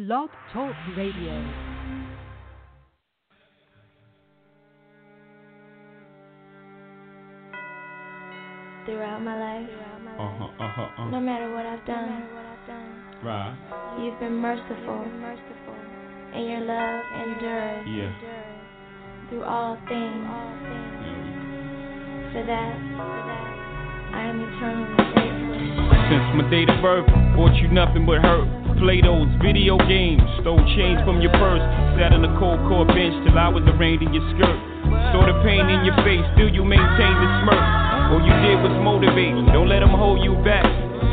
Blog 0.00 0.30
Talk 0.50 0.74
Radio. 0.96 1.44
throughout 8.86 9.22
my 9.22 9.36
life. 9.38 9.68
Uh 10.18 10.30
huh, 10.38 10.44
uh 10.58 10.68
huh, 10.68 11.02
uh. 11.02 11.10
No 11.10 11.20
matter 11.20 11.52
what 11.54 11.66
I've 11.66 11.84
done, 11.86 12.24
Right. 13.22 13.54
you've 14.00 14.18
been 14.18 14.34
merciful, 14.36 15.04
and 16.32 16.46
your 16.48 16.60
love 16.60 17.00
endures 17.22 17.86
Yeah. 17.86 18.12
through 19.28 19.44
all 19.44 19.76
things. 19.88 20.26
For 22.32 22.42
that, 22.44 22.76
I 24.14 24.22
am 24.22 24.40
eternally 24.40 24.94
grateful. 25.12 26.08
Since 26.08 26.34
my 26.34 26.50
date 26.50 26.68
of 26.70 26.80
birth, 26.82 27.06
brought 27.34 27.54
you 27.56 27.68
nothing 27.68 28.06
but 28.06 28.18
hurt. 28.22 28.59
Play 28.80 29.04
those 29.04 29.28
video 29.44 29.76
games, 29.76 30.24
stole 30.40 30.56
change 30.72 31.04
from 31.04 31.20
your 31.20 31.28
purse. 31.36 31.60
Sat 32.00 32.16
on 32.16 32.24
the 32.24 32.32
cold 32.40 32.56
core 32.64 32.88
bench 32.88 33.12
till 33.28 33.36
I 33.36 33.52
was 33.52 33.60
arraigned 33.76 34.00
in 34.00 34.08
your 34.08 34.24
skirt. 34.32 34.56
Saw 35.12 35.28
the 35.28 35.36
pain 35.44 35.68
in 35.68 35.84
your 35.84 35.92
face, 36.00 36.24
still 36.32 36.48
you 36.48 36.64
maintain 36.64 37.12
the 37.12 37.28
smirk. 37.44 37.60
All 38.08 38.24
you 38.24 38.32
did 38.40 38.56
was 38.64 38.72
motivate, 38.80 39.36
don't 39.52 39.68
let 39.68 39.84
them 39.84 39.92
hold 39.92 40.24
you 40.24 40.32
back. 40.48 40.64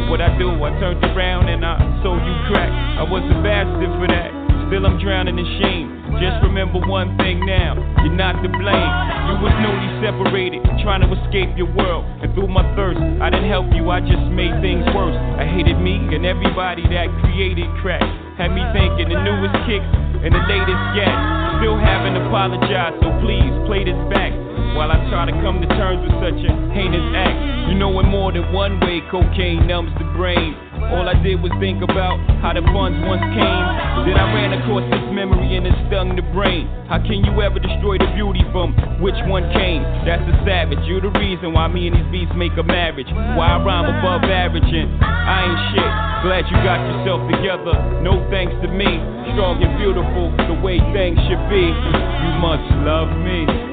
What 0.08 0.24
I 0.24 0.32
do, 0.40 0.48
I 0.64 0.72
turned 0.80 1.04
around 1.12 1.52
and 1.52 1.60
I 1.68 1.76
sold 2.00 2.24
you 2.24 2.36
crack. 2.48 2.72
I 2.72 3.04
was 3.04 3.20
a 3.28 3.36
bastard 3.44 3.92
for 4.00 4.08
that, 4.16 4.32
still 4.68 4.84
I'm 4.86 5.00
drowning 5.00 5.40
in 5.40 5.48
shame. 5.60 5.88
Just 6.20 6.44
remember 6.44 6.80
one 6.84 7.16
thing 7.20 7.44
now, 7.46 7.78
you're 8.04 8.16
not 8.16 8.40
to 8.44 8.50
blame. 8.50 8.94
You 9.30 9.36
was 9.44 9.54
newly 9.64 9.90
separated, 10.02 10.64
trying 10.84 11.04
to 11.06 11.10
escape 11.14 11.56
your 11.56 11.70
world. 11.72 12.04
And 12.24 12.34
through 12.34 12.52
my 12.52 12.66
thirst, 12.76 13.00
I 13.22 13.30
didn't 13.30 13.48
help 13.48 13.70
you, 13.72 13.88
I 13.92 14.02
just 14.02 14.26
made 14.34 14.56
things 14.60 14.84
worse. 14.92 15.16
I 15.38 15.46
hated 15.46 15.78
me 15.80 16.00
and 16.12 16.26
everybody 16.26 16.84
that 16.90 17.08
created 17.22 17.70
crack. 17.80 18.04
Had 18.36 18.52
me 18.52 18.66
thinking 18.74 19.14
the 19.14 19.20
newest 19.22 19.56
kicks 19.70 19.88
and 20.26 20.32
the 20.34 20.44
latest 20.50 20.84
gas. 20.98 21.16
Still 21.62 21.78
haven't 21.78 22.18
apologized, 22.28 22.98
so 23.02 23.14
please 23.22 23.54
play 23.70 23.86
this 23.86 23.98
back. 24.10 24.34
While 24.76 24.94
I 24.94 25.00
try 25.10 25.26
to 25.26 25.36
come 25.42 25.62
to 25.62 25.70
terms 25.74 26.02
with 26.06 26.18
such 26.22 26.38
a 26.44 26.52
heinous 26.74 27.08
act. 27.18 27.38
You 27.70 27.76
know, 27.78 27.94
in 28.00 28.08
more 28.10 28.32
than 28.32 28.54
one 28.54 28.80
way, 28.82 29.02
cocaine 29.10 29.66
numbs 29.66 29.94
the 29.98 30.06
brain. 30.18 30.54
All 30.94 31.10
I 31.10 31.18
did 31.22 31.42
was 31.42 31.52
think 31.60 31.84
about 31.84 32.22
how 32.40 32.54
the 32.54 32.64
funds 32.72 32.98
once 33.04 33.24
came. 33.34 33.64
Then 34.06 34.16
I 34.16 34.26
ran 34.32 34.54
across 34.56 34.86
this 34.88 35.04
memory 35.12 35.58
and 35.58 35.68
it 35.68 35.76
stung 35.90 36.16
the 36.16 36.24
brain. 36.32 36.70
How 36.88 37.02
can 37.02 37.26
you 37.26 37.34
ever 37.42 37.60
destroy 37.60 37.98
the 38.00 38.08
beauty 38.16 38.46
from 38.56 38.72
which 39.04 39.18
one 39.28 39.44
came? 39.52 39.84
That's 40.08 40.24
a 40.24 40.36
savage. 40.48 40.80
You're 40.88 41.04
the 41.04 41.12
reason 41.20 41.52
why 41.52 41.68
me 41.68 41.92
and 41.92 41.98
these 41.98 42.10
beats 42.14 42.32
make 42.38 42.56
a 42.56 42.64
marriage. 42.64 43.10
Why 43.36 43.56
I 43.56 43.60
rhyme 43.60 43.90
above 43.90 44.24
average 44.24 44.70
and 44.70 44.88
I 45.04 45.38
ain't 45.44 45.62
shit. 45.76 45.92
Glad 46.24 46.44
you 46.48 46.58
got 46.64 46.80
yourself 46.80 47.22
together. 47.30 47.76
No 48.02 48.24
thanks 48.32 48.56
to 48.64 48.70
me. 48.72 49.02
Strong 49.36 49.60
and 49.62 49.76
beautiful, 49.78 50.32
the 50.48 50.56
way 50.64 50.80
things 50.96 51.20
should 51.28 51.44
be. 51.52 51.68
You 51.68 52.32
must 52.40 52.66
love 52.88 53.12
me. 53.26 53.68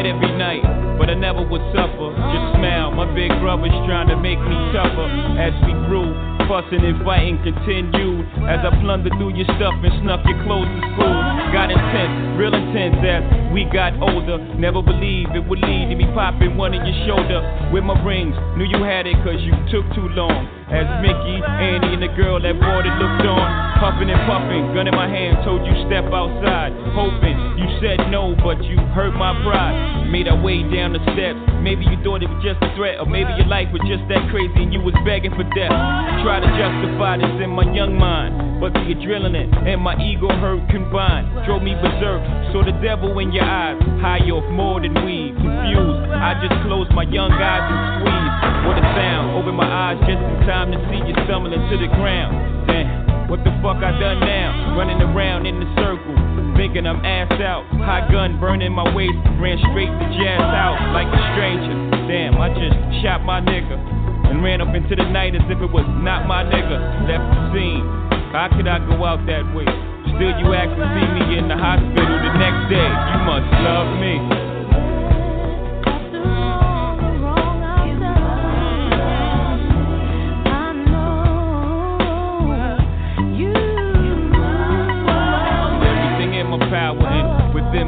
Fight 0.00 0.08
every 0.08 0.32
night, 0.38 0.62
but 0.98 1.10
I 1.10 1.14
never 1.14 1.44
would 1.44 1.60
suffer. 1.76 2.08
Just 2.32 2.46
smile, 2.56 2.90
my 2.92 3.04
big 3.14 3.28
brother's 3.40 3.74
trying 3.84 4.08
to 4.08 4.16
make 4.16 4.38
me 4.40 4.56
tougher. 4.72 5.08
As 5.36 5.52
we 5.64 5.72
grew, 5.88 6.08
fussing 6.48 6.80
and 6.80 7.04
fighting 7.04 7.36
continued. 7.44 8.24
As 8.48 8.64
I 8.64 8.70
plundered 8.80 9.12
through 9.18 9.36
your 9.36 9.46
stuff 9.56 9.76
and 9.84 9.92
snuck 10.02 10.24
your 10.24 10.40
clothes 10.44 10.68
to 10.68 10.80
school. 10.96 11.20
Got 11.52 11.70
intense, 11.70 12.38
real 12.38 12.54
intense 12.54 12.96
as 13.04 13.22
we 13.52 13.68
got 13.68 13.92
older. 14.00 14.38
Never 14.56 14.80
believed 14.82 15.36
it 15.36 15.44
would 15.44 15.60
lead 15.60 15.92
to 15.92 15.96
me 15.96 16.06
popping 16.14 16.56
one 16.56 16.72
in 16.72 16.80
your 16.80 16.98
shoulder 17.06 17.44
with 17.72 17.84
my 17.84 17.96
rings. 18.04 18.34
Knew 18.56 18.64
you 18.64 18.82
had 18.82 19.06
it 19.06 19.16
cause 19.20 19.40
you 19.40 19.52
took 19.68 19.84
too 19.94 20.08
long. 20.16 20.59
As 20.70 20.86
Mickey, 21.02 21.42
Annie, 21.42 21.98
and 21.98 22.02
the 22.02 22.14
girl 22.14 22.38
that 22.38 22.54
bought 22.62 22.86
it 22.86 22.94
looked 23.02 23.26
on, 23.26 23.48
puffing 23.82 24.06
and 24.06 24.22
puffing, 24.30 24.70
gun 24.70 24.86
in 24.86 24.94
my 24.94 25.10
hand, 25.10 25.42
told 25.42 25.66
you 25.66 25.74
step 25.90 26.06
outside. 26.14 26.70
Hoping 26.94 27.34
you 27.58 27.66
said 27.82 28.06
no, 28.06 28.38
but 28.38 28.62
you 28.62 28.78
hurt 28.94 29.10
my 29.18 29.34
pride. 29.42 30.06
Made 30.14 30.30
our 30.30 30.38
way 30.38 30.62
down 30.70 30.94
the 30.94 31.02
steps. 31.10 31.42
Maybe 31.58 31.82
you 31.90 31.98
thought 32.06 32.22
it 32.22 32.30
was 32.30 32.38
just 32.38 32.62
a 32.62 32.70
threat, 32.78 33.02
or 33.02 33.06
maybe 33.10 33.34
your 33.34 33.50
life 33.50 33.66
was 33.74 33.82
just 33.90 34.06
that 34.06 34.22
crazy 34.30 34.62
and 34.62 34.70
you 34.70 34.78
was 34.78 34.94
begging 35.02 35.34
for 35.34 35.42
death. 35.58 35.74
Try 36.22 36.38
to 36.38 36.50
justify 36.54 37.18
this 37.18 37.34
in 37.42 37.50
my 37.50 37.66
young 37.74 37.98
mind, 37.98 38.62
but 38.62 38.70
the 38.70 38.94
adrenaline 38.94 39.50
and 39.66 39.82
my 39.82 39.98
ego 39.98 40.30
hurt 40.38 40.62
combined 40.70 41.26
drove 41.50 41.66
me 41.66 41.74
berserk. 41.74 42.22
Saw 42.54 42.62
the 42.62 42.78
devil 42.78 43.18
in 43.18 43.34
your 43.34 43.42
eyes, 43.42 43.74
high 43.98 44.22
off 44.30 44.46
more 44.54 44.78
than 44.78 44.94
weed. 45.02 45.34
Confused, 45.34 46.14
I 46.14 46.38
just 46.38 46.54
closed 46.62 46.94
my 46.94 47.06
young 47.10 47.34
eyes 47.34 47.66
and 47.66 47.80
squeezed. 47.98 48.59
What 48.66 48.76
a 48.76 48.84
sound! 48.92 49.36
Open 49.40 49.56
my 49.56 49.64
eyes 49.64 49.98
just 50.04 50.20
in 50.20 50.36
time 50.44 50.68
to 50.72 50.78
see 50.92 51.00
you 51.00 51.16
stumbling 51.24 51.56
to 51.56 51.76
the 51.80 51.88
ground. 51.96 52.36
Damn, 52.68 53.28
what 53.28 53.40
the 53.40 53.52
fuck 53.64 53.80
I 53.80 53.96
done 53.96 54.20
now? 54.20 54.76
Running 54.76 55.00
around 55.00 55.46
in 55.46 55.60
the 55.60 55.68
circle, 55.80 56.12
thinking 56.60 56.84
I'm 56.84 57.00
ass 57.04 57.32
out. 57.40 57.64
Hot 57.80 58.12
gun 58.12 58.36
burning 58.38 58.72
my 58.72 58.84
waist, 58.92 59.16
ran 59.40 59.56
straight 59.72 59.88
to 59.88 60.06
jazz 60.20 60.44
out 60.44 60.76
like 60.92 61.08
a 61.08 61.20
stranger. 61.32 61.76
Damn, 62.04 62.36
I 62.36 62.52
just 62.52 62.76
shot 63.00 63.24
my 63.24 63.40
nigga 63.40 63.80
and 64.28 64.44
ran 64.44 64.60
up 64.60 64.74
into 64.76 64.94
the 64.94 65.08
night 65.08 65.34
as 65.34 65.42
if 65.48 65.58
it 65.58 65.70
was 65.72 65.88
not 66.04 66.28
my 66.28 66.44
nigga. 66.44 66.78
Left 67.08 67.26
the 67.32 67.40
scene. 67.56 67.84
How 68.30 68.46
could 68.52 68.68
I 68.68 68.78
go 68.78 69.02
out 69.02 69.24
that 69.26 69.42
way? 69.56 69.66
Still, 70.14 70.36
you 70.36 70.52
ask 70.52 70.70
to 70.76 70.86
see 70.94 71.08
me 71.16 71.38
in 71.40 71.48
the 71.48 71.56
hospital 71.56 72.16
the 72.22 72.32
next 72.38 72.68
day. 72.70 72.86
You 72.86 73.18
must 73.24 73.50
love 73.64 73.88
me. 73.98 74.39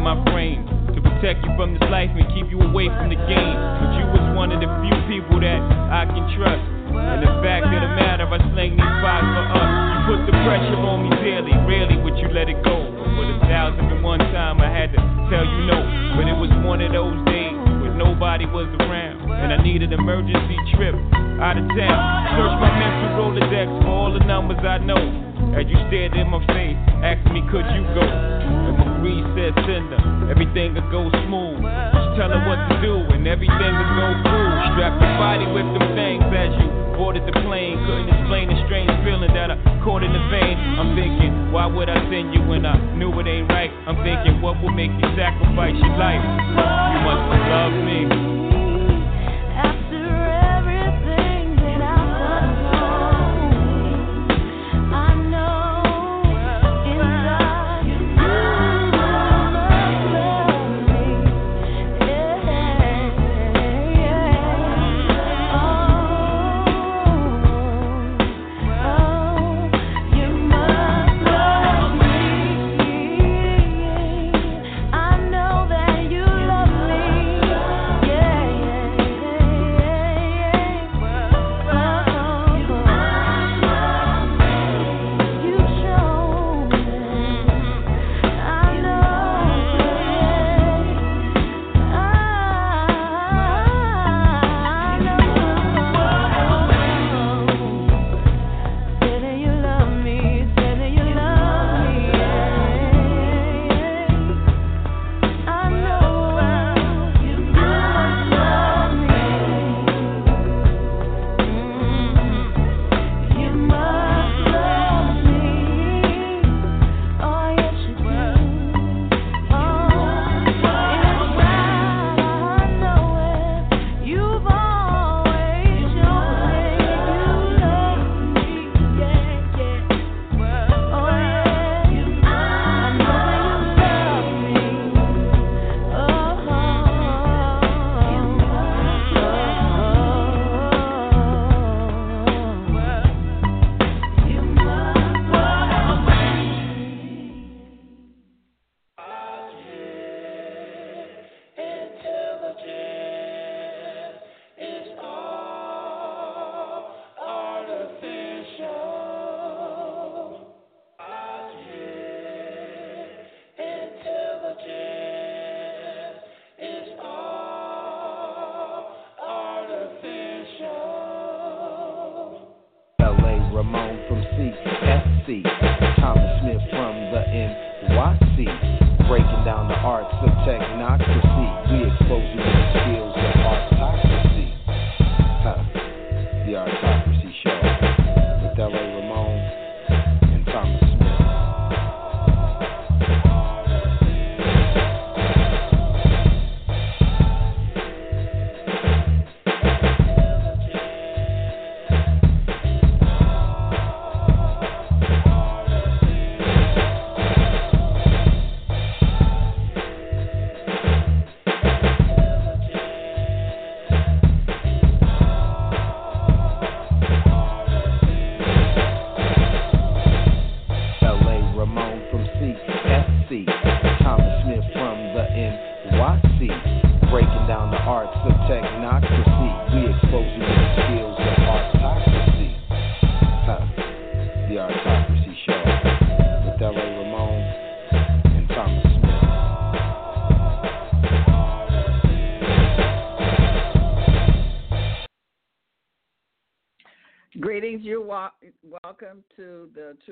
My 0.02 0.18
frame 0.34 0.66
to 0.92 0.98
protect 0.98 1.46
you 1.46 1.54
from 1.54 1.78
this 1.78 1.86
life 1.86 2.10
and 2.10 2.26
keep 2.34 2.50
you 2.50 2.58
away 2.58 2.90
from 2.90 3.06
the 3.06 3.20
game. 3.30 3.56
But 3.78 3.94
you 3.94 4.04
was 4.10 4.24
one 4.34 4.50
of 4.50 4.58
the 4.58 4.66
few 4.82 4.98
people 5.06 5.38
that 5.38 5.62
I 5.94 6.04
can 6.10 6.26
trust. 6.34 6.66
And 6.92 7.22
the 7.22 7.30
fact 7.40 7.70
of 7.70 7.80
the 7.80 7.92
matter, 7.94 8.26
I 8.26 8.36
slang 8.52 8.74
these 8.74 8.96
vibes 9.00 9.30
for 9.30 9.46
us. 9.56 9.70
You 9.70 9.98
put 10.10 10.20
the 10.26 10.34
pressure 10.42 10.76
on 10.82 11.06
me 11.06 11.10
daily, 11.22 11.54
rarely 11.64 11.96
would 12.02 12.18
you 12.18 12.28
let 12.34 12.50
it 12.50 12.58
go. 12.66 12.74
But 12.82 13.08
for 13.14 13.24
the 13.30 13.38
thousand 13.46 13.86
and 13.94 14.02
one 14.02 14.20
time, 14.34 14.60
I 14.60 14.68
had 14.68 14.90
to 14.92 15.00
tell 15.30 15.46
you 15.46 15.58
no. 15.70 15.78
But 16.18 16.26
it 16.26 16.36
was 16.36 16.50
one 16.66 16.82
of 16.82 16.90
those 16.92 17.16
days 17.30 17.56
where 17.80 17.94
nobody 17.94 18.44
was 18.44 18.68
around. 18.82 19.30
And 19.30 19.54
I 19.54 19.58
needed 19.62 19.94
an 19.94 20.02
emergency 20.02 20.58
trip 20.76 20.98
out 21.40 21.56
of 21.56 21.64
town. 21.78 22.00
Search 22.36 22.56
my 22.58 22.70
mental 22.74 23.08
Rolodex 23.22 23.66
for 23.80 23.88
all 23.88 24.10
the 24.12 24.24
numbers 24.26 24.60
I 24.60 24.78
know. 24.82 25.31
As 25.52 25.68
you 25.68 25.76
stared 25.92 26.16
in 26.16 26.32
my 26.32 26.40
face, 26.48 26.80
asked 27.04 27.28
me, 27.28 27.44
could 27.52 27.68
you 27.76 27.84
go? 27.92 28.00
And 28.02 28.74
my 28.78 28.88
breeze 29.04 29.26
said, 29.36 29.52
send 29.68 29.92
her. 29.92 30.32
Everything 30.32 30.72
will 30.72 30.88
go 30.88 31.12
smooth. 31.28 31.60
Just 31.92 32.08
tell 32.16 32.32
her 32.32 32.40
what 32.48 32.56
to 32.72 32.76
do, 32.80 33.04
and 33.12 33.28
everything 33.28 33.72
will 33.76 33.92
go 33.94 34.08
cool. 34.24 34.52
Strap 34.72 34.96
your 34.96 35.14
body 35.20 35.46
with 35.52 35.68
them 35.76 35.86
things 35.92 36.24
as 36.32 36.56
you 36.56 36.66
boarded 36.96 37.28
the 37.28 37.36
plane. 37.44 37.76
Couldn't 37.84 38.08
explain 38.08 38.48
the 38.48 38.58
strange 38.64 38.92
feeling 39.04 39.32
that 39.36 39.52
I 39.52 39.56
caught 39.84 40.00
in 40.02 40.12
the 40.12 40.24
vein. 40.32 40.56
I'm 40.56 40.96
thinking, 40.96 41.52
why 41.52 41.66
would 41.68 41.88
I 41.92 42.00
send 42.08 42.32
you 42.32 42.40
when 42.48 42.64
I 42.64 42.80
knew 42.96 43.12
it 43.20 43.28
ain't 43.28 43.48
right? 43.52 43.70
I'm 43.84 44.00
thinking, 44.00 44.40
what 44.40 44.56
will 44.64 44.72
make 44.72 44.90
you 44.90 45.08
sacrifice 45.20 45.76
your 45.76 45.96
life? 46.00 46.24
You 46.96 47.00
must 47.04 47.24
love 47.52 47.76
me. 47.84 48.51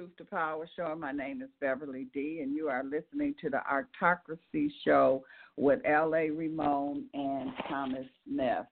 Truth 0.01 0.17
to 0.17 0.25
Power 0.25 0.67
show. 0.77 0.97
My 0.99 1.13
name 1.13 1.43
is 1.43 1.51
Beverly 1.61 2.07
D, 2.15 2.41
and 2.43 2.57
you 2.57 2.69
are 2.69 2.83
listening 2.83 3.35
to 3.43 3.51
the 3.51 3.61
Artocracy 3.71 4.71
show 4.83 5.23
with 5.59 5.81
L.A. 5.85 6.31
Ramon 6.31 7.05
and 7.13 7.51
Thomas 7.69 8.07
Smith, 8.27 8.65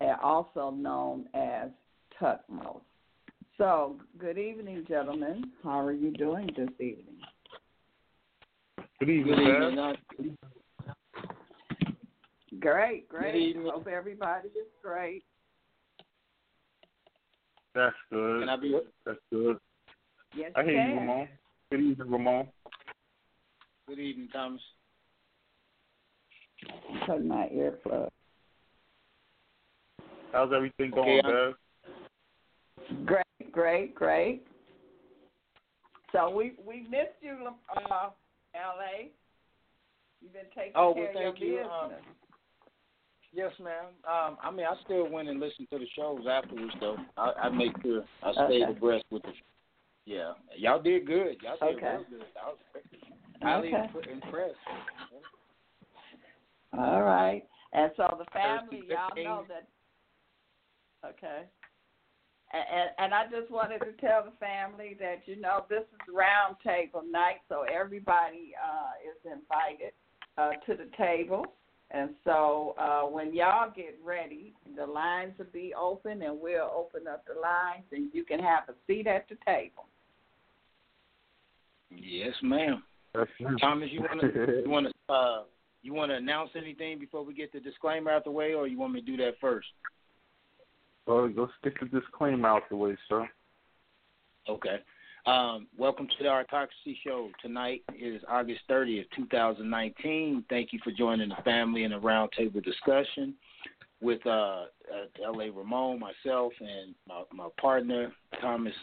uh, 0.00 0.14
also 0.22 0.70
known 0.70 1.24
as 1.34 1.70
Tutmos. 2.20 2.82
So, 3.56 3.96
good 4.16 4.38
evening, 4.38 4.84
gentlemen. 4.86 5.50
How 5.64 5.80
are 5.80 5.90
you 5.90 6.12
doing 6.12 6.48
this 6.56 6.70
evening? 6.78 7.18
Good 9.00 9.10
evening, 9.10 9.34
Good 9.44 9.76
Bev. 9.76 9.96
evening. 10.20 10.38
Great, 12.60 13.08
great. 13.08 13.34
evening. 13.34 13.68
Hope 13.74 13.88
everybody 13.88 14.50
is 14.50 14.68
great. 14.84 15.24
That's 17.74 17.96
good. 18.12 18.42
Can 18.42 18.48
I 18.48 18.56
be? 18.56 18.78
That's 19.04 19.18
good. 19.32 19.58
Yes, 20.38 20.52
I 20.54 20.62
hear 20.62 20.80
you. 20.80 20.94
Ramon. 21.00 21.28
Good 21.72 21.80
evening, 21.80 22.10
Ramon. 22.12 22.46
Good 23.88 23.98
evening, 23.98 24.28
Thomas. 24.32 24.60
I'm 27.08 27.26
my 27.26 27.48
earplug. 27.48 28.08
How's 30.32 30.52
everything 30.54 30.92
Okay, 30.92 31.20
going, 31.20 31.24
I'm- 31.24 31.54
Bev? 32.86 33.04
Great, 33.04 33.52
great, 33.52 33.94
great. 33.96 34.46
So 36.12 36.30
we 36.30 36.52
we 36.64 36.82
missed 36.82 37.18
you, 37.20 37.48
uh, 37.76 38.10
L.A. 38.54 39.10
You've 40.22 40.32
been 40.32 40.42
taking 40.54 40.72
Oh, 40.76 40.94
care 40.94 41.10
well, 41.14 41.30
of 41.32 41.38
your 41.38 41.48
you. 41.48 41.64
Um, 41.64 41.88
business. 41.90 42.04
Yes, 43.32 43.52
ma'am. 43.58 43.86
Um, 44.04 44.38
I 44.42 44.50
mean, 44.52 44.66
I 44.66 44.74
still 44.84 45.08
went 45.10 45.28
and 45.28 45.40
listened 45.40 45.68
to 45.72 45.78
the 45.78 45.86
shows 45.96 46.26
afterwards, 46.30 46.72
though. 46.80 46.96
I, 47.16 47.32
I 47.42 47.48
make 47.50 47.72
sure 47.82 48.04
I 48.22 48.32
stayed 48.32 48.62
Okay. 48.62 48.72
abreast 48.72 49.04
with 49.10 49.22
the. 49.22 49.32
Yeah, 50.08 50.32
y'all 50.56 50.80
did 50.80 51.06
good. 51.06 51.36
Y'all 51.42 51.58
did 51.60 51.76
Okay. 51.76 51.86
real 51.86 52.04
good. 52.08 52.26
I 52.42 52.48
was 52.48 52.58
highly 53.42 53.74
Okay. 53.74 54.10
impressed. 54.10 54.56
All 56.72 57.02
right. 57.02 57.46
And 57.74 57.92
so 57.94 58.16
the 58.18 58.24
family, 58.32 58.86
y'all 58.88 59.14
know 59.14 59.44
that. 59.48 59.68
Okay. 61.04 61.46
And, 62.54 62.66
and 62.72 62.90
and 62.96 63.14
I 63.14 63.26
just 63.26 63.50
wanted 63.50 63.80
to 63.80 63.92
tell 64.00 64.24
the 64.24 64.30
family 64.40 64.94
that 64.98 65.28
you 65.28 65.36
know 65.36 65.66
this 65.68 65.82
is 65.82 66.14
round 66.14 66.56
table 66.64 67.02
night, 67.02 67.42
so 67.50 67.64
everybody 67.64 68.54
uh, 68.56 68.92
is 69.04 69.20
invited 69.30 69.92
uh, 70.38 70.52
to 70.64 70.74
the 70.74 70.90
table. 70.96 71.44
And 71.90 72.14
so 72.24 72.74
uh, 72.78 73.02
when 73.02 73.34
y'all 73.34 73.70
get 73.70 73.98
ready, 74.02 74.54
the 74.74 74.86
lines 74.86 75.36
will 75.36 75.46
be 75.52 75.74
open, 75.74 76.22
and 76.22 76.40
we'll 76.40 76.70
open 76.74 77.06
up 77.06 77.26
the 77.26 77.38
lines, 77.38 77.84
and 77.92 78.08
you 78.14 78.24
can 78.24 78.40
have 78.40 78.70
a 78.70 78.74
seat 78.86 79.06
at 79.06 79.28
the 79.28 79.36
table. 79.46 79.84
Yes, 81.90 82.34
ma'am. 82.42 82.82
Thomas, 83.60 83.88
you 83.90 84.00
want 84.00 84.20
to 84.20 84.62
you 84.64 84.70
want 84.70 84.86
to 84.86 85.12
uh 85.12 85.42
you 85.82 85.94
want 85.94 86.10
to 86.10 86.16
announce 86.16 86.50
anything 86.56 86.98
before 86.98 87.24
we 87.24 87.34
get 87.34 87.52
the 87.52 87.60
disclaimer 87.60 88.10
out 88.10 88.24
the 88.24 88.30
way, 88.30 88.54
or 88.54 88.66
you 88.66 88.78
want 88.78 88.92
me 88.92 89.00
to 89.00 89.06
do 89.06 89.16
that 89.18 89.34
first? 89.40 89.68
well, 91.08 91.26
go 91.28 91.48
stick 91.58 91.80
the 91.80 91.86
disclaimer 91.86 92.48
out 92.48 92.68
the 92.68 92.76
way, 92.76 92.96
sir. 93.08 93.26
Okay. 94.48 94.76
Um, 95.26 95.66
welcome 95.76 96.06
to 96.06 96.22
the 96.22 96.28
Artocracy 96.28 96.96
Show. 97.04 97.30
Tonight 97.42 97.82
is 97.98 98.22
August 98.28 98.60
30th, 98.70 99.06
2019. 99.16 100.44
Thank 100.48 100.72
you 100.72 100.78
for 100.84 100.90
joining 100.90 101.30
the 101.30 101.42
family 101.44 101.84
in 101.84 101.92
a 101.92 102.00
roundtable 102.00 102.62
discussion 102.62 103.34
with 104.00 104.24
uh, 104.26 104.30
uh, 104.30 104.66
L.A. 105.24 105.50
Ramon, 105.50 105.98
myself, 105.98 106.52
and 106.60 106.94
my, 107.06 107.22
my 107.32 107.48
partner, 107.60 108.12
Thomas, 108.40 108.74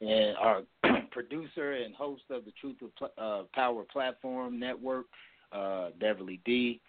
and 0.00 0.36
our 0.36 0.62
producer 1.10 1.72
and 1.72 1.94
host 1.94 2.22
of 2.30 2.44
the 2.44 2.52
Truth 2.60 2.76
of 2.82 3.10
uh, 3.18 3.46
Power 3.54 3.84
Platform 3.84 4.58
Network, 4.58 5.06
uh, 5.52 5.90
Beverly 6.00 6.40
D. 6.44 6.80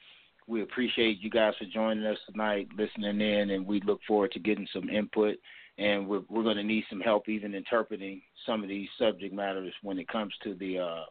We 0.47 0.63
appreciate 0.63 1.19
you 1.19 1.29
guys 1.29 1.53
for 1.59 1.65
joining 1.65 2.05
us 2.05 2.17
tonight, 2.29 2.69
listening 2.75 3.21
in, 3.21 3.51
and 3.51 3.65
we 3.65 3.81
look 3.81 3.99
forward 4.07 4.31
to 4.31 4.39
getting 4.39 4.67
some 4.73 4.89
input 4.89 5.37
and 5.79 6.07
we're 6.07 6.21
we're 6.29 6.43
going 6.43 6.57
to 6.57 6.63
need 6.63 6.83
some 6.89 6.99
help 6.99 7.29
even 7.29 7.55
interpreting 7.55 8.21
some 8.45 8.61
of 8.61 8.69
these 8.69 8.89
subject 8.99 9.33
matters 9.33 9.73
when 9.81 9.97
it 9.97 10.07
comes 10.07 10.33
to 10.43 10.53
the 10.55 10.77
uh, 10.77 11.05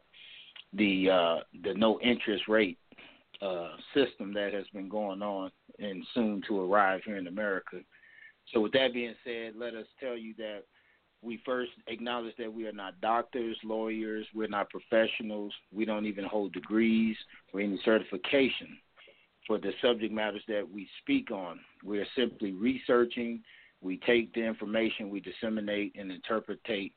the 0.75 1.11
uh, 1.11 1.37
the 1.65 1.75
no 1.75 1.99
interest 2.01 2.45
rate 2.49 2.79
uh, 3.41 3.71
system 3.95 4.33
that 4.35 4.53
has 4.53 4.67
been 4.73 4.89
going 4.89 5.23
on 5.23 5.51
and 5.79 6.05
soon 6.15 6.43
to 6.47 6.61
arrive 6.61 7.01
here 7.05 7.17
in 7.17 7.27
America. 7.27 7.79
So 8.53 8.61
with 8.61 8.73
that 8.73 8.93
being 8.93 9.15
said, 9.25 9.55
let 9.57 9.75
us 9.75 9.87
tell 10.01 10.17
you 10.17 10.35
that 10.39 10.65
we 11.23 11.41
first 11.45 11.73
acknowledge 11.89 12.35
that 12.39 12.53
we 12.53 12.67
are 12.67 12.73
not 12.73 13.01
doctors, 13.01 13.57
lawyers, 13.65 14.27
we're 14.35 14.49
not 14.49 14.71
professionals, 14.71 15.53
we 15.73 15.85
don't 15.85 16.07
even 16.07 16.25
hold 16.25 16.53
degrees 16.53 17.17
or 17.53 17.61
any 17.61 17.81
certification 17.85 18.79
for 19.47 19.59
the 19.59 19.73
subject 19.83 20.13
matters 20.13 20.43
that 20.47 20.65
we 20.73 20.89
speak 21.03 21.31
on. 21.31 21.59
We 21.83 21.99
are 21.99 22.07
simply 22.17 22.53
researching 22.53 23.43
we 23.81 23.99
take 23.99 24.33
the 24.35 24.43
information, 24.43 25.11
we 25.11 25.21
disseminate 25.21 25.95
and 25.99 26.11
interpretate, 26.11 26.93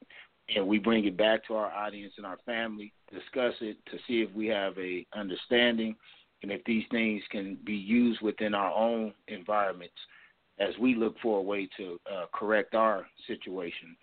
and 0.56 0.68
we 0.68 0.80
bring 0.80 1.06
it 1.06 1.18
back 1.18 1.46
to 1.48 1.56
our 1.56 1.72
audience 1.72 2.14
and 2.18 2.26
our 2.26 2.40
family, 2.46 2.94
discuss 3.12 3.54
it 3.62 3.78
to 3.92 3.98
see 4.08 4.22
if 4.22 4.32
we 4.34 4.48
have 4.48 4.78
a 4.78 5.06
understanding 5.14 5.96
and 6.44 6.52
if 6.52 6.64
these 6.66 6.84
things 6.90 7.22
can 7.30 7.58
be 7.64 7.76
used 7.76 8.22
within 8.22 8.56
our 8.56 8.74
own 8.74 9.14
environments 9.28 9.94
as 10.60 10.76
we 10.80 10.96
look 10.96 11.16
for 11.22 11.40
a 11.40 11.42
way 11.42 11.70
to 11.78 12.00
uh, 12.12 12.26
correct 12.34 12.74
our 12.74 13.06
situation. 13.28 13.96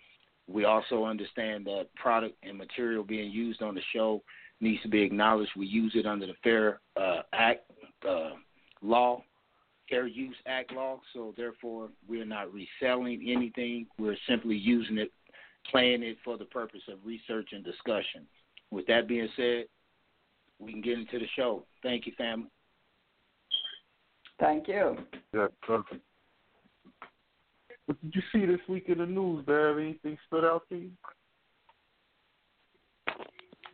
We 0.49 0.65
also 0.65 1.05
understand 1.05 1.65
that 1.65 1.87
product 1.95 2.35
and 2.43 2.57
material 2.57 3.03
being 3.03 3.31
used 3.31 3.61
on 3.61 3.75
the 3.75 3.81
show 3.93 4.23
needs 4.59 4.81
to 4.81 4.89
be 4.89 5.01
acknowledged. 5.01 5.51
We 5.55 5.67
use 5.67 5.93
it 5.95 6.05
under 6.05 6.25
the 6.25 6.33
Fair 6.43 6.81
uh, 6.99 7.21
Act 7.33 7.69
uh, 8.07 8.31
law 8.81 9.23
Fair 9.89 10.07
Use 10.07 10.35
Act 10.45 10.71
law, 10.73 11.01
so 11.13 11.33
therefore 11.35 11.89
we're 12.07 12.25
not 12.25 12.47
reselling 12.53 13.25
anything. 13.27 13.87
We're 13.97 14.17
simply 14.27 14.55
using 14.55 14.97
it, 14.97 15.11
playing 15.69 16.03
it 16.03 16.17
for 16.23 16.37
the 16.37 16.45
purpose 16.45 16.81
of 16.87 16.99
research 17.03 17.49
and 17.51 17.63
discussion. 17.63 18.27
With 18.71 18.85
that 18.87 19.07
being 19.07 19.27
said, 19.35 19.65
we 20.59 20.71
can 20.71 20.81
get 20.81 20.99
into 20.99 21.17
the 21.17 21.27
show. 21.35 21.65
Thank 21.81 22.05
you, 22.05 22.13
family. 22.17 22.49
Thank 24.39 24.67
you. 24.67 24.97
Yeah, 25.33 25.47
perfect. 25.63 26.01
What 27.89 27.99
did 28.03 28.13
you 28.13 28.21
see 28.31 28.45
this 28.45 28.59
week 28.69 28.85
in 28.87 28.99
the 28.99 29.05
news, 29.07 29.43
Bev? 29.47 29.79
Anything 29.79 30.15
stood 30.27 30.45
out 30.45 30.61
to 30.69 30.75
you? 30.75 30.91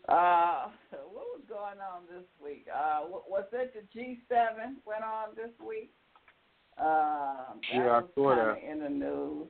Uh, 0.07 0.67
what 1.11 1.25
was 1.35 1.41
going 1.49 1.81
on 1.81 2.03
this 2.09 2.23
week? 2.41 2.65
Uh, 2.73 3.01
was 3.27 3.43
it 3.51 3.73
the 3.73 3.99
G7 3.99 4.75
went 4.85 5.03
on 5.03 5.35
this 5.35 5.51
week? 5.59 5.91
That 6.77 7.57
Yeah, 7.73 7.97
I 7.97 8.03
saw 8.15 8.35
that. 8.35 8.63
in 8.63 8.79
the 8.79 8.89
news. 8.89 9.49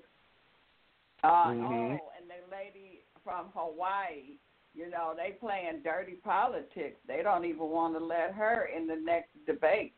Uh, 1.23 1.51
Mhm. 1.51 1.99
Oh, 2.01 2.11
and 2.17 2.27
the 2.27 2.41
lady 2.49 3.03
from 3.23 3.51
Hawaii, 3.51 4.39
you 4.73 4.89
know, 4.89 5.13
they 5.13 5.33
playing 5.33 5.83
dirty 5.83 6.15
politics. 6.15 6.99
They 7.05 7.21
don't 7.21 7.45
even 7.45 7.69
want 7.69 7.93
to 7.93 8.03
let 8.03 8.33
her 8.33 8.65
in 8.65 8.87
the 8.87 8.95
next 8.95 9.45
debate. 9.45 9.93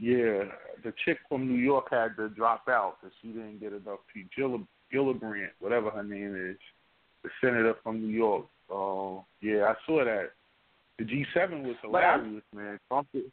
Yeah, 0.00 0.44
the 0.84 0.92
chick 1.04 1.18
from 1.28 1.48
New 1.48 1.58
York 1.58 1.88
had 1.90 2.16
to 2.16 2.28
drop 2.28 2.68
out 2.68 2.98
because 3.00 3.14
she 3.20 3.28
didn't 3.28 3.60
get 3.60 3.72
enough 3.72 3.98
people. 4.12 4.30
Gilla, 4.36 5.14
Gillibrand, 5.14 5.50
whatever 5.58 5.90
her 5.90 6.04
name 6.04 6.34
is, 6.50 6.56
the 7.22 7.30
senator 7.40 7.74
from 7.82 8.00
New 8.00 8.14
York. 8.14 8.46
Oh, 8.70 9.18
uh, 9.18 9.22
yeah, 9.40 9.64
I 9.64 9.74
saw 9.86 10.04
that. 10.04 10.30
The 10.98 11.04
G7 11.04 11.62
was 11.62 11.76
hilarious, 11.82 12.42
man. 12.54 12.78
Trump, 12.88 13.08
did, 13.12 13.24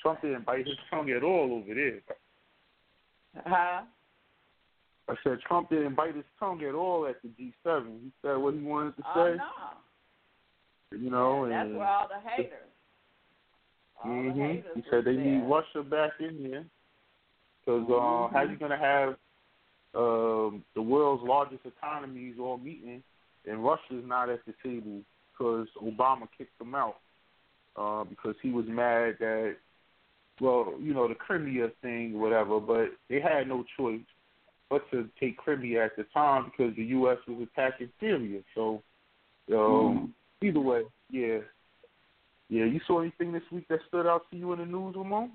Trump 0.00 0.20
didn't 0.22 0.46
bite 0.46 0.66
his 0.66 0.76
tongue 0.90 1.10
at 1.10 1.22
all 1.22 1.62
over 1.62 1.74
there. 1.74 2.00
Huh? 3.46 3.82
I 5.08 5.14
said 5.24 5.38
Trump 5.46 5.70
didn't 5.70 5.96
bite 5.96 6.14
his 6.14 6.24
tongue 6.38 6.62
at 6.62 6.74
all 6.74 7.06
at 7.06 7.16
the 7.22 7.28
G7. 7.28 8.00
He 8.02 8.12
said 8.22 8.36
what 8.36 8.54
he 8.54 8.60
wanted 8.60 8.96
to 8.96 9.02
oh, 9.14 9.32
say. 9.32 9.36
No. 9.36 10.98
You 10.98 11.10
know, 11.10 11.46
yeah, 11.46 11.60
and 11.62 11.70
that's 11.70 11.78
where 11.78 11.88
all 11.88 12.08
the 12.08 12.30
haters. 12.30 12.71
Mm-hmm. 14.06 14.78
he 14.78 14.84
said 14.90 15.04
they 15.04 15.14
there. 15.14 15.24
need 15.24 15.48
Russia 15.48 15.82
back 15.82 16.12
in 16.20 16.50
there 16.50 16.64
because 17.60 17.86
uh, 17.88 17.92
mm-hmm. 17.92 18.34
how 18.34 18.42
you 18.42 18.56
gonna 18.56 18.78
have 18.78 19.10
um, 19.94 20.64
the 20.74 20.82
world's 20.82 21.22
largest 21.24 21.60
economies 21.64 22.36
all 22.40 22.58
meeting 22.58 23.02
and 23.46 23.64
Russia's 23.64 24.04
not 24.04 24.30
at 24.30 24.40
the 24.46 24.54
table 24.62 25.02
because 25.32 25.66
Obama 25.82 26.28
kicked 26.36 26.58
them 26.58 26.74
out 26.74 26.96
uh, 27.76 28.04
because 28.04 28.34
he 28.42 28.50
was 28.50 28.64
mad 28.68 29.16
that 29.20 29.56
well, 30.40 30.74
you 30.80 30.94
know, 30.94 31.08
the 31.08 31.14
Crimea 31.14 31.68
thing, 31.82 32.18
whatever, 32.18 32.58
but 32.58 32.88
they 33.08 33.20
had 33.20 33.48
no 33.48 33.64
choice 33.76 34.00
but 34.70 34.90
to 34.90 35.08
take 35.20 35.36
Crimea 35.36 35.84
at 35.84 35.96
the 35.96 36.04
time 36.14 36.50
because 36.50 36.74
the 36.76 36.84
U.S. 36.84 37.18
was 37.28 37.46
attacking 37.52 37.90
Syria. 38.00 38.40
So, 38.54 38.82
um, 39.52 40.12
mm. 40.42 40.46
either 40.46 40.60
way, 40.60 40.82
yeah. 41.10 41.38
Yeah, 42.52 42.66
you 42.66 42.80
saw 42.86 43.00
anything 43.00 43.32
this 43.32 43.50
week 43.50 43.66
that 43.68 43.78
stood 43.88 44.06
out 44.06 44.30
to 44.30 44.36
you 44.36 44.52
in 44.52 44.58
the 44.58 44.66
news, 44.66 44.94
Ramon? 44.94 45.30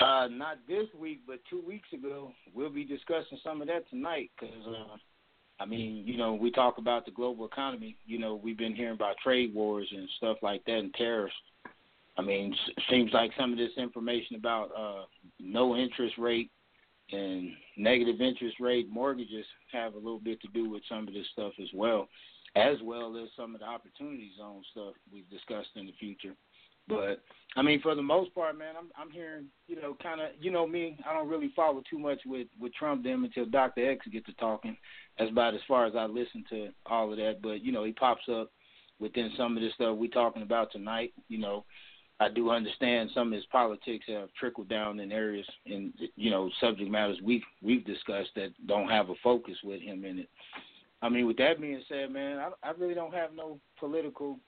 Uh, 0.00 0.26
not 0.26 0.58
this 0.66 0.88
week, 0.98 1.20
but 1.28 1.38
two 1.48 1.62
weeks 1.64 1.86
ago. 1.92 2.32
We'll 2.52 2.72
be 2.72 2.84
discussing 2.84 3.38
some 3.44 3.62
of 3.62 3.68
that 3.68 3.88
tonight 3.88 4.32
because, 4.34 4.66
uh, 4.66 4.96
I 5.60 5.66
mean, 5.66 6.02
you 6.04 6.16
know, 6.16 6.34
we 6.34 6.50
talk 6.50 6.78
about 6.78 7.04
the 7.04 7.12
global 7.12 7.44
economy. 7.44 7.94
You 8.04 8.18
know, 8.18 8.34
we've 8.34 8.58
been 8.58 8.74
hearing 8.74 8.96
about 8.96 9.14
trade 9.22 9.54
wars 9.54 9.86
and 9.96 10.08
stuff 10.16 10.38
like 10.42 10.64
that 10.64 10.78
and 10.78 10.92
tariffs. 10.94 11.32
I 12.18 12.22
mean, 12.22 12.52
seems 12.90 13.12
like 13.12 13.30
some 13.38 13.52
of 13.52 13.58
this 13.58 13.70
information 13.76 14.34
about 14.34 14.70
uh, 14.76 15.04
no 15.38 15.76
interest 15.76 16.16
rate 16.18 16.50
and 17.12 17.50
negative 17.76 18.20
interest 18.20 18.56
rate 18.58 18.90
mortgages 18.90 19.46
have 19.70 19.94
a 19.94 19.98
little 19.98 20.18
bit 20.18 20.40
to 20.42 20.48
do 20.48 20.68
with 20.68 20.82
some 20.88 21.06
of 21.06 21.14
this 21.14 21.26
stuff 21.32 21.52
as 21.62 21.68
well, 21.72 22.08
as 22.56 22.76
well 22.82 23.16
as 23.16 23.28
some 23.36 23.54
of 23.54 23.60
the 23.60 23.66
opportunity 23.66 24.30
zone 24.38 24.62
stuff 24.72 24.94
we've 25.12 25.28
discussed 25.30 25.70
in 25.76 25.86
the 25.86 25.92
future. 25.98 26.34
But 26.88 27.22
I 27.56 27.62
mean, 27.62 27.80
for 27.80 27.94
the 27.94 28.02
most 28.02 28.34
part, 28.34 28.58
man, 28.58 28.74
I'm 28.76 28.90
I'm 28.96 29.10
hearing, 29.10 29.46
you 29.68 29.80
know, 29.80 29.96
kind 30.02 30.20
of, 30.20 30.28
you 30.40 30.50
know, 30.50 30.66
me, 30.66 30.98
I 31.08 31.14
don't 31.14 31.28
really 31.28 31.52
follow 31.54 31.82
too 31.88 31.98
much 31.98 32.20
with 32.26 32.48
with 32.60 32.74
Trump 32.74 33.04
them 33.04 33.24
until 33.24 33.46
Dr. 33.46 33.90
X 33.90 34.06
gets 34.08 34.26
to 34.26 34.32
talking. 34.34 34.76
That's 35.18 35.30
about 35.30 35.54
as 35.54 35.60
far 35.68 35.86
as 35.86 35.94
I 35.96 36.06
listen 36.06 36.44
to 36.50 36.70
all 36.86 37.12
of 37.12 37.18
that. 37.18 37.40
But 37.40 37.62
you 37.62 37.72
know, 37.72 37.84
he 37.84 37.92
pops 37.92 38.28
up 38.28 38.50
within 38.98 39.30
some 39.36 39.56
of 39.56 39.62
the 39.62 39.70
stuff 39.74 39.96
we're 39.96 40.10
talking 40.10 40.42
about 40.42 40.72
tonight. 40.72 41.12
You 41.28 41.38
know, 41.38 41.64
I 42.18 42.28
do 42.28 42.50
understand 42.50 43.10
some 43.14 43.28
of 43.28 43.34
his 43.34 43.46
politics 43.46 44.06
have 44.08 44.28
trickled 44.38 44.68
down 44.68 45.00
in 45.00 45.12
areas 45.12 45.46
in 45.66 45.92
you 46.16 46.30
know 46.30 46.50
subject 46.60 46.90
matters 46.90 47.18
we've 47.22 47.42
we've 47.62 47.84
discussed 47.84 48.30
that 48.36 48.50
don't 48.66 48.88
have 48.88 49.10
a 49.10 49.14
focus 49.22 49.56
with 49.62 49.80
him 49.80 50.04
in 50.04 50.20
it. 50.20 50.28
I 51.02 51.08
mean, 51.08 51.26
with 51.26 51.36
that 51.38 51.60
being 51.60 51.82
said, 51.88 52.10
man, 52.12 52.38
I, 52.38 52.50
I 52.68 52.72
really 52.78 52.94
don't 52.94 53.12
have 53.12 53.30
no 53.34 53.58
political 53.78 54.38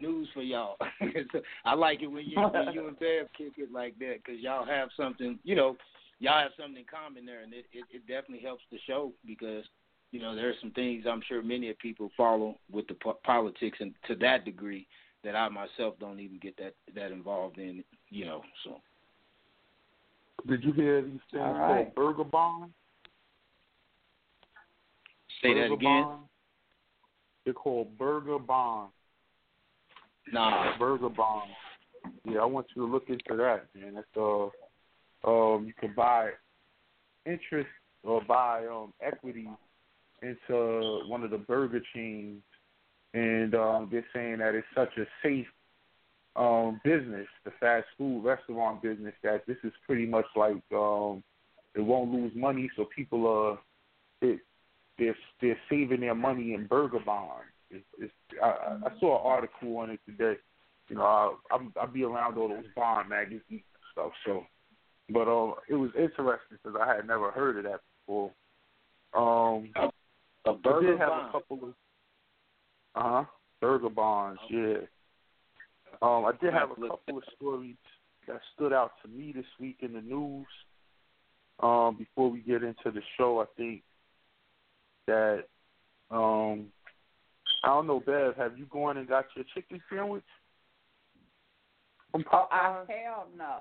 news 0.00 0.28
for 0.32 0.42
y'all. 0.42 0.76
I 1.64 1.74
like 1.74 2.02
it 2.02 2.06
when 2.06 2.24
you 2.26 2.40
when 2.40 2.72
you 2.72 2.88
and 2.88 2.98
Bev 2.98 3.26
kick 3.36 3.52
it 3.58 3.70
like 3.70 3.98
that 3.98 4.16
because 4.24 4.40
y'all 4.40 4.64
have 4.64 4.88
something, 4.96 5.38
you 5.44 5.54
know, 5.54 5.76
y'all 6.18 6.40
have 6.40 6.52
something 6.58 6.78
in 6.78 6.84
common 6.90 7.26
there, 7.26 7.42
and 7.42 7.52
it, 7.52 7.66
it 7.72 7.84
it 7.92 8.06
definitely 8.06 8.44
helps 8.44 8.62
the 8.72 8.78
show 8.86 9.12
because 9.26 9.64
you 10.10 10.20
know 10.20 10.34
there 10.34 10.48
are 10.48 10.54
some 10.60 10.70
things 10.72 11.04
I'm 11.08 11.22
sure 11.28 11.42
many 11.42 11.68
of 11.70 11.78
people 11.78 12.10
follow 12.16 12.56
with 12.72 12.88
the 12.88 12.94
po- 12.94 13.18
politics 13.24 13.78
and 13.80 13.92
to 14.06 14.14
that 14.16 14.44
degree 14.46 14.86
that 15.24 15.36
I 15.36 15.48
myself 15.48 15.94
don't 16.00 16.20
even 16.20 16.38
get 16.38 16.56
that 16.56 16.74
that 16.94 17.12
involved 17.12 17.58
in, 17.58 17.84
you 18.08 18.24
know. 18.24 18.42
So. 18.64 18.80
Did 20.46 20.62
you 20.62 20.72
hear 20.72 21.02
these 21.02 21.18
things 21.32 21.42
right. 21.42 21.92
called 21.92 21.94
burger 21.94 22.24
bonds? 22.24 22.72
Say 25.42 25.54
burger 25.54 25.68
that 25.68 25.74
again. 25.74 26.02
Bonds? 26.02 26.28
They're 27.44 27.54
called 27.54 27.96
burger 27.98 28.38
bonds. 28.38 28.92
Nah. 30.32 30.76
Burger 30.78 31.08
bonds. 31.08 31.54
Yeah, 32.24 32.40
I 32.40 32.44
want 32.44 32.66
you 32.74 32.86
to 32.86 32.92
look 32.92 33.08
into 33.08 33.36
that, 33.36 33.66
man. 33.74 33.94
That's 33.94 34.06
uh, 34.16 34.44
um, 35.28 35.64
you 35.66 35.72
can 35.78 35.94
buy 35.96 36.30
interest 37.26 37.68
or 38.04 38.22
buy 38.22 38.66
um 38.66 38.92
equity 39.02 39.48
into 40.22 41.00
one 41.08 41.22
of 41.22 41.30
the 41.30 41.38
burger 41.38 41.80
chains 41.94 42.42
and 43.14 43.54
um, 43.54 43.88
they're 43.90 44.04
saying 44.14 44.38
that 44.38 44.54
it's 44.54 44.66
such 44.74 44.96
a 44.98 45.04
safe 45.22 45.46
um, 46.36 46.80
business, 46.84 47.26
the 47.44 47.52
fast 47.58 47.86
food 47.96 48.22
restaurant 48.22 48.82
business, 48.82 49.14
that 49.22 49.46
this 49.46 49.56
is 49.64 49.72
pretty 49.86 50.06
much 50.06 50.26
like 50.36 50.62
um, 50.72 51.22
it 51.74 51.80
won't 51.80 52.12
lose 52.12 52.32
money, 52.34 52.70
so 52.76 52.86
people 52.94 53.26
are 53.26 53.58
it, 54.20 54.40
they're 54.98 55.16
they're 55.40 55.58
saving 55.70 56.00
their 56.00 56.14
money 56.14 56.54
in 56.54 56.66
burger 56.66 57.00
bonds. 57.04 57.44
It's, 57.70 57.84
it's, 57.98 58.12
I, 58.42 58.78
I 58.86 59.00
saw 59.00 59.20
an 59.20 59.30
article 59.30 59.76
on 59.76 59.90
it 59.90 60.00
today. 60.06 60.38
You 60.88 60.96
know, 60.96 61.02
I 61.02 61.54
I'm, 61.54 61.72
I'll 61.80 61.86
be 61.86 62.04
around 62.04 62.38
all 62.38 62.48
those 62.48 62.64
bond 62.74 63.08
magazines 63.08 63.42
and 63.50 63.62
stuff. 63.92 64.12
So, 64.24 64.44
but 65.10 65.28
um, 65.28 65.54
it 65.68 65.74
was 65.74 65.90
interesting 65.96 66.58
because 66.62 66.78
I 66.80 66.96
had 66.96 67.06
never 67.06 67.30
heard 67.30 67.58
of 67.58 67.64
that 67.64 67.80
before. 68.06 68.30
Um, 69.14 69.70
a 70.46 70.52
burger 70.52 70.88
I 70.88 70.90
did 70.90 71.00
have 71.00 71.08
bond. 71.08 71.28
a 71.28 71.32
couple 71.32 71.58
of 71.62 71.74
uh 72.94 73.02
huh. 73.02 73.24
Burger 73.60 73.88
bonds, 73.88 74.40
yeah. 74.50 74.78
Um, 76.00 76.24
I 76.24 76.32
did 76.40 76.52
have 76.52 76.70
a 76.70 76.74
couple 76.74 77.18
of 77.18 77.24
stories 77.36 77.74
that 78.28 78.40
stood 78.54 78.72
out 78.72 78.92
to 79.02 79.08
me 79.08 79.32
this 79.34 79.46
week 79.58 79.78
in 79.80 79.94
the 79.94 80.00
news. 80.00 80.46
Um, 81.60 81.96
before 81.98 82.30
we 82.30 82.38
get 82.40 82.62
into 82.62 82.92
the 82.92 83.00
show, 83.16 83.40
I 83.40 83.46
think 83.56 83.82
that 85.08 85.44
um, 86.10 86.66
I 87.64 87.68
don't 87.68 87.86
know, 87.86 88.00
Bev. 88.00 88.36
Have 88.36 88.56
you 88.56 88.66
gone 88.66 88.98
and 88.98 89.08
got 89.08 89.24
your 89.34 89.44
chicken 89.54 89.80
sandwich 89.90 90.22
from 92.12 92.22
Popeyes? 92.22 92.46
I, 92.52 92.84
hell 92.88 93.26
no. 93.36 93.56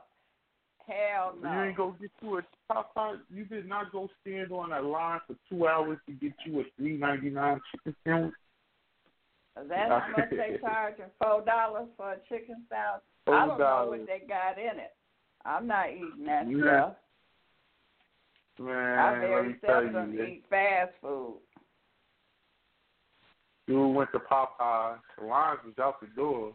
Hell 0.86 1.36
no. 1.42 1.52
You 1.52 1.62
ain't 1.64 1.78
go 1.78 1.96
get 2.00 2.12
you 2.22 2.38
a 2.38 2.42
Popeyes. 2.72 3.20
You 3.34 3.46
did 3.46 3.68
not 3.68 3.92
go 3.92 4.08
stand 4.22 4.52
on 4.52 4.72
a 4.72 4.82
line 4.82 5.20
for 5.28 5.36
two 5.50 5.68
hours 5.68 5.98
to 6.06 6.14
get 6.14 6.34
you 6.46 6.60
a 6.60 6.64
three 6.78 6.98
ninety 6.98 7.30
nine 7.30 7.60
chicken 7.72 7.96
sandwich. 8.06 8.34
That's 9.56 9.90
how 9.90 10.08
much 10.16 10.30
they 10.30 10.58
charging 10.62 11.06
four 11.20 11.42
dollars 11.42 11.88
for 11.98 12.14
a 12.14 12.18
chicken 12.30 12.64
sandwich. 12.70 13.04
I 13.28 13.48
don't 13.48 13.60
know 13.60 13.88
what 13.90 14.06
they 14.06 14.26
got 14.28 14.58
in 14.58 14.80
it. 14.80 14.94
I'm 15.44 15.68
not 15.68 15.90
eating 15.90 16.26
that 16.26 16.48
Yeah. 16.50 16.62
stuff. 16.62 16.94
Man, 18.60 19.00
I 19.00 19.12
let 19.12 19.20
very 19.20 19.48
me 19.50 19.56
tell 19.66 19.84
you, 19.84 19.92
seldom 19.92 20.14
eat 20.14 20.44
fast 20.50 20.92
food. 21.02 21.36
Dude 23.68 23.96
went 23.96 24.12
to 24.14 24.20
Popeyes. 24.20 25.00
The 25.20 25.26
lines 25.26 25.60
was 25.66 25.74
out 25.80 26.00
the 26.02 26.08
door, 26.16 26.54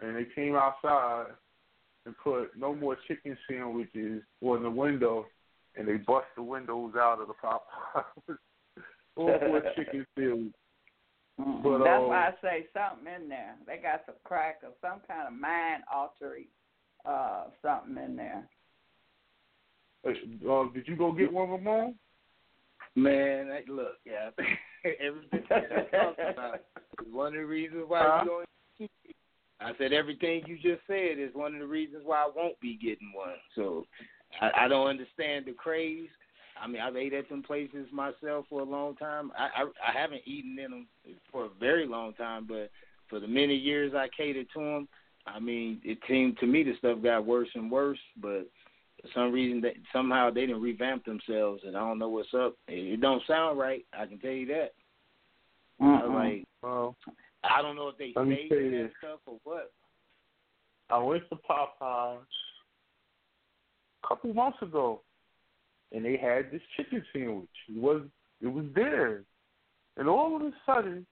and 0.00 0.16
they 0.16 0.26
came 0.34 0.54
outside 0.54 1.26
and 2.06 2.16
put 2.18 2.56
no 2.56 2.74
more 2.74 2.96
chicken 3.06 3.36
sandwiches 3.48 4.22
on 4.40 4.62
the 4.62 4.70
window, 4.70 5.26
and 5.76 5.86
they 5.86 5.96
bust 5.96 6.26
the 6.36 6.42
windows 6.42 6.92
out 6.96 7.20
of 7.20 7.28
the 7.28 7.34
Popeyes. 7.34 8.36
For 9.14 9.34
a 9.34 9.74
chicken 9.76 10.06
sandwich. 10.16 10.52
Mm-mm. 11.40 11.62
But, 11.62 11.84
That's 11.84 12.02
uh, 12.02 12.06
why 12.06 12.28
I 12.28 12.32
say 12.42 12.66
something 12.72 13.12
in 13.12 13.28
there. 13.28 13.54
They 13.66 13.76
got 13.76 14.02
some 14.06 14.16
crack 14.24 14.60
or 14.62 14.70
some 14.80 15.00
kind 15.06 15.28
of 15.28 15.34
mind 15.38 15.84
altering 15.92 16.46
uh 17.04 17.44
something 17.62 18.02
in 18.02 18.16
there. 18.16 18.48
Uh, 20.08 20.64
did 20.72 20.86
you 20.88 20.96
go 20.96 21.12
get 21.12 21.32
one, 21.32 21.50
Ramon? 21.50 21.94
Man, 22.94 23.48
that- 23.48 23.68
look, 23.68 23.96
yeah, 24.04 24.30
everything 25.00 25.44
just 25.48 25.90
talked 25.92 26.20
about 26.20 26.60
is 27.00 27.12
one 27.12 27.28
of 27.28 27.34
the 27.40 27.46
reasons 27.46 27.84
why 27.86 28.00
Huh? 28.02 28.24
you 28.24 28.30
don't. 28.30 28.90
I 29.60 29.72
said 29.76 29.92
everything 29.92 30.44
you 30.46 30.56
just 30.56 30.86
said 30.86 31.18
is 31.18 31.34
one 31.34 31.54
of 31.54 31.60
the 31.60 31.66
reasons 31.66 32.02
why 32.04 32.18
I 32.18 32.30
won't 32.34 32.58
be 32.60 32.76
getting 32.76 33.12
one. 33.12 33.34
So 33.56 33.84
I, 34.40 34.64
I 34.64 34.68
don't 34.68 34.86
understand 34.86 35.46
the 35.46 35.52
craze. 35.52 36.08
I 36.60 36.66
mean, 36.66 36.80
I've 36.80 36.96
ate 36.96 37.12
at 37.12 37.28
some 37.28 37.42
places 37.42 37.86
myself 37.92 38.46
for 38.48 38.60
a 38.60 38.64
long 38.64 38.94
time. 38.96 39.32
I, 39.36 39.62
I 39.62 39.90
I 39.90 40.00
haven't 40.00 40.22
eaten 40.26 40.58
in 40.58 40.70
them 40.70 40.86
for 41.30 41.46
a 41.46 41.50
very 41.60 41.86
long 41.86 42.14
time, 42.14 42.46
but 42.48 42.70
for 43.08 43.20
the 43.20 43.28
many 43.28 43.54
years 43.54 43.94
I 43.94 44.08
catered 44.16 44.46
to 44.54 44.60
them, 44.60 44.88
I 45.26 45.40
mean, 45.40 45.80
it 45.84 45.98
seemed 46.08 46.38
to 46.38 46.46
me 46.46 46.62
the 46.62 46.76
stuff 46.78 47.02
got 47.02 47.26
worse 47.26 47.48
and 47.54 47.70
worse. 47.70 47.98
But 48.20 48.48
For 49.02 49.08
some 49.14 49.32
reason, 49.32 49.60
that 49.60 49.74
somehow 49.92 50.30
they 50.30 50.42
didn't 50.42 50.60
revamp 50.60 51.04
themselves, 51.04 51.62
and 51.64 51.76
I 51.76 51.80
don't 51.80 51.98
know 51.98 52.08
what's 52.08 52.34
up. 52.34 52.54
It, 52.66 52.94
it 52.94 53.00
don't 53.00 53.22
sound 53.26 53.58
right. 53.58 53.84
I 53.92 54.06
can 54.06 54.18
tell 54.18 54.30
you 54.32 54.46
that. 54.46 54.72
I 55.80 55.84
was 55.84 56.02
Mm-mm. 56.04 56.14
like, 56.14 56.44
Well, 56.62 56.96
I 57.44 57.62
don't 57.62 57.76
know 57.76 57.88
if 57.88 57.98
they 57.98 58.12
Let 58.16 58.26
staged 58.26 58.52
that 58.52 58.70
this. 58.70 58.90
stuff 58.98 59.20
or 59.26 59.38
what. 59.44 59.70
I 60.90 60.98
went 60.98 61.22
to 61.28 61.36
Popeyes 61.36 62.18
a 64.02 64.08
couple 64.08 64.32
months 64.34 64.58
ago, 64.62 65.02
and 65.92 66.04
they 66.04 66.16
had 66.16 66.50
this 66.50 66.62
chicken 66.76 67.04
sandwich. 67.12 67.48
It 67.68 67.80
was 67.80 68.02
it 68.40 68.46
was 68.48 68.64
there, 68.74 69.22
and 69.96 70.08
all 70.08 70.34
of 70.36 70.42
a 70.42 70.50
sudden, 70.66 71.06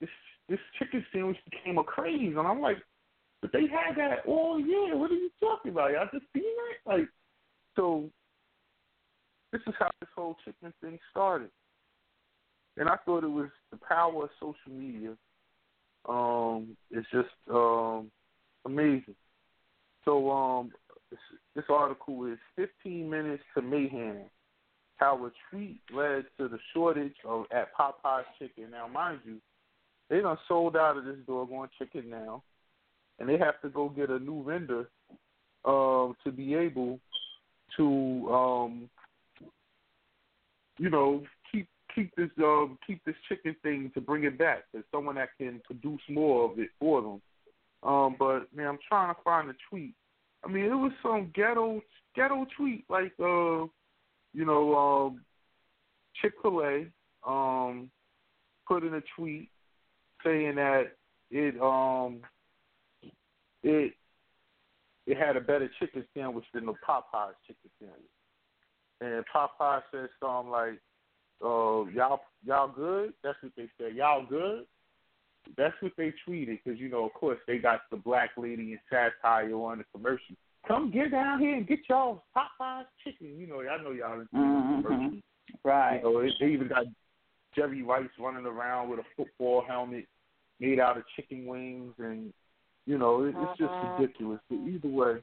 this 0.00 0.10
this 0.48 0.58
chicken 0.78 1.04
sandwich 1.12 1.36
became 1.50 1.78
a 1.78 1.84
craze, 1.84 2.34
and 2.36 2.46
I'm 2.46 2.60
like, 2.60 2.78
but 3.44 3.52
they 3.52 3.66
had 3.66 3.94
that 3.98 4.20
all 4.26 4.58
year. 4.58 4.96
What 4.96 5.10
are 5.10 5.16
you 5.16 5.28
talking 5.38 5.72
about? 5.72 5.90
Y'all 5.90 6.08
just 6.10 6.24
seen 6.32 6.44
it? 6.44 6.88
Like, 6.88 7.06
so 7.76 8.08
this 9.52 9.60
is 9.66 9.74
how 9.78 9.90
this 10.00 10.08
whole 10.16 10.34
chicken 10.46 10.72
thing 10.80 10.98
started, 11.10 11.50
and 12.78 12.88
I 12.88 12.96
thought 13.04 13.22
it 13.22 13.26
was 13.26 13.50
the 13.70 13.76
power 13.86 14.24
of 14.24 14.30
social 14.40 14.72
media. 14.72 15.10
Um, 16.08 16.74
it's 16.90 17.06
just 17.12 17.28
um 17.52 18.10
amazing. 18.64 19.14
So 20.06 20.30
um, 20.30 20.72
this, 21.54 21.64
article 21.68 22.24
is 22.24 22.38
15 22.56 23.10
minutes 23.10 23.42
to 23.54 23.62
mayhem. 23.62 24.22
How 24.96 25.22
a 25.22 25.30
tweet 25.50 25.80
led 25.94 26.24
to 26.38 26.48
the 26.48 26.58
shortage 26.72 27.16
of 27.26 27.44
at 27.54 27.76
Popeye's 27.78 28.24
chicken. 28.38 28.70
Now, 28.70 28.88
mind 28.88 29.20
you, 29.26 29.36
they 30.08 30.22
done 30.22 30.38
sold 30.48 30.78
out 30.78 30.96
of 30.96 31.04
this 31.04 31.18
doggone 31.26 31.68
chicken 31.78 32.08
now, 32.08 32.42
and 33.18 33.28
they 33.28 33.38
have 33.38 33.60
to 33.62 33.68
go 33.68 33.88
get 33.88 34.10
a 34.10 34.18
new 34.18 34.44
vendor 34.44 34.88
um, 35.64 36.14
to 36.24 36.32
be 36.32 36.54
able 36.54 36.98
to, 37.76 38.28
um, 38.32 38.90
you 40.78 40.90
know, 40.90 41.22
keep 41.50 41.68
keep 41.94 42.14
this 42.16 42.30
um, 42.38 42.78
keep 42.86 43.04
this 43.04 43.14
chicken 43.28 43.56
thing 43.62 43.90
to 43.94 44.00
bring 44.00 44.24
it 44.24 44.38
back. 44.38 44.64
There's 44.72 44.84
someone 44.92 45.14
that 45.16 45.30
can 45.38 45.60
produce 45.64 46.02
more 46.08 46.50
of 46.50 46.58
it 46.58 46.70
for 46.78 47.00
them. 47.00 47.22
Um, 47.82 48.16
but 48.18 48.46
man, 48.54 48.66
I'm 48.66 48.78
trying 48.88 49.14
to 49.14 49.20
find 49.22 49.48
a 49.50 49.54
tweet. 49.70 49.94
I 50.44 50.48
mean, 50.48 50.64
it 50.64 50.74
was 50.74 50.92
some 51.02 51.30
ghetto 51.34 51.80
ghetto 52.14 52.46
tweet 52.56 52.84
like 52.88 53.12
uh, 53.20 53.66
you 54.32 54.44
know, 54.44 54.74
um, 54.74 55.20
Chick 56.20 56.32
Fil 56.42 56.60
A 56.60 56.86
um 57.28 57.90
put 58.68 58.82
in 58.82 58.94
a 58.94 59.02
tweet 59.16 59.48
saying 60.24 60.56
that 60.56 60.92
it 61.30 61.60
um 61.60 62.20
it 63.64 63.94
it 65.06 65.18
had 65.18 65.36
a 65.36 65.40
better 65.40 65.68
chicken 65.78 66.04
sandwich 66.14 66.44
than 66.54 66.66
the 66.66 66.72
Popeyes 66.72 67.34
chicken 67.46 67.70
sandwich. 67.78 68.00
And 69.00 69.24
Popeye 69.34 69.82
said 69.90 70.08
something 70.20 70.50
like, 70.50 70.78
"Uh, 71.42 71.84
y'all 71.92 72.20
y'all 72.44 72.68
good?" 72.68 73.12
That's 73.22 73.36
what 73.42 73.52
they 73.56 73.68
said. 73.78 73.94
Y'all 73.94 74.24
good? 74.24 74.66
That's 75.58 75.74
what 75.80 75.92
they 75.98 76.14
tweeted 76.26 76.60
because 76.64 76.80
you 76.80 76.88
know, 76.88 77.04
of 77.04 77.12
course, 77.14 77.38
they 77.46 77.58
got 77.58 77.80
the 77.90 77.96
black 77.96 78.30
lady 78.36 78.72
in 78.72 78.78
satire 78.90 79.52
on 79.54 79.78
the 79.78 79.84
commercial. 79.92 80.36
Come 80.66 80.90
get 80.90 81.10
down 81.10 81.40
here 81.40 81.56
and 81.56 81.66
get 81.66 81.80
y'all 81.88 82.24
Popeyes 82.34 82.84
chicken. 83.02 83.38
You 83.38 83.46
know, 83.46 83.60
I 83.60 83.82
know 83.82 83.90
y'all 83.90 84.20
in 84.20 84.28
Mhm. 84.28 84.82
commercial. 84.82 85.20
Right. 85.62 85.96
You 85.96 86.02
know, 86.02 86.22
they, 86.22 86.30
they 86.40 86.52
even 86.52 86.68
got 86.68 86.86
Jerry 87.54 87.82
Rice 87.82 88.08
running 88.18 88.46
around 88.46 88.88
with 88.88 89.00
a 89.00 89.04
football 89.16 89.62
helmet 89.66 90.06
made 90.60 90.80
out 90.80 90.96
of 90.96 91.04
chicken 91.16 91.44
wings, 91.46 91.92
and 91.98 92.32
you 92.86 92.98
know, 92.98 93.24
it, 93.24 93.34
it's 93.36 93.58
just 93.58 93.72
ridiculous. 93.98 94.40
But 94.48 94.56
either 94.56 94.88
way, 94.88 95.14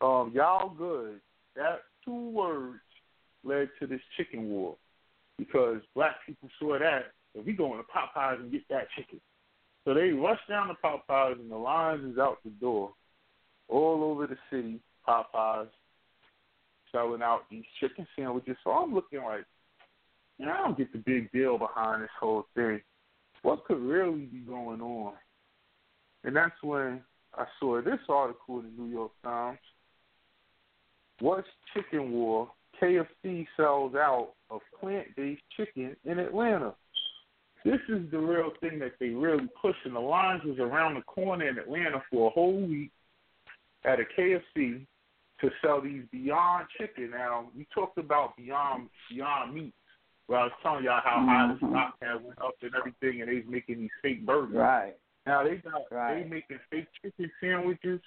um, 0.00 0.32
y'all 0.34 0.70
good. 0.70 1.20
That 1.56 1.80
two 2.04 2.30
words 2.30 2.80
led 3.44 3.68
to 3.80 3.86
this 3.86 4.00
chicken 4.16 4.48
war 4.48 4.76
because 5.36 5.78
black 5.94 6.16
people 6.26 6.48
saw 6.58 6.78
that 6.78 7.12
and 7.34 7.44
we 7.44 7.52
going 7.52 7.78
to 7.80 7.84
Popeyes 7.84 8.40
and 8.40 8.50
get 8.50 8.62
that 8.70 8.88
chicken. 8.96 9.20
So 9.84 9.94
they 9.94 10.10
rush 10.10 10.40
down 10.48 10.68
to 10.68 10.74
Popeyes 10.74 11.40
and 11.40 11.50
the 11.50 11.56
lines 11.56 12.04
is 12.12 12.18
out 12.18 12.38
the 12.44 12.50
door 12.50 12.92
all 13.68 14.04
over 14.04 14.26
the 14.26 14.36
city. 14.50 14.80
Popeyes 15.06 15.68
selling 16.92 17.22
out 17.22 17.42
these 17.50 17.64
chicken 17.80 18.06
sandwiches. 18.16 18.56
So 18.64 18.70
I'm 18.70 18.94
looking 18.94 19.22
like, 19.22 19.44
know, 20.38 20.52
I 20.52 20.58
don't 20.58 20.78
get 20.78 20.92
the 20.92 20.98
big 20.98 21.30
deal 21.32 21.58
behind 21.58 22.02
this 22.02 22.10
whole 22.18 22.46
thing. 22.54 22.80
What 23.42 23.64
could 23.64 23.80
really 23.80 24.26
be 24.26 24.38
going 24.38 24.80
on? 24.80 25.14
And 26.24 26.34
that's 26.34 26.62
when 26.62 27.02
I 27.34 27.44
saw 27.58 27.80
this 27.80 28.00
article 28.08 28.60
in 28.60 28.76
the 28.76 28.82
New 28.82 28.90
York 28.90 29.12
Times. 29.22 29.58
What's 31.20 31.48
chicken 31.74 32.12
war? 32.12 32.50
KFC 32.80 33.46
sells 33.56 33.94
out 33.94 34.34
of 34.50 34.60
plant-based 34.78 35.42
chicken 35.56 35.96
in 36.04 36.18
Atlanta. 36.18 36.74
This 37.64 37.80
is 37.88 38.08
the 38.10 38.18
real 38.18 38.52
thing 38.60 38.78
that 38.78 38.92
they 39.00 39.08
really 39.08 39.48
pushing. 39.60 39.94
The 39.94 40.00
lines 40.00 40.42
was 40.44 40.58
around 40.58 40.94
the 40.94 41.02
corner 41.02 41.48
in 41.48 41.58
Atlanta 41.58 42.02
for 42.10 42.28
a 42.28 42.30
whole 42.30 42.60
week 42.60 42.92
at 43.84 43.98
a 43.98 44.04
KFC 44.04 44.86
to 45.40 45.50
sell 45.60 45.80
these 45.80 46.04
Beyond 46.12 46.66
Chicken. 46.78 47.10
Now 47.10 47.50
we 47.56 47.66
talked 47.74 47.98
about 47.98 48.36
Beyond 48.36 48.88
Beyond 49.10 49.54
Meat. 49.54 49.74
Well, 50.28 50.40
I 50.40 50.44
was 50.44 50.52
telling 50.62 50.84
y'all 50.84 51.00
how 51.02 51.24
high 51.24 51.48
the 51.48 51.54
Mhm. 51.54 51.70
stock 51.70 51.96
had 52.02 52.22
went 52.24 52.38
up 52.40 52.54
and 52.62 52.74
everything, 52.74 53.22
and 53.22 53.30
they 53.30 53.36
was 53.36 53.46
making 53.46 53.78
these 53.78 53.90
fake 54.02 54.24
burgers. 54.26 54.54
Right. 54.54 54.96
Now 55.28 55.44
they 55.44 55.56
got 55.56 55.82
Right. 55.90 56.22
they 56.22 56.28
making 56.28 56.58
fake 56.70 56.88
chicken 57.02 57.30
sandwiches, 57.40 58.00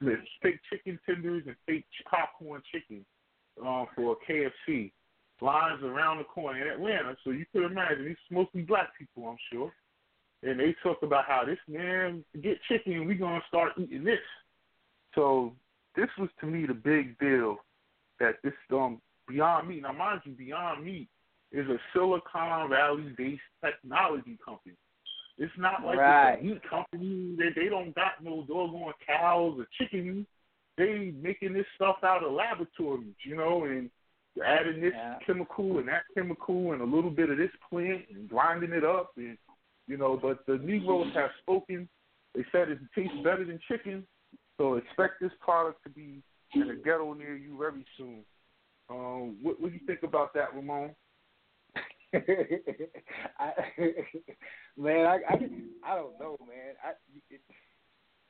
with 0.00 0.18
fake 0.42 0.60
chicken 0.68 0.98
tenders, 1.06 1.44
and 1.46 1.56
fake 1.66 1.86
popcorn 2.10 2.62
chicken 2.72 3.04
um, 3.64 3.86
for 3.94 4.16
KFC. 4.28 4.90
Lines 5.40 5.82
around 5.82 6.18
the 6.18 6.24
corner 6.24 6.60
in 6.62 6.68
Atlanta, 6.68 7.16
so 7.22 7.30
you 7.30 7.44
could 7.52 7.64
imagine 7.64 8.06
it's 8.06 8.20
mostly 8.30 8.62
black 8.62 8.96
people, 8.98 9.28
I'm 9.28 9.36
sure. 9.52 9.72
And 10.42 10.58
they 10.58 10.74
talk 10.82 11.02
about 11.02 11.26
how 11.26 11.44
this 11.44 11.58
man 11.68 12.24
get 12.42 12.58
chicken, 12.68 13.06
we 13.06 13.14
gonna 13.14 13.42
start 13.48 13.72
eating 13.76 14.04
this. 14.04 14.20
So 15.14 15.52
this 15.96 16.08
was 16.18 16.28
to 16.40 16.46
me 16.46 16.66
the 16.66 16.74
big 16.74 17.18
deal 17.18 17.58
that 18.20 18.36
this 18.42 18.54
um 18.70 19.00
Beyond 19.28 19.68
Meat. 19.68 19.82
Now 19.82 19.92
mind 19.92 20.20
you, 20.24 20.32
Beyond 20.32 20.84
Meat 20.84 21.08
is 21.52 21.68
a 21.68 21.78
Silicon 21.92 22.70
Valley 22.70 23.14
based 23.16 23.42
technology 23.64 24.38
company. 24.44 24.76
It's 25.38 25.52
not 25.58 25.84
like 25.84 25.98
Right. 25.98 26.34
it's 26.34 26.42
a 26.42 26.44
meat 26.44 26.62
company. 26.68 27.36
They 27.36 27.50
they 27.50 27.68
don't 27.68 27.94
got 27.94 28.22
no 28.22 28.44
doggone 28.46 28.92
cows 29.06 29.58
or 29.58 29.66
chickens. 29.78 30.26
They 30.76 31.12
making 31.12 31.52
this 31.52 31.66
stuff 31.74 31.96
out 32.02 32.24
of 32.24 32.32
laboratories, 32.32 33.14
you 33.24 33.36
know, 33.36 33.64
and 33.64 33.90
adding 34.44 34.80
this 34.80 34.94
Yeah. 34.94 35.18
chemical 35.26 35.78
and 35.78 35.88
that 35.88 36.02
chemical 36.14 36.72
and 36.72 36.82
a 36.82 36.84
little 36.84 37.10
bit 37.10 37.30
of 37.30 37.36
this 37.38 37.54
plant 37.68 38.08
and 38.10 38.28
grinding 38.28 38.72
it 38.72 38.84
up 38.84 39.16
and 39.16 39.38
you 39.86 39.98
know, 39.98 40.16
but 40.16 40.46
the 40.46 40.56
Negroes 40.58 41.12
have 41.14 41.30
spoken. 41.42 41.88
They 42.34 42.44
said 42.50 42.70
it 42.70 42.78
tastes 42.94 43.16
better 43.22 43.44
than 43.44 43.58
chicken. 43.68 44.06
So 44.56 44.74
expect 44.76 45.20
this 45.20 45.32
product 45.40 45.82
to 45.84 45.90
be 45.90 46.22
in 46.54 46.70
a 46.70 46.76
ghetto 46.76 47.12
near 47.12 47.36
you 47.36 47.58
very 47.58 47.84
soon. 47.96 48.24
Um, 48.88 49.36
what, 49.42 49.60
what 49.60 49.72
do 49.72 49.74
you 49.74 49.86
think 49.86 50.02
about 50.02 50.32
that, 50.34 50.54
Ramon? 50.54 50.94
I, 53.38 53.52
man, 54.76 55.06
I, 55.06 55.18
I 55.28 55.34
I 55.84 55.96
don't 55.96 56.18
know, 56.18 56.36
man. 56.46 56.74
I 56.84 56.92
it, 57.30 57.40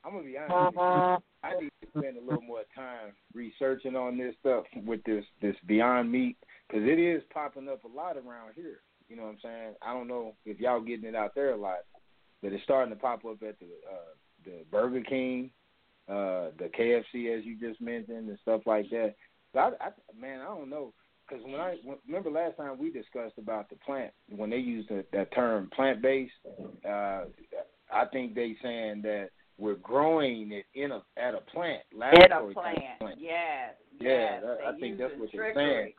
I'm 0.05 0.13
gonna 0.13 0.25
be 0.25 0.37
honest. 0.39 0.77
With 0.77 0.83
you. 0.83 1.19
I 1.43 1.61
need 1.61 1.71
to 1.83 1.99
spend 1.99 2.17
a 2.19 2.21
little 2.21 2.43
more 2.43 2.63
time 2.75 3.13
researching 3.35 3.97
on 3.97 4.19
this 4.19 4.35
stuff 4.41 4.65
with 4.85 5.03
this 5.05 5.25
this 5.41 5.57
Beyond 5.67 6.11
Meat 6.11 6.37
because 6.69 6.85
it 6.87 6.99
is 6.99 7.23
popping 7.33 7.69
up 7.69 7.85
a 7.85 7.89
lot 7.89 8.17
around 8.17 8.53
here. 8.55 8.81
You 9.09 9.17
know 9.17 9.25
what 9.25 9.31
I'm 9.31 9.39
saying? 9.43 9.75
I 9.83 9.93
don't 9.93 10.09
know 10.09 10.35
if 10.47 10.59
y'all 10.61 10.81
getting 10.81 11.09
it 11.09 11.15
out 11.15 11.35
there 11.35 11.53
a 11.53 11.57
lot, 11.57 11.85
but 12.43 12.53
it's 12.53 12.65
starting 12.65 12.95
to 12.95 13.01
pop 13.01 13.25
up 13.25 13.43
at 13.43 13.59
the 13.59 13.67
uh, 13.91 14.15
the 14.45 14.65
Burger 14.71 15.03
King, 15.03 15.51
uh, 16.09 16.51
the 16.59 16.71
KFC 16.79 17.37
as 17.37 17.45
you 17.45 17.59
just 17.61 17.81
mentioned, 17.81 18.29
and 18.29 18.39
stuff 18.43 18.63
like 18.67 18.89
that. 18.91 19.15
But 19.53 19.79
I, 19.81 19.87
I 19.87 19.91
man, 20.19 20.41
I 20.41 20.45
don't 20.45 20.71
know. 20.71 20.93
Because 21.27 21.45
when 21.45 21.61
I 21.61 21.77
remember 22.07 22.31
last 22.31 22.57
time 22.57 22.79
we 22.79 22.91
discussed 22.91 23.39
about 23.39 23.71
the 23.71 23.77
plant 23.77 24.13
when 24.29 24.51
they 24.51 24.59
used 24.59 24.89
the, 24.89 25.05
that 25.13 25.35
term 25.35 25.71
plant 25.75 26.03
based, 26.03 26.33
uh, 26.85 27.25
I 27.93 28.05
think 28.13 28.35
they 28.35 28.57
saying 28.63 29.03
that 29.03 29.31
we're 29.57 29.77
growing 29.77 30.53
it 30.53 30.67
in 30.75 30.93
a 30.93 31.03
at 31.17 31.35
a 31.35 31.41
plant 31.53 31.83
a 31.95 31.97
laboratory 31.97 32.55
type 32.55 32.75
plant. 32.75 32.99
plant. 33.01 33.19
Yes. 33.21 33.75
Yeah, 34.01 34.09
yes. 34.09 34.43
that- 34.43 34.67
I 34.67 34.79
think 34.79 34.99
that's 34.99 35.13
what 35.19 35.31
they're 35.33 35.55
saying. 35.55 35.93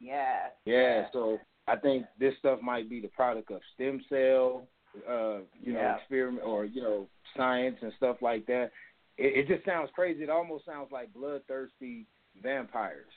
Yes. 0.00 0.50
Yeah, 0.64 1.00
yes. 1.00 1.08
so 1.12 1.38
I 1.68 1.76
think 1.76 2.04
this 2.18 2.34
stuff 2.38 2.60
might 2.60 2.90
be 2.90 3.00
the 3.00 3.08
product 3.08 3.50
of 3.50 3.60
stem 3.74 4.00
cell, 4.08 4.66
uh, 5.08 5.38
you 5.60 5.72
know, 5.72 5.80
Yeah. 5.80 5.96
experiment 5.96 6.44
or 6.44 6.64
you 6.64 6.82
know, 6.82 7.08
science 7.36 7.76
and 7.80 7.92
stuff 7.96 8.16
like 8.20 8.46
that. 8.46 8.70
It, 9.16 9.38
it 9.38 9.48
just 9.48 9.64
sounds 9.64 9.90
crazy. 9.94 10.22
It 10.22 10.30
almost 10.30 10.66
sounds 10.66 10.92
like 10.92 11.12
bloodthirsty 11.14 12.06
vampires. 12.42 13.10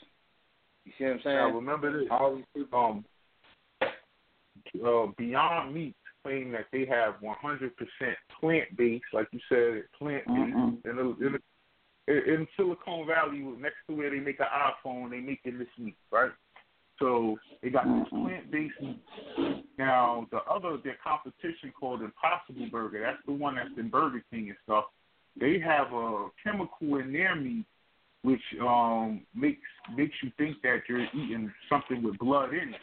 You 0.89 0.95
see 0.97 1.03
what 1.05 1.13
I'm 1.13 1.21
saying? 1.23 1.35
Now 1.37 1.49
remember 1.51 1.99
this. 1.99 2.07
All 2.09 2.35
these 2.35 2.45
people. 2.55 2.79
Um, 2.79 3.05
uh, 4.83 5.11
Beyond 5.17 5.73
Meat 5.73 5.95
claim 6.23 6.51
that 6.51 6.65
they 6.71 6.85
have 6.85 7.15
100% 7.21 7.71
plant 8.39 8.75
based, 8.75 9.05
like 9.13 9.27
you 9.31 9.39
said, 9.49 9.83
plant 9.97 10.25
based, 10.25 10.57
Mhm. 10.57 10.85
and, 10.85 10.99
it- 10.99 11.17
and 11.25 11.35
it- 11.35 12.27
in 12.27 12.47
Silicon 12.55 13.05
Valley, 13.05 13.39
next 13.39 13.77
to 13.87 13.95
where 13.95 14.09
they 14.09 14.19
make 14.19 14.39
an 14.39 14.47
iPhone, 14.47 15.11
they 15.11 15.21
making 15.21 15.59
this 15.59 15.69
meat, 15.77 15.95
right? 16.11 16.31
So 16.97 17.39
they 17.61 17.69
got 17.69 17.85
this 17.85 18.09
plant 18.09 18.51
based 18.51 18.81
meat. 18.81 18.99
Now 19.77 20.27
the 20.31 20.43
other 20.43 20.77
their 20.77 20.95
competition 20.95 21.71
called 21.71 22.01
Impossible 22.01 22.67
Burger, 22.71 22.99
that's 22.99 23.23
the 23.25 23.31
one 23.31 23.55
that's 23.55 23.77
in 23.77 23.89
Burger 23.89 24.23
King 24.31 24.49
and 24.49 24.57
stuff. 24.63 24.85
They 25.37 25.59
have 25.59 25.93
a 25.93 26.29
chemical 26.43 26.97
in 26.97 27.13
their 27.13 27.35
meat 27.35 27.65
which 28.23 28.41
um 28.61 29.25
makes 29.33 29.61
makes 29.95 30.15
you 30.21 30.31
think 30.37 30.57
that 30.61 30.79
you're 30.87 31.07
eating 31.13 31.51
something 31.69 32.03
with 32.03 32.17
blood 32.19 32.53
in 32.53 32.73
it. 32.73 32.81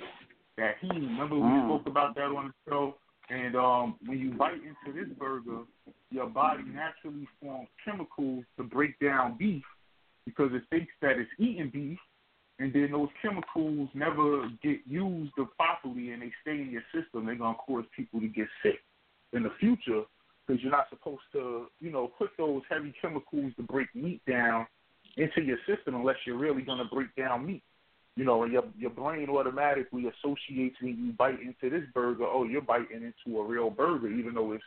That 0.56 0.76
heme. 0.82 1.08
Remember 1.08 1.36
we 1.36 1.42
Mm. 1.42 1.66
spoke 1.66 1.86
about 1.86 2.14
that 2.14 2.30
on 2.30 2.48
the 2.48 2.70
show. 2.70 2.98
And 3.28 3.56
um 3.56 3.96
when 4.06 4.18
you 4.18 4.30
bite 4.32 4.62
into 4.62 4.92
this 4.98 5.12
burger, 5.18 5.62
your 6.10 6.26
body 6.26 6.62
naturally 6.62 7.28
forms 7.40 7.68
chemicals 7.84 8.44
to 8.56 8.64
break 8.64 8.98
down 8.98 9.36
beef 9.36 9.64
because 10.24 10.52
it 10.54 10.62
thinks 10.70 10.92
that 11.02 11.18
it's 11.18 11.30
eating 11.38 11.70
beef, 11.70 11.98
and 12.58 12.72
then 12.72 12.90
those 12.92 13.10
chemicals 13.20 13.88
never 13.94 14.48
get 14.62 14.80
used 14.86 15.32
properly 15.56 16.12
and 16.12 16.22
they 16.22 16.32
stay 16.40 16.60
in 16.62 16.70
your 16.70 16.84
system. 16.94 17.26
They're 17.26 17.34
gonna 17.34 17.58
cause 17.58 17.84
people 17.94 18.20
to 18.20 18.28
get 18.28 18.48
sick 18.62 18.80
in 19.34 19.42
the 19.42 19.50
future 19.60 20.04
because 20.46 20.62
you're 20.62 20.72
not 20.72 20.88
supposed 20.88 21.22
to, 21.32 21.66
you 21.80 21.90
know, 21.90 22.08
put 22.08 22.30
those 22.38 22.62
heavy 22.70 22.94
chemicals 23.02 23.52
to 23.56 23.62
break 23.62 23.94
meat 23.94 24.22
down 24.26 24.66
into 25.16 25.42
your 25.42 25.58
system 25.66 25.94
unless 25.94 26.16
you're 26.26 26.38
really 26.38 26.62
gonna 26.62 26.84
break 26.84 27.14
down 27.16 27.46
meat. 27.46 27.62
You 28.16 28.24
know, 28.24 28.44
and 28.44 28.52
your 28.52 28.64
your 28.78 28.90
brain 28.90 29.28
automatically 29.28 30.06
associates 30.06 30.76
when 30.80 30.96
you 31.04 31.12
bite 31.12 31.40
into 31.40 31.68
this 31.70 31.86
burger, 31.92 32.24
oh, 32.24 32.44
you're 32.44 32.62
biting 32.62 33.02
into 33.02 33.38
a 33.38 33.44
real 33.44 33.68
burger, 33.70 34.08
even 34.08 34.34
though 34.34 34.52
it's 34.52 34.64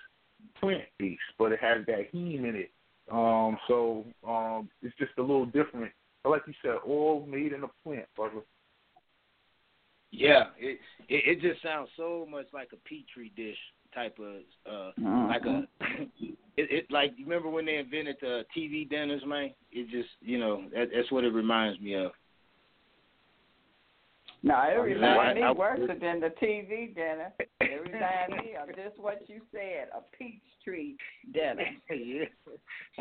plant 0.60 0.84
based, 0.98 1.20
but 1.38 1.52
it 1.52 1.60
has 1.60 1.86
that 1.88 2.14
heme 2.14 2.48
in 2.48 2.56
it. 2.56 2.72
Um, 3.12 3.58
so 3.68 4.06
um, 4.28 4.70
it's 4.84 4.96
just 4.98 5.12
a 5.18 5.22
little 5.22 5.48
different. 5.48 5.92
But 6.24 6.30
like 6.30 6.44
you 6.46 6.54
said, 6.62 6.76
all 6.86 7.26
made 7.28 7.54
in 7.54 7.64
a 7.64 7.70
plant, 7.84 8.06
brother. 8.16 8.42
Yeah, 10.12 10.46
it, 10.58 10.80
it 11.08 11.38
it 11.38 11.42
just 11.42 11.62
sounds 11.62 11.90
so 11.96 12.28
much 12.30 12.48
like 12.54 12.70
a 12.74 12.78
petri 12.88 13.32
dish 13.36 13.58
type 13.94 14.18
of 14.20 14.72
uh 14.72 14.92
like 15.28 15.46
a 15.46 15.68
it, 16.60 16.72
it 16.72 16.92
like 16.92 17.14
you 17.18 17.26
remember 17.26 17.50
when 17.50 17.66
they 17.66 17.78
invented 17.78 18.18
the 18.22 18.44
TV 18.56 18.90
dinners, 18.90 19.22
man? 19.26 19.52
It 19.72 19.90
just 19.90 20.10
you 20.22 20.40
know 20.40 20.64
that, 20.74 20.90
that's 20.96 21.12
what 21.12 21.24
it 21.24 21.34
reminds 21.34 21.80
me 21.80 21.96
of. 21.96 22.12
No, 24.42 24.56
it 24.62 24.76
reminds 24.76 25.36
me 25.36 25.44
I- 25.44 25.50
I- 25.50 25.52
worse 25.52 25.80
than 25.88 26.20
the 26.22 26.32
TV 26.42 26.94
dinner. 26.96 27.34
It 27.60 27.82
reminds 27.92 28.44
me 28.44 28.56
of 28.56 28.70
just 28.76 28.98
what 28.98 29.28
you 29.28 29.42
said, 29.52 29.90
a 29.94 30.02
peach 30.18 30.42
tree 30.64 30.96
dinner. 31.34 31.66
yeah, 31.90 32.26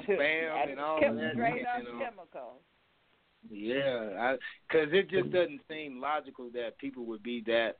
spam 0.03 0.71
and 0.71 0.81
all 0.81 1.01
Chem- 1.01 1.17
that. 1.17 1.35
Straight 1.35 1.65
up 1.67 1.83
you 1.83 1.93
know. 1.93 1.99
chemicals. 1.99 2.61
Yeah, 3.51 4.37
because 4.69 4.89
it 4.93 5.09
just 5.11 5.31
doesn't 5.31 5.61
seem 5.71 6.01
logical 6.01 6.51
that 6.55 6.77
people 6.79 7.05
would 7.07 7.23
be 7.23 7.43
that 7.47 7.77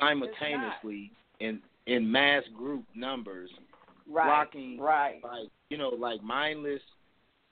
simultaneously 0.00 1.12
in 1.38 1.60
in 1.86 2.10
mass 2.10 2.42
group 2.56 2.84
numbers, 2.94 3.50
Right. 4.10 4.26
flocking 4.26 4.80
Right. 4.80 5.20
like 5.22 5.48
you 5.68 5.78
know 5.78 5.90
like 5.90 6.22
mindless, 6.22 6.82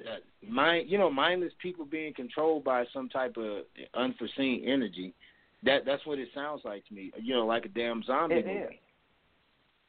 uh, 0.04 0.16
mind 0.48 0.90
you 0.90 0.98
know 0.98 1.10
mindless 1.10 1.52
people 1.62 1.84
being 1.84 2.12
controlled 2.14 2.64
by 2.64 2.84
some 2.92 3.08
type 3.08 3.36
of 3.36 3.64
unforeseen 3.94 4.64
energy. 4.66 5.14
That 5.62 5.84
that's 5.86 6.04
what 6.06 6.18
it 6.18 6.28
sounds 6.34 6.62
like 6.64 6.86
to 6.88 6.94
me. 6.94 7.12
You 7.20 7.34
know, 7.34 7.46
like 7.46 7.64
a 7.64 7.68
damn 7.68 8.02
zombie 8.02 8.36
It 8.36 8.46
movie. 8.46 8.58
is. 8.58 8.70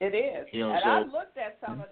It 0.02 0.16
is. 0.16 0.48
You 0.54 0.62
know, 0.62 0.72
and 0.72 0.82
so- 0.84 0.90
I 0.90 1.00
looked 1.02 1.38
at 1.38 1.58
some 1.66 1.82
of 1.82 1.88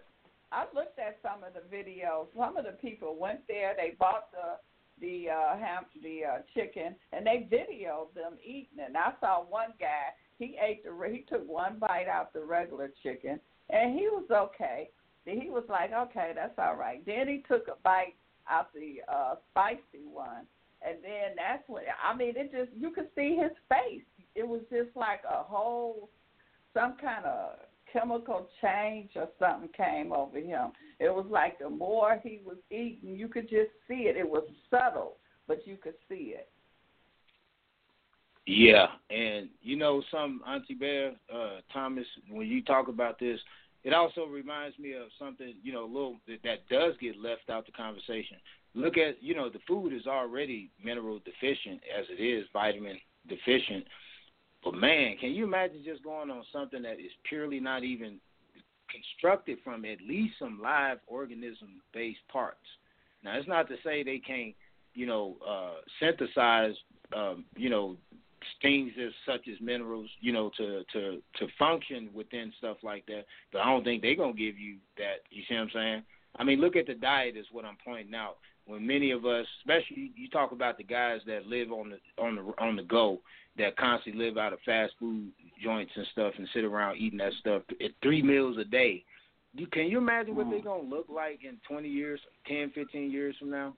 I 0.52 0.66
looked 0.74 0.98
at 0.98 1.18
some 1.22 1.44
of 1.44 1.54
the 1.54 1.76
videos. 1.76 2.28
Some 2.38 2.56
of 2.56 2.64
the 2.66 2.72
people 2.72 3.18
went 3.20 3.42
there, 3.48 3.74
they 3.76 3.96
bought 4.00 4.32
the 4.32 4.58
the 5.00 5.30
uh 5.30 5.58
ham 5.58 5.86
the 6.02 6.22
uh 6.26 6.38
chicken 6.56 6.96
and 7.12 7.26
they 7.26 7.48
videoed 7.52 8.14
them 8.16 8.34
eating 8.44 8.80
it. 8.80 8.88
And 8.88 8.98
I 8.98 9.12
saw 9.20 9.44
one 9.44 9.74
guy, 9.80 10.14
he 10.40 10.58
ate 10.64 10.84
the 10.84 10.92
he 11.12 11.26
took 11.30 11.48
one 11.48 11.78
bite 11.80 12.08
out 12.08 12.34
the 12.34 12.44
regular 12.44 12.92
chicken 13.04 13.40
and 13.70 13.94
he 13.94 14.08
was 14.08 14.26
okay. 14.32 14.90
He 15.26 15.50
was 15.50 15.64
like, 15.68 15.92
Okay, 15.94 16.32
that's 16.36 16.58
all 16.58 16.76
right. 16.76 17.06
Then 17.06 17.28
he 17.28 17.44
took 17.48 17.68
a 17.68 17.76
bite 17.84 18.16
out 18.50 18.74
the 18.74 19.02
uh 19.12 19.36
spicy 19.52 20.06
one 20.12 20.46
and 20.86 20.98
then 21.04 21.36
that's 21.36 21.64
when 21.68 21.84
I 22.04 22.16
mean 22.16 22.34
it 22.36 22.52
just 22.52 22.72
you 22.78 22.92
could 22.92 23.08
see 23.16 23.38
his 23.42 23.52
face. 23.70 24.04
It 24.36 24.48
was 24.48 24.62
just 24.70 24.96
like 24.96 25.22
a 25.30 25.44
whole 25.44 26.10
some 26.74 26.96
kind 27.02 27.26
of 27.26 27.58
chemical 27.92 28.48
change 28.62 29.12
or 29.16 29.28
something 29.40 29.70
came 29.76 30.12
over 30.12 30.38
him. 30.38 30.72
It 31.00 31.10
was 31.10 31.26
like 31.30 31.60
the 31.60 31.70
more 31.70 32.20
he 32.24 32.42
was 32.46 32.58
eating, 32.70 33.16
you 33.16 33.28
could 33.28 33.50
just 33.50 33.72
see 33.88 34.08
it. 34.08 34.18
It 34.18 34.30
was 34.30 34.44
subtle, 34.70 35.18
but 35.48 35.66
you 35.66 35.78
could 35.78 35.96
see 36.08 36.36
it. 36.36 36.50
Yeah, 38.50 38.88
and 39.10 39.50
you 39.62 39.76
know, 39.76 40.02
some 40.10 40.42
Auntie 40.48 40.74
Bev, 40.74 41.16
uh, 41.34 41.60
Thomas, 41.74 42.06
when 42.30 42.48
you 42.48 42.64
talk 42.64 42.88
about 42.88 43.20
this, 43.20 43.42
it 43.84 43.94
also 43.94 44.24
reminds 44.24 44.80
me 44.80 44.94
of 44.94 45.08
something, 45.20 45.54
you 45.62 45.74
know, 45.74 45.84
a 45.84 45.86
little 45.86 46.16
that, 46.28 46.40
that 46.46 46.70
does 46.70 46.94
get 47.02 47.20
left 47.20 47.50
out 47.50 47.66
the 47.66 47.74
conversation. 47.74 48.38
Look 48.74 48.98
at, 48.98 49.22
you 49.22 49.36
know, 49.36 49.50
the 49.50 49.60
food 49.68 49.92
is 49.92 50.08
already 50.08 50.70
mineral 50.82 51.20
deficient 51.20 51.82
as 51.98 52.06
it 52.10 52.24
is, 52.24 52.46
vitamin 52.54 52.98
deficient. 53.28 53.84
But 54.64 54.76
man, 54.76 55.18
can 55.20 55.32
you 55.32 55.44
imagine 55.44 55.82
just 55.84 56.02
going 56.02 56.30
on 56.30 56.44
something 56.54 56.82
that 56.84 57.02
is 57.02 57.12
purely 57.28 57.60
not 57.60 57.84
even 57.84 58.18
constructed 58.90 59.58
from 59.62 59.84
at 59.84 60.00
least 60.08 60.36
some 60.40 60.62
live 60.64 61.00
organism 61.08 61.82
based 61.94 62.26
parts? 62.32 62.58
Now, 63.26 63.38
it's 63.38 63.48
not 63.48 63.68
to 63.68 63.76
say 63.84 64.04
they 64.04 64.20
can't, 64.20 64.56
you 64.94 65.06
know, 65.06 65.36
uh, 65.46 65.82
synthesize, 66.00 66.76
um, 67.14 67.44
you 67.58 67.70
know, 67.70 67.98
things 68.62 68.92
as 69.02 69.12
such 69.26 69.48
as 69.48 69.60
minerals, 69.62 70.10
you 70.20 70.34
know, 70.34 70.52
to 70.58 70.84
to 70.94 71.22
to 71.40 71.48
function 71.58 72.10
within 72.14 72.52
stuff 72.58 72.78
like 72.84 73.06
that. 73.08 73.26
But 73.52 73.62
I 73.62 73.66
don't 73.66 73.84
think 73.84 74.02
they're 74.02 74.16
gonna 74.16 74.34
give 74.34 74.58
you 74.58 74.78
that. 74.98 75.22
You 75.30 75.44
see 75.48 75.56
what 75.56 75.62
I'm 75.62 75.70
saying? 75.74 76.04
I 76.38 76.44
mean, 76.44 76.62
look 76.62 76.76
at 76.76 76.88
the 76.88 76.94
diet 76.94 77.38
is 77.38 77.46
what 77.52 77.66
I'm 77.66 77.78
pointing 77.84 78.16
out. 78.16 78.38
When 78.66 78.86
many 78.86 79.12
of 79.12 79.26
us, 79.26 79.46
especially 79.62 80.12
you 80.16 80.30
talk 80.30 80.52
about 80.52 80.78
the 80.78 80.84
guys 80.84 81.22
that 81.26 81.48
live 81.48 81.72
on 81.72 81.92
the 81.92 82.24
on 82.24 82.36
the 82.36 82.64
on 82.64 82.76
the 82.76 82.84
go, 82.84 83.20
that 83.58 83.78
constantly 83.78 84.26
live 84.26 84.38
out 84.38 84.54
of 84.54 84.60
fast 84.66 84.94
food 85.00 85.32
joints 85.64 85.92
and 85.96 86.06
stuff, 86.12 86.34
and 86.38 86.48
sit 86.54 86.64
around 86.64 86.98
eating 86.98 87.20
that 87.20 87.34
stuff 87.40 87.64
at 87.84 87.92
three 88.02 88.22
meals 88.22 88.58
a 88.58 88.66
day. 88.66 89.04
You 89.54 89.68
can 89.68 89.88
you 89.88 89.98
imagine 89.98 90.36
what 90.36 90.50
they're 90.50 90.60
mm. 90.60 90.66
gonna 90.66 90.84
look 90.84 91.08
like 91.10 91.40
in 91.44 91.58
20 91.68 91.88
years, 91.88 92.20
10, 92.48 92.72
15 92.76 93.12
years 93.12 93.36
from 93.40 93.50
now? 93.50 93.74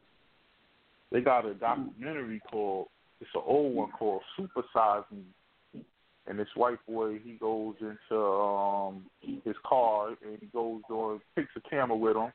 They 1.12 1.22
got 1.22 1.46
a 1.46 1.54
documentary 1.54 2.42
called 2.52 2.88
it's 3.22 3.30
an 3.36 3.42
old 3.46 3.76
one 3.76 3.92
called 3.92 4.22
Super 4.38 4.64
Size 4.74 5.04
Me. 5.12 5.84
And 6.28 6.38
this 6.38 6.48
white 6.56 6.78
boy, 6.88 7.20
he 7.24 7.34
goes 7.34 7.76
into 7.80 8.22
um 8.22 9.06
his 9.22 9.56
car 9.66 10.10
and 10.10 10.38
he 10.40 10.46
goes 10.48 10.82
on 10.90 11.20
takes 11.36 11.50
a 11.58 11.70
camera 11.70 11.98
with 11.98 12.16
him 12.16 12.32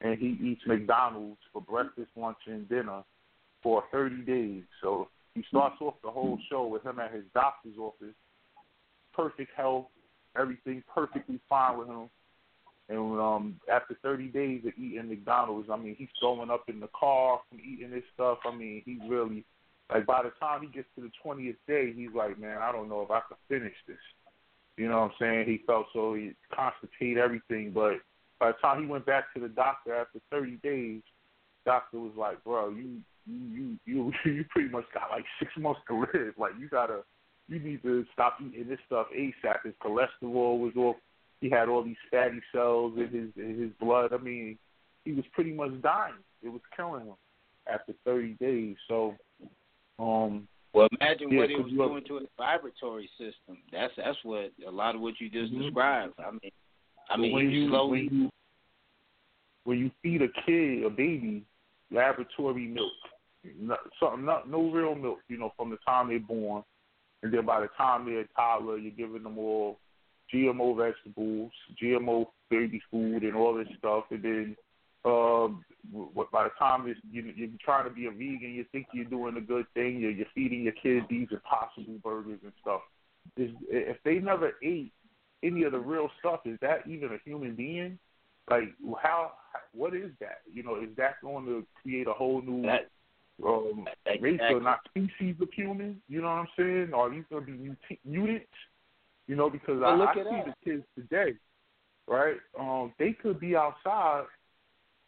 and 0.00 0.18
he 0.18 0.38
eats 0.42 0.60
McDonald's 0.66 1.40
for 1.52 1.62
breakfast, 1.62 2.10
lunch 2.16 2.36
and 2.46 2.68
dinner 2.68 3.02
for 3.62 3.82
thirty 3.90 4.22
days. 4.22 4.64
So 4.82 5.08
he 5.34 5.44
starts 5.48 5.76
off 5.80 5.94
the 6.02 6.10
whole 6.10 6.38
show 6.50 6.66
with 6.66 6.84
him 6.84 6.98
at 7.00 7.12
his 7.12 7.24
doctor's 7.32 7.78
office, 7.78 8.14
perfect 9.14 9.50
health, 9.56 9.86
everything 10.38 10.82
perfectly 10.92 11.40
fine 11.48 11.78
with 11.78 11.88
him. 11.88 12.10
And 12.90 13.20
um 13.20 13.60
after 13.72 13.96
30 14.02 14.28
days 14.28 14.62
of 14.66 14.72
eating 14.78 15.08
McDonald's, 15.08 15.68
I 15.70 15.76
mean, 15.76 15.96
he's 15.96 16.08
throwing 16.20 16.50
up 16.50 16.64
in 16.68 16.80
the 16.80 16.88
car 16.88 17.40
from 17.48 17.60
eating 17.60 17.90
this 17.90 18.04
stuff. 18.14 18.38
I 18.44 18.54
mean, 18.54 18.82
he 18.84 18.98
really, 19.08 19.44
like, 19.92 20.06
by 20.06 20.22
the 20.22 20.30
time 20.40 20.62
he 20.62 20.68
gets 20.68 20.88
to 20.96 21.02
the 21.02 21.10
20th 21.24 21.56
day, 21.66 21.92
he's 21.94 22.14
like, 22.14 22.38
man, 22.38 22.58
I 22.58 22.72
don't 22.72 22.88
know 22.88 23.02
if 23.02 23.10
I 23.10 23.20
can 23.28 23.36
finish 23.48 23.76
this. 23.86 23.96
You 24.76 24.88
know 24.88 25.00
what 25.00 25.10
I'm 25.10 25.12
saying? 25.18 25.46
He 25.46 25.64
felt 25.66 25.86
so 25.92 26.14
he 26.14 26.32
constipated 26.54 27.18
everything, 27.18 27.72
but 27.74 27.94
by 28.38 28.48
the 28.48 28.58
time 28.62 28.82
he 28.82 28.86
went 28.86 29.06
back 29.06 29.32
to 29.34 29.40
the 29.40 29.48
doctor 29.48 29.94
after 29.94 30.20
30 30.30 30.56
days, 30.62 31.02
doctor 31.64 31.98
was 31.98 32.12
like, 32.16 32.42
bro, 32.44 32.70
you 32.70 33.00
you 33.26 33.40
you 33.44 33.78
you 33.84 34.12
you 34.32 34.44
pretty 34.48 34.68
much 34.68 34.84
got 34.94 35.10
like 35.10 35.24
six 35.38 35.50
months 35.58 35.80
to 35.88 36.00
live. 36.00 36.34
Like 36.38 36.52
you 36.58 36.68
gotta, 36.68 37.00
you 37.48 37.58
need 37.58 37.82
to 37.82 38.04
stop 38.12 38.38
eating 38.40 38.68
this 38.68 38.78
stuff 38.86 39.08
ASAP. 39.16 39.64
His 39.64 39.74
cholesterol 39.82 40.58
was 40.58 40.72
off. 40.76 40.96
He 41.40 41.50
had 41.50 41.68
all 41.68 41.84
these 41.84 41.96
fatty 42.10 42.40
cells 42.52 42.94
in 42.96 43.08
his 43.08 43.44
in 43.44 43.60
his 43.60 43.70
blood. 43.80 44.12
I 44.12 44.18
mean, 44.18 44.58
he 45.04 45.12
was 45.12 45.24
pretty 45.32 45.52
much 45.52 45.70
dying. 45.82 46.14
It 46.42 46.48
was 46.48 46.62
killing 46.76 47.06
him 47.06 47.14
after 47.72 47.92
30 48.04 48.34
days. 48.40 48.76
So, 48.88 49.14
um, 49.98 50.48
Well, 50.74 50.88
imagine 51.00 51.30
Yeah, 51.32 51.38
what 51.38 51.50
it 51.50 51.58
was 51.58 51.72
doing 51.72 52.04
to 52.04 52.16
his 52.16 52.28
vibratory 52.36 53.08
system. 53.18 53.58
That's 53.72 53.92
that's 53.96 54.18
what 54.22 54.52
a 54.66 54.70
lot 54.70 54.94
of 54.94 55.00
what 55.00 55.18
you 55.20 55.30
just 55.30 55.52
Mhm. 55.52 55.62
described. 55.62 56.14
I 56.20 56.30
mean, 56.30 56.52
I 57.08 57.16
mean, 57.16 57.32
when 57.32 57.50
you 57.50 57.68
slowly. 57.68 58.08
when 58.08 58.20
you 58.20 58.30
when 59.64 59.78
you 59.78 59.90
feed 60.02 60.22
a 60.22 60.28
kid 60.28 60.84
a 60.84 60.90
baby 60.90 61.44
laboratory 61.90 62.66
milk, 62.66 62.92
no, 63.58 63.76
something 63.98 64.24
not 64.24 64.48
no 64.48 64.70
real 64.70 64.94
milk, 64.94 65.20
you 65.28 65.38
know, 65.38 65.52
from 65.56 65.70
the 65.70 65.78
time 65.78 66.08
they're 66.08 66.20
born, 66.20 66.62
and 67.22 67.32
then 67.32 67.44
by 67.44 67.60
the 67.60 67.68
time 67.68 68.04
they're 68.04 68.20
a 68.20 68.28
toddler, 68.28 68.78
you're 68.78 68.92
giving 68.92 69.22
them 69.22 69.38
all 69.38 69.78
GMO 70.32 70.76
vegetables, 70.76 71.52
GMO 71.82 72.26
baby 72.50 72.80
food, 72.90 73.22
and 73.22 73.34
all 73.34 73.54
this 73.54 73.68
stuff, 73.78 74.04
and 74.10 74.22
then 74.22 74.56
Um, 75.04 75.64
by 76.32 76.44
the 76.44 76.50
time 76.58 76.86
it's, 76.88 77.00
you, 77.10 77.32
you're 77.34 77.48
trying 77.64 77.84
to 77.84 77.90
be 77.90 78.06
a 78.06 78.10
vegan, 78.10 78.52
you 78.54 78.64
think 78.72 78.86
you're 78.92 79.04
doing 79.04 79.36
a 79.36 79.40
good 79.40 79.66
thing. 79.74 80.00
You're, 80.00 80.10
you're 80.10 80.26
feeding 80.34 80.62
your 80.62 80.74
kids 80.74 81.06
these 81.08 81.28
impossible 81.30 81.98
burgers 82.02 82.40
and 82.42 82.52
stuff. 82.60 82.80
Is, 83.36 83.50
if 83.70 83.96
they 84.04 84.18
never 84.18 84.52
ate 84.62 84.92
any 85.42 85.62
of 85.62 85.72
the 85.72 85.78
real 85.78 86.10
stuff, 86.18 86.40
is 86.44 86.58
that 86.60 86.86
even 86.88 87.12
a 87.12 87.18
human 87.24 87.54
being? 87.54 87.98
Like, 88.50 88.74
how? 89.00 89.32
What 89.72 89.94
is 89.94 90.10
that? 90.20 90.38
You 90.52 90.62
know, 90.62 90.76
is 90.76 90.88
that 90.96 91.20
going 91.22 91.44
to 91.46 91.66
create 91.82 92.06
a 92.06 92.12
whole 92.12 92.40
new 92.40 92.62
that, 92.62 92.88
um, 93.46 93.86
race 94.20 94.40
or 94.50 94.60
not 94.60 94.80
species 94.88 95.36
of 95.40 95.48
humans? 95.52 95.96
You 96.08 96.22
know 96.22 96.28
what 96.28 96.32
I'm 96.32 96.48
saying? 96.56 96.90
Are 96.94 97.10
these 97.10 97.24
going 97.30 97.44
to 97.44 97.52
be 97.52 97.58
muta- 97.58 98.00
mutants? 98.04 98.46
You 99.26 99.36
know, 99.36 99.50
because 99.50 99.82
I, 99.82 99.90
I 99.90 100.14
see 100.14 100.22
that. 100.22 100.46
the 100.64 100.70
kids 100.70 100.84
today, 100.96 101.34
right? 102.06 102.36
Um, 102.58 102.94
they 102.98 103.12
could 103.12 103.38
be 103.38 103.54
outside 103.54 104.24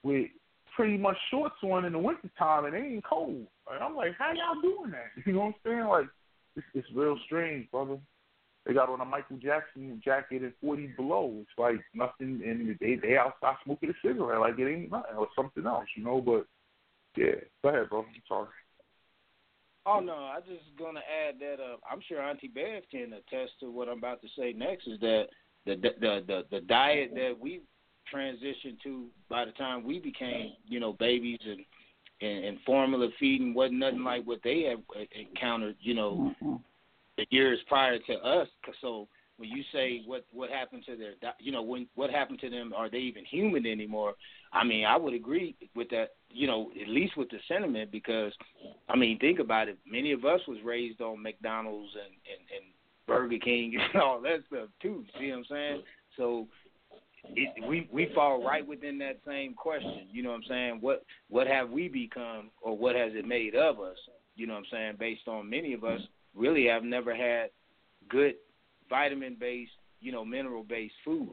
with 0.03 0.29
pretty 0.75 0.97
much 0.97 1.17
shorts 1.31 1.57
on 1.63 1.85
in 1.85 1.93
the 1.93 1.99
wintertime 1.99 2.65
and 2.65 2.75
it 2.75 2.79
ain't 2.79 3.05
cold. 3.05 3.47
And 3.71 3.83
I'm 3.83 3.97
like, 3.97 4.13
how 4.19 4.33
y'all 4.33 4.61
doing 4.63 4.93
that? 4.93 5.11
You 5.27 5.33
know 5.35 5.41
what 5.41 5.47
I'm 5.47 5.55
saying? 5.65 5.87
Like, 5.87 6.07
it's, 6.57 6.67
it's 6.75 6.89
real 6.95 7.19
strange, 7.27 7.71
brother. 7.71 7.99
They 8.67 8.75
got 8.75 8.89
on 8.89 9.01
a 9.01 9.05
Michael 9.05 9.39
Jackson 9.39 10.01
jacket 10.05 10.43
at 10.43 10.53
40 10.61 10.95
below. 10.97 11.33
It's 11.41 11.51
like 11.59 11.81
nothing, 11.95 12.43
and 12.45 12.77
they 12.79 12.97
they 12.97 13.17
outside 13.17 13.57
smoking 13.65 13.91
a 13.91 13.93
cigarette 14.07 14.41
like 14.41 14.59
it 14.59 14.71
ain't 14.71 14.91
nothing 14.91 15.17
or 15.17 15.29
something 15.35 15.67
else, 15.67 15.87
you 15.97 16.05
know. 16.05 16.21
But 16.21 16.47
yeah, 17.17 17.41
go 17.63 17.71
ahead, 17.71 17.89
bro. 17.89 18.01
I'm 18.01 18.23
sorry. 18.29 18.49
Oh 19.87 20.01
no, 20.01 20.13
I 20.13 20.41
just 20.41 20.65
gonna 20.79 21.01
add 21.01 21.37
that 21.41 21.63
uh, 21.63 21.77
I'm 21.91 22.01
sure 22.07 22.21
Auntie 22.21 22.49
Bev 22.49 22.83
can 22.91 23.15
attest 23.15 23.53
to 23.61 23.71
what 23.71 23.89
I'm 23.89 23.99
about 23.99 24.21
to 24.21 24.29
say 24.39 24.53
next. 24.53 24.87
Is 24.87 25.01
that 25.01 25.29
the 25.65 25.77
the 25.77 26.25
the 26.27 26.45
the 26.51 26.61
diet 26.61 27.13
that 27.15 27.37
we 27.41 27.63
transitioned 28.14 28.81
to 28.83 29.07
by 29.29 29.44
the 29.44 29.53
time 29.53 29.85
we 29.85 29.99
became 29.99 30.53
you 30.66 30.81
know 30.81 30.92
babies 30.94 31.40
and 31.44 31.61
and, 32.23 32.44
and 32.44 32.59
formula 32.66 33.09
feeding 33.18 33.55
wasn't 33.55 33.79
nothing 33.79 34.05
like 34.05 34.25
what 34.27 34.40
they 34.44 34.62
had 34.62 34.83
encountered 35.18 35.77
you 35.81 35.94
know 35.94 36.35
Mm-hmm. 36.42 36.57
the 37.16 37.27
years 37.31 37.59
prior 37.68 37.99
to 37.99 38.12
us. 38.14 38.49
So 38.81 39.09
when 39.37 39.49
you 39.49 39.62
say 39.73 40.03
what 40.07 40.25
what 40.33 40.51
happened 40.51 40.85
to 40.87 40.96
their 40.96 41.12
you 41.38 41.51
know 41.53 41.62
when 41.62 41.87
what 41.94 42.11
happened 42.11 42.40
to 42.40 42.51
them 42.51 42.73
are 42.77 42.90
they 42.90 42.99
even 42.99 43.25
human 43.25 43.66
anymore? 43.66 44.14
I 44.53 44.64
mean 44.64 44.85
I 44.85 44.96
would 44.96 45.14
agree 45.14 45.57
with 45.75 45.88
that 45.90 46.11
you 46.31 46.46
know 46.46 46.70
at 46.81 46.88
least 46.88 47.16
with 47.16 47.31
the 47.31 47.38
sentiment 47.49 47.90
because 47.90 48.33
I 48.88 48.96
mean 48.96 49.18
think 49.18 49.38
about 49.38 49.68
it 49.68 49.79
many 49.87 50.12
of 50.12 50.25
us 50.25 50.40
was 50.46 50.59
raised 50.64 51.01
on 51.01 51.23
McDonald's 51.23 51.92
and 51.94 52.14
and, 52.33 52.49
and 52.57 52.64
Burger 53.07 53.38
King 53.38 53.77
and 53.92 54.03
all 54.03 54.20
that 54.23 54.40
stuff 54.49 54.68
too. 54.81 55.05
See 55.18 55.31
what 55.31 55.38
I'm 55.38 55.44
saying? 55.51 55.83
So 56.16 56.46
it, 57.24 57.68
we 57.68 57.88
we 57.92 58.11
fall 58.14 58.44
right 58.44 58.66
within 58.66 58.98
that 58.98 59.20
same 59.26 59.54
question. 59.54 60.06
You 60.11 60.22
know 60.22 60.30
what 60.30 60.37
I'm 60.37 60.44
saying? 60.48 60.78
What 60.80 61.04
what 61.28 61.46
have 61.46 61.70
we 61.70 61.88
become, 61.88 62.50
or 62.62 62.76
what 62.76 62.96
has 62.96 63.12
it 63.14 63.26
made 63.26 63.54
of 63.54 63.80
us? 63.80 63.96
You 64.37 64.46
know 64.46 64.54
what 64.54 64.61
I'm 64.61 64.66
saying? 64.70 64.92
Based 64.98 65.28
on 65.28 65.48
many 65.48 65.72
of 65.72 65.85
us 65.85 66.00
really 66.35 66.66
have 66.66 66.83
never 66.83 67.14
had 67.14 67.50
good 68.09 68.35
vitamin 68.88 69.37
based, 69.38 69.72
you 70.00 70.12
know, 70.12 70.24
mineral 70.24 70.64
based 70.64 70.94
foods, 71.04 71.33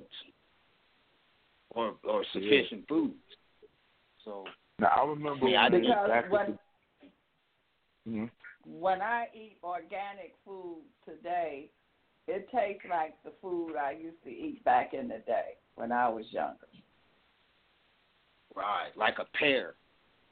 or 1.72 1.96
or 2.04 2.24
sufficient 2.34 2.82
yeah. 2.82 2.90
foods. 2.90 3.16
So 4.26 4.44
now 4.80 4.90
I 4.96 5.06
remember 5.06 5.48
yeah, 5.48 5.70
when 5.70 5.82
because 5.82 6.24
when, 6.30 6.58
the, 8.06 8.12
mm-hmm. 8.12 8.26
when 8.80 9.02
I 9.02 9.28
eat 9.34 9.58
organic 9.64 10.36
food 10.44 10.82
today, 11.06 11.70
it 12.28 12.48
tastes 12.54 12.84
like 12.90 13.16
the 13.24 13.32
food 13.42 13.76
I 13.78 13.92
used 13.92 14.22
to 14.26 14.30
eat 14.30 14.64
back 14.66 14.94
in 14.94 15.08
the 15.08 15.20
day 15.26 15.56
when 15.78 15.92
I 15.92 16.10
was 16.10 16.26
younger. 16.32 16.68
Right, 18.56 18.90
like 18.98 19.20
a 19.20 19.38
pear. 19.38 19.76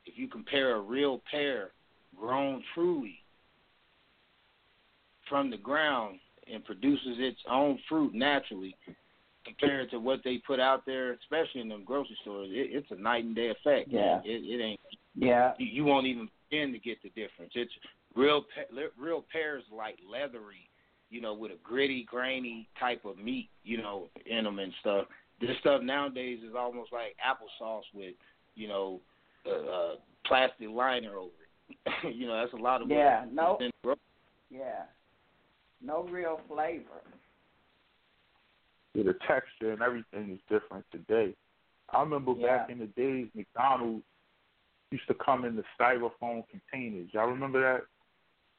If 0.05 0.17
you 0.17 0.27
compare 0.27 0.75
a 0.75 0.81
real 0.81 1.21
pear 1.31 1.71
grown 2.19 2.63
truly 2.73 3.19
from 5.29 5.49
the 5.49 5.57
ground 5.57 6.19
and 6.51 6.63
produces 6.65 7.17
its 7.19 7.39
own 7.49 7.79
fruit 7.87 8.13
naturally, 8.13 8.75
compared 9.45 9.91
to 9.91 9.99
what 9.99 10.21
they 10.23 10.37
put 10.45 10.59
out 10.59 10.85
there, 10.85 11.13
especially 11.13 11.61
in 11.61 11.69
them 11.69 11.83
grocery 11.85 12.17
stores, 12.21 12.49
it, 12.51 12.69
it's 12.71 12.91
a 12.91 12.95
night 12.95 13.23
and 13.23 13.35
day 13.35 13.49
effect. 13.49 13.89
Yeah, 13.91 14.19
it, 14.25 14.41
it 14.43 14.63
ain't. 14.63 14.79
Yeah, 15.15 15.53
you, 15.59 15.67
you 15.67 15.85
won't 15.85 16.07
even 16.07 16.27
begin 16.49 16.73
to 16.73 16.79
get 16.79 17.01
the 17.03 17.09
difference. 17.09 17.51
It's 17.55 17.71
real. 18.15 18.45
Real 18.99 19.23
pears 19.31 19.63
like 19.71 19.97
leathery, 20.11 20.69
you 21.11 21.21
know, 21.21 21.35
with 21.35 21.51
a 21.51 21.57
gritty, 21.63 22.05
grainy 22.09 22.67
type 22.79 23.05
of 23.05 23.17
meat, 23.19 23.49
you 23.63 23.77
know, 23.77 24.09
in 24.25 24.43
them 24.43 24.59
and 24.59 24.73
stuff. 24.81 25.05
This 25.47 25.57
stuff 25.59 25.81
nowadays 25.81 26.39
is 26.47 26.55
almost 26.57 26.91
like 26.91 27.15
applesauce 27.25 27.83
with, 27.93 28.15
you 28.55 28.67
know, 28.67 28.99
a, 29.45 29.49
a 29.49 29.95
plastic 30.25 30.69
liner 30.69 31.17
over 31.17 31.31
it. 31.69 32.15
you 32.15 32.27
know, 32.27 32.39
that's 32.39 32.53
a 32.53 32.63
lot 32.63 32.81
of 32.81 32.89
yeah, 32.89 33.25
no, 33.31 33.57
what 33.81 33.97
yeah, 34.49 34.83
no 35.83 36.03
real 36.03 36.39
flavor. 36.47 37.01
Yeah, 38.93 39.03
the 39.03 39.15
texture 39.27 39.73
and 39.73 39.81
everything 39.81 40.31
is 40.31 40.39
different 40.49 40.85
today. 40.91 41.33
I 41.89 42.01
remember 42.01 42.33
yeah. 42.37 42.57
back 42.57 42.69
in 42.69 42.79
the 42.79 42.85
days, 42.87 43.27
McDonald's 43.35 44.03
used 44.91 45.07
to 45.07 45.13
come 45.13 45.45
in 45.45 45.55
the 45.55 45.63
styrofoam 45.79 46.43
containers. 46.49 47.09
Y'all 47.13 47.27
remember 47.27 47.61
that? 47.61 47.81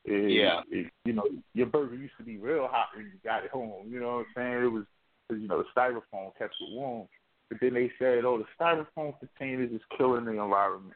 It, 0.05 0.33
yeah. 0.33 0.61
It, 0.71 0.93
you 1.05 1.13
know, 1.13 1.25
your 1.55 1.67
burger 1.67 1.95
used 1.95 2.17
to 2.19 2.25
be 2.25 2.37
real 2.37 2.69
hot 2.71 2.89
when 2.95 3.07
you 3.07 3.13
got 3.25 3.45
it 3.45 3.51
home. 3.51 3.87
You 3.89 4.01
know 4.01 4.17
what 4.19 4.27
I'm 4.27 4.27
saying? 4.35 4.65
It 4.65 4.73
was, 4.73 4.85
you 5.31 5.49
know, 5.49 5.63
the 5.63 5.81
styrofoam 5.81 6.31
kept 6.39 6.55
it 6.61 6.73
warm. 6.75 7.09
But 7.49 7.59
then 7.61 7.75
they 7.75 7.91
said, 7.99 8.25
oh, 8.25 8.39
the 8.39 8.45
styrofoam 8.59 9.15
containers 9.19 9.73
is 9.73 9.81
killing 9.97 10.25
the 10.25 10.33
environment. 10.33 10.95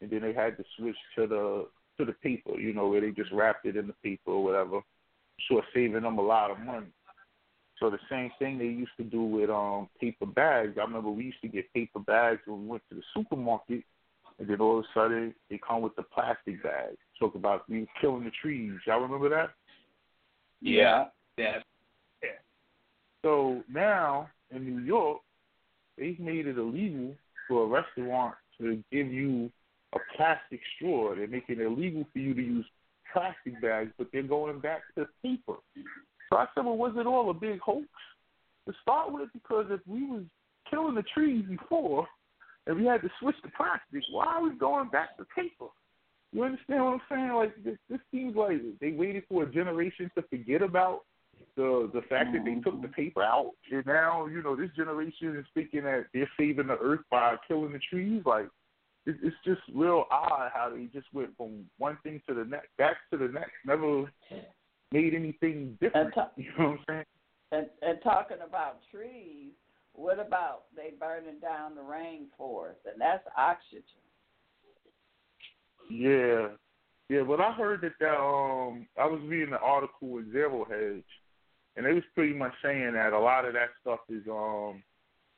And 0.00 0.10
then 0.10 0.22
they 0.22 0.32
had 0.32 0.56
to 0.56 0.64
switch 0.76 0.96
to 1.16 1.26
the 1.26 1.66
to 1.98 2.04
the 2.04 2.12
paper, 2.12 2.58
you 2.58 2.72
know, 2.72 2.88
where 2.88 3.00
they 3.00 3.10
just 3.10 3.30
wrapped 3.30 3.66
it 3.66 3.76
in 3.76 3.86
the 3.86 3.92
paper 4.02 4.32
or 4.32 4.42
whatever. 4.42 4.80
Sure, 5.48 5.62
saving 5.72 6.02
them 6.02 6.18
a 6.18 6.22
lot 6.22 6.50
of 6.50 6.58
money. 6.58 6.88
So 7.78 7.90
the 7.90 7.98
same 8.10 8.30
thing 8.38 8.58
they 8.58 8.64
used 8.64 8.92
to 8.96 9.04
do 9.04 9.22
with 9.22 9.50
um 9.50 9.88
paper 10.00 10.26
bags. 10.26 10.76
I 10.78 10.82
remember 10.82 11.10
we 11.10 11.24
used 11.24 11.42
to 11.42 11.48
get 11.48 11.72
paper 11.72 12.00
bags 12.00 12.40
when 12.46 12.62
we 12.62 12.68
went 12.68 12.82
to 12.90 12.96
the 12.96 13.02
supermarket, 13.14 13.84
and 14.38 14.48
then 14.48 14.60
all 14.60 14.78
of 14.78 14.84
a 14.84 14.88
sudden 14.94 15.34
they 15.50 15.58
come 15.66 15.82
with 15.82 15.94
the 15.96 16.02
plastic 16.02 16.62
bags. 16.62 16.96
Talk 17.18 17.34
about 17.34 17.68
we 17.68 17.86
killing 18.00 18.24
the 18.24 18.30
trees. 18.42 18.72
Y'all 18.86 19.00
remember 19.00 19.28
that? 19.28 19.50
Yeah. 20.60 21.06
Yeah. 21.36 21.58
So 23.24 23.62
now 23.72 24.28
in 24.54 24.66
New 24.66 24.84
York, 24.84 25.20
they've 25.96 26.20
made 26.20 26.46
it 26.46 26.58
illegal 26.58 27.14
for 27.48 27.64
a 27.64 27.66
restaurant 27.66 28.34
to 28.60 28.84
give 28.92 29.06
you 29.08 29.50
a 29.94 29.98
plastic 30.14 30.60
straw. 30.76 31.14
They're 31.14 31.26
making 31.26 31.58
it 31.58 31.64
illegal 31.64 32.04
for 32.12 32.18
you 32.18 32.34
to 32.34 32.42
use 32.42 32.66
plastic 33.12 33.60
bags, 33.62 33.90
but 33.96 34.08
they're 34.12 34.22
going 34.22 34.60
back 34.60 34.82
to 34.96 35.06
paper. 35.22 35.54
So 36.28 36.36
I 36.36 36.46
said, 36.54 36.66
well, 36.66 36.76
was 36.76 36.92
it 36.96 37.06
all 37.06 37.30
a 37.30 37.34
big 37.34 37.60
hoax 37.60 37.86
to 38.68 38.74
start 38.82 39.10
with? 39.10 39.30
Because 39.32 39.66
if 39.70 39.80
we 39.86 40.04
was 40.04 40.24
killing 40.70 40.94
the 40.94 41.04
trees 41.14 41.46
before 41.48 42.06
and 42.66 42.76
we 42.76 42.84
had 42.84 43.00
to 43.02 43.10
switch 43.20 43.36
to 43.42 43.50
plastic, 43.56 44.02
why 44.10 44.26
are 44.26 44.42
we 44.42 44.54
going 44.56 44.90
back 44.90 45.16
to 45.16 45.24
paper? 45.34 45.70
You 46.32 46.42
understand 46.42 46.84
what 46.84 46.94
I'm 46.94 47.00
saying? 47.08 47.32
Like 47.32 47.64
this, 47.64 47.78
this 47.88 48.00
seems 48.10 48.36
like 48.36 48.60
they 48.82 48.90
waited 48.90 49.22
for 49.30 49.44
a 49.44 49.52
generation 49.52 50.10
to 50.14 50.22
forget 50.28 50.60
about 50.60 51.02
the 51.56 51.90
the 51.92 52.02
fact 52.02 52.32
that 52.32 52.44
they 52.44 52.56
took 52.56 52.80
the 52.82 52.88
paper 52.88 53.22
out, 53.22 53.52
and 53.70 53.84
now 53.86 54.26
you 54.26 54.42
know 54.42 54.56
this 54.56 54.70
generation 54.76 55.36
is 55.36 55.46
thinking 55.54 55.84
that 55.84 56.06
they're 56.12 56.30
saving 56.38 56.66
the 56.66 56.78
earth 56.78 57.00
by 57.10 57.36
killing 57.46 57.72
the 57.72 57.80
trees. 57.90 58.22
Like 58.24 58.48
it, 59.06 59.16
it's 59.22 59.36
just 59.44 59.60
real 59.74 60.04
odd 60.10 60.50
how 60.52 60.70
they 60.74 60.84
just 60.86 61.06
went 61.12 61.36
from 61.36 61.64
one 61.78 61.98
thing 62.02 62.20
to 62.28 62.34
the 62.34 62.44
next, 62.44 62.68
back 62.78 62.96
to 63.12 63.18
the 63.18 63.28
next, 63.28 63.52
never 63.64 64.10
made 64.92 65.14
anything 65.14 65.76
different. 65.80 66.14
ta- 66.14 66.30
you 66.36 66.50
know 66.58 66.70
what 66.70 66.78
I'm 66.78 66.84
saying? 66.88 67.04
And, 67.52 67.66
and 67.82 67.98
talking 68.02 68.38
about 68.46 68.80
trees, 68.90 69.52
what 69.92 70.18
about 70.18 70.64
they 70.74 70.90
burning 70.98 71.38
down 71.40 71.74
the 71.74 71.82
rainforest, 71.82 72.82
and 72.90 73.00
that's 73.00 73.24
oxygen. 73.36 73.84
Yeah, 75.90 76.48
yeah. 77.08 77.22
But 77.22 77.40
I 77.40 77.52
heard 77.52 77.82
that 77.82 77.92
that 78.00 78.16
um, 78.16 78.86
I 78.98 79.06
was 79.06 79.20
reading 79.26 79.54
an 79.54 79.60
article 79.62 80.08
with 80.08 80.32
Zero 80.32 80.66
Hedge, 80.68 81.04
and 81.76 81.84
they 81.84 81.92
was 81.92 82.04
pretty 82.14 82.34
much 82.34 82.52
saying 82.62 82.94
that 82.94 83.12
a 83.12 83.18
lot 83.18 83.44
of 83.44 83.54
that 83.54 83.70
stuff 83.80 84.00
is 84.08 84.22
um, 84.30 84.82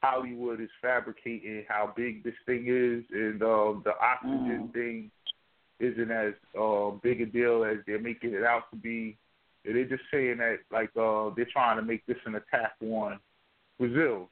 Hollywood 0.02 0.60
is 0.60 0.68
fabricating 0.82 1.64
how 1.68 1.92
big 1.96 2.22
this 2.22 2.34
thing 2.44 2.66
is, 2.68 3.04
and 3.12 3.42
um, 3.42 3.82
the 3.84 3.92
oxygen 4.00 4.68
Mm. 4.68 4.72
thing 4.72 5.10
isn't 5.78 6.10
as 6.10 6.32
uh, 6.58 6.90
big 7.02 7.20
a 7.20 7.26
deal 7.26 7.64
as 7.64 7.78
they're 7.86 8.00
making 8.00 8.32
it 8.32 8.44
out 8.44 8.70
to 8.70 8.76
be. 8.76 9.16
And 9.64 9.74
They're 9.76 9.84
just 9.84 10.04
saying 10.10 10.38
that 10.38 10.58
like 10.70 10.90
uh, 10.96 11.30
they're 11.34 11.52
trying 11.52 11.76
to 11.76 11.82
make 11.82 12.04
this 12.06 12.16
an 12.24 12.34
attack 12.36 12.74
on 12.80 13.18
Brazil, 13.78 14.30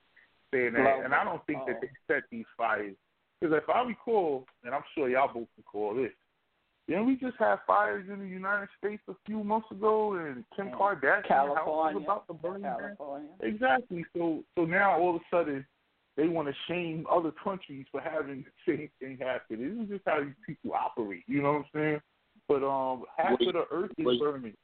saying 0.53 0.75
that, 0.75 1.05
and 1.05 1.15
I 1.15 1.25
don't 1.25 1.45
think 1.47 1.61
that 1.67 1.81
they 1.81 1.91
set 2.07 2.23
these 2.31 2.47
fires 2.57 2.95
because 3.41 3.57
if 3.63 3.69
I 3.69 3.83
recall, 3.83 4.47
and 4.65 4.75
I'm 4.75 4.85
sure 4.95 5.09
y'all 5.09 5.33
both 5.33 5.49
recall 5.57 5.95
this, 5.95 6.13
didn't 6.89 7.07
we 7.07 7.17
just 7.17 7.37
have 7.39 7.61
fires 7.67 8.07
in 8.13 8.19
the 8.19 8.27
United 8.27 8.69
States 8.79 9.03
a 9.09 9.15
few 9.25 9.43
months 9.43 9.71
ago, 9.71 10.15
and 10.15 10.45
Kim 10.55 10.69
Yeah. 10.69 10.75
Kardashian 10.75 11.23
house 11.23 11.27
California. 11.29 11.99
was 11.99 12.05
about 12.05 12.27
to 12.29 12.35
burn 12.35 12.63
down? 12.63 12.79
California. 12.79 13.31
Exactly. 13.41 14.05
So 14.15 14.45
so 14.55 14.65
now 14.65 14.99
all 15.01 15.17
of 15.17 15.23
a 15.23 15.25
sudden 15.31 15.67
they 16.17 16.29
want 16.29 16.49
to 16.49 16.55
shame 16.69 17.07
other 17.11 17.33
countries 17.33 17.87
for 17.91 18.01
having 18.01 18.45
the 18.45 18.73
same 18.77 18.91
thing 19.01 19.19
happen. 19.19 19.59
This 19.61 19.85
is 19.85 19.89
just 19.91 20.03
how 20.07 20.23
these 20.23 20.35
people 20.47 20.73
operate. 20.75 21.25
You 21.27 21.43
know 21.43 21.53
what 21.53 21.59
I'm 21.59 21.65
saying? 21.75 22.01
But 22.47 22.63
um, 22.63 23.05
half 23.17 23.39
Wait, 23.41 23.49
of 23.49 23.55
the 23.55 23.65
earth 23.75 23.91
is 23.99 24.05
wait. 24.07 24.21
burning. 24.21 24.55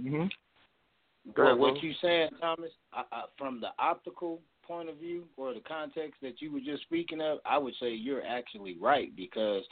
hmm 0.00 0.26
Well, 1.36 1.56
what 1.56 1.82
you 1.82 1.92
saying, 2.02 2.30
Thomas, 2.40 2.70
I, 2.92 3.04
I, 3.12 3.22
from 3.38 3.60
the 3.60 3.68
optical 3.78 4.40
point 4.66 4.88
of 4.88 4.96
view 4.96 5.24
or 5.36 5.54
the 5.54 5.60
context 5.60 6.20
that 6.22 6.40
you 6.42 6.52
were 6.52 6.60
just 6.60 6.82
speaking 6.82 7.20
of, 7.20 7.38
I 7.46 7.56
would 7.58 7.74
say 7.80 7.90
you're 7.92 8.24
actually 8.26 8.76
right 8.80 9.14
because 9.16 9.62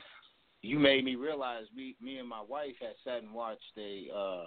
you 0.63 0.79
made 0.79 1.05
me 1.05 1.17
realize 1.17 1.65
we, 1.75 1.97
me 2.01 2.19
and 2.19 2.29
my 2.29 2.43
wife 2.47 2.75
had 2.81 2.95
sat 3.05 3.23
and 3.23 3.33
watched 3.33 3.63
a 3.79 4.09
uh, 4.15 4.45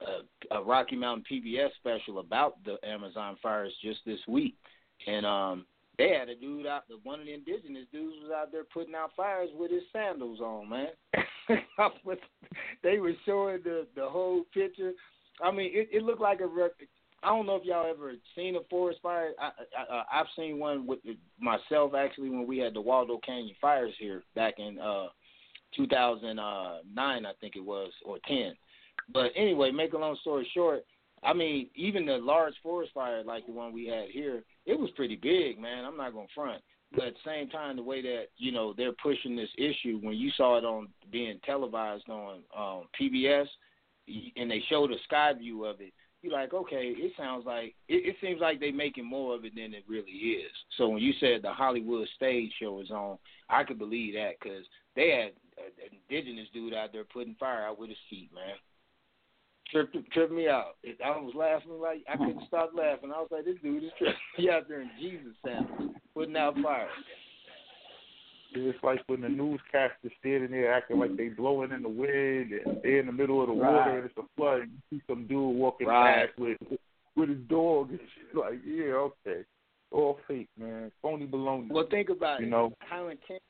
a, 0.00 0.56
a 0.58 0.62
Rocky 0.62 0.96
Mountain 0.96 1.24
PBS 1.30 1.70
special 1.78 2.18
about 2.18 2.62
the 2.64 2.76
Amazon 2.86 3.36
fires 3.42 3.72
just 3.82 4.00
this 4.04 4.20
week, 4.28 4.54
and 5.06 5.24
um, 5.24 5.66
they 5.98 6.10
had 6.10 6.28
a 6.28 6.34
dude 6.34 6.66
out, 6.66 6.88
the 6.88 6.98
one 7.02 7.20
of 7.20 7.26
the 7.26 7.32
indigenous 7.32 7.86
dudes 7.92 8.16
was 8.22 8.32
out 8.34 8.52
there 8.52 8.64
putting 8.64 8.94
out 8.94 9.10
fires 9.16 9.50
with 9.54 9.70
his 9.70 9.82
sandals 9.92 10.40
on, 10.40 10.68
man. 10.68 10.88
they 12.82 12.98
were 12.98 13.12
showing 13.24 13.60
the 13.64 13.86
the 13.94 14.06
whole 14.06 14.44
picture. 14.52 14.92
I 15.42 15.50
mean, 15.50 15.70
it, 15.72 15.88
it 15.92 16.02
looked 16.02 16.20
like 16.20 16.40
a. 16.40 16.48
I 17.22 17.28
don't 17.28 17.46
know 17.46 17.56
if 17.56 17.64
y'all 17.64 17.90
ever 17.90 18.12
seen 18.36 18.56
a 18.56 18.60
forest 18.68 19.00
fire. 19.02 19.32
I, 19.40 19.50
I 19.78 20.20
I've 20.20 20.26
seen 20.36 20.58
one 20.58 20.86
with 20.86 20.98
myself 21.40 21.94
actually 21.94 22.30
when 22.30 22.46
we 22.46 22.58
had 22.58 22.74
the 22.74 22.80
Waldo 22.80 23.18
Canyon 23.24 23.56
fires 23.60 23.94
here 23.98 24.22
back 24.34 24.54
in 24.58 24.78
uh 24.78 25.06
2009, 25.74 27.26
I 27.26 27.32
think 27.40 27.56
it 27.56 27.64
was, 27.64 27.92
or 28.04 28.18
10. 28.26 28.54
But 29.12 29.32
anyway, 29.36 29.70
make 29.70 29.92
a 29.92 29.98
long 29.98 30.16
story 30.20 30.48
short, 30.52 30.84
I 31.22 31.32
mean, 31.32 31.68
even 31.74 32.06
the 32.06 32.18
large 32.18 32.54
forest 32.62 32.92
fire 32.94 33.22
like 33.24 33.46
the 33.46 33.52
one 33.52 33.72
we 33.72 33.86
had 33.86 34.08
here, 34.10 34.42
it 34.64 34.78
was 34.78 34.90
pretty 34.96 35.16
big, 35.16 35.58
man. 35.58 35.84
I'm 35.84 35.96
not 35.96 36.12
gonna 36.12 36.26
front. 36.34 36.62
But 36.92 37.06
at 37.06 37.14
the 37.14 37.30
same 37.30 37.48
time, 37.48 37.76
the 37.76 37.82
way 37.82 38.00
that 38.02 38.26
you 38.36 38.52
know 38.52 38.72
they're 38.76 38.92
pushing 39.02 39.34
this 39.34 39.50
issue, 39.58 39.98
when 40.02 40.16
you 40.16 40.30
saw 40.36 40.58
it 40.58 40.64
on 40.64 40.88
being 41.10 41.40
televised 41.44 42.08
on 42.08 42.42
um, 42.56 42.84
PBS, 43.00 43.46
and 44.36 44.50
they 44.50 44.62
showed 44.68 44.92
a 44.92 45.02
sky 45.04 45.32
view 45.32 45.64
of 45.64 45.80
it, 45.80 45.92
you're 46.22 46.32
like, 46.32 46.54
okay, 46.54 46.94
it 46.96 47.12
sounds 47.16 47.44
like 47.44 47.74
it, 47.88 48.06
it 48.06 48.16
seems 48.20 48.40
like 48.40 48.60
they're 48.60 48.72
making 48.72 49.04
more 49.04 49.34
of 49.34 49.44
it 49.44 49.54
than 49.54 49.74
it 49.74 49.84
really 49.88 50.10
is. 50.10 50.50
So 50.76 50.88
when 50.88 51.02
you 51.02 51.12
said 51.18 51.42
the 51.42 51.52
Hollywood 51.52 52.06
stage 52.14 52.52
show 52.60 52.80
is 52.80 52.90
on, 52.90 53.18
I 53.48 53.64
could 53.64 53.78
believe 53.78 54.14
that 54.14 54.34
because 54.40 54.64
they 54.94 55.10
had 55.10 55.32
an 55.58 55.98
indigenous 56.10 56.48
dude 56.52 56.74
out 56.74 56.92
there 56.92 57.04
putting 57.04 57.34
fire 57.36 57.64
out 57.66 57.78
with 57.78 57.88
his 57.88 57.98
feet, 58.10 58.30
man. 58.34 58.54
Tripped 59.72 59.96
tripped 60.12 60.32
me 60.32 60.48
out. 60.48 60.76
I 61.04 61.10
was 61.18 61.34
laughing 61.34 61.80
like 61.80 62.04
I 62.08 62.16
couldn't 62.16 62.44
stop 62.48 62.70
laughing. 62.76 63.10
I 63.14 63.18
was 63.20 63.28
like, 63.30 63.44
this 63.44 63.56
dude 63.62 63.84
is 63.84 63.90
tripping 63.98 64.14
me 64.38 64.50
out 64.50 64.68
there 64.68 64.82
in 64.82 64.90
Jesus 65.00 65.32
sandals, 65.44 65.90
putting 66.14 66.36
out 66.36 66.54
fire. 66.62 66.88
It's 68.54 68.78
like 68.82 69.00
when 69.06 69.20
the 69.20 69.28
newscasters 69.28 70.12
standing 70.20 70.50
there 70.52 70.72
acting 70.72 70.98
like 70.98 71.16
they 71.16 71.28
blowing 71.28 71.72
in 71.72 71.82
the 71.82 71.88
wind 71.88 72.52
and 72.52 72.78
they're 72.82 73.00
in 73.00 73.06
the 73.06 73.12
middle 73.12 73.40
of 73.42 73.48
the 73.48 73.52
water 73.54 73.96
and 73.98 74.04
it's 74.06 74.16
a 74.16 74.22
flood 74.36 74.60
and 74.62 74.70
you 74.90 74.98
see 74.98 75.02
some 75.06 75.26
dude 75.26 75.56
walking 75.56 75.88
Right. 75.88 76.28
past 76.28 76.38
with 76.38 76.56
with 77.16 77.28
his 77.30 77.38
dog 77.48 77.90
and 77.90 77.98
shit. 77.98 78.34
Like, 78.36 78.60
yeah, 78.64 78.92
okay. 79.26 79.42
All 79.90 80.18
fake, 80.28 80.48
man. 80.58 80.90
Phony 81.02 81.26
baloney. 81.26 81.70
Well, 81.70 81.86
think 81.90 82.08
about 82.08 82.40
it, 82.40 82.42
You 82.42 82.46
it. 82.48 82.50
know. 82.50 82.72
how 82.78 83.08
intense 83.08 83.40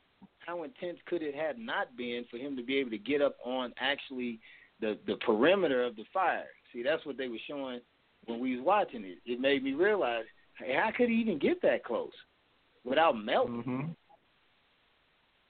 how 0.47 0.63
intense 0.63 0.99
could 1.07 1.23
it 1.23 1.35
have 1.35 1.59
not 1.59 1.97
been 1.97 2.25
for 2.31 2.37
him 2.37 2.57
to 2.57 2.63
be 2.63 2.79
able 2.79 2.91
to 2.91 2.99
get 2.99 3.21
up 3.21 3.37
on 3.45 3.73
actually 3.79 4.39
the 4.81 4.99
the 5.07 5.17
perimeter 5.17 5.85
of 5.85 5.97
the 5.97 6.05
fire? 6.13 6.47
See, 6.73 6.83
that's 6.83 7.05
what 7.05 7.19
they 7.19 7.29
were 7.29 7.39
showing 7.49 7.81
when 8.27 8.39
we 8.39 8.57
was 8.57 8.65
watching 8.65 9.05
it. 9.05 9.19
It 9.27 9.41
made 9.41 9.65
me 9.65 9.73
realize, 9.73 10.25
hey, 10.59 10.75
how 10.75 10.91
could 10.97 11.09
he 11.09 11.17
even 11.17 11.39
get 11.39 11.61
that 11.63 11.85
close 11.85 12.13
without 12.85 13.13
melting? 13.13 13.63
hmm 13.63 13.81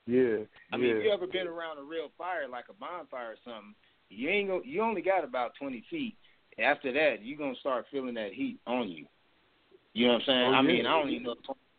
Yeah. 0.06 0.44
I 0.72 0.76
yeah. 0.76 0.76
mean, 0.76 0.96
if 0.96 1.04
you 1.04 1.11
ever 1.12 1.26
been 1.26 1.46
around 1.46 1.78
a 1.78 1.82
real 1.82 2.09
fire, 2.16 2.48
like 2.48 2.66
a 2.70 2.74
bonfire 2.74 3.32
or 3.32 3.37
something, 3.44 3.74
you 4.09 4.28
ain't 4.28 4.48
go, 4.48 4.62
you 4.64 4.82
only 4.82 5.02
got 5.02 5.24
about 5.24 5.52
twenty 5.59 5.85
feet. 5.90 6.16
After 6.59 6.90
that, 6.92 7.16
you're 7.22 7.38
gonna 7.38 7.54
start 7.61 7.85
feeling 7.90 8.14
that 8.14 8.32
heat 8.32 8.59
on 8.66 8.88
you. 8.88 9.06
You 9.92 10.06
know 10.06 10.14
what 10.14 10.20
I'm 10.20 10.26
saying? 10.26 10.42
Oh, 10.42 10.52
I 10.52 10.61
yeah. 10.62 10.68
mean, 10.68 10.87
I 10.87 10.98
don't 10.98 11.11
even 11.11 11.22
know. 11.24 11.35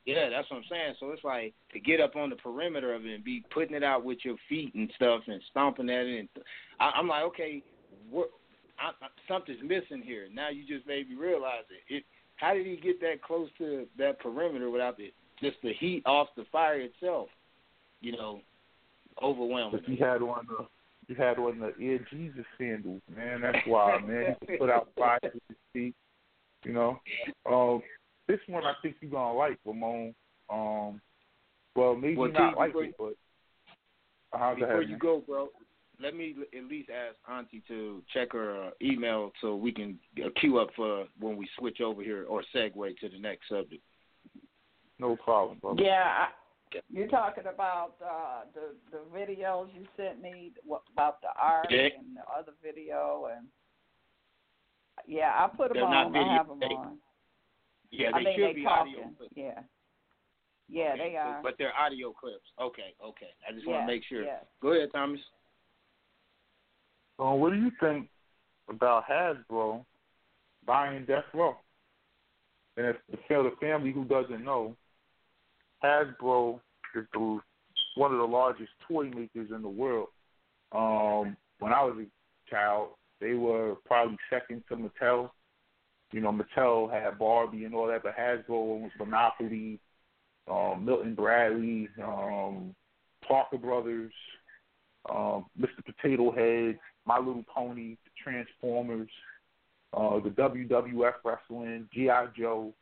Yeah, 0.07 0.29
that's 0.29 0.49
what 0.49 0.57
I'm 0.57 0.63
saying. 0.71 0.95
So 1.01 1.11
it's 1.11 1.23
like 1.25 1.53
to 1.73 1.81
get 1.81 1.99
up 1.99 2.15
on 2.15 2.29
the 2.29 2.37
perimeter 2.37 2.95
of 2.95 3.05
it 3.05 3.13
and 3.13 3.23
be 3.23 3.43
putting 3.53 3.75
it 3.75 3.83
out 3.83 4.05
with 4.05 4.19
your 4.23 4.37
feet 4.47 4.73
and 4.73 4.89
stuff 4.95 5.21
and 5.27 5.41
stomping 5.51 5.89
at 5.89 6.05
it. 6.05 6.19
And 6.19 6.29
I, 6.79 6.91
I'm 6.95 7.09
like, 7.09 7.23
okay, 7.23 7.61
what? 8.09 8.29
I, 8.79 8.91
I, 9.03 9.09
something's 9.27 9.61
missing 9.61 10.01
here. 10.01 10.27
Now 10.33 10.49
you 10.49 10.65
just 10.65 10.87
made 10.87 11.09
me 11.09 11.15
realize 11.15 11.65
it. 11.69 11.93
it. 11.93 12.03
How 12.37 12.53
did 12.53 12.65
he 12.65 12.77
get 12.77 13.01
that 13.01 13.21
close 13.21 13.49
to 13.57 13.85
that 13.97 14.19
perimeter 14.19 14.69
without 14.69 14.95
the 14.95 15.11
just 15.41 15.57
the 15.61 15.73
heat 15.73 16.03
off 16.05 16.29
the 16.37 16.45
fire 16.53 16.79
itself? 16.79 17.27
You 17.99 18.13
know, 18.13 18.39
overwhelming. 19.21 19.81
But 19.83 19.89
you 19.89 19.97
had 19.97 20.21
on 20.21 20.47
the 20.47 20.67
you 21.09 21.15
had 21.15 21.37
on 21.37 21.59
the 21.59 21.73
Air 21.83 21.99
Jesus 22.09 22.45
sandals, 22.57 23.01
man. 23.13 23.41
That's 23.41 23.57
why, 23.65 23.99
man. 23.99 24.37
You 24.47 24.57
put 24.57 24.69
out 24.69 24.87
fire 24.97 25.19
with 25.21 25.33
your 25.49 25.57
feet. 25.73 25.95
You 26.63 26.71
know. 26.71 27.01
Um 27.51 27.81
this 28.27 28.39
one 28.47 28.63
I 28.65 28.73
think 28.81 28.95
you're 29.01 29.11
gonna 29.11 29.37
like, 29.37 29.59
Ramon. 29.65 30.13
Um 30.49 31.01
well 31.75 31.95
maybe 31.95 32.15
Well, 32.17 32.31
not 32.31 32.51
T, 32.51 32.55
like 32.57 32.73
before 32.73 32.83
it, 32.85 32.95
but 34.31 34.37
uh, 34.39 34.55
Before 34.55 34.71
ahead, 34.73 34.83
you 34.83 34.89
man. 34.95 34.99
go, 34.99 35.23
bro, 35.25 35.49
let 36.01 36.13
me 36.15 36.35
at 36.55 36.63
least 36.65 36.89
ask 36.89 37.15
Auntie 37.31 37.63
to 37.69 38.03
check 38.13 38.33
her 38.33 38.65
uh, 38.67 38.69
email 38.81 39.31
so 39.41 39.55
we 39.55 39.71
can 39.71 39.97
uh, 40.23 40.29
queue 40.39 40.59
up 40.59 40.69
for 40.75 41.05
when 41.19 41.37
we 41.37 41.47
switch 41.57 41.79
over 41.81 42.03
here 42.03 42.25
or 42.27 42.43
segue 42.53 42.97
to 42.99 43.09
the 43.09 43.17
next 43.19 43.47
subject. 43.49 43.81
No 44.99 45.15
problem, 45.15 45.59
brother. 45.59 45.81
Yeah, 45.81 46.03
I, 46.03 46.27
you're 46.91 47.07
talking 47.07 47.45
about 47.51 47.93
uh, 48.05 48.41
the 48.53 48.75
the 48.91 49.17
videos 49.17 49.69
you 49.73 49.85
sent 49.95 50.21
me 50.21 50.51
what, 50.65 50.81
about 50.91 51.21
the 51.21 51.29
art 51.41 51.67
Yeah. 51.69 51.87
and 51.97 52.17
the 52.17 52.21
other 52.37 52.51
video 52.61 53.29
and 53.35 53.47
yeah, 55.07 55.31
I 55.35 55.47
put 55.55 55.69
them 55.69 55.75
They're 55.75 55.89
not 55.89 56.07
on. 56.07 56.11
video, 56.13 56.27
I 56.27 56.33
have 56.35 56.47
them 56.47 56.59
they- 56.59 56.65
on. 56.67 56.97
Yeah, 57.91 58.11
I 58.13 58.23
they 58.23 58.35
should 58.35 58.43
they 58.49 58.53
be 58.53 58.63
talking. 58.63 58.93
audio 58.95 59.09
clips. 59.17 59.33
Yeah, 59.35 59.59
yeah, 60.69 60.93
Okay, 60.93 61.09
they 61.09 61.15
are. 61.15 61.39
But 61.41 61.55
they're 61.57 61.75
audio 61.75 62.11
clips. 62.11 62.45
Okay, 62.61 62.93
okay. 63.03 63.29
I 63.47 63.53
just 63.53 63.67
want 63.67 63.83
to 63.83 63.87
make 63.87 64.03
sure. 64.03 64.23
yeah. 64.23 64.39
Go 64.61 64.73
ahead, 64.73 64.89
Thomas. 64.93 65.19
Uh, 67.19 67.31
what 67.31 67.51
do 67.51 67.57
you 67.59 67.71
think 67.79 68.09
about 68.69 69.03
Hasbro 69.09 69.83
buying 70.65 71.05
Death 71.05 71.23
Row? 71.33 71.55
And 72.75 72.87
if 72.87 72.95
the 73.09 73.17
fa- 73.27 73.49
the 73.49 73.55
family 73.59 73.91
who 73.91 74.05
doesn't 74.05 74.43
know, 74.43 74.75
Hasbro 75.83 76.59
is 76.95 77.05
the 77.13 77.39
one 77.95 78.11
of 78.11 78.17
the 78.19 78.23
largest 78.25 78.69
toy 78.87 79.05
makers 79.05 79.49
in 79.55 79.61
the 79.61 79.67
world. 79.69 80.09
Um, 80.71 81.35
when 81.59 81.73
I 81.73 81.83
was 81.83 81.97
a 81.99 82.49
child, 82.49 82.89
they 83.19 83.33
were 83.33 83.75
probably 83.85 84.17
second 84.29 84.63
to 84.69 84.75
Mattel. 84.75 85.31
You 86.11 86.21
know, 86.21 86.31
Mattel 86.31 86.91
had 86.91 87.19
Barbie 87.19 87.65
and 87.65 87.75
all 87.75 87.87
that, 87.87 88.03
but 88.03 88.15
Hasbro 88.15 88.81
was 88.81 88.91
Monopoly, 88.97 89.79
um, 90.49 90.85
Milton 90.85 91.15
Bradley, 91.15 91.89
um, 92.01 92.73
Parker 93.27 93.57
Brothers, 93.57 94.13
um, 95.09 95.45
Mr. 95.59 95.83
Potato 95.85 96.31
Head, 96.31 96.79
My 97.05 97.17
Little 97.17 97.43
Pony, 97.53 97.97
the 98.05 98.11
Transformers, 98.23 99.09
uh, 99.93 100.19
the 100.19 100.29
WWF 100.29 101.13
wrestling, 101.23 101.87
GI 101.93 102.09
Joe, 102.37 102.73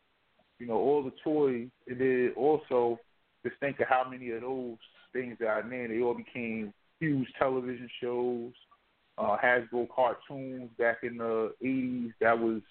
you 0.59 0.67
know, 0.67 0.75
all 0.75 1.03
the 1.03 1.13
toys. 1.23 1.69
And 1.87 1.99
then 1.99 2.33
also 2.35 2.99
just 3.43 3.59
think 3.59 3.79
of 3.79 3.87
how 3.87 4.07
many 4.09 4.31
of 4.31 4.41
those 4.41 4.77
things 5.13 5.37
that 5.39 5.47
I 5.47 5.67
named, 5.67 5.91
they 5.91 6.01
all 6.01 6.13
became 6.13 6.73
huge 6.99 7.27
television 7.37 7.89
shows. 8.01 8.53
Uh, 9.17 9.37
Hasbro 9.37 9.87
cartoons 9.95 10.69
back 10.77 10.97
in 11.03 11.17
the 11.17 11.53
'80s. 11.63 12.11
That 12.19 12.37
was, 12.37 12.61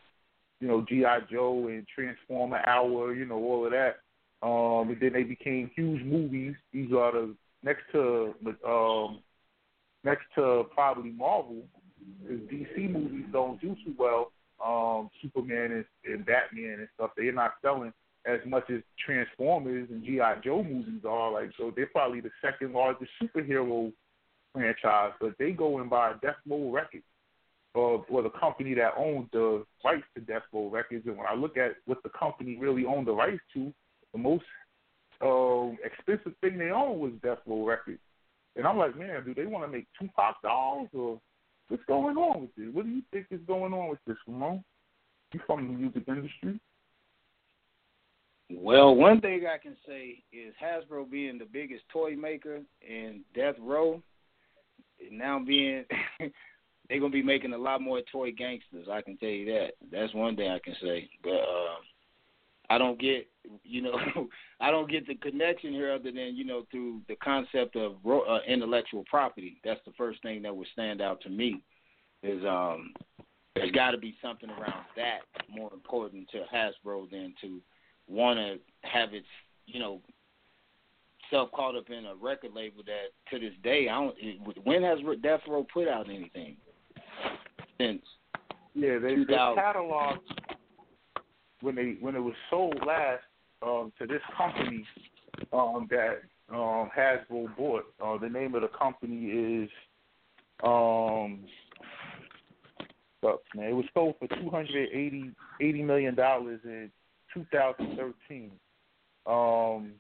you 0.65 0.71
know, 0.71 0.81
GI 0.89 1.27
Joe 1.31 1.69
and 1.69 1.87
Transformer 1.95 2.63
Hour. 2.67 3.15
You 3.15 3.27
know, 3.27 3.37
all 3.37 3.67
of 3.67 3.73
that. 3.73 3.97
Um, 4.43 4.89
and 4.89 4.99
then 5.01 5.13
they 5.13 5.23
became 5.23 5.71
huge 5.77 6.03
movies. 6.03 6.55
These 6.73 6.91
are 6.93 7.13
the 7.13 7.35
next 7.63 7.83
to 7.93 8.35
um, 8.67 9.19
next 10.05 10.25
to 10.37 10.65
probably 10.73 11.11
Marvel, 11.11 11.65
because 12.23 12.41
DC 12.49 12.91
movies 12.91 13.27
don't 13.31 13.61
do 13.61 13.77
too 13.85 13.95
well. 13.99 14.33
Um, 14.65 15.11
Superman 15.21 15.73
and, 15.73 15.85
and 16.07 16.25
Batman 16.25 16.79
and 16.79 16.89
stuff, 16.95 17.11
they're 17.15 17.33
not 17.33 17.53
selling 17.61 17.93
as 18.25 18.41
much 18.47 18.71
as 18.71 18.81
Transformers 19.05 19.89
and 19.91 20.03
GI 20.03 20.41
Joe 20.43 20.63
movies 20.63 21.03
are. 21.07 21.31
Like, 21.31 21.51
so 21.59 21.73
they're 21.77 21.89
probably 21.89 22.21
the 22.23 22.31
second 22.41 22.73
largest 22.73 23.11
superhero 23.23 23.93
franchise, 24.55 25.13
but 25.21 25.35
they 25.39 25.51
go 25.51 25.81
and 25.81 25.91
buy 25.91 26.13
Death 26.23 26.37
Row 26.49 26.71
Records, 26.71 27.05
or 27.75 28.05
or 28.09 28.23
the 28.23 28.31
company 28.31 28.75
that 28.75 28.95
owned 28.97 29.29
the 29.33 29.65
rights 29.85 30.05
to 30.15 30.21
Death 30.21 30.43
Row 30.53 30.69
Records. 30.69 31.07
And 31.07 31.17
when 31.17 31.27
I 31.27 31.35
look 31.35 31.57
at 31.57 31.73
what 31.87 32.03
the 32.03 32.11
company 32.11 32.57
really 32.57 32.85
owned 32.85 33.07
the 33.07 33.13
rights 33.13 33.43
to, 33.55 33.73
the 34.13 34.19
most 34.19 34.45
uh, 35.21 35.71
expensive 35.85 36.33
thing 36.41 36.59
they 36.59 36.71
owned 36.71 37.01
was 37.01 37.13
Death 37.23 37.39
Row 37.47 37.65
Records. 37.65 38.01
And 38.57 38.67
I'm 38.67 38.79
like, 38.79 38.97
man, 38.97 39.25
do 39.25 39.35
they 39.35 39.47
want 39.47 39.65
to 39.65 39.71
make 39.77 39.87
Tupac 39.99 40.41
dolls 40.43 40.89
or 40.93 41.21
what's 41.69 41.85
going 41.87 42.17
on 42.17 42.43
with 42.43 42.55
this? 42.57 42.69
What 42.73 42.85
do 42.85 42.91
you 42.91 43.03
think 43.13 43.27
is 43.31 43.41
going 43.47 43.73
on 43.73 43.91
with 43.91 43.99
this, 44.07 44.17
Ramon? 44.29 44.63
You 45.33 45.41
from 45.47 45.67
the 45.67 45.73
music 45.73 46.05
industry? 46.07 46.61
Well, 48.51 48.95
one 48.95 49.21
thing 49.21 49.47
I 49.47 49.59
can 49.59 49.77
say 49.87 50.23
is 50.33 50.55
Hasbro 50.63 51.11
being 51.11 51.39
the 51.39 51.47
biggest 51.47 51.83
toy 51.93 52.15
maker 52.15 52.61
in 52.87 53.23
Death 53.35 53.57
Row, 53.59 54.03
now 55.11 55.41
being 55.41 55.85
they're 56.89 57.01
gonna 57.01 57.11
be 57.11 57.23
making 57.23 57.53
a 57.53 57.59
lot 57.59 57.81
more 57.81 58.01
toy 58.13 58.33
gangsters. 58.33 58.89
I 58.91 59.01
can 59.01 59.17
tell 59.17 59.29
you 59.29 59.47
that. 59.47 59.73
That's 59.91 60.15
one 60.15 60.37
thing 60.37 60.51
I 60.51 60.59
can 60.59 60.75
say. 60.83 61.09
But 61.23 61.31
uh, 61.31 61.77
I 62.71 62.79
don't 62.79 63.01
get, 63.01 63.27
you 63.63 63.83
know, 63.83 63.99
I 64.61 64.71
don't 64.71 64.91
get 64.91 65.07
the 65.07 65.15
connection 65.15 65.73
here 65.73 65.93
other 65.93 66.11
than 66.11 66.37
you 66.37 66.45
know 66.45 66.67
through 66.71 67.01
the 67.09 67.17
concept 67.17 67.77
of 67.77 67.95
uh, 68.07 68.39
intellectual 68.47 69.05
property. 69.09 69.61
That's 69.65 69.81
the 69.87 69.93
first 69.97 70.23
thing 70.23 70.43
that 70.43 70.55
would 70.55 70.69
stand 70.73 71.01
out 71.01 71.21
to 71.23 71.31
me. 71.31 71.63
Is 72.23 72.43
um, 72.45 72.95
there's 73.55 73.71
got 73.73 73.91
to 73.91 73.99
be 73.99 74.17
something 74.23 74.51
around 74.51 74.85
that 74.97 75.21
more 75.51 75.73
important 75.73 76.29
to 76.31 76.45
Hasbro 76.55 77.11
than 77.11 77.35
to 77.43 77.61
want 78.09 78.39
to 78.39 78.57
have 78.89 79.13
its, 79.13 79.27
you 79.67 79.79
know, 79.79 80.01
self 81.31 81.51
caught 81.53 81.77
up 81.77 81.91
in 81.91 82.07
a 82.07 82.15
record 82.15 82.53
label 82.55 82.83
that 82.87 83.09
to 83.31 83.39
this 83.39 83.55
day 83.63 83.89
I 83.91 83.95
don't. 83.95 84.17
When 84.65 84.83
has 84.83 84.99
Death 85.23 85.41
Row 85.49 85.67
put 85.73 85.89
out 85.89 86.09
anything 86.09 86.57
since? 87.79 88.03
Yeah, 88.75 88.99
they, 88.99 89.17
they 89.17 89.35
catalog 89.55 90.19
when 91.61 91.75
they 91.77 91.97
when 92.01 92.17
it 92.17 92.21
was 92.21 92.35
sold 92.51 92.77
last 92.87 93.23
um, 93.63 93.93
to 93.99 94.07
this 94.07 94.23
company 94.37 94.85
um, 95.53 95.89
that 95.91 96.23
um, 96.51 96.91
Hasbro 96.97 97.57
bought. 97.57 97.85
Uh, 98.05 98.19
the 98.19 98.29
name 98.29 98.55
of 98.55 98.63
the 98.63 98.69
company 98.69 99.27
is 99.27 99.71
um, 100.63 101.45
man. 103.55 103.69
It 103.71 103.73
was 103.73 103.87
sold 103.95 104.17
for 104.19 104.29
two 104.29 104.51
hundred 104.51 104.89
eighty 104.93 105.31
eighty 105.61 105.83
million 105.83 106.15
dollars 106.15 106.61
in 106.65 106.91
2013. 107.33 108.51
Um, 109.27 109.93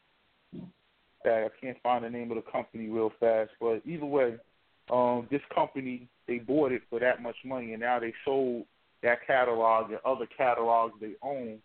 I 1.24 1.48
can't 1.60 1.78
find 1.82 2.04
the 2.04 2.10
name 2.10 2.30
of 2.30 2.36
the 2.36 2.50
company 2.50 2.88
real 2.88 3.10
fast, 3.18 3.50
but 3.58 3.80
either 3.86 4.04
way, 4.04 4.34
um, 4.90 5.26
this 5.30 5.40
company 5.54 6.08
they 6.26 6.38
bought 6.38 6.72
it 6.72 6.82
for 6.88 7.00
that 7.00 7.22
much 7.22 7.36
money, 7.44 7.72
and 7.72 7.80
now 7.80 8.00
they 8.00 8.12
sold 8.24 8.64
that 9.02 9.26
catalog 9.26 9.90
and 9.90 10.00
other 10.04 10.26
catalogs 10.36 10.94
they 11.00 11.12
own 11.22 11.58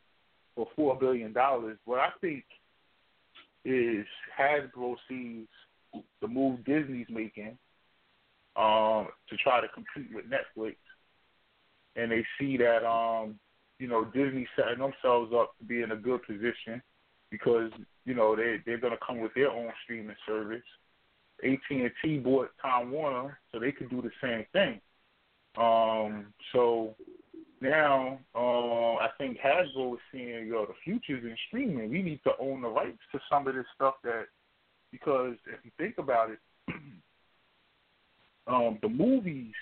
for 0.55 0.67
four 0.75 0.97
billion 0.97 1.33
dollars. 1.33 1.77
What 1.85 1.99
I 1.99 2.09
think 2.21 2.43
is 3.65 4.05
Hasbro 4.37 4.95
sees 5.07 5.47
the 6.21 6.27
move 6.27 6.63
Disney's 6.65 7.07
making 7.09 7.57
um, 8.55 9.07
to 9.29 9.37
try 9.41 9.61
to 9.61 9.67
compete 9.69 10.13
with 10.13 10.25
Netflix, 10.25 10.75
and 11.95 12.11
they 12.11 12.25
see 12.39 12.57
that 12.57 12.85
um, 12.85 13.39
you 13.79 13.87
know 13.87 14.05
Disney 14.05 14.47
setting 14.55 14.79
themselves 14.79 15.31
up 15.33 15.57
to 15.59 15.65
be 15.65 15.81
in 15.81 15.91
a 15.91 15.95
good 15.95 16.21
position 16.23 16.81
because 17.31 17.71
you 18.05 18.13
know 18.13 18.35
they 18.35 18.57
they're 18.65 18.79
going 18.79 18.93
to 18.93 19.05
come 19.05 19.19
with 19.19 19.33
their 19.33 19.49
own 19.49 19.71
streaming 19.83 20.15
service. 20.27 20.63
AT 21.43 21.59
and 21.69 21.91
T 22.03 22.17
bought 22.17 22.49
Time 22.61 22.91
Warner, 22.91 23.39
so 23.51 23.59
they 23.59 23.71
could 23.71 23.89
do 23.89 24.01
the 24.01 24.11
same 24.21 24.45
thing. 24.53 24.79
Um, 25.57 26.33
so 26.53 26.95
now 27.61 28.19
uh, 28.35 28.95
I 28.95 29.09
think 29.17 29.37
Hasbro 29.39 29.93
is 29.93 29.99
seeing, 30.11 30.47
yo, 30.47 30.65
the 30.65 30.73
future's 30.83 31.23
in 31.23 31.35
streaming. 31.47 31.89
We 31.89 32.01
need 32.01 32.21
to 32.23 32.31
own 32.39 32.61
the 32.61 32.69
rights 32.69 32.99
to 33.11 33.19
some 33.29 33.47
of 33.47 33.55
this 33.55 33.65
stuff 33.75 33.95
that, 34.03 34.25
because 34.91 35.35
if 35.47 35.59
you 35.63 35.71
think 35.77 35.97
about 35.97 36.29
it, 36.31 36.39
um, 38.47 38.79
the 38.81 38.89
movies 38.89 39.53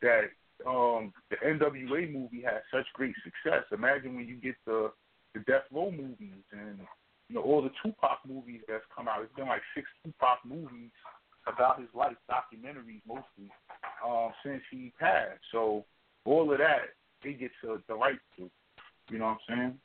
that 0.00 0.30
um, 0.66 1.12
the 1.30 1.36
NWA 1.44 2.12
movie 2.12 2.42
had 2.42 2.62
such 2.72 2.86
great 2.94 3.14
success. 3.24 3.64
Imagine 3.72 4.16
when 4.16 4.26
you 4.26 4.36
get 4.36 4.54
the 4.66 4.92
the 5.34 5.40
Death 5.40 5.64
Row 5.72 5.90
movies 5.90 6.44
and 6.52 6.78
you 7.28 7.34
know 7.34 7.42
all 7.42 7.60
the 7.60 7.70
Tupac 7.82 8.20
movies 8.26 8.60
that's 8.68 8.84
come 8.94 9.08
out. 9.08 9.22
It's 9.22 9.34
been 9.34 9.48
like 9.48 9.62
six 9.74 9.86
Tupac 10.04 10.38
movies 10.44 10.90
about 11.46 11.80
his 11.80 11.88
life, 11.94 12.16
documentaries 12.30 13.02
mostly, 13.06 13.50
uh, 14.06 14.28
since 14.44 14.62
he 14.70 14.92
passed. 14.98 15.40
So 15.52 15.84
all 16.24 16.52
of 16.52 16.58
that 16.58 16.94
they 17.22 17.32
get 17.32 17.50
to 17.62 17.80
the 17.88 17.94
right 17.94 18.18
to. 18.36 18.50
You 19.10 19.18
know 19.18 19.26
what 19.26 19.38
I'm 19.48 19.56
saying? 19.56 19.78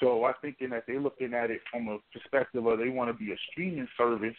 So 0.00 0.24
I 0.24 0.32
thinking 0.40 0.70
that 0.70 0.84
they're 0.86 1.00
looking 1.00 1.34
at 1.34 1.50
it 1.50 1.60
from 1.70 1.88
a 1.88 1.98
perspective 2.12 2.64
of 2.64 2.78
they 2.78 2.88
want 2.88 3.10
to 3.10 3.24
be 3.24 3.32
a 3.32 3.36
streaming 3.50 3.88
service. 3.98 4.36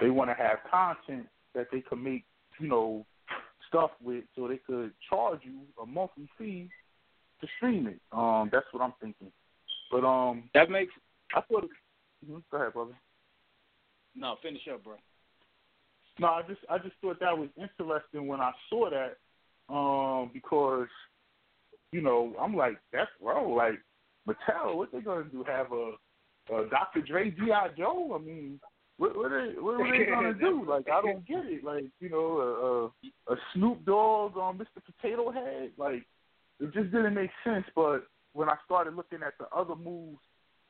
They 0.00 0.10
want 0.10 0.30
to 0.30 0.34
have 0.34 0.58
content 0.70 1.26
that 1.54 1.68
they 1.72 1.80
can 1.80 2.02
make, 2.02 2.24
you 2.58 2.68
know, 2.68 3.06
stuff 3.68 3.90
with, 4.02 4.24
so 4.34 4.48
they 4.48 4.56
could 4.56 4.92
charge 5.08 5.40
you 5.44 5.60
a 5.80 5.86
monthly 5.86 6.28
fee 6.36 6.68
to 7.40 7.46
stream 7.56 7.86
it. 7.86 8.00
Um, 8.12 8.48
that's 8.52 8.66
what 8.72 8.82
I'm 8.82 8.94
thinking. 9.00 9.30
But 9.90 10.04
um, 10.04 10.50
that 10.54 10.70
makes. 10.70 10.92
I 11.34 11.40
thought. 11.42 11.68
Mm-hmm. 12.24 12.38
Go 12.50 12.56
ahead, 12.56 12.72
brother. 12.72 12.94
No, 14.14 14.36
finish 14.42 14.62
up, 14.72 14.84
bro. 14.84 14.94
No, 16.18 16.28
I 16.28 16.42
just 16.46 16.60
I 16.68 16.78
just 16.78 16.94
thought 17.00 17.20
that 17.20 17.36
was 17.36 17.48
interesting 17.56 18.26
when 18.26 18.40
I 18.40 18.52
saw 18.68 18.90
that 18.90 19.16
um, 19.72 20.30
because 20.32 20.88
you 21.92 22.02
know 22.02 22.34
I'm 22.40 22.54
like 22.54 22.78
that's 22.92 23.10
wrong. 23.22 23.56
Like 23.56 23.80
Mattel, 24.28 24.76
what 24.76 24.92
they 24.92 25.00
gonna 25.00 25.24
do? 25.24 25.44
Have 25.44 25.72
a, 25.72 25.92
a 26.54 26.68
Dr. 26.68 27.02
Dre 27.02 27.30
GI 27.30 27.76
Joe? 27.78 28.18
I 28.20 28.24
mean, 28.24 28.60
what 28.98 29.16
what 29.16 29.32
are, 29.32 29.50
what 29.62 29.80
are 29.80 29.98
they 29.98 30.04
gonna 30.04 30.34
do? 30.34 30.64
Like 30.68 30.88
I 30.88 31.00
don't 31.00 31.26
get 31.26 31.46
it. 31.46 31.64
Like 31.64 31.84
you 32.00 32.10
know 32.10 32.92
a, 33.28 33.32
a, 33.32 33.34
a 33.34 33.36
Snoop 33.54 33.84
Dogg 33.86 34.36
on 34.36 34.58
Mr. 34.58 34.82
Potato 34.84 35.30
Head. 35.30 35.70
Like 35.78 36.04
it 36.60 36.74
just 36.74 36.92
didn't 36.92 37.14
make 37.14 37.30
sense. 37.44 37.64
But 37.74 38.04
when 38.34 38.50
I 38.50 38.56
started 38.66 38.94
looking 38.94 39.20
at 39.26 39.38
the 39.38 39.46
other 39.56 39.74
moves, 39.74 40.20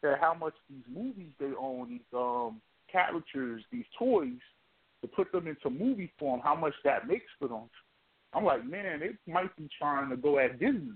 that 0.03 0.19
how 0.21 0.35
much 0.35 0.55
these 0.69 0.85
movies 0.89 1.33
they 1.41 1.51
own, 1.59 1.89
these 1.89 2.01
um 2.15 2.61
characters, 2.91 3.63
these 3.73 3.85
toys, 3.99 4.39
to 5.03 5.09
put 5.09 5.33
them 5.33 5.47
into 5.47 5.71
movie 5.71 6.13
form, 6.19 6.41
how 6.43 6.55
much 6.55 6.75
that 6.85 7.09
makes 7.09 7.31
for 7.39 7.49
them. 7.49 7.71
I'm 8.33 8.45
like, 8.45 8.65
man, 8.65 9.01
they 9.01 9.33
might 9.33 9.55
be 9.57 9.69
trying 9.79 10.11
to 10.11 10.17
go 10.17 10.39
at 10.39 10.61
Disney 10.61 10.93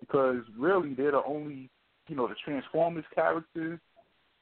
because 0.00 0.42
really 0.58 0.94
they're 0.94 1.12
the 1.12 1.22
only, 1.24 1.70
you 2.08 2.16
know, 2.16 2.28
the 2.28 2.34
Transformers 2.44 3.04
characters. 3.14 3.78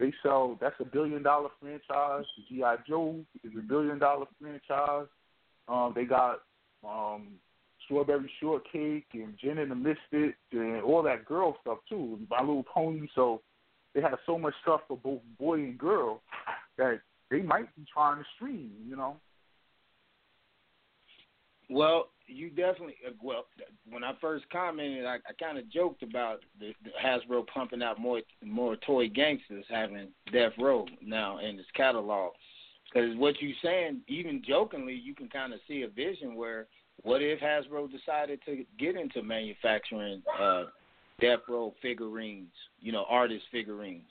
They 0.01 0.13
sell. 0.23 0.59
That's 0.61 0.75
a 0.81 0.85
billion 0.85 1.23
dollar 1.23 1.51
franchise. 1.61 2.25
GI 2.49 2.63
Joe 2.89 3.21
is 3.45 3.53
a 3.57 3.63
billion 3.63 3.99
dollar 3.99 4.27
franchise. 4.41 5.07
Um, 5.69 5.93
they 5.95 6.05
got 6.05 6.41
um, 6.85 7.35
Strawberry 7.85 8.31
Shortcake 8.41 9.07
and 9.13 9.35
Jem 9.41 9.59
and 9.59 9.71
the 9.71 9.77
Misfits 9.77 10.37
and 10.51 10.83
all 10.83 11.03
that 11.05 11.25
girl 11.25 11.57
stuff 11.61 11.79
too. 11.89 12.19
My 12.29 12.41
Little 12.41 12.65
Pony. 12.65 13.07
So 13.15 13.43
they 13.95 14.01
have 14.01 14.19
so 14.27 14.39
much 14.39 14.55
stuff 14.63 14.81
for 14.89 14.97
both 14.97 15.21
boy 15.39 15.55
and 15.55 15.79
girl 15.79 16.21
that 16.79 17.01
they 17.31 17.41
might 17.43 17.75
be 17.77 17.85
trying 17.93 18.19
to 18.19 18.25
stream. 18.37 18.73
You 18.87 18.97
know. 18.97 19.17
Well, 21.71 22.09
you 22.27 22.51
definitely 22.51 22.97
uh, 23.07 23.13
well. 23.23 23.47
When 23.89 24.05
I 24.05 24.13
first 24.21 24.45
commented, 24.51 25.07
I, 25.07 25.17
I 25.17 25.33
kind 25.39 25.59
of 25.59 25.71
joked 25.71 26.03
about 26.03 26.41
the, 26.59 26.73
the 26.85 26.91
Hasbro 27.03 27.47
pumping 27.47 27.83
out 27.83 27.99
more 27.99 28.21
more 28.45 28.77
toy 28.77 29.09
gangsters 29.09 29.65
having 29.69 30.09
Death 30.33 30.53
Row 30.59 30.87
now 31.03 31.39
in 31.39 31.59
its 31.59 31.69
catalog. 31.77 32.33
Because 32.93 33.17
what 33.17 33.41
you're 33.41 33.53
saying, 33.63 34.03
even 34.07 34.43
jokingly, 34.47 34.93
you 34.95 35.15
can 35.15 35.29
kind 35.29 35.55
of 35.55 35.61
see 35.67 35.83
a 35.83 35.89
vision 35.89 36.35
where 36.35 36.67
what 37.03 37.23
if 37.23 37.41
Hasbro 37.41 37.91
decided 37.91 38.41
to 38.45 38.65
get 38.79 38.97
into 38.97 39.23
manufacturing 39.23 40.23
uh, 40.41 40.65
Death 41.21 41.41
Row 41.49 41.75
figurines, 41.81 42.53
you 42.81 42.93
know, 42.93 43.05
artist 43.09 43.45
figurines. 43.51 44.11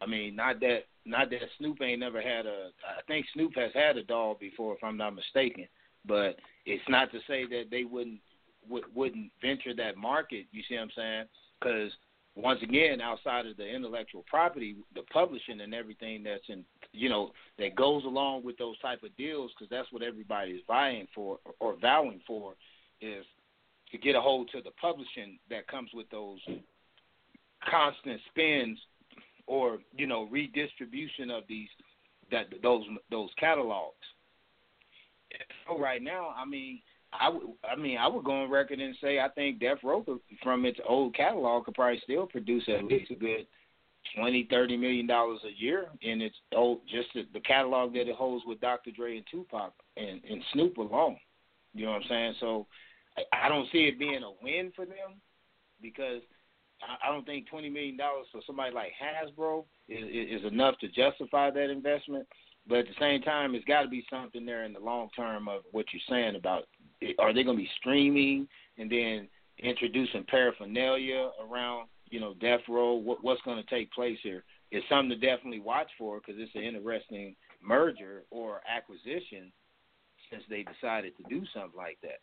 I 0.00 0.06
mean, 0.06 0.34
not 0.36 0.60
that 0.60 0.84
not 1.04 1.30
that 1.30 1.40
Snoop 1.58 1.80
ain't 1.82 2.00
never 2.00 2.20
had 2.20 2.46
a. 2.46 2.70
I 2.86 3.02
think 3.06 3.26
Snoop 3.34 3.52
has 3.56 3.70
had 3.74 3.96
a 3.96 4.02
doll 4.02 4.36
before, 4.38 4.74
if 4.74 4.84
I'm 4.84 4.96
not 4.96 5.14
mistaken. 5.14 5.66
But 6.06 6.36
it's 6.64 6.82
not 6.88 7.10
to 7.12 7.18
say 7.26 7.46
that 7.46 7.64
they 7.70 7.84
wouldn't 7.84 8.20
w- 8.64 8.84
wouldn't 8.94 9.30
venture 9.42 9.74
that 9.76 9.96
market. 9.96 10.46
You 10.52 10.62
see 10.68 10.76
what 10.76 10.82
I'm 10.82 10.90
saying? 10.96 11.24
Because 11.60 11.92
once 12.36 12.60
again, 12.62 13.00
outside 13.00 13.46
of 13.46 13.56
the 13.56 13.66
intellectual 13.66 14.24
property, 14.28 14.76
the 14.94 15.02
publishing 15.12 15.60
and 15.60 15.74
everything 15.74 16.22
that's 16.22 16.48
in, 16.48 16.64
you 16.92 17.08
know, 17.08 17.32
that 17.58 17.74
goes 17.74 18.04
along 18.04 18.44
with 18.44 18.56
those 18.56 18.78
type 18.78 19.02
of 19.02 19.14
deals, 19.16 19.50
because 19.54 19.68
that's 19.70 19.92
what 19.92 20.02
everybody 20.02 20.52
is 20.52 20.62
vying 20.66 21.06
for 21.14 21.38
or 21.58 21.76
vowing 21.80 22.20
for, 22.26 22.54
is 23.00 23.24
to 23.92 23.98
get 23.98 24.16
a 24.16 24.20
hold 24.20 24.48
to 24.52 24.62
the 24.62 24.70
publishing 24.80 25.38
that 25.50 25.66
comes 25.66 25.90
with 25.92 26.08
those 26.10 26.38
constant 27.68 28.20
spins 28.30 28.78
or 29.50 29.78
you 29.96 30.06
know 30.06 30.28
redistribution 30.30 31.30
of 31.30 31.42
these 31.48 31.68
that 32.30 32.46
those 32.62 32.84
those 33.10 33.30
catalogs 33.38 33.96
so 35.66 35.78
right 35.78 36.02
now, 36.02 36.34
I 36.36 36.44
mean, 36.44 36.80
I 37.12 37.28
would, 37.28 37.42
I 37.70 37.76
mean, 37.76 37.98
I 37.98 38.06
would 38.06 38.24
go 38.24 38.42
on 38.42 38.50
record 38.50 38.80
and 38.80 38.94
say 39.00 39.18
I 39.18 39.28
think 39.28 39.60
Death 39.60 39.78
Row 39.82 40.04
from 40.42 40.64
its 40.64 40.78
old 40.88 41.14
catalog 41.14 41.64
could 41.64 41.74
probably 41.74 42.00
still 42.04 42.26
produce 42.26 42.64
at 42.68 42.84
least 42.84 43.10
a 43.10 43.16
good 43.16 43.46
twenty, 44.16 44.46
thirty 44.50 44.76
million 44.76 45.06
dollars 45.06 45.40
a 45.44 45.60
year 45.60 45.86
in 46.02 46.20
its 46.20 46.36
old 46.54 46.80
just 46.88 47.08
the, 47.14 47.26
the 47.32 47.40
catalog 47.40 47.92
that 47.94 48.08
it 48.08 48.14
holds 48.14 48.44
with 48.46 48.60
Dr. 48.60 48.90
Dre 48.92 49.16
and 49.16 49.26
Tupac 49.30 49.72
and, 49.96 50.20
and 50.28 50.42
Snoop 50.52 50.76
alone. 50.78 51.16
You 51.74 51.86
know 51.86 51.92
what 51.92 52.02
I'm 52.02 52.08
saying? 52.08 52.34
So 52.40 52.66
I, 53.16 53.46
I 53.46 53.48
don't 53.48 53.68
see 53.72 53.84
it 53.84 53.98
being 53.98 54.22
a 54.22 54.44
win 54.44 54.72
for 54.74 54.86
them 54.86 55.20
because 55.82 56.22
I, 56.82 57.12
don't 57.12 57.26
think 57.26 57.48
twenty 57.48 57.68
million 57.68 57.96
dollars 57.96 58.26
for 58.32 58.40
somebody 58.46 58.74
like 58.74 58.92
Hasbro 59.00 59.64
is 59.88 60.40
is 60.40 60.50
enough 60.50 60.78
to 60.78 60.88
justify 60.88 61.50
that 61.50 61.70
investment. 61.70 62.26
But 62.66 62.78
at 62.78 62.86
the 62.86 62.94
same 63.00 63.22
time, 63.22 63.54
it's 63.54 63.64
got 63.64 63.82
to 63.82 63.88
be 63.88 64.04
something 64.10 64.44
there 64.44 64.64
in 64.64 64.72
the 64.72 64.80
long 64.80 65.08
term 65.16 65.48
of 65.48 65.62
what 65.72 65.86
you're 65.92 66.02
saying 66.08 66.36
about 66.36 66.64
are 67.18 67.32
they 67.32 67.42
going 67.42 67.56
to 67.56 67.62
be 67.62 67.70
streaming 67.78 68.46
and 68.78 68.90
then 68.90 69.28
introducing 69.58 70.24
paraphernalia 70.24 71.30
around 71.42 71.88
you 72.10 72.20
know 72.20 72.34
death 72.40 72.60
row? 72.68 72.94
What, 72.94 73.22
what's 73.22 73.42
going 73.42 73.62
to 73.62 73.70
take 73.70 73.92
place 73.92 74.18
here? 74.22 74.44
It's 74.70 74.86
something 74.88 75.10
to 75.10 75.16
definitely 75.16 75.60
watch 75.60 75.90
for 75.98 76.20
because 76.20 76.40
it's 76.40 76.54
an 76.54 76.62
interesting 76.62 77.34
merger 77.62 78.22
or 78.30 78.60
acquisition 78.68 79.52
since 80.30 80.42
they 80.48 80.64
decided 80.64 81.12
to 81.16 81.24
do 81.28 81.44
something 81.52 81.76
like 81.76 81.98
that. 82.02 82.20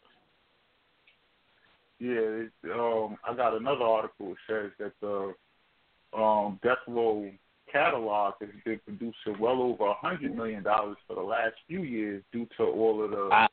Yeah, 1.99 2.11
it, 2.11 2.51
um, 2.71 3.17
I 3.27 3.35
got 3.35 3.55
another 3.57 3.83
article 3.83 4.35
that 4.35 4.37
says 4.47 4.71
that 4.79 4.93
the 5.01 6.17
um, 6.17 6.59
Death 6.63 6.77
Row 6.87 7.29
catalog 7.71 8.35
has 8.39 8.49
been 8.63 8.79
producing 8.85 9.39
well 9.39 9.61
over 9.61 9.87
a 9.87 9.93
hundred 9.93 10.35
million 10.35 10.63
dollars 10.63 10.97
for 11.07 11.15
the 11.15 11.21
last 11.21 11.55
few 11.67 11.83
years 11.83 12.23
due 12.31 12.47
to 12.57 12.63
all 12.63 13.03
of 13.03 13.11
the 13.11 13.29
I, 13.31 13.47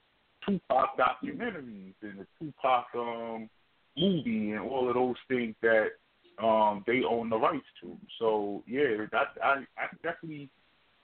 Tupac 0.46 0.98
documentaries 0.98 1.94
and 2.02 2.20
the 2.20 2.26
Tupac 2.38 2.86
um, 2.94 3.48
movie 3.96 4.52
and 4.52 4.60
all 4.60 4.88
of 4.88 4.94
those 4.94 5.16
things 5.28 5.54
that 5.62 5.88
um, 6.42 6.84
they 6.86 7.02
own 7.08 7.30
the 7.30 7.36
rights 7.36 7.64
to. 7.80 7.96
So 8.18 8.62
yeah, 8.66 9.06
that 9.10 9.28
I, 9.42 9.64
I 9.78 9.86
definitely 10.02 10.50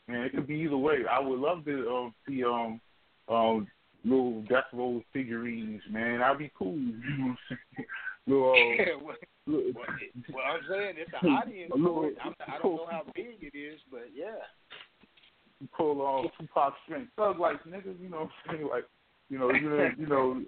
man, 0.09 0.25
it 0.25 0.35
could 0.35 0.47
be 0.47 0.57
either 0.57 0.77
way. 0.77 0.99
I 1.11 1.21
would 1.21 1.39
love 1.39 1.65
to 1.65 1.89
um, 1.91 2.15
see 2.27 2.45
um, 2.45 2.81
um, 3.29 3.67
little 4.05 4.43
Death 4.43 4.65
Row 4.73 5.03
figurines, 5.13 5.83
man. 5.91 6.21
That'd 6.21 6.39
be 6.39 6.51
cool. 6.57 6.77
You 8.27 8.35
know 8.35 8.41
what 8.41 8.59
I'm 8.59 8.77
saying? 8.77 8.97
little, 9.01 9.01
uh, 9.01 9.05
well, 9.05 9.17
well, 10.33 10.45
I'm 10.47 10.61
saying 10.69 10.95
it's 10.99 11.11
an 11.23 11.31
audience. 11.31 11.73
Little, 11.75 12.11
I'm, 12.23 12.35
I 12.47 12.59
don't 12.63 12.77
know 12.77 12.87
how 12.91 13.03
big 13.15 13.39
it 13.41 13.57
is, 13.57 13.81
but 13.91 14.09
yeah. 14.15 14.45
Pull 15.77 16.01
on 16.03 16.27
uh, 16.27 16.29
Tupac 16.39 16.75
strength, 16.85 17.11
thug 17.17 17.39
like 17.39 17.65
niggas. 17.65 18.01
You 18.01 18.11
know, 18.11 18.19
what 18.19 18.31
I'm 18.49 18.57
saying 18.57 18.69
like, 18.69 18.85
you 19.31 19.39
know, 19.39 19.51
you 19.53 19.69
know, 19.69 19.91
you 19.99 20.07
know. 20.07 20.43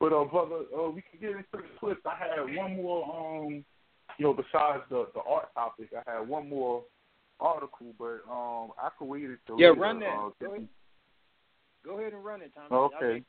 but 0.00 0.12
uh, 0.12 0.24
brother, 0.24 0.62
uh, 0.78 0.90
we 0.90 1.02
can 1.02 1.20
get 1.20 1.30
into 1.30 1.44
the 1.52 1.62
clips. 1.78 2.00
I 2.06 2.16
had 2.16 2.56
one 2.56 2.76
more. 2.76 3.44
Um, 3.44 3.64
you 4.18 4.24
know, 4.24 4.32
besides 4.32 4.84
the 4.88 5.08
the 5.14 5.20
art 5.28 5.52
topic, 5.54 5.90
I 5.92 6.10
had 6.10 6.28
one 6.28 6.48
more 6.48 6.84
article, 7.40 7.92
but 7.98 8.20
um, 8.30 8.70
I 8.80 8.88
could 8.98 9.06
wait 9.06 9.24
until 9.24 9.60
yeah, 9.60 9.68
later. 9.68 9.80
run 9.80 10.00
that. 10.00 10.16
Uh, 10.16 10.58
go, 11.86 11.98
ahead. 11.98 12.12
and 12.12 12.24
run 12.24 12.42
it, 12.42 12.52
Tommy. 12.54 12.68
Okay. 12.70 13.22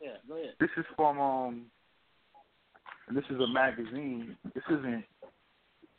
Yeah, 0.00 0.16
go 0.26 0.34
ahead. 0.34 0.54
This 0.60 0.70
is 0.76 0.84
from 0.96 1.20
um 1.20 1.66
this 3.12 3.24
is 3.30 3.40
a 3.40 3.46
magazine. 3.46 4.36
This 4.54 4.64
isn't 4.70 5.04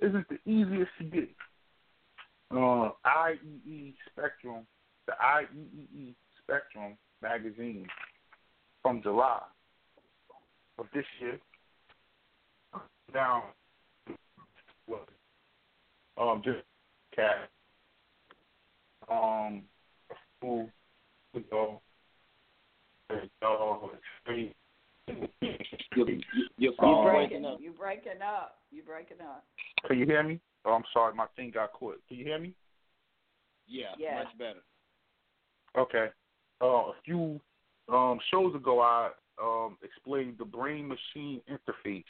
isn't 0.02 0.26
the 0.30 0.40
easiest 0.50 0.92
to 1.00 1.04
get. 1.06 1.30
Uh, 2.52 2.90
IEE 3.06 3.94
Spectrum, 4.12 4.68
the 5.08 5.14
IEEE 5.14 6.14
Spectrum 6.44 6.98
magazine 7.22 7.88
from 8.82 9.02
July 9.02 9.42
of 10.78 10.86
this 10.94 11.06
year. 11.20 11.40
Now? 13.14 13.46
Um, 16.18 16.42
just 16.44 16.60
cat. 17.16 17.50
Um, 19.12 19.64
who, 20.42 20.68
uh, 21.52 21.76
uh, 23.10 23.88
you're, 25.96 26.08
you're 26.58 26.72
You 26.72 26.74
breaking 26.78 27.04
breaking 27.04 27.46
up. 27.46 27.60
You 27.62 27.72
breaking 27.72 28.22
up. 28.22 28.58
You 28.72 28.84
breaking 28.84 29.22
up. 29.22 29.44
Can 29.88 30.00
you 30.00 30.06
hear 30.06 30.24
me? 30.24 30.40
Oh, 30.66 30.74
I'm 30.74 30.84
sorry, 30.94 31.14
my 31.14 31.28
thing 31.36 31.52
got 31.54 31.74
caught. 31.74 32.02
Can 32.08 32.18
you 32.18 32.26
hear 32.26 32.40
me? 32.40 32.54
Yeah, 33.68 33.90
Yeah. 33.98 34.24
much 34.24 34.38
better. 34.38 34.64
Okay. 35.78 36.08
Uh, 36.62 36.66
a 36.66 36.94
few 37.04 37.40
um, 37.90 38.20
shows 38.32 38.56
ago, 38.56 38.80
I 38.80 39.12
um, 39.42 39.78
explained 39.84 40.36
the 40.40 40.46
brain 40.46 40.88
machine 40.88 41.42
interface. 41.50 42.04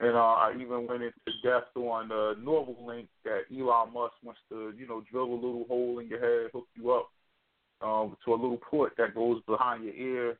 And 0.00 0.16
uh, 0.16 0.20
I 0.20 0.54
even 0.60 0.86
went 0.86 1.02
into 1.02 1.14
depth 1.42 1.76
on 1.76 2.08
the 2.08 2.36
Neuralink 2.40 3.08
that 3.24 3.42
Elon 3.52 3.92
Musk 3.92 4.14
wants 4.22 4.40
to, 4.48 4.72
you 4.76 4.86
know, 4.88 5.02
drill 5.10 5.32
a 5.32 5.34
little 5.34 5.64
hole 5.68 5.98
in 6.00 6.08
your 6.08 6.20
head, 6.20 6.50
hook 6.52 6.66
you 6.74 6.92
up 6.92 7.10
um, 7.80 8.16
to 8.24 8.32
a 8.32 8.36
little 8.36 8.58
port 8.58 8.92
that 8.98 9.14
goes 9.14 9.40
behind 9.46 9.84
your 9.84 9.94
ear. 9.94 10.38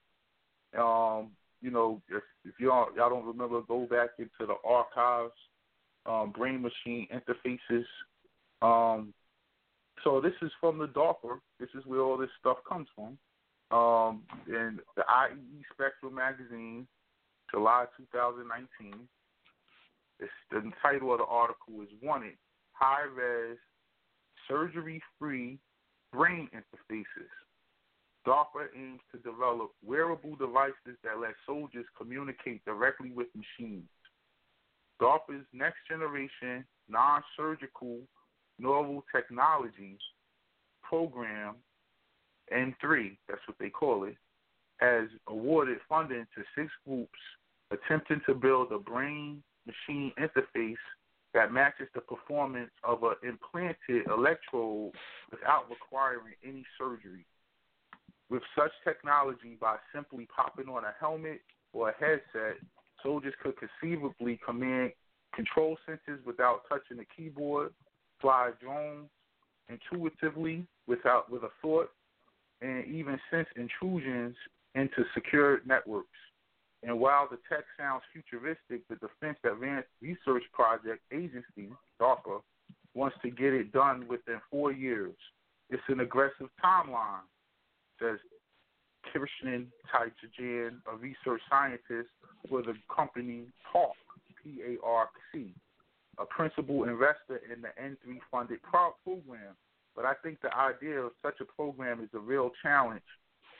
Um, 0.78 1.30
you 1.60 1.70
know, 1.70 2.00
if, 2.10 2.22
if 2.44 2.54
y'all 2.58 2.88
y'all 2.96 3.10
don't 3.10 3.26
remember, 3.26 3.60
go 3.62 3.86
back 3.86 4.10
into 4.18 4.30
the 4.40 4.54
archives, 4.68 5.32
um, 6.06 6.32
brain 6.36 6.62
machine 6.62 7.08
interfaces. 7.12 7.84
Um, 8.62 9.14
so 10.02 10.20
this 10.20 10.34
is 10.42 10.50
from 10.60 10.78
the 10.78 10.86
DARPA. 10.88 11.38
This 11.58 11.70
is 11.74 11.84
where 11.86 12.00
all 12.00 12.18
this 12.18 12.30
stuff 12.40 12.58
comes 12.68 12.88
from. 12.94 13.18
Um, 13.70 14.22
in 14.46 14.78
the 14.96 15.02
IEEE 15.02 15.62
Spectrum 15.72 16.14
magazine, 16.14 16.86
July 17.50 17.86
2019. 17.96 19.08
It's, 20.20 20.30
the 20.50 20.70
title 20.82 21.12
of 21.12 21.18
the 21.18 21.24
article 21.24 21.82
is 21.82 21.88
"Wanted: 22.02 22.34
High 22.72 23.04
Res, 23.04 23.56
Surgery-Free 24.48 25.58
Brain 26.14 26.48
Interfaces." 26.54 27.32
DARPA 28.26 28.68
aims 28.74 29.00
to 29.12 29.18
develop 29.18 29.72
wearable 29.84 30.36
devices 30.36 30.96
that 31.02 31.18
let 31.20 31.34
soldiers 31.44 31.84
communicate 31.98 32.64
directly 32.64 33.10
with 33.10 33.26
machines. 33.34 33.88
DARPA's 35.00 35.44
next 35.52 35.78
generation 35.88 36.64
non 36.88 37.22
surgical 37.36 38.00
novel 38.58 39.04
technologies 39.14 39.98
program, 40.82 41.56
N3, 42.52 43.16
that's 43.28 43.40
what 43.46 43.58
they 43.58 43.70
call 43.70 44.04
it, 44.04 44.16
has 44.76 45.08
awarded 45.28 45.78
funding 45.88 46.26
to 46.34 46.42
six 46.56 46.70
groups 46.86 47.18
attempting 47.70 48.20
to 48.26 48.34
build 48.34 48.70
a 48.72 48.78
brain 48.78 49.42
machine 49.66 50.12
interface 50.18 50.76
that 51.34 51.52
matches 51.52 51.88
the 51.94 52.00
performance 52.00 52.70
of 52.84 53.02
an 53.02 53.14
implanted 53.22 54.06
electrode 54.06 54.92
without 55.30 55.68
requiring 55.68 56.34
any 56.46 56.64
surgery. 56.78 57.26
With 58.30 58.42
such 58.56 58.70
technology, 58.84 59.58
by 59.60 59.76
simply 59.94 60.26
popping 60.34 60.68
on 60.68 60.84
a 60.84 60.94
helmet 60.98 61.40
or 61.72 61.90
a 61.90 61.94
headset, 61.98 62.56
soldiers 63.02 63.34
could 63.42 63.54
conceivably 63.58 64.40
command 64.46 64.92
control 65.34 65.76
centers 65.84 66.24
without 66.24 66.62
touching 66.68 66.96
the 66.96 67.04
keyboard, 67.16 67.72
fly 68.20 68.50
drones 68.62 69.08
intuitively 69.68 70.66
without 70.86 71.30
with 71.30 71.42
a 71.42 71.50
thought, 71.60 71.90
and 72.62 72.86
even 72.86 73.18
sense 73.30 73.48
intrusions 73.56 74.36
into 74.74 75.04
secure 75.14 75.60
networks. 75.66 76.08
And 76.86 77.00
while 77.00 77.26
the 77.30 77.38
tech 77.48 77.64
sounds 77.78 78.02
futuristic, 78.12 78.86
the 78.88 78.96
Defense 78.96 79.38
Advanced 79.44 79.88
Research 80.02 80.42
Project 80.52 81.00
Agency, 81.12 81.72
DARPA, 82.00 82.42
wants 82.94 83.16
to 83.22 83.30
get 83.30 83.54
it 83.54 83.72
done 83.72 84.06
within 84.06 84.40
four 84.50 84.70
years. 84.70 85.14
It's 85.70 85.82
an 85.88 86.00
aggressive 86.00 86.48
timeline, 86.62 87.24
says 87.98 88.18
Krishnan 89.14 89.66
Thyagarajan, 89.92 90.76
a 90.92 90.96
research 90.96 91.40
scientist 91.48 92.10
for 92.48 92.62
the 92.62 92.74
company 92.94 93.44
PARC, 93.72 93.96
P-A-R-C, 94.42 95.54
a 96.18 96.26
principal 96.26 96.84
investor 96.84 97.40
in 97.52 97.62
the 97.62 97.68
N3 97.82 98.18
funded 98.30 98.62
pro- 98.62 98.94
program. 99.02 99.56
But 99.96 100.04
I 100.04 100.12
think 100.22 100.40
the 100.42 100.54
idea 100.54 101.00
of 101.00 101.12
such 101.22 101.40
a 101.40 101.44
program 101.44 102.02
is 102.02 102.10
a 102.14 102.18
real 102.18 102.50
challenge. 102.62 103.02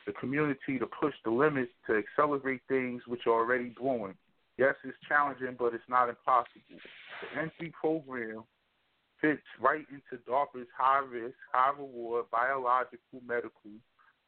The 0.07 0.13
community 0.13 0.79
to 0.79 0.87
push 0.87 1.15
the 1.25 1.31
limits 1.31 1.73
to 1.87 1.97
accelerate 1.97 2.61
things 2.69 3.03
which 3.07 3.27
are 3.27 3.33
already 3.33 3.71
brewing. 3.71 4.15
Yes, 4.59 4.75
it's 4.85 4.97
challenging, 5.09 5.57
but 5.59 5.75
it's 5.75 5.89
not 5.89 6.09
impossible. 6.09 6.79
The 7.21 7.41
N3 7.41 7.73
program 7.73 8.45
fits 9.21 9.43
right 9.61 9.87
into 9.91 10.23
DARPA's 10.25 10.69
high 10.77 11.01
risk, 11.11 11.35
high 11.53 11.73
reward 11.77 12.27
biological 12.31 13.21
medical 13.27 13.71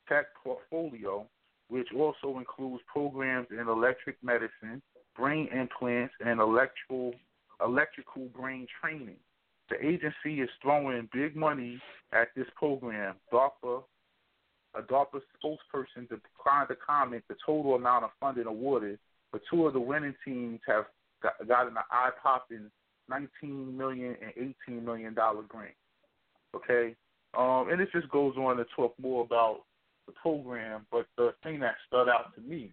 tech 0.09 0.27
portfolio, 0.43 1.27
which 1.69 1.89
also 1.95 2.39
includes 2.39 2.83
programs 2.87 3.49
in 3.51 3.69
electric 3.69 4.17
medicine, 4.23 4.81
brain 5.17 5.49
implants, 5.49 6.15
and 6.25 6.41
electrical 6.41 7.15
electrical 7.65 8.27
brain 8.37 8.67
training. 8.81 9.17
The 9.71 9.85
agency 9.85 10.41
is 10.41 10.51
throwing 10.63 11.09
big 11.13 11.35
money 11.35 11.81
at 12.13 12.29
this 12.37 12.47
program. 12.55 13.17
DARPA, 13.33 13.83
a 14.79 14.83
DARPA 14.83 15.21
spokesperson 15.45 16.09
declined 16.09 16.69
to 16.69 16.77
comment 16.77 17.25
the 17.29 17.37
total 17.47 17.75
amount 17.75 18.05
of 18.05 18.11
funding 18.21 18.47
awarded, 18.47 18.99
but 19.33 19.43
two 19.51 19.67
of 19.67 19.75
the 19.75 19.81
winning 19.81 20.15
teams 20.25 20.61
have 20.67 20.87
got, 21.23 21.35
got 21.49 21.69
an 21.69 21.77
eye-popping 21.91 22.71
19 23.09 23.77
million 23.77 24.17
and 24.23 24.55
18 24.69 24.85
million 24.85 25.15
dollar 25.15 25.43
grant. 25.43 25.75
Okay, 26.55 26.95
um, 27.37 27.69
and 27.71 27.81
it 27.81 27.89
just 27.93 28.09
goes 28.11 28.35
on 28.37 28.57
to 28.57 28.65
talk 28.77 28.95
more 29.01 29.25
about 29.25 29.61
the 30.07 30.13
program. 30.13 30.87
But 30.91 31.07
the 31.17 31.35
thing 31.43 31.61
that 31.61 31.75
stood 31.89 32.09
out 32.09 32.35
to 32.35 32.41
me 32.41 32.73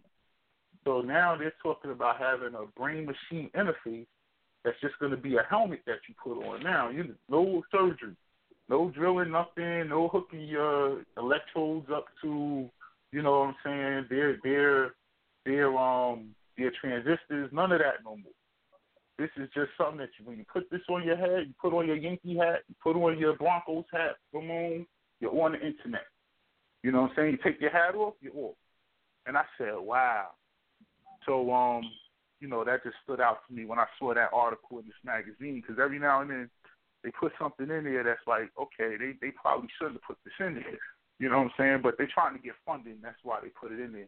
So 0.86 1.01
now 1.01 1.36
they're 1.38 1.54
talking 1.64 1.91
about 1.91 2.20
having 2.20 2.56
a 2.56 2.66
brain 2.80 3.06
machine 3.06 3.49
interface 3.56 4.08
that's 4.64 4.80
just 4.82 4.97
going 4.99 5.12
to 5.12 5.18
be 5.18 5.36
a 5.36 5.43
helmet 5.49 5.82
that 5.86 5.99
you 6.08 6.16
put 6.24 6.43
on. 6.45 6.64
Now, 6.64 6.89
you 6.89 7.16
no 7.30 7.64
surgery, 7.72 8.16
no 8.74 8.89
drilling 8.89 9.30
nothing, 9.30 9.89
no 9.89 10.07
hooking 10.07 10.47
your 10.47 11.03
electrodes 11.15 11.88
up 11.93 12.05
to, 12.24 12.67
you 13.11 13.21
know 13.21 13.41
what 13.41 13.49
I'm 13.49 13.55
saying, 13.63 14.05
their 14.09 14.38
their 14.43 14.95
their 15.45 15.78
um 15.78 16.30
their 16.57 16.71
transistors, 16.82 17.51
none 17.51 17.71
of 17.71 17.80
that 17.80 18.03
no 18.03 18.17
more. 18.17 18.34
This 19.19 19.30
is 19.38 19.47
just 19.53 19.69
something 19.78 19.99
that 19.99 20.09
you, 20.19 20.26
when 20.26 20.39
you 20.39 20.45
put 20.51 20.71
this 20.71 20.82
on 20.89 21.03
your 21.03 21.17
head, 21.17 21.45
you 21.45 21.53
put 21.61 21.78
on 21.78 21.86
your 21.86 21.97
Yankee 21.97 22.36
hat, 22.36 22.61
you 22.67 22.74
put 22.82 22.95
on 22.95 23.19
your 23.19 23.36
Broncos 23.36 23.86
hat, 23.93 24.15
boom, 24.32 24.49
on, 24.49 24.88
you're 25.19 25.39
on 25.39 25.51
the 25.51 25.59
internet. 25.59 26.07
You 26.82 26.91
know 26.91 27.03
what 27.03 27.11
I'm 27.11 27.15
saying? 27.15 27.32
You 27.34 27.38
take 27.43 27.61
your 27.61 27.69
hat 27.69 27.93
off, 27.93 28.15
you're 28.21 28.36
off. 28.36 28.55
And 29.28 29.38
I 29.38 29.43
said, 29.59 29.76
wow. 29.78 30.30
So, 31.28 31.53
um, 31.53 31.84
you 32.39 32.47
know, 32.47 32.63
that 32.63 32.84
just 32.84 32.95
stood 33.03 33.21
out 33.21 33.38
to 33.47 33.53
me 33.53 33.65
when 33.65 33.78
I 33.78 33.86
saw 33.99 34.15
that 34.15 34.32
article 34.34 34.80
in 34.80 34.86
this 34.86 34.95
magazine 35.05 35.61
because 35.61 35.82
every 35.82 35.99
now 35.99 36.21
and 36.21 36.32
then 36.32 36.49
they 37.04 37.12
put 37.12 37.34
something 37.38 37.70
in 37.70 37.84
there 37.84 38.04
that's 38.04 38.26
like, 38.28 38.49
okay, 38.60 38.95
they 38.97 39.14
they 39.22 39.32
probably 39.32 39.70
shouldn't 39.78 39.95
have 39.95 40.04
put 40.04 40.18
this 40.24 40.34
in 40.39 40.56
there. 40.56 40.80
You 41.20 41.30
know 41.30 41.38
what 41.39 41.45
I'm 41.45 41.51
saying? 41.58 41.80
But 41.84 41.95
they're 41.97 42.10
trying 42.14 42.36
to 42.36 42.41
get 42.41 42.54
funding. 42.66 42.97
That's 43.01 43.20
why 43.24 43.39
they 43.41 43.49
put 43.49 43.72
it 43.72 43.80
in 43.80 43.91
there. 43.91 44.08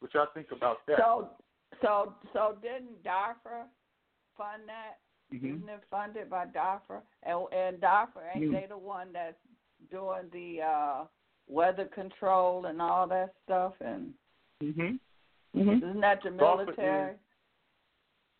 What 0.00 0.12
y'all 0.14 0.26
think 0.34 0.48
about 0.50 0.78
that? 0.86 0.98
So, 0.98 1.30
so, 1.80 2.14
so 2.32 2.56
didn't 2.60 3.02
DARPA 3.04 3.66
fund 4.36 4.62
that? 4.66 4.98
Mm-hmm. 5.34 5.56
Isn't 5.56 5.68
it 5.68 5.82
funded 5.90 6.28
by 6.28 6.46
DARPA? 6.46 7.00
And 7.22 7.46
and 7.52 7.80
DARPA 7.80 8.20
ain't 8.34 8.44
Mhm. 8.44 8.52
they 8.60 8.66
the 8.66 8.76
one 8.76 9.12
that's 9.12 9.38
doing 9.90 10.28
the 10.32 10.62
uh 10.62 11.04
weather 11.48 11.86
control 11.86 12.66
and 12.66 12.82
all 12.82 13.06
that 13.08 13.34
stuff? 13.44 13.74
And 13.80 14.14
Mhm. 14.62 14.98
Mhm. 15.54 15.76
isn't 15.78 16.00
that 16.00 16.22
the 16.22 16.30
DARPA 16.30 16.66
military? 16.66 17.18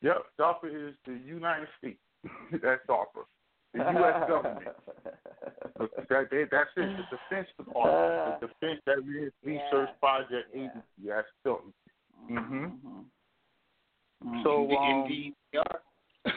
Yep. 0.03 0.27
DARPA 0.39 0.89
is 0.91 0.97
the 1.07 1.15
United 1.15 1.69
States. 1.79 2.01
that's 2.63 2.85
DARPA. 2.87 3.25
The 3.75 3.79
U.S. 3.79 4.29
government. 4.29 4.69
That, 6.09 6.29
they, 6.31 6.45
that's 6.51 6.71
it. 6.77 6.97
The 7.11 7.17
Defense 7.17 7.49
Department. 7.57 8.41
The 8.41 8.47
Defense 8.47 8.81
that 8.87 8.99
Re- 9.05 9.31
Research 9.43 9.89
Yeah. 9.91 9.99
Project. 10.01 10.49
Agency. 10.55 10.83
That's 11.07 11.27
them. 11.45 11.73
Mhm. 12.31 13.05
Mhm. 14.25 14.43
So, 14.45 14.67
The 14.69 14.77
um, 14.77 16.35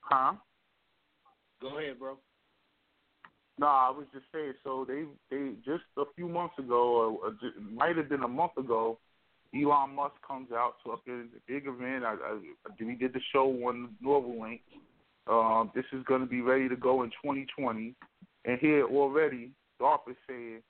huh? 0.00 0.32
Go 1.60 1.78
ahead, 1.78 1.98
bro. 1.98 2.16
No, 3.58 3.66
I 3.66 3.90
was 3.90 4.06
just 4.12 4.26
saying. 4.32 4.54
So 4.64 4.84
they 4.86 5.04
they 5.30 5.52
just 5.64 5.84
a 5.98 6.04
few 6.14 6.28
months 6.28 6.58
ago, 6.58 7.18
or, 7.22 7.26
or 7.26 7.30
ju- 7.32 7.60
might 7.72 7.96
have 7.96 8.08
been 8.08 8.22
a 8.22 8.28
month 8.28 8.56
ago, 8.56 8.98
Elon 9.54 9.94
Musk 9.94 10.14
comes 10.26 10.52
out 10.52 10.74
to 10.84 10.92
a 10.92 10.96
big 11.46 11.66
event. 11.66 12.04
I, 12.04 12.14
I, 12.14 12.38
we 12.78 12.94
did 12.94 13.12
the 13.12 13.20
show 13.32 13.48
on 13.66 13.94
Neuralink. 14.04 14.60
Um, 15.28 15.72
this 15.74 15.84
is 15.92 16.04
going 16.04 16.20
to 16.20 16.26
be 16.26 16.40
ready 16.40 16.68
to 16.68 16.76
go 16.76 17.02
in 17.02 17.10
2020, 17.10 17.94
and 18.44 18.58
here 18.60 18.86
already, 18.86 19.50
DARPA 19.80 20.10
is 20.10 20.16
saying 20.28 20.62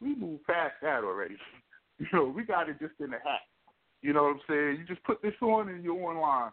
we 0.00 0.14
moved 0.14 0.44
past 0.44 0.74
that 0.82 1.04
already. 1.04 1.36
you 1.98 2.06
know, 2.12 2.24
we 2.24 2.44
got 2.44 2.68
it 2.68 2.78
just 2.80 2.94
in 3.00 3.10
the 3.10 3.18
hat. 3.24 3.40
You 4.02 4.12
know 4.12 4.24
what 4.24 4.34
I'm 4.34 4.40
saying? 4.48 4.76
You 4.78 4.84
just 4.86 5.02
put 5.04 5.22
this 5.22 5.34
on 5.40 5.70
and 5.70 5.82
you're 5.82 5.94
online. 5.94 6.52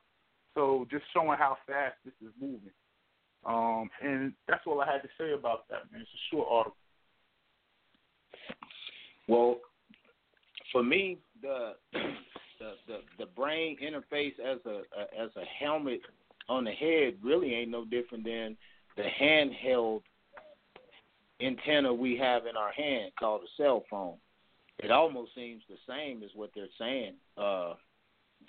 So 0.56 0.88
just 0.89 1.04
showing 1.14 1.38
how 1.38 1.58
fast 1.68 1.95
this 2.06 2.14
is 2.22 2.34
moving. 2.39 2.72
Um, 3.45 3.89
and 4.02 4.34
that's 4.47 4.62
all 4.66 4.82
I 4.82 4.86
had 4.86 5.02
to 5.02 5.10
say 5.18 5.34
about 5.34 5.68
that, 5.70 5.91
man. 5.91 6.02
It's 6.02 6.10
a 6.10 6.36
short 6.36 6.47
article. 6.49 6.78
Well, 9.28 9.58
for 10.72 10.84
me, 10.84 11.18
the 11.41 11.74
the 11.93 12.74
the, 12.88 12.99
the 13.18 13.26
brain 13.26 13.78
interface 13.82 14.39
as 14.39 14.60
a, 14.66 14.84
a 14.97 15.24
as 15.24 15.30
a 15.36 15.45
helmet 15.60 16.02
on 16.49 16.63
the 16.63 16.71
head 16.71 17.15
really 17.23 17.53
ain't 17.53 17.71
no 17.71 17.85
different 17.85 18.23
than 18.23 18.57
the 18.97 19.03
handheld 19.21 20.01
antenna 21.41 21.93
we 21.93 22.17
have 22.17 22.45
in 22.45 22.55
our 22.55 22.71
hand 22.71 23.11
called 23.19 23.41
a 23.41 23.61
cell 23.61 23.83
phone. 23.89 24.17
It 24.79 24.91
almost 24.91 25.35
seems 25.35 25.63
the 25.69 25.77
same 25.87 26.23
as 26.23 26.29
what 26.33 26.51
they're 26.55 26.65
saying, 26.79 27.13
uh, 27.37 27.73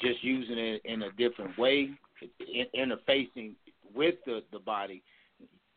just 0.01 0.23
using 0.25 0.59
it 0.59 0.81
in 0.85 1.03
a 1.03 1.13
different 1.13 1.57
way, 1.59 1.91
in, 2.41 2.67
interfacing 2.75 3.53
with 3.95 4.15
the, 4.25 4.43
the 4.53 4.59
body. 4.59 5.03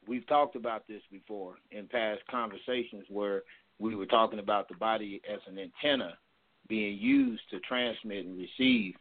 We've 0.07 0.28
talked 0.28 0.55
about 0.55 0.88
this 0.88 1.01
before 1.11 1.55
in 1.72 1.88
past 1.88 2.22
conversations 2.30 3.05
where 3.09 3.43
we 3.80 3.95
were 3.95 4.05
talking 4.05 4.39
about 4.39 4.70
the 4.70 4.76
body 4.76 5.22
as 5.32 5.39
an 5.47 5.57
antenna 5.57 6.18
being 6.68 6.97
used 6.97 7.43
to 7.51 7.59
transmit 7.59 8.26
and 8.26 8.38
receive 8.38 8.95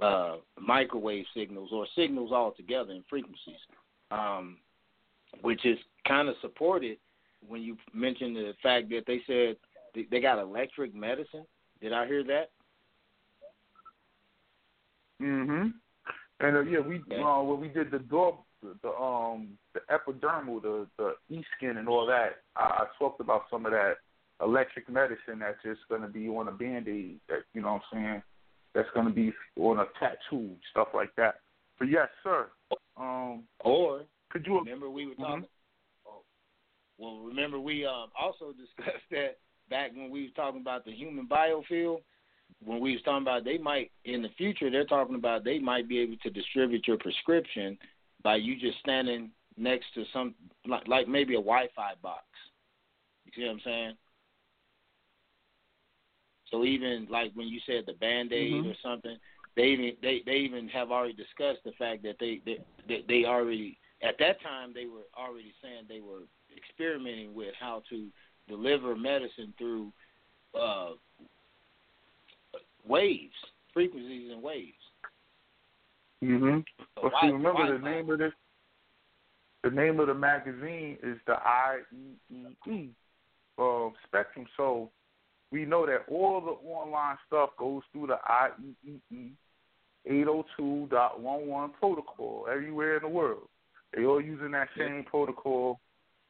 uh, 0.00 0.36
microwave 0.60 1.24
signals 1.34 1.70
or 1.72 1.86
signals 1.94 2.32
altogether 2.32 2.92
in 2.92 3.04
frequencies, 3.08 3.60
um, 4.10 4.58
which 5.42 5.64
is 5.64 5.78
kind 6.06 6.28
of 6.28 6.34
supported 6.40 6.98
when 7.46 7.62
you 7.62 7.76
mentioned 7.92 8.36
the 8.36 8.54
fact 8.62 8.88
that 8.90 9.04
they 9.06 9.20
said 9.26 9.56
they- 9.94 10.08
they 10.10 10.20
got 10.20 10.38
electric 10.38 10.94
medicine. 10.94 11.46
Did 11.80 11.92
I 11.92 12.06
hear 12.06 12.24
that? 12.24 12.50
Mhm. 15.20 15.74
And 16.40 16.56
uh, 16.56 16.60
yeah, 16.60 16.80
we 16.80 16.96
uh, 17.22 17.42
when 17.42 17.60
we 17.60 17.68
did 17.68 17.90
the 17.90 18.00
door, 18.00 18.38
the, 18.62 18.76
the 18.82 18.90
um 18.90 19.56
the 19.74 19.80
epidermal, 19.90 20.60
the 20.60 20.86
the 20.98 21.14
e 21.28 21.44
skin 21.56 21.76
and 21.76 21.88
all 21.88 22.06
that. 22.06 22.42
I, 22.56 22.62
I 22.62 22.86
talked 22.98 23.20
about 23.20 23.44
some 23.50 23.64
of 23.66 23.72
that 23.72 23.98
electric 24.42 24.88
medicine 24.88 25.38
that's 25.38 25.62
just 25.62 25.80
going 25.88 26.02
to 26.02 26.08
be 26.08 26.28
on 26.28 26.48
a 26.48 26.52
band 26.52 26.88
aid. 26.88 27.20
That 27.28 27.44
you 27.52 27.62
know 27.62 27.74
what 27.74 27.82
I'm 27.92 27.98
saying. 28.04 28.22
That's 28.74 28.88
going 28.94 29.06
to 29.06 29.12
be 29.12 29.32
on 29.56 29.78
a 29.78 29.86
tattoo, 30.00 30.50
stuff 30.70 30.88
like 30.94 31.14
that. 31.16 31.36
But 31.78 31.88
yes, 31.88 32.08
sir. 32.22 32.48
Um, 32.96 33.44
Or 33.60 34.02
could 34.30 34.46
you? 34.46 34.58
remember 34.58 34.90
we 34.90 35.06
were 35.06 35.14
talking? 35.14 35.46
Oh, 36.06 36.22
well, 36.98 37.20
remember 37.20 37.58
we 37.60 37.86
um, 37.86 38.08
also 38.20 38.52
discussed 38.52 39.04
that 39.10 39.38
back 39.70 39.92
when 39.94 40.10
we 40.10 40.22
was 40.22 40.30
talking 40.36 40.60
about 40.60 40.84
the 40.84 40.92
human 40.92 41.26
biofield. 41.26 41.98
When 42.62 42.80
we 42.80 42.92
was 42.92 43.02
talking 43.02 43.22
about 43.22 43.44
they 43.44 43.58
might 43.58 43.90
in 44.04 44.22
the 44.22 44.28
future, 44.36 44.70
they're 44.70 44.84
talking 44.84 45.16
about 45.16 45.44
they 45.44 45.58
might 45.58 45.88
be 45.88 45.98
able 46.00 46.16
to 46.22 46.30
distribute 46.30 46.86
your 46.86 46.98
prescription 46.98 47.78
by 48.22 48.36
you 48.36 48.58
just 48.58 48.78
standing 48.80 49.30
next 49.56 49.86
to 49.94 50.04
some 50.12 50.34
like, 50.66 50.86
like 50.88 51.08
maybe 51.08 51.34
a 51.34 51.38
Wi-Fi 51.38 51.92
box. 52.02 52.24
You 53.24 53.32
see 53.34 53.46
what 53.46 53.52
I'm 53.52 53.60
saying? 53.64 53.94
So 56.54 56.64
even 56.64 57.08
like 57.10 57.32
when 57.34 57.48
you 57.48 57.58
said 57.66 57.82
the 57.84 57.94
band 57.94 58.32
aid 58.32 58.52
Mhm. 58.52 58.70
or 58.70 58.76
something, 58.76 59.18
they 59.56 59.70
even 59.70 59.96
they 60.00 60.20
they 60.20 60.36
even 60.36 60.68
have 60.68 60.92
already 60.92 61.12
discussed 61.12 61.64
the 61.64 61.72
fact 61.72 62.04
that 62.04 62.16
they 62.20 62.38
they 62.46 62.60
they, 62.86 63.02
they 63.08 63.24
already 63.24 63.76
at 64.02 64.16
that 64.18 64.40
time 64.40 64.72
they 64.72 64.86
were 64.86 65.06
already 65.16 65.52
saying 65.60 65.86
they 65.88 65.98
were 65.98 66.22
experimenting 66.56 67.34
with 67.34 67.56
how 67.58 67.82
to 67.90 68.08
deliver 68.46 68.94
medicine 68.94 69.52
through 69.58 69.92
uh, 70.54 70.92
waves, 72.86 73.34
frequencies 73.72 74.30
and 74.30 74.40
waves. 74.40 74.78
Mhm. 76.22 76.64
So 76.94 77.08
Well, 77.08 77.12
see, 77.20 77.32
remember 77.32 77.66
the 77.78 77.84
name 77.84 78.08
of 78.10 78.18
this. 78.18 78.32
The 79.64 79.70
name 79.70 79.98
of 79.98 80.06
the 80.06 80.14
magazine 80.14 80.98
is 81.02 81.18
the 81.26 81.34
IEEE 81.34 82.94
uh, 83.58 83.90
Spectrum. 84.04 84.46
So 84.56 84.92
we 85.54 85.64
know 85.64 85.86
that 85.86 86.04
all 86.10 86.40
the 86.40 86.68
online 86.68 87.16
stuff 87.28 87.50
goes 87.56 87.82
through 87.92 88.08
the 88.08 88.18
IEEE 88.28 89.30
802.11 90.10 91.72
protocol 91.78 92.46
everywhere 92.50 92.96
in 92.96 93.02
the 93.04 93.08
world. 93.08 93.48
They 93.94 94.04
all 94.04 94.20
using 94.20 94.50
that 94.50 94.66
same 94.76 95.04
protocol, 95.04 95.78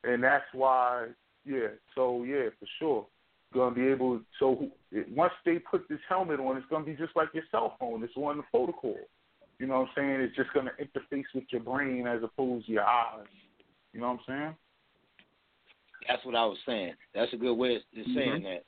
and 0.04 0.22
that's 0.22 0.44
why, 0.52 1.06
yeah. 1.46 1.68
So 1.94 2.22
yeah, 2.24 2.50
for 2.60 2.66
sure, 2.78 3.06
gonna 3.54 3.74
be 3.74 3.86
able. 3.86 4.18
to. 4.18 4.24
So 4.38 4.68
once 5.14 5.32
they 5.46 5.58
put 5.58 5.88
this 5.88 6.00
helmet 6.06 6.38
on, 6.38 6.58
it's 6.58 6.66
gonna 6.68 6.84
be 6.84 6.92
just 6.92 7.16
like 7.16 7.28
your 7.32 7.44
cell 7.50 7.76
phone. 7.80 8.04
It's 8.04 8.12
on 8.16 8.36
the 8.36 8.42
protocol. 8.50 8.98
You 9.58 9.66
know 9.66 9.80
what 9.80 9.88
I'm 9.88 9.94
saying? 9.96 10.20
It's 10.20 10.36
just 10.36 10.52
gonna 10.52 10.72
interface 10.78 11.24
with 11.34 11.44
your 11.48 11.62
brain 11.62 12.06
as 12.06 12.22
opposed 12.22 12.66
to 12.66 12.72
your 12.72 12.84
eyes. 12.84 13.24
You 13.94 14.00
know 14.00 14.08
what 14.08 14.20
I'm 14.28 14.38
saying? 14.42 14.56
That's 16.06 16.24
what 16.26 16.36
I 16.36 16.44
was 16.44 16.58
saying. 16.66 16.92
That's 17.14 17.32
a 17.32 17.38
good 17.38 17.54
way 17.54 17.76
of 17.76 17.82
saying 18.12 18.42
Mhm. 18.42 18.42
that. 18.42 18.64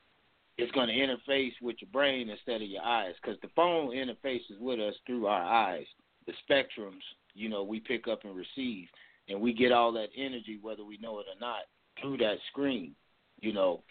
It's 0.59 0.73
going 0.73 0.89
to 0.89 0.95
interface 0.95 1.53
with 1.61 1.77
your 1.81 1.91
brain 1.93 2.31
instead 2.31 2.63
of 2.63 2.69
your 2.69 2.83
eyes 2.83 3.15
because 3.21 3.39
the 3.43 3.51
phone 3.55 3.91
interfaces 3.91 4.59
with 4.59 4.81
us 4.81 4.95
through 5.07 5.27
our 5.27 5.43
eyes. 5.43 5.87
The 6.27 6.33
spectrums, 6.49 7.03
you 7.35 7.49
know, 7.49 7.63
we 7.63 7.79
pick 7.79 8.09
up 8.09 8.25
and 8.25 8.35
receive, 8.35 8.89
and 9.29 9.41
we 9.41 9.53
get 9.53 9.71
all 9.71 9.93
that 9.93 10.09
energy, 10.17 10.59
whether 10.61 10.85
we 10.85 10.99
know 10.99 11.21
it 11.21 11.27
or 11.29 11.39
not, 11.41 11.61
through 12.01 12.17
that 12.19 12.39
screen, 12.51 12.95
you 13.41 13.53
know. 13.53 13.83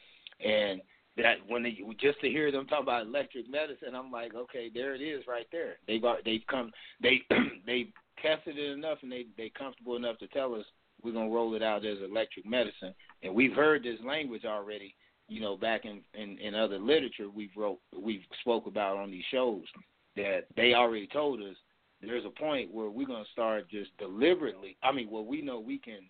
And 0.43 0.81
that 1.17 1.37
when 1.47 1.63
they 1.63 1.79
just 1.99 2.19
to 2.21 2.29
hear 2.29 2.51
them 2.51 2.67
talk 2.67 2.81
about 2.81 3.05
electric 3.05 3.49
medicine, 3.49 3.95
I'm 3.95 4.11
like, 4.11 4.35
okay, 4.35 4.69
there 4.73 4.95
it 4.95 5.01
is, 5.01 5.23
right 5.27 5.47
there. 5.51 5.77
They've 5.87 6.03
they've 6.25 6.45
come 6.49 6.71
they 7.01 7.21
they 7.65 7.87
tested 8.21 8.57
it 8.57 8.71
enough, 8.71 8.97
and 9.01 9.11
they 9.11 9.27
they 9.37 9.49
comfortable 9.57 9.95
enough 9.95 10.17
to 10.19 10.27
tell 10.27 10.55
us 10.55 10.65
we're 11.01 11.13
gonna 11.13 11.29
roll 11.29 11.55
it 11.55 11.63
out 11.63 11.85
as 11.85 11.97
electric 12.03 12.45
medicine, 12.45 12.93
and 13.23 13.33
we've 13.33 13.53
heard 13.53 13.83
this 13.83 13.99
language 14.05 14.45
already 14.45 14.95
you 15.27 15.41
know, 15.41 15.57
back 15.57 15.85
in, 15.85 16.01
in 16.13 16.37
in 16.39 16.55
other 16.55 16.77
literature 16.77 17.29
we've 17.29 17.55
wrote 17.55 17.79
we've 17.97 18.23
spoke 18.41 18.67
about 18.67 18.97
on 18.97 19.11
these 19.11 19.23
shows 19.31 19.63
that 20.15 20.45
they 20.55 20.73
already 20.73 21.07
told 21.07 21.41
us 21.41 21.55
there's 22.01 22.25
a 22.25 22.29
point 22.29 22.73
where 22.73 22.89
we're 22.89 23.07
gonna 23.07 23.23
start 23.31 23.69
just 23.69 23.95
deliberately. 23.97 24.77
I 24.83 24.91
mean, 24.91 25.09
where 25.09 25.23
we 25.23 25.41
know 25.41 25.59
we 25.59 25.79
can 25.79 26.09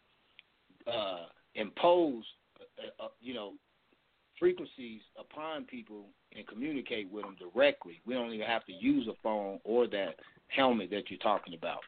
uh, 0.87 1.25
impose, 1.55 2.23
uh, 2.79 3.03
uh, 3.03 3.07
you 3.21 3.33
know, 3.33 3.53
frequencies 4.39 5.01
upon 5.17 5.65
people 5.65 6.07
and 6.35 6.45
communicate 6.47 7.09
with 7.09 7.23
them 7.23 7.35
directly. 7.39 8.01
We 8.05 8.13
don't 8.13 8.33
even 8.33 8.47
have 8.47 8.65
to 8.65 8.73
use 8.73 9.07
a 9.07 9.13
phone 9.23 9.59
or 9.63 9.87
that 9.87 10.15
helmet 10.47 10.89
that 10.91 11.09
you're 11.09 11.19
talking 11.19 11.53
about. 11.53 11.79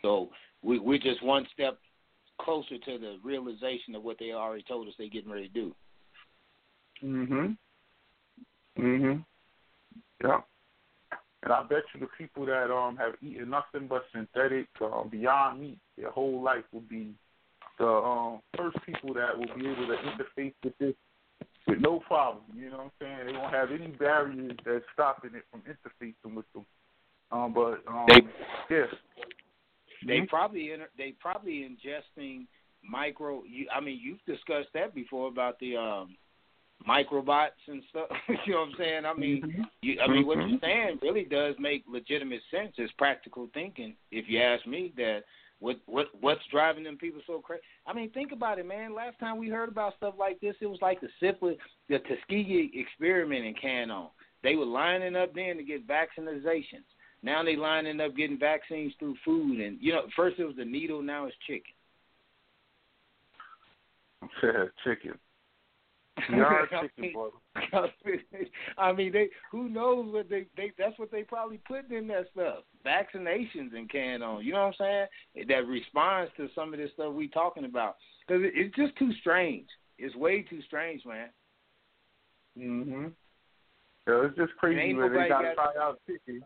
So 0.00 0.30
we, 0.62 0.78
we're 0.78 0.98
just 0.98 1.22
one 1.22 1.46
step 1.52 1.78
closer 2.40 2.78
to 2.78 2.98
the 2.98 3.18
realization 3.22 3.94
of 3.94 4.02
what 4.02 4.16
they 4.18 4.32
already 4.32 4.64
told 4.66 4.88
us 4.88 4.94
they're 4.98 5.08
getting 5.08 5.30
ready 5.30 5.48
to 5.48 5.54
do. 5.54 5.74
Mhm. 7.02 7.56
Mhm. 8.78 9.24
Yeah. 10.22 10.40
And 11.42 11.52
I 11.52 11.62
bet 11.64 11.82
you 11.92 12.00
the 12.00 12.06
people 12.18 12.46
that 12.46 12.70
um 12.70 12.96
have 12.96 13.14
eaten 13.20 13.50
nothing 13.50 13.88
but 13.88 14.04
synthetic 14.12 14.68
um, 14.80 15.08
Beyond 15.10 15.60
Meat 15.60 15.78
their 15.96 16.10
whole 16.10 16.42
life 16.42 16.64
will 16.72 16.80
be 16.82 17.14
the 17.78 17.86
um 17.88 18.40
first 18.56 18.76
people 18.86 19.12
that 19.14 19.36
will 19.36 19.52
be 19.56 19.66
able 19.66 19.86
to 19.86 19.96
interface 19.96 20.54
with 20.62 20.78
this 20.78 20.94
with 21.66 21.80
no 21.80 22.00
problem. 22.00 22.44
You 22.54 22.70
know 22.70 22.76
what 22.78 22.84
I'm 22.84 22.90
saying? 23.00 23.26
They 23.26 23.32
won't 23.32 23.54
have 23.54 23.70
any 23.70 23.88
barriers 23.88 24.56
that's 24.64 24.84
stopping 24.92 25.34
it 25.34 25.44
from 25.50 25.62
interfacing 25.62 26.34
with 26.34 26.46
them. 26.52 26.66
Um, 27.30 27.52
but 27.52 27.82
um, 27.88 28.06
they, 28.68 28.76
yeah, 28.76 28.86
they 30.06 30.20
Mhm. 30.20 30.28
probably 30.28 30.72
inter- 30.72 30.90
they 30.96 31.12
probably 31.12 31.62
ingesting 31.62 32.46
micro. 32.82 33.42
You, 33.44 33.68
I 33.70 33.80
mean, 33.80 33.98
you've 34.00 34.24
discussed 34.26 34.72
that 34.74 34.94
before 34.94 35.28
about 35.28 35.58
the 35.58 35.76
um 35.76 36.16
microbots 36.88 37.50
and 37.68 37.82
stuff. 37.90 38.08
you 38.46 38.52
know 38.52 38.60
what 38.60 38.68
I'm 38.70 38.74
saying? 38.78 39.04
I 39.04 39.14
mean, 39.14 39.42
Mhm. 39.42 39.70
you, 39.82 40.00
I 40.00 40.06
mean, 40.08 40.26
what 40.26 40.38
Mhm. 40.38 40.50
you're 40.50 40.60
saying 40.60 40.98
really 41.02 41.24
does 41.24 41.58
make 41.58 41.84
legitimate 41.86 42.42
sense. 42.50 42.74
It's 42.78 42.92
practical 42.92 43.48
thinking, 43.54 43.96
if 44.10 44.28
you 44.28 44.40
ask 44.40 44.66
me. 44.66 44.92
That 44.96 45.24
what 45.58 45.80
what 45.86 46.08
what's 46.20 46.44
driving 46.50 46.84
them 46.84 46.98
people 46.98 47.22
so 47.26 47.40
crazy? 47.40 47.62
I 47.86 47.92
mean, 47.92 48.10
think 48.10 48.32
about 48.32 48.58
it, 48.58 48.66
man. 48.66 48.94
Last 48.94 49.18
time 49.18 49.38
we 49.38 49.48
heard 49.48 49.68
about 49.68 49.96
stuff 49.96 50.14
like 50.18 50.40
this, 50.40 50.56
it 50.60 50.66
was 50.66 50.82
like 50.82 51.00
the 51.00 51.08
syphilis, 51.20 51.58
the 51.88 52.00
Tuskegee 52.00 52.72
experiment 52.74 53.44
in 53.44 53.54
Canon. 53.54 54.08
They 54.42 54.56
were 54.56 54.66
lining 54.66 55.14
up 55.14 55.34
then 55.34 55.56
to 55.56 55.62
get 55.62 55.86
vaccinations. 55.86 56.84
Now 57.22 57.44
they 57.44 57.54
lining 57.54 58.00
up 58.00 58.16
getting 58.16 58.38
vaccines 58.38 58.92
through 58.98 59.16
food, 59.24 59.60
and 59.60 59.78
you 59.80 59.92
know, 59.92 60.08
first 60.16 60.40
it 60.40 60.44
was 60.44 60.56
the 60.56 60.64
needle, 60.64 61.00
now 61.00 61.26
it's 61.26 61.36
chicken. 61.46 61.74
chicken. 64.84 65.18
Beyond 66.28 66.68
chicken, 66.82 67.12
brother. 67.14 67.90
I 68.78 68.92
mean, 68.92 69.12
they 69.12 69.28
who 69.50 69.68
knows 69.68 70.12
what 70.12 70.28
they 70.28 70.46
they 70.56 70.72
that's 70.78 70.98
what 70.98 71.10
they 71.10 71.22
probably 71.22 71.58
putting 71.66 71.96
in 71.96 72.06
that 72.08 72.26
stuff. 72.32 72.64
Vaccinations 72.84 73.74
and 73.74 73.88
can 73.90 74.22
on. 74.22 74.44
You 74.44 74.52
know 74.52 74.66
what 74.66 74.74
I'm 74.80 75.08
saying? 75.34 75.46
That 75.48 75.66
responds 75.66 76.30
to 76.36 76.48
some 76.54 76.72
of 76.74 76.78
this 76.78 76.90
stuff 76.94 77.12
we 77.14 77.28
talking 77.28 77.64
about 77.64 77.96
because 78.26 78.42
it, 78.44 78.52
it's 78.54 78.76
just 78.76 78.94
too 78.96 79.10
strange. 79.20 79.66
It's 79.98 80.14
way 80.16 80.42
too 80.42 80.60
strange, 80.66 81.02
man. 81.06 81.28
Mhm. 82.58 83.12
Yeah, 84.06 84.26
it's 84.26 84.36
just 84.36 84.56
crazy 84.58 84.80
Ain't 84.80 84.98
where 84.98 85.08
they 85.08 85.28
gotta 85.28 85.54
got- 85.56 85.72
try 85.72 85.82
out 85.82 86.00
chicken. 86.06 86.42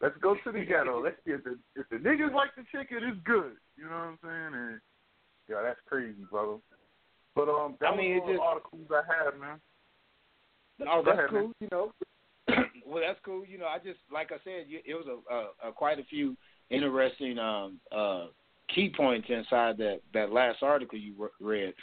Let's 0.00 0.16
go 0.18 0.34
to 0.44 0.52
the 0.52 0.64
ghetto. 0.66 1.02
Let's 1.02 1.16
get 1.26 1.44
the 1.44 1.58
if 1.76 1.88
the 1.88 1.96
niggas 1.96 2.34
like 2.34 2.50
the 2.56 2.64
chicken, 2.70 2.98
it's 3.04 3.20
good. 3.24 3.56
You 3.76 3.84
know 3.84 3.90
what 3.90 3.96
I'm 3.96 4.18
saying? 4.22 4.54
And 4.62 4.80
yeah, 5.48 5.62
that's 5.62 5.80
crazy, 5.86 6.24
brother. 6.30 6.58
But 7.34 7.48
um, 7.48 7.76
that 7.80 7.92
I 7.92 7.96
mean, 7.96 8.16
was 8.20 8.28
it 8.28 8.32
just- 8.34 8.42
articles 8.42 8.86
I 8.90 9.02
had, 9.06 9.40
man. 9.40 9.60
Oh, 10.88 11.02
that's 11.04 11.16
ahead, 11.18 11.30
cool. 11.30 11.40
man. 11.42 11.52
You 11.60 11.68
know, 11.70 11.92
well, 12.86 13.02
that's 13.06 13.20
cool. 13.24 13.44
You 13.46 13.58
know, 13.58 13.66
I 13.66 13.78
just 13.78 14.00
like 14.12 14.32
I 14.32 14.36
said, 14.44 14.66
it 14.68 14.94
was 14.94 15.06
a, 15.06 15.66
a, 15.66 15.70
a 15.70 15.72
quite 15.72 15.98
a 15.98 16.04
few 16.04 16.36
interesting 16.70 17.38
um, 17.38 17.78
uh, 17.96 18.26
key 18.74 18.92
points 18.94 19.28
inside 19.30 19.76
that 19.78 20.00
that 20.14 20.32
last 20.32 20.62
article 20.62 20.98
you 20.98 21.14
read. 21.40 21.74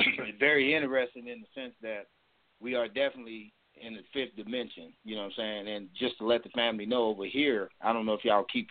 Very 0.40 0.74
interesting 0.74 1.28
in 1.28 1.40
the 1.40 1.60
sense 1.60 1.74
that 1.82 2.06
we 2.60 2.74
are 2.74 2.86
definitely 2.88 3.52
in 3.80 3.94
the 3.94 4.00
fifth 4.12 4.36
dimension. 4.36 4.92
You 5.04 5.14
know 5.16 5.22
what 5.22 5.32
I'm 5.38 5.64
saying? 5.66 5.68
And 5.68 5.88
just 5.98 6.18
to 6.18 6.26
let 6.26 6.42
the 6.42 6.50
family 6.50 6.86
know 6.86 7.04
over 7.04 7.26
here, 7.26 7.70
I 7.80 7.92
don't 7.92 8.06
know 8.06 8.14
if 8.14 8.24
y'all 8.24 8.44
keep 8.52 8.68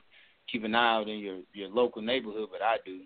keep 0.52 0.64
an 0.66 0.76
eye 0.76 0.96
out 0.98 1.08
in 1.08 1.20
your 1.20 1.40
your 1.54 1.70
local 1.70 2.02
neighborhood, 2.02 2.50
but 2.52 2.62
I 2.62 2.78
do. 2.86 3.02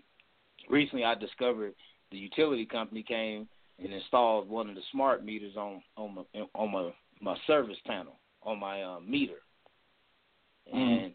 Recently, 0.68 1.04
I 1.04 1.14
discovered 1.14 1.74
the 2.12 2.18
utility 2.18 2.66
company 2.66 3.02
came 3.02 3.48
and 3.82 3.92
installed 3.92 4.48
one 4.48 4.68
of 4.68 4.76
the 4.76 4.82
smart 4.92 5.24
meters 5.24 5.56
on 5.56 5.82
on 5.96 6.14
my 6.14 6.22
on 6.54 6.70
my 6.70 6.90
my 7.20 7.36
service 7.46 7.78
panel 7.86 8.20
on 8.42 8.60
my 8.60 8.82
uh, 8.82 9.00
meter. 9.00 9.40
And 10.72 11.14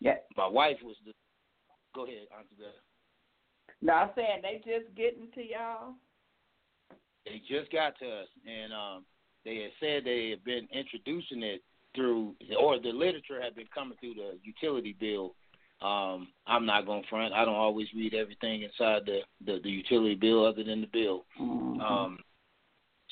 Yeah. 0.00 0.16
my 0.36 0.46
wife 0.46 0.78
was 0.82 0.96
the. 1.04 1.12
Go 1.94 2.04
ahead, 2.04 2.28
Auntie 2.36 2.54
Bev. 2.58 2.68
No, 3.82 3.92
I'm 3.94 4.10
saying 4.14 4.42
they 4.42 4.58
just 4.58 4.94
getting 4.94 5.28
to 5.34 5.42
y'all. 5.42 5.94
They 7.24 7.42
just 7.48 7.70
got 7.72 7.98
to 7.98 8.06
us, 8.06 8.28
and 8.46 8.72
um, 8.72 9.04
they 9.44 9.56
had 9.56 9.72
said 9.80 10.04
they 10.04 10.30
had 10.30 10.44
been 10.44 10.68
introducing 10.72 11.42
it 11.42 11.62
through, 11.94 12.34
or 12.58 12.78
the 12.78 12.90
literature 12.90 13.42
had 13.42 13.54
been 13.54 13.68
coming 13.74 13.98
through 14.00 14.14
the 14.14 14.38
utility 14.42 14.96
bill. 14.98 15.34
Um, 15.82 16.28
I'm 16.46 16.66
not 16.66 16.84
going 16.84 17.02
to 17.02 17.08
front. 17.08 17.32
I 17.32 17.44
don't 17.44 17.54
always 17.54 17.88
read 17.94 18.14
everything 18.14 18.62
inside 18.62 19.02
the, 19.06 19.20
the 19.46 19.60
the 19.62 19.70
utility 19.70 20.14
bill 20.14 20.44
other 20.44 20.62
than 20.62 20.82
the 20.82 20.86
bill. 20.86 21.24
Mhm. 21.40 21.80
Um, 21.80 22.18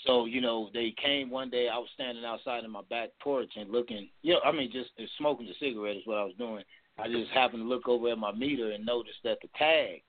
so 0.06 0.26
you 0.26 0.40
know, 0.40 0.70
they 0.74 0.94
came 1.02 1.30
one 1.30 1.50
day. 1.50 1.68
I 1.68 1.78
was 1.78 1.88
standing 1.94 2.24
outside 2.24 2.64
in 2.64 2.70
my 2.70 2.82
back 2.90 3.10
porch 3.22 3.50
and 3.56 3.70
looking. 3.70 4.10
You 4.22 4.34
know, 4.34 4.40
I 4.44 4.52
mean, 4.52 4.70
just 4.70 4.90
smoking 5.16 5.48
a 5.48 5.54
cigarette 5.58 5.96
is 5.96 6.06
what 6.06 6.18
I 6.18 6.24
was 6.24 6.34
doing. 6.38 6.62
I 6.98 7.08
just 7.08 7.30
happened 7.30 7.62
to 7.62 7.68
look 7.68 7.88
over 7.88 8.10
at 8.10 8.18
my 8.18 8.32
meter 8.32 8.72
and 8.72 8.84
noticed 8.84 9.18
that 9.24 9.38
the 9.40 9.48
tag 9.56 10.02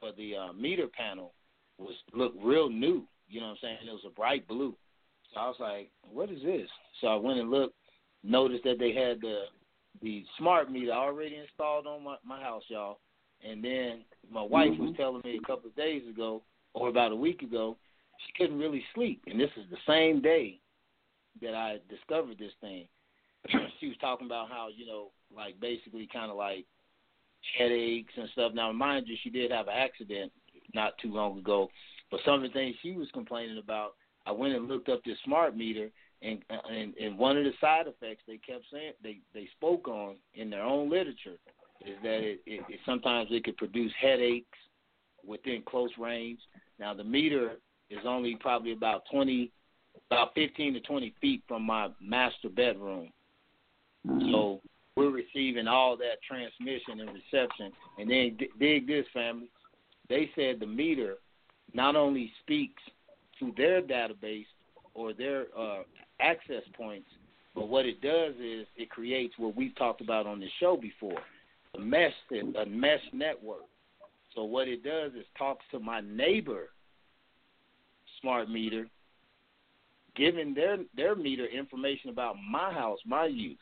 for 0.00 0.12
the 0.12 0.36
uh, 0.36 0.52
meter 0.52 0.88
panel 0.88 1.34
was 1.78 1.94
looked 2.12 2.42
real 2.42 2.68
new. 2.68 3.06
You 3.28 3.40
know 3.40 3.48
what 3.48 3.52
I'm 3.52 3.58
saying? 3.62 3.78
It 3.86 3.92
was 3.92 4.04
a 4.06 4.10
bright 4.10 4.48
blue. 4.48 4.74
So 5.32 5.40
I 5.40 5.46
was 5.46 5.60
like, 5.60 5.90
"What 6.02 6.30
is 6.30 6.42
this?" 6.42 6.68
So 7.00 7.06
I 7.06 7.16
went 7.16 7.38
and 7.38 7.50
looked, 7.50 7.76
noticed 8.24 8.64
that 8.64 8.78
they 8.78 8.92
had 8.92 9.20
the 9.20 9.44
the 10.02 10.24
smart 10.38 10.70
meter 10.70 10.92
already 10.92 11.36
installed 11.36 11.86
on 11.86 12.04
my 12.04 12.16
my 12.24 12.40
house, 12.40 12.62
y'all. 12.68 12.98
And 13.48 13.64
then 13.64 14.04
my 14.30 14.42
wife 14.42 14.70
was 14.78 14.90
mm-hmm. 14.90 14.96
telling 14.96 15.22
me 15.24 15.38
a 15.42 15.46
couple 15.46 15.70
of 15.70 15.76
days 15.76 16.02
ago, 16.08 16.42
or 16.74 16.88
about 16.88 17.12
a 17.12 17.16
week 17.16 17.42
ago, 17.42 17.76
she 18.26 18.32
couldn't 18.42 18.58
really 18.58 18.84
sleep. 18.94 19.22
And 19.26 19.40
this 19.40 19.50
is 19.56 19.64
the 19.70 19.78
same 19.86 20.20
day 20.20 20.60
that 21.40 21.54
I 21.54 21.78
discovered 21.88 22.38
this 22.38 22.52
thing. 22.60 22.86
she 23.80 23.88
was 23.88 23.96
talking 24.00 24.26
about 24.26 24.50
how, 24.50 24.68
you 24.74 24.86
know, 24.86 25.10
like 25.34 25.58
basically 25.60 26.08
kind 26.12 26.30
of 26.30 26.36
like 26.36 26.66
headaches 27.58 28.12
and 28.16 28.28
stuff. 28.32 28.52
Now, 28.54 28.72
mind 28.72 29.06
you, 29.08 29.16
she 29.22 29.30
did 29.30 29.50
have 29.50 29.68
an 29.68 29.74
accident 29.76 30.32
not 30.74 30.98
too 30.98 31.12
long 31.12 31.38
ago. 31.38 31.68
But 32.10 32.20
some 32.24 32.34
of 32.34 32.42
the 32.42 32.48
things 32.48 32.76
she 32.82 32.92
was 32.92 33.08
complaining 33.12 33.58
about, 33.58 33.94
I 34.26 34.32
went 34.32 34.54
and 34.54 34.68
looked 34.68 34.88
up 34.88 35.02
this 35.04 35.16
smart 35.24 35.56
meter, 35.56 35.90
and 36.22 36.38
and, 36.70 36.94
and 36.96 37.18
one 37.18 37.36
of 37.36 37.44
the 37.44 37.52
side 37.60 37.86
effects 37.86 38.22
they 38.26 38.38
kept 38.38 38.64
saying 38.72 38.92
they 39.02 39.18
they 39.34 39.48
spoke 39.56 39.88
on 39.88 40.16
in 40.34 40.50
their 40.50 40.62
own 40.62 40.90
literature 40.90 41.38
is 41.86 41.96
that 42.02 42.20
it, 42.20 42.40
it, 42.46 42.64
it 42.68 42.80
sometimes 42.84 43.28
it 43.30 43.44
could 43.44 43.56
produce 43.56 43.92
headaches 44.00 44.58
within 45.26 45.62
close 45.62 45.90
range. 45.98 46.38
Now 46.78 46.94
the 46.94 47.04
meter 47.04 47.52
is 47.88 48.00
only 48.06 48.36
probably 48.36 48.72
about 48.72 49.04
twenty, 49.10 49.50
about 50.10 50.34
fifteen 50.34 50.74
to 50.74 50.80
twenty 50.80 51.14
feet 51.20 51.42
from 51.48 51.62
my 51.62 51.88
master 52.00 52.48
bedroom. 52.48 53.10
So 54.32 54.60
we're 54.96 55.10
receiving 55.10 55.68
all 55.68 55.96
that 55.98 56.22
transmission 56.26 57.00
and 57.00 57.10
reception. 57.10 57.72
And 57.98 58.10
then 58.10 58.36
d- 58.38 58.48
dig 58.58 58.86
this, 58.86 59.06
family. 59.12 59.50
They 60.08 60.30
said 60.34 60.58
the 60.58 60.66
meter 60.66 61.16
not 61.72 61.96
only 61.96 62.32
speaks 62.40 62.82
to 63.38 63.52
their 63.56 63.80
database 63.80 64.46
or 64.94 65.12
their 65.12 65.46
uh, 65.56 65.82
access 66.22 66.62
points, 66.76 67.08
but 67.54 67.68
what 67.68 67.86
it 67.86 68.00
does 68.00 68.34
is 68.36 68.66
it 68.76 68.90
creates 68.90 69.34
what 69.36 69.56
we've 69.56 69.74
talked 69.76 70.00
about 70.00 70.26
on 70.26 70.40
this 70.40 70.50
show 70.60 70.76
before, 70.76 71.18
a 71.74 71.80
mesh 71.80 72.12
a 72.32 72.66
mesh 72.66 73.00
network. 73.12 73.62
So 74.34 74.44
what 74.44 74.68
it 74.68 74.84
does 74.84 75.12
is 75.12 75.24
talks 75.36 75.64
to 75.72 75.80
my 75.80 76.00
neighbor 76.00 76.68
smart 78.20 78.50
meter, 78.50 78.86
giving 80.16 80.54
their 80.54 80.78
their 80.96 81.14
meter 81.14 81.46
information 81.46 82.10
about 82.10 82.36
my 82.48 82.72
house, 82.72 82.98
my 83.06 83.26
use, 83.26 83.58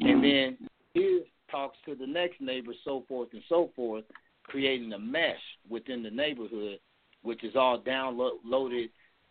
and 0.00 0.22
mm-hmm. 0.22 0.22
then 0.22 0.68
his 0.94 1.22
talks 1.50 1.76
to 1.86 1.94
the 1.94 2.06
next 2.06 2.40
neighbor, 2.40 2.72
so 2.84 3.04
forth 3.08 3.28
and 3.32 3.42
so 3.48 3.70
forth, 3.74 4.04
creating 4.44 4.92
a 4.92 4.98
mesh 4.98 5.40
within 5.68 6.02
the 6.02 6.10
neighborhood, 6.10 6.78
which 7.22 7.44
is 7.44 7.54
all 7.56 7.80
downloaded 7.80 8.88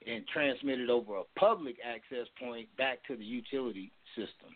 and 0.07 0.25
transmitted 0.27 0.89
over 0.89 1.17
a 1.17 1.23
public 1.39 1.77
access 1.85 2.27
point 2.39 2.67
back 2.77 2.99
to 3.07 3.15
the 3.15 3.23
utility 3.23 3.91
system 4.15 4.55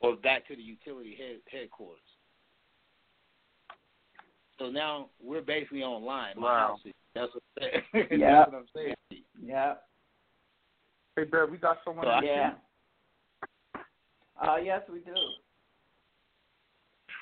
or 0.00 0.16
back 0.16 0.46
to 0.48 0.56
the 0.56 0.62
utility 0.62 1.16
head, 1.16 1.36
headquarters. 1.50 2.00
So 4.58 4.70
now 4.70 5.10
we're 5.22 5.42
basically 5.42 5.82
online. 5.82 6.40
Wow. 6.40 6.68
house 6.76 6.80
is- 6.86 6.92
That's 7.14 7.32
what, 7.34 7.42
that's 7.92 8.06
Yeah. 8.10 8.44
what 8.46 8.54
I'm 8.54 8.66
saying. 8.74 8.94
Yeah. 9.42 9.74
Hey, 11.16 11.24
Bear, 11.24 11.46
we 11.46 11.56
got 11.58 11.78
someone. 11.84 12.06
So 12.06 12.24
Yeah. 12.24 12.54
Uh, 14.40 14.56
yes, 14.56 14.82
we 14.92 15.00
do. 15.00 15.14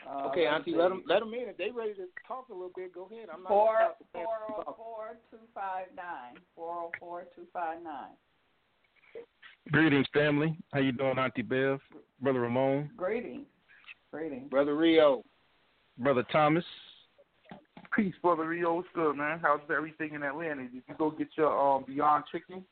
Uh, 0.08 0.28
Okay, 0.28 0.46
Auntie, 0.46 0.72
see. 0.72 0.76
let 0.76 0.88
them 0.90 1.02
let 1.06 1.20
them 1.20 1.32
in. 1.34 1.48
If 1.48 1.56
they 1.56 1.70
ready 1.70 1.94
to 1.94 2.06
talk 2.28 2.48
a 2.50 2.52
little 2.52 2.70
bit, 2.76 2.94
go 2.94 3.08
ahead. 3.10 3.28
I'm 3.32 3.42
not 3.42 3.48
Four 3.48 3.72
gonna 3.74 3.84
stop 3.86 3.98
the 3.98 4.04
four 4.12 4.24
family 4.24 4.54
oh 4.58 4.62
talk. 4.64 4.76
four 4.76 5.16
two 5.30 5.36
five 5.54 5.86
nine. 5.96 6.34
Four 6.54 6.74
oh 6.74 6.90
four 7.00 7.24
two 7.34 7.46
five 7.52 7.82
nine. 7.82 8.12
Greetings, 9.72 10.06
family. 10.12 10.56
How 10.72 10.80
you 10.80 10.92
doing, 10.92 11.18
Auntie 11.18 11.42
Bev, 11.42 11.80
Brother 12.20 12.40
Ramon, 12.40 12.90
Greetings. 12.96 13.46
Greetings. 14.12 14.50
Brother 14.50 14.76
Rio. 14.76 15.22
Brother 15.98 16.24
Thomas? 16.30 16.64
Peace, 17.96 18.14
brother 18.22 18.46
Rio. 18.48 18.74
What's 18.74 18.88
good, 18.94 19.16
man? 19.16 19.38
How's 19.40 19.60
everything 19.74 20.14
in 20.14 20.22
Atlanta? 20.22 20.62
Did 20.64 20.82
you 20.88 20.94
go 20.98 21.10
get 21.12 21.28
your 21.36 21.56
um 21.58 21.84
Beyond 21.86 22.24
Chicken? 22.30 22.64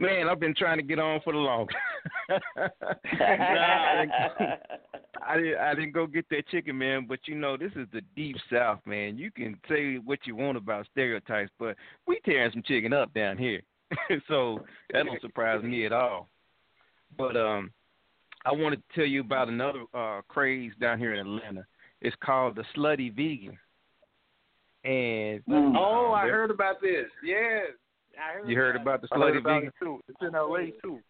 Man, 0.00 0.28
I've 0.30 0.40
been 0.40 0.54
trying 0.54 0.78
to 0.78 0.82
get 0.82 0.98
on 0.98 1.20
for 1.22 1.34
the 1.34 1.38
longest. 1.38 1.76
nah, 2.30 2.68
I, 3.68 4.00
didn't, 4.00 4.12
I 5.22 5.36
didn't. 5.36 5.58
I 5.58 5.74
didn't 5.74 5.92
go 5.92 6.06
get 6.06 6.26
that 6.30 6.48
chicken, 6.48 6.78
man. 6.78 7.04
But 7.06 7.20
you 7.26 7.34
know, 7.34 7.58
this 7.58 7.72
is 7.76 7.86
the 7.92 8.00
deep 8.16 8.36
South, 8.50 8.80
man. 8.86 9.18
You 9.18 9.30
can 9.30 9.58
say 9.68 9.96
what 9.96 10.20
you 10.24 10.34
want 10.34 10.56
about 10.56 10.86
stereotypes, 10.90 11.50
but 11.58 11.76
we 12.06 12.18
tearing 12.24 12.50
some 12.50 12.62
chicken 12.62 12.94
up 12.94 13.12
down 13.12 13.36
here, 13.36 13.60
so 14.28 14.60
that 14.90 15.04
don't 15.04 15.20
surprise 15.20 15.62
me 15.62 15.84
at 15.84 15.92
all. 15.92 16.28
But 17.18 17.36
um, 17.36 17.70
I 18.46 18.52
wanted 18.52 18.76
to 18.76 18.94
tell 18.94 19.06
you 19.06 19.20
about 19.20 19.48
another 19.48 19.84
uh 19.92 20.22
craze 20.28 20.72
down 20.80 20.98
here 20.98 21.12
in 21.12 21.20
Atlanta. 21.20 21.66
It's 22.00 22.16
called 22.24 22.56
the 22.56 22.64
Slutty 22.74 23.14
Vegan, 23.14 23.58
and. 24.82 25.42
Oh, 25.76 26.14
I 26.16 26.26
heard 26.26 26.50
about 26.50 26.80
this. 26.80 27.04
Yes, 27.22 27.66
I 27.66 27.89
heard. 28.34 28.48
You 28.48 28.56
heard 28.56 28.76
about 28.76 29.00
about 29.00 29.02
the 29.02 29.08
I 29.12 29.18
heard 29.18 29.34
Slutty 29.34 29.38
about 29.38 29.62
Vegan? 29.62 29.68
it 29.68 29.84
too. 29.84 30.00
It's 30.08 30.18
in 30.20 30.32
LA 30.32 30.58
too. 30.82 31.00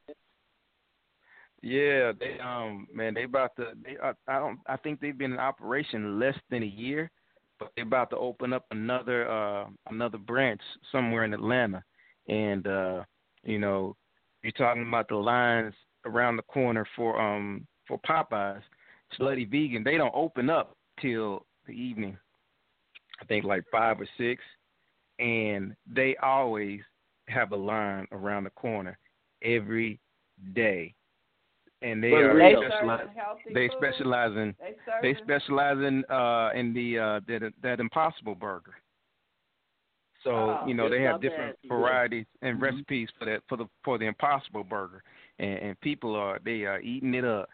Yeah, 1.63 2.13
they 2.19 2.39
um 2.41 2.87
man, 2.93 3.15
they 3.15 3.25
about 3.25 3.55
to 3.57 3.73
they 3.85 3.97
uh, 4.03 4.15
I 4.29 4.39
don't 4.39 4.59
I 4.67 4.77
think 4.77 5.01
they've 5.01 5.17
been 5.17 5.33
in 5.33 5.39
operation 5.39 6.19
less 6.19 6.37
than 6.51 6.63
a 6.63 6.67
year, 6.67 7.11
but 7.59 7.71
they're 7.77 7.85
about 7.85 8.11
to 8.11 8.17
open 8.17 8.53
up 8.53 8.65
another 8.71 9.31
uh 9.31 9.67
another 9.91 10.19
branch 10.19 10.61
somewhere 10.91 11.25
in 11.25 11.35
Atlanta. 11.35 11.83
And 12.29 12.67
uh 12.67 13.05
you 13.43 13.59
know, 13.59 13.97
you're 14.43 14.53
talking 14.53 14.87
about 14.87 15.09
the 15.09 15.17
lines 15.17 15.75
around 16.07 16.37
the 16.37 16.43
corner 16.43 16.87
for 16.97 17.21
um 17.21 17.67
for 17.87 17.99
Popeyes, 18.09 18.63
Slutty 19.19 19.51
Vegan, 19.51 19.85
they 19.85 19.99
don't 19.99 20.15
open 20.15 20.49
up 20.49 20.77
till 21.01 21.45
the 21.67 21.73
evening. 21.73 22.17
I 23.21 23.27
think 23.27 23.45
like 23.45 23.65
5 23.71 24.01
or 24.01 24.09
6 24.17 24.43
and 25.21 25.77
they 25.87 26.17
always 26.23 26.81
have 27.31 27.53
a 27.53 27.57
line 27.57 28.07
around 28.13 28.45
the 28.45 28.51
corner 28.51 28.99
every 29.43 29.99
day 30.55 30.95
and 31.83 32.03
they 32.03 32.11
But 32.11 32.17
are 32.25 32.35
They 32.35 32.49
Rio- 32.55 32.69
specialize. 32.69 33.09
They 33.55 33.69
food. 33.69 33.77
specialize 33.79 34.37
in 34.37 34.55
They 34.61 35.13
they 35.15 35.15
specialize 35.23 35.79
in 35.79 36.05
uh 36.11 36.51
in 36.55 36.75
the 36.75 36.99
uh 36.99 37.21
that 37.27 37.53
that 37.63 37.81
Impossible 37.81 38.35
Burger. 38.35 38.75
So 40.25 40.31
Oh. 40.31 40.67
you 40.67 40.75
know 40.75 40.91
they 40.91 41.01
have 41.03 41.21
different 41.23 41.53
ask 41.55 41.59
you, 41.63 41.69
varieties 41.71 42.27
and 42.43 42.59
Mhm. 42.59 42.63
recipes 42.63 43.09
for 43.19 43.25
that 43.25 43.43
for 43.49 43.57
the 43.57 43.67
for 43.83 43.97
the 43.97 44.05
Impossible 44.07 44.65
Burger, 44.65 45.03
and, 45.39 45.59
and 45.59 45.81
people 45.81 46.15
are 46.15 46.39
they 46.45 46.65
are 46.67 46.81
eating 46.81 47.15
it 47.15 47.25
up. 47.25 47.49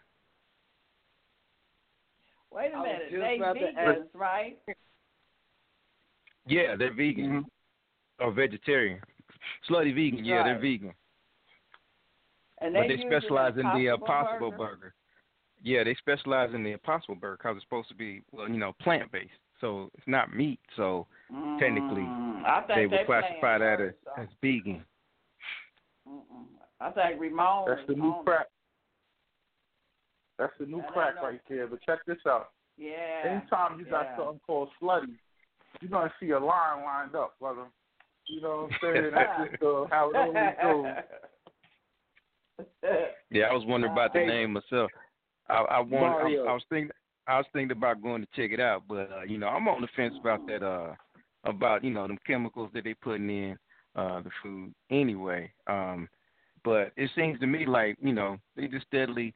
Wait 2.51 2.73
a 2.73 2.81
minute. 2.81 3.09
just 3.09 3.21
They 3.21 3.35
about 3.37 3.53
to 3.53 3.59
vegans, 3.59 4.07
right? 4.13 4.57
Yeah, 6.45 6.75
they're 6.75 6.93
vegan 6.93 7.45
or 8.19 8.31
vegetarian. 8.31 9.01
Slutty 9.69 9.93
vegan, 9.95 10.25
yeah, 10.25 10.43
they're 10.43 10.59
vegan, 10.59 10.93
And 12.61 12.73
but 12.73 12.87
they, 12.87 12.95
they 12.97 13.03
specialize 13.05 13.53
in 13.57 13.63
the 13.63 13.87
Impossible 13.93 14.47
Impossible 14.47 14.51
Burger. 14.51 14.93
Yeah, 15.63 15.83
they 15.83 15.95
specialize 15.95 16.53
in 16.53 16.63
the 16.63 16.71
Impossible 16.71 17.15
Burger 17.15 17.37
because 17.41 17.55
it's 17.57 17.65
supposed 17.65 17.89
to 17.89 17.95
be 17.95 18.21
well, 18.31 18.47
you 18.47 18.57
know, 18.57 18.73
plant 18.81 19.11
based, 19.11 19.31
so 19.59 19.89
it's 19.97 20.07
not 20.07 20.33
meat. 20.35 20.59
So 20.75 21.07
technically, 21.59 22.03
Mm, 22.03 22.45
I 22.45 22.61
think 22.61 22.67
they 22.77 22.81
would 22.87 22.89
playing 22.89 23.05
classify 23.05 23.57
that 23.57 23.73
as, 23.73 23.79
words, 23.79 23.95
though. 24.05 24.21
as 24.23 24.27
vegan. 24.41 24.85
Mm-mm. 26.07 26.45
I 26.79 26.91
think 26.91 27.19
Ramon 27.19 27.65
That's 27.67 27.81
the 27.87 27.95
new 27.95 28.11
on 28.13 28.23
crack. 28.25 28.47
That's 30.37 30.53
the 30.59 30.65
new 30.67 30.77
That 30.81 30.93
crack 30.93 31.15
no- 31.15 31.23
right 31.23 31.41
there. 31.49 31.67
But 31.67 31.81
check 31.81 31.99
this 32.05 32.17
out. 32.27 32.51
Yeah. 32.77 33.23
Anytime 33.25 33.79
you 33.79 33.85
got 33.85 34.05
yeah. 34.05 34.17
something 34.17 34.39
called 34.45 34.69
slutty, 34.81 35.15
you're 35.81 35.89
gonna 35.89 36.13
see 36.19 36.29
a 36.29 36.39
line 36.39 36.83
lined 36.83 37.15
up, 37.15 37.33
brother. 37.39 37.65
You 38.27 38.41
know 38.41 38.69
what 38.81 38.89
I'm 38.89 38.95
saying? 38.95 39.11
That's 39.13 39.51
just 39.51 39.63
uh, 39.63 39.85
how 39.89 40.11
it 40.11 40.15
always 40.15 40.55
goes. 40.61 40.85
Yeah, 43.29 43.45
I 43.45 43.53
was 43.53 43.65
wondering 43.65 43.93
about 43.93 44.13
the 44.13 44.19
name 44.19 44.53
myself. 44.53 44.91
I, 45.49 45.59
I 45.59 45.79
want. 45.79 46.25
I, 46.25 46.49
I 46.49 46.53
was 46.53 46.63
thinking. 46.69 46.91
I 47.27 47.37
was 47.37 47.45
thinking 47.51 47.75
about 47.75 48.01
going 48.01 48.21
to 48.21 48.27
check 48.35 48.51
it 48.51 48.59
out, 48.59 48.83
but 48.87 49.09
uh, 49.11 49.23
you 49.27 49.37
know, 49.37 49.47
I'm 49.47 49.67
on 49.67 49.81
the 49.81 49.87
fence 49.95 50.13
about 50.19 50.47
that. 50.47 50.63
Uh, 50.63 50.93
about 51.43 51.83
you 51.83 51.91
know 51.91 52.07
them 52.07 52.17
chemicals 52.25 52.69
that 52.73 52.83
they 52.83 52.93
putting 52.93 53.29
in 53.29 53.57
uh 53.95 54.21
the 54.21 54.29
food 54.43 54.73
anyway. 54.91 55.51
Um, 55.67 56.09
but 56.63 56.91
it 56.97 57.09
seems 57.15 57.39
to 57.39 57.47
me 57.47 57.65
like 57.65 57.97
you 58.01 58.13
know 58.13 58.37
they 58.55 58.67
just 58.67 58.87
steadily 58.87 59.33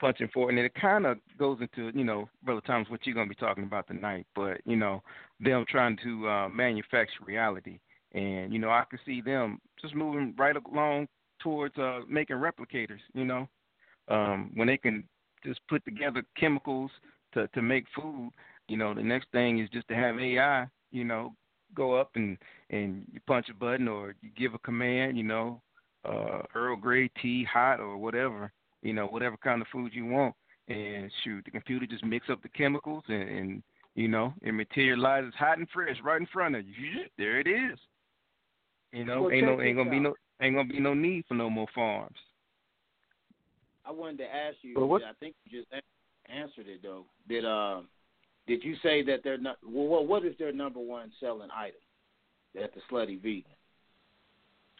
punching 0.00 0.28
forward, 0.32 0.54
and 0.54 0.58
it 0.58 0.72
kind 0.74 1.06
of 1.06 1.18
goes 1.38 1.58
into 1.60 1.96
you 1.96 2.04
know, 2.04 2.28
brother 2.42 2.62
Thomas, 2.66 2.88
what 2.88 3.04
you're 3.04 3.14
gonna 3.14 3.28
be 3.28 3.34
talking 3.34 3.64
about 3.64 3.86
tonight. 3.86 4.26
But 4.34 4.60
you 4.64 4.76
know, 4.76 5.02
them 5.40 5.64
trying 5.68 5.98
to 6.02 6.28
uh, 6.28 6.48
manufacture 6.48 7.24
reality, 7.26 7.78
and 8.12 8.52
you 8.52 8.58
know, 8.58 8.70
I 8.70 8.84
can 8.88 8.98
see 9.04 9.20
them 9.20 9.60
just 9.80 9.94
moving 9.94 10.34
right 10.38 10.56
along 10.56 11.08
towards 11.40 11.76
uh, 11.78 12.00
making 12.08 12.36
replicators. 12.36 13.00
You 13.14 13.24
know, 13.24 13.48
um, 14.08 14.50
when 14.54 14.68
they 14.68 14.76
can 14.76 15.04
just 15.44 15.60
put 15.68 15.84
together 15.84 16.22
chemicals 16.38 16.90
to 17.34 17.48
to 17.48 17.62
make 17.62 17.84
food. 17.94 18.30
You 18.68 18.76
know, 18.76 18.94
the 18.94 19.02
next 19.02 19.28
thing 19.32 19.58
is 19.58 19.68
just 19.70 19.88
to 19.88 19.94
have 19.94 20.18
AI. 20.18 20.66
You 20.90 21.04
know, 21.04 21.34
go 21.74 21.94
up 21.94 22.10
and 22.14 22.36
and 22.70 23.04
you 23.12 23.20
punch 23.26 23.48
a 23.50 23.54
button 23.54 23.88
or 23.88 24.14
you 24.20 24.30
give 24.36 24.54
a 24.54 24.58
command. 24.58 25.16
You 25.16 25.24
know, 25.24 25.62
uh, 26.04 26.42
Earl 26.54 26.76
Grey 26.76 27.10
tea, 27.20 27.44
hot 27.44 27.80
or 27.80 27.96
whatever. 27.96 28.52
You 28.82 28.92
know, 28.92 29.06
whatever 29.06 29.36
kind 29.36 29.60
of 29.60 29.68
food 29.68 29.92
you 29.92 30.06
want, 30.06 30.34
and 30.68 31.10
shoot, 31.22 31.44
the 31.44 31.50
computer 31.50 31.86
just 31.86 32.04
mix 32.04 32.30
up 32.30 32.42
the 32.42 32.48
chemicals 32.48 33.04
and, 33.08 33.28
and 33.28 33.62
you 33.94 34.08
know, 34.08 34.32
it 34.40 34.52
materializes 34.52 35.34
hot 35.36 35.58
and 35.58 35.68
fresh 35.68 35.96
right 36.02 36.20
in 36.20 36.26
front 36.32 36.56
of 36.56 36.66
you. 36.66 37.04
There 37.18 37.40
it 37.40 37.46
is. 37.46 37.78
You 38.92 39.04
know, 39.04 39.22
Well, 39.22 39.32
ain't 39.32 39.46
no 39.46 39.60
ain't 39.60 39.76
gonna 39.76 39.90
be 39.90 40.00
no 40.00 40.14
ain't 40.40 40.56
gonna 40.56 40.68
be 40.68 40.80
no 40.80 40.94
need 40.94 41.24
for 41.28 41.34
no 41.34 41.48
more 41.48 41.68
farms. 41.74 42.16
I 43.84 43.92
wanted 43.92 44.18
to 44.18 44.34
ask 44.34 44.56
you. 44.62 44.74
But 44.74 44.86
what- 44.86 45.02
I 45.04 45.12
think 45.20 45.34
you 45.44 45.60
just 45.60 45.72
answered 46.28 46.66
it 46.68 46.82
though. 46.82 47.06
Did 47.28 47.44
uh, 47.44 47.82
did 48.46 48.64
you 48.64 48.74
say 48.82 49.02
that 49.04 49.20
they're 49.22 49.38
not? 49.38 49.58
Well, 49.64 49.86
what 49.86 50.06
what 50.08 50.24
is 50.24 50.36
their 50.38 50.52
number 50.52 50.80
one 50.80 51.12
selling 51.20 51.50
item 51.54 51.80
at 52.60 52.74
the 52.74 52.80
Slutty 52.90 53.20
Vegan? 53.20 53.44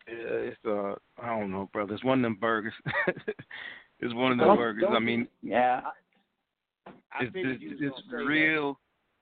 Yeah, 0.08 0.14
it's 0.50 0.58
uh, 0.66 0.94
I 1.22 1.38
don't 1.38 1.52
know, 1.52 1.68
brother. 1.72 1.94
It's 1.94 2.04
one 2.04 2.18
of 2.18 2.22
them 2.22 2.38
burgers. 2.40 2.72
it's 4.00 4.14
one 4.14 4.32
of 4.32 4.38
them 4.38 4.56
burgers. 4.56 4.84
I 4.88 4.92
don't- 4.92 5.04
mean, 5.04 5.28
yeah. 5.42 5.82
I 7.12 7.24
it's 7.24 7.32
figured 7.32 7.54
it's, 7.54 7.62
you 7.62 7.70
was 7.70 7.78
it's 8.00 8.08
gonna 8.10 8.24
real. 8.24 8.80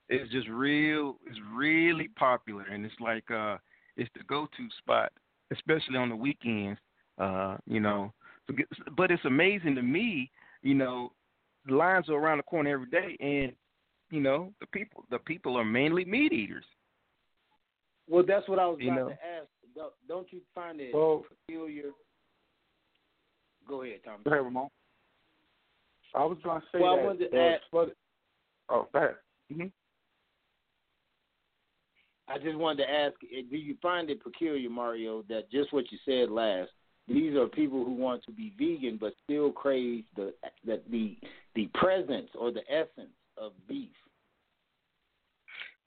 It's 0.08 0.30
just 0.32 0.48
real. 0.48 1.18
It's 1.26 1.38
really 1.54 2.08
popular, 2.16 2.62
and 2.70 2.86
it's 2.86 2.94
like 3.00 3.30
uh, 3.30 3.58
it's 3.98 4.10
the 4.16 4.24
go-to 4.24 4.68
spot, 4.78 5.12
especially 5.52 5.96
on 5.98 6.08
the 6.08 6.16
weekends. 6.16 6.80
Uh, 7.18 7.56
you 7.66 7.80
know, 7.80 8.12
So 8.46 8.54
but 8.96 9.10
it's 9.10 9.24
amazing 9.26 9.74
to 9.74 9.82
me. 9.82 10.30
You 10.62 10.74
know, 10.74 11.12
the 11.66 11.74
lines 11.74 12.08
are 12.08 12.14
around 12.14 12.38
the 12.38 12.44
corner 12.44 12.70
every 12.70 12.88
day, 12.88 13.16
and 13.20 13.52
you 14.10 14.20
know, 14.20 14.54
the 14.60 14.66
people 14.68 15.04
the 15.10 15.18
people 15.18 15.56
are 15.56 15.64
mainly 15.64 16.04
meat 16.06 16.32
eaters. 16.32 16.64
Well, 18.08 18.24
that's 18.26 18.48
what 18.48 18.58
I 18.58 18.66
was 18.66 18.78
You 18.80 18.90
about 18.90 19.00
know. 19.00 19.08
to 19.08 19.12
ask. 19.14 19.48
Don't- 19.74 19.92
Don't 20.08 20.32
you 20.32 20.40
find 20.54 20.80
it 20.80 20.94
Well, 20.94 21.24
peculiar? 21.46 21.90
Go 23.68 23.82
ahead, 23.82 24.00
Tom. 24.04 24.22
go 24.24 24.30
ahead, 24.32 24.44
Ramon. 24.44 24.68
I 26.14 26.24
was 26.24 26.38
gonna 26.42 26.64
say 26.72 26.80
Well, 26.80 26.94
I 26.94 26.96
that. 26.96 27.04
wanted 27.04 27.30
to 27.30 27.38
uh, 27.38 27.42
add- 27.42 27.60
Oh, 28.70 28.88
go 28.92 28.98
ahead. 28.98 29.16
hmm 29.52 29.66
I 32.28 32.38
just 32.38 32.56
wanted 32.56 32.84
to 32.84 32.90
ask: 32.90 33.14
eh, 33.24 33.42
Do 33.50 33.56
you 33.56 33.76
find 33.80 34.10
it 34.10 34.22
peculiar, 34.22 34.68
Mario, 34.68 35.24
that 35.28 35.50
just 35.50 35.72
what 35.72 35.90
you 35.90 35.98
said 36.04 36.30
last? 36.30 36.70
These 37.08 37.34
are 37.36 37.46
people 37.46 37.84
who 37.84 37.92
want 37.94 38.22
to 38.24 38.32
be 38.32 38.52
vegan 38.58 38.98
but 39.00 39.14
still 39.24 39.50
crave 39.50 40.04
the 40.14 40.34
that 40.66 40.82
the 40.90 41.16
the 41.54 41.68
presence 41.74 42.28
or 42.38 42.50
the 42.50 42.60
essence 42.70 43.14
of 43.38 43.52
beef. 43.66 43.88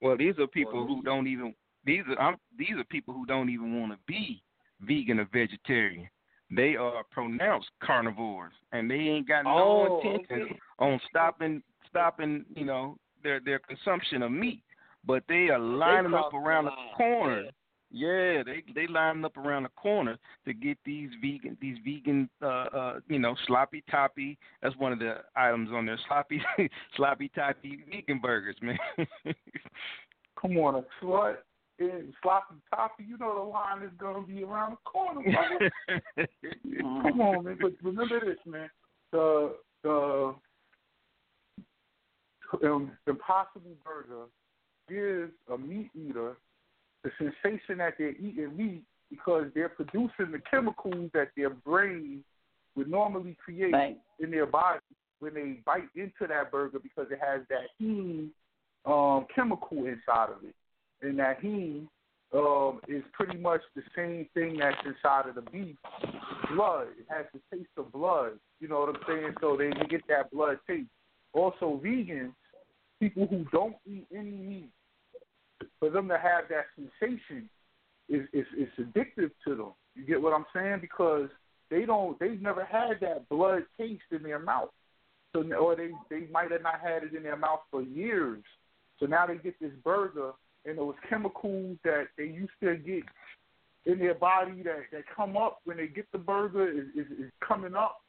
Well, 0.01 0.17
these 0.17 0.33
are 0.39 0.47
people 0.47 0.85
who 0.87 1.03
don't 1.03 1.27
even 1.27 1.53
these 1.85 2.01
are 2.09 2.19
I'm, 2.19 2.37
these 2.57 2.75
are 2.75 2.83
people 2.85 3.13
who 3.13 3.25
don't 3.25 3.49
even 3.49 3.79
want 3.79 3.91
to 3.91 3.99
be 4.07 4.41
vegan 4.81 5.19
or 5.19 5.27
vegetarian. 5.31 6.09
They 6.49 6.75
are 6.75 7.03
pronounced 7.11 7.69
carnivores, 7.81 8.53
and 8.71 8.89
they 8.89 8.95
ain't 8.95 9.27
got 9.27 9.43
no 9.43 9.51
Oh, 10.01 10.01
intention 10.01 10.41
okay. 10.41 10.59
on 10.79 10.99
stopping 11.07 11.61
stopping 11.87 12.45
you 12.55 12.65
know 12.65 12.97
their 13.23 13.39
their 13.39 13.59
consumption 13.59 14.23
of 14.23 14.31
meat. 14.31 14.63
But 15.05 15.23
they 15.27 15.49
are 15.49 15.59
lining 15.59 16.13
up 16.13 16.29
crossed 16.29 16.31
the 16.31 16.37
around 16.37 16.65
the 16.65 16.71
corner. 16.95 17.43
yeah. 17.43 17.51
Yeah, 17.93 18.43
they 18.43 18.63
they 18.73 18.87
lining 18.87 19.25
up 19.25 19.35
around 19.35 19.63
the 19.63 19.69
corner 19.69 20.17
to 20.45 20.53
get 20.53 20.77
these 20.85 21.09
vegan 21.21 21.57
these 21.59 21.77
vegan 21.83 22.29
uh 22.41 22.45
uh 22.45 22.99
you 23.09 23.19
know 23.19 23.35
sloppy 23.47 23.83
toppy. 23.91 24.37
That's 24.61 24.77
one 24.77 24.93
of 24.93 24.99
the 24.99 25.15
items 25.35 25.69
on 25.73 25.85
there. 25.85 25.99
Sloppy 26.07 26.41
sloppy 26.95 27.29
toppy 27.35 27.83
vegan 27.91 28.19
burgers, 28.19 28.55
man. 28.61 28.77
Come 30.41 30.57
on, 30.57 30.75
a 30.75 30.83
slut 31.03 31.35
and 31.79 32.13
sloppy 32.23 32.55
toppy. 32.73 33.03
You 33.03 33.17
know 33.17 33.35
the 33.35 33.41
line 33.41 33.83
is 33.83 33.91
gonna 33.99 34.25
be 34.25 34.43
around 34.43 34.71
the 34.71 34.89
corner. 34.89 35.21
Come 36.81 37.19
on, 37.19 37.43
man. 37.43 37.57
But 37.61 37.73
remember 37.83 38.21
this, 38.21 38.39
man. 38.45 38.69
The 39.11 39.55
the 39.83 40.33
um, 42.63 42.91
Impossible 43.05 43.75
Burger 43.83 44.27
gives 44.89 45.32
a 45.51 45.57
meat 45.57 45.89
eater 45.95 46.38
the 47.03 47.11
sensation 47.17 47.79
that 47.79 47.93
they're 47.97 48.11
eating 48.11 48.55
meat 48.55 48.84
because 49.09 49.45
they're 49.53 49.69
producing 49.69 50.32
the 50.32 50.41
chemicals 50.49 51.09
that 51.13 51.29
their 51.36 51.49
brain 51.49 52.23
would 52.75 52.89
normally 52.89 53.36
create 53.43 53.73
Right. 53.73 53.97
in 54.19 54.32
their 54.32 54.45
body 54.45 54.79
when 55.19 55.34
they 55.34 55.59
bite 55.65 55.89
into 55.95 56.27
that 56.27 56.51
burger 56.51 56.79
because 56.79 57.07
it 57.11 57.19
has 57.19 57.41
that 57.49 57.67
heme 57.82 58.29
um, 58.86 59.25
chemical 59.34 59.86
inside 59.86 60.29
of 60.29 60.43
it. 60.43 60.55
And 61.01 61.19
that 61.19 61.41
heme 61.41 61.88
um, 62.34 62.79
is 62.88 63.03
pretty 63.13 63.38
much 63.38 63.61
the 63.75 63.82
same 63.95 64.27
thing 64.34 64.57
that's 64.59 64.77
inside 64.86 65.27
of 65.27 65.36
the 65.36 65.41
beef 65.41 65.75
blood. 66.55 66.88
It 66.97 67.05
has 67.09 67.25
the 67.34 67.39
taste 67.55 67.69
of 67.77 67.91
blood. 67.91 68.34
You 68.59 68.67
know 68.67 68.79
what 68.79 68.89
I'm 68.89 69.01
saying? 69.07 69.36
So 69.41 69.57
they, 69.57 69.69
they 69.69 69.88
get 69.89 70.01
that 70.07 70.32
blood 70.32 70.57
taste. 70.67 70.88
Also, 71.34 71.79
vegans, 71.84 72.34
people 73.01 73.27
who 73.27 73.45
don't 73.51 73.75
eat 73.85 74.05
any 74.15 74.31
meat, 74.31 74.69
for 75.79 75.89
them 75.89 76.07
to 76.07 76.17
have 76.17 76.45
that 76.49 76.65
sensation 76.75 77.49
is 78.07 78.21
is, 78.31 78.45
is 78.57 78.69
addictive 78.79 79.31
to 79.45 79.55
them. 79.55 79.73
You 79.95 80.05
get 80.05 80.21
what 80.21 80.33
I'm 80.33 80.45
saying? 80.55 80.79
Because 80.79 81.29
they 81.69 81.85
don't, 81.85 82.19
they've 82.19 82.41
never 82.41 82.63
had 82.63 82.99
that 83.01 83.27
blood 83.29 83.63
taste 83.77 84.03
in 84.11 84.23
their 84.23 84.39
mouth. 84.39 84.69
So, 85.33 85.43
or 85.53 85.75
they 85.75 85.91
they 86.09 86.27
might 86.31 86.51
have 86.51 86.61
not 86.61 86.79
had 86.81 87.03
it 87.03 87.15
in 87.15 87.23
their 87.23 87.37
mouth 87.37 87.61
for 87.71 87.81
years. 87.81 88.43
So 88.99 89.05
now 89.07 89.25
they 89.25 89.37
get 89.37 89.59
this 89.59 89.71
burger 89.83 90.31
and 90.65 90.77
those 90.77 90.95
chemicals 91.09 91.77
that 91.83 92.07
they 92.17 92.25
used 92.25 92.51
to 92.61 92.75
get 92.77 93.03
in 93.85 93.97
their 93.97 94.13
body 94.13 94.61
that 94.63 94.81
that 94.91 95.03
come 95.15 95.35
up 95.35 95.59
when 95.65 95.77
they 95.77 95.87
get 95.87 96.05
the 96.11 96.19
burger 96.19 96.69
is 96.69 96.87
is, 96.95 97.11
is 97.11 97.31
coming 97.45 97.75
up 97.75 98.01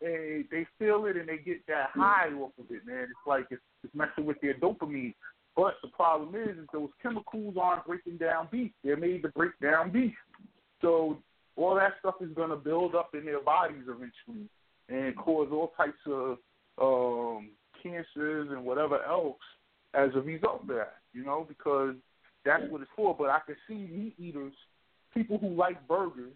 and 0.00 0.44
they 0.50 0.66
feel 0.78 1.06
it 1.06 1.16
and 1.16 1.28
they 1.28 1.38
get 1.38 1.66
that 1.66 1.90
high 1.92 2.28
off 2.40 2.52
of 2.58 2.66
it, 2.70 2.86
man. 2.86 3.04
It's 3.04 3.26
like 3.26 3.46
it's, 3.50 3.62
it's 3.82 3.94
messing 3.94 4.26
with 4.26 4.40
their 4.40 4.54
dopamine. 4.54 5.14
But 5.56 5.74
the 5.82 5.88
problem 5.88 6.34
is, 6.36 6.56
is 6.56 6.66
those 6.72 6.90
chemicals 7.02 7.56
aren't 7.60 7.86
breaking 7.86 8.18
down 8.18 8.48
beef. 8.50 8.70
They're 8.84 8.96
made 8.96 9.22
to 9.22 9.28
break 9.30 9.58
down 9.60 9.90
beef. 9.90 10.14
So 10.80 11.18
all 11.56 11.74
that 11.74 11.94
stuff 11.98 12.14
is 12.20 12.32
going 12.36 12.50
to 12.50 12.56
build 12.56 12.94
up 12.94 13.10
in 13.14 13.24
their 13.24 13.42
bodies 13.42 13.82
eventually 13.88 14.48
and 14.88 15.16
cause 15.16 15.48
all 15.50 15.72
types 15.76 15.98
of 16.06 16.38
um, 16.80 17.50
cancers 17.82 18.48
and 18.52 18.64
whatever 18.64 19.02
else 19.02 19.36
as 19.94 20.10
a 20.14 20.20
result 20.20 20.62
of 20.62 20.68
that. 20.68 20.94
You 21.12 21.24
know, 21.24 21.44
because 21.48 21.96
that's 22.44 22.62
what 22.70 22.82
it's 22.82 22.90
for. 22.94 23.16
But 23.18 23.30
I 23.30 23.40
can 23.44 23.56
see 23.66 23.74
meat 23.74 24.14
eaters, 24.16 24.52
people 25.12 25.38
who 25.38 25.48
like 25.48 25.88
burgers, 25.88 26.34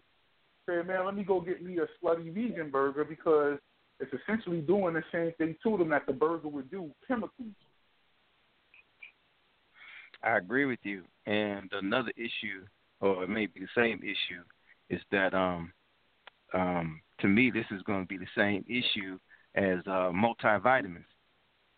say, 0.67 0.81
man, 0.85 1.05
let 1.05 1.15
me 1.15 1.23
go 1.23 1.39
get 1.41 1.63
me 1.63 1.79
a 1.79 1.87
slutty 2.03 2.33
vegan 2.33 2.69
burger 2.69 3.03
because 3.03 3.57
it's 3.99 4.11
essentially 4.23 4.61
doing 4.61 4.93
the 4.93 5.03
same 5.11 5.31
thing 5.37 5.55
to 5.63 5.77
them 5.77 5.89
that 5.89 6.05
the 6.05 6.13
burger 6.13 6.47
would 6.47 6.69
do, 6.69 6.91
chemicals. 7.07 7.53
I 10.23 10.37
agree 10.37 10.65
with 10.65 10.79
you. 10.83 11.03
And 11.25 11.69
another 11.73 12.11
issue, 12.15 12.65
or 13.01 13.27
maybe 13.27 13.59
the 13.59 13.67
same 13.75 13.99
issue, 13.99 14.43
is 14.89 15.01
that 15.11 15.33
um, 15.33 15.73
um, 16.53 17.01
to 17.19 17.27
me 17.27 17.51
this 17.51 17.65
is 17.71 17.81
going 17.83 18.01
to 18.01 18.07
be 18.07 18.17
the 18.17 18.25
same 18.35 18.63
issue 18.67 19.17
as 19.55 19.79
uh, 19.85 20.11
multivitamins. 20.11 21.05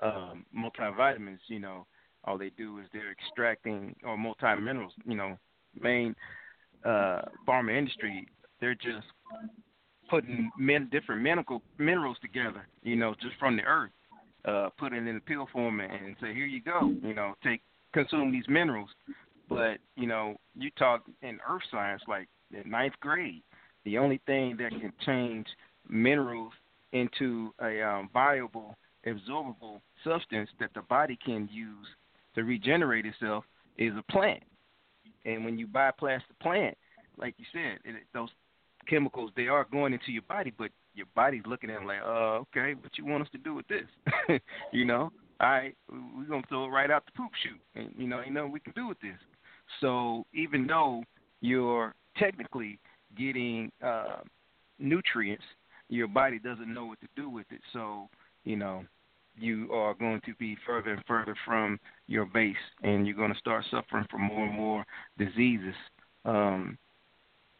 Um, 0.01 0.45
multivitamins, 0.55 1.39
you 1.47 1.59
know, 1.59 1.85
all 2.25 2.37
they 2.37 2.51
do 2.51 2.79
is 2.79 2.85
they're 2.91 3.11
extracting 3.11 3.95
or 4.03 4.17
multi 4.17 4.55
minerals. 4.59 4.93
You 5.05 5.15
know, 5.15 5.37
main 5.79 6.15
uh, 6.83 7.21
pharma 7.47 7.77
industry, 7.77 8.27
they're 8.59 8.75
just 8.75 9.07
putting 10.09 10.51
different 10.91 11.21
mineral 11.21 11.61
minerals 11.77 12.17
together. 12.21 12.67
You 12.83 12.95
know, 12.95 13.15
just 13.21 13.35
from 13.39 13.57
the 13.57 13.63
earth, 13.63 13.91
uh, 14.45 14.69
put 14.77 14.93
it 14.93 15.07
in 15.07 15.15
a 15.15 15.19
pill 15.19 15.47
form 15.51 15.79
and, 15.79 15.91
and 15.91 16.15
say, 16.21 16.33
here 16.33 16.45
you 16.45 16.61
go. 16.61 16.93
You 17.01 17.13
know, 17.13 17.33
take 17.43 17.61
consume 17.93 18.31
these 18.31 18.47
minerals. 18.47 18.89
But 19.49 19.77
you 19.95 20.07
know, 20.07 20.35
you 20.55 20.69
talk 20.77 21.03
in 21.21 21.39
earth 21.47 21.63
science, 21.71 22.01
like 22.07 22.27
in 22.51 22.69
ninth 22.69 22.93
grade, 22.99 23.43
the 23.83 23.97
only 23.97 24.19
thing 24.25 24.57
that 24.57 24.69
can 24.71 24.91
change 25.05 25.47
minerals 25.87 26.53
into 26.93 27.53
a 27.61 27.81
um, 27.81 28.09
viable, 28.13 28.75
absorbable 29.05 29.81
substance 30.03 30.49
that 30.59 30.71
the 30.73 30.81
body 30.83 31.17
can 31.23 31.49
use 31.51 31.87
to 32.35 32.43
regenerate 32.43 33.05
itself 33.05 33.43
is 33.77 33.93
a 33.97 34.11
plant. 34.11 34.43
And 35.25 35.43
when 35.43 35.57
you 35.57 35.67
bypass 35.67 36.21
the 36.27 36.35
plant, 36.41 36.77
like 37.17 37.35
you 37.37 37.45
said, 37.51 37.79
it, 37.83 38.03
those 38.13 38.29
chemicals 38.87 39.31
they 39.35 39.47
are 39.47 39.67
going 39.71 39.93
into 39.93 40.11
your 40.11 40.23
body, 40.23 40.53
but 40.57 40.71
your 40.93 41.07
body's 41.15 41.43
looking 41.45 41.69
at 41.69 41.81
it 41.81 41.85
like, 41.85 42.01
uh, 42.03 42.39
okay, 42.39 42.73
what 42.79 42.97
you 42.97 43.05
want 43.05 43.23
us 43.23 43.29
to 43.31 43.37
do 43.37 43.53
with 43.53 43.67
this? 43.67 44.39
you 44.71 44.85
know, 44.85 45.11
all 45.39 45.49
right, 45.49 45.75
we're 45.89 46.25
gonna 46.25 46.43
throw 46.47 46.65
it 46.65 46.69
right 46.69 46.89
out 46.89 47.05
the 47.05 47.11
poop 47.11 47.31
chute, 47.43 47.59
and 47.75 47.93
you 47.97 48.07
know, 48.07 48.21
ain't 48.21 48.33
nothing 48.33 48.51
we 48.51 48.59
can 48.59 48.73
do 48.73 48.87
with 48.87 48.99
this. 49.01 49.17
So 49.81 50.25
even 50.33 50.67
though 50.67 51.03
you're 51.41 51.93
technically 52.17 52.79
getting 53.17 53.71
uh, 53.83 54.19
nutrients, 54.79 55.43
your 55.89 56.07
body 56.07 56.39
doesn't 56.39 56.73
know 56.73 56.85
what 56.85 57.01
to 57.01 57.07
do 57.15 57.29
with 57.29 57.45
it. 57.51 57.61
So 57.73 58.07
you 58.45 58.55
know, 58.55 58.85
you 59.37 59.71
are 59.73 59.93
going 59.93 60.21
to 60.25 60.33
be 60.35 60.57
further 60.65 60.93
and 60.93 61.03
further 61.05 61.35
from 61.45 61.79
your 62.07 62.25
base, 62.25 62.55
and 62.83 63.05
you're 63.05 63.15
going 63.15 63.33
to 63.33 63.39
start 63.39 63.65
suffering 63.69 64.05
from 64.09 64.21
more 64.21 64.45
and 64.45 64.55
more 64.55 64.85
diseases. 65.17 65.75
Um, 66.23 66.77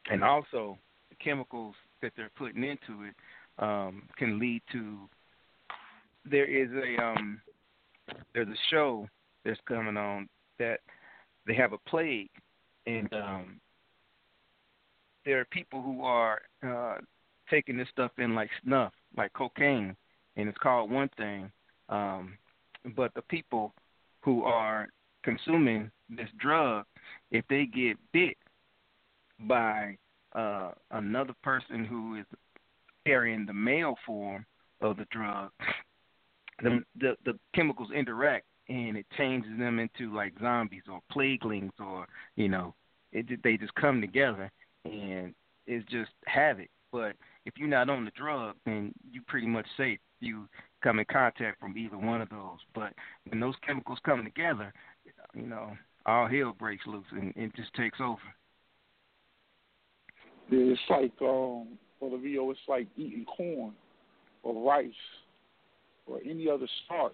and 0.09 0.23
also, 0.23 0.77
chemicals 1.23 1.75
that 2.01 2.11
they're 2.15 2.31
putting 2.37 2.63
into 2.63 3.03
it 3.03 3.15
um, 3.59 4.03
can 4.17 4.39
lead 4.39 4.61
to. 4.71 4.97
There 6.29 6.45
is 6.45 6.69
a 6.71 7.03
um, 7.03 7.41
there's 8.33 8.47
a 8.47 8.59
show 8.71 9.07
that's 9.43 9.59
coming 9.67 9.97
on 9.97 10.27
that 10.59 10.79
they 11.45 11.53
have 11.53 11.73
a 11.73 11.77
plague, 11.89 12.29
and 12.87 13.11
um, 13.13 13.59
there 15.25 15.39
are 15.39 15.45
people 15.45 15.81
who 15.81 16.03
are 16.03 16.41
uh, 16.65 16.97
taking 17.49 17.77
this 17.77 17.87
stuff 17.91 18.11
in 18.17 18.35
like 18.35 18.49
snuff, 18.63 18.93
like 19.17 19.33
cocaine, 19.33 19.95
and 20.35 20.49
it's 20.49 20.57
called 20.57 20.91
one 20.91 21.09
thing. 21.17 21.51
Um, 21.89 22.37
but 22.95 23.13
the 23.13 23.21
people 23.23 23.73
who 24.21 24.43
are 24.43 24.87
consuming 25.23 25.91
this 26.09 26.29
drug, 26.39 26.85
if 27.31 27.45
they 27.49 27.65
get 27.65 27.97
bit 28.11 28.37
by 29.41 29.97
uh, 30.35 30.71
another 30.91 31.33
person 31.43 31.85
who 31.85 32.15
is 32.19 32.25
carrying 33.05 33.45
the 33.45 33.53
male 33.53 33.95
form 34.05 34.45
of 34.81 34.97
the 34.97 35.05
drug, 35.11 35.51
the, 36.61 36.81
the 36.99 37.15
the 37.25 37.39
chemicals 37.53 37.89
interact 37.93 38.45
and 38.69 38.97
it 38.97 39.05
changes 39.17 39.51
them 39.59 39.79
into 39.79 40.13
like 40.13 40.33
zombies 40.39 40.83
or 40.91 40.99
plaguelings 41.13 41.71
or 41.79 42.07
you 42.35 42.49
know 42.49 42.73
it 43.11 43.41
they 43.43 43.57
just 43.57 43.75
come 43.75 44.01
together 44.01 44.51
and 44.85 45.33
it's 45.67 45.89
just 45.89 46.11
havoc. 46.25 46.67
But 46.91 47.15
if 47.45 47.53
you're 47.57 47.67
not 47.67 47.89
on 47.89 48.05
the 48.05 48.11
drug, 48.11 48.55
then 48.65 48.93
you 49.11 49.21
pretty 49.27 49.47
much 49.47 49.65
safe. 49.77 49.99
You 50.21 50.47
come 50.83 50.99
in 50.99 51.05
contact 51.11 51.59
from 51.59 51.77
either 51.77 51.97
one 51.97 52.21
of 52.21 52.29
those. 52.29 52.59
But 52.73 52.93
when 53.27 53.39
those 53.39 53.55
chemicals 53.65 53.99
come 54.05 54.23
together, 54.23 54.73
you 55.33 55.47
know, 55.47 55.71
all 56.05 56.27
hell 56.27 56.55
breaks 56.57 56.85
loose 56.85 57.05
and 57.11 57.33
it 57.35 57.55
just 57.55 57.73
takes 57.73 57.99
over. 57.99 58.21
It's 60.51 60.81
like 60.89 61.13
um 61.21 61.77
for 61.99 62.09
the 62.09 62.17
VO, 62.17 62.51
it's 62.51 62.59
like 62.67 62.87
eating 62.97 63.25
corn 63.25 63.73
or 64.43 64.69
rice 64.69 64.91
or 66.07 66.19
any 66.23 66.49
other 66.49 66.67
starch. 66.85 67.13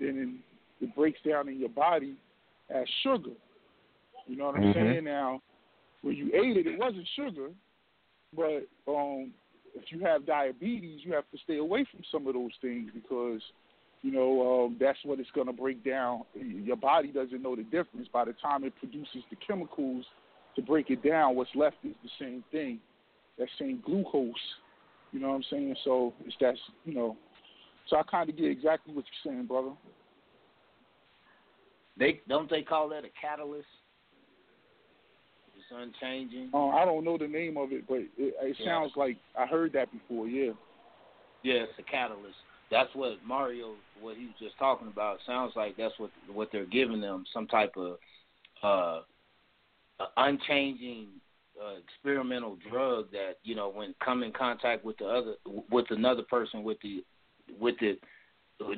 Then 0.00 0.40
it 0.80 0.94
breaks 0.96 1.20
down 1.26 1.48
in 1.48 1.60
your 1.60 1.68
body 1.68 2.16
as 2.70 2.86
sugar. 3.02 3.30
You 4.26 4.36
know 4.36 4.46
what 4.46 4.56
I'm 4.56 4.62
Mhm. 4.62 4.74
saying? 4.74 5.04
Now, 5.04 5.42
when 6.02 6.16
you 6.16 6.26
ate 6.34 6.56
it, 6.56 6.66
it 6.66 6.78
wasn't 6.78 7.06
sugar, 7.14 7.50
but 8.34 8.66
um, 8.88 9.32
if 9.74 9.90
you 9.90 10.00
have 10.00 10.26
diabetes, 10.26 11.04
you 11.04 11.12
have 11.12 11.30
to 11.30 11.38
stay 11.38 11.58
away 11.58 11.84
from 11.90 12.00
some 12.10 12.26
of 12.26 12.34
those 12.34 12.52
things 12.60 12.90
because 12.94 13.42
you 14.02 14.12
know 14.12 14.64
um, 14.66 14.76
that's 14.80 14.98
what 15.04 15.20
it's 15.20 15.30
going 15.32 15.46
to 15.46 15.52
break 15.52 15.84
down. 15.84 16.22
Your 16.34 16.76
body 16.76 17.08
doesn't 17.08 17.42
know 17.42 17.54
the 17.54 17.64
difference. 17.64 18.08
By 18.12 18.24
the 18.24 18.32
time 18.34 18.64
it 18.64 18.74
produces 18.76 19.22
the 19.30 19.36
chemicals 19.36 20.04
to 20.56 20.62
break 20.62 20.90
it 20.90 21.02
down, 21.02 21.36
what's 21.36 21.50
left 21.54 21.76
is 21.84 21.94
the 22.02 22.10
same 22.18 22.44
thing, 22.50 22.78
that 23.38 23.48
same 23.58 23.82
glucose. 23.84 24.34
You 25.12 25.20
know 25.20 25.28
what 25.28 25.36
I'm 25.36 25.44
saying? 25.50 25.76
So 25.84 26.12
it's 26.24 26.36
that's 26.40 26.58
you 26.84 26.94
know. 26.94 27.16
So 27.88 27.96
I 27.96 28.02
kind 28.02 28.28
of 28.30 28.36
get 28.36 28.50
exactly 28.50 28.94
what 28.94 29.04
you're 29.04 29.32
saying, 29.32 29.46
brother. 29.46 29.72
They 31.98 32.20
don't 32.28 32.50
they 32.50 32.62
call 32.62 32.88
that 32.90 33.04
a 33.04 33.10
catalyst? 33.20 33.66
It's 35.56 35.66
unchanging. 35.72 36.50
Uh, 36.52 36.68
I 36.68 36.84
don't 36.84 37.04
know 37.04 37.16
the 37.16 37.28
name 37.28 37.56
of 37.56 37.72
it, 37.72 37.86
but 37.86 37.98
it, 37.98 38.12
it 38.18 38.56
Yeah. 38.58 38.66
sounds 38.66 38.92
like 38.96 39.16
I 39.38 39.46
heard 39.46 39.72
that 39.74 39.90
before. 39.92 40.26
Yeah. 40.26 40.52
Yeah, 41.42 41.64
it's 41.64 41.78
a 41.78 41.82
catalyst. 41.82 42.36
That's 42.70 42.92
what 42.94 43.22
Mario, 43.24 43.74
what 44.00 44.16
he 44.16 44.26
was 44.26 44.34
just 44.40 44.58
talking 44.58 44.88
about. 44.88 45.18
Sounds 45.26 45.52
like 45.54 45.76
that's 45.76 45.94
what 45.98 46.10
what 46.32 46.50
they're 46.50 46.64
giving 46.64 47.00
them, 47.00 47.24
some 47.32 47.46
type 47.46 47.76
of 47.76 47.98
uh, 48.62 49.02
uh, 50.00 50.06
unchanging 50.16 51.08
uh, 51.60 51.78
experimental 51.78 52.58
drug 52.70 53.10
that 53.12 53.34
you 53.42 53.54
know 53.54 53.70
when 53.70 53.94
come 54.04 54.22
in 54.22 54.32
contact 54.32 54.84
with 54.84 54.98
the 54.98 55.06
other 55.06 55.34
with 55.70 55.86
another 55.90 56.22
person 56.22 56.62
with 56.62 56.78
the 56.82 57.04
with 57.58 57.76
the. 57.80 57.98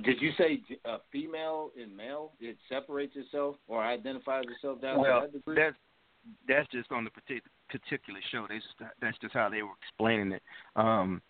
Did 0.05 0.23
you 0.23 0.31
say 0.39 0.61
uh, 0.87 0.99
female 1.13 1.71
and 1.81 1.95
male? 1.95 2.33
It 2.41 2.57
separates 2.69 3.15
itself 3.15 3.57
or 3.69 3.83
identifies 3.83 4.45
itself 4.55 4.81
down 4.81 5.01
well, 5.01 5.21
that 5.23 5.33
degree. 5.33 5.55
that's 5.55 5.77
that's 6.49 6.69
just 6.71 6.91
on 6.91 7.05
the 7.05 7.11
particular 7.11 7.43
particular 7.69 8.21
show. 8.31 8.47
They 8.49 8.57
just, 8.57 8.93
that's 9.01 9.19
just 9.19 9.35
how 9.35 9.49
they 9.49 9.63
were 9.63 9.75
explaining 9.83 10.33
it. 10.33 10.43
Um, 10.77 11.21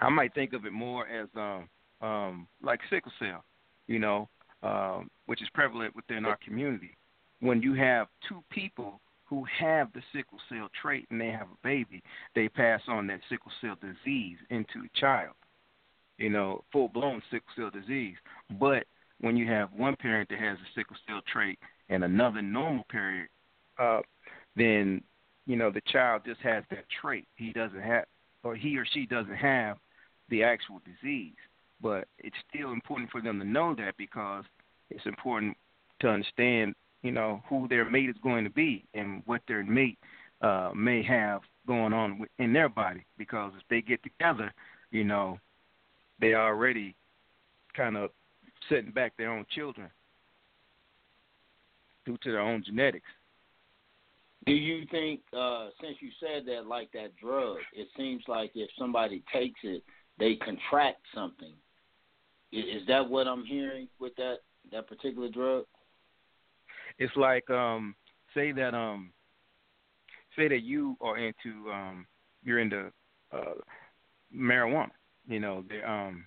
I 0.00 0.08
might 0.08 0.34
think 0.34 0.52
of 0.52 0.66
it 0.66 0.72
more 0.72 1.06
as 1.06 1.28
um, 1.36 1.68
um, 2.00 2.46
like 2.62 2.80
sickle 2.90 3.12
cell, 3.18 3.44
you 3.86 3.98
know, 3.98 4.28
um, 4.62 5.10
which 5.26 5.42
is 5.42 5.48
prevalent 5.54 5.94
within 5.94 6.24
our 6.24 6.38
community. 6.44 6.96
When 7.40 7.62
you 7.62 7.74
have 7.74 8.08
two 8.28 8.42
people 8.50 9.00
who 9.26 9.44
have 9.58 9.92
the 9.92 10.02
sickle 10.14 10.38
cell 10.48 10.68
trait 10.80 11.06
and 11.10 11.20
they 11.20 11.28
have 11.30 11.48
a 11.48 11.62
baby, 11.62 12.02
they 12.34 12.48
pass 12.48 12.80
on 12.88 13.06
that 13.06 13.20
sickle 13.28 13.52
cell 13.60 13.76
disease 13.80 14.36
into 14.50 14.82
the 14.82 14.88
child. 14.94 15.34
You 16.18 16.30
know, 16.30 16.62
full 16.72 16.88
blown 16.88 17.22
sickle 17.30 17.48
cell 17.56 17.70
disease. 17.70 18.16
But 18.60 18.84
when 19.20 19.36
you 19.36 19.46
have 19.48 19.72
one 19.72 19.96
parent 19.96 20.28
that 20.28 20.38
has 20.38 20.58
a 20.58 20.78
sickle 20.78 20.96
cell 21.06 21.20
trait 21.32 21.58
and 21.88 22.04
another 22.04 22.42
normal 22.42 22.84
parent, 22.90 23.30
uh, 23.78 24.00
then 24.56 25.02
you 25.46 25.56
know 25.56 25.70
the 25.70 25.82
child 25.92 26.22
just 26.24 26.40
has 26.42 26.62
that 26.70 26.84
trait. 27.00 27.26
He 27.36 27.52
doesn't 27.52 27.80
have, 27.80 28.04
or 28.42 28.54
he 28.54 28.78
or 28.78 28.86
she 28.92 29.06
doesn't 29.06 29.34
have 29.34 29.78
the 30.28 30.42
actual 30.42 30.80
disease. 30.84 31.34
But 31.80 32.06
it's 32.18 32.36
still 32.48 32.72
important 32.72 33.10
for 33.10 33.20
them 33.20 33.38
to 33.40 33.44
know 33.44 33.74
that 33.74 33.96
because 33.98 34.44
it's 34.90 35.04
important 35.06 35.56
to 36.00 36.08
understand, 36.08 36.74
you 37.04 37.12
know, 37.12 37.42
who 37.48 37.68
their 37.68 37.88
mate 37.88 38.08
is 38.08 38.16
going 38.22 38.44
to 38.44 38.50
be 38.50 38.82
and 38.94 39.22
what 39.26 39.42
their 39.46 39.62
mate 39.62 39.98
uh, 40.40 40.70
may 40.74 41.02
have 41.02 41.42
going 41.66 41.92
on 41.92 42.26
in 42.38 42.52
their 42.52 42.70
body. 42.70 43.04
Because 43.18 43.52
if 43.56 43.62
they 43.68 43.82
get 43.82 44.02
together, 44.02 44.52
you 44.90 45.04
know, 45.04 45.38
they 46.18 46.34
already 46.34 46.96
kind 47.76 47.98
of 47.98 48.10
setting 48.70 48.90
back 48.90 49.12
their 49.18 49.30
own 49.30 49.44
children 49.54 49.88
due 52.06 52.16
to 52.22 52.32
their 52.32 52.40
own 52.40 52.64
genetics. 52.64 53.06
Do 54.46 54.52
you 54.52 54.86
think, 54.90 55.20
uh, 55.36 55.68
since 55.82 55.96
you 56.00 56.08
said 56.20 56.46
that, 56.46 56.66
like 56.66 56.90
that 56.92 57.16
drug, 57.16 57.58
it 57.74 57.88
seems 57.98 58.22
like 58.28 58.52
if 58.54 58.70
somebody 58.78 59.22
takes 59.32 59.60
it, 59.62 59.82
they 60.18 60.36
contract 60.36 61.00
something. 61.14 61.52
Is, 62.50 62.82
is 62.82 62.86
that 62.88 63.08
what 63.08 63.26
I'm 63.26 63.44
hearing 63.44 63.88
with 63.98 64.14
that 64.16 64.36
that 64.72 64.88
particular 64.88 65.28
drug? 65.28 65.64
It's 66.98 67.14
like 67.16 67.48
um 67.50 67.94
say 68.34 68.52
that 68.52 68.74
um 68.74 69.12
say 70.36 70.48
that 70.48 70.62
you 70.62 70.96
are 71.00 71.18
into 71.18 71.70
um 71.70 72.06
you're 72.44 72.60
into 72.60 72.90
uh 73.32 73.54
marijuana, 74.34 74.90
you 75.28 75.40
know, 75.40 75.64
they 75.68 75.82
um 75.82 76.26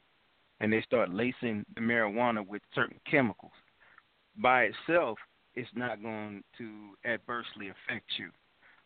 and 0.60 0.74
they 0.74 0.82
start 0.82 1.14
lacing 1.14 1.66
the 1.76 1.82
marijuana 1.82 2.46
with 2.46 2.62
certain 2.74 3.00
chemicals. 3.10 3.52
By 4.38 4.70
itself 4.72 5.18
it's 5.56 5.70
not 5.76 6.02
going 6.02 6.44
to 6.58 6.96
adversely 7.06 7.70
affect 7.70 8.06
you. 8.20 8.30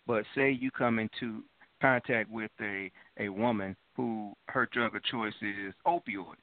But 0.08 0.24
say 0.36 0.52
you 0.52 0.72
come 0.72 1.00
into 1.00 1.44
contact 1.82 2.30
with 2.30 2.52
a, 2.62 2.92
a 3.20 3.28
woman 3.30 3.76
who 3.96 4.34
her 4.48 4.70
drug 4.72 4.96
of 4.96 5.04
choice 5.04 5.34
is 5.42 5.74
opioid 5.86 6.36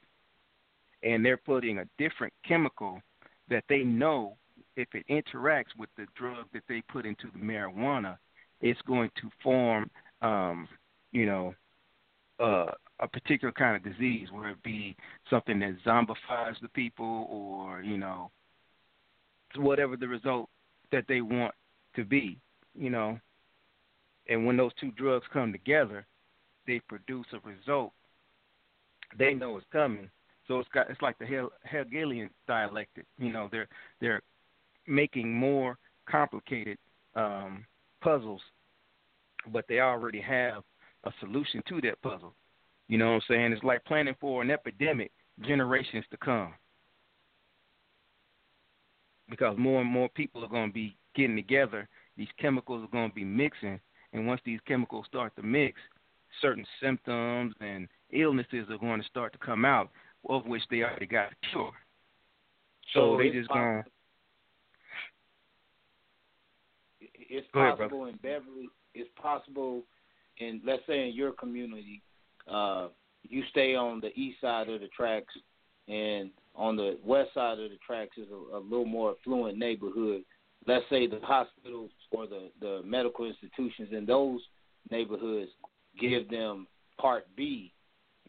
and 1.03 1.25
they're 1.25 1.37
putting 1.37 1.79
a 1.79 1.85
different 1.97 2.33
chemical 2.47 3.01
that 3.49 3.63
they 3.69 3.79
know 3.79 4.35
if 4.79 4.87
it 4.93 5.05
interacts 5.09 5.75
with 5.77 5.89
the 5.97 6.05
drug 6.15 6.45
that 6.53 6.63
they 6.69 6.81
put 6.89 7.05
into 7.05 7.27
the 7.33 7.39
marijuana, 7.39 8.17
it's 8.61 8.81
going 8.87 9.11
to 9.21 9.29
form, 9.43 9.89
um, 10.21 10.67
you 11.11 11.25
know, 11.25 11.53
uh, 12.39 12.71
a 13.01 13.07
particular 13.07 13.51
kind 13.51 13.75
of 13.75 13.83
disease, 13.83 14.29
where 14.31 14.49
it 14.49 14.63
be 14.63 14.95
something 15.29 15.59
that 15.59 15.75
zombifies 15.85 16.59
the 16.61 16.69
people, 16.73 17.27
or 17.29 17.81
you 17.81 17.97
know, 17.97 18.31
whatever 19.57 19.97
the 19.97 20.07
result 20.07 20.49
that 20.91 21.05
they 21.07 21.21
want 21.21 21.53
to 21.95 22.05
be, 22.05 22.37
you 22.73 22.89
know. 22.89 23.19
And 24.29 24.45
when 24.45 24.57
those 24.57 24.71
two 24.79 24.91
drugs 24.91 25.25
come 25.33 25.51
together, 25.51 26.05
they 26.67 26.79
produce 26.87 27.25
a 27.33 27.47
result. 27.47 27.91
They 29.17 29.33
know 29.33 29.57
it's 29.57 29.65
coming, 29.71 30.09
so 30.47 30.59
it's 30.59 30.69
got 30.73 30.89
it's 30.89 31.01
like 31.01 31.17
the 31.19 31.49
Hegelian 31.65 32.29
dialectic. 32.47 33.05
You 33.17 33.33
know, 33.33 33.49
they're 33.51 33.67
they're 33.99 34.21
making 34.89 35.33
more 35.33 35.77
complicated 36.09 36.77
um, 37.15 37.65
puzzles, 38.01 38.41
but 39.53 39.65
they 39.69 39.79
already 39.79 40.19
have 40.19 40.63
a 41.05 41.11
solution 41.19 41.61
to 41.69 41.79
that 41.81 42.01
puzzle. 42.01 42.33
You 42.87 42.97
know 42.97 43.07
what 43.07 43.15
I'm 43.15 43.21
saying? 43.27 43.53
It's 43.53 43.63
like 43.63 43.85
planning 43.85 44.15
for 44.19 44.41
an 44.41 44.51
epidemic 44.51 45.11
generations 45.41 46.05
to 46.11 46.17
come. 46.17 46.53
Because 49.29 49.55
more 49.57 49.81
and 49.81 49.89
more 49.89 50.09
people 50.09 50.43
are 50.43 50.49
going 50.49 50.69
to 50.69 50.73
be 50.73 50.97
getting 51.15 51.35
together, 51.35 51.87
these 52.17 52.27
chemicals 52.39 52.83
are 52.83 52.91
going 52.91 53.09
to 53.09 53.15
be 53.15 53.23
mixing, 53.23 53.79
and 54.11 54.25
once 54.25 54.41
these 54.43 54.59
chemicals 54.67 55.05
start 55.07 55.35
to 55.35 55.43
mix, 55.43 55.79
certain 56.41 56.65
symptoms 56.81 57.53
and 57.61 57.87
illnesses 58.11 58.67
are 58.71 58.77
going 58.79 59.01
to 59.01 59.07
start 59.07 59.31
to 59.33 59.39
come 59.39 59.65
out, 59.65 59.89
of 60.27 60.45
which 60.45 60.63
they 60.71 60.81
already 60.81 61.05
got 61.05 61.31
a 61.31 61.35
cure. 61.51 61.71
So, 62.93 63.17
they 63.17 63.29
just 63.29 63.49
going. 63.49 63.83
It's 67.29 67.47
ahead, 67.53 67.77
possible 67.77 68.05
in 68.05 68.15
Beverly. 68.17 68.69
It's 68.93 69.09
possible 69.21 69.83
in 70.39 70.61
let's 70.65 70.81
say 70.87 71.07
in 71.07 71.15
your 71.15 71.31
community, 71.31 72.01
uh, 72.51 72.87
you 73.23 73.43
stay 73.51 73.75
on 73.75 73.99
the 73.99 74.09
east 74.19 74.41
side 74.41 74.69
of 74.69 74.81
the 74.81 74.87
tracks, 74.87 75.33
and 75.87 76.31
on 76.55 76.75
the 76.75 76.97
west 77.03 77.33
side 77.33 77.59
of 77.59 77.69
the 77.69 77.77
tracks 77.85 78.17
is 78.17 78.27
a, 78.31 78.57
a 78.57 78.59
little 78.59 78.85
more 78.85 79.15
affluent 79.19 79.57
neighborhood. 79.57 80.23
Let's 80.67 80.85
say 80.89 81.07
the 81.07 81.19
hospitals 81.23 81.91
or 82.11 82.27
the 82.27 82.49
the 82.59 82.81
medical 82.83 83.25
institutions 83.25 83.89
in 83.91 84.05
those 84.05 84.41
neighborhoods 84.89 85.51
give 85.99 86.29
them 86.29 86.67
Part 86.99 87.27
B, 87.35 87.71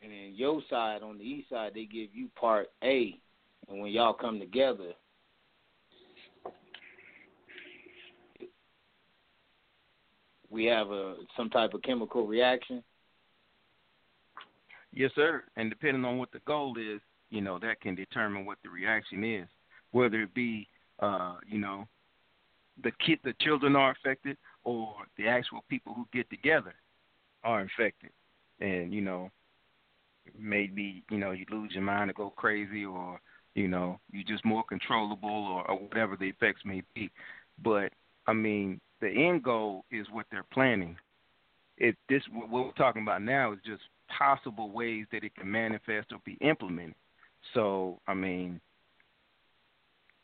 and 0.02 0.12
then 0.12 0.32
your 0.34 0.60
side 0.68 1.02
on 1.02 1.18
the 1.18 1.24
east 1.24 1.50
side 1.50 1.72
they 1.74 1.84
give 1.86 2.10
you 2.12 2.28
Part 2.38 2.68
A, 2.84 3.18
and 3.68 3.80
when 3.80 3.92
y'all 3.92 4.12
come 4.12 4.38
together, 4.38 4.92
we 10.50 10.64
have 10.66 10.90
a 10.90 11.14
some 11.36 11.48
type 11.48 11.74
of 11.74 11.82
chemical 11.82 12.26
reaction. 12.26 12.82
Yes, 14.92 15.12
sir. 15.14 15.44
And 15.56 15.70
depending 15.70 16.04
on 16.04 16.18
what 16.18 16.32
the 16.32 16.40
goal 16.40 16.76
is, 16.76 17.00
you 17.30 17.40
know, 17.40 17.58
that 17.60 17.80
can 17.80 17.94
determine 17.94 18.44
what 18.44 18.58
the 18.62 18.68
reaction 18.68 19.22
is. 19.22 19.46
Whether 19.92 20.22
it 20.22 20.34
be, 20.34 20.66
uh, 20.98 21.36
you 21.46 21.58
know, 21.58 21.86
the 22.82 22.90
kid, 23.04 23.20
the 23.24 23.34
children 23.40 23.76
are 23.76 23.92
affected, 23.92 24.36
or 24.64 24.94
the 25.16 25.28
actual 25.28 25.64
people 25.68 25.94
who 25.94 26.06
get 26.12 26.28
together 26.30 26.74
are 27.44 27.60
infected. 27.60 28.10
And 28.60 28.92
you 28.92 29.00
know, 29.00 29.30
maybe 30.38 31.02
you 31.10 31.18
know 31.18 31.30
you 31.30 31.46
lose 31.50 31.72
your 31.72 31.82
mind 31.82 32.10
and 32.10 32.16
go 32.16 32.30
crazy, 32.30 32.84
or 32.84 33.20
you 33.54 33.68
know 33.68 33.98
you're 34.12 34.24
just 34.24 34.44
more 34.44 34.64
controllable, 34.64 35.28
or, 35.28 35.70
or 35.70 35.76
whatever 35.76 36.16
the 36.16 36.28
effects 36.28 36.62
may 36.64 36.82
be. 36.94 37.10
But 37.62 37.92
I 38.26 38.32
mean, 38.32 38.80
the 39.00 39.08
end 39.08 39.42
goal 39.42 39.84
is 39.90 40.06
what 40.10 40.26
they're 40.30 40.46
planning. 40.52 40.96
It 41.78 41.96
this 42.08 42.22
what 42.32 42.50
we're 42.50 42.72
talking 42.72 43.02
about 43.02 43.22
now 43.22 43.52
is 43.52 43.58
just 43.64 43.82
possible 44.18 44.70
ways 44.70 45.06
that 45.12 45.24
it 45.24 45.34
can 45.34 45.50
manifest 45.50 46.12
or 46.12 46.18
be 46.24 46.36
implemented. 46.40 46.94
So 47.54 48.00
I 48.06 48.14
mean, 48.14 48.60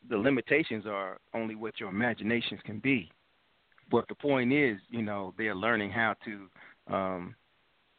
the 0.08 0.16
limitations 0.16 0.84
are 0.86 1.18
only 1.34 1.54
what 1.54 1.80
your 1.80 1.88
imaginations 1.88 2.60
can 2.64 2.78
be. 2.78 3.10
But 3.90 4.08
the 4.08 4.14
point 4.14 4.52
is, 4.52 4.78
you 4.90 5.02
know, 5.02 5.32
they're 5.38 5.54
learning 5.54 5.90
how 5.90 6.14
to 6.24 6.94
um, 6.94 7.34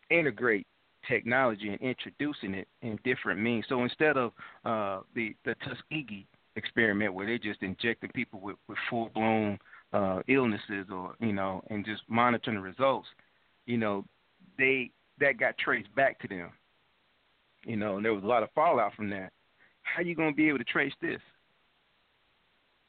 integrate 0.09 0.67
technology 1.07 1.69
and 1.69 1.79
introducing 1.79 2.53
it 2.53 2.67
in 2.81 2.99
different 3.03 3.39
means. 3.39 3.65
So 3.69 3.83
instead 3.83 4.17
of 4.17 4.31
uh, 4.65 5.01
the 5.15 5.35
the 5.45 5.55
Tuskegee 5.65 6.27
experiment 6.55 7.13
where 7.13 7.25
they're 7.25 7.37
just 7.37 7.61
injecting 7.61 8.09
people 8.11 8.39
with, 8.39 8.57
with 8.67 8.77
full 8.89 9.09
blown 9.13 9.59
uh, 9.93 10.21
illnesses 10.27 10.87
or 10.91 11.15
you 11.19 11.33
know 11.33 11.63
and 11.69 11.85
just 11.85 12.01
monitoring 12.07 12.57
the 12.57 12.61
results, 12.61 13.07
you 13.65 13.77
know, 13.77 14.05
they 14.57 14.91
that 15.19 15.39
got 15.39 15.57
traced 15.57 15.93
back 15.95 16.19
to 16.19 16.27
them. 16.27 16.51
You 17.65 17.75
know, 17.75 17.97
and 17.97 18.05
there 18.05 18.13
was 18.13 18.23
a 18.23 18.27
lot 18.27 18.43
of 18.43 18.49
fallout 18.53 18.93
from 18.95 19.09
that. 19.09 19.31
How 19.81 20.01
you 20.01 20.15
gonna 20.15 20.33
be 20.33 20.47
able 20.47 20.59
to 20.59 20.63
trace 20.63 20.93
this? 21.01 21.21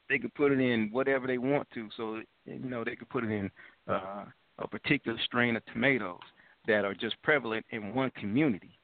They 0.09 0.19
could 0.19 0.33
put 0.33 0.51
it 0.51 0.59
in 0.59 0.89
whatever 0.91 1.27
they 1.27 1.37
want 1.37 1.67
to, 1.73 1.89
so 1.95 2.21
you 2.45 2.59
know 2.59 2.83
they 2.83 2.95
could 2.95 3.09
put 3.09 3.23
it 3.23 3.31
in 3.31 3.51
uh, 3.87 4.25
a 4.57 4.67
particular 4.67 5.17
strain 5.25 5.55
of 5.55 5.65
tomatoes 5.67 6.19
that 6.67 6.85
are 6.85 6.93
just 6.93 7.21
prevalent 7.23 7.65
in 7.71 7.93
one 7.93 8.11
community. 8.11 8.77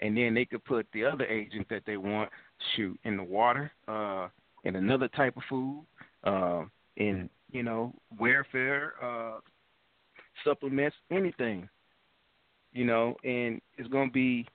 And 0.00 0.16
then 0.16 0.34
they 0.34 0.44
could 0.44 0.64
put 0.64 0.86
the 0.92 1.04
other 1.04 1.24
agent 1.24 1.68
that 1.70 1.82
they 1.86 1.96
want, 1.96 2.28
shoot, 2.74 2.98
in 3.04 3.16
the 3.16 3.22
water, 3.22 3.70
uh, 3.86 4.28
in 4.64 4.76
another 4.76 5.08
type 5.08 5.36
of 5.36 5.42
food, 5.48 5.84
uh, 6.24 6.64
in 6.96 7.28
you 7.50 7.62
know 7.62 7.94
welfare 8.18 8.94
uh, 9.02 9.38
supplements, 10.44 10.96
anything. 11.10 11.68
You 12.72 12.86
know, 12.86 13.16
and 13.22 13.60
it's 13.76 13.88
going 13.88 14.08
to 14.08 14.12
be 14.12 14.46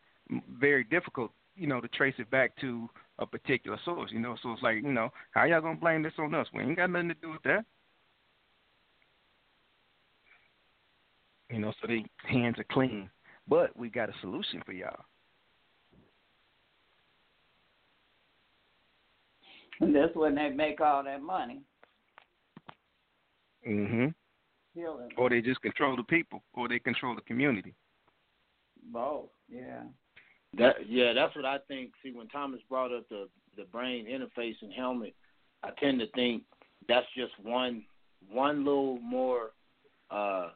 very 0.60 0.84
difficult, 0.86 1.32
you 1.56 1.68
know, 1.68 1.80
to 1.80 1.88
trace 1.90 2.16
it 2.18 2.30
back 2.32 2.56
to 2.62 2.90
a 3.20 3.26
particular 3.26 3.78
source. 3.86 4.12
You 4.12 4.20
know, 4.20 4.36
so 4.42 4.52
it's 4.54 4.64
like, 4.64 4.78
you 4.78 4.92
know, 4.92 5.10
how 5.32 5.46
y'all 5.46 5.62
gonna 5.62 5.76
blame 5.76 6.04
this 6.04 6.14
on 6.18 6.34
us? 6.34 6.48
We 6.54 6.64
ain't 6.64 6.78
got 6.78 6.90
nothing 6.90 7.10
to 7.10 7.16
do 7.16 7.30
with 7.30 7.44
that. 7.44 7.66
You 11.50 11.60
know, 11.60 11.74
so 11.80 11.88
their 11.88 12.00
hands 12.28 12.60
are 12.60 12.66
clean. 12.72 13.10
But 13.48 13.78
we 13.78 13.90
got 13.90 14.10
a 14.10 14.14
solution 14.22 14.62
for 14.66 14.74
y'all. 14.74 15.06
And 19.80 19.96
that's 19.96 20.16
when 20.16 20.36
they 20.36 20.50
make 20.50 20.82
all 20.82 21.04
that 21.04 21.22
money. 21.22 21.62
Mhm. 23.68 24.16
Healing. 24.74 25.12
Or 25.18 25.30
they 25.30 25.42
just 25.42 25.62
control 25.62 25.96
the 25.96 26.04
people, 26.04 26.44
or 26.54 26.68
they 26.68 26.80
control 26.80 27.16
the 27.16 27.22
community. 27.22 27.74
Both, 28.92 29.30
yeah. 29.50 29.84
That 30.58 30.88
yeah, 30.88 31.14
that's 31.14 31.36
what 31.36 31.46
I 31.46 31.58
think. 31.68 31.92
See, 32.02 32.12
when 32.12 32.28
Thomas 32.30 32.62
brought 32.70 32.94
up 32.94 33.08
the 33.10 33.28
the 33.58 33.66
brain 33.66 34.06
interface 34.06 34.56
and 34.62 34.72
helmet, 34.72 35.14
I 35.64 35.72
tend 35.80 36.00
to 36.00 36.08
think 36.12 36.44
that's 36.88 37.08
just 37.16 37.34
one 37.42 37.84
one 38.32 38.64
little 38.64 39.00
more. 39.00 39.52
uh 40.10 40.52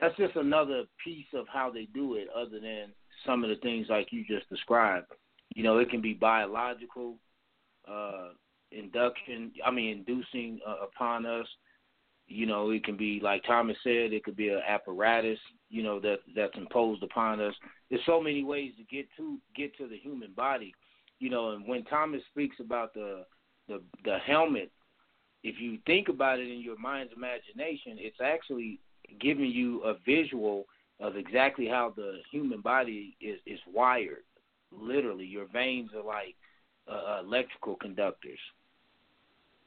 That's 0.00 0.16
just 0.16 0.36
another 0.36 0.84
piece 1.04 1.26
of 1.34 1.46
how 1.48 1.70
they 1.70 1.86
do 1.92 2.14
it, 2.14 2.28
other 2.34 2.58
than 2.60 2.92
some 3.26 3.44
of 3.44 3.50
the 3.50 3.56
things 3.56 3.88
like 3.90 4.12
you 4.12 4.24
just 4.24 4.48
described. 4.48 5.08
You 5.54 5.62
know, 5.62 5.78
it 5.78 5.90
can 5.90 6.00
be 6.00 6.14
biological 6.14 7.16
uh 7.86 8.30
induction. 8.72 9.52
I 9.64 9.70
mean, 9.70 9.98
inducing 9.98 10.60
uh, 10.66 10.84
upon 10.84 11.26
us. 11.26 11.46
You 12.26 12.44
know, 12.44 12.70
it 12.70 12.84
can 12.84 12.96
be 12.96 13.20
like 13.22 13.42
Thomas 13.44 13.76
said. 13.82 14.12
It 14.12 14.22
could 14.22 14.36
be 14.36 14.48
an 14.48 14.60
apparatus. 14.66 15.38
You 15.70 15.82
know 15.82 15.98
that 16.00 16.18
that's 16.36 16.56
imposed 16.56 17.02
upon 17.02 17.40
us. 17.40 17.54
There's 17.88 18.02
so 18.06 18.20
many 18.20 18.44
ways 18.44 18.72
to 18.78 18.84
get 18.94 19.06
to 19.16 19.38
get 19.56 19.76
to 19.78 19.88
the 19.88 19.96
human 19.96 20.32
body. 20.32 20.74
You 21.20 21.30
know, 21.30 21.50
and 21.52 21.66
when 21.66 21.84
Thomas 21.84 22.20
speaks 22.30 22.56
about 22.60 22.92
the 22.94 23.24
the 23.66 23.82
the 24.04 24.18
helmet, 24.26 24.70
if 25.42 25.60
you 25.60 25.78
think 25.86 26.08
about 26.08 26.38
it 26.38 26.50
in 26.50 26.60
your 26.60 26.78
mind's 26.78 27.12
imagination, 27.16 27.96
it's 27.98 28.20
actually 28.22 28.80
giving 29.20 29.50
you 29.50 29.82
a 29.84 29.94
visual 30.04 30.66
of 31.00 31.16
exactly 31.16 31.66
how 31.66 31.92
the 31.96 32.18
human 32.30 32.60
body 32.60 33.16
is 33.20 33.38
is 33.46 33.60
wired. 33.72 34.24
Literally, 34.70 35.24
your 35.24 35.46
veins 35.46 35.90
are 35.96 36.04
like 36.04 36.34
uh, 36.90 37.20
electrical 37.20 37.76
conductors. 37.76 38.38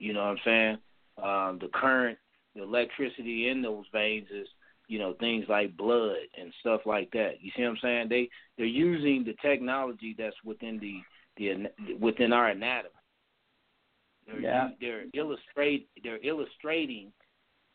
You 0.01 0.13
know 0.13 0.21
what 0.21 0.29
I'm 0.29 0.37
saying? 0.43 0.77
Um, 1.23 1.59
the 1.61 1.69
current, 1.71 2.17
the 2.55 2.63
electricity 2.63 3.49
in 3.49 3.61
those 3.61 3.85
veins 3.93 4.27
is, 4.33 4.47
you 4.87 4.97
know, 4.97 5.13
things 5.19 5.45
like 5.47 5.77
blood 5.77 6.17
and 6.39 6.51
stuff 6.59 6.81
like 6.87 7.11
that. 7.11 7.33
You 7.39 7.51
see 7.55 7.61
what 7.61 7.69
I'm 7.69 7.77
saying? 7.83 8.09
They 8.09 8.27
they're 8.57 8.65
using 8.65 9.23
the 9.23 9.35
technology 9.47 10.15
that's 10.17 10.35
within 10.43 10.79
the 10.79 11.01
the 11.37 11.95
within 11.99 12.33
our 12.33 12.47
anatomy. 12.49 12.89
They're 14.25 14.39
Yeah. 14.41 14.69
they're 14.81 15.05
illustrate 15.13 15.87
they're 16.03 16.25
illustrating 16.25 17.13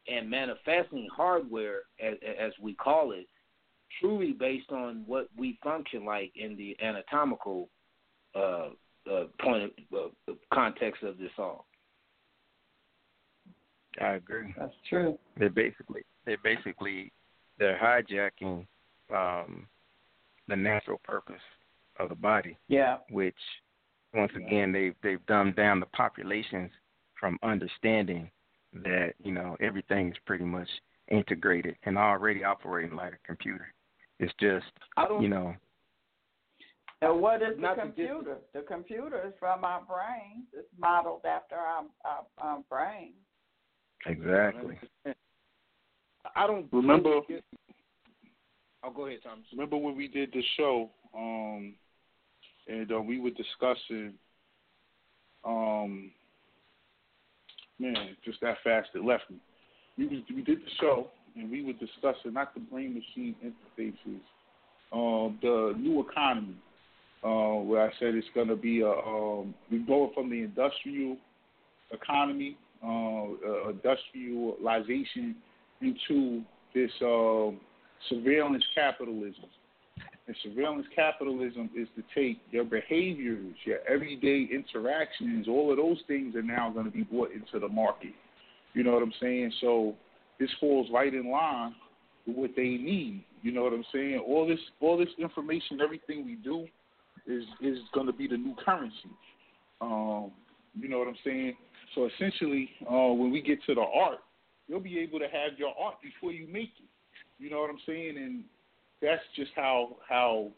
and 0.09 0.29
manifesting 0.29 1.09
hardware 1.17 1.83
as, 2.01 2.15
as 2.39 2.53
we 2.61 2.75
call 2.75 3.13
it, 3.13 3.29
truly 4.01 4.33
based 4.33 4.73
on 4.73 5.05
what 5.07 5.29
we 5.37 5.59
function 5.63 6.05
like 6.05 6.33
in 6.35 6.57
the 6.57 6.77
anatomical 6.83 7.69
uh, 8.35 8.71
uh, 9.11 9.25
point 9.41 9.73
of 9.93 10.11
uh, 10.29 10.33
context 10.53 11.05
of 11.05 11.19
this 11.19 11.31
all. 11.39 11.66
I 14.01 14.15
agree. 14.15 14.55
That's 14.59 14.73
true. 14.89 15.19
They're 15.39 15.51
basically 15.51 16.03
they're 16.25 16.37
basically 16.43 17.13
they're 17.59 17.79
hijacking 17.79 18.67
um, 19.15 19.67
the 20.49 20.57
natural 20.57 21.01
purpose 21.05 21.41
of 21.99 22.09
the 22.11 22.15
body, 22.15 22.59
Yeah. 22.69 22.99
which 23.11 23.37
once 24.15 24.33
again 24.37 24.73
they've 24.73 24.95
they've 25.03 25.25
dumbed 25.27 25.57
down 25.57 25.81
the 25.81 25.87
populations 25.87 26.71
from 27.19 27.39
understanding 27.43 28.31
that 28.73 29.15
you 29.23 29.33
know 29.33 29.57
everything 29.61 30.11
is 30.11 30.17
pretty 30.27 30.45
much 30.45 30.69
integrated 31.09 31.77
and 31.85 31.97
already 31.97 32.45
operating 32.45 32.97
like 32.97 33.15
a 33.15 33.27
computer. 33.27 33.67
It's 34.19 34.33
just 34.41 34.67
I 34.97 35.07
don't 35.09 35.23
you 35.23 35.29
know 35.29 35.55
And 37.03 37.21
what 37.21 37.43
is 37.43 37.59
the 37.61 37.75
computer? 37.79 38.39
The 38.55 38.63
computer 38.63 39.23
is 39.27 39.33
from 39.39 39.65
our 39.65 39.83
brains. 39.83 40.47
It's 40.53 40.69
modeled 40.79 41.25
after 41.25 41.55
our, 41.57 41.85
our, 42.05 42.27
our 42.39 42.63
brain. 42.71 43.13
Exactly. 44.07 44.79
I 46.37 46.47
don't 46.47 46.67
Remember- 46.73 47.11
totally 47.21 47.27
get- 47.37 47.45
Oh, 48.83 48.91
go 48.91 49.07
ahead, 49.07 49.19
Thomas. 49.25 49.45
Remember 49.53 49.77
when 49.77 49.97
we 49.97 50.07
did 50.07 50.31
the 50.33 50.43
show, 50.57 50.91
um, 51.17 51.75
and 52.69 52.93
uh, 52.93 53.01
we 53.01 53.19
were 53.19 53.31
discussing, 53.31 54.13
um, 55.45 56.13
man, 57.81 58.17
just 58.25 58.41
that 58.43 58.59
fast 58.63 58.91
it 58.95 59.05
left 59.05 59.25
me. 59.29 59.39
We 59.99 60.07
was, 60.07 60.19
we 60.33 60.43
did 60.43 60.59
the 60.59 60.71
show, 60.81 61.09
and 61.35 61.51
we 61.51 61.65
were 61.65 61.73
discussing 61.73 62.35
not 62.35 62.55
the 62.55 62.61
brain 62.61 62.95
machine 62.95 63.35
interfaces, 63.45 64.21
um, 64.93 65.39
the 65.43 65.75
new 65.77 66.01
economy, 66.09 66.55
uh, 67.25 67.55
where 67.65 67.83
I 67.89 67.91
said 67.99 68.15
it's 68.15 68.29
going 68.35 68.49
to 68.49 68.57
be 68.57 68.83
a 68.83 68.91
um, 68.91 69.53
we 69.71 69.79
going 69.79 70.13
from 70.15 70.31
the 70.31 70.43
industrial 70.43 71.17
economy, 71.91 72.57
uh, 72.83 72.89
uh, 72.89 73.69
industrialization 73.71 75.37
into 75.81 76.43
this 76.75 76.91
um, 77.03 77.59
surveillance 78.09 78.65
capitalism. 78.75 79.45
And 80.27 80.37
surveillance 80.43 80.87
capitalism 80.95 81.71
is 81.77 81.87
to 81.97 82.03
take 82.15 82.41
your 82.51 82.65
behaviors, 82.65 83.55
your 83.65 83.79
everyday 83.89 84.49
interactions, 84.53 85.47
all 85.49 85.71
of 85.71 85.77
those 85.77 85.99
things 86.09 86.35
are 86.35 86.43
now 86.43 86.71
going 86.71 86.87
to 86.87 86.91
be 86.91 87.05
brought 87.05 87.31
into 87.31 87.61
the 87.61 87.69
market. 87.69 88.13
You 88.75 88.83
know 88.83 88.93
what 88.93 89.03
I'm 89.03 89.13
saying? 89.21 89.53
So 89.61 89.95
this 90.41 90.51
falls 90.59 90.89
right 90.93 91.13
in 91.15 91.31
line 91.31 91.75
with 92.27 92.37
what 92.37 92.51
they 92.57 92.63
need. 92.63 93.25
You 93.43 93.53
know 93.53 93.63
what 93.63 93.73
I'm 93.73 93.85
saying? 93.93 94.19
All 94.27 94.47
this, 94.47 94.59
all 94.81 94.99
this 94.99 95.09
information, 95.19 95.81
everything 95.81 96.25
we 96.25 96.35
do, 96.35 96.67
is 97.27 97.45
is 97.61 97.79
going 97.93 98.07
to 98.07 98.13
be 98.13 98.29
the 98.29 98.37
new 98.37 98.55
currency. 98.65 99.11
Um, 99.81 100.31
you 100.79 100.89
know 100.89 100.99
what 100.99 101.09
I'm 101.09 101.17
saying? 101.25 101.55
So 101.97 102.09
essentially, 102.15 102.69
uh, 102.89 103.13
when 103.15 103.33
we 103.33 103.43
get 103.43 103.59
to 103.65 103.75
the 103.75 103.81
art, 103.81 104.19
you'll 104.69 104.81
be 104.81 104.99
able 105.01 105.19
to 105.19 105.25
have 105.25 105.59
your 105.59 105.73
art 105.81 105.97
before 106.03 106.31
you 106.31 106.47
make 106.47 106.71
it. 106.79 106.89
You 107.39 107.51
know 107.51 107.61
what 107.61 107.71
I'm 107.71 107.81
saying? 107.87 108.17
And 108.19 108.45
that's 109.03 109.23
just 109.35 109.51
how 109.57 109.97
how 110.09 110.49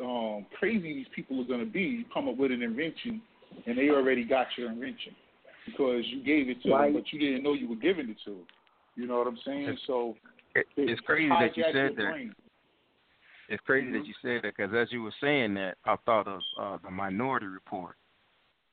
um, 0.00 0.46
crazy 0.58 0.92
these 0.94 1.06
people 1.16 1.40
are 1.40 1.46
going 1.46 1.60
to 1.60 1.66
be. 1.66 1.80
You 1.80 2.04
come 2.12 2.28
up 2.28 2.36
with 2.36 2.52
an 2.52 2.62
invention, 2.62 3.22
and 3.66 3.76
they 3.76 3.88
already 3.88 4.24
got 4.24 4.46
your 4.56 4.70
invention 4.70 5.16
because 5.66 6.04
you 6.06 6.22
gave 6.22 6.48
it 6.50 6.62
to 6.62 6.70
Right. 6.70 6.92
them, 6.92 6.94
but 6.94 7.12
you 7.12 7.18
didn't 7.18 7.42
know 7.42 7.54
you 7.54 7.68
were 7.68 7.76
giving 7.76 8.10
it 8.10 8.18
to 8.26 8.30
them. 8.30 8.46
You 8.96 9.06
know 9.06 9.18
what 9.18 9.26
I'm 9.26 9.38
saying? 9.44 9.78
So 9.86 10.16
It, 10.54 10.66
it's 10.76 11.00
crazy 11.02 11.28
that 11.28 11.56
you 11.56 11.64
said 11.72 11.96
that. 11.96 12.04
brain. 12.04 12.34
It's 13.48 13.62
crazy 13.64 13.88
Mhm. 13.88 13.92
that 13.94 14.06
you 14.06 14.14
said 14.22 14.42
that 14.42 14.56
because 14.56 14.74
as 14.74 14.92
you 14.92 15.02
were 15.02 15.14
saying 15.20 15.54
that, 15.54 15.78
I 15.84 15.96
thought 16.04 16.28
of 16.28 16.40
uh, 16.58 16.76
the 16.84 16.90
Minority 16.90 17.46
Report, 17.46 17.96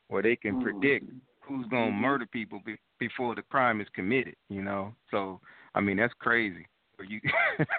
where 0.07 0.21
they 0.21 0.35
can 0.35 0.61
predict 0.61 1.05
who's 1.47 1.65
going 1.67 1.87
to 1.87 1.91
mm-hmm. 1.91 2.01
murder 2.01 2.25
people 2.25 2.61
be- 2.65 2.77
before 2.99 3.35
the 3.35 3.41
crime 3.43 3.81
is 3.81 3.87
committed. 3.93 4.35
You 4.49 4.61
know, 4.61 4.93
so 5.11 5.39
I 5.75 5.81
mean 5.81 5.97
that's 5.97 6.13
crazy. 6.19 6.67
Where 6.95 7.07
you 7.07 7.21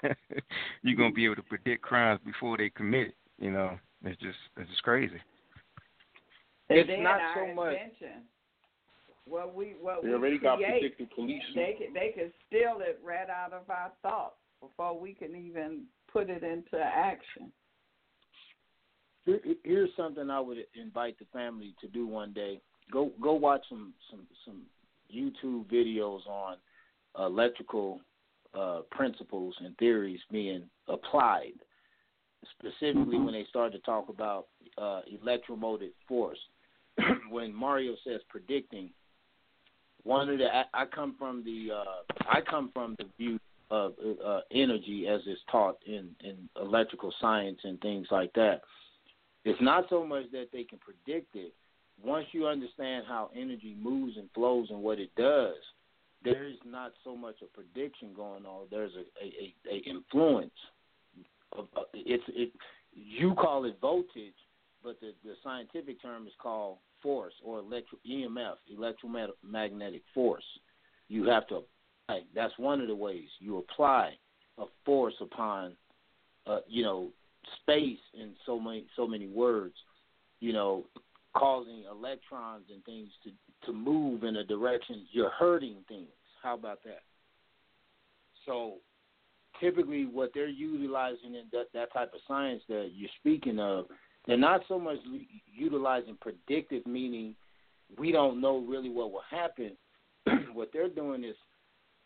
you're 0.82 0.96
gonna 0.96 1.12
be 1.12 1.24
able 1.24 1.36
to 1.36 1.42
predict 1.42 1.82
crimes 1.82 2.20
before 2.24 2.56
they 2.56 2.70
commit. 2.70 3.08
it? 3.08 3.16
You 3.40 3.50
know, 3.50 3.78
it's 4.04 4.20
just 4.20 4.38
it's 4.56 4.70
just 4.70 4.82
crazy. 4.82 5.20
And 6.70 6.78
It's 6.80 6.88
then 6.88 7.02
not 7.02 7.20
our 7.20 7.34
so 7.48 7.54
much- 7.54 7.72
invention. 7.74 8.22
What 9.24 9.54
we 9.54 9.74
what 9.80 10.02
They 10.02 10.08
we 10.08 10.14
already 10.14 10.38
got 10.38 10.56
create, 10.58 10.80
predictive 10.80 11.10
policing. 11.14 11.40
they 11.54 11.74
can 11.78 11.92
they 11.92 12.12
can 12.14 12.32
steal 12.46 12.78
it 12.80 12.98
right 13.04 13.28
out 13.28 13.52
of 13.52 13.68
our 13.68 13.92
thoughts 14.02 14.36
before 14.62 14.98
we 14.98 15.12
can 15.14 15.36
even 15.36 15.84
put 16.10 16.30
it 16.30 16.42
into 16.42 16.78
action. 16.82 17.52
Here- 19.26 19.40
Here's 19.64 19.90
something 19.96 20.30
I 20.30 20.40
would 20.40 20.58
invite 20.74 21.18
the 21.18 21.26
family 21.32 21.74
to 21.80 21.88
do 21.88 22.06
one 22.06 22.32
day. 22.32 22.60
Go 22.90 23.10
go 23.20 23.34
watch 23.34 23.62
some 23.68 23.92
some 24.10 24.26
some 24.44 24.62
YouTube 25.14 25.66
videos 25.66 26.26
on 26.26 26.56
electrical 27.18 28.00
uh, 28.54 28.80
principles 28.90 29.54
and 29.60 29.76
theories 29.76 30.20
being 30.30 30.64
applied. 30.88 31.52
Specifically, 32.58 33.18
when 33.18 33.32
they 33.32 33.44
start 33.50 33.72
to 33.72 33.78
talk 33.80 34.08
about 34.08 34.46
uh, 34.78 35.00
electromotive 35.20 35.90
force, 36.06 36.38
when 37.30 37.52
Mario 37.52 37.94
says 38.04 38.20
predicting, 38.28 38.90
one 40.04 40.28
of 40.28 40.38
the 40.38 40.46
I, 40.46 40.64
I 40.72 40.84
come 40.86 41.16
from 41.18 41.44
the 41.44 41.74
uh, 41.74 42.28
I 42.28 42.40
come 42.40 42.70
from 42.72 42.96
the 42.98 43.06
view 43.18 43.38
of 43.70 43.94
uh, 44.24 44.40
energy 44.50 45.06
as 45.08 45.20
it's 45.26 45.40
taught 45.50 45.78
in 45.86 46.08
in 46.20 46.48
electrical 46.60 47.12
science 47.20 47.58
and 47.64 47.80
things 47.80 48.06
like 48.10 48.32
that. 48.34 48.62
It's 49.44 49.60
not 49.60 49.86
so 49.90 50.04
much 50.06 50.24
that 50.32 50.48
they 50.52 50.64
can 50.64 50.78
predict 50.78 51.34
it. 51.34 51.52
Once 52.02 52.26
you 52.32 52.46
understand 52.46 53.04
how 53.08 53.30
energy 53.34 53.76
moves 53.80 54.16
and 54.16 54.28
flows 54.34 54.68
and 54.70 54.80
what 54.80 54.98
it 54.98 55.10
does, 55.16 55.56
there 56.24 56.46
is 56.46 56.56
not 56.64 56.92
so 57.04 57.16
much 57.16 57.36
a 57.42 57.46
prediction 57.46 58.10
going 58.14 58.44
on. 58.44 58.66
There's 58.70 58.92
a 58.94 59.24
a, 59.24 59.72
a, 59.72 59.76
a 59.76 59.78
influence. 59.88 60.50
Uh, 61.56 61.62
it's 61.94 62.24
it. 62.28 62.52
You 62.92 63.34
call 63.34 63.64
it 63.64 63.78
voltage, 63.80 64.34
but 64.82 65.00
the 65.00 65.12
the 65.24 65.34
scientific 65.42 66.00
term 66.02 66.26
is 66.26 66.32
called 66.40 66.78
force 67.02 67.34
or 67.44 67.58
electro 67.58 67.98
EMF, 68.08 68.54
electromagnetic 68.72 70.02
force. 70.14 70.44
You 71.08 71.24
have 71.24 71.46
to. 71.48 71.62
That's 72.34 72.54
one 72.56 72.80
of 72.80 72.88
the 72.88 72.94
ways 72.94 73.28
you 73.38 73.58
apply 73.58 74.14
a 74.58 74.64
force 74.84 75.14
upon, 75.20 75.76
uh, 76.46 76.60
you 76.66 76.82
know, 76.82 77.08
space 77.60 77.98
in 78.14 78.32
so 78.46 78.58
many 78.58 78.86
so 78.96 79.06
many 79.06 79.28
words. 79.28 79.74
You 80.40 80.52
know, 80.52 80.84
causing 81.36 81.84
electrons 81.90 82.64
and 82.72 82.84
things 82.84 83.08
to 83.24 83.30
to 83.66 83.72
move 83.72 84.24
in 84.24 84.36
a 84.36 84.44
direction. 84.44 85.06
You're 85.10 85.30
hurting 85.30 85.76
things. 85.88 86.08
How 86.42 86.54
about 86.54 86.82
that? 86.84 87.02
So 88.46 88.74
typically 89.60 90.06
what 90.06 90.30
they're 90.32 90.48
utilizing 90.48 91.34
in 91.34 91.44
that, 91.52 91.66
that 91.74 91.92
type 91.92 92.12
of 92.14 92.20
science 92.28 92.62
that 92.68 92.90
you're 92.94 93.10
speaking 93.20 93.58
of 93.58 93.86
they're 94.26 94.36
not 94.36 94.60
so 94.68 94.78
much 94.78 94.98
utilizing 95.52 96.16
predictive, 96.20 96.86
meaning 96.86 97.34
we 97.98 98.12
don't 98.12 98.40
know 98.40 98.58
really 98.58 98.90
what 98.90 99.10
will 99.10 99.22
happen. 99.28 99.72
what 100.52 100.68
they're 100.72 100.90
doing 100.90 101.24
is 101.24 101.34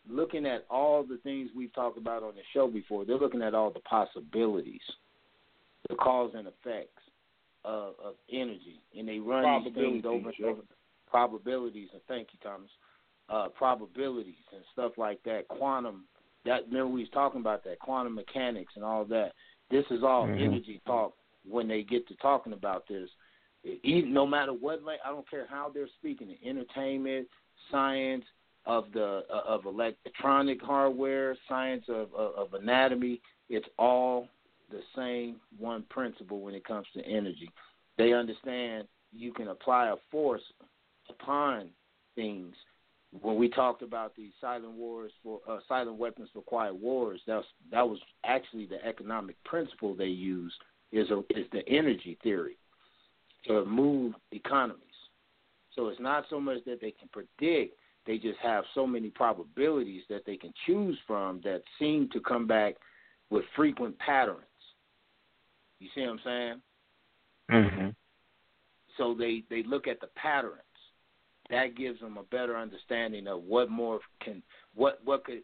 looking 0.09 0.45
at 0.45 0.65
all 0.69 1.03
the 1.03 1.17
things 1.23 1.49
we've 1.55 1.73
talked 1.73 1.97
about 1.97 2.23
on 2.23 2.35
the 2.35 2.41
show 2.53 2.67
before. 2.67 3.03
They're 3.03 3.17
looking 3.17 3.41
at 3.41 3.53
all 3.53 3.71
the 3.71 3.81
possibilities, 3.81 4.81
the 5.89 5.95
cause 5.95 6.31
and 6.33 6.47
effects 6.47 7.02
of, 7.65 7.93
of 8.03 8.15
energy, 8.31 8.81
and 8.97 9.07
they 9.07 9.19
run 9.19 9.63
these 9.63 9.73
things 9.73 10.05
over 10.05 10.29
and 10.29 10.45
over. 10.45 10.61
Probabilities, 11.09 11.89
and 11.93 12.01
thank 12.07 12.29
you, 12.33 12.39
Thomas. 12.41 12.69
Uh, 13.29 13.47
probabilities 13.49 14.35
and 14.51 14.63
stuff 14.73 14.93
like 14.97 15.21
that. 15.23 15.47
Quantum. 15.47 16.05
That 16.45 16.65
remember 16.67 16.87
we 16.87 17.01
was 17.01 17.09
talking 17.13 17.39
about 17.39 17.63
that 17.63 17.79
quantum 17.79 18.15
mechanics 18.15 18.73
and 18.75 18.83
all 18.83 19.05
that. 19.05 19.31
This 19.71 19.85
is 19.91 20.03
all 20.03 20.27
mm-hmm. 20.27 20.43
energy 20.43 20.81
talk 20.85 21.13
when 21.49 21.67
they 21.67 21.83
get 21.83 22.07
to 22.09 22.15
talking 22.15 22.53
about 22.53 22.87
this. 22.87 23.09
Even, 23.83 24.13
no 24.13 24.25
matter 24.25 24.51
what, 24.51 24.81
I 25.05 25.09
don't 25.09 25.29
care 25.29 25.47
how 25.49 25.71
they're 25.73 25.87
speaking, 25.99 26.35
entertainment, 26.45 27.27
science 27.71 28.25
of 28.65 28.85
the 28.93 29.23
uh, 29.33 29.41
of 29.47 29.65
electronic 29.65 30.61
hardware, 30.61 31.37
science 31.47 31.85
of, 31.87 32.13
of 32.13 32.35
of 32.35 32.53
anatomy, 32.53 33.21
it's 33.49 33.67
all 33.77 34.27
the 34.73 34.81
same 34.95 35.37
one 35.57 35.83
principle 35.89 36.41
when 36.41 36.55
it 36.55 36.65
comes 36.65 36.87
to 36.93 37.05
energy. 37.05 37.49
They 37.97 38.13
understand 38.13 38.87
you 39.11 39.31
can 39.31 39.49
apply 39.49 39.89
a 39.89 39.95
force 40.11 40.41
upon 41.09 41.69
things. 42.15 42.55
When 43.21 43.37
we 43.37 43.47
talked 43.47 43.83
about 43.83 44.15
the 44.15 44.31
silent 44.41 44.73
wars 44.73 45.11
for 45.21 45.39
uh, 45.47 45.59
silent 45.67 45.97
weapons 45.97 46.29
for 46.33 46.41
quiet 46.41 46.75
wars, 46.75 47.21
that 47.27 47.35
was, 47.35 47.45
that 47.71 47.87
was 47.87 47.99
actually 48.25 48.65
the 48.65 48.83
economic 48.83 49.41
principle 49.43 49.95
they 49.95 50.05
used 50.05 50.55
is 50.91 51.09
a, 51.11 51.19
is 51.29 51.45
the 51.51 51.67
energy 51.67 52.17
theory 52.23 52.57
to 53.47 53.65
move 53.65 54.13
economies. 54.31 54.79
So 55.75 55.87
it's 55.89 55.99
not 55.99 56.25
so 56.29 56.39
much 56.39 56.59
that 56.65 56.81
they 56.81 56.91
can 56.91 57.09
predict; 57.11 57.75
they 58.07 58.17
just 58.17 58.39
have 58.41 58.63
so 58.73 58.87
many 58.87 59.09
probabilities 59.09 60.03
that 60.09 60.25
they 60.25 60.37
can 60.37 60.53
choose 60.65 60.97
from 61.05 61.41
that 61.43 61.61
seem 61.77 62.09
to 62.13 62.19
come 62.19 62.47
back 62.47 62.75
with 63.29 63.43
frequent 63.55 63.97
patterns. 63.99 64.39
You 65.83 65.89
see 65.93 66.01
what 66.01 66.11
I'm 66.11 66.19
saying? 66.23 66.61
Mm-hmm. 67.51 67.89
So 68.97 69.13
they 69.19 69.43
they 69.49 69.63
look 69.63 69.85
at 69.85 69.99
the 69.99 70.07
patterns. 70.15 70.61
That 71.49 71.75
gives 71.75 71.99
them 71.99 72.17
a 72.17 72.23
better 72.23 72.55
understanding 72.55 73.27
of 73.27 73.43
what 73.43 73.69
more 73.69 73.99
can 74.23 74.41
what 74.73 75.01
what 75.03 75.25
could 75.25 75.41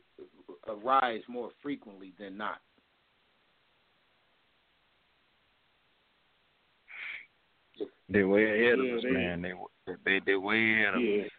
arise 0.66 1.22
more 1.28 1.50
frequently 1.62 2.14
than 2.18 2.38
not. 2.38 2.62
They're 8.08 8.28
way 8.28 8.46
ahead 8.46 8.80
yeah, 8.82 8.92
of 8.94 8.98
us, 8.98 9.04
they, 9.04 9.12
man. 9.12 9.42
They 9.42 9.94
they 10.06 10.22
they 10.26 10.36
way 10.36 10.74
ahead 10.74 10.94
of 10.94 11.02
yeah. 11.02 11.24
us. 11.24 11.32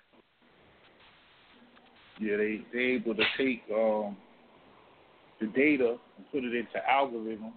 Yeah, 2.20 2.36
they 2.36 2.60
they 2.74 2.78
able 2.80 3.14
to 3.14 3.24
take 3.38 3.62
um, 3.74 4.14
the 5.40 5.46
data 5.46 5.96
and 6.18 6.30
put 6.30 6.44
it 6.44 6.54
into 6.54 6.82
algorithms, 6.86 7.52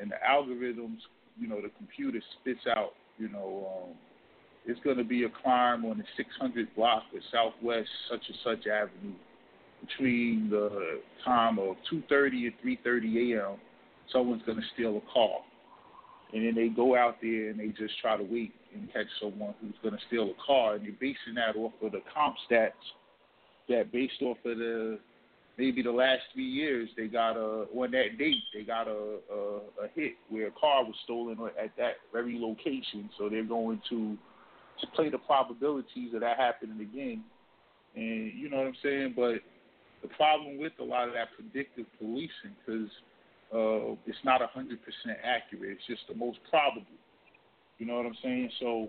and 0.00 0.10
the 0.10 0.16
algorithms, 0.28 0.98
you 1.38 1.48
know, 1.48 1.60
the 1.60 1.70
computer 1.76 2.20
spits 2.40 2.66
out, 2.76 2.92
you 3.18 3.28
know, 3.28 3.68
um, 3.84 3.94
it's 4.66 4.80
going 4.80 4.96
to 4.96 5.04
be 5.04 5.24
a 5.24 5.28
crime 5.28 5.84
on 5.84 5.98
the 5.98 6.04
600 6.16 6.74
block 6.76 7.02
of 7.14 7.22
Southwest 7.32 7.88
such 8.10 8.22
and 8.28 8.38
such 8.44 8.66
Avenue 8.66 9.14
between 9.80 10.48
the 10.50 11.00
time 11.24 11.58
of 11.58 11.76
2:30 11.92 12.46
and 12.46 12.52
3:30 12.64 13.34
a.m. 13.34 13.56
Someone's 14.12 14.42
going 14.44 14.58
to 14.58 14.64
steal 14.74 14.96
a 14.96 15.12
car 15.12 15.40
and 16.32 16.46
then 16.46 16.54
they 16.54 16.68
go 16.68 16.96
out 16.96 17.16
there 17.20 17.50
and 17.50 17.60
they 17.60 17.68
just 17.68 17.98
try 18.00 18.16
to 18.16 18.22
wait 18.22 18.52
and 18.74 18.90
catch 18.92 19.06
someone 19.20 19.54
who's 19.60 19.74
going 19.82 19.94
to 19.94 20.00
steal 20.06 20.30
a 20.30 20.46
car, 20.46 20.74
and 20.74 20.84
they're 20.84 20.92
basing 20.92 21.34
that 21.34 21.56
off 21.56 21.72
of 21.82 21.92
the 21.92 22.00
comp 22.12 22.36
stats 22.50 22.72
that 23.68 23.92
based 23.92 24.20
off 24.22 24.38
of 24.44 24.58
the 24.58 24.98
maybe 25.58 25.82
the 25.82 25.92
last 25.92 26.20
three 26.32 26.48
years 26.48 26.88
they 26.96 27.06
got 27.06 27.36
a 27.36 27.66
on 27.74 27.90
that 27.90 28.18
date 28.18 28.42
they 28.54 28.62
got 28.62 28.88
a, 28.88 29.18
a 29.32 29.84
a 29.84 29.88
hit 29.94 30.12
where 30.28 30.48
a 30.48 30.50
car 30.52 30.84
was 30.84 30.94
stolen 31.04 31.38
at 31.62 31.76
that 31.76 31.94
very 32.12 32.38
location, 32.38 33.10
so 33.18 33.28
they're 33.28 33.44
going 33.44 33.80
to 33.88 34.16
play 34.96 35.08
the 35.08 35.18
probabilities 35.18 36.12
of 36.14 36.20
that 36.20 36.36
happening 36.36 36.80
again, 36.80 37.22
and 37.94 38.32
you 38.34 38.50
know 38.50 38.58
what 38.58 38.66
I'm 38.66 38.76
saying, 38.82 39.14
but 39.14 39.36
the 40.02 40.08
problem 40.16 40.58
with 40.58 40.72
a 40.80 40.84
lot 40.84 41.08
of 41.08 41.14
that 41.14 41.28
predictive 41.36 41.86
policing 41.98 42.56
because 42.58 42.90
uh, 43.54 43.94
it's 44.06 44.18
not 44.24 44.40
100% 44.40 44.76
accurate. 45.22 45.76
It's 45.78 45.86
just 45.86 46.02
the 46.08 46.14
most 46.14 46.38
probable. 46.50 46.86
You 47.78 47.86
know 47.86 47.96
what 47.96 48.06
I'm 48.06 48.16
saying? 48.22 48.50
So 48.60 48.88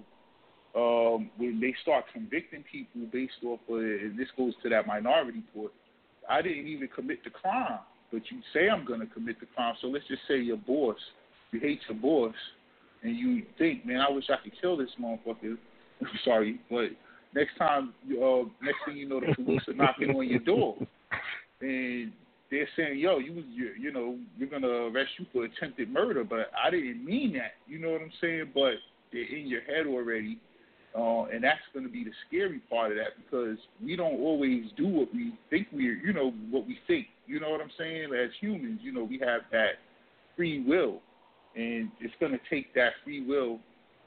um, 0.76 1.30
when 1.38 1.60
they 1.60 1.76
start 1.82 2.06
convicting 2.14 2.64
people 2.72 3.02
based 3.12 3.34
off 3.46 3.60
of, 3.70 3.78
and 3.78 4.18
this 4.18 4.28
goes 4.38 4.54
to 4.64 4.70
that 4.70 4.88
minority 4.88 5.44
report, 5.54 5.72
I 6.30 6.42
didn't 6.42 6.68
even 6.68 6.88
commit 6.94 7.24
the 7.24 7.30
crime, 7.30 7.80
but 8.12 8.22
you 8.30 8.40
say 8.54 8.70
I'm 8.70 8.86
going 8.86 9.00
to 9.00 9.08
commit 9.08 9.40
the 9.40 9.48
crime. 9.48 9.76
So 9.82 9.88
let's 9.88 10.08
just 10.08 10.22
say 10.28 10.40
your 10.40 10.58
boss, 10.58 10.98
you 11.52 11.60
hate 11.60 11.80
your 11.90 11.98
boss, 11.98 12.36
and 13.04 13.18
you 13.18 13.44
think, 13.58 13.86
man, 13.86 14.00
I 14.00 14.10
wish 14.12 14.26
I 14.30 14.42
could 14.44 14.54
kill 14.60 14.78
this 14.78 14.90
motherfucker. 15.02 15.58
I'm 16.02 16.20
sorry, 16.26 16.60
but 16.70 16.90
next 17.34 17.58
time, 17.58 17.94
uh, 18.06 18.44
next 18.62 18.80
thing 18.86 18.98
you 18.98 19.08
know, 19.08 19.20
the 19.20 19.34
police 19.36 19.62
are 19.68 19.74
knocking 19.74 20.10
on 20.10 20.28
your 20.28 20.40
door, 20.40 20.76
and 21.62 22.12
they're 22.52 22.68
saying, 22.76 23.00
"Yo, 23.00 23.20
you 23.20 23.44
you 23.50 23.72
you 23.80 23.92
know 23.92 24.18
you're 24.38 24.50
gonna 24.50 24.68
arrest 24.68 25.12
you 25.18 25.26
for 25.32 25.46
attempted 25.46 25.90
murder," 25.92 26.24
but 26.24 26.52
I 26.62 26.70
didn't 26.70 27.06
mean 27.06 27.34
that. 27.34 27.54
You 27.68 27.80
know 27.80 27.92
what 27.92 28.02
I'm 28.02 28.12
saying? 28.20 28.52
But 28.54 28.74
they're 29.12 29.24
in 29.24 29.48
your 29.48 29.62
head 29.62 29.88
already, 29.88 30.40
uh, 30.96 31.24
and 31.26 31.44
that's 31.44 31.62
going 31.74 31.86
to 31.86 31.92
be 31.92 32.04
the 32.04 32.12
scary 32.28 32.60
part 32.70 32.92
of 32.92 32.98
that 32.98 33.18
because 33.24 33.58
we 33.84 33.96
don't 33.96 34.20
always 34.20 34.66
do 34.78 34.88
what 34.88 35.14
we 35.14 35.34
think 35.50 35.68
we're, 35.72 35.98
you 35.98 36.14
know, 36.14 36.32
what 36.52 36.68
we 36.68 36.78
think. 36.86 37.08
You 37.26 37.40
know 37.40 37.50
what 37.50 37.62
I'm 37.62 37.72
saying? 37.80 38.10
As 38.14 38.30
humans, 38.40 38.80
you 38.84 38.92
know, 38.92 39.04
we 39.04 39.18
have 39.20 39.42
that 39.52 39.80
free 40.36 40.64
will, 40.68 41.02
and 41.56 41.90
it's 42.00 42.14
going 42.20 42.32
to 42.32 42.40
take 42.50 42.74
that 42.76 42.94
free 43.04 43.26
will 43.26 43.60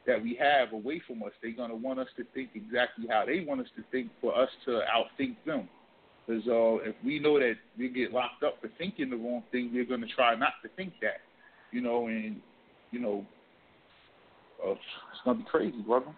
that 0.06 0.22
we 0.22 0.38
have 0.40 0.72
away 0.72 1.02
from 1.06 1.24
us. 1.24 1.32
They're 1.42 1.52
going 1.52 1.70
to 1.70 1.76
want 1.76 1.98
us 1.98 2.06
to 2.18 2.24
think 2.34 2.50
exactly 2.54 3.06
how 3.10 3.24
they 3.26 3.44
want 3.44 3.60
us 3.60 3.66
to 3.76 3.82
think 3.90 4.10
for 4.20 4.36
us 4.36 4.48
to 4.66 4.82
outthink 4.94 5.36
them. 5.44 5.68
Because 6.24 6.46
uh, 6.46 6.88
if 6.88 6.94
we 7.04 7.18
know 7.18 7.38
that 7.38 7.54
we 7.76 7.88
get 7.88 8.12
locked 8.12 8.44
up 8.44 8.60
for 8.60 8.68
thinking 8.78 9.10
the 9.10 9.16
wrong 9.16 9.42
thing, 9.50 9.70
we're 9.72 9.84
going 9.84 10.00
to 10.00 10.14
try 10.14 10.36
not 10.36 10.54
to 10.62 10.68
think 10.76 10.92
that, 11.02 11.20
you 11.72 11.80
know, 11.80 12.06
and 12.06 12.40
you 12.92 13.00
know, 13.00 13.26
uh, 14.64 14.72
it's 14.72 14.80
going 15.24 15.38
to 15.38 15.42
be 15.42 15.50
crazy, 15.50 15.82
brother. 15.82 16.14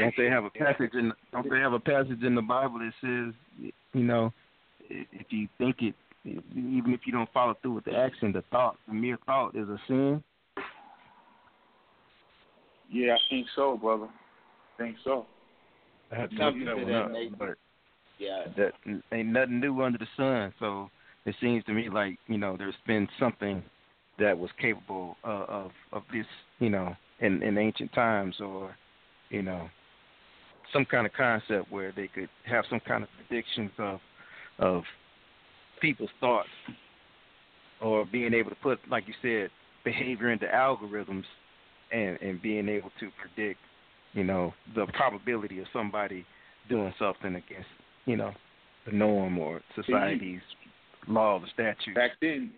Don't 0.00 0.14
they 0.16 0.26
have 0.26 0.44
a 0.44 0.50
passage 0.50 0.92
in? 0.94 1.12
Don't 1.32 1.48
they 1.50 1.58
have 1.58 1.72
a 1.72 1.80
passage 1.80 2.22
in 2.22 2.34
the 2.34 2.42
Bible 2.42 2.78
that 2.78 2.92
says, 3.00 3.72
you 3.92 4.02
know, 4.02 4.32
if 4.88 5.26
you 5.30 5.48
think 5.58 5.76
it, 5.80 5.94
even 6.24 6.92
if 6.92 7.00
you 7.06 7.12
don't 7.12 7.30
follow 7.32 7.54
through 7.62 7.74
with 7.74 7.84
the 7.84 7.96
action, 7.96 8.32
the 8.32 8.42
thought, 8.50 8.76
the 8.86 8.94
mere 8.94 9.18
thought 9.26 9.54
is 9.54 9.68
a 9.68 9.78
sin. 9.86 10.22
Yeah, 12.90 13.14
I 13.14 13.18
think 13.28 13.46
so, 13.54 13.76
brother. 13.76 14.06
I 14.06 14.82
think 14.82 14.96
so. 15.04 15.26
I 16.10 16.16
have 16.16 16.30
something 16.36 16.64
to 16.64 16.84
that, 16.86 17.38
but 17.38 17.56
yeah. 18.18 18.44
That 18.56 18.72
ain't 19.12 19.28
nothing 19.28 19.60
new 19.60 19.80
under 19.82 19.98
the 19.98 20.06
sun. 20.16 20.52
So 20.58 20.90
it 21.24 21.34
seems 21.40 21.64
to 21.64 21.72
me 21.72 21.88
like 21.88 22.18
you 22.26 22.38
know 22.38 22.56
there's 22.56 22.74
been 22.86 23.08
something 23.18 23.62
that 24.18 24.36
was 24.38 24.50
capable 24.60 25.16
uh, 25.24 25.44
of 25.48 25.70
of 25.92 26.02
this 26.12 26.26
you 26.58 26.70
know 26.70 26.94
in 27.20 27.42
in 27.42 27.56
ancient 27.58 27.92
times 27.92 28.36
or 28.40 28.76
you 29.30 29.42
know 29.42 29.68
some 30.72 30.84
kind 30.84 31.06
of 31.06 31.12
concept 31.12 31.70
where 31.70 31.92
they 31.94 32.06
could 32.06 32.28
have 32.44 32.64
some 32.70 32.80
kind 32.86 33.02
of 33.02 33.08
predictions 33.16 33.70
of 33.78 34.00
of 34.58 34.82
people's 35.80 36.10
thoughts 36.20 36.48
or 37.80 38.04
being 38.04 38.34
able 38.34 38.50
to 38.50 38.56
put, 38.56 38.78
like 38.90 39.04
you 39.06 39.14
said, 39.22 39.50
behavior 39.84 40.30
into 40.30 40.46
algorithms 40.46 41.24
and 41.92 42.18
and 42.20 42.40
being 42.42 42.68
able 42.68 42.90
to 43.00 43.08
predict, 43.20 43.58
you 44.12 44.24
know, 44.24 44.52
the 44.74 44.86
probability 44.94 45.58
of 45.60 45.66
somebody 45.72 46.24
doing 46.68 46.92
something 46.98 47.34
against, 47.34 47.68
you 48.04 48.16
know, 48.16 48.32
the 48.86 48.92
norm 48.92 49.38
or 49.38 49.60
society's 49.74 50.40
law 51.08 51.38
or 51.38 51.46
statute. 51.52 51.94
Back 51.94 52.12
then, 52.20 52.52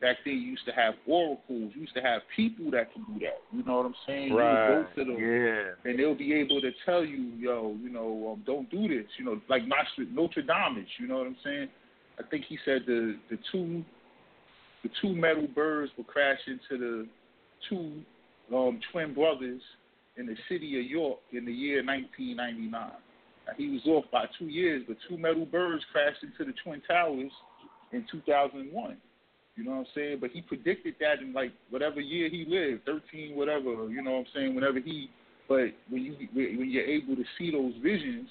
back 0.00 0.16
then 0.24 0.34
you 0.34 0.40
used 0.40 0.64
to 0.66 0.72
have 0.72 0.94
oracles. 1.06 1.72
You 1.74 1.80
used 1.82 1.94
to 1.94 2.00
have 2.02 2.22
people 2.36 2.70
that 2.72 2.92
could 2.92 3.02
do 3.06 3.18
that. 3.20 3.38
You 3.52 3.64
know 3.64 3.78
what 3.78 3.86
I'm 3.86 3.94
saying? 4.06 4.32
Right. 4.32 4.68
You 4.78 4.84
go 4.84 5.04
to 5.04 5.12
them, 5.12 5.20
Yeah. 5.22 5.90
and 5.90 5.98
they'll 5.98 6.14
be 6.14 6.32
able 6.34 6.60
to 6.60 6.70
tell 6.84 7.04
you, 7.04 7.32
yo, 7.38 7.76
you 7.82 7.90
know, 7.90 8.32
um, 8.32 8.42
don't 8.46 8.70
do 8.70 8.86
this. 8.88 9.06
You 9.18 9.24
know, 9.24 9.40
like 9.48 9.62
Nostr- 9.64 10.10
Notre 10.12 10.42
Dame. 10.42 10.86
You 10.98 11.08
know 11.08 11.18
what 11.18 11.26
I'm 11.26 11.36
saying? 11.44 11.68
I 12.18 12.22
think 12.30 12.44
he 12.48 12.58
said 12.64 12.82
the 12.86 13.16
the 13.30 13.38
two 13.52 13.84
the 14.84 14.90
two 15.02 15.14
metal 15.14 15.48
birds 15.54 15.90
will 15.96 16.04
crash 16.04 16.38
into 16.46 16.78
the 16.78 17.06
two 17.68 18.02
um, 18.56 18.80
twin 18.92 19.12
brothers 19.14 19.60
in 20.16 20.26
the 20.26 20.36
city 20.48 20.78
of 20.78 20.86
York 20.86 21.18
in 21.32 21.44
the 21.44 21.52
year 21.52 21.84
1999. 21.84 22.70
Now, 22.70 22.92
he 23.56 23.68
was 23.70 23.80
off 23.86 24.04
by 24.12 24.26
two 24.38 24.46
years, 24.46 24.82
but 24.86 24.96
two 25.08 25.16
metal 25.18 25.46
birds 25.46 25.84
crashed 25.92 26.22
into 26.22 26.44
the 26.44 26.56
twin 26.64 26.80
towers 26.88 27.32
in 27.92 28.04
2001. 28.10 28.96
You 29.58 29.64
know 29.64 29.72
what 29.72 29.78
I'm 29.78 29.86
saying? 29.92 30.18
But 30.20 30.30
he 30.30 30.40
predicted 30.40 30.94
that 31.00 31.20
in 31.20 31.32
like 31.32 31.50
whatever 31.70 32.00
year 32.00 32.30
he 32.30 32.46
lived, 32.48 32.86
13, 32.86 33.34
whatever. 33.34 33.90
You 33.90 34.02
know 34.02 34.12
what 34.12 34.18
I'm 34.18 34.26
saying? 34.32 34.54
Whenever 34.54 34.78
he, 34.78 35.10
but 35.48 35.74
when 35.90 36.04
you 36.04 36.14
when 36.32 36.70
you're 36.70 36.84
able 36.84 37.16
to 37.16 37.24
see 37.36 37.50
those 37.50 37.74
visions, 37.82 38.28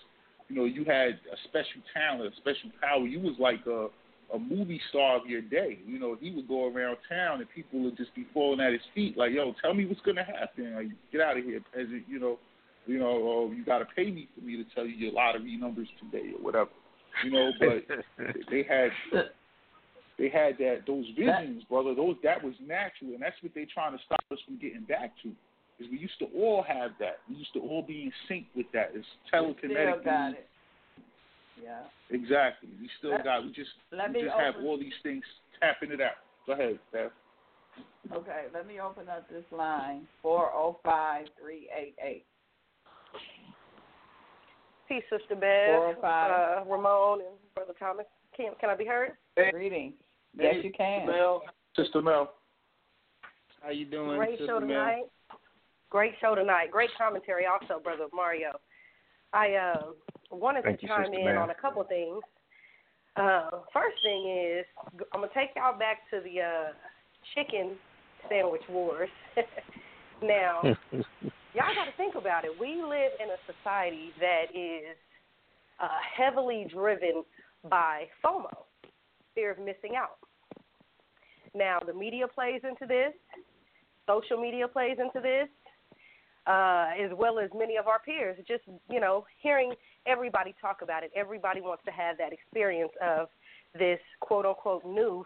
you 0.47 0.55
know 0.55 0.63
you 0.63 0.85
had 0.85 1.19
a 1.27 1.37
special 1.49 1.83
talent, 1.93 2.33
a 2.33 2.37
special 2.37 2.71
power. 2.81 3.05
You 3.05 3.19
was 3.19 3.35
like 3.39 3.65
a 3.67 3.87
a 4.33 4.39
movie 4.39 4.79
star 4.89 5.17
of 5.17 5.27
your 5.27 5.41
day. 5.41 5.79
You 5.85 5.99
know, 5.99 6.17
he 6.19 6.31
would 6.31 6.47
go 6.47 6.67
around 6.67 6.97
town 7.09 7.39
and 7.39 7.49
people 7.49 7.81
would 7.83 7.97
just 7.97 8.15
be 8.15 8.25
falling 8.33 8.61
at 8.61 8.71
his 8.71 8.81
feet, 8.95 9.17
like, 9.17 9.31
"Yo, 9.33 9.53
tell 9.61 9.73
me 9.73 9.85
what's 9.85 10.01
gonna 10.01 10.23
happen. 10.23 10.75
Like, 10.75 10.87
get 11.11 11.19
out 11.19 11.37
of 11.37 11.43
here, 11.43 11.59
peasant." 11.73 12.03
You 12.07 12.19
know, 12.19 12.39
you 12.85 12.99
know, 12.99 13.11
oh, 13.11 13.51
you 13.51 13.65
got 13.65 13.79
to 13.79 13.85
pay 13.85 14.11
me 14.11 14.29
for 14.33 14.45
me 14.45 14.55
to 14.55 14.63
tell 14.73 14.85
you 14.85 14.95
your 14.95 15.11
lottery 15.11 15.57
numbers 15.57 15.89
today 15.99 16.31
or 16.37 16.41
whatever. 16.41 16.69
You 17.25 17.31
know, 17.31 17.51
but 17.59 17.83
they 18.49 18.63
had 18.63 18.91
they 20.18 20.30
had 20.30 20.57
that 20.57 20.81
those 20.88 21.06
visions, 21.15 21.64
brother. 21.69 21.94
Those 21.94 22.15
that 22.23 22.44
was 22.44 22.53
natural, 22.65 23.14
and 23.14 23.22
that's 23.22 23.35
what 23.41 23.53
they're 23.53 23.69
trying 23.72 23.98
to 23.98 24.03
stop 24.06 24.23
us 24.31 24.39
from 24.45 24.57
getting 24.57 24.84
back 24.84 25.14
to. 25.23 25.30
Is 25.80 25.88
we 25.91 25.99
used 25.99 26.18
to 26.19 26.26
all 26.35 26.64
have 26.68 26.91
that. 26.99 27.19
We 27.30 27.35
used 27.35 27.53
to 27.53 27.60
all 27.60 27.84
be 27.84 28.03
in 28.03 28.11
sync 28.27 28.45
with 28.56 28.65
that. 28.73 28.91
It's 28.95 29.06
telekinetic. 29.31 30.02
Still 30.02 30.03
got 30.03 30.31
it. 30.31 30.49
Yeah. 31.64 31.84
Exactly. 32.10 32.69
We 32.80 32.89
still 32.98 33.11
Let- 33.11 33.23
got. 33.23 33.44
We 33.44 33.52
just 33.52 33.69
let 33.91 34.10
we 34.10 34.22
me 34.22 34.27
just 34.27 34.38
have 34.39 34.56
open- 34.56 34.68
all 34.68 34.77
these 34.77 34.98
things 35.03 35.23
tapping 35.60 35.91
it 35.91 36.02
out. 36.02 36.18
Go 36.48 36.53
ahead, 36.53 36.80
Bev. 36.91 37.11
Okay, 38.11 38.45
let 38.53 38.65
me 38.65 38.80
open 38.80 39.07
up 39.10 39.30
this 39.30 39.44
line 39.52 40.07
four 40.23 40.49
zero 40.52 40.80
five 40.84 41.27
three 41.39 41.69
eight 41.77 41.95
eight. 42.03 42.26
Peace, 44.88 45.03
Sister 45.10 45.35
Bev, 45.35 45.99
Four 45.99 46.06
uh, 46.06 46.64
Ramon, 46.65 47.19
and 47.19 47.35
Brother 47.53 47.73
Thomas. 47.77 48.06
Can 48.35 48.53
can 48.60 48.69
I 48.69 48.76
be 48.76 48.85
heard? 48.85 49.11
Greetings. 49.52 49.94
Yes, 50.39 50.55
you 50.64 50.72
can. 50.72 51.07
Mel, 51.07 51.41
Sister 51.76 52.01
Mel. 52.01 52.34
how 53.61 53.72
you 53.72 53.85
doing, 53.85 54.18
Great 54.18 54.39
Sister 54.39 54.45
show 54.47 54.59
Mel? 54.59 54.69
tonight. 54.69 55.03
Great 55.89 56.14
show 56.22 56.35
tonight. 56.35 56.72
Great 56.72 56.89
commentary, 56.97 57.45
also, 57.45 57.81
Brother 57.81 58.05
Mario. 58.14 58.59
I 59.34 59.53
uh, 59.53 59.81
wanted 60.31 60.64
Thank 60.64 60.80
to 60.80 60.84
you, 60.84 60.89
chime 60.89 61.05
Sister 61.05 61.19
in 61.19 61.26
Mel. 61.26 61.43
on 61.43 61.49
a 61.49 61.55
couple 61.55 61.81
of 61.81 61.88
things. 61.88 62.22
Uh, 63.15 63.49
first 63.73 63.97
thing 64.03 64.30
is, 64.30 64.65
I'm 65.14 65.22
gonna 65.22 65.31
take 65.34 65.49
y'all 65.55 65.77
back 65.77 66.09
to 66.11 66.19
the 66.22 66.41
uh, 66.41 66.73
chicken 67.34 67.72
sandwich 68.30 68.61
wars. 68.69 69.09
now, 70.22 70.61
y'all 70.91 71.73
got 71.76 71.85
to 71.85 71.95
think 71.97 72.15
about 72.15 72.45
it. 72.45 72.51
We 72.59 72.81
live 72.81 73.11
in 73.22 73.30
a 73.30 73.39
society 73.47 74.11
that 74.19 74.45
is 74.53 74.95
uh, 75.80 75.88
heavily 76.15 76.68
driven 76.72 77.23
by 77.69 78.05
FOMO, 78.23 78.65
fear 79.34 79.51
of 79.51 79.59
missing 79.59 79.95
out. 79.97 80.18
Now, 81.53 81.80
the 81.86 81.94
media 81.94 82.28
plays 82.28 82.61
into 82.64 82.86
this, 82.86 83.14
social 84.06 84.40
media 84.40 84.68
plays 84.68 84.98
into 84.99 85.19
this, 85.22 85.48
uh, 86.45 86.91
as 86.99 87.11
well 87.15 87.40
as 87.40 87.49
many 87.56 87.78
of 87.78 87.88
our 87.88 87.99
peers. 87.99 88.38
Just, 88.48 88.64
you 88.90 88.99
know, 88.99 89.26
hearing 89.41 89.74
everybody 90.06 90.56
talk 90.61 90.82
about 90.82 91.03
it, 91.03 91.11
everybody 91.15 91.61
wants 91.61 91.84
to 91.86 91.91
have 91.91 92.18
that 92.18 92.32
experience 92.32 92.91
of 93.02 93.28
this 93.78 93.99
quote 94.19 94.45
unquote 94.45 94.86
new 94.86 95.26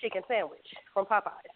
chicken 0.00 0.22
sandwich 0.26 0.66
from 0.92 1.04
Popeyes. 1.04 1.54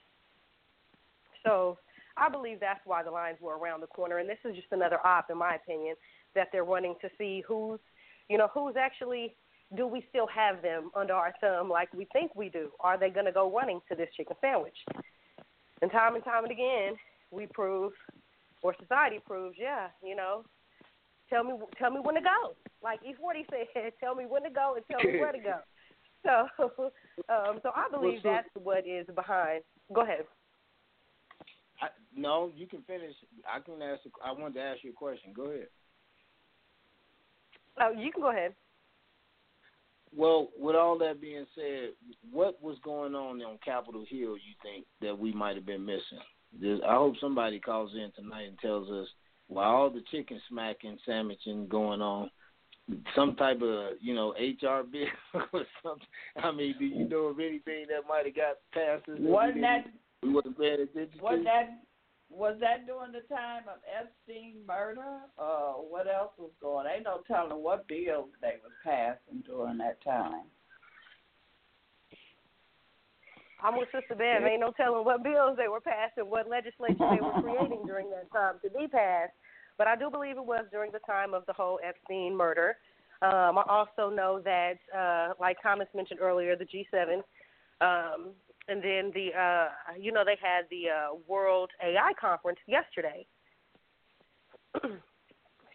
So 1.45 1.79
I 2.17 2.29
believe 2.29 2.61
that's 2.61 2.81
why 2.85 3.03
the 3.03 3.11
lines 3.11 3.39
were 3.41 3.57
around 3.57 3.81
the 3.81 3.87
corner, 3.87 4.19
and 4.19 4.29
this 4.29 4.39
is 4.45 4.55
just 4.55 4.69
another 4.73 4.99
op, 5.07 5.31
in 5.31 5.39
my 5.39 5.55
opinion, 5.55 5.97
that 6.35 6.49
they're 6.53 6.65
wanting 6.65 6.97
to 7.01 7.09
see 7.17 7.43
who's, 7.47 7.81
you 8.29 8.37
know, 8.39 8.49
who's 8.53 8.75
actually. 8.77 9.35
Do 9.77 9.87
we 9.87 10.05
still 10.09 10.27
have 10.27 10.63
them 10.63 10.91
under 10.97 11.13
our 11.13 11.35
thumb 11.41 11.69
like 11.69 11.93
we 11.93 12.07
think 12.13 12.35
we 12.35 12.49
do? 12.49 12.71
Are 12.81 12.99
they 12.99 13.11
going 13.11 13.27
to 13.27 13.33
go 13.33 13.53
running 13.53 13.81
to 13.91 13.97
this 13.97 14.09
chicken 14.17 14.37
sandwich? 14.41 14.77
And 15.83 15.91
time 15.91 16.15
and 16.15 16.25
time 16.25 16.45
and 16.45 16.53
again, 16.53 16.95
we 17.31 17.47
prove, 17.47 17.93
or 18.63 18.75
society 18.81 19.19
proves, 19.25 19.57
yeah, 19.61 19.89
you 20.03 20.17
know, 20.17 20.45
tell 21.29 21.45
me, 21.45 21.53
tell 21.79 21.91
me 21.91 22.01
when 22.03 22.15
to 22.15 22.21
go. 22.23 22.55
Like 22.83 23.01
E40 23.03 23.45
said, 23.75 23.93
tell 24.01 24.15
me 24.15 24.25
when 24.27 24.43
to 24.45 24.51
go 24.51 24.75
and 24.77 24.85
tell 24.91 25.01
me 25.05 25.19
where 25.19 25.33
to 25.33 25.39
go. 25.39 25.59
So, 26.27 26.49
um, 27.29 27.61
so 27.63 27.71
I 27.77 27.89
believe 27.93 28.19
so- 28.25 28.33
that's 28.33 28.49
what 28.61 28.85
is 28.89 29.07
behind. 29.15 29.63
Go 29.95 30.01
ahead. 30.01 30.25
I, 31.81 31.87
no, 32.15 32.51
you 32.57 32.67
can 32.67 32.83
finish. 32.83 33.15
I 33.49 33.61
can 33.61 33.81
ask. 33.81 34.01
I 34.23 34.33
wanted 34.33 34.55
to 34.55 34.61
ask 34.61 34.83
you 34.83 34.91
a 34.91 34.95
question. 34.95 35.33
Go 35.33 35.45
ahead. 35.45 35.69
Oh, 37.81 37.93
you 37.93 38.11
can 38.11 38.21
go 38.21 38.31
ahead. 38.33 38.53
Well, 40.17 40.49
with 40.59 40.77
all 40.77 40.99
that 40.99 41.21
being 41.21 41.47
said, 41.55 41.91
what 42.33 42.63
was 42.63 42.77
going 42.85 43.15
on 43.15 43.41
on 43.43 43.59
Capitol 43.65 44.05
Hill? 44.09 44.37
You 44.37 44.55
think 44.63 44.87
that 45.01 45.19
we 45.19 45.33
might 45.33 45.57
have 45.57 45.67
been 45.67 45.85
missing? 45.85 46.21
There's, 46.61 46.81
I 46.87 46.95
hope 46.95 47.15
somebody 47.21 47.61
calls 47.61 47.93
in 47.95 48.11
tonight 48.17 48.49
and 48.49 48.59
tells 48.59 48.91
us 48.91 49.09
why 49.49 49.65
all 49.65 49.91
the 49.91 50.03
chicken 50.11 50.41
smacking, 50.49 50.99
sandwiching 51.07 51.69
going 51.69 52.01
on, 52.01 52.31
some 53.15 53.37
type 53.37 53.61
of 53.63 53.93
you 54.01 54.15
know 54.15 54.35
HR 54.39 54.83
bill 54.83 55.07
or 55.53 55.65
something. 55.83 56.07
I 56.43 56.51
mean, 56.53 56.75
do 56.79 56.87
you 56.87 57.09
know 57.09 57.27
of 57.27 57.39
anything 57.39 57.87
that 57.89 58.09
might 58.09 58.27
have 58.27 58.35
got 58.35 58.57
passed? 58.73 59.09
us 59.09 59.19
Wasn't 59.21 59.61
that 59.61 59.85
we 60.23 60.33
wasn't 60.33 60.59
paying 60.59 60.81
attention 60.81 61.21
was 61.21 61.39
to? 61.39 61.45
that 61.45 61.81
was 62.31 62.57
that 62.61 62.87
during 62.87 63.13
the 63.13 63.23
time 63.35 63.65
of 63.69 63.81
Epstein 63.89 64.57
murder? 64.67 65.21
Uh, 65.39 65.73
what 65.75 66.07
else 66.07 66.33
was 66.39 66.51
going? 66.61 66.87
Ain't 66.87 67.05
no 67.05 67.21
telling 67.27 67.63
what 67.63 67.89
bills 67.89 68.31
they 68.41 68.57
was 68.63 68.73
passing 68.85 69.43
during 69.47 69.79
that 69.79 70.03
time. 70.05 70.45
I'm 73.63 73.77
with 73.77 73.89
Sister 73.91 74.15
Bev. 74.15 74.45
Ain't 74.45 74.61
no 74.61 74.73
telling 74.77 75.05
what 75.05 75.25
bills 75.25 75.57
they 75.57 75.69
were 75.69 75.81
passing, 75.81 76.31
what 76.31 76.49
legislation 76.49 76.99
they 76.99 77.21
were 77.21 77.43
creating 77.43 77.83
during 77.87 78.09
that 78.11 78.31
time 78.33 78.55
to 78.63 78.71
be 78.71 78.87
passed. 78.87 79.33
But 79.77 79.87
I 79.87 79.97
do 79.97 80.11
believe 80.11 80.37
it 80.37 80.45
was 80.45 80.65
during 80.71 80.93
the 80.93 81.01
time 81.01 81.35
of 81.35 81.45
the 81.47 81.53
whole 81.53 81.81
Epstein 81.83 82.37
murder. 82.37 82.77
Um, 83.21 83.59
I 83.59 83.65
also 83.69 84.15
know 84.15 84.41
that, 84.45 84.79
uh, 84.97 85.35
like 85.41 85.57
Thomas 85.61 85.89
mentioned 85.95 86.21
earlier, 86.21 86.55
the 86.57 86.67
G7, 86.67 87.23
um, 87.81 88.31
and 88.69 88.83
then 88.83 89.11
the, 89.15 89.31
uh, 89.39 89.69
you 89.99 90.13
know, 90.13 90.25
they 90.25 90.37
had 90.41 90.67
the 90.71 90.91
uh, 90.91 91.15
World 91.27 91.71
AI 91.83 92.13
Conference 92.21 92.59
yesterday. 92.67 93.27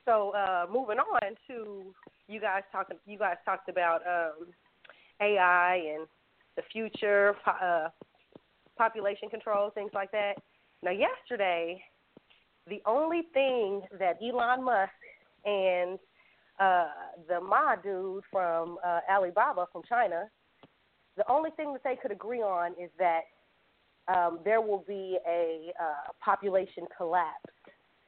so 0.06 0.32
uh, 0.32 0.66
moving 0.72 1.00
on 1.00 1.36
to 1.48 1.94
you 2.28 2.40
guys 2.40 2.62
talking, 2.72 2.98
you 3.06 3.18
guys 3.18 3.36
talked 3.46 3.68
about 3.68 4.02
um, 4.08 4.48
AI 5.20 5.96
and 5.96 6.08
the 6.56 6.62
future, 6.72 7.36
uh, 7.48 7.90
population 8.78 9.30
control, 9.30 9.72
things 9.72 9.92
like 9.94 10.12
that. 10.12 10.34
Now, 10.84 10.92
yesterday, 10.92 11.82
the 12.68 12.82
only 12.86 13.24
thing 13.34 13.82
that 14.00 14.18
Elon 14.22 14.64
Musk 14.64 14.92
and 15.46 15.98
uh, 16.60 16.88
the 17.28 17.42
Ma 17.42 17.76
dude 17.76 18.24
from 18.32 18.78
uh, 18.86 19.00
Alibaba 19.12 19.68
from 19.72 19.82
China, 19.88 20.30
the 21.18 21.30
only 21.30 21.52
thing 21.52 21.74
that 21.74 21.84
they 21.84 21.96
could 21.96 22.12
agree 22.12 22.42
on 22.42 22.72
is 22.72 22.90
that 22.98 23.22
um, 24.08 24.40
there 24.44 24.62
will 24.62 24.84
be 24.88 25.18
a 25.28 25.72
uh, 25.80 26.12
population 26.24 26.86
collapse, 26.96 27.52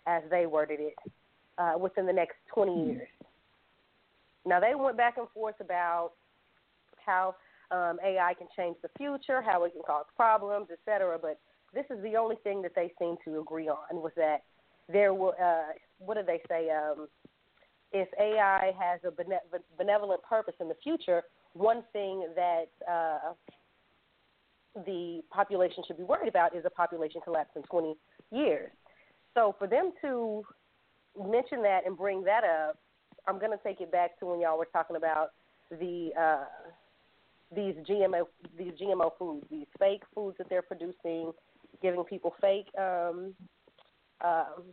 as 0.07 0.23
they 0.29 0.45
worded 0.45 0.79
it, 0.79 0.95
uh, 1.57 1.73
within 1.79 2.05
the 2.05 2.13
next 2.13 2.35
20 2.53 2.85
years. 2.87 3.07
Now, 4.45 4.59
they 4.59 4.75
went 4.75 4.97
back 4.97 5.17
and 5.17 5.27
forth 5.33 5.55
about 5.59 6.11
how 7.03 7.35
um, 7.71 7.97
AI 8.03 8.33
can 8.37 8.47
change 8.55 8.75
the 8.81 8.89
future, 8.97 9.41
how 9.41 9.63
it 9.63 9.73
can 9.73 9.81
cause 9.85 10.05
problems, 10.15 10.67
et 10.71 10.79
cetera. 10.85 11.17
But 11.19 11.39
this 11.73 11.85
is 11.89 12.01
the 12.03 12.15
only 12.15 12.35
thing 12.43 12.61
that 12.61 12.73
they 12.75 12.91
seem 12.99 13.15
to 13.25 13.39
agree 13.39 13.67
on 13.67 14.01
was 14.01 14.11
that 14.17 14.43
there 14.91 15.13
will, 15.13 15.33
uh, 15.41 15.73
what 15.99 16.15
did 16.15 16.27
they 16.27 16.41
say? 16.47 16.69
Um, 16.69 17.07
if 17.91 18.07
AI 18.19 18.71
has 18.79 18.99
a 19.05 19.11
benevolent 19.77 20.21
purpose 20.23 20.55
in 20.59 20.67
the 20.67 20.75
future, 20.83 21.23
one 21.55 21.83
thing 21.93 22.27
that 22.35 22.65
uh, 22.89 23.33
the 24.85 25.21
population 25.31 25.83
should 25.87 25.97
be 25.97 26.03
worried 26.03 26.27
about 26.27 26.55
is 26.55 26.63
a 26.65 26.69
population 26.69 27.21
collapse 27.23 27.51
in 27.55 27.63
20 27.63 27.95
years. 28.31 28.71
So 29.33 29.55
for 29.57 29.67
them 29.67 29.91
to 30.01 30.43
mention 31.17 31.61
that 31.63 31.81
and 31.85 31.97
bring 31.97 32.23
that 32.25 32.43
up, 32.43 32.77
I'm 33.27 33.39
going 33.39 33.51
to 33.51 33.63
take 33.63 33.81
it 33.81 33.91
back 33.91 34.19
to 34.19 34.25
when 34.25 34.41
y'all 34.41 34.57
were 34.57 34.67
talking 34.71 34.97
about 34.97 35.29
the 35.71 36.11
uh, 36.19 36.45
these 37.55 37.75
GMO 37.89 38.25
these 38.57 38.73
GMO 38.73 39.11
foods, 39.17 39.45
these 39.49 39.65
fake 39.79 40.03
foods 40.13 40.37
that 40.37 40.49
they're 40.49 40.61
producing, 40.61 41.31
giving 41.81 42.03
people 42.03 42.35
fake 42.41 42.67
um, 42.77 43.33
um, 44.23 44.63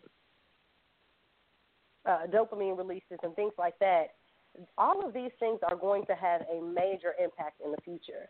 uh, 2.04 2.26
dopamine 2.28 2.76
releases 2.76 3.18
and 3.22 3.34
things 3.36 3.52
like 3.58 3.78
that. 3.78 4.14
All 4.76 5.06
of 5.06 5.14
these 5.14 5.30
things 5.40 5.60
are 5.68 5.76
going 5.76 6.04
to 6.06 6.14
have 6.14 6.42
a 6.42 6.60
major 6.60 7.14
impact 7.22 7.60
in 7.64 7.70
the 7.70 7.78
future. 7.84 8.28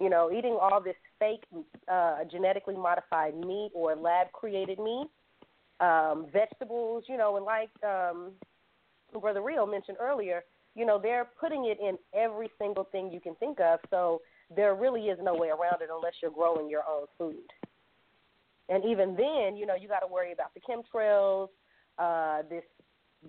You 0.00 0.08
know, 0.08 0.30
eating 0.30 0.56
all 0.60 0.80
this 0.80 0.96
fake 1.18 1.44
uh, 1.90 2.18
genetically 2.30 2.76
modified 2.76 3.36
meat 3.36 3.70
or 3.74 3.96
lab 3.96 4.30
created 4.32 4.78
meat, 4.78 5.08
um, 5.80 6.26
vegetables, 6.32 7.04
you 7.08 7.16
know, 7.16 7.36
and 7.36 7.44
like 7.44 7.70
um, 7.84 8.32
Brother 9.20 9.42
Rio 9.42 9.66
mentioned 9.66 9.98
earlier, 10.00 10.44
you 10.74 10.86
know, 10.86 10.98
they're 11.00 11.28
putting 11.40 11.64
it 11.64 11.78
in 11.80 11.98
every 12.18 12.48
single 12.58 12.84
thing 12.84 13.10
you 13.12 13.20
can 13.20 13.34
think 13.36 13.58
of. 13.60 13.80
So 13.90 14.22
there 14.54 14.74
really 14.74 15.06
is 15.06 15.18
no 15.22 15.34
way 15.34 15.48
around 15.48 15.82
it 15.82 15.88
unless 15.92 16.14
you're 16.22 16.30
growing 16.30 16.70
your 16.70 16.82
own 16.88 17.06
food. 17.18 17.36
And 18.68 18.84
even 18.84 19.16
then, 19.16 19.56
you 19.56 19.66
know, 19.66 19.74
you 19.74 19.88
got 19.88 20.00
to 20.00 20.06
worry 20.06 20.32
about 20.32 20.52
the 20.54 20.60
chemtrails, 20.60 21.48
uh, 21.98 22.42
this 22.48 22.64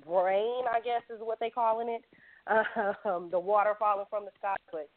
brain, 0.06 0.64
I 0.72 0.80
guess 0.82 1.02
is 1.10 1.20
what 1.22 1.40
they 1.40 1.50
calling 1.50 1.90
it, 1.90 2.04
um, 3.06 3.30
the 3.32 3.40
water 3.40 3.74
falling 3.78 4.06
from 4.10 4.26
the 4.26 4.32
sky, 4.38 4.56
but 4.72 4.90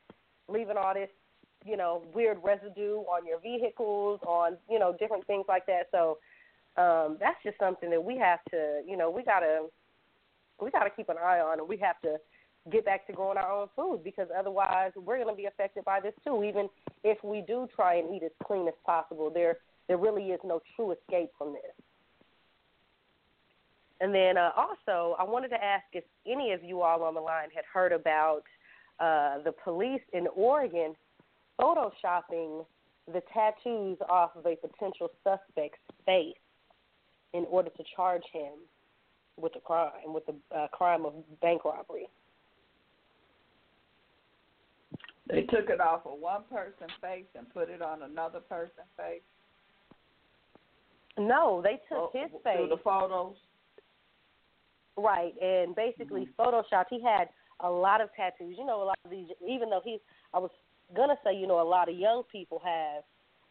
leaving 0.48 0.76
all 0.76 0.94
this, 0.94 1.10
you 1.64 1.76
know, 1.76 2.02
weird 2.14 2.38
residue 2.42 2.98
on 2.98 3.26
your 3.26 3.40
vehicles, 3.40 4.20
on 4.26 4.56
you 4.70 4.78
know, 4.78 4.96
different 4.98 5.26
things 5.26 5.44
like 5.48 5.66
that. 5.66 5.88
So 5.90 6.18
um, 6.76 7.18
that's 7.20 7.42
just 7.44 7.58
something 7.58 7.90
that 7.90 8.02
we 8.02 8.16
have 8.18 8.40
to, 8.50 8.82
you 8.86 8.96
know, 8.96 9.10
we 9.10 9.22
gotta 9.22 9.66
we 10.60 10.70
gotta 10.70 10.90
keep 10.90 11.08
an 11.08 11.16
eye 11.18 11.40
on, 11.40 11.60
and 11.60 11.68
we 11.68 11.76
have 11.78 12.00
to 12.02 12.16
get 12.70 12.84
back 12.84 13.06
to 13.06 13.12
growing 13.12 13.38
our 13.38 13.50
own 13.50 13.68
food 13.74 14.04
because 14.04 14.28
otherwise 14.36 14.92
we're 14.94 15.16
going 15.16 15.34
to 15.34 15.36
be 15.36 15.46
affected 15.46 15.84
by 15.84 16.00
this 16.00 16.14
too. 16.24 16.44
Even 16.44 16.68
if 17.02 17.18
we 17.24 17.42
do 17.46 17.66
try 17.74 17.96
and 17.96 18.14
eat 18.14 18.22
as 18.22 18.30
clean 18.44 18.68
as 18.68 18.74
possible, 18.86 19.30
there 19.30 19.58
there 19.88 19.98
really 19.98 20.26
is 20.26 20.40
no 20.44 20.60
true 20.76 20.92
escape 20.92 21.30
from 21.36 21.52
this. 21.52 21.84
And 24.02 24.12
then 24.12 24.36
uh, 24.36 24.50
also, 24.56 25.14
I 25.16 25.22
wanted 25.22 25.50
to 25.50 25.64
ask 25.64 25.84
if 25.92 26.02
any 26.26 26.50
of 26.50 26.64
you 26.64 26.82
all 26.82 27.04
on 27.04 27.14
the 27.14 27.20
line 27.20 27.50
had 27.54 27.64
heard 27.72 27.92
about 27.92 28.42
uh, 28.98 29.38
the 29.44 29.52
police 29.62 30.00
in 30.12 30.26
Oregon 30.34 30.96
photoshopping 31.58 32.66
the 33.06 33.22
tattoos 33.32 33.98
off 34.08 34.32
of 34.34 34.44
a 34.44 34.56
potential 34.56 35.08
suspect's 35.22 35.78
face 36.04 36.34
in 37.32 37.46
order 37.48 37.70
to 37.70 37.84
charge 37.94 38.24
him 38.32 38.54
with 39.36 39.54
a 39.54 39.60
crime, 39.60 39.92
with 40.06 40.26
the 40.26 40.34
uh, 40.56 40.66
crime 40.72 41.06
of 41.06 41.12
bank 41.40 41.64
robbery. 41.64 42.08
They 45.28 45.42
took 45.42 45.70
it 45.70 45.80
off 45.80 46.00
of 46.06 46.18
one 46.18 46.42
person's 46.50 46.90
face 47.00 47.26
and 47.38 47.48
put 47.54 47.70
it 47.70 47.80
on 47.80 48.02
another 48.02 48.40
person's 48.40 48.90
face. 48.96 49.22
No, 51.16 51.60
they 51.62 51.80
took 51.88 51.92
oh, 51.92 52.10
his 52.12 52.30
face. 52.42 52.56
Through 52.56 52.68
the 52.68 52.82
photos. 52.82 53.36
Right, 54.96 55.32
and 55.40 55.74
basically 55.74 56.26
mm-hmm. 56.26 56.42
photoshopped. 56.42 56.86
He 56.90 57.02
had 57.02 57.28
a 57.60 57.70
lot 57.70 58.00
of 58.00 58.10
tattoos. 58.14 58.56
You 58.58 58.66
know, 58.66 58.82
a 58.82 58.84
lot 58.84 58.98
of 59.04 59.10
these. 59.10 59.28
Even 59.46 59.70
though 59.70 59.80
he's, 59.82 60.00
I 60.34 60.38
was 60.38 60.50
gonna 60.94 61.16
say, 61.24 61.34
you 61.34 61.46
know, 61.46 61.60
a 61.60 61.68
lot 61.68 61.88
of 61.88 61.96
young 61.96 62.22
people 62.30 62.60
have 62.64 63.04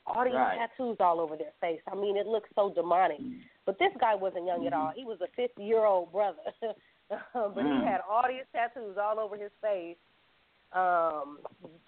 all 0.06 0.24
these 0.24 0.34
right. 0.34 0.58
tattoos 0.58 0.98
all 1.00 1.20
over 1.20 1.36
their 1.36 1.54
face. 1.60 1.82
I 1.92 1.96
mean, 1.96 2.18
it 2.18 2.28
looks 2.28 2.50
so 2.56 2.72
demonic. 2.74 3.22
Mm-hmm. 3.22 3.40
But 3.66 3.80
this 3.80 3.92
guy 4.00 4.16
wasn't 4.16 4.46
young 4.46 4.60
mm-hmm. 4.60 4.68
at 4.68 4.74
all. 4.74 4.92
He 4.96 5.06
was 5.06 5.20
a 5.22 5.28
50 5.36 5.64
year 5.64 5.86
old 5.86 6.12
brother, 6.12 6.38
but 6.62 7.56
mm. 7.56 7.80
he 7.80 7.86
had 7.86 8.02
all 8.10 8.24
these 8.28 8.46
tattoos 8.54 8.98
all 9.02 9.20
over 9.20 9.38
his 9.38 9.52
face, 9.62 9.98
um, 10.74 11.40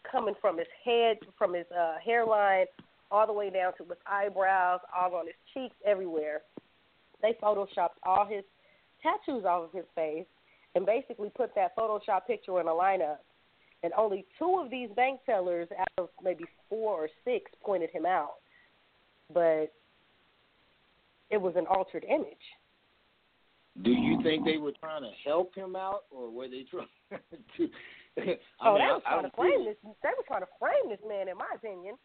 coming 0.10 0.36
from 0.40 0.58
his 0.58 0.68
head, 0.84 1.18
from 1.38 1.54
his 1.54 1.66
uh, 1.78 1.96
hairline, 2.04 2.66
all 3.12 3.28
the 3.28 3.34
way 3.34 3.50
down 3.50 3.74
to 3.78 3.84
his 3.84 3.98
eyebrows, 4.06 4.80
all 4.96 5.16
on 5.16 5.26
his 5.26 5.36
cheeks, 5.54 5.76
everywhere. 5.86 6.42
They 7.22 7.36
photoshopped 7.42 7.98
all 8.04 8.26
his 8.26 8.44
tattoos 9.04 9.46
off 9.46 9.66
of 9.66 9.74
his 9.74 9.86
face 9.94 10.26
and 10.76 10.86
basically 10.86 11.30
put 11.30 11.54
that 11.56 11.76
Photoshop 11.78 12.26
picture 12.26 12.60
in 12.60 12.68
a 12.68 12.72
lineup. 12.72 13.18
And 13.84 13.92
only 13.98 14.26
two 14.40 14.62
of 14.64 14.72
these 14.72 14.90
bank 14.96 15.20
tellers 15.26 15.68
out 15.78 15.88
of 15.98 16.10
maybe 16.24 16.46
four 16.70 17.04
or 17.04 17.10
six 17.26 17.52
pointed 17.64 17.90
him 17.90 18.06
out. 18.06 18.36
But 19.34 19.74
it 21.30 21.42
was 21.42 21.54
an 21.58 21.66
altered 21.68 22.06
image. 22.10 22.38
Do 23.84 23.92
you 23.92 24.22
think 24.22 24.46
they 24.46 24.58
were 24.58 24.72
trying 24.80 25.02
to 25.02 25.10
help 25.26 25.54
him 25.56 25.76
out, 25.76 26.04
or 26.12 26.30
were 26.30 26.48
they 26.48 26.64
trying 26.70 26.88
to? 27.58 27.70
I 28.62 28.70
oh, 28.70 28.74
mean, 28.74 28.88
they 28.88 28.94
were 28.94 29.02
trying 29.02 29.24
to 29.24 29.32
frame 29.36 29.66
this. 29.66 29.76
They 29.84 30.10
were 30.16 30.24
trying 30.28 30.42
to 30.42 30.48
frame 30.60 30.90
this 30.90 31.00
man, 31.08 31.28
in 31.28 31.38
my 31.38 31.50
opinion. 31.56 31.96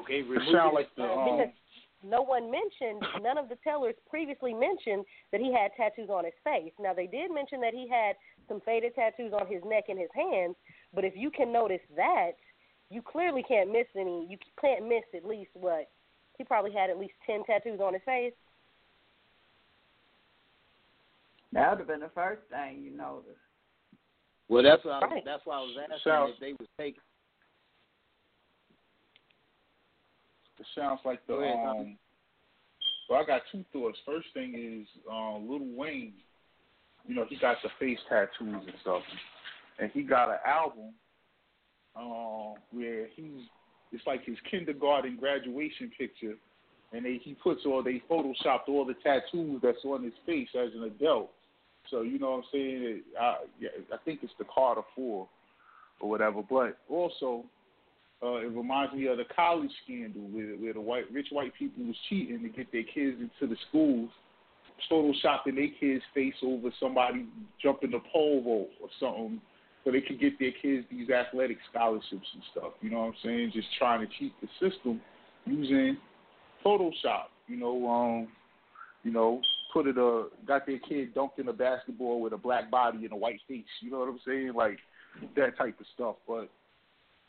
Okay, 0.00 0.22
remove 0.22 0.48
it 0.48 0.52
sound 0.52 0.74
like 0.74 0.88
the 0.96 1.02
um, 1.04 1.52
no 2.02 2.22
one 2.22 2.50
mentioned, 2.50 3.02
none 3.22 3.38
of 3.38 3.48
the 3.48 3.56
tellers 3.62 3.94
previously 4.08 4.54
mentioned 4.54 5.04
that 5.32 5.40
he 5.40 5.52
had 5.52 5.70
tattoos 5.76 6.10
on 6.10 6.24
his 6.24 6.34
face. 6.44 6.72
Now, 6.78 6.94
they 6.94 7.06
did 7.06 7.32
mention 7.32 7.60
that 7.60 7.74
he 7.74 7.88
had 7.88 8.16
some 8.48 8.60
faded 8.60 8.94
tattoos 8.94 9.32
on 9.32 9.46
his 9.46 9.62
neck 9.64 9.84
and 9.88 9.98
his 9.98 10.10
hands, 10.14 10.56
but 10.94 11.04
if 11.04 11.14
you 11.16 11.30
can 11.30 11.52
notice 11.52 11.82
that, 11.96 12.32
you 12.90 13.02
clearly 13.02 13.44
can't 13.46 13.70
miss 13.70 13.86
any. 13.96 14.26
You 14.28 14.36
can't 14.60 14.88
miss 14.88 15.04
at 15.14 15.24
least 15.24 15.50
what? 15.54 15.88
He 16.38 16.44
probably 16.44 16.72
had 16.72 16.90
at 16.90 16.98
least 16.98 17.14
10 17.26 17.44
tattoos 17.44 17.80
on 17.80 17.92
his 17.92 18.02
face. 18.04 18.32
That 21.52 21.70
would 21.70 21.78
have 21.78 21.88
been 21.88 22.00
the 22.00 22.10
first 22.14 22.42
thing 22.50 22.82
you 22.82 22.96
noticed. 22.96 23.38
Well, 24.48 24.62
that's 24.62 24.84
why 24.84 24.98
I, 24.98 25.06
right. 25.06 25.22
that's 25.24 25.42
why 25.44 25.58
I 25.58 25.60
was 25.60 25.76
asking 25.80 25.98
so, 26.02 26.26
if 26.34 26.40
they 26.40 26.52
was 26.58 26.68
taking 26.76 27.00
sounds 30.74 31.00
like 31.04 31.26
the 31.26 31.34
um. 31.34 31.96
Well, 33.08 33.20
I 33.20 33.24
got 33.24 33.42
two 33.50 33.64
thoughts. 33.72 33.98
First 34.06 34.28
thing 34.34 34.54
is 34.54 34.86
um, 35.10 35.48
Lil 35.48 35.66
Wayne. 35.76 36.12
You 37.06 37.16
know, 37.16 37.24
he 37.28 37.36
got 37.36 37.56
the 37.62 37.70
face 37.80 37.98
tattoos 38.08 38.30
and 38.40 38.74
stuff, 38.82 39.02
and 39.80 39.90
he 39.92 40.02
got 40.02 40.28
an 40.28 40.38
album 40.46 40.92
um, 41.96 42.54
where 42.70 43.08
he's 43.16 43.42
it's 43.92 44.06
like 44.06 44.24
his 44.24 44.36
kindergarten 44.48 45.16
graduation 45.16 45.90
picture, 45.98 46.34
and 46.92 47.04
they, 47.04 47.20
he 47.22 47.34
puts 47.34 47.62
all 47.66 47.82
they 47.82 48.02
photoshopped 48.08 48.68
all 48.68 48.84
the 48.84 48.94
tattoos 49.02 49.60
that's 49.62 49.84
on 49.84 50.04
his 50.04 50.12
face 50.26 50.48
as 50.54 50.70
an 50.74 50.84
adult. 50.84 51.30
So 51.90 52.02
you 52.02 52.18
know 52.18 52.30
what 52.30 52.36
I'm 52.36 52.44
saying? 52.52 53.02
I, 53.20 53.36
yeah, 53.58 53.68
I 53.92 53.96
think 54.04 54.20
it's 54.22 54.32
the 54.38 54.44
Carter 54.52 54.82
Four 54.94 55.26
or 56.00 56.08
whatever. 56.08 56.42
But 56.48 56.78
also, 56.88 57.44
uh, 58.22 58.36
it 58.36 58.52
reminds 58.52 58.94
me 58.94 59.06
of 59.06 59.16
the 59.16 59.24
college 59.34 59.70
scandal 59.84 60.22
where, 60.22 60.54
where 60.56 60.72
the 60.74 60.80
white 60.80 61.10
rich 61.12 61.28
white 61.30 61.52
people 61.58 61.84
was 61.84 61.96
cheating 62.08 62.42
to 62.42 62.48
get 62.48 62.70
their 62.70 62.82
kids 62.82 63.16
into 63.20 63.52
the 63.52 63.56
schools, 63.68 64.10
photoshopping 64.90 65.56
their 65.56 65.68
kids' 65.78 66.04
face 66.14 66.34
over 66.42 66.68
somebody 66.78 67.26
jumping 67.62 67.90
the 67.90 68.00
pole 68.12 68.42
vault 68.42 68.68
or 68.82 68.88
something, 68.98 69.40
so 69.84 69.90
they 69.90 70.02
could 70.02 70.20
get 70.20 70.38
their 70.38 70.52
kids 70.60 70.86
these 70.90 71.08
athletic 71.08 71.56
scholarships 71.70 72.26
and 72.34 72.42
stuff. 72.52 72.72
You 72.82 72.90
know 72.90 73.00
what 73.00 73.06
I'm 73.06 73.14
saying? 73.24 73.52
Just 73.54 73.68
trying 73.78 74.06
to 74.06 74.12
cheat 74.18 74.34
the 74.42 74.48
system 74.60 75.00
using 75.46 75.96
Photoshop. 76.64 77.28
You 77.48 77.56
know, 77.56 77.88
um, 77.88 78.28
you 79.02 79.12
know, 79.12 79.40
put 79.72 79.86
it 79.86 79.96
uh 79.96 80.24
got 80.46 80.66
their 80.66 80.78
kid 80.78 81.14
dunked 81.14 81.38
in 81.38 81.48
a 81.48 81.52
basketball 81.52 82.20
with 82.20 82.34
a 82.34 82.38
black 82.38 82.70
body 82.70 82.98
and 83.04 83.12
a 83.12 83.16
white 83.16 83.40
face. 83.48 83.64
You 83.80 83.90
know 83.90 84.00
what 84.00 84.08
I'm 84.08 84.20
saying? 84.26 84.52
Like 84.54 84.78
that 85.36 85.56
type 85.56 85.80
of 85.80 85.86
stuff. 85.94 86.16
But 86.28 86.50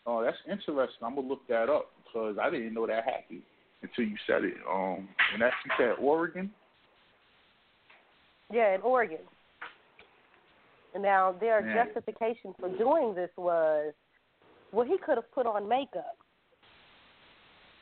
Oh, 0.06 0.24
that's 0.24 0.38
interesting. 0.50 1.04
I'm 1.04 1.16
gonna 1.16 1.28
look 1.28 1.48
that 1.48 1.70
up 1.70 1.92
because 2.04 2.38
I 2.42 2.50
didn't 2.50 2.74
know 2.74 2.88
that 2.88 3.06
happened 3.06 3.44
until 3.82 4.06
you 4.06 4.18
said 4.26 4.44
it. 4.44 4.56
Um, 4.70 5.08
and 5.34 5.42
that's 5.42 5.56
you 5.66 5.72
said 5.78 5.96
Oregon. 6.00 6.52
Yeah, 8.52 8.76
in 8.76 8.82
Oregon. 8.82 9.20
And 10.94 11.04
now 11.04 11.34
their 11.40 11.62
Man. 11.62 11.86
justification 11.86 12.54
for 12.60 12.70
doing 12.78 13.16
this 13.16 13.30
was, 13.38 13.94
well, 14.74 14.86
he 14.86 14.98
could 14.98 15.16
have 15.16 15.32
put 15.32 15.46
on 15.46 15.70
makeup. 15.70 16.18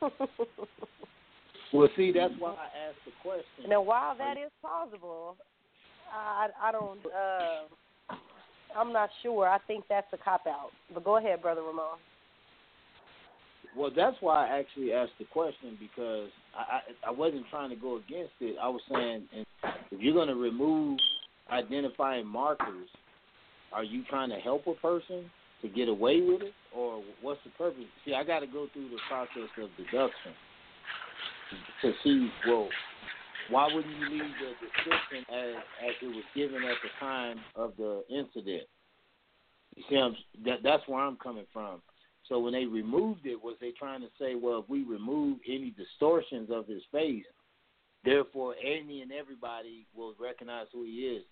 well, 1.72 1.88
see, 1.96 2.12
that's 2.12 2.32
why 2.38 2.52
I 2.52 2.88
asked 2.88 3.04
the 3.04 3.12
question. 3.22 3.68
Now, 3.68 3.82
while 3.82 4.16
that 4.16 4.36
is 4.36 4.50
plausible, 4.60 5.36
I 6.12 6.48
I 6.62 6.72
don't. 6.72 7.00
Uh, 7.06 8.14
I'm 8.76 8.92
not 8.92 9.10
sure. 9.22 9.48
I 9.48 9.58
think 9.66 9.84
that's 9.88 10.06
a 10.12 10.16
cop 10.16 10.46
out. 10.46 10.70
But 10.94 11.04
go 11.04 11.16
ahead, 11.18 11.42
brother 11.42 11.62
Ramon. 11.62 11.98
Well, 13.76 13.90
that's 13.94 14.16
why 14.20 14.46
I 14.46 14.58
actually 14.58 14.92
asked 14.92 15.12
the 15.18 15.26
question 15.26 15.78
because 15.78 16.28
I 16.56 16.80
I, 17.06 17.08
I 17.08 17.10
wasn't 17.10 17.44
trying 17.50 17.70
to 17.70 17.76
go 17.76 17.96
against 17.96 18.32
it. 18.40 18.56
I 18.60 18.68
was 18.68 18.80
saying 18.90 19.28
if 19.90 20.00
you're 20.00 20.14
going 20.14 20.28
to 20.28 20.34
remove 20.34 20.98
identifying 21.50 22.26
markers, 22.26 22.88
are 23.72 23.84
you 23.84 24.04
trying 24.08 24.30
to 24.30 24.36
help 24.36 24.66
a 24.66 24.74
person 24.74 25.30
to 25.62 25.68
get 25.68 25.88
away 25.88 26.20
with 26.20 26.42
it, 26.42 26.54
or 26.74 27.02
what's 27.22 27.40
the 27.44 27.50
purpose? 27.50 27.84
See, 28.04 28.14
I 28.14 28.24
got 28.24 28.40
to 28.40 28.46
go 28.46 28.66
through 28.72 28.88
the 28.88 28.98
process 29.08 29.50
of 29.58 29.68
deduction 29.76 30.32
to 31.82 31.92
see 32.02 32.30
well 32.46 32.68
why 33.50 33.66
wouldn't 33.66 33.96
you 33.96 34.08
leave 34.10 34.32
the 34.38 34.66
description 34.66 35.24
as 35.28 35.54
as 35.88 35.94
it 36.02 36.06
was 36.06 36.24
given 36.34 36.62
at 36.62 36.76
the 36.82 36.90
time 36.98 37.38
of 37.56 37.72
the 37.76 38.02
incident? 38.08 38.62
You 39.76 39.82
see, 39.88 39.96
I'm, 39.96 40.16
that 40.44 40.58
that's 40.62 40.86
where 40.86 41.00
I'm 41.00 41.16
coming 41.16 41.46
from. 41.52 41.82
So 42.30 42.38
when 42.38 42.52
they 42.52 42.64
removed 42.64 43.26
it, 43.26 43.42
was 43.42 43.56
they 43.60 43.72
trying 43.72 44.00
to 44.00 44.06
say, 44.18 44.36
well, 44.36 44.60
if 44.60 44.70
we 44.70 44.84
remove 44.84 45.38
any 45.46 45.74
distortions 45.76 46.48
of 46.50 46.66
his 46.66 46.82
face, 46.92 47.24
therefore 48.04 48.54
any 48.64 49.02
and 49.02 49.10
everybody 49.12 49.84
will 49.94 50.14
recognize 50.18 50.66
who 50.72 50.84
he 50.84 51.00
is? 51.00 51.24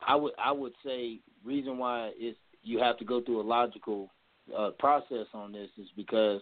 I 0.00 0.14
would 0.14 0.32
I 0.42 0.52
would 0.52 0.72
say 0.84 1.18
reason 1.44 1.76
why 1.76 2.12
is 2.20 2.36
you 2.62 2.78
have 2.78 2.96
to 2.98 3.04
go 3.04 3.20
through 3.20 3.40
a 3.40 3.42
logical 3.42 4.10
uh, 4.56 4.70
process 4.78 5.26
on 5.34 5.52
this 5.52 5.70
is 5.76 5.88
because 5.96 6.40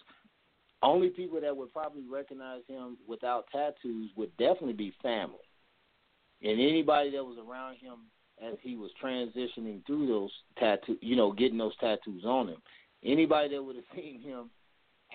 only 0.83 1.09
people 1.09 1.41
that 1.41 1.57
would 1.57 1.73
probably 1.73 2.03
recognize 2.11 2.61
him 2.69 2.99
without 3.09 3.47
tattoos 3.51 4.11
would 4.17 4.37
definitely 4.37 4.73
be 4.75 4.93
family. 5.03 5.37
And 6.43 6.61
anybody 6.61 7.11
that 7.13 7.25
was 7.25 7.39
around 7.39 7.77
him 7.77 8.01
as 8.45 8.59
he 8.63 8.77
was 8.77 8.91
transitioning 9.03 9.87
through 9.87 10.09
those 10.09 10.31
tattoos, 10.59 10.99
you 11.01 11.15
know, 11.15 11.33
getting 11.33 11.59
those 11.59 11.77
tattoos 11.77 12.25
on 12.25 12.49
him. 12.49 12.63
Anybody 13.05 13.55
that 13.55 13.63
would 13.63 13.77
have 13.77 13.85
seen 13.95 14.21
him 14.21 14.51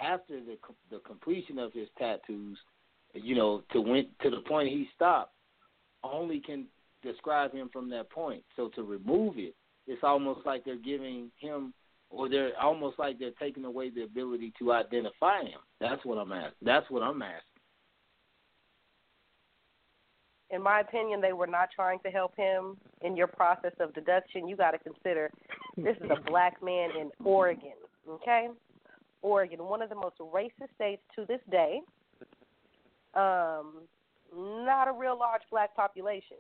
after 0.02 0.40
the 0.40 0.58
the 0.92 1.00
completion 1.00 1.58
of 1.60 1.74
his 1.74 1.88
tattoos, 1.98 2.58
you 3.14 3.36
know, 3.36 3.64
to 3.72 3.82
went 3.82 4.08
to 4.22 4.30
the 4.30 4.42
point 4.42 4.70
he 4.70 4.88
stopped, 4.96 5.34
only 6.04 6.40
can 6.40 6.66
describe 7.04 7.54
him 7.54 7.70
from 7.72 7.90
that 7.90 8.10
point. 8.10 8.44
So 8.56 8.70
to 8.76 8.84
remove 8.84 9.38
it, 9.38 9.56
it's 9.88 10.04
almost 10.04 10.46
like 10.46 10.66
they're 10.66 10.76
giving 10.76 11.32
him 11.40 11.74
or 12.10 12.30
they're 12.30 12.52
almost 12.62 13.00
like 13.00 13.20
they're 13.20 13.32
taking 13.40 13.66
away 13.66 13.90
the 13.90 14.04
ability 14.04 14.54
to 14.60 14.72
identify 14.72 15.42
him. 15.42 15.60
That's 15.80 16.04
what 16.06 16.18
I'm 16.18 16.32
asking. 16.32 16.54
That's 16.62 16.90
what 16.90 17.04
I'm 17.04 17.22
asking. 17.22 17.42
In 20.50 20.64
my 20.64 20.80
opinion, 20.80 21.20
they 21.20 21.34
were 21.34 21.48
not 21.48 21.70
trying 21.76 22.00
to 22.00 22.10
help 22.10 22.36
him 22.38 22.78
in 23.02 23.18
your 23.18 23.28
process 23.28 23.74
of 23.80 23.94
deduction. 23.94 24.48
You 24.48 24.56
got 24.56 24.72
to 24.72 24.80
consider 24.80 25.30
this 25.76 25.98
is 25.98 26.10
a 26.10 26.22
black 26.30 26.64
man 26.64 26.92
in 27.00 27.12
Oregon, 27.24 27.74
okay? 28.10 28.48
Oregon, 29.22 29.60
one 29.66 29.82
of 29.82 29.90
the 29.90 29.96
most 29.96 30.18
racist 30.20 30.74
states 30.76 31.02
to 31.16 31.26
this 31.26 31.42
day. 31.52 31.82
Um, 33.14 33.82
not 34.36 34.88
a 34.88 34.92
real 34.92 35.18
large 35.18 35.42
black 35.52 35.76
population. 35.76 36.38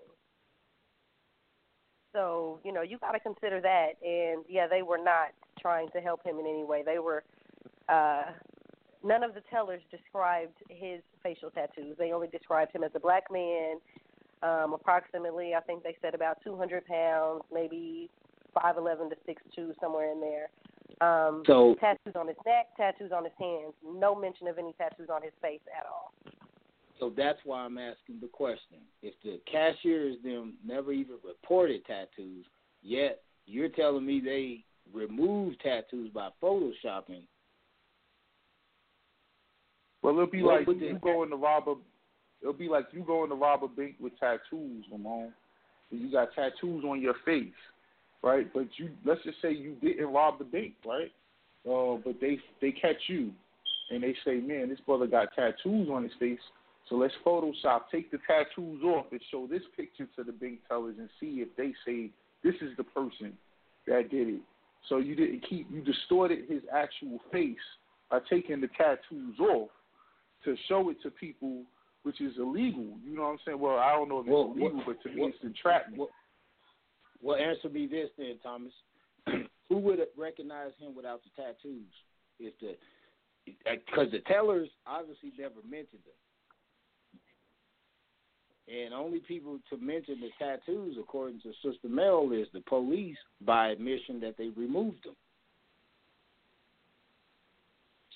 So, 2.14 2.60
you 2.64 2.72
know, 2.72 2.82
you 2.82 2.98
got 3.00 3.12
to 3.12 3.20
consider 3.20 3.60
that. 3.62 3.90
And 4.06 4.46
yeah, 4.48 4.68
they 4.68 4.82
were 4.82 4.98
not 4.98 5.30
trying 5.60 5.90
to 5.90 6.00
help 6.00 6.26
him 6.26 6.40
in 6.40 6.46
any 6.48 6.64
way. 6.64 6.82
They 6.86 7.00
were, 7.00 7.24
uh, 7.90 8.24
none 9.04 9.24
of 9.24 9.34
the 9.34 9.42
tellers 9.50 9.82
described 9.92 10.56
his 10.70 11.02
facial 11.28 11.52
tattoos. 11.52 11.95
They 11.98 12.12
only 12.12 12.28
described 12.28 12.74
him 12.74 12.84
as 12.84 12.91
a 12.95 12.99
black 12.99 13.26
man, 13.32 13.78
um, 14.44 14.74
approximately, 14.74 15.56
I 15.56 15.62
think 15.62 15.84
they 15.84 15.95
said 16.02 16.14
about 16.14 16.38
200 16.44 16.86
pounds, 16.86 17.41
maybe 17.52 18.10
5'11 18.56 19.10
to 19.10 19.16
6'2, 19.28 19.74
somewhere 19.80 20.12
in 20.12 20.22
there. 20.22 20.49
Um, 20.99 21.44
so 21.45 21.76
tattoos 21.80 22.16
on 22.16 22.28
his 22.28 22.38
neck, 22.45 22.68
tattoos 22.78 23.12
on 23.12 23.24
his 23.24 23.34
hands. 23.40 23.74
No 23.84 24.16
mention 24.16 24.48
of 24.48 24.58
any 24.58 24.74
tattoos 24.74 25.10
on 25.12 25.22
his 25.22 25.34
face 25.41 25.60
at 25.78 25.86
all. 25.86 26.14
So 26.99 27.12
that's 27.16 27.40
why 27.44 27.60
I'm 27.60 27.78
asking 27.78 28.20
the 28.22 28.28
question. 28.28 28.80
If 29.04 29.14
the 29.24 29.40
cashiers 29.52 30.18
them 30.24 30.56
never 30.66 30.91
even 30.91 31.18
reported 31.24 31.86
tattoos, 31.86 32.45
yet 32.82 33.22
you're 33.45 33.70
telling 33.70 34.06
me 34.06 34.20
they 34.24 34.64
removed 34.94 35.62
tattoos 35.62 36.10
by 36.12 36.30
photoshopping. 36.41 37.24
Well, 40.08 40.16
it'll 40.16 40.28
be 40.28 40.42
like 40.42 40.66
you 40.68 40.98
going 41.04 41.32
to 41.32 41.36
rob 41.36 41.68
a. 41.68 41.76
It'll 42.42 42.54
be 42.54 42.70
like 42.70 42.86
you 42.94 43.04
going 43.04 43.30
to 43.30 43.36
rob 43.36 43.66
a 43.66 43.68
bank 43.68 43.96
with 44.00 44.18
tattoos, 44.18 44.86
Ramon. 44.90 45.34
You 45.92 46.10
got 46.10 46.30
tattoos 46.34 46.86
on 46.86 47.02
your 47.02 47.16
face, 47.26 47.52
right? 48.24 48.48
But 48.54 48.68
you 48.78 48.92
let's 49.04 49.22
just 49.26 49.42
say 49.42 49.52
you 49.52 49.76
didn't 49.82 50.06
rob 50.06 50.40
the 50.40 50.46
bank, 50.46 50.76
right? 50.86 51.12
Uh, 51.70 51.98
but 52.06 52.22
they 52.22 52.38
they 52.62 52.72
catch 52.72 52.96
you, 53.08 53.34
and 53.92 54.02
they 54.02 54.16
say, 54.24 54.36
man, 54.36 54.70
this 54.70 54.80
brother 54.86 55.08
got 55.08 55.36
tattoos 55.36 55.90
on 55.90 56.04
his 56.04 56.14
face. 56.22 56.40
So 56.88 56.96
let's 56.96 57.14
Photoshop, 57.26 57.82
take 57.92 58.10
the 58.10 58.20
tattoos 58.26 58.84
off, 58.84 59.08
and 59.12 59.20
show 59.30 59.46
this 59.46 59.64
picture 59.76 60.08
to 60.16 60.24
the 60.24 60.32
bank 60.32 60.60
tellers 60.70 60.96
and 60.98 61.10
see 61.20 61.42
if 61.42 61.50
they 61.58 61.74
say 61.86 62.12
this 62.46 62.56
is 62.62 62.78
the 62.78 62.86
person 62.86 63.34
that 63.88 64.10
did 64.10 64.30
it. 64.30 64.42
So 64.88 65.00
you 65.00 65.16
didn't 65.16 65.44
keep 65.50 65.68
you 65.70 65.82
distorted 65.82 66.46
his 66.48 66.62
actual 66.74 67.20
face 67.30 67.58
by 68.10 68.20
taking 68.30 68.62
the 68.62 68.70
tattoos 68.78 69.38
off 69.42 69.70
to 70.48 70.56
show 70.69 70.90
it 70.90 70.98
to 71.03 71.11
people, 71.11 71.64
which 72.03 72.22
is 72.22 72.34
illegal. 72.38 72.86
You 73.03 73.15
know 73.15 73.24
what 73.24 73.30
I'm 73.30 73.40
saying? 73.45 73.60
Well, 73.60 73.78
I 73.78 73.91
don't 73.91 74.07
know 74.07 74.19
if 74.19 74.28
it's 74.28 74.34
well, 74.34 74.53
illegal, 74.56 74.78
what, 74.78 74.86
but 74.86 75.03
to 75.03 75.15
me 75.15 75.22
what, 75.22 75.34
it's 75.34 75.44
entrapment. 75.44 75.99
Well, 75.99 76.10
well, 77.22 77.38
answer 77.38 77.69
me 77.69 77.88
this 77.88 78.10
then, 78.18 78.40
Thomas. 78.41 78.72
Who 79.69 79.78
would 79.78 79.99
recognize 80.18 80.72
him 80.80 80.95
without 80.95 81.22
the 81.24 81.41
tattoos? 81.41 81.91
If 82.40 82.53
the 82.61 82.76
because 83.45 84.11
the 84.11 84.19
tellers 84.19 84.69
obviously 84.86 85.32
never 85.38 85.56
mentioned 85.69 86.02
them. 86.06 86.14
And 88.69 88.94
only 88.94 89.19
people 89.19 89.60
to 89.69 89.78
mention 89.78 90.19
the 90.19 90.30
tattoos, 90.38 90.98
according 90.99 91.40
to 91.41 91.52
Sister 91.64 91.88
Mel, 91.88 92.32
is 92.34 92.48
the 92.53 92.60
police 92.61 93.18
by 93.45 93.69
admission 93.69 94.19
that 94.22 94.38
they 94.38 94.49
removed 94.49 95.06
them. 95.06 95.15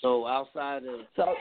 So 0.01 0.27
outside 0.27 0.83
of 0.83 1.01
so, 1.15 1.33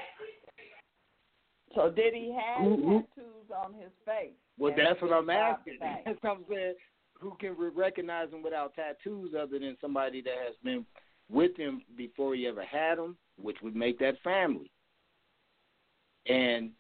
so 1.75 1.91
did 1.91 2.15
he 2.15 2.33
have 2.33 2.67
Mm-hmm. 2.67 2.99
tattoos 2.99 3.51
on 3.65 3.75
his 3.75 3.91
face? 4.05 4.33
well, 4.59 4.73
And 4.73 4.81
that's 4.87 5.01
what 5.03 5.13
I'm 5.13 5.31
asking. 5.31 5.79
That's 6.05 6.19
what 6.23 6.31
I'm 6.33 6.45
saying. 6.49 6.75
Who 7.15 7.37
can 7.39 7.55
recognize 7.77 8.31
him 8.31 8.43
without 8.43 8.75
tattoos, 8.75 9.35
other 9.39 9.59
than 9.59 9.77
somebody 9.81 10.23
that 10.23 10.35
has 10.47 10.55
been 10.65 10.87
with 11.31 11.57
him 11.57 11.83
before 11.97 12.35
he 12.35 12.47
ever 12.47 12.65
had 12.65 12.97
them, 12.99 13.17
which 13.41 13.59
would 13.63 13.77
make 13.77 13.99
that 13.99 14.15
family. 14.25 14.71
And 16.27 16.71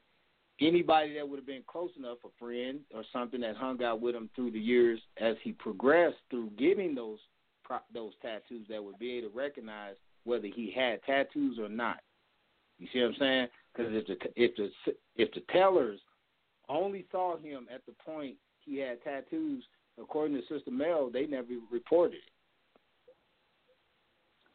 anybody 0.60 1.14
that 1.14 1.28
would 1.28 1.38
have 1.38 1.46
been 1.46 1.62
close 1.66 1.90
enough, 1.98 2.18
a 2.24 2.28
friend 2.38 2.80
or 2.94 3.02
something 3.12 3.40
that 3.42 3.56
hung 3.56 3.82
out 3.82 4.00
with 4.00 4.14
him 4.14 4.30
through 4.34 4.50
the 4.52 4.58
years 4.58 5.00
as 5.20 5.36
he 5.42 5.52
progressed 5.52 6.16
through 6.30 6.50
getting 6.58 6.94
those 6.94 7.18
those 7.94 8.12
tattoos, 8.20 8.66
that 8.68 8.82
would 8.82 8.98
be 8.98 9.12
able 9.12 9.28
to 9.30 9.36
recognize 9.36 9.94
whether 10.24 10.48
he 10.48 10.72
had 10.74 11.00
tattoos 11.04 11.56
or 11.58 11.68
not. 11.68 11.98
You 12.80 12.88
see 12.92 13.00
what 13.00 13.08
I'm 13.10 13.14
saying? 13.20 13.48
Because 13.72 13.92
if 13.94 14.06
the 14.06 14.16
if 14.36 14.56
the 14.56 14.70
if 15.16 15.32
the 15.32 15.40
tellers 15.52 16.00
only 16.68 17.06
saw 17.10 17.36
him 17.36 17.66
at 17.72 17.84
the 17.86 17.92
point 18.04 18.36
he 18.60 18.78
had 18.78 19.02
tattoos, 19.02 19.64
according 20.00 20.36
to 20.36 20.42
Sister 20.48 20.70
Mel, 20.70 21.10
they 21.12 21.26
never 21.26 21.48
reported 21.70 22.16
it. 22.16 22.30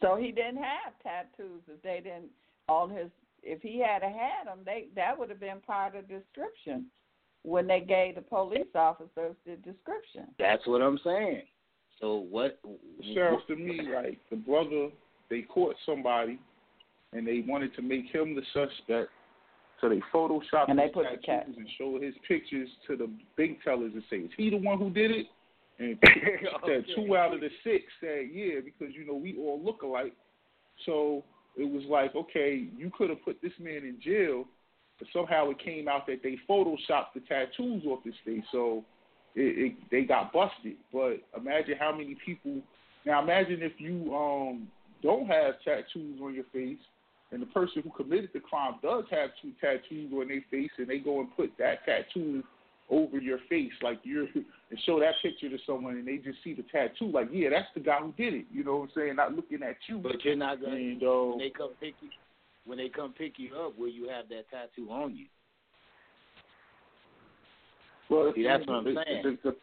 So 0.02 0.16
he 0.16 0.32
didn't 0.32 0.58
have 0.58 0.94
tattoos 1.02 1.62
if 1.68 1.82
they 1.82 2.02
didn't 2.04 2.30
on 2.68 2.90
his. 2.90 3.10
If 3.42 3.62
he 3.62 3.80
had 3.80 4.02
a 4.02 4.10
had 4.10 4.48
them, 4.48 4.60
they 4.66 4.88
that 4.96 5.18
would 5.18 5.30
have 5.30 5.40
been 5.40 5.62
part 5.62 5.96
of 5.96 6.08
the 6.08 6.16
description 6.16 6.88
when 7.44 7.68
they 7.68 7.80
gave 7.80 8.16
the 8.16 8.22
police 8.22 8.66
officers 8.74 9.36
the 9.46 9.56
description. 9.58 10.28
That's 10.40 10.66
what 10.66 10.82
I'm 10.82 11.00
saying. 11.04 11.44
So 12.02 12.26
what? 12.30 12.60
Sheriff, 13.14 13.42
to 13.48 13.56
me, 13.56 13.82
like 13.94 14.20
the 14.30 14.36
brother, 14.36 14.90
they 15.30 15.44
caught 15.44 15.76
somebody, 15.86 16.40
and 17.14 17.26
they 17.27 17.44
wanted 17.48 17.76
to 17.76 17.82
make 17.82 18.06
him 18.07 18.36
the 18.36 18.41
suspect. 18.53 19.10
So 19.82 19.90
they 19.90 20.02
photoshopped 20.14 20.69
And 20.69 20.80
they 20.80 20.84
his 20.84 20.94
put 20.94 21.06
the 21.11 21.18
cat- 21.18 21.45
tattoos 21.45 21.57
and 21.57 21.68
showed 21.77 22.02
his 22.02 22.15
pictures 22.27 22.69
to 22.88 22.95
the 22.95 23.10
bank 23.38 23.60
tellers 23.64 23.91
and 23.94 24.03
say, 24.10 24.18
"Is 24.18 24.32
he 24.38 24.49
the 24.49 24.57
one 24.57 24.77
who 24.77 24.90
did 24.90 25.11
it?" 25.11 25.27
And 25.80 25.98
said 26.65 26.86
two 26.95 27.18
out 27.18 27.34
of 27.34 27.41
the 27.41 27.49
six 27.64 27.84
said, 27.99 28.30
"Yeah," 28.32 28.61
because 28.64 28.95
you 28.95 29.06
know 29.06 29.15
we 29.15 29.38
all 29.38 29.61
look 29.61 29.82
alike. 29.82 30.14
So 30.86 31.23
it 31.57 31.69
was 31.69 31.84
like, 31.90 32.15
okay, 32.15 32.68
you 32.77 32.91
could 32.98 33.10
have 33.10 33.23
put 33.23 33.41
this 33.41 33.52
man 33.60 33.77
in 33.77 33.98
jail, 34.02 34.45
but 34.99 35.07
somehow 35.14 35.49
it 35.49 35.60
came 35.60 35.88
out 35.88 36.07
that 36.07 36.22
they 36.23 36.38
photoshopped 36.49 37.14
the 37.14 37.22
tattoos 37.27 37.84
off 37.86 38.03
his 38.03 38.15
face. 38.26 38.44
So 38.52 38.84
it, 39.36 39.72
it 39.72 39.77
they 39.91 40.03
got 40.03 40.32
busted. 40.34 40.76
But 40.91 41.18
imagine 41.38 41.76
how 41.80 41.91
many 41.91 42.15
people. 42.26 42.61
Now 43.06 43.22
imagine 43.22 43.61
if 43.61 43.73
you 43.77 44.15
um 44.15 44.68
don't 45.03 45.27
have 45.27 45.56
tattoos 45.64 46.19
on 46.22 46.34
your 46.34 46.45
face, 46.53 46.80
and 47.36 47.41
the 47.41 47.48
person 47.48 47.82
who 47.84 47.90
committed 47.90 48.30
the 48.34 48.40
crime 48.40 48.76
does 48.82 49.03
have 49.12 49.30
two 49.41 49.52
tattoos 49.60 50.10
on 50.14 50.30
their 50.30 50.41
face, 50.49 50.72
and 50.78 50.88
they 50.88 50.99
go 50.99 51.20
and 51.20 51.28
put 51.36 51.52
that 51.60 51.86
tattoo 51.86 52.41
over 52.90 53.18
your 53.18 53.40
face, 53.49 53.74
like 53.82 53.99
you're, 54.03 54.28
and 54.34 54.80
show 54.86 55.02
that 55.02 55.16
picture 55.22 55.49
to 55.49 55.57
someone, 55.68 55.95
and 55.98 56.07
they 56.07 56.16
just 56.16 56.38
see 56.45 56.53
the 56.53 56.64
tattoo, 56.72 57.12
like 57.12 57.28
yeah, 57.34 57.49
that's 57.49 57.68
the 57.74 57.82
guy 57.82 57.98
who 57.99 58.14
did 58.14 58.34
it. 58.34 58.45
You 58.53 58.64
know 58.64 58.78
what 58.78 58.84
I'm 58.84 58.90
saying? 58.95 59.16
Not 59.18 59.34
looking 59.34 59.64
at 59.64 59.76
you. 59.90 59.98
But 59.98 60.24
you're 60.24 60.38
not 60.38 60.62
gonna 60.62 60.78
And, 60.78 61.03
uh, 61.03 61.36
when 61.36 61.40
they 61.40 61.49
come 61.49 61.72
pick 61.82 61.95
you 62.02 62.10
when 62.66 62.78
they 62.78 62.88
come 62.88 63.14
pick 63.14 63.34
you 63.38 63.53
up, 63.53 63.78
will 63.78 63.90
you 63.90 64.07
have 64.07 64.30
that 64.30 64.49
tattoo 64.49 64.90
on 64.90 65.14
you? 65.14 65.26
Well, 68.10 68.32
See, 68.34 68.44
that's 68.44 68.66
what 68.66 68.76
I'm 68.76 68.86
saying. 68.86 69.38
The, 69.44 69.52
the, 69.52 69.56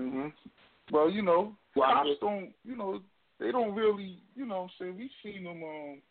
Mhm. 0.00 0.32
Well, 0.90 1.08
you 1.08 1.22
know, 1.22 1.56
Well, 1.76 1.92
cops 1.92 2.10
it- 2.10 2.20
don't. 2.20 2.52
You 2.64 2.74
know, 2.74 3.00
they 3.38 3.52
don't 3.52 3.74
really. 3.74 4.18
You 4.34 4.44
know, 4.44 4.62
what 4.62 4.70
I'm 4.72 4.76
saying 4.78 4.98
we've 4.98 5.10
seen 5.22 5.44
them 5.44 5.62
um, 5.62 6.02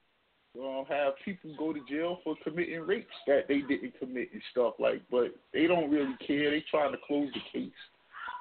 uh, 0.59 0.83
have 0.87 1.13
people 1.23 1.51
go 1.57 1.73
to 1.73 1.79
jail 1.89 2.19
for 2.23 2.35
committing 2.43 2.81
rapes 2.81 3.13
that 3.27 3.47
they 3.47 3.61
didn't 3.61 3.97
commit 3.99 4.29
and 4.33 4.41
stuff 4.51 4.73
like. 4.79 5.01
But 5.11 5.35
they 5.53 5.67
don't 5.67 5.91
really 5.91 6.15
care. 6.25 6.51
They 6.51 6.63
trying 6.69 6.91
to 6.91 6.97
close 7.05 7.29
the 7.33 7.59
case. 7.59 7.71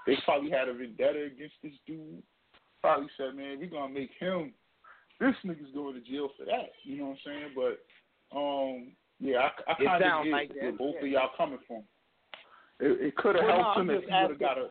They 0.06 0.16
probably 0.24 0.50
had 0.50 0.68
a 0.68 0.74
vendetta 0.74 1.24
against 1.24 1.54
this 1.62 1.72
dude. 1.86 2.22
Probably 2.80 3.08
said, 3.16 3.34
man, 3.34 3.58
we 3.60 3.66
gonna 3.66 3.92
make 3.92 4.10
him. 4.18 4.52
This 5.20 5.34
nigga's 5.44 5.72
going 5.74 5.94
to 5.94 6.00
jail 6.00 6.30
for 6.36 6.44
that. 6.44 6.72
You 6.82 6.98
know 6.98 7.04
what 7.06 7.10
I'm 7.12 7.18
saying? 7.24 7.50
But 7.54 8.36
um, 8.36 8.92
yeah, 9.20 9.38
I, 9.38 9.72
I 9.72 9.74
kind 9.74 10.02
of 10.02 10.08
sounds 10.08 10.24
get 10.24 10.32
like 10.32 10.50
where 10.54 10.72
both 10.72 10.94
yeah. 11.00 11.06
of 11.06 11.08
y'all 11.08 11.30
coming 11.36 11.58
from. 11.66 11.82
It, 12.80 13.00
it 13.00 13.16
could 13.16 13.36
have 13.36 13.44
Well, 13.44 13.62
helped 13.62 13.78
I'm 13.78 13.90
him 13.90 13.96
if 13.96 14.04
he 14.04 14.10
would 14.10 14.30
have 14.30 14.40
got 14.40 14.58
a 14.58 14.68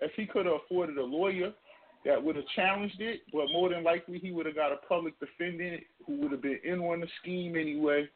if 0.00 0.10
he 0.16 0.26
could 0.26 0.46
have 0.46 0.56
afforded 0.64 0.98
a 0.98 1.04
lawyer 1.04 1.52
that 2.04 2.22
would 2.22 2.36
have 2.36 2.44
challenged 2.54 3.00
it, 3.00 3.22
but 3.32 3.46
more 3.52 3.70
than 3.70 3.82
likely 3.82 4.18
he 4.18 4.30
would 4.30 4.46
have 4.46 4.54
got 4.54 4.72
a 4.72 4.76
public 4.88 5.14
defendant 5.20 5.82
who 6.06 6.20
would 6.20 6.32
have 6.32 6.42
been 6.42 6.58
in 6.64 6.80
on 6.80 7.00
the 7.00 7.06
scheme 7.20 7.56
anyway. 7.56 8.08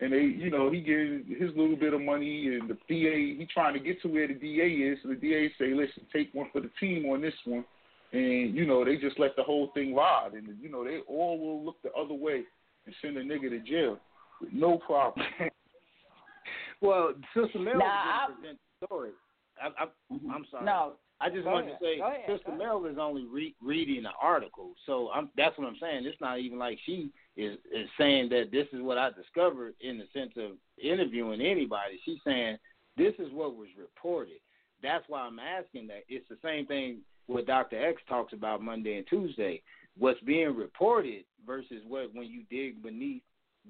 And 0.00 0.12
they, 0.12 0.22
you 0.22 0.50
know, 0.50 0.70
he 0.72 0.80
gave 0.80 1.24
his 1.38 1.50
little 1.56 1.76
bit 1.76 1.94
of 1.94 2.00
money, 2.00 2.48
and 2.56 2.68
the 2.68 2.76
DA, 2.88 3.36
he 3.36 3.46
trying 3.52 3.74
to 3.74 3.80
get 3.80 4.02
to 4.02 4.08
where 4.08 4.26
the 4.26 4.34
DA 4.34 4.66
is. 4.68 4.98
So 5.02 5.10
the 5.10 5.14
DA 5.14 5.48
say, 5.58 5.72
listen, 5.72 6.02
take 6.12 6.34
one 6.34 6.48
for 6.52 6.60
the 6.60 6.70
team 6.80 7.06
on 7.06 7.20
this 7.20 7.34
one, 7.44 7.64
and 8.12 8.54
you 8.54 8.66
know, 8.66 8.84
they 8.84 8.96
just 8.96 9.20
let 9.20 9.36
the 9.36 9.44
whole 9.44 9.70
thing 9.72 9.94
ride, 9.94 10.32
and 10.32 10.48
you 10.60 10.68
know, 10.68 10.84
they 10.84 10.98
all 11.06 11.38
will 11.38 11.64
look 11.64 11.76
the 11.82 11.92
other 11.92 12.14
way 12.14 12.42
and 12.86 12.94
send 13.00 13.16
a 13.18 13.22
nigga 13.22 13.50
to 13.50 13.60
jail 13.60 13.98
with 14.40 14.52
no 14.52 14.78
problem. 14.78 15.26
Well, 16.80 17.14
Sister 17.32 17.58
Mel 17.60 17.78
Nah, 17.78 17.84
was 17.84 17.86
I- 17.86 18.26
going 18.26 18.36
to 18.36 18.40
present 18.42 18.58
the 18.80 18.86
story. 18.86 19.10
I, 19.62 19.66
I, 19.84 19.86
mm-hmm. 20.12 20.30
I'm 20.30 20.44
sorry. 20.50 20.64
No, 20.66 20.92
I 21.20 21.30
just 21.30 21.44
Go 21.44 21.52
wanted 21.52 21.68
ahead. 21.68 21.78
to 21.80 21.84
say, 21.84 22.00
ahead. 22.00 22.20
Sister 22.26 22.52
Mel 22.56 22.84
is 22.86 22.96
only 22.98 23.24
re- 23.24 23.54
reading 23.62 24.02
the 24.02 24.10
article, 24.20 24.72
so 24.84 25.10
I'm. 25.14 25.30
That's 25.36 25.56
what 25.56 25.66
I'm 25.68 25.76
saying. 25.80 26.04
It's 26.06 26.20
not 26.20 26.38
even 26.40 26.58
like 26.58 26.78
she 26.84 27.10
is 27.36 27.56
is 27.72 27.88
saying 27.98 28.28
that 28.30 28.50
this 28.52 28.66
is 28.72 28.82
what 28.82 28.98
I 28.98 29.10
discovered 29.10 29.74
in 29.80 29.98
the 29.98 30.04
sense 30.12 30.32
of 30.36 30.52
interviewing 30.82 31.40
anybody. 31.40 32.00
She's 32.04 32.18
saying 32.26 32.58
this 32.96 33.14
is 33.18 33.32
what 33.32 33.56
was 33.56 33.68
reported. 33.78 34.38
That's 34.82 35.04
why 35.08 35.20
I'm 35.20 35.38
asking 35.38 35.86
that. 35.88 36.02
It's 36.08 36.28
the 36.28 36.38
same 36.42 36.66
thing 36.66 36.98
what 37.26 37.46
Dr. 37.46 37.82
X 37.82 38.02
talks 38.08 38.32
about 38.32 38.60
Monday 38.60 38.98
and 38.98 39.06
Tuesday. 39.06 39.62
What's 39.96 40.20
being 40.20 40.54
reported 40.54 41.24
versus 41.46 41.82
what 41.86 42.12
when 42.12 42.26
you 42.26 42.42
dig 42.50 42.82
beneath 42.82 43.22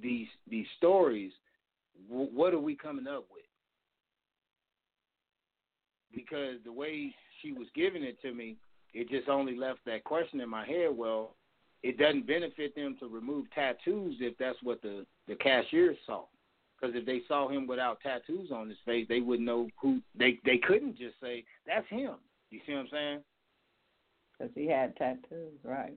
these 0.02 0.28
these 0.50 0.66
stories, 0.78 1.32
w- 2.10 2.30
what 2.34 2.54
are 2.54 2.58
we 2.60 2.74
coming 2.74 3.06
up 3.06 3.26
with? 3.30 3.42
because 6.14 6.56
the 6.64 6.72
way 6.72 7.12
she 7.44 7.52
was 7.52 7.66
giving 7.74 8.02
it 8.02 8.20
to 8.22 8.32
me, 8.32 8.56
it 8.94 9.08
just 9.10 9.28
only 9.28 9.56
left 9.56 9.80
that 9.86 10.04
question 10.04 10.40
in 10.40 10.48
my 10.48 10.64
head. 10.64 10.88
Well, 10.96 11.34
it 11.82 11.98
doesn't 11.98 12.26
benefit 12.26 12.74
them 12.74 12.96
to 13.00 13.06
remove 13.08 13.50
tattoos 13.54 14.16
if 14.20 14.36
that's 14.38 14.58
what 14.62 14.80
the 14.82 15.04
the 15.28 15.34
cashier 15.36 15.94
saw. 16.06 16.24
Because 16.80 16.96
if 16.96 17.04
they 17.06 17.20
saw 17.28 17.48
him 17.48 17.66
without 17.66 18.00
tattoos 18.00 18.50
on 18.50 18.68
his 18.68 18.78
face, 18.84 19.06
they 19.08 19.20
wouldn't 19.20 19.46
know 19.46 19.68
who. 19.80 20.00
They 20.18 20.40
they 20.44 20.58
couldn't 20.58 20.96
just 20.98 21.16
say 21.22 21.44
that's 21.66 21.88
him. 21.88 22.14
You 22.50 22.60
see 22.66 22.72
what 22.72 22.80
I'm 22.80 22.88
saying? 22.90 23.20
because 24.38 24.52
he 24.56 24.66
had 24.66 24.96
tattoos, 24.96 25.58
right? 25.62 25.94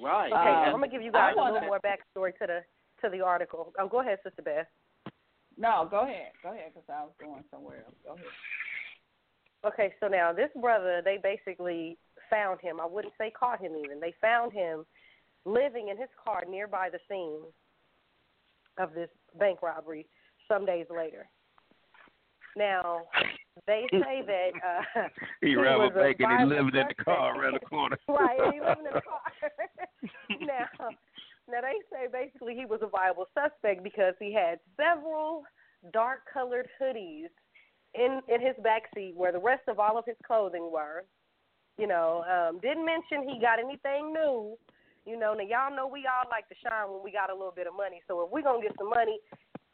Right. 0.00 0.30
Okay, 0.30 0.34
Um, 0.36 0.64
I'm 0.66 0.72
gonna 0.72 0.88
give 0.88 1.02
you 1.02 1.10
guys 1.10 1.34
I 1.36 1.40
a 1.40 1.44
little 1.44 1.54
wanna- 1.54 1.66
more 1.66 1.80
backstory 1.80 2.36
to 2.38 2.46
the 2.46 2.64
to 3.02 3.08
the 3.10 3.20
article. 3.22 3.72
Oh, 3.78 3.88
go 3.88 4.00
ahead, 4.00 4.18
Sister 4.22 4.42
Beth. 4.42 4.68
No, 5.58 5.86
go 5.90 6.00
ahead, 6.02 6.32
go 6.42 6.52
ahead, 6.52 6.72
because 6.74 6.88
I 6.88 7.02
was 7.02 7.12
going 7.18 7.42
somewhere 7.50 7.82
else. 7.86 7.94
Go 8.04 8.12
ahead. 8.12 8.26
Okay, 9.66 9.92
so 10.00 10.06
now 10.06 10.32
this 10.32 10.50
brother, 10.60 11.02
they 11.04 11.18
basically 11.22 11.98
found 12.30 12.60
him. 12.60 12.80
I 12.80 12.86
wouldn't 12.86 13.14
say 13.18 13.30
caught 13.30 13.60
him 13.60 13.72
even. 13.82 14.00
They 14.00 14.14
found 14.20 14.52
him 14.52 14.84
living 15.44 15.88
in 15.88 15.96
his 15.96 16.08
car 16.22 16.44
nearby 16.48 16.88
the 16.90 16.98
scene 17.08 17.40
of 18.78 18.94
this 18.94 19.08
bank 19.38 19.62
robbery 19.62 20.06
some 20.48 20.66
days 20.66 20.86
later. 20.90 21.28
Now, 22.56 23.02
they 23.66 23.86
say 23.92 24.22
that 24.26 24.50
uh, 24.64 25.08
He 25.40 25.48
he 25.48 25.56
robbed 25.56 25.96
a 25.96 25.98
bank 25.98 26.16
and 26.20 26.50
he 26.50 26.56
lived 26.56 26.74
in 26.74 26.86
the 26.88 27.04
car 27.04 27.38
around 27.38 27.54
the 27.54 27.66
corner. 27.66 27.98
right, 28.08 28.38
he 28.52 28.60
lived 28.60 28.78
in 28.78 28.84
the 28.84 28.90
car. 29.00 29.50
now, 30.40 30.88
now 31.48 31.60
they 31.60 31.78
say 31.90 32.06
basically 32.10 32.54
he 32.54 32.64
was 32.64 32.80
a 32.82 32.88
viable 32.88 33.26
suspect 33.34 33.82
because 33.82 34.14
he 34.20 34.32
had 34.32 34.58
several 34.76 35.42
dark-colored 35.92 36.68
hoodies 36.80 37.28
in 37.96 38.20
in 38.32 38.40
his 38.40 38.54
back 38.62 38.82
seat 38.94 39.14
where 39.16 39.32
the 39.32 39.40
rest 39.40 39.62
of 39.68 39.78
all 39.78 39.98
of 39.98 40.04
his 40.04 40.16
clothing 40.26 40.70
were. 40.72 41.04
You 41.78 41.86
know, 41.86 42.24
um, 42.24 42.58
didn't 42.60 42.86
mention 42.86 43.28
he 43.28 43.38
got 43.38 43.58
anything 43.58 44.12
new. 44.12 44.56
You 45.04 45.18
know, 45.18 45.34
now 45.34 45.44
y'all 45.44 45.76
know 45.76 45.86
we 45.86 46.08
all 46.08 46.28
like 46.30 46.48
to 46.48 46.54
shine 46.64 46.90
when 46.90 47.04
we 47.04 47.12
got 47.12 47.30
a 47.30 47.34
little 47.34 47.52
bit 47.54 47.66
of 47.66 47.76
money. 47.76 48.00
So 48.08 48.24
if 48.24 48.30
we're 48.30 48.42
gonna 48.42 48.62
get 48.62 48.72
some 48.78 48.88
money, 48.88 49.18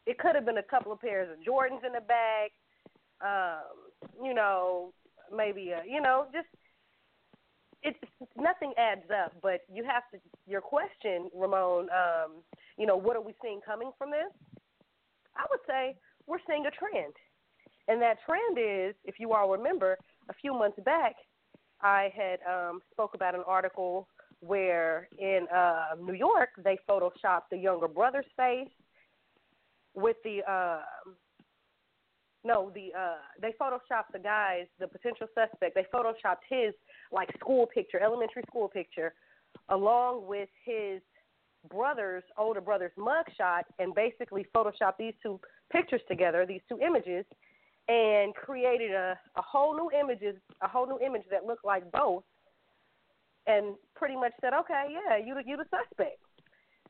it 0.05 0.19
could 0.19 0.35
have 0.35 0.45
been 0.45 0.57
a 0.57 0.63
couple 0.63 0.91
of 0.91 0.99
pairs 0.99 1.29
of 1.31 1.39
Jordans 1.43 1.85
in 1.85 1.93
the 1.93 2.01
bag. 2.01 2.51
Um, 3.23 4.23
you 4.23 4.33
know, 4.33 4.93
maybe 5.33 5.71
a, 5.71 5.81
you 5.87 6.01
know, 6.01 6.27
just 6.33 6.47
it's 7.83 7.99
nothing 8.37 8.73
adds 8.77 9.09
up. 9.09 9.33
But 9.41 9.61
you 9.73 9.83
have 9.83 10.03
to 10.11 10.19
your 10.45 10.61
question, 10.61 11.29
Ramon. 11.33 11.87
Um, 11.89 12.43
you 12.77 12.85
know, 12.85 12.97
what 12.97 13.15
are 13.15 13.21
we 13.21 13.33
seeing 13.41 13.61
coming 13.65 13.91
from 13.97 14.11
this? 14.11 14.31
I 15.35 15.45
would 15.49 15.61
say 15.67 15.95
we're 16.27 16.43
seeing 16.47 16.65
a 16.65 16.71
trend. 16.71 17.13
And 17.87 18.01
that 18.01 18.17
trend 18.25 18.57
is, 18.57 18.95
if 19.03 19.15
you 19.19 19.33
all 19.33 19.49
remember, 19.49 19.97
a 20.29 20.33
few 20.33 20.53
months 20.53 20.79
back, 20.85 21.15
I 21.81 22.11
had 22.15 22.39
um, 22.49 22.79
spoke 22.91 23.13
about 23.13 23.35
an 23.35 23.43
article 23.45 24.07
where 24.39 25.07
in 25.19 25.47
uh, 25.53 25.95
New 26.01 26.13
York 26.13 26.49
they 26.63 26.77
photoshopped 26.89 27.49
the 27.51 27.57
younger 27.57 27.87
brother's 27.87 28.25
face 28.37 28.69
with 29.95 30.17
the 30.23 30.39
um 30.51 31.15
no 32.43 32.71
the 32.73 32.89
uh 32.97 33.15
they 33.41 33.53
photoshopped 33.61 34.11
the 34.11 34.19
guys 34.19 34.65
the 34.79 34.87
potential 34.87 35.27
suspect. 35.35 35.75
They 35.75 35.85
photoshopped 35.93 36.43
his 36.49 36.73
like 37.11 37.29
school 37.39 37.67
picture 37.67 38.01
elementary 38.01 38.43
school 38.47 38.67
picture 38.67 39.13
along 39.69 40.27
with 40.27 40.49
his 40.65 41.01
brother's 41.69 42.23
older 42.37 42.59
brother's 42.59 42.91
mugshot 42.97 43.63
and 43.79 43.93
basically 43.95 44.45
photoshopped 44.53 44.97
these 44.99 45.13
two 45.21 45.39
pictures 45.71 46.01
together 46.09 46.45
these 46.45 46.61
two 46.67 46.79
images 46.79 47.23
and 47.87 48.33
created 48.35 48.91
a, 48.91 49.17
a 49.35 49.41
whole 49.41 49.75
new 49.75 49.89
images 49.97 50.35
a 50.61 50.67
whole 50.67 50.87
new 50.87 50.99
image 51.05 51.23
that 51.29 51.45
looked 51.45 51.65
like 51.65 51.89
both 51.91 52.23
and 53.47 53.75
pretty 53.95 54.15
much 54.15 54.31
said 54.39 54.53
okay 54.53 54.87
yeah 54.89 55.17
you 55.17 55.33
the 55.33 55.41
you 55.45 55.57
the 55.57 55.65
suspect 55.65 56.17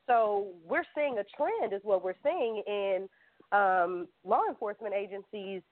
so 0.06 0.52
we're 0.66 0.84
seeing 0.94 1.18
a 1.18 1.24
trend 1.36 1.72
is 1.72 1.80
what 1.82 2.04
we're 2.04 2.14
seeing 2.22 2.62
in 2.66 3.08
um, 3.52 4.08
law 4.24 4.42
enforcement 4.48 4.94
agencies 4.94 5.62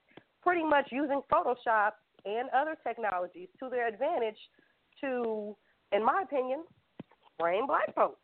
pretty 0.41 0.63
much 0.63 0.87
using 0.91 1.21
Photoshop 1.31 1.91
and 2.25 2.49
other 2.55 2.75
technologies 2.85 3.47
to 3.59 3.69
their 3.69 3.87
advantage 3.87 4.37
to, 5.01 5.55
in 5.91 6.03
my 6.03 6.23
opinion, 6.23 6.63
frame 7.39 7.67
black 7.67 7.93
folks. 7.95 8.19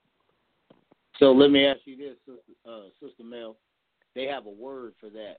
So 1.18 1.32
let 1.32 1.52
me 1.52 1.66
ask 1.66 1.80
you 1.86 1.98
this, 1.98 2.36
uh, 2.68 2.82
Sister 3.02 3.24
Mel. 3.24 3.58
They 4.16 4.26
have 4.26 4.46
a 4.46 4.50
word 4.50 4.94
for 5.00 5.10
that, 5.10 5.38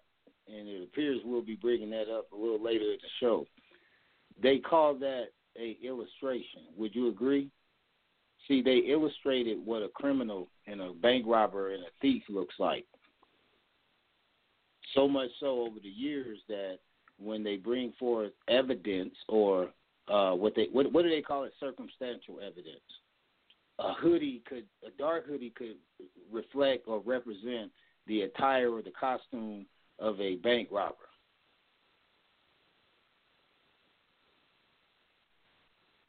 and 0.58 0.68
it 0.68 0.82
appears 0.82 1.20
we'll 1.24 1.42
be 1.42 1.56
bringing 1.56 1.90
that 1.90 2.08
up 2.08 2.30
a 2.32 2.36
little 2.36 2.62
later 2.62 2.84
in 2.84 2.98
the 3.00 3.08
show. 3.20 3.46
They 4.42 4.58
call 4.58 4.94
that 4.96 5.26
a 5.58 5.76
illustration. 5.82 6.62
Would 6.76 6.94
you 6.94 7.08
agree? 7.08 7.50
See, 8.48 8.62
they 8.62 8.82
illustrated 8.90 9.58
what 9.64 9.82
a 9.82 9.88
criminal 9.88 10.48
and 10.66 10.80
a 10.80 10.92
bank 10.92 11.24
robber 11.26 11.74
and 11.74 11.82
a 11.82 11.90
thief 12.00 12.22
looks 12.28 12.54
like. 12.58 12.86
So 14.94 15.06
much 15.06 15.30
so 15.38 15.60
over 15.60 15.78
the 15.80 15.88
years 15.88 16.38
that 16.48 16.78
when 17.18 17.44
they 17.44 17.56
bring 17.56 17.92
forth 17.98 18.32
evidence 18.48 19.14
or 19.28 19.68
uh, 20.08 20.32
what 20.32 20.54
they 20.56 20.68
what 20.72 20.90
what 20.92 21.02
do 21.02 21.10
they 21.10 21.22
call 21.22 21.44
it 21.44 21.52
circumstantial 21.60 22.40
evidence 22.40 22.80
a 23.78 23.94
hoodie 23.94 24.42
could 24.48 24.64
a 24.86 24.90
dark 24.98 25.26
hoodie 25.26 25.52
could 25.56 25.76
reflect 26.32 26.88
or 26.88 27.00
represent 27.00 27.70
the 28.06 28.22
attire 28.22 28.70
or 28.70 28.82
the 28.82 28.90
costume 28.98 29.66
of 30.00 30.20
a 30.20 30.36
bank 30.36 30.68
robber. 30.70 30.96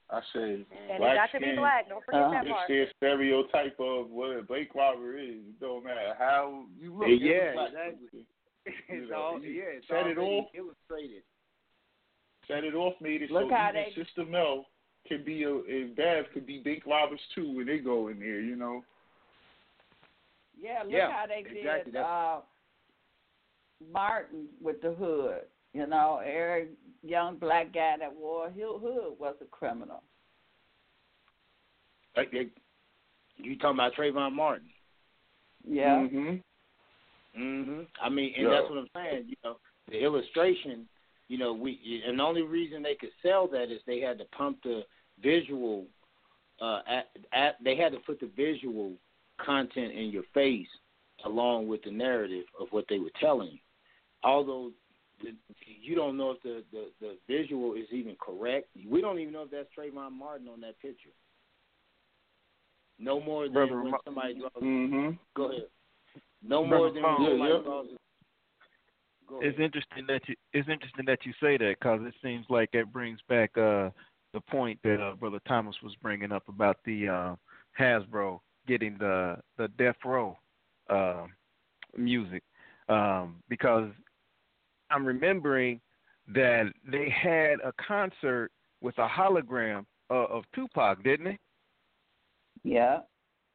I 0.10 0.20
say, 0.36 0.40
And 0.44 0.66
it 0.90 0.98
black 1.00 1.16
got 1.32 1.40
to 1.40 1.46
be 1.46 1.56
black. 1.56 1.88
Don't 1.88 2.04
forget 2.04 2.22
Uh, 2.22 2.32
that 2.32 2.44
It's 2.46 2.52
part. 2.52 2.68
their 2.68 2.88
stereotype 2.98 3.80
of 3.80 4.10
what 4.10 4.36
a 4.38 4.44
bank 4.44 4.76
robber 4.76 5.18
is. 5.18 5.40
It 5.48 5.60
don't 5.62 5.86
matter 5.86 6.14
how 6.20 6.66
you 6.78 6.94
look. 6.94 7.08
Yeah, 7.08 7.34
every 7.34 7.54
black 7.54 7.68
exactly. 7.70 8.08
person, 8.66 8.76
It's 8.90 9.10
know, 9.10 9.16
all 9.22 9.40
you 9.42 9.52
yeah, 9.52 9.64
it's 9.80 9.88
set 9.88 10.08
it 10.08 10.18
already 10.18 10.38
off. 10.40 10.48
illustrated. 10.54 11.24
Set 12.48 12.64
it 12.66 12.76
off, 12.76 12.94
made 13.00 13.22
it 13.22 13.32
Look 13.32 13.50
so 13.50 13.56
how 13.56 13.70
even 13.70 13.84
they- 13.96 14.04
Sister 14.04 14.26
Mel 14.26 14.66
can 15.08 15.24
be 15.24 15.44
a 15.44 15.50
and 15.56 15.96
Bev 15.96 16.26
could 16.34 16.46
be 16.46 16.60
bank 16.60 16.84
robbers 16.86 17.22
too 17.34 17.56
when 17.56 17.66
they 17.68 17.78
go 17.80 18.10
in 18.10 18.20
there. 18.20 18.42
You 18.42 18.58
know. 18.58 18.84
Yeah, 20.60 20.84
look 20.84 20.92
Yeah, 20.92 21.10
how 21.12 21.26
they 21.26 21.40
exactly. 21.40 21.92
did 21.92 21.94
That's- 21.94 22.06
uh, 22.06 22.42
Martin 23.94 24.48
with 24.62 24.82
the 24.82 24.92
hood. 24.92 25.42
You 25.74 25.88
know, 25.88 26.22
every 26.26 26.70
young 27.02 27.38
black 27.38 27.74
guy 27.74 27.96
that 28.00 28.14
wore 28.14 28.48
a 28.48 28.52
hood 28.52 29.14
was 29.20 29.36
a 29.42 29.46
criminal. 29.46 30.04
Like 32.16 32.32
they, 32.32 32.48
you 33.38 33.58
talking 33.58 33.78
about 33.78 33.94
Trayvon 33.96 34.34
Martin? 34.34 34.70
Yeah. 35.66 35.96
Mhm. 35.96 36.44
Mhm. 37.38 37.88
I 38.02 38.10
mean, 38.10 38.34
and 38.36 38.44
Yeah. 38.44 38.50
that's 38.50 38.70
what 38.70 38.80
I'm 38.80 38.90
saying. 38.94 39.30
You 39.30 39.38
know, 39.44 39.60
the 39.88 40.00
illustration. 40.00 40.88
You 41.30 41.38
know, 41.38 41.54
we 41.54 42.04
and 42.06 42.20
the 42.20 42.24
only 42.24 42.42
reason 42.42 42.84
they 42.84 42.96
could 42.96 43.14
sell 43.22 43.48
that 43.48 43.72
is 43.72 43.82
they 43.86 44.02
had 44.02 44.18
to 44.18 44.26
pump 44.26 44.62
the 44.64 44.86
visual. 45.20 45.88
Uh, 46.60 46.82
at, 46.86 47.18
at 47.32 47.64
they 47.64 47.76
had 47.76 47.92
to 47.94 48.00
put 48.00 48.20
the 48.20 48.28
visual 48.36 48.94
content 49.38 49.94
in 49.94 50.12
your 50.12 50.24
face 50.34 50.68
along 51.24 51.68
with 51.68 51.82
the 51.84 51.92
narrative 51.92 52.46
of 52.60 52.72
what 52.72 52.86
they 52.88 53.00
were 53.00 53.12
telling 53.20 53.52
you. 53.54 53.60
Although 54.24 54.72
the, 55.22 55.32
you 55.82 55.96
don't 55.96 56.18
know 56.18 56.32
if 56.32 56.42
the, 56.44 56.64
the 56.72 56.92
the 57.00 57.18
visual 57.28 57.74
is 57.74 57.88
even 57.92 58.16
correct. 58.20 58.68
We 58.88 59.02
don't 59.02 59.20
even 59.20 59.34
know 59.34 59.44
if 59.44 59.52
that's 59.52 59.68
Trayvon 59.78 60.12
Martin 60.12 60.48
on 60.48 60.62
that 60.62 60.80
picture. 60.82 61.10
No 63.00 63.20
more 63.20 63.46
than 63.46 63.54
Brother 63.54 63.82
when 63.82 63.92
Mo- 63.92 64.00
somebody 64.06 64.36
draws. 64.36 64.52
Mhm. 64.62 65.18
Go 65.36 65.50
ahead. 65.50 65.68
No 66.44 66.66
Brother 66.66 66.78
more 66.78 66.92
than 66.92 67.04
when 67.04 67.16
somebody 67.16 67.52
Yeah, 67.52 67.58
yeah. 67.58 67.64
draws. 67.64 67.88
It's 69.44 69.60
interesting 69.60 70.06
that 70.08 70.22
you 70.28 70.36
it's 70.54 70.70
interesting 70.70 71.06
that 71.06 71.26
you 71.26 71.34
say 71.42 71.58
that 71.58 71.76
because 71.80 72.02
it 72.04 72.14
seems 72.22 72.46
like 72.50 72.70
it 72.74 72.92
brings 72.92 73.20
back 73.28 73.58
uh 73.58 73.90
the 74.34 74.42
point 74.50 74.80
that 74.84 75.02
uh, 75.02 75.16
Brother 75.16 75.40
Thomas 75.48 75.76
was 75.84 75.94
bringing 76.02 76.32
up 76.32 76.48
about 76.48 76.78
the 76.86 77.08
uh, 77.08 77.36
Hasbro 77.80 78.40
getting 78.68 78.98
the 78.98 79.38
the 79.58 79.68
Death 79.78 79.98
Row 80.06 80.38
uh, 80.90 81.26
music 81.98 82.44
um, 82.90 83.42
because 83.50 83.90
I'm 84.92 85.06
remembering 85.06 85.82
that 86.34 86.72
they 86.90 87.10
had 87.10 87.60
a 87.64 87.74
concert 87.86 88.52
with 88.82 88.98
a 88.98 89.08
hologram 89.08 89.86
uh, 90.10 90.26
of 90.26 90.44
Tupac, 90.54 91.04
didn't 91.04 91.26
they? 91.26 91.40
Yeah. 92.64 93.00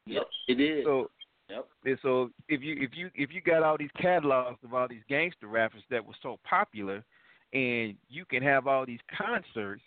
Yep, 0.07 0.29
it 0.49 0.61
is. 0.61 0.85
So 0.85 1.11
Yep. 1.49 1.69
and 1.85 1.99
so 2.03 2.31
if 2.49 2.63
you 2.63 2.77
if 2.81 2.91
you 2.95 3.11
if 3.15 3.33
you 3.33 3.41
got 3.41 3.63
all 3.63 3.79
these 3.79 3.91
catalogs 4.01 4.59
of 4.65 4.75
all 4.75 4.89
these 4.89 5.03
gangster 5.09 5.47
rappers 5.47 5.83
that 5.91 6.05
were 6.05 6.15
so 6.23 6.39
popular, 6.45 7.05
and 7.53 7.97
you 8.09 8.25
can 8.25 8.43
have 8.43 8.67
all 8.67 8.85
these 8.85 9.01
concerts 9.17 9.83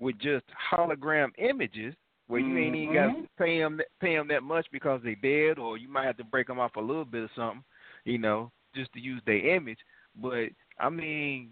with 0.00 0.18
just 0.18 0.44
hologram 0.72 1.28
images 1.38 1.94
where 2.26 2.40
you 2.40 2.58
ain't 2.58 2.76
even 2.76 2.94
got 2.94 3.06
to 3.06 3.12
Mhm. 3.12 3.28
pay 3.38 3.58
them 3.58 3.80
pay 4.00 4.16
them 4.16 4.28
that 4.28 4.42
much 4.42 4.66
because 4.70 5.00
they 5.02 5.14
dead, 5.14 5.58
or 5.58 5.78
you 5.78 5.88
might 5.88 6.04
have 6.04 6.16
to 6.16 6.24
break 6.24 6.46
them 6.48 6.58
off 6.58 6.76
a 6.76 6.80
little 6.80 7.04
bit 7.04 7.22
or 7.22 7.30
something, 7.34 7.64
you 8.04 8.18
know, 8.18 8.50
just 8.74 8.92
to 8.92 9.00
use 9.00 9.22
their 9.24 9.38
image. 9.38 9.78
But 10.16 10.50
I 10.80 10.88
mean, 10.90 11.50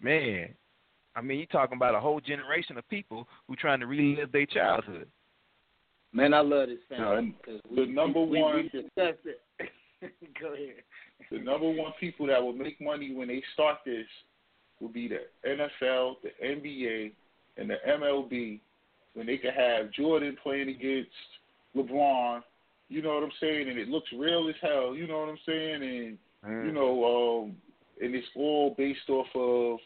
man, 0.00 0.48
I 1.16 1.20
mean, 1.20 1.38
you're 1.38 1.46
talking 1.46 1.76
about 1.76 1.94
a 1.94 2.00
whole 2.00 2.20
generation 2.20 2.78
of 2.78 2.88
people 2.88 3.26
who 3.48 3.56
trying 3.56 3.80
to 3.80 3.86
relive 3.86 4.32
their 4.32 4.46
childhood. 4.46 5.06
Man, 6.12 6.34
I 6.34 6.40
love 6.40 6.68
this 6.68 6.78
No, 6.90 6.96
family 6.96 7.16
and 7.18 7.34
because 7.38 7.60
the 7.74 7.82
we, 7.82 7.86
number 7.88 8.22
we, 8.22 8.40
one- 8.40 8.56
we 8.56 8.62
discussed 8.64 9.24
it. 9.24 9.40
Go 10.40 10.54
ahead. 10.54 10.82
The 11.30 11.38
number 11.38 11.68
one 11.70 11.92
people 12.00 12.26
that 12.28 12.42
will 12.42 12.52
make 12.54 12.80
money 12.80 13.14
when 13.14 13.28
they 13.28 13.42
start 13.54 13.78
this 13.84 14.06
will 14.80 14.88
be 14.88 15.08
the 15.08 15.20
NFL, 15.46 16.14
the 16.22 16.30
NBA, 16.44 17.12
and 17.58 17.70
the 17.70 17.76
MLB. 17.88 18.60
When 19.14 19.26
they 19.26 19.36
can 19.38 19.52
have 19.52 19.92
Jordan 19.92 20.36
playing 20.42 20.68
against 20.68 21.10
LeBron, 21.76 22.40
you 22.88 23.02
know 23.02 23.14
what 23.14 23.24
I'm 23.24 23.32
saying, 23.40 23.68
and 23.68 23.78
it 23.78 23.88
looks 23.88 24.08
real 24.16 24.48
as 24.48 24.54
hell. 24.62 24.94
You 24.94 25.06
know 25.06 25.18
what 25.20 25.28
I'm 25.28 25.38
saying, 25.46 25.82
and 25.82 26.18
you 26.66 26.72
know, 26.72 27.42
um, 27.44 27.56
and 28.00 28.14
it's 28.14 28.26
all 28.36 28.74
based 28.76 29.08
off 29.08 29.26
of 29.34 29.78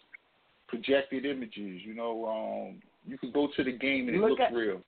projected 0.69 1.25
images. 1.27 1.81
You 1.85 1.95
know, 1.95 2.27
um, 2.27 2.83
you 3.07 3.19
can 3.19 3.31
go 3.33 3.49
to 3.57 3.65
the 3.65 3.73
game 3.73 4.09
and 4.09 4.17
it 4.17 4.21
Look 4.21 4.31
looks 4.31 4.43
at- 4.43 4.53
real. 4.53 4.81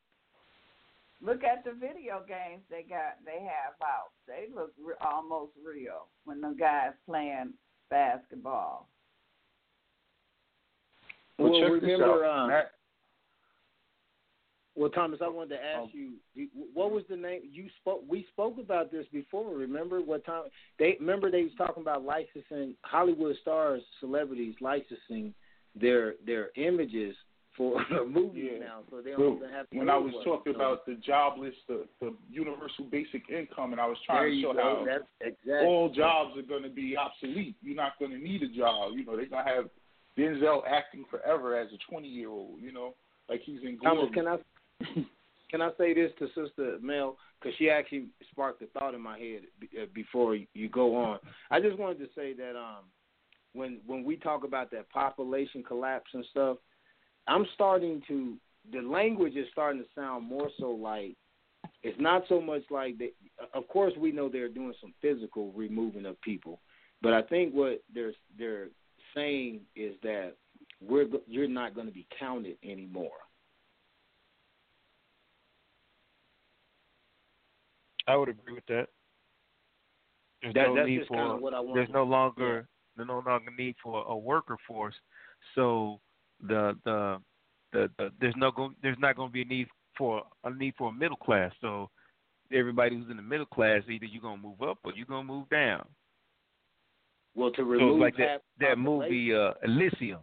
Look 1.23 1.43
at 1.45 1.65
the 1.65 1.73
video 1.73 2.23
games 2.29 2.63
they 2.71 2.83
got. 2.83 3.17
They 3.25 3.41
have 3.41 3.75
out. 3.83 4.11
They 4.27 4.49
look 4.55 4.73
re- 4.79 4.95
almost 5.01 5.53
real 5.67 6.09
when 6.27 6.43
the 6.43 6.55
guys 6.59 6.93
playing 7.07 7.55
basketball. 7.89 8.87
Well, 11.39 11.53
well, 11.53 11.61
check 11.63 11.73
this 11.81 11.83
remember, 11.91 12.25
out. 12.25 12.39
um, 12.43 12.49
Matt- 12.51 12.73
well, 14.77 14.91
Thomas, 14.91 15.21
I 15.23 15.29
wanted 15.29 15.57
to 15.57 15.65
ask 15.65 15.83
Um, 15.95 16.19
you, 16.35 16.49
what 16.75 16.91
was 16.91 17.05
the 17.09 17.17
name 17.17 17.41
you 17.51 17.67
spoke? 17.81 18.03
We 18.09 18.27
spoke 18.33 18.59
about 18.59 18.91
this 18.93 19.07
before. 19.13 19.55
Remember 19.55 20.01
what 20.01 20.25
time 20.25 20.45
they? 20.79 20.97
Remember 21.01 21.31
they 21.31 21.43
was 21.45 21.53
talking 21.57 21.83
about 21.83 22.05
licensing 22.05 22.75
Hollywood 22.83 23.37
stars, 23.43 23.83
celebrities 24.01 24.55
licensing 24.61 25.35
their 25.75 26.15
their 26.27 26.51
images 26.57 27.15
for 27.57 27.81
movies 28.07 28.51
Yeah. 28.53 28.67
now, 28.67 28.79
so 28.91 29.01
they 29.01 29.13
don't 29.13 29.37
even 29.39 29.49
have 29.51 29.69
to. 29.71 29.79
when 29.79 29.89
I 29.89 29.97
was 29.97 30.13
talking 30.25 30.53
So, 30.53 30.57
about 30.57 30.85
the 30.85 30.97
jobless, 30.97 31.55
the, 31.69 31.87
the 32.01 32.15
universal 32.31 32.85
basic 32.91 33.31
income, 33.31 33.73
and 33.73 33.81
I 33.81 33.87
was 33.87 33.97
there 34.07 34.19
trying 34.19 34.33
to 34.33 34.43
show 34.43 34.53
go. 34.53 34.61
how 34.61 34.85
That's 34.85 35.05
exactly. 35.23 35.67
all 35.67 35.89
jobs 35.89 36.37
are 36.37 36.43
going 36.43 36.65
to 36.65 36.69
be 36.69 36.97
obsolete. 36.99 37.57
You're 37.63 37.77
not 37.77 37.99
going 37.99 38.11
to 38.11 38.19
need 38.19 38.43
a 38.43 38.49
job. 38.49 38.93
You 38.95 39.07
know, 39.07 39.17
they're 39.17 39.27
going 39.27 39.45
to 39.47 39.51
have 39.51 39.71
Denzel 40.19 40.63
acting 40.69 41.05
forever 41.11 41.57
as 41.59 41.69
a 41.73 41.79
20 41.91 42.07
year 42.09 42.29
old. 42.29 42.61
You 42.61 42.73
know, 42.73 42.95
like 43.31 43.41
he's 43.45 43.61
in 43.63 43.79
Thomas, 43.79 44.11
can 44.13 44.27
I 44.29 44.37
can 45.51 45.63
I 45.63 45.71
say 45.79 45.95
this 45.95 46.13
to 46.19 46.27
Sister 46.29 46.79
Mel 46.81 47.17
because 47.41 47.57
she 47.59 47.71
actually 47.71 48.07
sparked 48.31 48.63
a 48.63 48.67
thought 48.79 48.95
in 48.95 49.01
my 49.01 49.19
head 49.19 49.41
uh, 49.81 49.87
before 49.95 50.37
you 50.55 50.69
go 50.69 50.97
on. 50.97 51.19
I 51.51 51.61
just 51.61 51.79
wanted 51.79 51.99
to 51.99 52.09
say 52.15 52.33
that 52.35 52.57
um, 52.57 52.85
when 53.53 53.81
when 53.87 54.05
we 54.05 54.17
talk 54.17 54.45
about 54.45 54.71
that 54.73 54.91
population 54.91 55.63
collapse 55.63 56.11
and 56.13 56.25
stuff, 56.31 56.59
I'm 57.27 57.47
starting 57.55 58.03
to 58.09 58.37
the 58.73 58.81
language 58.81 59.37
is 59.37 59.47
starting 59.53 59.83
to 59.83 59.89
sound 59.95 60.27
more 60.27 60.51
so 60.59 60.71
like 60.71 61.15
it's 61.83 62.01
not 62.01 62.25
so 62.29 62.41
much 62.41 62.63
like 62.71 62.99
they. 62.99 63.11
Of 63.55 63.69
course, 63.69 63.93
we 63.99 64.13
know 64.13 64.29
they're 64.29 64.49
doing 64.49 64.75
some 64.81 64.95
physical 65.01 65.53
removing 65.53 66.07
of 66.07 66.21
people, 66.23 66.61
but 67.03 67.13
I 67.13 67.23
think 67.23 67.53
what 67.55 67.83
they're 67.95 68.13
they're 68.39 68.69
saying 69.15 69.61
is 69.75 69.95
that 70.03 70.35
we're 70.81 71.07
you're 71.27 71.49
not 71.49 71.75
going 71.75 71.87
to 71.87 71.93
be 71.93 72.07
counted 72.19 72.57
anymore. 72.63 73.26
I 78.07 78.17
would 78.17 78.29
agree 78.29 78.55
with 78.55 78.67
that. 78.67 78.89
There's 80.43 80.55
That- 80.55 80.69
no 80.69 80.75
that's 80.77 80.87
need 80.89 80.99
just 80.99 81.09
for 81.09 81.37
what 81.39 81.55
I 81.55 81.59
there's 81.63 81.89
wanted. 81.89 81.93
no 81.93 82.05
longer 82.05 82.69
there's 82.97 83.09
no 83.09 83.19
longer 83.27 83.51
need 83.59 83.77
for 83.83 84.05
a 84.07 84.17
worker 84.17 84.57
force. 84.67 84.95
So 85.55 86.01
the 86.41 86.79
the 86.85 87.21
the, 87.73 87.91
the 87.99 88.13
there's 88.21 88.35
no 88.37 88.51
go, 88.51 88.73
there's 88.83 88.99
not 88.99 89.17
going 89.17 89.29
to 89.29 89.33
be 89.33 89.43
a 89.43 89.45
need 89.45 89.69
for 89.99 90.23
a 90.45 90.51
need 90.51 90.75
for 90.79 90.91
a 90.91 90.93
middle 90.93 91.17
class. 91.17 91.53
So 91.61 91.91
everybody 92.53 92.97
who's 92.97 93.11
in 93.11 93.17
the 93.17 93.23
middle 93.23 93.47
class 93.47 93.83
either 93.91 94.05
you're 94.07 94.23
going 94.23 94.41
to 94.41 94.47
move 94.47 94.63
up 94.63 94.79
or 94.85 94.93
you're 94.95 95.07
going 95.07 95.27
to 95.27 95.33
move 95.33 95.49
down. 95.49 95.87
Well, 97.35 97.51
to 97.51 97.57
So 97.59 97.63
remove 97.65 97.97
it's 97.97 98.01
like 98.03 98.17
that 98.19 98.43
that 98.61 98.79
movie 98.79 99.35
uh, 99.35 99.53
Elysium. 99.65 100.21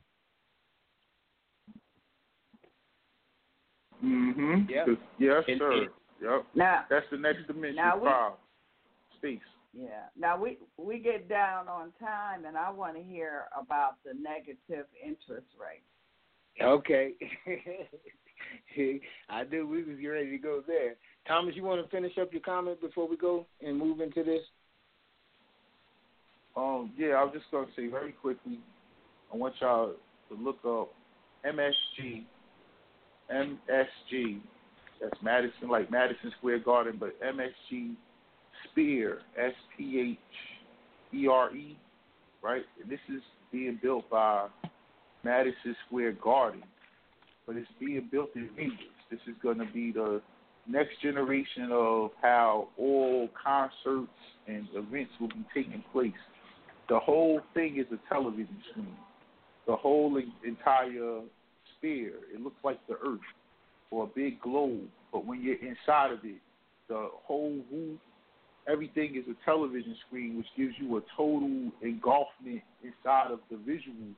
Mm-hmm. 4.04 4.70
Yeah. 4.70 4.86
Yes, 5.20 5.44
And- 5.48 5.60
sir. 5.60 5.72
and- 5.74 5.90
yep. 6.24 6.46
Now, 6.56 6.86
That's 6.90 7.06
the 7.12 7.18
next 7.18 7.48
dimension. 7.48 7.76
Now 7.76 7.98
we- 7.98 8.06
Five. 8.10 8.34
Space. 9.18 9.40
yeah. 9.74 10.08
Now 10.18 10.38
we 10.42 10.58
we 10.78 11.00
get 11.00 11.30
down 11.30 11.68
on 11.68 11.92
time, 12.00 12.46
and 12.46 12.58
I 12.58 12.70
want 12.70 12.96
to 12.98 13.04
hear 13.04 13.44
about 13.60 13.96
the 14.04 14.14
negative 14.14 14.86
interest 15.02 15.48
rate. 15.60 15.84
Okay. 16.62 17.14
I 19.30 19.44
knew 19.46 19.68
we 19.68 19.84
was 19.84 19.98
ready 20.06 20.30
to 20.32 20.38
go 20.38 20.62
there. 20.68 20.96
Thomas, 21.28 21.56
you 21.56 21.64
want 21.64 21.84
to 21.84 21.90
finish 21.96 22.18
up 22.22 22.32
your 22.34 22.42
comment 22.42 22.82
before 22.82 23.08
we 23.08 23.16
go 23.18 23.46
and 23.62 23.78
move 23.78 24.02
into 24.02 24.24
this? 24.24 24.42
Um, 26.56 26.92
yeah, 26.98 27.14
I 27.16 27.24
was 27.24 27.34
just 27.34 27.50
gonna 27.52 27.68
say 27.76 27.88
very 27.88 28.12
quickly. 28.12 28.60
I 29.34 29.38
want 29.38 29.56
y'all 29.60 29.94
to 30.30 30.36
look 30.36 30.58
up 30.66 30.94
MSG. 31.46 32.26
MSG. 33.34 34.40
That's 35.04 35.22
Madison, 35.22 35.70
like 35.70 35.92
Madison 35.92 36.32
Square 36.38 36.60
Garden, 36.60 36.96
but 36.98 37.20
MSG 37.22 37.96
Sphere. 38.72 39.20
S 39.38 39.52
P 39.78 40.00
H 40.12 40.18
E 41.14 41.28
R 41.28 41.54
E. 41.54 41.78
Right. 42.42 42.64
And 42.82 42.90
this 42.90 43.00
is 43.14 43.22
being 43.52 43.80
built 43.82 44.10
by 44.10 44.48
Madison 45.24 45.76
Square 45.88 46.14
Garden, 46.24 46.64
but 47.46 47.58
it's 47.58 47.68
being 47.80 48.08
built 48.12 48.30
in 48.36 48.50
English. 48.58 48.80
This 49.12 49.20
is 49.28 49.36
going 49.44 49.58
to 49.58 49.68
be 49.74 49.92
the 49.92 50.22
next 50.68 51.02
generation 51.02 51.70
of 51.72 52.12
how 52.22 52.70
all 52.78 53.30
concerts 53.42 54.12
and 54.48 54.68
events 54.74 55.12
will 55.20 55.28
be 55.28 55.46
taking 55.54 55.84
place. 55.92 56.12
The 56.90 57.00
whole 57.00 57.42
thing 57.54 57.78
is 57.78 57.86
a 57.92 58.14
television 58.14 58.58
screen. 58.72 58.96
The 59.68 59.76
whole 59.76 60.22
entire 60.46 61.22
sphere. 61.78 62.14
It 62.34 62.42
looks 62.42 62.58
like 62.64 62.80
the 62.88 62.96
Earth 62.96 63.20
or 63.94 64.06
a 64.06 64.08
big 64.08 64.42
globe, 64.42 64.88
but 65.12 65.26
when 65.26 65.42
you're 65.42 65.56
inside 65.56 66.12
of 66.12 66.20
it, 66.24 66.42
the 66.90 67.10
whole 67.26 67.62
roof, 67.72 68.00
everything 68.68 69.16
is 69.16 69.24
a 69.30 69.46
television 69.46 69.96
screen, 70.08 70.36
which 70.36 70.48
gives 70.58 70.74
you 70.80 70.98
a 70.98 71.02
total 71.16 71.70
engulfment 71.84 72.62
inside 72.84 73.32
of 73.32 73.40
the 73.52 73.58
visual 73.58 74.10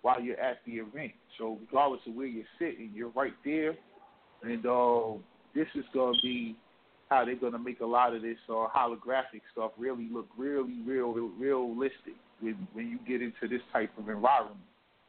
while 0.00 0.20
you're 0.20 0.40
at 0.40 0.60
the 0.64 0.72
event. 0.72 1.12
So 1.36 1.58
regardless 1.60 2.00
of 2.06 2.14
where 2.14 2.26
you're 2.26 2.44
sitting, 2.58 2.92
you're 2.94 3.10
right 3.10 3.34
there, 3.44 3.74
and 4.42 4.64
uh, 4.64 5.20
this 5.54 5.66
is 5.74 5.84
gonna 5.92 6.16
be 6.22 6.56
how 7.10 7.26
they're 7.26 7.36
gonna 7.36 7.58
make 7.58 7.80
a 7.80 7.86
lot 7.86 8.14
of 8.14 8.22
this 8.22 8.38
uh, 8.48 8.68
holographic 8.74 9.42
stuff 9.52 9.72
really 9.76 10.08
look 10.10 10.28
really 10.38 10.80
real, 10.86 11.12
real 11.12 11.28
realistic 11.68 12.16
when 12.40 12.66
when 12.72 12.88
you 12.88 12.98
get 13.06 13.20
into 13.20 13.46
this 13.54 13.62
type 13.70 13.90
of 13.98 14.08
environment. 14.08 14.56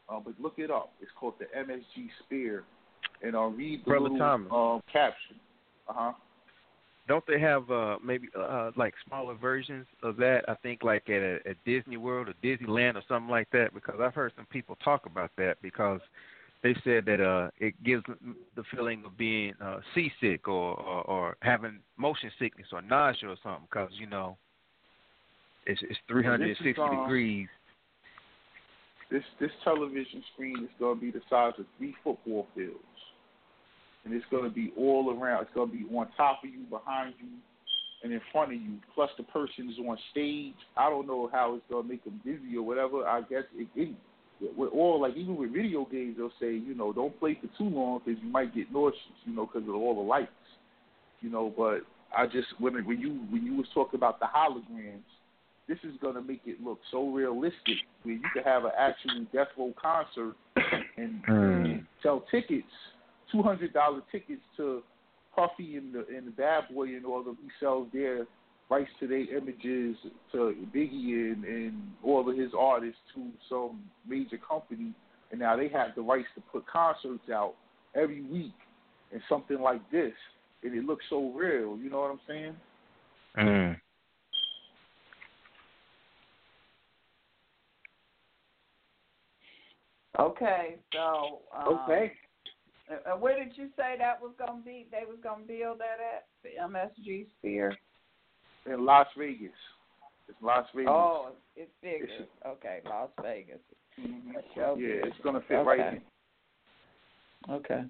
Uh, 0.10 0.20
but 0.20 0.34
look 0.42 0.56
it 0.58 0.70
up. 0.70 0.92
It's 1.00 1.12
called 1.18 1.36
the 1.40 1.46
MSG 1.58 2.10
Sphere, 2.26 2.66
and 3.24 3.36
uh, 3.36 3.46
read 3.46 3.82
the 3.82 3.90
Brother 3.90 4.04
little 4.04 4.18
Thomas. 4.18 4.52
um, 4.52 4.82
caption. 4.92 5.36
Uh 5.88 5.94
huh. 5.96 6.14
Don't 7.08 7.26
they 7.28 7.40
have 7.40 7.70
uh 7.70 7.98
maybe 8.04 8.28
uh 8.40 8.72
like 8.76 8.94
smaller 9.08 9.36
versions 9.36 9.86
of 10.04 10.18
that? 10.18 10.44
I 10.48 10.56
think 10.56 10.84
like 10.84 11.10
at 11.10 11.22
a, 11.22 11.40
at 11.46 11.58
Disney 11.66 11.98
World 11.98 12.30
or 12.30 12.34
Disneyland 12.44 12.96
or 12.96 13.04
something 13.08 13.30
like 13.30 13.50
that. 13.52 13.74
Because 13.74 13.96
I've 14.02 14.14
heard 14.14 14.34
some 14.36 14.46
people 14.46 14.78
talk 14.84 15.06
about 15.06 15.32
that 15.38 15.56
because 15.62 16.00
they 16.64 16.76
said 16.84 17.06
that 17.06 17.20
uh 17.20 17.50
it 17.60 17.74
gives 17.84 18.04
the 18.56 18.64
feeling 18.74 19.04
of 19.06 19.18
being 19.18 19.54
uh 19.62 19.80
seasick 19.94 20.48
or 20.48 20.80
or, 20.80 21.02
or 21.04 21.38
having 21.42 21.80
motion 21.98 22.32
sickness 22.40 22.68
or 22.72 22.82
nausea 22.82 23.30
or 23.30 23.38
something. 23.44 23.68
Because 23.70 23.90
you 24.00 24.08
know 24.08 24.38
it's 25.66 25.82
it's 25.84 26.00
360 26.08 26.82
um, 26.82 27.02
degrees. 27.02 27.48
This 29.10 29.24
this 29.40 29.52
television 29.64 30.24
screen 30.34 30.64
is 30.64 30.70
going 30.80 31.00
to 31.00 31.02
be 31.02 31.12
the 31.12 31.22
size 31.30 31.54
of 31.60 31.66
three 31.78 31.96
football 32.04 32.48
fields, 32.56 32.78
and 34.04 34.14
it's 34.14 34.26
going 34.32 34.44
to 34.44 34.50
be 34.50 34.74
all 34.78 35.16
around. 35.16 35.44
It's 35.44 35.54
going 35.54 35.72
to 35.72 35.78
be 35.78 35.96
on 35.96 36.08
top 36.18 36.44
of 36.44 36.50
you, 36.50 36.64
behind 36.70 37.14
you, 37.20 37.28
and 38.04 38.12
in 38.12 38.22
front 38.32 38.54
of 38.54 38.62
you. 38.62 38.78
Plus, 38.96 39.10
the 39.18 39.24
person 39.24 39.70
is 39.70 39.78
on 39.88 39.98
stage. 40.12 40.56
I 40.76 40.90
don't 40.90 41.08
know 41.08 41.30
how 41.32 41.56
it's 41.56 41.66
going 41.70 41.84
to 41.84 41.90
make 41.90 42.04
them 42.04 42.20
dizzy 42.26 42.58
or 42.58 42.64
whatever. 42.64 43.08
I 43.08 43.22
guess 43.22 43.44
it, 43.56 43.68
it 43.76 43.96
with 44.58 44.72
all 44.74 45.02
like 45.02 45.16
even 45.16 45.36
with 45.36 45.54
video 45.54 45.86
games, 45.86 46.16
they'll 46.18 46.32
say 46.40 46.54
you 46.54 46.74
know 46.74 46.92
don't 46.92 47.18
play 47.20 47.38
for 47.40 47.48
too 47.58 47.70
long 47.70 48.02
because 48.04 48.22
you 48.24 48.30
might 48.30 48.56
get 48.56 48.72
nauseous. 48.72 49.00
You 49.26 49.36
know 49.36 49.46
because 49.52 49.68
of 49.68 49.76
all 49.76 49.96
the 49.96 50.02
lights. 50.02 50.32
You 51.22 51.30
know, 51.30 51.54
but 51.56 51.82
I 52.16 52.26
just 52.26 52.48
when 52.58 52.74
when 52.86 53.00
you 53.00 53.22
when 53.30 53.46
you 53.46 53.56
was 53.56 53.68
talking 53.74 53.98
about 53.98 54.20
the 54.20 54.26
holograms 54.26 55.04
this 55.72 55.78
is 55.84 55.98
going 56.02 56.16
to 56.16 56.22
make 56.22 56.42
it 56.46 56.62
look 56.62 56.80
so 56.92 57.08
realistic 57.10 57.78
where 58.04 58.16
you 58.16 58.22
could 58.34 58.44
have 58.44 58.66
an 58.66 58.72
actual 58.78 59.26
Death 59.32 59.48
Row 59.58 59.74
concert 59.82 60.36
and, 60.98 61.22
and 61.28 61.86
sell 62.04 62.26
tickets, 62.30 62.68
two 63.32 63.42
hundred 63.42 63.74
dollar 63.74 64.02
tickets 64.12 64.42
to 64.58 64.82
Puffy 65.36 65.78
and 65.78 65.94
the 65.94 66.06
and 66.16 66.28
the 66.28 66.32
Bad 66.32 66.66
Boy 66.74 66.96
and 66.96 67.06
all 67.06 67.20
of 67.20 67.26
them. 67.26 67.38
He 67.42 67.50
sells 67.60 67.88
their 67.94 68.26
rights 68.70 68.90
to 69.00 69.08
their 69.08 69.38
images 69.38 69.98
to 70.32 70.56
Biggie 70.74 71.34
and, 71.34 71.44
and 71.44 71.92
all 72.04 72.30
of 72.30 72.38
his 72.38 72.52
artists 72.58 73.00
to 73.16 73.28
some 73.50 73.82
major 74.08 74.38
company, 74.38 74.94
and 75.32 75.40
now 75.40 75.58
they 75.58 75.68
have 75.68 75.90
the 75.96 76.02
rights 76.02 76.28
to 76.36 76.42
put 76.52 76.66
concerts 76.68 77.30
out 77.34 77.56
every 77.96 78.22
week 78.22 78.54
and 79.12 79.22
something 79.28 79.60
like 79.60 79.82
this, 79.92 80.14
and 80.64 80.74
it 80.74 80.86
looks 80.86 81.04
so 81.10 81.32
real. 81.32 81.78
You 81.78 81.90
know 81.90 82.00
what 82.00 82.12
I'm 82.12 82.20
saying? 82.28 82.56
Mm. 83.38 83.78
Okay, 90.20 90.76
so 90.94 91.40
um, 91.56 91.74
Okay. 91.74 92.14
Uh, 92.94 93.18
where 93.18 93.44
did 93.44 93.58
you 93.58 93.70
say 93.76 93.96
that 93.98 94.22
was 94.22 94.32
gonna 94.38 94.62
be? 94.64 94.88
They 94.92 95.06
was 95.08 95.18
gonna 95.24 95.44
build 95.44 95.80
that 95.80 96.00
at 96.00 96.28
the 96.44 96.50
MSG 96.62 97.28
Sphere. 97.38 97.76
In 98.66 98.86
Las 98.86 99.08
Vegas. 99.18 99.52
It's 100.28 100.38
Las 100.42 100.66
Vegas. 100.76 100.92
Oh, 100.92 101.30
it's 101.56 101.72
bigger. 101.82 102.08
Okay, 102.46 102.82
Las 102.86 103.10
Vegas. 103.22 103.60
Mhm. 104.00 104.34
Yeah, 104.56 104.74
business. 104.76 105.08
it's 105.08 105.24
gonna 105.24 105.42
fit 105.42 105.66
right 105.66 105.94
in. 105.94 106.02
Okay. 107.50 107.86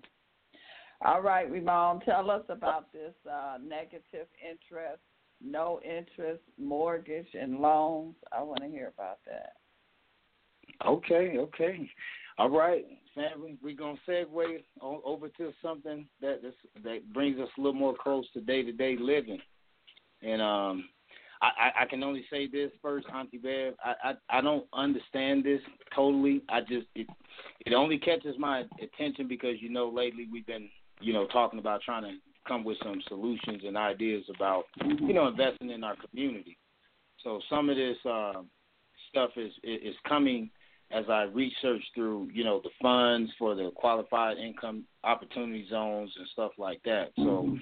All 1.03 1.21
right, 1.21 1.49
Ramon, 1.49 1.99
tell 2.01 2.29
us 2.29 2.43
about 2.49 2.91
this 2.93 3.13
uh, 3.29 3.57
negative 3.61 4.27
interest, 4.39 5.01
no 5.41 5.81
interest 5.83 6.43
mortgage 6.59 7.33
and 7.33 7.59
loans. 7.59 8.15
I 8.31 8.43
want 8.43 8.61
to 8.61 8.67
hear 8.67 8.87
about 8.95 9.19
that. 9.25 9.53
Okay, 10.85 11.37
okay. 11.37 11.89
All 12.41 12.49
right, 12.49 12.83
family. 13.13 13.55
We're 13.61 13.75
gonna 13.75 13.99
segue 14.09 14.63
over 14.81 15.29
to 15.29 15.53
something 15.61 16.07
that 16.21 16.39
that's, 16.41 16.55
that 16.83 17.13
brings 17.13 17.39
us 17.39 17.47
a 17.55 17.61
little 17.61 17.79
more 17.79 17.93
close 17.93 18.25
to 18.33 18.41
day 18.41 18.63
to 18.63 18.71
day 18.71 18.97
living. 18.99 19.37
And 20.23 20.41
um, 20.41 20.85
I, 21.43 21.81
I, 21.81 21.85
can 21.85 22.03
only 22.03 22.25
say 22.31 22.47
this 22.47 22.71
first, 22.81 23.05
Auntie 23.13 23.37
Bev. 23.37 23.75
I, 23.85 23.93
I 24.03 24.39
I 24.39 24.41
don't 24.41 24.65
understand 24.73 25.43
this 25.43 25.61
totally. 25.95 26.41
I 26.49 26.61
just 26.61 26.87
it 26.95 27.05
it 27.67 27.73
only 27.73 27.99
catches 27.99 28.35
my 28.39 28.63
attention 28.81 29.27
because 29.27 29.57
you 29.59 29.69
know 29.69 29.89
lately 29.89 30.27
we've 30.31 30.47
been 30.47 30.67
you 30.99 31.13
know 31.13 31.27
talking 31.27 31.59
about 31.59 31.83
trying 31.83 32.05
to 32.05 32.17
come 32.47 32.63
with 32.63 32.77
some 32.81 33.03
solutions 33.07 33.61
and 33.67 33.77
ideas 33.77 34.23
about 34.35 34.63
you 34.83 35.13
know 35.13 35.27
investing 35.27 35.69
in 35.69 35.83
our 35.83 35.95
community. 36.09 36.57
So 37.23 37.39
some 37.51 37.69
of 37.69 37.75
this 37.75 37.97
uh, 38.03 38.41
stuff 39.11 39.29
is 39.37 39.51
is 39.63 39.93
coming 40.09 40.49
as 40.93 41.05
I 41.09 41.23
research 41.23 41.83
through, 41.95 42.29
you 42.33 42.43
know, 42.43 42.61
the 42.63 42.69
funds 42.81 43.31
for 43.39 43.55
the 43.55 43.71
qualified 43.75 44.37
income 44.37 44.83
opportunity 45.03 45.65
zones 45.69 46.11
and 46.17 46.27
stuff 46.33 46.51
like 46.57 46.81
that. 46.83 47.11
So, 47.17 47.23
mm-hmm. 47.23 47.55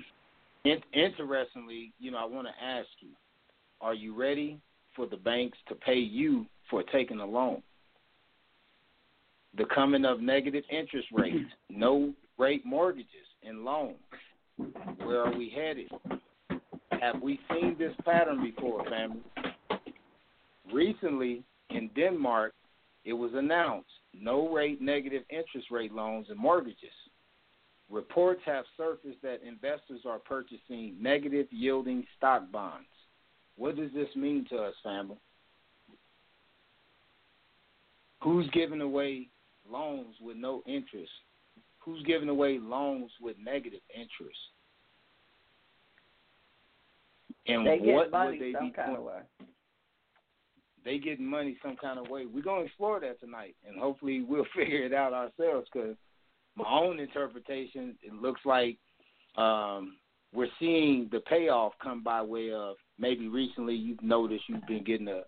in- 0.65 0.83
interestingly, 0.93 1.93
you 1.99 2.11
know, 2.11 2.17
I 2.17 2.25
want 2.25 2.47
to 2.47 2.63
ask 2.63 2.87
you, 2.99 3.09
are 3.81 3.93
you 3.93 4.15
ready 4.15 4.59
for 4.95 5.05
the 5.05 5.17
banks 5.17 5.57
to 5.69 5.75
pay 5.75 5.97
you 5.97 6.45
for 6.69 6.83
taking 6.83 7.19
a 7.19 7.25
loan? 7.25 7.61
The 9.57 9.65
coming 9.73 10.05
of 10.05 10.21
negative 10.21 10.63
interest 10.69 11.07
rates, 11.13 11.49
no 11.69 12.13
rate 12.37 12.65
mortgages 12.65 13.07
and 13.43 13.63
loans. 13.63 13.97
Where 15.03 15.23
are 15.23 15.35
we 15.35 15.49
headed? 15.55 15.89
Have 17.01 17.21
we 17.21 17.39
seen 17.49 17.77
this 17.79 17.93
pattern 18.03 18.41
before, 18.43 18.83
family? 18.89 19.21
Recently, 20.73 21.43
in 21.69 21.89
Denmark, 21.95 22.53
it 23.05 23.13
was 23.13 23.31
announced 23.33 23.89
no 24.13 24.51
rate 24.51 24.81
negative 24.81 25.23
interest 25.29 25.71
rate 25.71 25.93
loans 25.93 26.27
and 26.29 26.37
mortgages. 26.37 26.89
Reports 27.89 28.41
have 28.45 28.65
surfaced 28.77 29.21
that 29.23 29.41
investors 29.45 30.01
are 30.05 30.19
purchasing 30.19 30.95
negative 30.99 31.47
yielding 31.51 32.05
stock 32.17 32.51
bonds. 32.51 32.87
What 33.55 33.75
does 33.75 33.91
this 33.93 34.07
mean 34.15 34.45
to 34.49 34.57
us, 34.57 34.73
family? 34.83 35.17
Who's 38.21 38.49
giving 38.51 38.81
away 38.81 39.29
loans 39.69 40.15
with 40.21 40.37
no 40.37 40.61
interest? 40.67 41.11
Who's 41.79 42.03
giving 42.03 42.29
away 42.29 42.59
loans 42.59 43.11
with 43.21 43.37
negative 43.43 43.79
interest? 43.93 44.37
And 47.47 47.65
what 47.65 48.11
money 48.11 48.31
would 48.31 48.39
they 48.41 48.51
be 48.51 48.71
kind 48.75 48.95
doing? 48.95 49.48
They 50.85 50.97
getting 50.97 51.25
money 51.25 51.57
some 51.63 51.75
kind 51.75 51.99
of 51.99 52.09
way. 52.09 52.25
We're 52.25 52.43
gonna 52.43 52.65
explore 52.65 52.99
that 53.01 53.19
tonight, 53.19 53.55
and 53.67 53.79
hopefully 53.79 54.21
we'll 54.27 54.45
figure 54.55 54.83
it 54.83 54.93
out 54.93 55.13
ourselves. 55.13 55.67
Because 55.71 55.95
my 56.55 56.69
own 56.69 56.99
interpretation, 56.99 57.95
it 58.01 58.13
looks 58.13 58.41
like 58.45 58.77
um, 59.37 59.97
we're 60.33 60.47
seeing 60.59 61.09
the 61.11 61.19
payoff 61.21 61.73
come 61.81 62.03
by 62.03 62.21
way 62.21 62.51
of 62.51 62.75
maybe 62.97 63.27
recently 63.27 63.75
you've 63.75 64.03
noticed 64.03 64.43
you've 64.47 64.67
been 64.67 64.83
getting 64.83 65.07
a, 65.07 65.21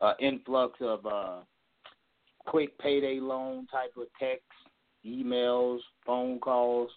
a 0.00 0.14
influx 0.20 0.78
of 0.80 1.04
uh, 1.06 1.40
quick 2.46 2.76
payday 2.78 3.20
loan 3.20 3.66
type 3.66 3.92
of 3.96 4.06
texts, 4.18 4.46
emails, 5.06 5.78
phone 6.06 6.38
calls. 6.38 6.90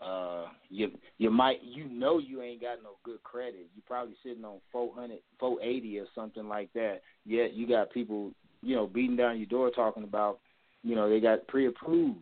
Uh, 0.00 0.44
you 0.68 0.90
you 1.16 1.30
might 1.30 1.62
you 1.62 1.88
know 1.88 2.18
you 2.18 2.42
ain't 2.42 2.60
got 2.60 2.82
no 2.82 2.96
good 3.02 3.22
credit. 3.22 3.66
You 3.74 3.82
probably 3.86 4.14
sitting 4.22 4.44
on 4.44 4.58
four 4.70 4.94
hundred, 4.94 5.20
four 5.40 5.60
eighty 5.62 5.98
or 5.98 6.06
something 6.14 6.48
like 6.48 6.70
that. 6.74 7.00
Yet 7.24 7.54
you 7.54 7.66
got 7.66 7.90
people 7.90 8.32
you 8.62 8.76
know 8.76 8.86
beating 8.86 9.16
down 9.16 9.38
your 9.38 9.46
door 9.46 9.70
talking 9.70 10.04
about 10.04 10.40
you 10.82 10.94
know 10.94 11.08
they 11.08 11.20
got 11.20 11.46
pre-approved. 11.46 12.18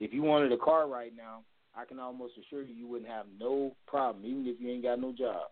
If 0.00 0.14
you 0.14 0.22
wanted 0.22 0.52
a 0.52 0.56
car 0.56 0.88
right 0.88 1.12
now, 1.14 1.42
I 1.76 1.84
can 1.84 1.98
almost 1.98 2.34
assure 2.38 2.62
you 2.62 2.74
you 2.74 2.86
wouldn't 2.86 3.10
have 3.10 3.26
no 3.38 3.74
problem, 3.86 4.24
even 4.24 4.46
if 4.46 4.58
you 4.60 4.70
ain't 4.70 4.84
got 4.84 5.00
no 5.00 5.12
job. 5.12 5.48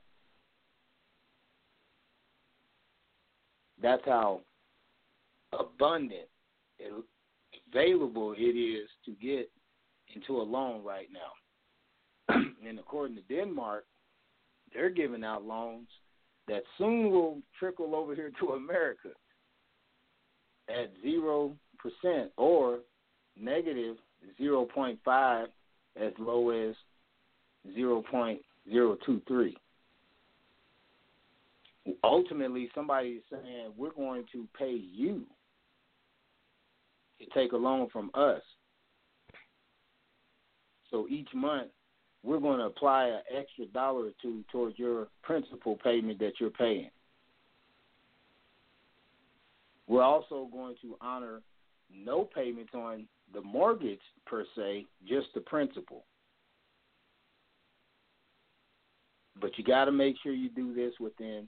That's 3.82 4.02
how 4.06 4.40
abundant 5.52 6.28
and 6.81 7.02
available 7.69 8.35
it 8.37 8.43
is 8.43 8.89
to 9.05 9.13
get 9.13 9.51
into 10.15 10.41
a 10.41 10.43
loan 10.43 10.83
right 10.85 11.09
now. 11.13 12.35
and 12.67 12.79
according 12.79 13.17
to 13.17 13.23
Denmark, 13.23 13.85
they're 14.73 14.91
giving 14.91 15.25
out 15.25 15.45
loans 15.45 15.89
that 16.49 16.63
soon 16.79 17.11
will 17.11 17.39
trickle 17.59 17.95
over 17.95 18.15
here 18.15 18.31
to 18.41 18.51
America 18.51 19.11
at 20.69 20.93
zero 21.03 21.53
percent 21.79 22.31
or 22.37 22.79
negative 23.39 23.97
zero 24.39 24.65
point 24.65 24.99
five 25.05 25.49
as 26.01 26.13
low 26.19 26.51
as 26.51 26.75
zero 27.75 28.03
point 28.11 28.41
zero 28.69 28.97
two 29.05 29.21
three. 29.29 29.57
ultimately 32.03 32.69
somebody 32.75 33.11
is 33.11 33.23
saying 33.31 33.73
we're 33.77 33.93
going 33.93 34.25
to 34.33 34.47
pay 34.59 34.73
you 34.93 35.23
to 37.19 37.27
take 37.35 37.53
a 37.53 37.57
loan 37.57 37.89
from 37.93 38.11
us. 38.15 38.43
So 40.91 41.07
each 41.09 41.29
month 41.35 41.71
we're 42.23 42.41
going 42.41 42.59
to 42.59 42.65
apply 42.65 43.07
an 43.07 43.21
extra 43.37 43.67
dollar 43.67 44.07
or 44.07 44.11
two 44.21 44.45
towards 44.51 44.79
your 44.79 45.09
principal 45.23 45.79
payment 45.83 46.19
that 46.19 46.33
you're 46.41 46.51
paying. 46.51 46.91
We're 49.87 50.03
also 50.03 50.49
going 50.53 50.75
to 50.83 50.97
honor 51.01 51.41
no 51.95 52.25
payments 52.25 52.73
on 52.75 53.07
the 53.33 53.41
mortgage 53.41 54.01
per 54.27 54.45
se, 54.57 54.87
just 55.09 55.29
the 55.35 55.41
principal. 55.41 56.05
But 59.41 59.57
you 59.57 59.65
got 59.65 59.85
to 59.85 59.93
make 59.93 60.17
sure 60.23 60.33
you 60.33 60.49
do 60.49 60.75
this 60.75 60.95
within 60.99 61.47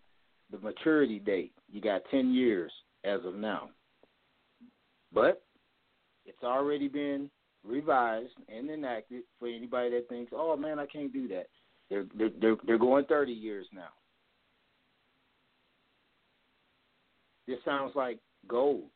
the 0.51 0.59
maturity 0.59 1.19
date. 1.19 1.53
You 1.71 1.81
got 1.81 2.03
10 2.11 2.33
years 2.33 2.71
as 3.05 3.21
of 3.25 3.35
now. 3.35 3.71
But 5.13 5.43
it's 6.29 6.45
already 6.45 6.89
been 6.89 7.31
revised 7.65 8.35
and 8.49 8.71
enacted 8.71 9.23
for 9.39 9.49
anybody 9.49 9.91
that 9.91 10.09
thinks, 10.09 10.33
"Oh 10.35 10.57
man, 10.57 10.79
I 10.79 10.87
can't 10.87 11.13
do 11.13 11.27
that." 11.29 11.49
They're 11.89 12.07
they're 12.15 12.57
they're, 12.67 12.79
going 12.79 13.07
30 13.07 13.33
years 13.33 13.67
now. 13.73 13.89
This 17.47 17.59
sounds 17.65 17.97
like 17.97 18.19
gold. 18.47 18.91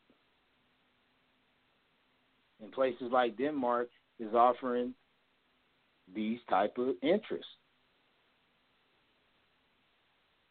And 2.60 2.70
places 2.70 3.10
like 3.10 3.38
Denmark 3.38 3.88
is 4.20 4.34
offering 4.34 4.94
these 6.14 6.38
type 6.50 6.76
of 6.76 6.94
interests. 7.02 7.46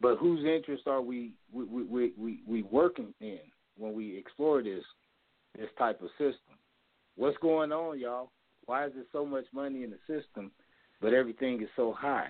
But 0.02 0.18
whose 0.18 0.44
interest 0.44 0.88
are 0.88 1.02
we 1.02 1.34
we, 1.52 1.64
we, 1.64 2.14
we, 2.18 2.40
we 2.48 2.64
working 2.64 3.14
in 3.22 3.40
when 3.78 3.94
we 3.94 4.18
explore 4.18 4.64
this 4.64 4.84
this 5.56 5.70
type 5.78 6.02
of 6.02 6.10
system? 6.18 6.58
What's 7.22 7.38
going 7.38 7.72
on, 7.72 8.00
y'all? 8.00 8.32
Why 8.66 8.88
is 8.88 8.94
there 8.96 9.04
so 9.12 9.24
much 9.24 9.46
money 9.54 9.84
in 9.84 9.92
the 9.92 10.00
system, 10.08 10.52
but 11.02 11.14
everything 11.14 11.62
is 11.62 11.70
so 11.76 11.94
high? 11.94 12.30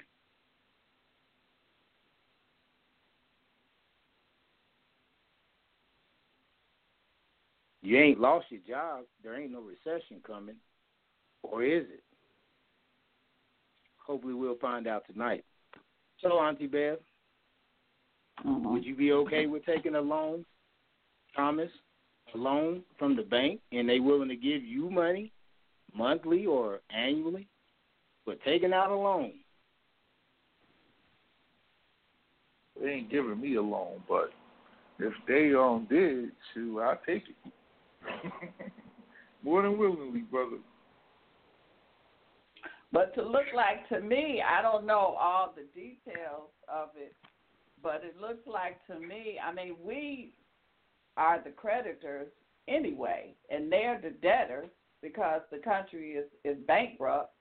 You 7.81 7.99
ain't 7.99 8.19
lost 8.19 8.47
your 8.49 8.59
job. 8.67 9.05
There 9.23 9.41
ain't 9.41 9.53
no 9.53 9.61
recession 9.61 10.17
coming. 10.27 10.57
Or 11.41 11.63
is 11.63 11.85
it? 11.85 12.03
Hopefully 14.05 14.33
we'll 14.33 14.57
find 14.57 14.87
out 14.87 15.03
tonight. 15.09 15.45
So, 16.19 16.37
Auntie 16.37 16.67
Bev, 16.67 16.99
Mhm. 18.43 18.73
would 18.73 18.83
you 18.83 18.95
be 18.95 19.13
okay 19.13 19.47
with 19.47 19.63
taking 19.63 19.95
a 19.95 20.01
loan, 20.01 20.45
Thomas, 21.33 21.71
a 22.33 22.37
loan 22.37 22.83
from 22.97 23.15
the 23.15 23.23
bank, 23.23 23.59
and 23.71 23.87
they 23.87 23.99
willing 23.99 24.29
to 24.29 24.35
give 24.35 24.63
you 24.63 24.89
money 24.89 25.31
monthly 25.93 26.45
or 26.45 26.79
annually, 26.89 27.47
but 28.25 28.39
taking 28.43 28.73
out 28.73 28.91
a 28.91 28.95
loan? 28.95 29.33
They 32.81 32.89
ain't 32.89 33.11
giving 33.11 33.39
me 33.39 33.55
a 33.55 33.61
loan, 33.61 34.01
but 34.07 34.31
if 34.99 35.13
they 35.27 35.53
um 35.53 35.87
did, 35.89 36.31
shoot, 36.53 36.79
I'll 36.79 36.99
take 37.05 37.23
it. 37.27 37.51
More 39.43 39.61
than 39.61 39.77
willingly, 39.77 40.21
brother. 40.21 40.57
But 42.91 43.15
to 43.15 43.23
look 43.23 43.45
like 43.55 43.87
to 43.89 44.01
me, 44.01 44.43
I 44.45 44.61
don't 44.61 44.85
know 44.85 45.15
all 45.19 45.53
the 45.55 45.63
details 45.79 46.49
of 46.67 46.89
it, 46.95 47.15
but 47.81 48.01
it 48.03 48.19
looks 48.19 48.45
like 48.45 48.85
to 48.87 48.99
me, 48.99 49.39
I 49.43 49.53
mean, 49.53 49.75
we 49.83 50.33
are 51.17 51.41
the 51.43 51.51
creditors 51.51 52.27
anyway, 52.67 53.35
and 53.49 53.71
they're 53.71 53.99
the 54.01 54.11
debtors 54.11 54.69
because 55.01 55.41
the 55.51 55.57
country 55.57 56.11
is 56.11 56.25
is 56.43 56.57
bankrupt. 56.67 57.33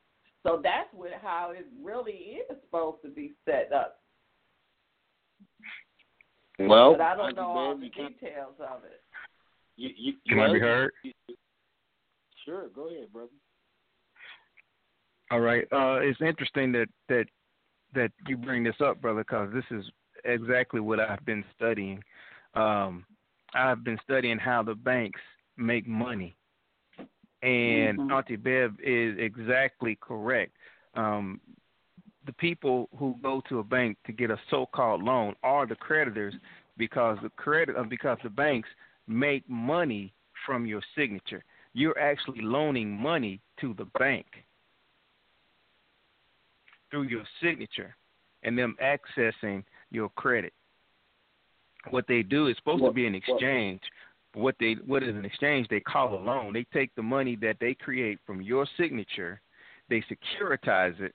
So 0.42 0.60
that's 0.62 0.88
what 0.92 1.10
how 1.22 1.52
it 1.56 1.66
really 1.82 2.12
is 2.12 2.56
supposed 2.64 3.02
to 3.02 3.08
be 3.08 3.32
set 3.44 3.72
up. 3.72 4.00
Well, 6.58 6.92
but 6.92 7.00
I 7.00 7.16
don't 7.16 7.36
know 7.36 7.42
all 7.42 7.76
the 7.76 7.88
details 7.88 8.54
of 8.60 8.84
it. 8.84 9.02
You, 9.76 9.90
you, 9.96 10.12
Can 10.28 10.38
I 10.38 10.42
well, 10.42 10.52
be 10.54 10.60
heard? 10.60 10.92
Sure, 12.44 12.68
go 12.74 12.88
ahead, 12.88 13.12
brother. 13.12 13.30
All 15.30 15.40
right. 15.40 15.64
Uh, 15.72 16.00
it's 16.00 16.20
interesting 16.20 16.72
that 16.72 16.88
that 17.08 17.26
that 17.94 18.10
you 18.26 18.36
bring 18.36 18.62
this 18.62 18.74
up, 18.84 19.00
brother, 19.00 19.20
because 19.20 19.48
this 19.52 19.64
is 19.70 19.84
exactly 20.24 20.80
what 20.80 21.00
I've 21.00 21.24
been 21.24 21.44
studying. 21.56 22.02
Um, 22.54 23.04
I've 23.54 23.84
been 23.84 23.98
studying 24.04 24.38
how 24.38 24.62
the 24.62 24.74
banks 24.74 25.20
make 25.56 25.86
money, 25.86 26.36
and 27.42 27.98
Mhm. 27.98 28.12
Auntie 28.12 28.36
Bev 28.36 28.78
is 28.80 29.18
exactly 29.18 29.96
correct. 29.96 30.56
Um, 30.94 31.40
the 32.24 32.32
people 32.34 32.88
who 32.96 33.16
go 33.22 33.40
to 33.48 33.58
a 33.60 33.64
bank 33.64 33.96
to 34.04 34.12
get 34.12 34.30
a 34.30 34.38
so-called 34.50 35.02
loan 35.02 35.34
are 35.42 35.66
the 35.66 35.76
creditors 35.76 36.34
because 36.76 37.18
the 37.22 37.30
credit 37.30 37.76
uh, 37.76 37.82
because 37.82 38.18
the 38.22 38.30
banks 38.30 38.68
make 39.06 39.48
money 39.48 40.12
from 40.46 40.66
your 40.66 40.82
signature. 40.94 41.44
You're 41.72 41.98
actually 41.98 42.42
loaning 42.42 42.90
money 42.90 43.40
to 43.60 43.74
the 43.74 43.86
bank 43.98 44.26
through 46.90 47.04
your 47.04 47.24
signature 47.42 47.96
and 48.42 48.58
them 48.58 48.76
accessing 48.82 49.64
your 49.90 50.08
credit. 50.10 50.52
What 51.88 52.06
they 52.06 52.22
do 52.22 52.48
is 52.48 52.56
supposed 52.56 52.84
to 52.84 52.92
be 52.92 53.06
an 53.06 53.14
exchange. 53.14 53.80
What 54.34 54.54
they 54.60 54.76
what 54.86 55.02
is 55.02 55.16
an 55.16 55.24
exchange? 55.24 55.66
They 55.68 55.80
call 55.80 56.14
a 56.14 56.20
loan. 56.20 56.52
They 56.52 56.66
take 56.72 56.94
the 56.94 57.02
money 57.02 57.36
that 57.36 57.56
they 57.60 57.74
create 57.74 58.18
from 58.26 58.42
your 58.42 58.66
signature, 58.76 59.40
they 59.88 60.02
securitize 60.02 61.00
it, 61.00 61.14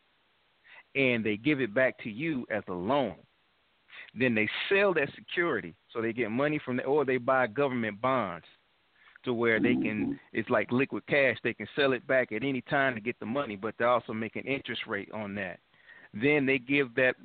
and 0.95 1.23
they 1.23 1.37
give 1.37 1.61
it 1.61 1.73
back 1.73 1.97
to 1.99 2.09
you 2.09 2.45
as 2.49 2.63
a 2.67 2.73
loan. 2.73 3.15
Then 4.17 4.33
they 4.35 4.49
sell 4.69 4.93
that 4.95 5.09
security, 5.15 5.75
so 5.93 6.01
they 6.01 6.13
get 6.13 6.31
money 6.31 6.59
from 6.63 6.77
the, 6.77 6.83
or 6.83 7.05
they 7.05 7.17
buy 7.17 7.47
government 7.47 8.01
bonds 8.01 8.45
to 9.25 9.33
where 9.33 9.59
they 9.59 9.73
can 9.73 9.83
mm-hmm. 9.83 10.11
it's 10.33 10.49
like 10.49 10.71
liquid 10.71 11.05
cash 11.07 11.35
they 11.43 11.53
can 11.53 11.67
sell 11.75 11.93
it 11.93 12.05
back 12.07 12.31
at 12.31 12.43
any 12.43 12.61
time 12.61 12.93
to 12.93 13.01
get 13.01 13.19
the 13.19 13.25
money 13.25 13.55
but 13.55 13.73
they 13.77 13.85
also 13.85 14.13
make 14.13 14.35
an 14.35 14.43
interest 14.43 14.81
rate 14.87 15.09
on 15.11 15.35
that 15.35 15.59
then 16.13 16.45
they 16.45 16.57
give 16.57 16.93
that 16.95 17.15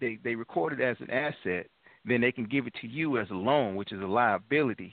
they 0.00 0.18
they 0.22 0.34
record 0.34 0.78
it 0.78 0.82
as 0.82 0.96
an 1.00 1.10
asset 1.10 1.66
then 2.04 2.20
they 2.20 2.32
can 2.32 2.44
give 2.44 2.66
it 2.66 2.74
to 2.80 2.86
you 2.86 3.18
as 3.18 3.28
a 3.30 3.34
loan 3.34 3.74
which 3.76 3.92
is 3.92 4.00
a 4.00 4.06
liability 4.06 4.92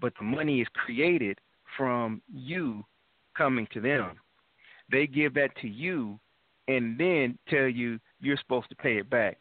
but 0.00 0.12
the 0.18 0.24
money 0.24 0.60
is 0.60 0.68
created 0.74 1.38
from 1.76 2.20
you 2.32 2.84
coming 3.36 3.66
to 3.72 3.80
them 3.80 4.12
they 4.90 5.06
give 5.06 5.34
that 5.34 5.54
to 5.60 5.68
you 5.68 6.18
and 6.68 6.98
then 6.98 7.38
tell 7.48 7.66
you 7.68 7.98
you're 8.20 8.36
supposed 8.38 8.68
to 8.68 8.76
pay 8.76 8.98
it 8.98 9.08
back 9.10 9.38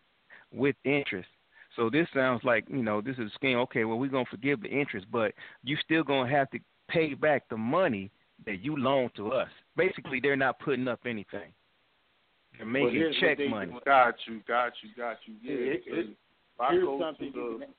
with 0.52 0.76
interest 0.84 1.28
so 1.76 1.90
this 1.90 2.08
sounds 2.14 2.42
like, 2.44 2.66
you 2.70 2.82
know, 2.84 3.02
this 3.02 3.16
is 3.18 3.32
a 3.32 3.36
scheme. 3.36 3.58
Okay, 3.60 3.84
well, 3.84 3.98
we're 3.98 4.10
going 4.10 4.26
to 4.26 4.32
forgive 4.32 4.62
the 4.62 4.70
interest, 4.70 5.06
but 5.12 5.34
you're 5.64 5.80
still 5.84 6.04
going 6.04 6.30
to 6.30 6.36
have 6.36 6.50
to 6.52 6.60
pay 6.88 7.14
back 7.14 7.50
the 7.50 7.58
money 7.58 8.10
that 8.46 8.64
you 8.64 8.78
loaned 8.78 9.12
to 9.16 9.32
us. 9.32 9.50
Basically, 9.76 10.20
they're 10.22 10.36
not 10.36 10.60
putting 10.60 10.88
up 10.88 11.02
anything. 11.06 11.52
They're 12.58 12.66
making 12.66 12.94
here's 12.94 13.16
what 13.16 13.28
check 13.28 13.38
they 13.38 13.48
money. 13.50 13.74
do. 13.74 13.80
Got 13.86 14.16
you, 14.28 14.42
got 14.48 14.72
you, 14.82 14.90
got 14.96 15.18
you. 15.26 15.36
Yeah, 15.42 15.58
Here- 15.58 15.74
because 15.74 15.94
here- 15.94 16.00
if 16.02 16.08
I 16.60 16.72
here's 16.72 16.86
go 16.86 17.00
something 17.00 17.32
to 17.34 17.38
you 17.40 17.60
the 17.60 17.66
can- 17.66 17.74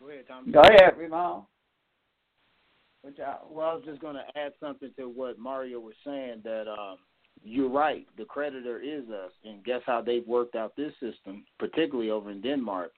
Go 0.00 0.08
ahead, 0.10 0.24
Tom. 0.26 0.50
Go 0.50 0.60
ahead, 0.60 0.98
Ramon. 0.98 1.46
What 3.02 3.18
y'all- 3.18 3.48
Well, 3.50 3.70
I 3.70 3.74
was 3.74 3.84
just 3.84 4.00
going 4.00 4.16
to 4.16 4.38
add 4.38 4.52
something 4.60 4.92
to 4.96 5.08
what 5.08 5.38
Mario 5.38 5.78
was 5.80 5.94
saying 6.04 6.40
that 6.44 6.68
um, 6.68 6.98
you're 7.44 7.68
right. 7.68 8.06
The 8.16 8.24
creditor 8.24 8.80
is 8.80 9.08
us, 9.10 9.32
and 9.44 9.64
guess 9.64 9.82
how 9.86 10.00
they've 10.00 10.26
worked 10.26 10.54
out 10.56 10.74
this 10.76 10.92
system, 11.00 11.44
particularly 11.58 12.10
over 12.10 12.30
in 12.30 12.40
Denmark, 12.40 12.92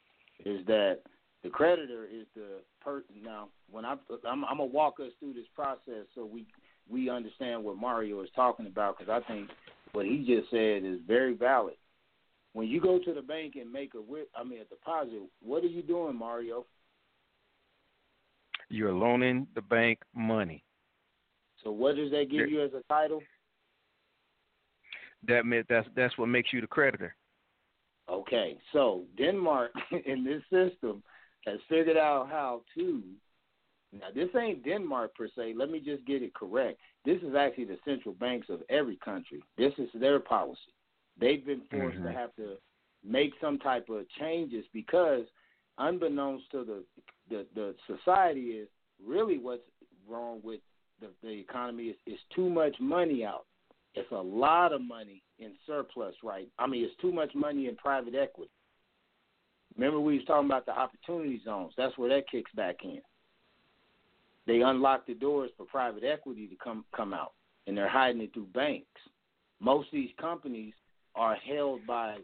is 0.44 0.65
that 0.66 1.01
the 1.43 1.51
creditor 1.51 2.05
is 2.06 2.27
the 2.35 2.61
person. 2.81 3.16
Now, 3.23 3.48
when 3.70 3.85
I 3.85 3.97
I'm, 4.27 4.44
I'm 4.44 4.59
gonna 4.59 4.65
walk 4.65 4.98
us 5.01 5.12
through 5.20 5.35
this 5.35 5.48
process 5.55 6.06
so 6.15 6.24
we 6.24 6.47
we 6.89 7.09
understand 7.09 7.62
what 7.65 7.77
Mario 7.77 8.20
is 8.23 8.31
talking 8.35 8.66
about 8.66 8.98
because 8.98 9.11
I 9.11 9.27
think 9.31 9.51
what 9.95 10.07
he 10.07 10.19
just 10.27 10.51
said 10.51 10.85
is 10.85 11.01
very 11.07 11.35
valid. 11.35 11.75
When 12.53 12.69
you 12.69 12.81
go 12.81 12.99
to 12.99 13.15
the 13.15 13.23
bank 13.23 13.55
and 13.57 13.73
make 13.73 13.93
a 13.95 13.99
I 14.39 14.45
mean 14.45 14.61
a 14.61 14.65
deposit, 14.65 15.23
what 15.41 15.65
are 15.65 15.69
you 15.69 15.83
doing, 15.83 16.16
Mario? 16.16 16.66
You're 18.69 18.93
loaning 18.93 19.47
the 19.55 19.62
bank 19.62 20.01
money. 20.15 20.65
So 21.62 21.71
what 21.71 21.97
does 21.97 22.11
that 22.11 22.31
give 22.31 22.49
you 22.49 22.62
as 22.62 22.71
a 22.75 22.83
title? 22.93 23.23
That 25.27 25.47
meant 25.47 25.66
that's 25.69 25.89
that's 25.97 26.16
what 26.19 26.27
makes 26.27 26.53
you 26.53 26.61
the 26.61 26.66
creditor. 26.66 27.15
Okay, 28.11 28.59
so 28.73 29.05
Denmark 29.16 29.73
in 30.07 30.25
this 30.25 30.43
system 30.51 31.03
has 31.47 31.59
figured 31.69 31.97
out 31.97 32.29
how 32.31 32.62
to. 32.77 33.03
Now, 33.93 34.09
this 34.15 34.29
ain't 34.37 34.65
Denmark 34.65 35.15
per 35.15 35.29
se. 35.29 35.55
Let 35.57 35.71
me 35.71 35.79
just 35.81 36.05
get 36.05 36.23
it 36.23 36.35
correct. 36.35 36.81
This 37.05 37.21
is 37.23 37.35
actually 37.35 37.67
the 37.67 37.79
central 37.85 38.15
banks 38.15 38.49
of 38.49 38.63
every 38.71 38.97
country. 38.97 39.43
This 39.59 39.73
is 39.79 39.89
their 39.95 40.21
policy. 40.21 40.73
They've 41.19 41.45
been 41.45 41.63
forced 41.71 41.99
Mhm. 41.99 42.05
to 42.05 42.13
have 42.13 42.35
to 42.37 42.59
make 43.03 43.33
some 43.41 43.59
type 43.59 43.89
of 43.91 44.09
changes 44.19 44.67
because, 44.73 45.27
unbeknownst 45.79 46.51
to 46.53 46.65
the 46.65 46.85
the, 47.31 47.47
the 47.55 47.75
society, 47.87 48.53
is 48.53 48.69
really 49.03 49.39
what's 49.39 49.63
wrong 50.07 50.41
with 50.43 50.61
the, 51.01 51.09
the 51.23 51.31
economy 51.31 51.85
is, 51.85 51.97
is 52.07 52.19
too 52.35 52.51
much 52.51 52.79
money 52.81 53.25
out. 53.25 53.47
It's 53.95 54.11
a 54.13 54.17
lot 54.17 54.73
of 54.73 54.83
money 54.83 55.23
in 55.39 55.53
surplus, 55.67 56.15
right? 56.23 56.49
I 56.59 56.67
mean, 56.67 56.85
it's 56.85 56.97
too 57.01 57.13
much 57.13 57.35
money 57.35 57.67
in 57.69 57.77
private 57.77 58.15
equity. 58.15 58.51
Remember, 59.77 60.01
we 60.01 60.17
was 60.17 60.25
talking 60.27 60.47
about 60.47 60.67
the 60.67 60.79
opportunity 60.79 61.41
zones. 61.45 61.73
That's 61.77 61.97
where 61.97 62.11
that 62.11 62.29
kicks 62.31 62.53
back 62.53 62.85
in. 62.85 63.01
They 64.47 64.61
unlock 64.61 65.07
the 65.07 65.15
doors 65.15 65.51
for 65.57 65.65
private 65.65 66.05
equity 66.05 66.47
to 66.49 66.57
come 66.57 66.85
come 66.95 67.15
out, 67.15 67.33
and 67.66 67.77
they're 67.77 67.89
hiding 67.89 68.23
it 68.23 68.33
through 68.35 68.49
banks. 68.55 69.01
Most 69.61 69.89
of 69.89 69.93
these 69.93 70.11
companies 70.21 70.75
are 71.15 71.37
held 71.37 71.87
by 71.87 72.19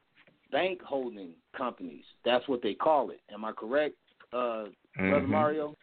bank 0.50 0.82
holding 0.82 1.32
companies. 1.56 2.04
That's 2.24 2.46
what 2.48 2.60
they 2.62 2.74
call 2.74 3.10
it. 3.10 3.20
Am 3.32 3.44
I 3.44 3.52
correct, 3.52 3.96
uh, 4.32 4.66
Brother 4.96 5.26
Mhm. 5.26 5.28
Mario? 5.28 5.76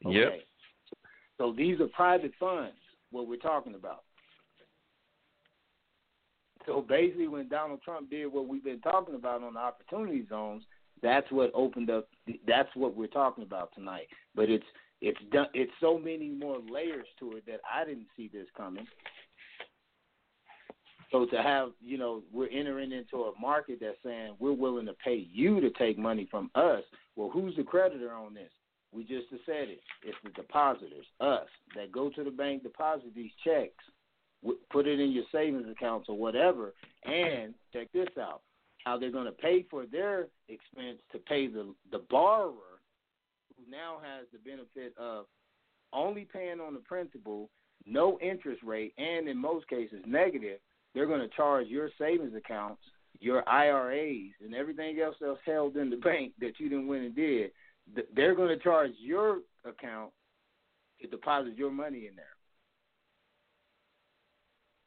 Yep. 0.00 0.46
So 1.38 1.52
these 1.52 1.80
are 1.80 1.88
private 1.88 2.34
funds, 2.36 2.78
what 3.10 3.26
we're 3.26 3.36
talking 3.36 3.74
about. 3.74 4.04
So 6.66 6.80
basically, 6.80 7.26
when 7.26 7.48
Donald 7.48 7.82
Trump 7.82 8.08
did 8.08 8.26
what 8.26 8.46
we've 8.46 8.62
been 8.62 8.80
talking 8.80 9.16
about 9.16 9.42
on 9.42 9.54
the 9.54 9.60
opportunity 9.60 10.24
zones, 10.26 10.64
that's 11.00 11.28
what 11.32 11.50
opened 11.54 11.90
up. 11.90 12.08
That's 12.46 12.74
what 12.76 12.94
we're 12.94 13.08
talking 13.08 13.42
about 13.42 13.74
tonight. 13.74 14.06
But 14.34 14.48
it's 14.48 14.64
it's 15.02 15.18
done. 15.30 15.48
It's 15.52 15.72
so 15.80 15.98
many 15.98 16.30
more 16.30 16.58
layers 16.70 17.06
to 17.18 17.32
it 17.32 17.44
that 17.46 17.60
I 17.70 17.84
didn't 17.84 18.06
see 18.16 18.30
this 18.32 18.46
coming. 18.56 18.86
So 21.10 21.26
to 21.26 21.42
have, 21.42 21.72
you 21.84 21.98
know, 21.98 22.22
we're 22.32 22.48
entering 22.48 22.92
into 22.92 23.24
a 23.24 23.38
market 23.38 23.78
that's 23.82 23.98
saying 24.02 24.36
we're 24.38 24.52
willing 24.52 24.86
to 24.86 24.94
pay 25.04 25.26
you 25.30 25.60
to 25.60 25.68
take 25.70 25.98
money 25.98 26.26
from 26.30 26.50
us. 26.54 26.82
Well, 27.16 27.28
who's 27.28 27.54
the 27.56 27.64
creditor 27.64 28.14
on 28.14 28.32
this? 28.32 28.50
We 28.92 29.02
just 29.04 29.28
said 29.30 29.68
it. 29.68 29.80
It's 30.02 30.16
the 30.24 30.30
depositors, 30.30 31.06
us, 31.20 31.48
that 31.76 31.92
go 31.92 32.08
to 32.10 32.24
the 32.24 32.30
bank, 32.30 32.62
deposit 32.62 33.14
these 33.14 33.30
checks, 33.44 33.84
put 34.70 34.86
it 34.86 35.00
in 35.00 35.12
your 35.12 35.24
savings 35.32 35.66
accounts 35.70 36.08
or 36.08 36.16
whatever, 36.16 36.72
and 37.04 37.54
check 37.72 37.88
this 37.92 38.08
out: 38.20 38.42
how 38.84 38.98
they're 38.98 39.10
going 39.10 39.26
to 39.26 39.32
pay 39.32 39.64
for 39.70 39.86
their 39.86 40.28
expense 40.48 40.98
to 41.12 41.18
pay 41.18 41.46
the 41.46 41.74
the 41.90 42.02
borrower, 42.10 42.71
who 43.64 43.70
now 43.70 43.98
has 44.02 44.26
the 44.32 44.38
benefit 44.38 44.94
of 44.98 45.26
only 45.92 46.26
paying 46.30 46.60
on 46.60 46.74
the 46.74 46.80
principal, 46.80 47.50
no 47.86 48.18
interest 48.20 48.62
rate, 48.62 48.94
and 48.98 49.28
in 49.28 49.36
most 49.36 49.68
cases 49.68 50.02
negative. 50.06 50.58
They're 50.94 51.06
going 51.06 51.20
to 51.20 51.34
charge 51.34 51.68
your 51.68 51.88
savings 51.98 52.34
accounts, 52.34 52.82
your 53.20 53.48
IRAs, 53.48 54.32
and 54.44 54.54
everything 54.54 55.00
else 55.00 55.16
that's 55.20 55.38
held 55.44 55.76
in 55.76 55.90
the 55.90 55.96
bank 56.04 56.32
that 56.40 56.58
you 56.58 56.68
didn't 56.68 56.86
win 56.86 57.04
and 57.04 57.14
did. 57.14 57.50
They're 58.14 58.34
going 58.34 58.56
to 58.56 58.62
charge 58.62 58.92
your 58.98 59.38
account 59.64 60.10
to 61.00 61.08
deposit 61.08 61.56
your 61.56 61.70
money 61.70 62.06
in 62.08 62.16
there. 62.16 62.26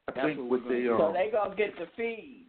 I 0.08 0.12
That's 0.12 0.26
think 0.28 0.38
what 0.38 0.62
what 0.62 0.70
we're 0.70 0.86
gonna 0.86 0.98
So 0.98 1.06
um, 1.06 1.12
they 1.14 1.30
gonna 1.32 1.56
get 1.56 1.76
the 1.78 1.86
fees. 1.96 2.46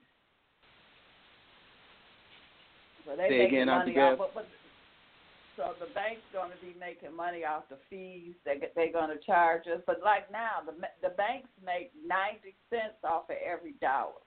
So 3.06 3.16
they 3.16 3.30
Say 3.30 3.38
making 3.40 3.56
again, 3.56 3.68
money 3.68 3.98
off, 3.98 4.12
Bev. 4.12 4.18
but, 4.20 4.34
but 4.36 4.48
so 5.57 5.73
the 5.79 5.91
bank's 5.93 6.21
gonna 6.31 6.55
be 6.61 6.77
making 6.79 7.15
money 7.15 7.43
off 7.43 7.63
the 7.69 7.77
fees 7.89 8.35
they 8.45 8.61
they're 8.75 8.93
gonna 8.93 9.19
charge 9.25 9.63
us. 9.67 9.81
But 9.85 9.99
like 10.03 10.31
now, 10.31 10.61
the 10.65 10.73
the 11.01 11.13
banks 11.15 11.49
make 11.65 11.91
ninety 12.05 12.55
cents 12.69 13.01
off 13.03 13.29
of 13.29 13.35
every 13.43 13.73
dollar. 13.81 14.21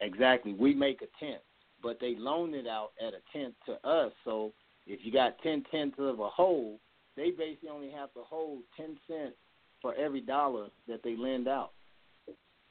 Exactly. 0.00 0.52
We 0.52 0.74
make 0.74 1.02
a 1.02 1.24
tenth, 1.24 1.42
but 1.82 1.98
they 2.00 2.16
loan 2.18 2.54
it 2.54 2.66
out 2.66 2.90
at 3.00 3.14
a 3.14 3.20
tenth 3.32 3.54
to 3.66 3.74
us. 3.88 4.12
So 4.24 4.52
if 4.86 5.00
you 5.04 5.12
got 5.12 5.38
ten 5.42 5.62
tenths 5.70 5.96
of 5.98 6.20
a 6.20 6.28
whole, 6.28 6.80
they 7.16 7.30
basically 7.30 7.68
only 7.70 7.90
have 7.90 8.12
to 8.14 8.20
hold 8.22 8.62
ten 8.76 8.98
cents 9.06 9.36
for 9.80 9.94
every 9.94 10.20
dollar 10.20 10.68
that 10.88 11.02
they 11.02 11.16
lend 11.16 11.48
out. 11.48 11.70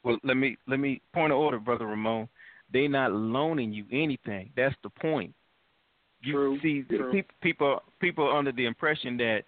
Well, 0.03 0.17
let 0.23 0.37
me 0.37 0.57
let 0.67 0.79
me 0.79 1.01
point 1.13 1.31
of 1.31 1.39
order, 1.39 1.59
brother 1.59 1.85
Ramon. 1.85 2.27
They're 2.71 2.89
not 2.89 3.11
loaning 3.11 3.73
you 3.73 3.85
anything. 3.91 4.51
That's 4.55 4.75
the 4.83 4.89
point. 4.89 5.33
You 6.21 6.33
True, 6.33 6.59
see, 6.61 6.83
true. 6.83 7.23
people 7.41 7.81
people 8.01 8.25
are 8.25 8.37
under 8.37 8.51
the 8.51 8.65
impression 8.65 9.15
that 9.17 9.43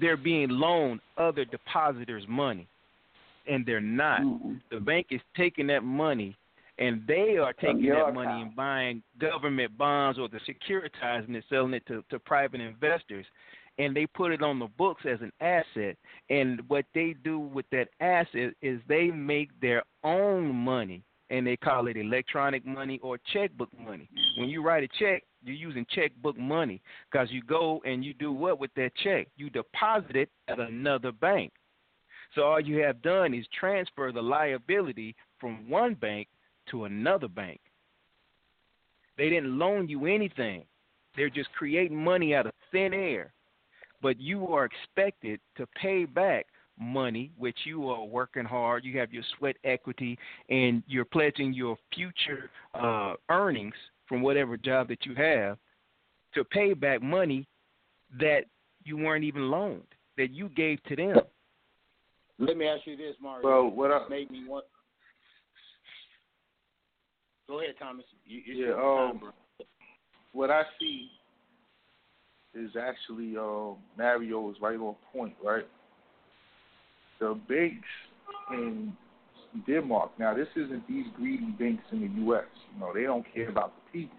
they're 0.00 0.16
being 0.16 0.48
loaned 0.48 1.00
other 1.16 1.44
depositors' 1.44 2.24
money, 2.28 2.66
and 3.46 3.64
they're 3.64 3.80
not. 3.80 4.22
The 4.70 4.80
bank 4.80 5.08
is 5.10 5.20
taking 5.36 5.66
that 5.68 5.84
money, 5.84 6.36
and 6.78 7.02
they 7.06 7.36
are 7.36 7.52
taking 7.52 7.88
that 7.90 8.12
money 8.12 8.42
and 8.42 8.56
buying 8.56 9.02
government 9.20 9.76
bonds 9.78 10.18
or 10.18 10.28
the 10.28 10.40
securitizing 10.40 11.34
it, 11.34 11.44
selling 11.48 11.74
it 11.74 11.86
to, 11.86 12.02
to 12.10 12.18
private 12.18 12.60
investors, 12.60 13.26
and 13.78 13.94
they 13.94 14.06
put 14.06 14.32
it 14.32 14.42
on 14.42 14.58
the 14.58 14.68
books 14.78 15.02
as 15.08 15.20
an 15.20 15.32
asset. 15.40 15.96
And 16.30 16.60
what 16.68 16.86
they 16.94 17.14
do 17.22 17.38
with 17.38 17.66
that 17.70 17.88
asset 18.00 18.54
is 18.62 18.80
they 18.88 19.10
make 19.10 19.48
their 19.60 19.84
own 20.02 20.54
money, 20.54 21.02
and 21.30 21.46
they 21.46 21.56
call 21.56 21.86
it 21.86 21.96
electronic 21.96 22.66
money 22.66 22.98
or 23.02 23.18
checkbook 23.32 23.70
money. 23.78 24.08
When 24.38 24.48
you 24.48 24.62
write 24.62 24.82
a 24.82 24.88
check, 24.98 25.22
you're 25.44 25.54
using 25.54 25.86
checkbook 25.90 26.38
money 26.38 26.80
because 27.10 27.30
you 27.30 27.42
go 27.42 27.80
and 27.84 28.04
you 28.04 28.14
do 28.14 28.32
what 28.32 28.60
with 28.60 28.70
that 28.76 28.92
check? 29.02 29.28
You 29.36 29.50
deposit 29.50 30.16
it 30.16 30.30
at 30.48 30.60
another 30.60 31.12
bank. 31.12 31.52
So 32.34 32.42
all 32.42 32.60
you 32.60 32.78
have 32.78 33.02
done 33.02 33.34
is 33.34 33.44
transfer 33.58 34.10
the 34.12 34.22
liability 34.22 35.14
from 35.38 35.68
one 35.68 35.94
bank 35.94 36.28
to 36.70 36.84
another 36.84 37.28
bank. 37.28 37.60
They 39.18 39.28
didn't 39.28 39.58
loan 39.58 39.88
you 39.88 40.06
anything. 40.06 40.64
They're 41.16 41.30
just 41.30 41.52
creating 41.52 42.02
money 42.02 42.34
out 42.34 42.46
of 42.46 42.52
thin 42.70 42.94
air. 42.94 43.32
But 44.00 44.18
you 44.18 44.48
are 44.48 44.64
expected 44.64 45.40
to 45.56 45.66
pay 45.80 46.06
back 46.06 46.46
money 46.78 47.30
which 47.36 47.58
you 47.64 47.88
are 47.90 48.04
working 48.04 48.44
hard, 48.44 48.84
you 48.84 48.98
have 48.98 49.12
your 49.12 49.22
sweat 49.36 49.56
equity 49.64 50.18
and 50.48 50.82
you're 50.86 51.04
pledging 51.04 51.52
your 51.52 51.76
future 51.94 52.50
uh 52.74 53.14
earnings 53.28 53.74
from 54.12 54.20
whatever 54.20 54.58
job 54.58 54.88
that 54.88 55.06
you 55.06 55.14
have 55.14 55.56
to 56.34 56.44
pay 56.44 56.74
back 56.74 57.00
money 57.00 57.48
that 58.20 58.40
you 58.84 58.98
weren't 58.98 59.24
even 59.24 59.50
loaned, 59.50 59.86
that 60.18 60.30
you 60.30 60.50
gave 60.50 60.82
to 60.82 60.94
them. 60.94 61.20
Let 62.38 62.58
me 62.58 62.66
ask 62.66 62.86
you 62.86 62.94
this, 62.94 63.16
Mario. 63.22 63.48
Well, 63.48 63.70
what 63.70 63.90
I- 63.90 64.06
made 64.08 64.30
me 64.30 64.44
want. 64.46 64.66
Go 67.48 67.60
ahead, 67.60 67.74
Thomas. 67.78 68.04
You, 68.26 68.40
it's 68.40 68.48
Yeah, 68.48 68.66
your 68.66 68.76
time, 68.76 69.10
um, 69.12 69.18
bro. 69.18 69.30
what 70.32 70.50
I 70.50 70.64
see 70.78 71.10
is 72.52 72.76
actually 72.76 73.34
um, 73.38 73.76
Mario 73.96 74.50
is 74.50 74.60
right 74.60 74.78
on 74.78 74.94
point, 75.10 75.34
right? 75.42 75.66
The 77.18 77.40
banks 77.48 77.88
in 79.54 79.62
Denmark. 79.66 80.12
Now, 80.18 80.34
this 80.34 80.48
isn't 80.56 80.86
these 80.88 81.06
greedy 81.16 81.54
banks 81.58 81.84
in 81.92 82.00
the 82.00 82.22
U.S. 82.22 82.44
You 82.74 82.80
know, 82.80 82.92
they 82.94 83.02
don't 83.02 83.24
care 83.34 83.48
about 83.48 83.72
the 83.76 84.00
people. 84.00 84.16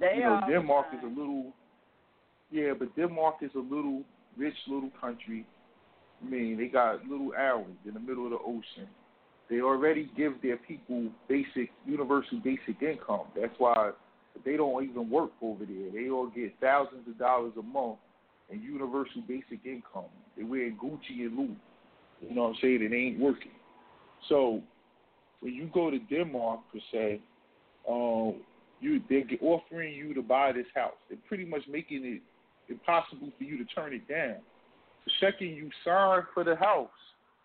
They 0.00 0.16
you 0.16 0.20
know, 0.22 0.40
are 0.42 0.50
Denmark 0.50 0.86
is 0.92 1.00
a 1.02 1.08
little, 1.08 1.52
yeah, 2.50 2.72
but 2.78 2.94
Denmark 2.96 3.36
is 3.42 3.50
a 3.54 3.58
little 3.58 4.02
rich 4.36 4.54
little 4.68 4.90
country. 5.00 5.46
I 6.22 6.28
mean, 6.28 6.56
they 6.56 6.66
got 6.66 7.04
little 7.06 7.32
islands 7.38 7.78
in 7.86 7.94
the 7.94 8.00
middle 8.00 8.24
of 8.24 8.30
the 8.30 8.38
ocean. 8.38 8.88
They 9.50 9.60
already 9.60 10.10
give 10.16 10.34
their 10.42 10.58
people 10.58 11.08
basic, 11.28 11.70
universal 11.86 12.40
basic 12.44 12.82
income. 12.82 13.26
That's 13.34 13.54
why 13.58 13.92
they 14.44 14.56
don't 14.56 14.84
even 14.84 15.08
work 15.08 15.30
over 15.40 15.64
there. 15.64 15.90
They 15.92 16.10
all 16.10 16.28
get 16.28 16.54
thousands 16.60 17.08
of 17.08 17.18
dollars 17.18 17.52
a 17.58 17.62
month 17.62 17.98
in 18.50 18.62
universal 18.62 19.22
basic 19.26 19.64
income. 19.64 20.10
They 20.36 20.44
wear 20.44 20.70
Gucci 20.70 21.20
and 21.20 21.36
Louis. 21.36 21.56
You 22.20 22.34
know 22.34 22.42
what 22.42 22.48
I'm 22.48 22.56
saying? 22.60 22.88
They 22.90 22.96
ain't 22.96 23.20
working. 23.20 23.52
So 24.28 24.62
when 25.40 25.54
you 25.54 25.70
go 25.72 25.90
to 25.90 25.98
Denmark 25.98 26.60
per 26.72 26.80
se, 26.92 27.20
um, 27.88 28.36
you 28.80 29.00
they're 29.08 29.24
offering 29.40 29.94
you 29.94 30.14
to 30.14 30.22
buy 30.22 30.52
this 30.52 30.66
house. 30.74 30.94
They're 31.08 31.18
pretty 31.28 31.44
much 31.44 31.62
making 31.68 32.04
it 32.04 32.22
impossible 32.70 33.32
for 33.36 33.44
you 33.44 33.58
to 33.58 33.64
turn 33.64 33.92
it 33.92 34.06
down. 34.08 34.36
The 35.04 35.12
second 35.20 35.48
you 35.48 35.70
sign 35.84 36.22
for 36.34 36.44
the 36.44 36.54
house, 36.56 36.90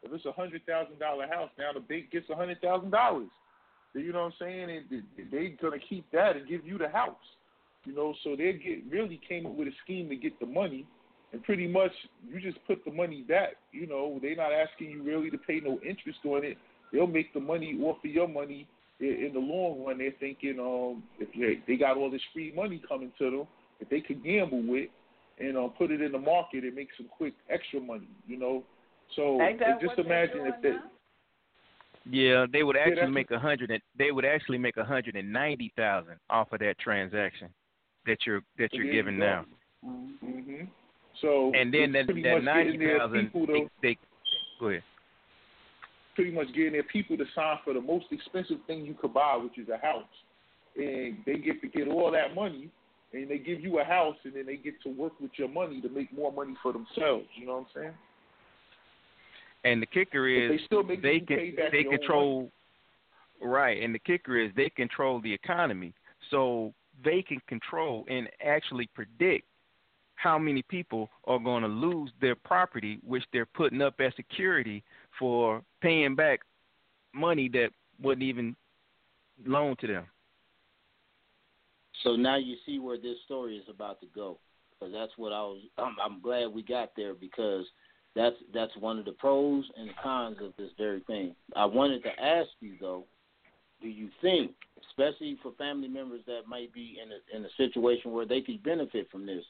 if 0.03 0.11
it's 0.11 0.25
a 0.25 0.31
hundred 0.31 0.65
thousand 0.65 0.99
dollar 0.99 1.27
house, 1.27 1.49
now 1.57 1.71
the 1.73 1.79
bank 1.79 2.11
gets 2.11 2.29
a 2.29 2.35
hundred 2.35 2.61
thousand 2.61 2.91
dollars. 2.91 3.29
You 3.93 4.11
know 4.11 4.23
what 4.23 4.33
I'm 4.33 4.39
saying? 4.39 4.69
And 4.69 5.03
they- 5.15 5.23
they're 5.23 5.49
gonna 5.49 5.79
keep 5.79 6.09
that 6.11 6.35
and 6.35 6.47
give 6.47 6.65
you 6.65 6.77
the 6.77 6.89
house. 6.89 7.35
You 7.85 7.93
know, 7.93 8.13
so 8.23 8.35
they 8.35 8.53
get 8.53 8.83
really 8.89 9.17
came 9.17 9.45
up 9.45 9.53
with 9.53 9.67
a 9.67 9.73
scheme 9.83 10.09
to 10.09 10.15
get 10.15 10.39
the 10.39 10.45
money, 10.45 10.85
and 11.33 11.43
pretty 11.43 11.67
much 11.67 11.91
you 12.31 12.39
just 12.39 12.63
put 12.65 12.85
the 12.85 12.91
money 12.91 13.21
back. 13.21 13.53
You 13.71 13.87
know, 13.87 14.19
they're 14.21 14.35
not 14.35 14.51
asking 14.53 14.91
you 14.91 15.03
really 15.03 15.29
to 15.31 15.37
pay 15.37 15.59
no 15.63 15.79
interest 15.87 16.19
on 16.25 16.45
it. 16.45 16.57
They'll 16.91 17.07
make 17.07 17.33
the 17.33 17.39
money 17.39 17.77
off 17.81 17.97
of 18.05 18.11
your 18.11 18.27
money 18.27 18.67
in, 18.99 19.07
in 19.07 19.33
the 19.33 19.39
long 19.39 19.83
run. 19.83 19.97
They're 19.97 20.11
thinking, 20.19 20.59
um, 20.59 21.03
if 21.19 21.27
they, 21.33 21.61
they 21.67 21.77
got 21.77 21.97
all 21.97 22.11
this 22.11 22.21
free 22.33 22.53
money 22.55 22.81
coming 22.87 23.11
to 23.17 23.31
them, 23.31 23.47
if 23.79 23.89
they 23.89 23.99
could 23.99 24.23
gamble 24.23 24.61
with 24.65 24.89
and 25.39 25.57
uh, 25.57 25.67
put 25.69 25.89
it 25.89 26.01
in 26.01 26.11
the 26.11 26.19
market 26.19 26.63
and 26.63 26.75
make 26.75 26.89
some 26.95 27.07
quick 27.17 27.33
extra 27.49 27.79
money. 27.79 28.07
You 28.27 28.37
know, 28.37 28.63
so 29.15 29.39
just 29.81 29.97
imagine 29.97 30.45
if 30.45 30.61
doing 30.61 30.75
that. 30.75 30.91
Yeah, 32.09 32.45
they 32.51 32.63
would 32.63 32.75
Yeah, 32.75 32.81
actually 32.81 32.95
that's- 32.95 33.13
make 33.13 33.31
a 33.31 33.39
hundred. 33.39 33.81
They 33.97 34.11
would 34.11 34.25
actually 34.25 34.57
make 34.57 34.77
a 34.77 34.83
hundred 34.83 35.15
and 35.15 35.31
ninety 35.31 35.71
thousand 35.75 36.19
off 36.29 36.51
of 36.51 36.59
that 36.59 36.77
transaction 36.77 37.49
that 38.05 38.17
you're 38.25 38.41
that 38.59 38.73
you're 38.73 38.91
giving 38.91 39.17
go. 39.17 39.25
now. 39.25 39.45
hmm 40.21 40.65
So 41.21 41.51
And 41.53 41.73
then 41.73 41.91
that 41.93 42.07
that 42.07 42.15
their 42.15 42.41
thousand, 42.99 43.31
they, 43.33 43.67
they 43.81 43.97
go 44.59 44.69
ahead. 44.69 44.83
pretty 46.15 46.31
much 46.31 46.47
getting 46.55 46.73
their 46.73 46.83
people 46.83 47.17
to 47.17 47.25
sign 47.35 47.57
for 47.63 47.73
the 47.73 47.81
most 47.81 48.05
expensive 48.11 48.57
thing 48.67 48.85
you 48.85 48.93
could 48.93 49.13
buy, 49.13 49.37
which 49.41 49.57
is 49.57 49.69
a 49.69 49.77
house. 49.77 50.03
And 50.75 51.17
they 51.25 51.35
get 51.35 51.61
to 51.61 51.67
get 51.67 51.87
all 51.87 52.11
that 52.11 52.33
money, 52.33 52.69
and 53.13 53.29
they 53.29 53.37
give 53.37 53.61
you 53.61 53.79
a 53.79 53.83
house, 53.83 54.15
and 54.23 54.33
then 54.33 54.45
they 54.45 54.57
get 54.57 54.81
to 54.83 54.89
work 54.89 55.13
with 55.21 55.31
your 55.37 55.49
money 55.49 55.81
to 55.81 55.89
make 55.89 56.11
more 56.11 56.31
money 56.31 56.55
for 56.63 56.73
themselves. 56.73 57.25
You 57.35 57.45
know 57.45 57.53
what 57.53 57.59
I'm 57.59 57.65
saying? 57.75 57.93
And 59.65 59.81
the 59.81 59.85
kicker 59.85 60.23
But 60.23 60.55
is 60.55 60.59
they 60.59 60.65
still 60.65 60.83
make 60.83 61.01
they 61.01 61.19
can 61.19 61.53
they 61.71 61.83
control 61.83 62.49
right, 63.41 63.81
and 63.81 63.93
the 63.93 63.99
kicker 63.99 64.37
is 64.37 64.51
they 64.55 64.69
control 64.69 65.21
the 65.21 65.33
economy, 65.33 65.93
so 66.31 66.73
they 67.05 67.21
can 67.21 67.39
control 67.47 68.05
and 68.09 68.27
actually 68.45 68.87
predict 68.93 69.45
how 70.23 70.39
many 70.39 70.61
people 70.61 71.09
are 71.25 71.37
going 71.37 71.63
to 71.63 71.67
lose 71.67 72.09
their 72.21 72.35
property, 72.35 72.97
which 73.05 73.23
they're 73.33 73.45
putting 73.45 73.81
up 73.81 73.95
as 73.99 74.13
security 74.15 74.81
for 75.19 75.61
paying 75.81 76.15
back 76.15 76.39
money 77.13 77.49
that 77.49 77.69
wasn't 78.01 78.23
even 78.23 78.55
loaned 79.45 79.79
to 79.79 79.87
them. 79.87 80.05
So 82.03 82.15
now 82.15 82.37
you 82.37 82.55
see 82.65 82.79
where 82.79 82.97
this 82.97 83.17
story 83.25 83.57
is 83.57 83.65
about 83.69 83.99
to 83.99 84.07
go, 84.15 84.37
because 84.71 84.93
that's 84.93 85.11
what 85.17 85.33
I 85.33 85.41
was. 85.41 85.61
I'm, 85.77 85.95
I'm 86.03 86.21
glad 86.21 86.47
we 86.47 86.63
got 86.63 86.91
there 86.95 87.13
because 87.13 87.65
that's 88.15 88.35
that's 88.53 88.75
one 88.77 88.99
of 88.99 89.05
the 89.05 89.11
pros 89.11 89.65
and 89.77 89.89
the 89.89 89.93
cons 90.01 90.37
of 90.41 90.53
this 90.57 90.69
very 90.77 91.01
thing. 91.01 91.35
I 91.55 91.65
wanted 91.65 92.01
to 92.03 92.09
ask 92.21 92.49
you 92.61 92.73
though, 92.79 93.03
do 93.81 93.89
you 93.89 94.09
think, 94.21 94.51
especially 94.89 95.37
for 95.43 95.51
family 95.57 95.87
members 95.87 96.21
that 96.27 96.41
might 96.47 96.73
be 96.73 96.97
in 97.01 97.09
a 97.11 97.37
in 97.37 97.45
a 97.45 97.49
situation 97.57 98.11
where 98.11 98.25
they 98.25 98.41
could 98.41 98.63
benefit 98.63 99.09
from 99.11 99.25
this, 99.25 99.43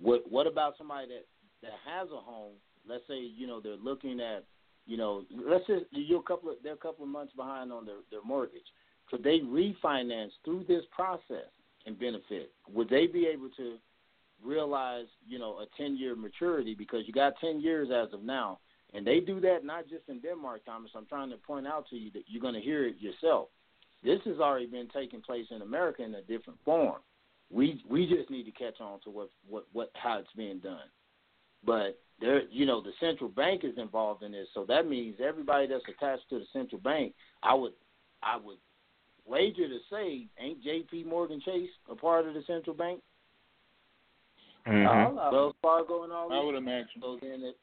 what 0.00 0.22
what 0.30 0.46
about 0.46 0.74
somebody 0.78 1.08
that 1.08 1.26
that 1.62 1.72
has 1.86 2.08
a 2.10 2.20
home? 2.20 2.54
Let's 2.88 3.04
say 3.08 3.18
you 3.18 3.46
know 3.46 3.60
they're 3.60 3.76
looking 3.76 4.20
at, 4.20 4.44
you 4.86 4.96
know, 4.96 5.24
let's 5.46 5.66
say 5.66 5.86
you're 5.90 6.20
a 6.20 6.22
couple 6.22 6.50
of, 6.50 6.56
they're 6.62 6.74
a 6.74 6.76
couple 6.76 7.04
of 7.04 7.10
months 7.10 7.32
behind 7.34 7.72
on 7.72 7.86
their 7.86 7.98
their 8.10 8.22
mortgage. 8.22 8.66
Could 9.10 9.22
they 9.22 9.40
refinance 9.40 10.30
through 10.44 10.64
this 10.66 10.84
process 10.90 11.50
and 11.86 11.98
benefit? 11.98 12.52
Would 12.72 12.88
they 12.88 13.06
be 13.06 13.26
able 13.26 13.50
to 13.56 13.76
realize, 14.42 15.06
you 15.26 15.38
know, 15.38 15.58
a 15.58 15.66
10 15.76 15.96
year 15.96 16.14
maturity 16.14 16.74
because 16.74 17.06
you 17.06 17.12
got 17.12 17.34
10 17.40 17.60
years 17.60 17.88
as 17.90 18.12
of 18.12 18.22
now. 18.22 18.58
And 18.92 19.04
they 19.06 19.20
do 19.20 19.40
that 19.40 19.64
not 19.64 19.88
just 19.88 20.08
in 20.08 20.20
Denmark, 20.20 20.64
Thomas. 20.64 20.90
I'm 20.94 21.06
trying 21.06 21.30
to 21.30 21.36
point 21.36 21.66
out 21.66 21.88
to 21.90 21.96
you 21.96 22.10
that 22.12 22.24
you're 22.26 22.42
going 22.42 22.54
to 22.54 22.60
hear 22.60 22.86
it 22.86 22.96
yourself. 23.00 23.48
This 24.04 24.20
has 24.24 24.38
already 24.38 24.66
been 24.66 24.88
taking 24.94 25.20
place 25.20 25.46
in 25.50 25.62
America 25.62 26.02
in 26.02 26.14
a 26.14 26.22
different 26.22 26.58
form. 26.64 27.00
We 27.54 27.82
we 27.88 28.06
just 28.06 28.30
need 28.30 28.44
to 28.44 28.50
catch 28.50 28.80
on 28.80 29.00
to 29.04 29.10
what 29.10 29.30
what 29.48 29.66
what 29.72 29.90
how 29.94 30.18
it's 30.18 30.28
being 30.36 30.58
done. 30.58 30.88
But 31.64 32.00
there, 32.20 32.42
you 32.50 32.66
know, 32.66 32.82
the 32.82 32.92
central 33.00 33.30
bank 33.30 33.62
is 33.64 33.78
involved 33.78 34.22
in 34.22 34.32
this, 34.32 34.48
so 34.54 34.64
that 34.68 34.88
means 34.88 35.16
everybody 35.24 35.66
that's 35.66 35.84
attached 35.88 36.28
to 36.30 36.40
the 36.40 36.46
central 36.52 36.80
bank. 36.80 37.14
I 37.42 37.54
would 37.54 37.72
I 38.22 38.36
would 38.36 38.58
wager 39.24 39.68
to 39.68 39.78
say, 39.90 40.26
ain't 40.38 40.62
J.P. 40.62 41.04
Morgan 41.04 41.40
Chase 41.44 41.70
a 41.88 41.94
part 41.94 42.26
of 42.26 42.34
the 42.34 42.42
central 42.46 42.74
bank? 42.74 43.00
Mm-hmm. 44.66 45.16
Wells 45.16 45.54
Fargo 45.62 46.04
and 46.04 46.12
all 46.12 46.32
I 46.32 46.36
that. 46.36 46.44
would 46.44 46.54
imagine. 46.56 47.00
So 47.00 47.18
then, 47.20 47.42
it, 47.42 47.56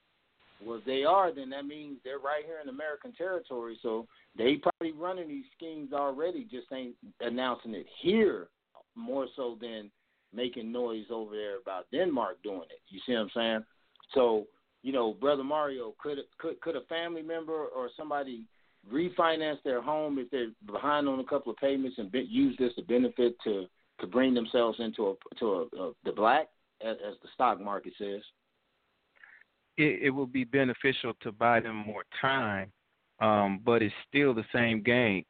well, 0.63 0.77
if 0.77 0.85
they 0.85 1.03
are, 1.03 1.33
then 1.33 1.49
that 1.49 1.65
means 1.65 1.97
they're 2.03 2.19
right 2.19 2.43
here 2.45 2.59
in 2.63 2.69
American 2.69 3.11
territory. 3.13 3.77
So 3.81 4.07
they 4.37 4.55
probably 4.55 4.91
running 4.91 5.27
these 5.27 5.45
schemes 5.57 5.93
already, 5.93 6.47
just 6.49 6.71
ain't 6.71 6.95
announcing 7.19 7.73
it 7.73 7.87
here 8.01 8.47
more 8.95 9.27
so 9.35 9.57
than 9.59 9.91
making 10.33 10.71
noise 10.71 11.05
over 11.11 11.35
there 11.35 11.59
about 11.59 11.85
Denmark 11.91 12.37
doing 12.43 12.67
it. 12.69 12.81
You 12.89 12.99
see 13.05 13.13
what 13.13 13.21
I'm 13.21 13.29
saying? 13.35 13.65
So 14.13 14.47
you 14.83 14.91
know, 14.91 15.13
brother 15.13 15.43
Mario, 15.43 15.93
could 16.01 16.17
could 16.37 16.59
could 16.61 16.75
a 16.75 16.81
family 16.81 17.21
member 17.21 17.65
or 17.65 17.89
somebody 17.97 18.45
refinance 18.91 19.61
their 19.63 19.81
home 19.81 20.17
if 20.17 20.29
they're 20.31 20.49
behind 20.65 21.07
on 21.07 21.19
a 21.19 21.23
couple 21.23 21.51
of 21.51 21.57
payments 21.57 21.99
and 21.99 22.11
be, 22.11 22.21
use 22.21 22.55
this 22.57 22.73
to 22.75 22.81
benefit 22.83 23.35
to 23.43 23.65
to 23.99 24.07
bring 24.07 24.33
themselves 24.33 24.79
into 24.79 25.09
a 25.09 25.13
to 25.39 25.45
a, 25.45 25.83
a 25.83 25.91
the 26.03 26.11
black 26.11 26.47
as, 26.83 26.97
as 27.07 27.15
the 27.21 27.29
stock 27.35 27.61
market 27.61 27.93
says? 27.97 28.21
it, 29.77 30.03
it 30.03 30.09
will 30.09 30.27
be 30.27 30.43
beneficial 30.43 31.13
to 31.21 31.31
buy 31.31 31.59
them 31.59 31.75
more 31.75 32.03
time, 32.21 32.71
um, 33.19 33.59
but 33.63 33.81
it's 33.81 33.93
still 34.07 34.33
the 34.33 34.45
same 34.53 34.81
game. 34.81 35.23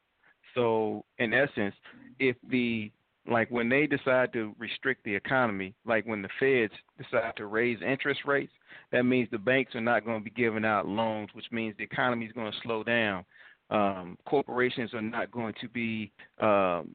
So, 0.54 1.04
in 1.18 1.32
essence, 1.32 1.74
if 2.18 2.36
the 2.48 2.90
like 3.28 3.50
when 3.50 3.68
they 3.68 3.86
decide 3.86 4.32
to 4.32 4.54
restrict 4.58 5.04
the 5.04 5.14
economy, 5.14 5.74
like 5.86 6.04
when 6.06 6.22
the 6.22 6.28
feds 6.40 6.72
decide 6.98 7.32
to 7.36 7.46
raise 7.46 7.78
interest 7.80 8.20
rates, 8.26 8.52
that 8.90 9.04
means 9.04 9.28
the 9.30 9.38
banks 9.38 9.74
are 9.74 9.80
not 9.80 10.04
going 10.04 10.18
to 10.18 10.24
be 10.24 10.30
giving 10.30 10.64
out 10.64 10.88
loans, 10.88 11.28
which 11.32 11.46
means 11.52 11.74
the 11.76 11.84
economy 11.84 12.26
is 12.26 12.32
going 12.32 12.50
to 12.50 12.58
slow 12.62 12.82
down. 12.82 13.24
Um, 13.70 14.18
corporations 14.26 14.92
are 14.92 15.00
not 15.02 15.30
going 15.30 15.54
to 15.60 15.68
be 15.68 16.12
um, 16.40 16.94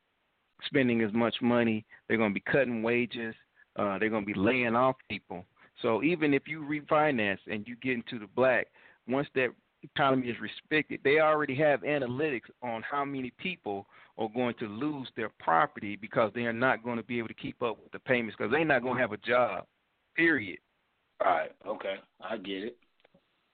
spending 0.66 1.02
as 1.02 1.14
much 1.14 1.36
money. 1.42 1.86
They're 2.08 2.18
going 2.18 2.32
to 2.32 2.40
be 2.40 2.52
cutting 2.52 2.84
wages. 2.84 3.34
Uh, 3.78 3.98
they're 3.98 4.10
going 4.10 4.26
to 4.26 4.34
be 4.34 4.40
laying 4.40 4.76
off 4.76 4.96
people. 5.10 5.46
So 5.82 6.04
even 6.04 6.34
if 6.34 6.44
you 6.48 6.62
refinance 6.62 7.40
and 7.50 7.68
you 7.68 7.76
get 7.78 7.94
into 7.94 8.20
the 8.20 8.28
black, 8.36 8.68
once 9.08 9.28
that 9.36 9.50
economy 9.84 10.28
is 10.28 10.36
respected, 10.42 11.00
they 11.04 11.20
already 11.20 11.56
have 11.56 11.82
analytics 11.82 12.50
on 12.62 12.84
how 12.84 13.06
many 13.06 13.32
people 13.38 13.86
are 14.18 14.30
going 14.30 14.56
to 14.60 14.68
lose 14.68 15.08
their 15.16 15.30
property 15.40 15.96
because 15.96 16.32
they 16.34 16.42
are 16.42 16.54
not 16.54 16.84
going 16.84 16.98
to 16.98 17.04
be 17.04 17.20
able 17.20 17.28
to 17.28 17.34
keep 17.34 17.62
up 17.62 17.78
with 17.82 17.92
the 17.92 18.00
payments 18.00 18.36
because 18.38 18.52
they're 18.52 18.66
not 18.66 18.82
going 18.82 18.96
to 18.96 19.02
have 19.02 19.12
a 19.12 19.18
job. 19.18 19.66
Period. 20.16 20.60
Right. 21.24 21.52
Okay. 21.66 21.96
I 22.22 22.38
get 22.38 22.64
it. 22.64 22.78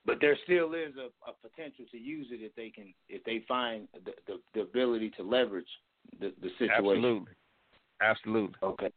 But 0.05 0.17
there 0.19 0.37
still 0.43 0.73
is 0.73 0.93
a, 0.97 1.07
a 1.29 1.33
potential 1.41 1.85
to 1.91 1.97
use 1.97 2.27
it 2.31 2.41
if 2.41 2.53
they 2.55 2.69
can, 2.69 2.93
if 3.07 3.23
they 3.23 3.43
find 3.47 3.87
the 4.05 4.11
the, 4.27 4.39
the 4.53 4.61
ability 4.61 5.11
to 5.17 5.23
leverage 5.23 5.67
the, 6.19 6.33
the 6.41 6.49
situation. 6.59 6.75
Absolutely. 6.77 7.33
Absolutely. 8.01 8.55
Okay. 8.63 8.89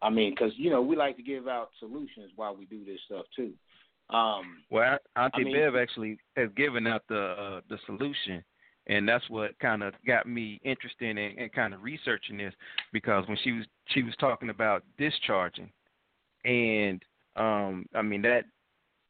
I 0.00 0.08
mean, 0.08 0.30
because 0.30 0.52
you 0.56 0.70
know 0.70 0.80
we 0.80 0.96
like 0.96 1.16
to 1.16 1.22
give 1.22 1.46
out 1.46 1.70
solutions 1.78 2.32
while 2.36 2.56
we 2.56 2.64
do 2.64 2.84
this 2.84 3.00
stuff 3.04 3.26
too. 3.36 3.52
Um, 4.12 4.62
Well, 4.70 4.98
Auntie 5.16 5.42
I 5.42 5.44
mean- 5.44 5.54
Bev 5.54 5.76
actually 5.76 6.18
has 6.36 6.50
given 6.56 6.86
out 6.86 7.02
the 7.08 7.20
uh, 7.20 7.60
the 7.68 7.78
solution, 7.86 8.42
and 8.86 9.08
that's 9.08 9.28
what 9.28 9.58
kind 9.58 9.82
of 9.82 9.94
got 10.06 10.26
me 10.26 10.60
interested 10.64 11.10
in 11.10 11.18
and 11.18 11.52
kind 11.52 11.74
of 11.74 11.82
researching 11.82 12.36
this 12.38 12.54
because 12.92 13.26
when 13.28 13.38
she 13.42 13.52
was 13.52 13.66
she 13.88 14.02
was 14.02 14.14
talking 14.16 14.50
about 14.50 14.82
discharging, 14.98 15.70
and 16.44 17.02
um, 17.36 17.86
I 17.94 18.02
mean 18.02 18.22
that 18.22 18.44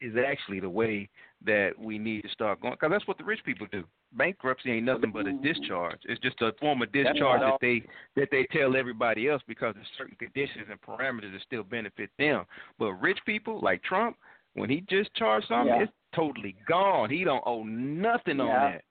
is 0.01 0.15
actually 0.17 0.61
the 0.61 0.69
way 0.71 1.09
that 1.45 1.73
we 1.79 1.99
need 1.99 2.23
to 2.23 2.29
start 2.31 2.61
going 2.61 2.75
because 2.75 2.91
that's 2.91 3.07
what 3.07 3.19
the 3.19 3.25
rich 3.25 3.41
people 3.45 3.67
do. 3.71 3.85
Bankruptcy 4.13 4.73
ain't 4.73 4.87
nothing 4.87 5.13
but 5.13 5.27
a 5.27 5.33
discharge. 5.33 6.01
It's 6.05 6.21
just 6.21 6.41
a 6.43 6.53
form 6.59 6.83
of 6.83 6.91
discharge 6.91 7.41
that 7.41 7.59
they 7.61 7.83
that 8.17 8.29
they 8.33 8.47
tell 8.51 8.77
everybody 8.77 9.29
else 9.29 9.43
because 9.47 9.75
there's 9.75 9.87
certain 9.97 10.17
conditions 10.17 10.67
and 10.69 10.81
parameters 10.81 11.33
that 11.33 11.43
still 11.47 11.63
benefit 11.63 12.11
them. 12.19 12.45
But 12.79 12.95
rich 12.95 13.19
people 13.25 13.61
like 13.63 13.83
Trump, 13.85 14.17
when 14.55 14.71
he 14.71 14.81
discharged 14.83 15.47
something, 15.49 15.75
Yeah. 15.75 15.83
it's 15.83 15.93
totally 16.13 16.57
gone. 16.67 17.11
He 17.11 17.25
don't 17.25 17.43
owe 17.47 17.63
nothing 17.65 18.41
on 18.41 18.47
Yeah. 18.49 18.71
that. 18.73 18.85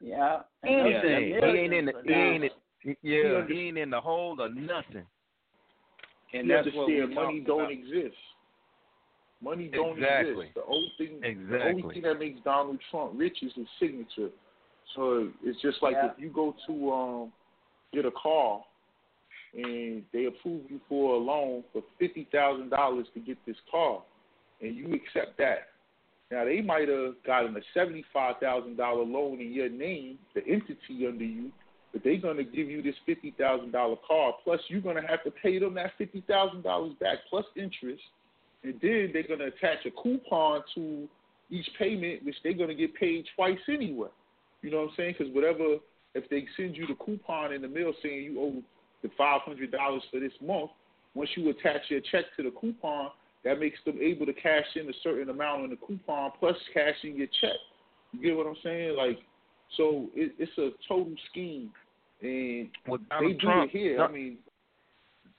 Yeah. 0.00 0.42
Anything. 0.64 1.28
Yeah, 1.30 1.52
he 1.52 1.58
ain't 1.58 1.74
in 1.74 1.84
the 1.86 2.02
he 2.04 2.12
ain't 2.12 2.44
in, 2.44 2.96
yeah, 3.02 3.46
he 3.46 3.68
ain't 3.68 3.78
in 3.78 3.90
the 3.90 4.00
hole 4.00 4.40
or 4.40 4.48
nothing. 4.48 5.06
and 6.34 6.48
you 6.48 6.54
that's 6.54 6.74
what 6.74 6.86
we 6.86 7.02
understand 7.02 7.14
money 7.14 7.38
talked 7.40 7.46
don't 7.46 7.60
about. 7.60 7.72
exist. 7.72 8.16
Money 9.42 9.68
don't 9.68 9.98
Exactly. 9.98 10.46
exist. 10.46 10.54
The 10.54 10.64
only 10.64 10.92
thing 10.98 11.20
exactly. 11.22 11.58
the 11.58 11.64
only 11.64 11.94
thing 11.94 12.02
that 12.02 12.18
makes 12.18 12.40
Donald 12.40 12.80
Trump 12.90 13.12
rich 13.16 13.42
is 13.42 13.52
his 13.54 13.66
signature. 13.78 14.30
So 14.94 15.30
it's 15.44 15.60
just 15.60 15.82
like 15.82 15.94
Yeah. 15.94 16.12
if 16.12 16.18
you 16.18 16.30
go 16.30 16.54
to 16.66 16.92
um 16.92 17.32
get 17.92 18.06
a 18.06 18.10
car 18.12 18.64
and 19.54 20.04
they 20.12 20.24
approve 20.24 20.70
you 20.70 20.80
for 20.88 21.14
a 21.14 21.18
loan 21.18 21.62
for 21.72 21.82
fifty 21.98 22.24
thousand 22.32 22.70
dollars 22.70 23.06
to 23.14 23.20
get 23.20 23.36
this 23.46 23.60
car 23.70 24.02
and 24.62 24.76
you 24.76 24.86
accept 24.94 25.36
that. 25.38 25.68
Now 26.30 26.44
they 26.46 26.62
might 26.62 26.88
have 26.88 27.14
gotten 27.26 27.54
a 27.56 27.60
seventy 27.74 28.04
five 28.12 28.36
thousand 28.40 28.76
dollar 28.76 29.04
loan 29.04 29.40
in 29.40 29.52
your 29.52 29.68
name, 29.68 30.18
the 30.34 30.40
entity 30.46 31.06
under 31.06 31.24
you, 31.24 31.50
but 31.92 32.02
they're 32.02 32.16
gonna 32.16 32.44
give 32.44 32.70
you 32.70 32.80
this 32.82 32.94
fifty 33.04 33.34
thousand 33.38 33.72
dollar 33.72 33.96
car, 34.06 34.32
plus 34.42 34.60
you're 34.68 34.80
gonna 34.80 35.06
have 35.06 35.22
to 35.24 35.30
pay 35.30 35.58
them 35.58 35.74
that 35.74 35.92
fifty 35.98 36.24
thousand 36.26 36.62
dollars 36.62 36.94
back 37.00 37.18
plus 37.28 37.44
interest, 37.54 38.02
and 38.62 38.74
then 38.80 39.10
they're 39.12 39.28
gonna 39.28 39.48
attach 39.48 39.84
a 39.84 39.90
coupon 39.90 40.62
to 40.74 41.06
each 41.50 41.68
payment, 41.78 42.24
which 42.24 42.36
they're 42.42 42.54
gonna 42.54 42.74
get 42.74 42.94
paid 42.94 43.26
twice 43.36 43.58
anyway. 43.68 44.08
You 44.62 44.70
know 44.70 44.78
what 44.78 44.90
I'm 44.90 44.94
saying? 44.96 45.16
Because 45.18 45.34
whatever, 45.34 45.76
if 46.14 46.28
they 46.30 46.46
send 46.56 46.76
you 46.76 46.86
the 46.86 46.94
coupon 46.94 47.52
in 47.52 47.60
the 47.60 47.68
mail 47.68 47.92
saying 48.02 48.24
you 48.24 48.40
owe 48.40 48.62
the 49.02 49.10
five 49.18 49.42
hundred 49.42 49.70
dollars 49.70 50.02
for 50.10 50.18
this 50.18 50.32
month, 50.40 50.70
once 51.14 51.28
you 51.36 51.50
attach 51.50 51.82
your 51.90 52.00
check 52.10 52.24
to 52.38 52.42
the 52.42 52.52
coupon, 52.52 53.10
that 53.44 53.58
makes 53.58 53.78
them 53.84 53.98
able 54.00 54.26
to 54.26 54.32
cash 54.32 54.64
in 54.76 54.88
a 54.88 54.92
certain 55.02 55.28
amount 55.30 55.62
on 55.64 55.70
the 55.70 55.76
coupon 55.76 56.30
plus 56.38 56.56
cash 56.72 56.94
in 57.04 57.16
your 57.16 57.26
check. 57.40 57.56
You 58.12 58.22
get 58.22 58.36
what 58.36 58.46
I'm 58.46 58.56
saying? 58.62 58.96
Like, 58.96 59.18
So 59.76 60.10
it, 60.14 60.34
it's 60.38 60.52
a 60.58 60.70
total 60.86 61.14
scheme, 61.30 61.70
and 62.20 62.68
Well, 62.86 62.98
they 62.98 63.04
Donald 63.08 63.32
do 63.40 63.46
Trump, 63.46 63.70
it 63.74 63.78
here. 63.78 63.96
Don- 63.96 64.10
I 64.10 64.12
mean, 64.12 64.36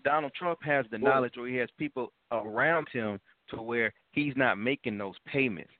Donald 0.04 0.34
Trump 0.34 0.60
has 0.64 0.86
the 0.92 0.98
Well- 1.00 1.14
knowledge, 1.14 1.38
or 1.38 1.48
he 1.48 1.56
has 1.58 1.70
people 1.78 2.12
around 2.32 2.88
him 2.90 3.20
to 3.50 3.62
where 3.62 3.94
he's 4.12 4.36
not 4.36 4.58
making 4.58 4.98
those 4.98 5.16
payments. 5.26 5.72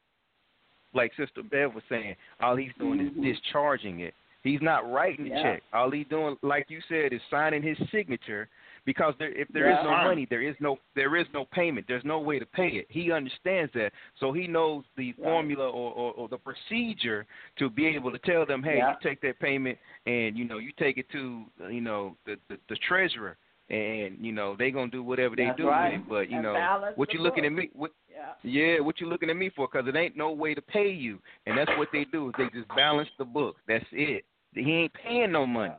Like 0.94 1.12
Sister 1.16 1.42
Bev 1.42 1.74
was 1.74 1.84
saying, 1.90 2.16
all 2.42 2.56
he's 2.56 2.72
doing 2.78 3.00
Mhm. 3.00 3.18
is 3.26 3.38
discharging 3.40 4.02
it. 4.02 4.14
He's 4.44 4.62
not 4.62 4.90
writing 4.92 5.26
the 5.26 5.32
Yeah. 5.32 5.42
check. 5.42 5.64
All 5.74 5.90
he's 5.90 6.08
doing, 6.08 6.38
like 6.44 6.70
you 6.70 6.80
said, 6.82 7.12
is 7.14 7.22
signing 7.32 7.64
his 7.64 7.78
signature. 7.90 8.48
Because 8.86 9.14
there, 9.18 9.32
if 9.32 9.48
there 9.50 9.70
is 9.70 9.78
Yeah. 9.78 9.92
no 9.92 10.04
money, 10.04 10.26
there 10.30 10.42
is 10.42 10.56
no 10.60 10.78
there 10.96 11.16
is 11.16 11.28
no 11.34 11.46
payment. 11.46 11.88
There's 11.88 12.04
no 12.04 12.20
way 12.20 12.38
to 12.40 12.46
pay 12.46 12.68
it. 12.70 12.88
He 12.90 13.12
understands 13.12 13.72
that, 13.74 13.94
so 14.20 14.34
he 14.34 14.46
knows 14.48 14.84
the 14.98 15.14
Right. 15.14 15.24
formula 15.24 15.70
or, 15.70 15.94
or, 15.94 16.12
or 16.14 16.28
the 16.28 16.38
procedure 16.38 17.26
to 17.58 17.70
be 17.70 17.88
able 17.88 18.12
to 18.12 18.20
tell 18.20 18.46
them, 18.46 18.62
hey, 18.62 18.78
Yeah. 18.78 18.90
you 18.90 18.96
take 19.02 19.22
that 19.22 19.40
payment 19.40 19.78
and 20.06 20.38
you 20.38 20.46
know 20.46 20.58
you 20.58 20.72
take 20.78 20.98
it 20.98 21.10
to 21.12 21.46
you 21.70 21.82
know 21.82 22.18
the 22.26 22.38
the, 22.50 22.58
the 22.68 22.76
treasurer, 22.78 23.38
and 23.70 24.18
you 24.20 24.34
know 24.34 24.56
they 24.58 24.70
gonna 24.72 24.92
do 24.92 25.02
whatever 25.04 25.36
they 25.36 25.46
That's 25.46 25.58
do 25.58 25.68
right. 25.70 25.94
with 25.94 26.02
it. 26.02 26.10
But 26.10 26.30
you 26.30 26.36
And 26.38 26.44
know 26.44 26.92
what 26.96 27.08
the 27.10 27.14
you 27.16 27.22
looking 27.22 27.46
at 27.46 27.54
me? 27.54 27.70
What, 27.74 27.92
Yeah. 28.12 28.34
yeah, 28.44 28.80
what 28.82 29.00
you 29.00 29.08
looking 29.08 29.30
at 29.30 29.38
me 29.38 29.50
for? 29.50 29.68
Because 29.72 29.88
it 29.88 29.96
ain't 29.96 30.18
no 30.18 30.32
way 30.32 30.54
to 30.54 30.62
pay 30.62 30.90
you, 30.92 31.20
and 31.46 31.58
that's 31.58 31.72
what 31.78 31.88
they 31.94 32.04
do. 32.06 32.30
Is 32.30 32.36
they 32.38 32.50
just 32.50 32.68
balance 32.76 33.10
the 33.18 33.26
books. 33.26 33.62
That's 33.68 33.86
it. 33.92 34.26
He 34.54 34.72
ain't 34.72 34.94
paying 34.94 35.32
no 35.32 35.46
money. 35.48 35.74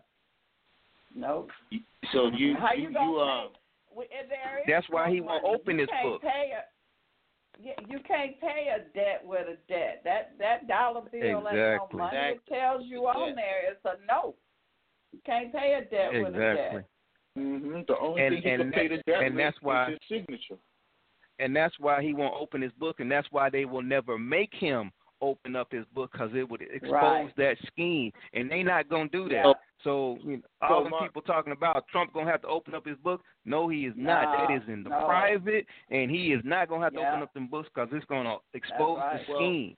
Nope. 1.14 1.50
So 2.12 2.30
you 2.36 2.56
How 2.56 2.72
you, 2.74 2.88
you 2.88 2.92
gonna 2.94 3.10
you 3.10 3.16
uh, 3.18 3.42
pay? 3.48 3.52
Well, 3.94 4.06
if 4.10 4.28
there 4.28 4.58
is 4.58 4.64
That's 4.66 4.86
why 4.90 5.10
he 5.10 5.20
won't 5.20 5.42
money, 5.44 5.54
open 5.54 5.74
you 5.78 5.80
his 5.82 5.88
book. 6.02 6.22
Pay 6.22 6.52
a, 6.58 6.62
you 7.88 8.00
can't 8.06 8.40
pay 8.40 8.66
a 8.74 8.80
debt 8.96 9.22
with 9.24 9.46
a 9.46 9.56
debt. 9.72 10.00
That 10.04 10.32
that 10.40 10.66
dollar 10.66 11.02
bill 11.02 11.22
ain't 11.22 11.44
no 11.44 11.46
Exactly. 11.50 11.98
money. 11.98 12.16
It 12.16 12.30
Exactly. 12.32 12.56
tells 12.58 12.84
you 12.86 13.06
on 13.06 13.28
Yeah. 13.28 13.34
there 13.36 13.70
it's 13.70 13.84
a 13.84 13.96
note. 14.06 14.34
You 15.12 15.20
can't 15.24 15.52
pay 15.52 15.74
a 15.74 15.84
debt 15.88 16.12
with 16.12 16.34
a 16.34 16.50
Exactly. 16.50 16.80
debt. 16.80 16.88
hmm 17.36 17.80
the 17.86 17.98
only 17.98 18.22
And- 18.22 18.34
thing 18.34 18.42
he 18.42 18.50
and 18.50 18.62
can 18.62 18.72
pay 18.72 18.88
the 18.88 18.98
debt 19.04 19.22
and 19.22 19.34
with 19.36 19.44
that's 19.44 19.62
why- 19.62 19.86
is 19.92 19.98
his 20.08 20.08
signature. 20.08 20.58
and 21.38 21.54
that's 21.54 21.78
why 21.78 22.02
he 22.02 22.14
won't 22.14 22.34
open 22.34 22.60
his 22.62 22.72
book, 22.72 22.98
and 23.00 23.10
that's 23.10 23.30
why 23.30 23.48
they 23.50 23.64
will 23.64 23.82
never 23.82 24.18
make 24.18 24.52
him 24.54 24.92
open 25.20 25.56
up 25.56 25.70
his 25.72 25.84
book 25.94 26.12
because 26.12 26.30
it 26.34 26.48
would 26.48 26.62
expose 26.62 26.92
Right. 26.92 27.36
that 27.36 27.58
scheme, 27.66 28.12
and 28.32 28.50
they 28.50 28.62
not 28.62 28.88
gonna 28.88 29.08
do 29.08 29.28
that. 29.28 29.46
Yeah. 29.46 29.52
So 29.82 30.18
you 30.22 30.36
know, 30.38 30.42
So, 30.60 30.74
all 30.74 30.84
the 30.84 30.90
people 31.02 31.22
talking 31.22 31.52
about 31.52 31.86
Trump 31.88 32.12
gonna 32.12 32.30
have 32.30 32.42
to 32.42 32.48
open 32.48 32.74
up 32.74 32.86
his 32.86 32.98
book. 32.98 33.22
No, 33.44 33.68
he 33.68 33.86
is 33.86 33.94
not. 33.96 34.24
Nah, 34.24 34.46
that 34.46 34.62
is 34.62 34.68
in 34.68 34.82
the 34.82 34.90
no. 34.90 35.04
private, 35.04 35.66
and 35.90 36.10
he 36.10 36.32
is 36.32 36.42
not 36.44 36.68
gonna 36.68 36.84
have 36.84 36.94
to 36.94 37.00
Yeah. 37.00 37.10
open 37.10 37.22
up 37.22 37.32
them 37.34 37.46
books 37.48 37.68
because 37.68 37.92
it's 37.92 38.06
gonna 38.06 38.38
expose 38.54 38.98
right. 38.98 39.26
the 39.26 39.34
scheme. 39.34 39.76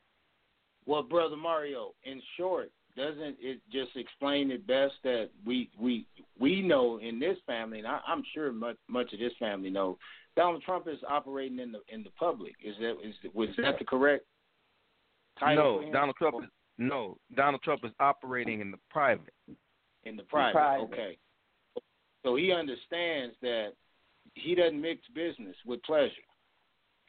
Well, 0.86 1.02
brother 1.02 1.36
Mario, 1.36 1.94
in 2.04 2.20
short, 2.36 2.70
doesn't 2.96 3.36
it 3.40 3.60
just 3.70 3.96
explain 3.96 4.50
it 4.50 4.66
best 4.66 4.94
that 5.02 5.30
we 5.44 5.70
we 5.78 6.06
we 6.38 6.62
know 6.62 6.98
in 6.98 7.18
this 7.18 7.38
family, 7.46 7.78
and 7.78 7.86
I, 7.86 8.00
I'm 8.06 8.22
sure 8.32 8.52
much 8.52 8.76
much 8.88 9.12
of 9.12 9.18
this 9.18 9.36
family 9.38 9.70
know, 9.70 9.98
Donald 10.36 10.62
Trump 10.62 10.86
is 10.88 10.98
operating 11.08 11.58
in 11.58 11.72
the 11.72 11.80
in 11.88 12.02
the 12.02 12.10
public. 12.10 12.54
Is 12.62 12.76
that 12.78 12.96
is 13.02 13.14
was 13.34 13.48
that 13.56 13.78
the 13.78 13.84
correct 13.84 14.24
title? 14.24 14.26
No, 15.40 15.82
for? 15.82 15.92
Donald 15.92 16.16
Trump 16.16 16.44
is 16.44 16.50
no. 16.78 17.16
Donald 17.34 17.62
Trump 17.62 17.84
is 17.84 17.92
operating 18.00 18.60
in 18.60 18.70
the 18.70 18.78
private. 18.90 19.32
in 20.04 20.16
the 20.16 20.22
private. 20.24 20.52
private. 20.52 20.84
Okay, 20.84 21.18
so 22.24 22.36
he 22.36 22.52
understands 22.52 23.34
that 23.42 23.70
he 24.34 24.54
doesn't 24.54 24.80
mix 24.80 25.00
business 25.14 25.56
with 25.64 25.82
pleasure. 25.82 26.12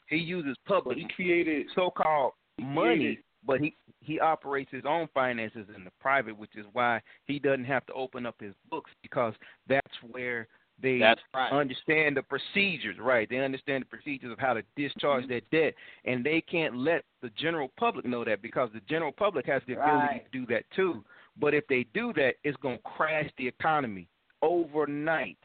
He 0.10 0.18
uses 0.18 0.56
But 0.66 0.76
public 0.76 0.98
he 0.98 1.08
created 1.16 1.68
so-called 1.76 2.34
money, 2.60 2.98
created- 2.98 3.24
but 3.44 3.60
he 3.62 3.76
he 4.02 4.20
operates 4.20 4.72
his 4.72 4.86
own 4.86 5.08
finances 5.14 5.68
in 5.76 5.84
the 5.84 5.92
private, 6.00 6.38
which 6.38 6.56
is 6.56 6.66
why 6.72 7.02
he 7.26 7.40
doesn't 7.40 7.66
have 7.66 7.86
to 7.88 7.94
open 7.94 8.26
up 8.26 8.40
his 8.40 8.56
books 8.70 8.92
because 9.02 9.34
that's 9.68 10.02
where 10.04 10.48
they 10.82 11.00
That's 11.00 11.22
right. 11.34 11.52
understand 11.52 12.18
the 12.18 12.22
procedures, 12.24 12.98
right? 13.00 13.28
They 13.30 13.40
understand 13.40 13.84
the 13.84 13.88
procedures 13.88 14.32
of 14.32 14.38
how 14.40 14.54
to 14.54 14.62
discharge 14.76 15.24
Mm-hmm. 15.24 15.34
that 15.34 15.50
debt, 15.52 15.74
and 16.06 16.24
they 16.24 16.40
can't 16.42 16.76
let 16.78 17.04
the 17.22 17.30
general 17.32 17.72
public 17.78 18.06
know 18.06 18.24
that 18.24 18.42
because 18.42 18.70
the 18.74 18.82
general 18.82 19.12
public 19.12 19.46
has 19.48 19.62
the 19.68 19.74
ability 19.74 19.98
Right. 19.98 20.32
to 20.32 20.40
do 20.40 20.46
that 20.54 20.64
too. 20.76 21.04
But 21.40 21.54
if 21.54 21.66
they 21.68 21.86
do 21.94 22.14
that, 22.14 22.36
it's 22.44 22.58
going 22.58 22.78
to 22.78 22.84
crash 22.84 23.30
the 23.38 23.48
economy 23.48 24.08
overnight. 24.42 25.38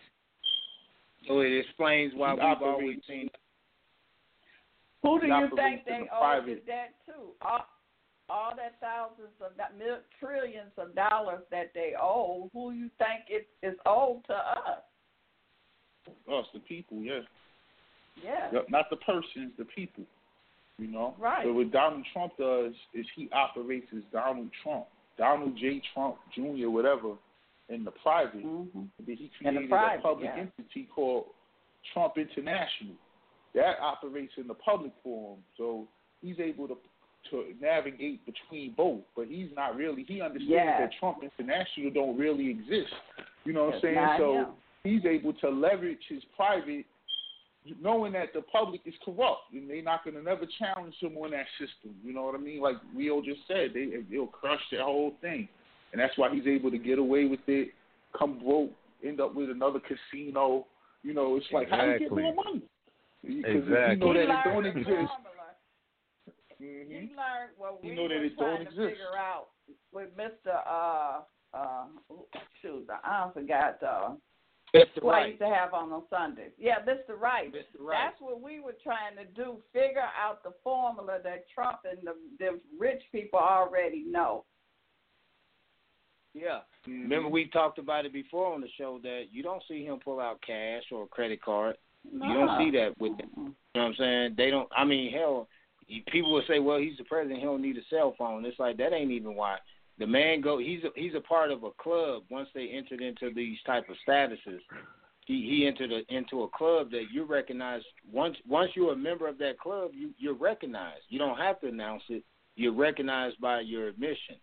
So 1.28 1.40
it 1.40 1.52
explains 1.58 2.12
why 2.14 2.34
we've 2.34 2.42
operates- 2.42 2.62
always 2.62 3.04
seen. 3.06 3.30
Who 5.02 5.18
do 5.20 5.26
you 5.26 5.48
think 5.56 5.86
in 5.86 5.92
they 5.92 6.00
owe 6.00 6.04
the 6.04 6.06
private. 6.42 6.66
debt 6.66 6.94
to? 7.06 7.12
All, 7.42 7.66
all 8.28 8.54
that 8.56 8.78
thousands 8.80 9.32
of 9.40 9.52
do- 9.78 9.96
trillions 10.20 10.72
of 10.78 10.94
dollars 10.94 11.42
that 11.50 11.72
they 11.74 11.94
owe. 12.00 12.48
Who 12.52 12.72
you 12.72 12.88
think 12.98 13.24
it 13.28 13.48
is 13.62 13.76
owed 13.86 14.24
to 14.26 14.34
us? 14.34 14.82
Us, 16.08 16.46
the 16.52 16.60
people, 16.60 16.98
yeah. 16.98 17.20
Yeah. 18.22 18.48
Yep, 18.52 18.66
Not 18.70 18.90
the 18.90 18.96
persons, 18.96 19.52
the 19.58 19.64
people. 19.64 20.04
You 20.78 20.88
know? 20.88 21.14
Right. 21.18 21.44
So 21.44 21.52
what 21.52 21.70
Donald 21.70 22.04
Trump 22.12 22.32
does 22.38 22.72
is 22.94 23.06
he 23.14 23.28
operates 23.32 23.86
as 23.96 24.02
Donald 24.12 24.48
Trump, 24.62 24.86
Donald 25.18 25.56
J. 25.56 25.82
Trump 25.94 26.16
Jr., 26.34 26.68
whatever, 26.68 27.14
in 27.68 27.84
the 27.84 27.90
private. 27.90 28.44
Mm-hmm. 28.44 28.82
But 28.98 29.14
he 29.14 29.30
created 29.38 29.68
private, 29.68 30.00
a 30.00 30.02
public 30.02 30.30
yeah. 30.34 30.42
entity 30.42 30.88
called 30.94 31.26
Trump 31.92 32.14
International. 32.16 32.94
That 33.54 33.76
operates 33.80 34.32
in 34.36 34.46
the 34.46 34.54
public 34.54 34.92
forum. 35.02 35.40
So 35.56 35.86
he's 36.20 36.38
able 36.38 36.68
to 36.68 36.76
to 37.30 37.44
navigate 37.60 38.20
between 38.26 38.74
both. 38.76 39.00
But 39.14 39.28
he's 39.28 39.48
not 39.54 39.76
really 39.76 40.04
he 40.08 40.20
understands 40.20 40.50
Yeah. 40.50 40.80
that 40.80 40.90
Trump 40.98 41.18
International 41.22 41.90
don't 41.92 42.18
really 42.18 42.50
exist. 42.50 42.92
You 43.44 43.52
know 43.52 43.66
what 43.66 43.74
I'm 43.76 43.80
saying? 43.80 44.08
So 44.18 44.34
him. 44.34 44.46
He's 44.84 45.04
able 45.04 45.32
to 45.34 45.48
leverage 45.48 46.00
his 46.08 46.22
private 46.36 46.84
knowing 47.80 48.12
that 48.12 48.32
the 48.34 48.40
public 48.42 48.80
is 48.86 48.94
corrupt 49.04 49.52
and 49.52 49.70
they're 49.70 49.82
not 49.82 50.02
going 50.04 50.16
to 50.16 50.22
never 50.22 50.44
challenge 50.58 50.94
him 51.00 51.16
on 51.16 51.30
that 51.30 51.46
system. 51.58 51.94
You 52.02 52.12
know 52.12 52.24
what 52.24 52.34
I 52.34 52.38
mean? 52.38 52.60
Like 52.60 52.76
Rio 52.94 53.22
just 53.22 53.40
said, 53.46 53.70
they 53.74 53.88
they'll 54.10 54.26
crush 54.26 54.60
that 54.72 54.80
whole 54.80 55.12
thing, 55.20 55.48
and 55.92 56.00
that's 56.00 56.16
why 56.18 56.34
he's 56.34 56.46
able 56.46 56.70
to 56.72 56.78
get 56.78 56.98
away 56.98 57.26
with 57.26 57.40
it, 57.46 57.68
come 58.18 58.40
broke, 58.44 58.72
end 59.06 59.20
up 59.20 59.34
with 59.34 59.50
another 59.50 59.78
casino. 59.80 60.66
You 61.04 61.14
know, 61.14 61.36
it's 61.36 61.46
like 61.52 61.70
how 61.70 61.82
do 61.82 61.92
you 61.92 61.98
get 61.98 62.02
Exactly. 62.06 62.22
more 62.22 62.34
money? 62.34 62.62
Because 63.22 63.62
Exactly. 63.62 63.92
you 63.92 63.96
know 63.96 64.12
that 64.14 64.22
it 64.22 64.44
don't 64.44 64.66
exist. 64.66 64.86
formula. 64.86 65.48
hmm 66.58 66.90
He 66.90 67.14
learned 67.14 67.54
what 67.56 67.78
You 67.84 67.90
we 67.90 67.94
know 67.96 68.02
were 68.02 68.08
trying 68.36 68.56
to 68.56 68.62
exist. 68.62 68.78
figure 68.78 69.16
out 69.16 69.48
with 69.92 70.08
Mr. 70.16 70.58
Uh, 70.66 71.20
uh, 71.54 71.84
shoot, 72.60 72.88
I 72.90 73.30
forgot. 73.32 73.80
Uh, 73.80 74.14
Mr. 74.74 75.02
who 75.02 75.08
I 75.10 75.12
Right. 75.12 75.26
used 75.28 75.40
to 75.40 75.48
have 75.48 75.74
on 75.74 75.92
on 75.92 76.02
Sundays. 76.08 76.52
Yeah, 76.58 76.80
Mr. 76.80 77.18
Right. 77.18 77.52
Mr. 77.52 77.78
Right. 77.78 78.08
That's 78.10 78.20
what 78.20 78.40
we 78.40 78.60
were 78.60 78.76
trying 78.82 79.16
to 79.16 79.24
do. 79.24 79.62
Figure 79.72 80.08
out 80.18 80.42
the 80.42 80.52
formula 80.64 81.18
that 81.22 81.44
Trump 81.50 81.80
and 81.84 81.98
the, 82.06 82.14
the 82.38 82.60
rich 82.78 83.02
people 83.12 83.38
already 83.38 84.04
know. 84.04 84.44
Yeah. 86.34 86.60
Mm-hmm. 86.88 87.02
Remember 87.02 87.28
we 87.28 87.48
talked 87.48 87.78
about 87.78 88.06
it 88.06 88.12
before 88.12 88.52
on 88.54 88.60
the 88.62 88.68
show 88.78 88.98
that 89.02 89.24
you 89.30 89.42
don't 89.42 89.62
see 89.68 89.84
him 89.84 89.98
pull 90.02 90.20
out 90.20 90.40
cash 90.46 90.84
or 90.90 91.04
a 91.04 91.08
credit 91.08 91.42
card. 91.42 91.76
You 92.10 92.18
don't 92.18 92.58
see 92.58 92.70
that 92.78 92.98
with 92.98 93.12
him. 93.20 93.30
You 93.36 93.42
know 93.44 93.52
what 93.74 93.82
I'm 93.82 93.94
saying? 93.96 94.34
They 94.36 94.50
don't. 94.50 94.68
I 94.76 94.84
mean, 94.84 95.12
hell, 95.12 95.46
people 96.10 96.32
will 96.32 96.42
say, 96.48 96.58
"Well, 96.58 96.78
he's 96.78 96.96
the 96.98 97.04
president. 97.04 97.38
He 97.38 97.44
don't 97.44 97.62
need 97.62 97.76
a 97.76 97.84
cell 97.90 98.14
phone." 98.18 98.44
It's 98.44 98.58
like 98.58 98.76
that 98.78 98.92
ain't 98.92 99.12
even 99.12 99.36
why. 99.36 99.58
The 100.02 100.06
man 100.08 100.40
go. 100.40 100.58
He's 100.58 100.82
a, 100.82 100.88
he's 100.96 101.14
a 101.14 101.20
part 101.20 101.52
of 101.52 101.62
a 101.62 101.70
club. 101.80 102.24
Once 102.28 102.48
they 102.56 102.70
entered 102.70 103.00
into 103.00 103.32
these 103.32 103.56
type 103.64 103.88
of 103.88 103.94
statuses, 104.04 104.58
he 105.26 105.46
he 105.48 105.64
entered 105.64 105.92
a, 105.92 106.00
into 106.12 106.42
a 106.42 106.48
club 106.48 106.90
that 106.90 107.04
you 107.12 107.22
recognize. 107.22 107.82
Once 108.12 108.36
once 108.48 108.72
you're 108.74 108.94
a 108.94 108.96
member 108.96 109.28
of 109.28 109.38
that 109.38 109.60
club, 109.60 109.92
you 109.94 110.10
you're 110.18 110.34
recognized. 110.34 111.02
You 111.08 111.20
don't 111.20 111.38
have 111.38 111.60
to 111.60 111.68
announce 111.68 112.02
it. 112.08 112.24
You're 112.56 112.74
recognized 112.74 113.40
by 113.40 113.60
your 113.60 113.86
admission. 113.86 114.34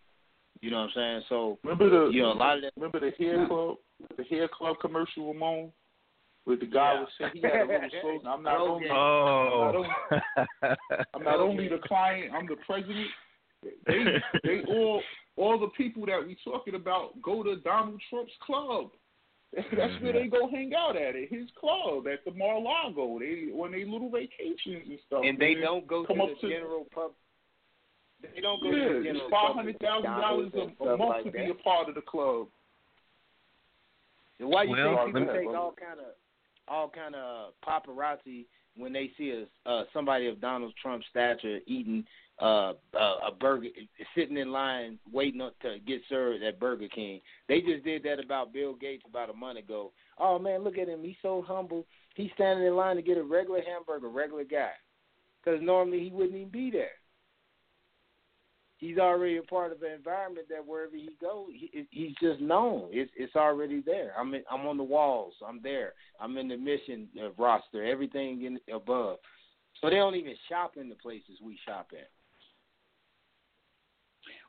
You 0.62 0.70
know 0.70 0.78
what 0.78 0.84
I'm 0.84 0.90
saying? 0.94 1.22
So 1.28 1.58
Remember 1.62 1.90
the 1.90 2.10
you 2.10 2.22
know 2.22 2.32
a 2.32 2.40
lot 2.40 2.56
of 2.56 2.62
that. 2.62 2.72
remember 2.76 2.98
the 3.00 3.12
hair 3.22 3.46
club, 3.46 3.76
the 4.16 4.24
hair 4.24 4.48
club 4.48 4.76
commercial, 4.80 5.30
Ramon, 5.30 5.72
where 6.44 6.56
the 6.56 6.64
guy 6.64 6.94
Yeah. 6.94 7.00
was 7.00 7.08
saying 7.18 7.30
he 7.34 7.42
had 7.42 7.52
a 7.60 7.66
little 7.66 7.90
slogan. 8.00 8.26
I'm 8.26 8.42
not 8.42 8.60
only 8.62 8.88
Oh. 8.90 9.84
I'm 11.14 11.22
not 11.22 11.38
only 11.40 11.68
the 11.68 11.80
client, 11.86 12.32
I'm 12.34 12.46
the 12.46 12.56
president. 12.64 13.08
They 13.86 14.04
they 14.42 14.62
all 14.68 15.02
all 15.36 15.58
the 15.58 15.68
people 15.68 16.06
that 16.06 16.24
we 16.26 16.36
talking 16.44 16.74
about 16.74 17.20
go 17.22 17.42
to 17.42 17.56
Donald 17.56 18.00
Trump's 18.08 18.32
club. 18.44 18.90
That's 19.54 19.68
where 19.72 20.12
mm-hmm. 20.12 20.16
they 20.16 20.26
go 20.28 20.48
hang 20.48 20.72
out 20.74 20.96
at 20.96 21.16
at 21.16 21.28
his 21.28 21.48
club 21.58 22.06
at 22.06 22.24
the 22.24 22.30
Mar-a-Lago. 22.38 23.18
They 23.18 23.50
on 23.50 23.72
their 23.72 23.84
little 23.86 24.10
vacations 24.10 24.86
and 24.88 24.98
stuff. 25.06 25.22
and 25.24 25.38
they 25.38 25.54
man. 25.54 25.62
don't 25.64 25.86
go 25.88 26.04
Come 26.04 26.18
to 26.18 26.22
up 26.22 26.28
the 26.40 26.48
to 26.48 26.54
general 26.54 26.86
pub. 26.94 27.10
They 28.22 28.40
don't 28.40 28.62
go 28.62 28.70
yeah, 28.70 28.88
to 28.88 28.98
the 28.98 29.04
general 29.04 29.30
five 29.30 29.56
public. 29.56 29.56
hundred 29.56 29.78
thousand 29.80 30.20
dollars 30.20 30.52
and 30.54 30.88
a 30.88 30.96
month 30.96 31.10
like 31.10 31.24
to 31.24 31.30
be 31.32 31.50
a 31.50 31.54
part 31.54 31.88
of 31.88 31.96
the 31.96 32.02
club. 32.02 32.46
And 34.38 34.48
why 34.48 34.64
you 34.64 34.70
Well, 34.70 35.04
think 35.04 35.16
people 35.16 35.34
take 35.34 35.48
all 35.48 35.74
kind 35.74 35.98
of 35.98 36.14
all 36.68 36.88
kind 36.88 37.14
of 37.16 37.52
paparazzi 37.66 38.46
when 38.76 38.92
they 38.92 39.10
see 39.18 39.44
a 39.66 39.70
uh, 39.70 39.84
somebody 39.92 40.26
of 40.26 40.40
Donald 40.40 40.72
Trump's 40.80 41.06
stature 41.10 41.60
eating 41.66 42.04
uh, 42.40 42.72
uh, 42.98 43.16
a 43.28 43.32
burger, 43.38 43.68
sitting 44.16 44.38
in 44.38 44.50
line 44.50 44.98
waiting 45.12 45.40
to 45.40 45.78
get 45.86 46.00
served 46.08 46.42
at 46.42 46.58
Burger 46.58 46.88
King. 46.88 47.20
They 47.48 47.60
just 47.60 47.84
did 47.84 48.02
that 48.04 48.18
about 48.18 48.52
Bill 48.52 48.74
Gates 48.74 49.04
about 49.08 49.30
a 49.30 49.34
month 49.34 49.58
ago. 49.58 49.92
Oh 50.18 50.38
man, 50.38 50.64
look 50.64 50.78
at 50.78 50.88
him. 50.88 51.02
He's 51.02 51.16
so 51.22 51.44
humble. 51.46 51.86
He's 52.14 52.30
standing 52.34 52.66
in 52.66 52.76
line 52.76 52.96
to 52.96 53.02
get 53.02 53.18
a 53.18 53.22
regular 53.22 53.60
hamburger, 53.62 54.08
regular 54.08 54.44
guy, 54.44 54.72
because 55.44 55.60
normally 55.62 56.00
he 56.00 56.10
wouldn't 56.10 56.36
even 56.36 56.48
be 56.48 56.70
there. 56.70 56.99
He's 58.80 58.96
already 58.96 59.36
a 59.36 59.42
part 59.42 59.72
of 59.72 59.82
an 59.82 59.92
environment 59.92 60.46
that 60.48 60.66
wherever 60.66 60.96
he 60.96 61.10
goes, 61.20 61.48
he, 61.52 61.86
he's 61.90 62.14
just 62.18 62.40
known. 62.40 62.88
It's 62.90 63.10
it's 63.14 63.36
already 63.36 63.82
there. 63.84 64.14
I'm 64.18 64.32
in, 64.32 64.42
I'm 64.50 64.66
on 64.66 64.78
the 64.78 64.82
walls. 64.82 65.34
I'm 65.46 65.60
there. 65.62 65.92
I'm 66.18 66.38
in 66.38 66.48
the 66.48 66.56
mission 66.56 67.06
uh, 67.22 67.30
roster. 67.36 67.84
Everything 67.84 68.44
in 68.44 68.74
above. 68.74 69.18
So 69.80 69.90
they 69.90 69.96
don't 69.96 70.14
even 70.14 70.34
shop 70.48 70.78
in 70.80 70.88
the 70.88 70.94
places 70.94 71.38
we 71.44 71.58
shop 71.66 71.90
at. 71.92 72.08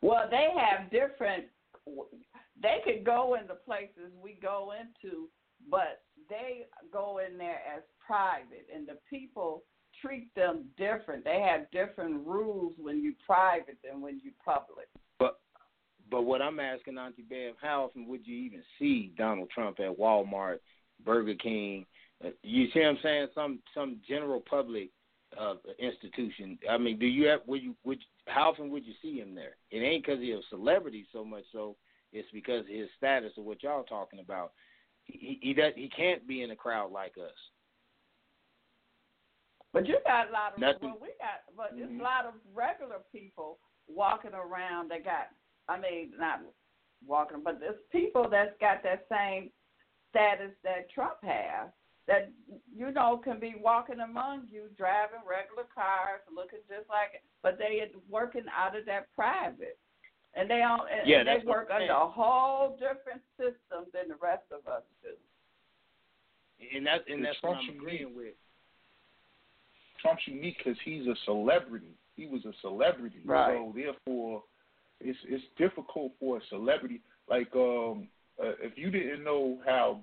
Well, 0.02 0.28
they 0.32 0.48
have 0.58 0.90
different. 0.90 1.48
They 2.62 2.78
could 2.86 3.03
go 3.06 3.36
in 3.40 3.48
the 3.48 3.56
places 3.56 4.14
we 4.24 4.40
go 4.41 4.72
into, 4.80 5.28
but 5.70 6.03
they 6.30 6.68
go 6.91 7.20
in 7.20 7.38
there 7.38 7.60
as 7.76 7.84
private, 8.06 8.66
and 8.74 8.88
the 8.88 8.98
people 9.10 9.64
treat 10.02 10.34
them 10.36 10.65
different. 10.78 11.23
They 11.23 11.45
have 11.48 11.69
different 11.72 12.26
rules 12.26 12.73
when 12.78 13.02
you 13.02 13.14
private 13.26 13.78
than 13.84 14.02
when 14.02 14.19
you 14.23 14.32
public. 14.44 14.88
But 15.19 15.40
but 16.10 16.23
what 16.23 16.41
I'm 16.41 16.60
asking 16.60 16.98
Auntie 16.98 17.23
Bev, 17.30 17.56
how 17.61 17.86
often 17.86 18.07
would 18.07 18.26
you 18.26 18.36
even 18.36 18.64
see 18.78 19.14
Donald 19.18 19.49
Trump 19.49 19.80
at 19.80 19.98
Walmart, 19.98 20.57
Burger 21.06 21.36
King? 21.36 21.86
Uh, 22.23 22.30
you 22.44 22.68
see 22.73 22.80
what 22.80 22.90
I'm 22.90 22.98
saying? 23.02 23.28
Some 23.34 23.60
some 23.73 23.98
general 24.07 24.41
public 24.49 24.90
uh, 25.40 25.56
institution. 25.80 26.57
I 26.69 26.78
mean, 26.78 26.99
do 26.99 27.06
you 27.06 27.28
have 27.28 27.41
would 27.48 27.61
you 27.61 27.76
would 27.84 27.99
how 28.28 28.52
often 28.52 28.69
would 28.72 28.86
you 28.86 28.94
see 29.02 29.19
him 29.19 29.36
there? 29.36 29.56
It 29.72 29.80
ain't 29.80 30.06
because 30.06 30.22
he's 30.22 30.36
a 30.36 30.41
celebrity 30.49 31.06
so 31.11 31.23
much 31.23 31.44
so. 31.52 31.76
It's 32.14 32.28
because 32.34 32.61
of 32.61 32.68
his 32.68 32.90
status 32.98 33.32
of 33.38 33.45
what 33.45 33.64
y'all 33.64 33.84
talking 33.84 34.19
about. 34.19 34.52
He 35.06 35.40
he 35.41 35.53
does 35.53 35.73
he 35.76 35.90
can't 35.90 36.28
be 36.28 36.44
in 36.44 36.52
a 36.52 36.56
crowd 36.56 36.91
like 36.91 37.14
us. 37.18 37.32
But 39.73 39.88
you 39.88 39.99
got 40.06 40.30
a 40.30 40.31
lot 40.31 40.53
of 40.53 40.60
Nothing. 40.60 40.89
well, 40.89 40.99
we 41.02 41.10
got, 41.19 41.48
but 41.56 41.76
there's 41.76 41.89
Mhm. 41.89 41.99
a 41.99 42.03
lot 42.03 42.26
of 42.26 42.34
regular 42.53 42.99
people 43.11 43.60
walking 43.88 44.34
around. 44.34 44.89
They 44.89 44.99
got, 44.99 45.30
I 45.68 45.77
mean, 45.80 46.14
not 46.18 46.41
walking, 47.06 47.41
but 47.41 47.60
there's 47.60 47.81
people 47.89 48.27
that's 48.27 48.57
got 48.60 48.84
that 48.84 49.07
same 49.07 49.52
status 50.10 50.52
that 50.64 50.89
Trump 50.89 51.23
has. 51.23 51.72
That 52.07 52.31
you 52.73 52.91
know 52.91 53.18
can 53.19 53.39
be 53.39 53.56
walking 53.56 54.02
among 54.02 54.48
you, 54.49 54.69
driving 54.76 55.22
regular 55.26 55.64
cars, 55.73 56.19
looking 56.30 56.60
just 56.68 56.89
like, 56.89 57.23
but 57.41 57.57
they 57.57 57.89
working 58.10 58.48
out 58.49 58.76
of 58.76 58.85
that 58.85 59.14
private, 59.14 59.77
and 60.34 60.49
they 60.49 60.64
all 60.64 60.88
and 60.88 61.07
Yeah, 61.07 61.23
they 61.23 61.38
work 61.45 61.69
under 61.69 61.93
a 61.93 62.07
whole 62.07 62.76
different 62.77 63.22
system 63.38 63.85
than 63.93 64.10
the 64.10 64.15
rest 64.15 64.52
of 64.52 64.68
us 64.68 64.84
do. 65.02 65.15
And 66.76 66.85
that's 66.85 67.07
and 67.07 67.22
The 67.22 67.27
that's 67.27 67.43
what 67.43 67.57
I'm 67.57 67.69
agreeing 67.69 68.15
with. 68.15 68.35
Trump's 70.02 70.23
unique 70.26 70.57
because 70.57 70.78
he's 70.84 71.07
a 71.07 71.15
celebrity. 71.26 71.94
He 72.15 72.28
was 72.28 72.44
a 72.45 72.53
celebrity, 72.61 73.19
Right. 73.26 73.56
so 73.57 73.73
therefore, 73.76 74.44
it's 74.99 75.18
it's 75.28 75.44
difficult 75.57 76.11
for 76.19 76.38
a 76.38 76.41
celebrity. 76.49 77.02
Like, 77.30 77.48
um, 77.56 78.07
uh, 78.41 78.53
if 78.61 78.78
you 78.78 78.91
didn't 78.91 79.23
know 79.23 79.60
how 79.65 79.99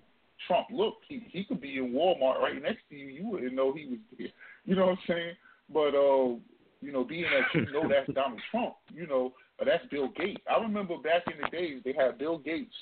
Trump 0.47 0.66
looked, 0.73 1.05
he 1.09 1.23
he 1.31 1.45
could 1.45 1.61
be 1.61 1.77
in 1.79 1.93
Walmart 1.93 2.41
right 2.41 2.61
next 2.62 2.81
to 2.91 2.97
you. 2.97 3.07
You 3.09 3.27
wouldn't 3.29 3.55
know 3.55 3.73
he 3.73 3.87
was 3.87 3.99
there. 4.19 4.29
You 4.65 4.75
know 4.77 4.87
what 4.87 4.93
I'm 4.93 4.99
saying? 5.09 5.35
But 5.73 5.95
uh, 5.95 6.37
you 6.81 6.93
know, 6.93 7.05
being 7.05 7.25
that 7.25 7.55
you 7.59 7.73
know 7.73 7.89
that's 7.89 8.12
Donald 8.15 8.41
Trump, 8.51 8.75
you 8.93 9.07
know, 9.07 9.33
uh, 9.61 9.65
that's 9.65 9.85
Bill 9.91 10.09
Gates. 10.16 10.43
I 10.51 10.61
remember 10.61 10.97
back 10.99 11.23
in 11.27 11.41
the 11.41 11.49
days 11.49 11.81
they 11.85 11.93
had 11.95 12.19
Bill 12.19 12.39
Gates 12.39 12.75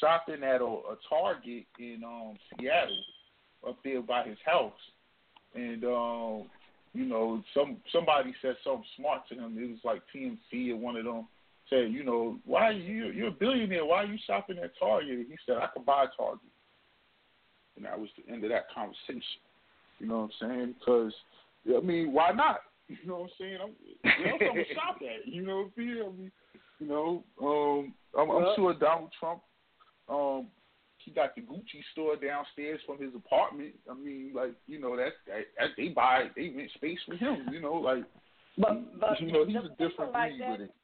shopping 0.00 0.42
at 0.42 0.60
a, 0.60 0.64
a 0.64 0.96
Target 1.08 1.66
in 1.78 2.02
um 2.04 2.36
Seattle, 2.58 3.02
up 3.68 3.78
there 3.84 4.00
by 4.02 4.22
his 4.24 4.38
house 4.44 4.72
and 5.54 5.84
um, 5.84 6.44
you 6.94 7.04
know, 7.04 7.42
some 7.54 7.78
somebody 7.92 8.34
said 8.42 8.56
something 8.64 8.84
smart 8.96 9.28
to 9.28 9.34
him. 9.34 9.56
It 9.58 9.70
was 9.70 9.78
like 9.84 10.02
TMZ 10.14 10.72
or 10.72 10.76
one 10.76 10.96
of 10.96 11.04
them 11.04 11.26
said, 11.70 11.92
you 11.92 12.04
know, 12.04 12.38
why 12.44 12.68
are 12.68 12.72
you 12.72 13.06
you're 13.06 13.28
a 13.28 13.32
billionaire? 13.32 13.84
Why 13.84 14.04
are 14.04 14.06
you 14.06 14.18
shopping 14.26 14.58
at 14.58 14.72
Target? 14.78 15.26
He 15.28 15.36
said, 15.46 15.56
I 15.58 15.66
could 15.66 15.84
buy 15.84 16.06
Target, 16.16 16.40
and 17.76 17.84
that 17.84 17.98
was 17.98 18.08
the 18.16 18.32
end 18.32 18.44
of 18.44 18.50
that 18.50 18.66
conversation. 18.74 19.22
You 19.98 20.06
know 20.06 20.20
what 20.20 20.48
I'm 20.48 20.50
saying? 20.50 20.74
Because 20.78 21.12
I 21.76 21.80
mean, 21.80 22.12
why 22.12 22.32
not? 22.32 22.60
You 22.88 23.06
know 23.06 23.16
what 23.16 23.24
I'm 23.24 23.30
saying? 23.38 23.58
I'm, 23.62 23.74
where 24.02 24.32
else 24.32 24.40
I'm 24.40 24.48
gonna 24.48 24.62
shop 24.74 24.96
at? 25.02 25.30
You 25.30 25.42
know 25.42 25.56
what 25.64 25.72
I 25.76 25.80
mean? 25.80 25.98
I 25.98 26.08
mean, 26.08 26.32
you 26.80 26.88
know, 26.88 27.22
um, 27.42 27.92
I'm, 28.18 28.30
I'm 28.30 28.54
sure 28.56 28.72
Donald 28.72 29.10
Trump, 29.20 29.42
um, 30.08 30.46
he 31.08 31.14
got 31.14 31.34
the 31.34 31.40
Gucci 31.42 31.80
store 31.92 32.16
downstairs 32.16 32.80
from 32.86 33.00
his 33.00 33.14
apartment. 33.14 33.74
I 33.90 33.94
mean, 33.94 34.32
like 34.34 34.52
you 34.66 34.78
know 34.80 34.96
that, 34.96 35.12
that, 35.26 35.44
that 35.58 35.70
they 35.76 35.88
buy 35.88 36.30
they 36.36 36.48
rent 36.54 36.70
space 36.74 36.98
for 37.06 37.16
him. 37.16 37.46
You 37.52 37.60
know, 37.60 37.74
like 37.74 38.04
But 38.58 39.00
but 39.00 39.20
you 39.20 39.32
know 39.32 39.44
he's 39.46 39.56
a 39.56 39.60
people 39.60 39.76
different 39.88 40.12
like 40.12 40.30
breed 40.32 40.40
that, 40.42 40.50
with 40.52 40.60
it. 40.68 40.74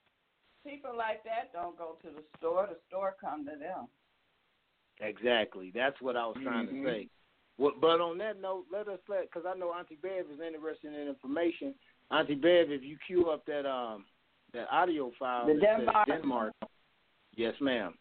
people 0.66 0.96
like 0.96 1.22
that 1.24 1.52
don't 1.52 1.76
go 1.76 1.96
to 2.02 2.08
the 2.08 2.22
store. 2.38 2.66
The 2.70 2.78
store 2.88 3.14
come 3.20 3.44
to 3.44 3.52
them. 3.58 3.88
Exactly. 5.00 5.72
That's 5.74 6.00
what 6.00 6.16
I 6.16 6.26
was 6.26 6.36
trying 6.42 6.66
Mhm. 6.68 6.82
to 6.84 6.88
say. 6.90 7.08
Well, 7.58 7.72
but 7.80 8.00
on 8.00 8.18
that 8.18 8.40
note, 8.40 8.64
let 8.72 8.88
us 8.88 8.98
let 9.08 9.22
because 9.30 9.44
I 9.46 9.56
know 9.58 9.72
Auntie 9.72 9.96
Bev 10.02 10.26
is 10.30 10.40
interested 10.40 10.92
in 10.94 11.08
information. 11.08 11.74
Auntie 12.10 12.34
Bev, 12.34 12.70
if 12.70 12.82
you 12.82 12.96
queue 13.06 13.30
up 13.30 13.44
that 13.46 13.66
um 13.68 14.04
that 14.52 14.68
audio 14.70 15.10
file 15.18 15.46
The 15.46 15.54
Denmark. 15.60 16.06
Denmark. 16.08 16.52
Yes, 17.36 17.54
ma'am. 17.60 17.94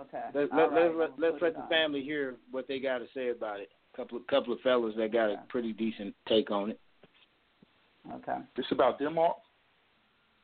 Okay. 0.00 0.22
Let, 0.34 0.54
let, 0.54 0.72
right. 0.72 0.72
let, 0.72 0.96
let 0.96 1.10
let's 1.18 1.42
let 1.42 1.54
the 1.54 1.62
on. 1.62 1.68
family 1.68 2.02
hear 2.02 2.36
what 2.50 2.66
they 2.68 2.80
got 2.80 2.98
to 2.98 3.06
say 3.14 3.30
about 3.30 3.60
it. 3.60 3.68
Couple 3.96 4.18
of 4.18 4.26
couple 4.26 4.52
of 4.52 4.60
fellas 4.60 4.94
that 4.96 5.12
got 5.12 5.30
a 5.30 5.42
pretty 5.48 5.72
decent 5.72 6.14
take 6.28 6.50
on 6.50 6.70
it. 6.70 6.80
Okay. 8.12 8.38
It's 8.56 8.72
about 8.72 8.98
Denmark. 8.98 9.36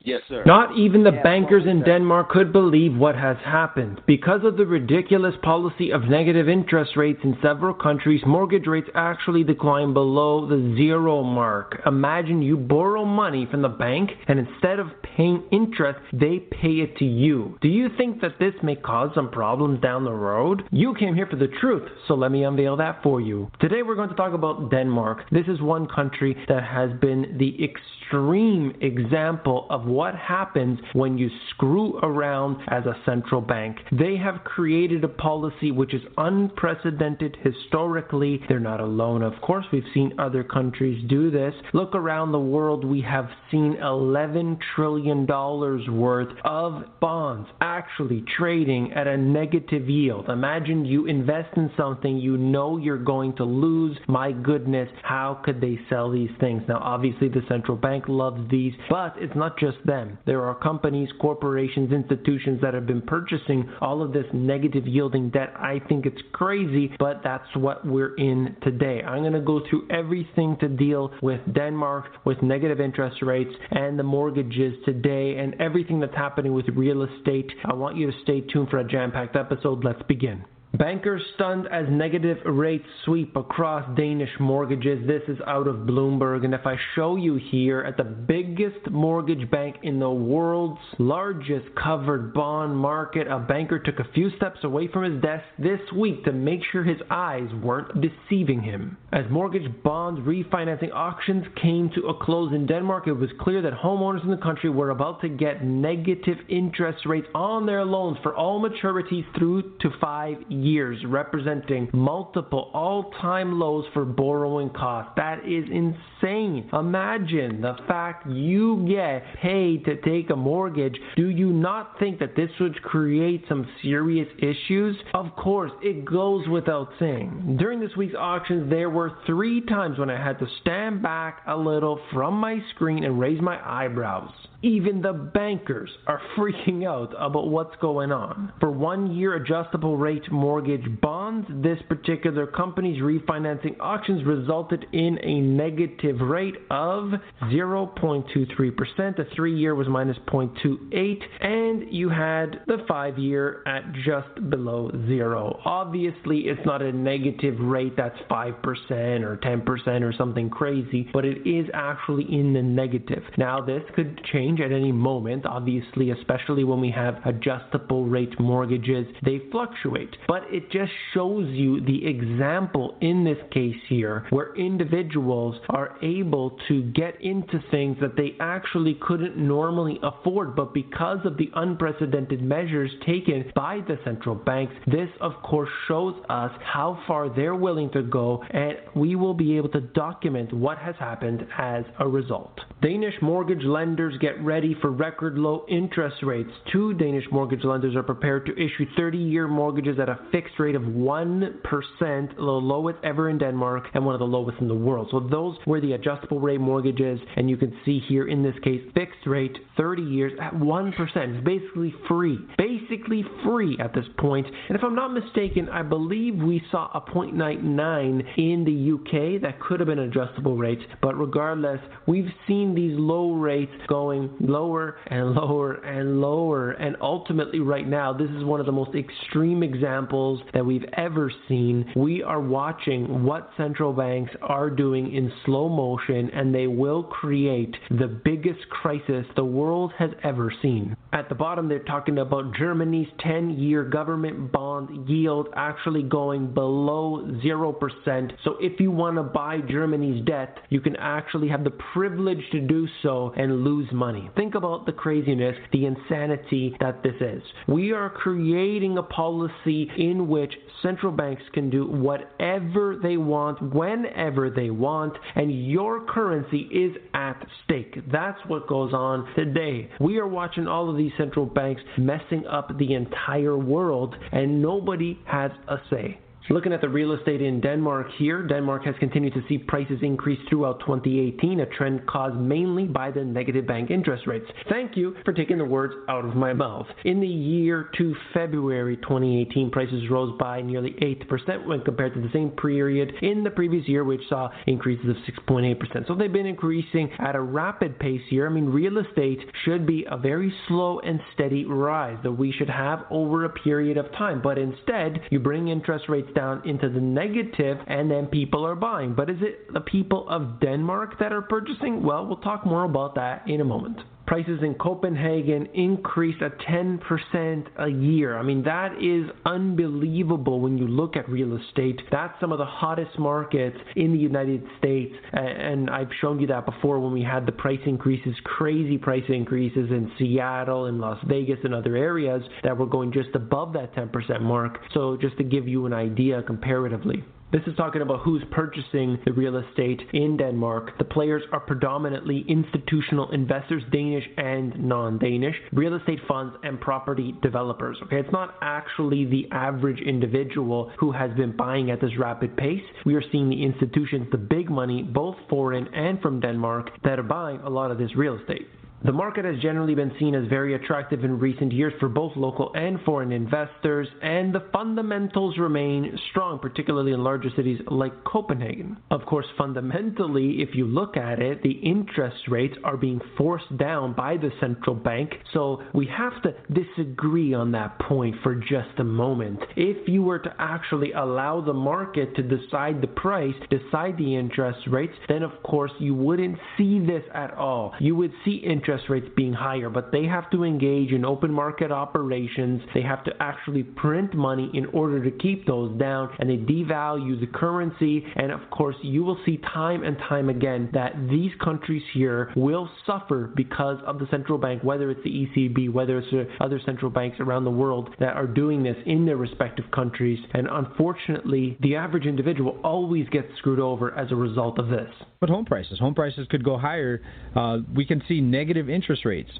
Yes, 0.02 0.22
sir. 0.28 0.42
Not 0.46 0.78
even 0.78 1.02
the 1.02 1.12
Yeah, 1.12 1.22
bankers 1.22 1.66
in? 1.66 1.82
Denmark 1.82 2.30
could 2.30 2.52
believe 2.52 2.96
what 2.96 3.14
has 3.16 3.36
happened. 3.44 4.00
Because 4.06 4.44
of 4.44 4.56
the 4.56 4.64
ridiculous 4.64 5.34
policy 5.42 5.92
of 5.92 6.08
negative 6.08 6.48
interest 6.48 6.96
rates 6.96 7.20
in 7.22 7.36
several 7.42 7.74
countries, 7.74 8.22
mortgage 8.24 8.66
rates 8.66 8.88
actually 8.94 9.44
decline 9.44 9.92
below 9.92 10.46
the 10.46 10.74
zero 10.74 11.22
mark. 11.22 11.82
Imagine 11.84 12.40
you 12.40 12.56
borrow 12.56 13.04
money 13.04 13.46
from 13.50 13.60
the 13.60 13.68
bank 13.68 14.10
and 14.26 14.38
instead 14.38 14.78
of 14.78 14.88
paying 15.02 15.42
interest, 15.52 16.00
they 16.14 16.38
pay 16.38 16.80
it 16.80 16.96
to 16.96 17.04
you. 17.04 17.58
Do 17.60 17.68
you 17.68 17.90
think 17.98 18.22
that 18.22 18.38
this 18.38 18.54
may 18.62 18.76
cause 18.76 19.10
some 19.14 19.30
problems 19.30 19.80
down 19.82 20.04
the 20.04 20.12
road? 20.12 20.62
You 20.70 20.94
came 20.94 21.14
here 21.14 21.26
for 21.26 21.36
the 21.36 21.52
truth, 21.60 21.86
so 22.08 22.14
let 22.14 22.32
me 22.32 22.44
unveil 22.44 22.76
that 22.78 23.02
for 23.02 23.20
you. 23.20 23.50
Today 23.60 23.82
we're 23.82 23.96
going 23.96 24.08
to 24.08 24.14
talk 24.14 24.32
about 24.32 24.70
Denmark. 24.70 25.24
This 25.30 25.46
is 25.46 25.60
one 25.60 25.86
country 25.86 26.34
that 26.48 26.64
has 26.64 26.90
been 27.00 27.36
the 27.38 27.52
extreme 27.62 28.74
example 28.80 29.66
of 29.68 29.89
what 29.90 30.14
happens 30.14 30.78
when 30.92 31.18
you 31.18 31.28
screw 31.50 31.98
around 31.98 32.56
as 32.68 32.86
a 32.86 32.96
central 33.04 33.40
bank. 33.40 33.76
They 33.92 34.16
have 34.16 34.44
created 34.44 35.04
a 35.04 35.08
policy 35.08 35.70
which 35.70 35.92
is 35.92 36.02
unprecedented 36.16 37.36
historically. 37.42 38.40
They're 38.48 38.60
not 38.60 38.80
alone, 38.80 39.22
of 39.22 39.40
course. 39.40 39.66
We've 39.72 39.82
seen 39.92 40.14
other 40.18 40.44
countries 40.44 41.04
do 41.08 41.30
this. 41.30 41.54
Look 41.72 41.94
around 41.94 42.32
the 42.32 42.38
world, 42.38 42.84
we 42.84 43.00
have 43.02 43.28
seen 43.50 43.76
$11 43.82 44.58
trillion 44.74 45.26
worth 45.26 46.36
of 46.44 46.84
bonds 47.00 47.48
actually 47.60 48.24
trading 48.36 48.92
at 48.92 49.06
a 49.06 49.16
negative 49.16 49.88
yield. 49.88 50.28
Imagine 50.28 50.84
you 50.84 51.06
invest 51.06 51.56
in 51.56 51.70
something 51.76 52.16
you 52.16 52.36
know 52.36 52.76
you're 52.76 52.98
going 52.98 53.34
to 53.36 53.44
lose. 53.44 53.98
My 54.06 54.32
goodness, 54.32 54.88
how 55.02 55.40
could 55.44 55.60
they 55.60 55.78
sell 55.88 56.10
these 56.10 56.30
things? 56.38 56.62
Now, 56.68 56.78
obviously, 56.78 57.28
the 57.28 57.42
central 57.48 57.76
bank 57.76 58.04
loves 58.08 58.48
these, 58.50 58.72
but 58.88 59.14
it's 59.18 59.34
not 59.34 59.58
just 59.58 59.79
them. 59.84 60.18
There 60.26 60.44
are 60.44 60.54
companies, 60.54 61.08
corporations, 61.20 61.92
institutions 61.92 62.60
that 62.62 62.74
have 62.74 62.86
been 62.86 63.02
purchasing 63.02 63.68
all 63.80 64.02
of 64.02 64.12
this 64.12 64.26
negative 64.32 64.86
yielding 64.86 65.30
debt. 65.30 65.52
I 65.56 65.80
think 65.88 66.06
it's 66.06 66.20
crazy, 66.32 66.92
but 66.98 67.20
that's 67.22 67.48
what 67.54 67.86
we're 67.86 68.14
in 68.16 68.56
today. 68.62 69.02
I'm 69.02 69.22
going 69.22 69.32
to 69.32 69.40
go 69.40 69.60
through 69.68 69.88
everything 69.90 70.56
to 70.60 70.68
deal 70.68 71.12
with 71.22 71.40
Denmark, 71.54 72.06
with 72.24 72.42
negative 72.42 72.80
interest 72.80 73.22
rates, 73.22 73.54
and 73.70 73.98
the 73.98 74.02
mortgages 74.02 74.74
today, 74.84 75.36
and 75.38 75.60
everything 75.60 76.00
that's 76.00 76.14
happening 76.14 76.52
with 76.52 76.68
real 76.68 77.02
estate. 77.02 77.50
I 77.64 77.74
want 77.74 77.96
you 77.96 78.10
to 78.10 78.16
stay 78.22 78.40
tuned 78.40 78.68
for 78.70 78.78
a 78.78 78.84
jam 78.84 79.12
packed 79.12 79.36
episode. 79.36 79.84
Let's 79.84 80.02
begin. 80.08 80.44
Bankers 80.80 81.20
stunned 81.34 81.68
as 81.70 81.84
negative 81.90 82.38
rates 82.46 82.86
sweep 83.04 83.36
across 83.36 83.84
Danish 83.98 84.30
mortgages. 84.40 85.06
This 85.06 85.20
is 85.28 85.36
out 85.46 85.68
of 85.68 85.86
Bloomberg. 85.86 86.42
And 86.42 86.54
if 86.54 86.64
I 86.64 86.76
show 86.94 87.16
you 87.16 87.34
here 87.50 87.82
at 87.82 87.98
the 87.98 88.04
biggest 88.04 88.90
mortgage 88.90 89.50
bank 89.50 89.76
in 89.82 90.00
the 90.00 90.10
world's 90.10 90.80
largest 90.98 91.66
covered 91.74 92.32
bond 92.32 92.74
market, 92.74 93.26
a 93.26 93.38
banker 93.38 93.78
took 93.78 93.98
a 93.98 94.10
few 94.14 94.34
steps 94.38 94.60
away 94.62 94.88
from 94.88 95.04
his 95.04 95.20
desk 95.20 95.44
this 95.58 95.80
week 95.94 96.24
to 96.24 96.32
make 96.32 96.60
sure 96.72 96.82
his 96.82 97.02
eyes 97.10 97.50
weren't 97.62 98.00
deceiving 98.00 98.62
him. 98.62 98.96
As 99.12 99.26
mortgage 99.30 99.70
bonds 99.82 100.20
refinancing 100.20 100.94
auctions 100.94 101.44
came 101.60 101.90
to 101.94 102.06
a 102.06 102.14
close 102.24 102.54
in 102.54 102.64
Denmark, 102.64 103.06
it 103.06 103.12
was 103.12 103.28
clear 103.38 103.60
that 103.60 103.74
homeowners 103.74 104.24
in 104.24 104.30
the 104.30 104.38
country 104.38 104.70
were 104.70 104.88
about 104.88 105.20
to 105.20 105.28
get 105.28 105.62
negative 105.62 106.38
interest 106.48 107.04
rates 107.04 107.28
on 107.34 107.66
their 107.66 107.84
loans 107.84 108.16
for 108.22 108.34
all 108.34 108.66
maturities 108.66 109.26
through 109.36 109.76
to 109.80 109.90
five 110.00 110.38
years, 110.48 110.69
representing 110.78 111.88
multiple 111.92 112.70
all 112.72 113.10
time 113.20 113.58
lows 113.58 113.84
for 113.92 114.04
borrowing 114.04 114.70
costs. 114.70 115.12
That 115.16 115.40
is 115.46 115.64
insane. 115.70 116.68
Imagine 116.72 117.60
the 117.60 117.76
fact 117.88 118.28
you 118.28 118.86
get 118.88 119.24
paid 119.40 119.84
to 119.84 120.00
take 120.02 120.30
a 120.30 120.36
mortgage. 120.36 120.96
Do 121.16 121.28
you 121.28 121.50
not 121.50 121.98
think 121.98 122.18
that 122.20 122.36
this 122.36 122.50
would 122.60 122.80
create 122.82 123.44
some 123.48 123.66
serious 123.82 124.28
issues? 124.38 124.96
Of 125.14 125.34
course, 125.36 125.72
it 125.82 126.04
goes 126.04 126.46
without 126.48 126.90
saying. 126.98 127.56
During 127.58 127.80
this 127.80 127.96
week's 127.96 128.14
auctions, 128.14 128.70
there 128.70 128.90
were 128.90 129.12
three 129.26 129.60
times 129.66 129.98
when 129.98 130.10
I 130.10 130.22
had 130.22 130.38
to 130.38 130.46
stand 130.60 131.02
back 131.02 131.42
a 131.46 131.56
little 131.56 132.00
from 132.12 132.34
my 132.34 132.58
screen 132.74 133.04
and 133.04 133.18
raise 133.18 133.40
my 133.40 133.58
eyebrows. 133.64 134.30
Even 134.62 135.00
the 135.00 135.12
bankers 135.12 135.90
are 136.06 136.20
freaking 136.36 136.86
out 136.86 137.14
about 137.18 137.48
what's 137.48 137.76
going 137.80 138.12
on. 138.12 138.52
For 138.60 138.70
one 138.70 139.14
year 139.14 139.34
adjustable 139.34 139.96
rate 139.96 140.30
mortgage 140.30 140.59
bonds, 141.00 141.46
this 141.62 141.78
particular 141.88 142.46
company's 142.46 143.00
refinancing 143.02 143.78
auctions 143.80 144.24
resulted 144.24 144.86
in 144.92 145.18
a 145.22 145.40
negative 145.40 146.20
rate 146.20 146.56
of 146.70 147.12
0.23%. 147.44 149.16
The 149.16 149.26
three 149.34 149.56
year 149.56 149.74
was 149.74 149.88
minus 149.88 150.18
0.28, 150.28 151.22
and 151.40 151.92
you 151.92 152.08
had 152.08 152.62
the 152.66 152.84
five 152.88 153.18
year 153.18 153.62
at 153.66 153.92
just 154.04 154.50
below 154.50 154.90
zero. 155.06 155.60
Obviously, 155.64 156.40
it's 156.40 156.64
not 156.66 156.82
a 156.82 156.92
negative 156.92 157.58
rate 157.60 157.96
that's 157.96 158.18
5% 158.30 159.22
or 159.22 159.36
10% 159.36 160.02
or 160.02 160.12
something 160.12 160.50
crazy, 160.50 161.08
but 161.12 161.24
it 161.24 161.46
is 161.48 161.68
actually 161.72 162.24
in 162.24 162.52
the 162.52 162.62
negative. 162.62 163.22
Now, 163.36 163.60
this 163.60 163.82
could 163.94 164.20
change 164.32 164.40
change 164.40 164.60
at 164.60 164.72
any 164.72 164.92
moment, 164.92 165.46
obviously, 165.46 166.10
especially 166.10 166.64
when 166.64 166.80
we 166.80 166.90
have 166.90 167.16
adjustable 167.24 168.06
rate 168.06 168.38
mortgages. 168.40 169.06
They 169.24 169.40
fluctuate. 169.50 170.16
But 170.26 170.42
it 170.52 170.70
just 170.70 170.92
shows 171.14 171.48
you 171.48 171.80
the 171.80 172.06
example 172.06 172.96
in 173.00 173.24
this 173.24 173.38
case 173.52 173.76
here 173.88 174.26
where 174.30 174.54
individuals 174.56 175.56
are 175.68 175.96
able 176.02 176.56
to 176.68 176.82
get 176.92 177.20
into 177.20 177.62
things 177.70 177.96
that 178.00 178.16
they 178.16 178.36
actually 178.40 178.98
couldn't 179.00 179.36
normally 179.36 179.98
afford, 180.02 180.56
but 180.56 180.74
because 180.74 181.18
of 181.24 181.36
the 181.36 181.50
unprecedented 181.54 182.42
measures 182.42 182.90
taken 183.06 183.50
by 183.54 183.80
the 183.86 183.98
central 184.04 184.34
banks, 184.34 184.74
this 184.86 185.08
of 185.20 185.32
course 185.42 185.70
shows 185.88 186.14
us 186.28 186.50
how 186.62 187.02
far 187.06 187.28
they're 187.34 187.54
willing 187.54 187.90
to 187.90 188.02
go, 188.02 188.42
and 188.50 188.76
we 188.94 189.14
will 189.16 189.34
be 189.34 189.56
able 189.56 189.68
to 189.68 189.80
document 189.80 190.52
what 190.52 190.78
has 190.78 190.94
happened 190.98 191.46
as 191.58 191.84
a 191.98 192.08
result. 192.08 192.58
Danish 192.82 193.14
mortgage 193.20 193.64
lenders 193.64 194.14
get 194.20 194.42
ready 194.42 194.74
for 194.80 194.90
record 194.90 195.36
low 195.36 195.64
interest 195.68 196.16
rates. 196.22 196.50
Two 196.72 196.94
Danish 196.94 197.24
mortgage 197.30 197.64
lenders 197.64 197.94
are 197.94 198.02
prepared 198.02 198.46
to 198.46 198.52
issue 198.52 198.86
30 198.96 199.18
year 199.18 199.46
mortgages 199.48 199.98
at 199.98 200.08
a 200.08 200.18
fixed 200.32 200.58
rate 200.58 200.74
of 200.74 200.82
1%, 200.82 202.36
the 202.36 202.42
lowest 202.42 202.98
ever 203.02 203.30
in 203.30 203.38
Denmark 203.38 203.88
and 203.94 204.04
one 204.04 204.14
of 204.14 204.18
the 204.18 204.26
lowest 204.26 204.60
in 204.60 204.68
the 204.68 204.74
world. 204.74 205.08
So 205.10 205.20
those 205.20 205.56
were 205.66 205.80
the 205.80 205.92
adjustable 205.92 206.40
rate 206.40 206.60
mortgages, 206.60 207.18
and 207.36 207.48
you 207.48 207.56
can 207.56 207.76
see 207.84 208.00
here 208.08 208.28
in 208.28 208.42
this 208.42 208.54
case, 208.62 208.80
fixed 208.94 209.26
rate 209.26 209.56
30 209.76 210.02
years 210.02 210.32
at 210.40 210.52
1%. 210.52 210.92
It's 210.98 211.44
basically 211.44 211.94
free. 212.08 212.38
Basically 212.58 213.24
free 213.44 213.76
at 213.80 213.94
this 213.94 214.04
point. 214.18 214.46
And 214.68 214.76
if 214.76 214.84
I'm 214.84 214.94
not 214.94 215.12
mistaken, 215.12 215.68
I 215.68 215.82
believe 215.82 216.36
we 216.36 216.62
saw 216.70 216.90
a 216.94 217.00
0.99 217.00 218.22
in 218.36 218.64
the 218.64 218.92
UK 218.94 219.42
that 219.42 219.60
could 219.60 219.80
have 219.80 219.88
been 219.88 219.98
adjustable 219.98 220.56
rate, 220.56 220.80
but 221.02 221.18
regardless, 221.18 221.80
we've 222.06 222.30
seen 222.46 222.74
these 222.74 222.98
low 222.98 223.32
rates 223.32 223.72
going 223.88 224.30
lower 224.40 224.96
and 225.06 225.32
lower 225.32 225.74
and 225.74 226.20
lower. 226.20 226.72
And 226.72 226.96
ultimately, 227.00 227.60
right 227.60 227.86
now, 227.86 228.12
this 228.12 228.30
is 228.30 228.44
one 228.44 228.60
of 228.60 228.66
the 228.66 228.72
most 228.72 228.94
extreme 228.94 229.62
examples 229.62 230.19
that 230.52 230.64
we've 230.64 230.84
ever 230.94 231.32
seen. 231.48 231.90
We 231.96 232.22
are 232.22 232.40
watching 232.40 233.24
what 233.24 233.50
central 233.56 233.92
banks 233.92 234.32
are 234.42 234.70
doing 234.70 235.14
in 235.14 235.32
slow 235.44 235.68
motion, 235.68 236.30
and 236.30 236.54
they 236.54 236.66
will 236.66 237.02
create 237.02 237.74
the 237.90 238.06
biggest 238.06 238.68
crisis 238.68 239.24
the 239.36 239.44
world 239.44 239.92
has 239.98 240.10
ever 240.22 240.52
seen. 240.62 240.96
At 241.12 241.28
the 241.28 241.34
bottom, 241.34 241.68
they're 241.68 241.80
talking 241.80 242.18
about 242.18 242.54
Germany's 242.56 243.08
10 243.20 243.58
year 243.58 243.84
government 243.84 244.52
bond 244.52 245.08
yield 245.08 245.48
actually 245.56 246.02
going 246.02 246.52
below 246.52 247.26
0%. 247.44 248.32
So 248.44 248.56
if 248.60 248.78
you 248.80 248.90
want 248.90 249.16
to 249.16 249.22
buy 249.22 249.58
Germany's 249.68 250.24
debt, 250.24 250.58
you 250.68 250.80
can 250.80 250.96
actually 250.96 251.48
have 251.48 251.64
the 251.64 251.76
privilege 251.92 252.42
to 252.52 252.60
do 252.60 252.86
so 253.02 253.32
and 253.36 253.64
lose 253.64 253.88
money. 253.92 254.30
Think 254.36 254.54
about 254.54 254.86
the 254.86 254.92
craziness, 254.92 255.56
the 255.72 255.86
insanity 255.86 256.76
that 256.80 257.02
this 257.02 257.14
is. 257.20 257.42
We 257.66 257.92
are 257.92 258.10
creating 258.10 258.98
a 258.98 259.02
policy 259.02 259.90
in 259.96 260.09
which 260.18 260.52
central 260.82 261.12
banks 261.12 261.42
can 261.52 261.70
do 261.70 261.86
whatever 261.86 262.96
they 263.02 263.16
want, 263.16 263.74
whenever 263.74 264.50
they 264.50 264.70
want, 264.70 265.16
and 265.34 265.66
your 265.66 266.04
currency 266.06 266.68
is 266.72 266.96
at 267.14 267.46
stake. 267.64 267.98
That's 268.10 268.38
what 268.46 268.66
goes 268.66 268.92
on 268.92 269.32
today. 269.34 269.90
We 270.00 270.18
are 270.18 270.28
watching 270.28 270.66
all 270.66 270.90
of 270.90 270.96
these 270.96 271.12
central 271.18 271.46
banks 271.46 271.82
messing 271.98 272.46
up 272.46 272.76
the 272.78 272.94
entire 272.94 273.56
world, 273.56 274.14
and 274.32 274.62
nobody 274.62 275.18
has 275.26 275.50
a 275.68 275.76
say. 275.90 276.18
Looking 276.50 276.72
at 276.72 276.80
the 276.80 276.88
real 276.88 277.12
estate 277.12 277.40
in 277.40 277.60
Denmark 277.60 278.08
here, 278.18 278.44
Denmark 278.44 278.84
has 278.84 278.96
continued 278.98 279.34
to 279.34 279.42
see 279.48 279.56
prices 279.56 280.00
increase 280.02 280.40
throughout 280.48 280.80
2018, 280.80 281.60
a 281.60 281.66
trend 281.66 282.04
caused 282.08 282.34
mainly 282.34 282.86
by 282.86 283.12
the 283.12 283.22
negative 283.22 283.68
bank 283.68 283.92
interest 283.92 284.26
rates. 284.26 284.46
Thank 284.68 284.96
you 284.96 285.14
for 285.24 285.32
taking 285.32 285.58
the 285.58 285.64
words 285.64 285.94
out 286.08 286.24
of 286.24 286.34
my 286.34 286.52
mouth. 286.52 286.88
In 287.04 287.20
the 287.20 287.28
year 287.28 287.88
to 287.98 288.16
February 288.34 288.96
2018, 288.96 289.70
prices 289.70 290.10
rose 290.10 290.36
by 290.40 290.60
nearly 290.60 290.90
8% 291.00 291.68
when 291.68 291.82
compared 291.82 292.14
to 292.14 292.20
the 292.20 292.30
same 292.32 292.50
period 292.50 293.12
in 293.22 293.44
the 293.44 293.50
previous 293.50 293.86
year, 293.86 294.02
which 294.02 294.22
saw 294.28 294.50
increases 294.66 295.08
of 295.08 295.16
6.8%. 295.46 296.08
So 296.08 296.16
they've 296.16 296.32
been 296.32 296.46
increasing 296.46 297.10
at 297.20 297.36
a 297.36 297.40
rapid 297.40 297.96
pace 298.00 298.22
here. 298.28 298.48
I 298.48 298.52
mean, 298.52 298.66
real 298.66 298.98
estate 298.98 299.38
should 299.64 299.86
be 299.86 300.04
a 300.10 300.16
very 300.16 300.52
slow 300.66 300.98
and 300.98 301.20
steady 301.32 301.64
rise 301.64 302.18
that 302.24 302.32
we 302.32 302.50
should 302.50 302.70
have 302.70 303.04
over 303.08 303.44
a 303.44 303.50
period 303.50 303.96
of 303.96 304.10
time, 304.14 304.42
but 304.42 304.58
instead, 304.58 305.20
you 305.30 305.38
bring 305.38 305.68
interest 305.68 306.06
rates 306.08 306.26
down 306.34 306.39
into 306.64 306.88
the 306.88 307.00
negative 307.00 307.78
and 307.86 308.10
then 308.10 308.26
people 308.26 308.66
are 308.66 308.74
buying. 308.74 309.14
But 309.14 309.30
is 309.30 309.38
it 309.40 309.72
the 309.72 309.80
people 309.80 310.28
of 310.28 310.60
Denmark 310.60 311.18
that 311.20 311.32
are 311.32 311.42
purchasing? 311.42 312.02
Well, 312.02 312.26
we'll 312.26 312.38
talk 312.38 312.66
more 312.66 312.84
about 312.84 313.14
that 313.14 313.46
in 313.46 313.60
a 313.60 313.64
moment. 313.64 313.98
Prices 314.30 314.60
in 314.62 314.74
Copenhagen 314.74 315.66
increased 315.74 316.40
at 316.40 316.56
10% 316.60 317.66
a 317.78 317.88
year. 317.88 318.38
I 318.38 318.44
mean, 318.44 318.62
that 318.62 318.92
is 319.02 319.28
unbelievable 319.44 320.60
when 320.60 320.78
you 320.78 320.86
look 320.86 321.16
at 321.16 321.28
real 321.28 321.56
estate. 321.56 322.00
That's 322.12 322.38
some 322.38 322.52
of 322.52 322.58
the 322.58 322.64
hottest 322.64 323.18
markets 323.18 323.76
in 323.96 324.12
the 324.12 324.20
United 324.20 324.62
States. 324.78 325.12
And 325.32 325.90
I've 325.90 326.10
shown 326.20 326.38
you 326.38 326.46
that 326.46 326.64
before 326.64 327.00
when 327.00 327.12
we 327.12 327.24
had 327.24 327.44
the 327.44 327.50
price 327.50 327.80
increases, 327.86 328.36
crazy 328.44 328.98
price 328.98 329.24
increases 329.28 329.90
in 329.90 330.12
Seattle 330.16 330.86
and 330.86 331.00
Las 331.00 331.18
Vegas 331.26 331.58
and 331.64 331.74
other 331.74 331.96
areas 331.96 332.40
that 332.62 332.78
were 332.78 332.86
going 332.86 333.12
just 333.12 333.34
above 333.34 333.72
that 333.72 333.96
10% 333.96 334.42
mark. 334.42 334.78
So, 334.94 335.16
just 335.20 335.38
to 335.38 335.42
give 335.42 335.66
you 335.66 335.86
an 335.86 335.92
idea 335.92 336.40
comparatively. 336.44 337.24
This 337.52 337.62
is 337.66 337.74
talking 337.76 338.00
about 338.00 338.20
who's 338.20 338.44
purchasing 338.52 339.18
the 339.24 339.32
real 339.32 339.56
estate 339.56 340.00
in 340.12 340.36
Denmark. 340.36 340.96
The 340.98 341.04
players 341.04 341.42
are 341.50 341.58
predominantly 341.58 342.44
institutional 342.46 343.28
investors, 343.32 343.82
Danish 343.90 344.22
and 344.36 344.78
non 344.78 345.18
Danish, 345.18 345.56
real 345.72 345.96
estate 345.96 346.20
funds, 346.28 346.54
and 346.62 346.80
property 346.80 347.34
developers. 347.42 347.98
Okay, 348.04 348.20
it's 348.20 348.30
not 348.30 348.54
actually 348.62 349.24
the 349.24 349.48
average 349.50 350.00
individual 350.00 350.92
who 351.00 351.10
has 351.10 351.32
been 351.36 351.56
buying 351.56 351.90
at 351.90 352.00
this 352.00 352.16
rapid 352.16 352.56
pace. 352.56 352.84
We 353.04 353.16
are 353.16 353.24
seeing 353.32 353.50
the 353.50 353.64
institutions, 353.64 354.28
the 354.30 354.38
big 354.38 354.70
money, 354.70 355.02
both 355.02 355.34
foreign 355.48 355.92
and 355.92 356.20
from 356.20 356.38
Denmark, 356.38 356.90
that 357.02 357.18
are 357.18 357.24
buying 357.24 357.58
a 357.62 357.68
lot 357.68 357.90
of 357.90 357.98
this 357.98 358.14
real 358.14 358.38
estate. 358.38 358.68
The 359.02 359.12
market 359.12 359.46
has 359.46 359.58
generally 359.62 359.94
been 359.94 360.12
seen 360.18 360.34
as 360.34 360.46
very 360.48 360.74
attractive 360.74 361.24
in 361.24 361.38
recent 361.38 361.72
years 361.72 361.94
for 361.98 362.10
both 362.10 362.36
local 362.36 362.70
and 362.74 363.00
foreign 363.00 363.32
investors, 363.32 364.06
and 364.20 364.54
the 364.54 364.66
fundamentals 364.74 365.56
remain 365.56 366.18
strong, 366.30 366.58
particularly 366.58 367.12
in 367.12 367.24
larger 367.24 367.48
cities 367.56 367.80
like 367.86 368.24
Copenhagen. 368.24 368.98
Of 369.10 369.24
course, 369.24 369.46
fundamentally, 369.56 370.60
if 370.60 370.74
you 370.74 370.84
look 370.84 371.16
at 371.16 371.40
it, 371.40 371.62
the 371.62 371.70
interest 371.70 372.48
rates 372.48 372.76
are 372.84 372.98
being 372.98 373.22
forced 373.38 373.74
down 373.78 374.12
by 374.12 374.36
the 374.36 374.50
central 374.60 374.94
bank, 374.94 375.32
so 375.54 375.82
we 375.94 376.06
have 376.06 376.42
to 376.42 376.54
disagree 376.70 377.54
on 377.54 377.72
that 377.72 377.98
point 378.00 378.36
for 378.42 378.54
just 378.54 378.98
a 378.98 379.04
moment. 379.04 379.60
If 379.76 380.08
you 380.08 380.22
were 380.22 380.40
to 380.40 380.54
actually 380.58 381.12
allow 381.12 381.62
the 381.62 381.72
market 381.72 382.36
to 382.36 382.42
decide 382.42 383.00
the 383.00 383.06
price, 383.06 383.54
decide 383.70 384.18
the 384.18 384.36
interest 384.36 384.86
rates, 384.88 385.14
then 385.26 385.42
of 385.42 385.62
course 385.62 385.92
you 385.98 386.14
wouldn't 386.14 386.58
see 386.76 386.98
this 386.98 387.24
at 387.32 387.54
all. 387.54 387.94
You 387.98 388.14
would 388.16 388.32
see 388.44 388.56
interest 388.56 388.89
rates 389.08 389.28
being 389.36 389.52
higher, 389.52 389.90
but 389.90 390.12
they 390.12 390.24
have 390.24 390.50
to 390.50 390.64
engage 390.64 391.12
in 391.12 391.24
open 391.24 391.52
market 391.52 391.92
operations. 391.92 392.82
They 392.94 393.02
have 393.02 393.24
to 393.24 393.32
actually 393.40 393.82
print 393.82 394.34
money 394.34 394.70
in 394.74 394.86
order 394.86 395.22
to 395.22 395.30
keep 395.30 395.66
those 395.66 395.96
down, 395.98 396.30
and 396.38 396.48
they 396.48 396.56
devalue 396.56 397.38
the 397.38 397.46
currency. 397.46 398.24
And 398.36 398.50
of 398.52 398.60
course, 398.70 398.96
you 399.02 399.24
will 399.24 399.38
see 399.44 399.58
time 399.58 400.02
and 400.02 400.16
time 400.18 400.48
again 400.48 400.90
that 400.92 401.14
these 401.28 401.52
countries 401.62 402.02
here 402.12 402.52
will 402.56 402.88
suffer 403.06 403.50
because 403.54 403.98
of 404.06 404.18
the 404.18 404.26
central 404.30 404.58
bank, 404.58 404.82
whether 404.82 405.10
it's 405.10 405.22
the 405.24 405.30
ECB, 405.30 405.92
whether 405.92 406.18
it's 406.18 406.50
other 406.60 406.80
central 406.84 407.10
banks 407.10 407.38
around 407.40 407.64
the 407.64 407.70
world 407.70 408.10
that 408.18 408.36
are 408.36 408.46
doing 408.46 408.82
this 408.82 408.96
in 409.06 409.26
their 409.26 409.36
respective 409.36 409.84
countries. 409.92 410.38
And 410.54 410.68
unfortunately, 410.70 411.76
the 411.80 411.96
average 411.96 412.26
individual 412.26 412.78
always 412.82 413.28
gets 413.28 413.48
screwed 413.58 413.80
over 413.80 414.16
as 414.16 414.32
a 414.32 414.36
result 414.36 414.78
of 414.78 414.88
this. 414.88 415.10
But 415.40 415.48
home 415.48 415.64
prices, 415.64 415.98
home 415.98 416.14
prices 416.14 416.46
could 416.50 416.64
go 416.64 416.76
higher. 416.76 417.22
Uh, 417.56 417.78
we 417.94 418.04
can 418.04 418.22
see 418.28 418.40
negative 418.40 418.79
interest 418.88 419.24
rates. 419.24 419.50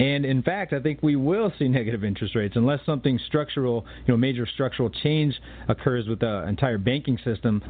And 0.00 0.24
in 0.24 0.42
fact, 0.42 0.72
I 0.72 0.80
think 0.80 1.00
we 1.02 1.16
will 1.16 1.52
see 1.58 1.68
negative 1.68 2.04
interest 2.04 2.34
rates 2.34 2.54
unless 2.56 2.80
something 2.86 3.18
structural, 3.26 3.84
you 4.06 4.14
know, 4.14 4.18
major 4.18 4.46
structural 4.46 4.90
change 4.90 5.34
occurs 5.68 6.06
with 6.06 6.20
the 6.20 6.46
entire 6.48 6.78
banking 6.78 7.18
system. 7.24 7.62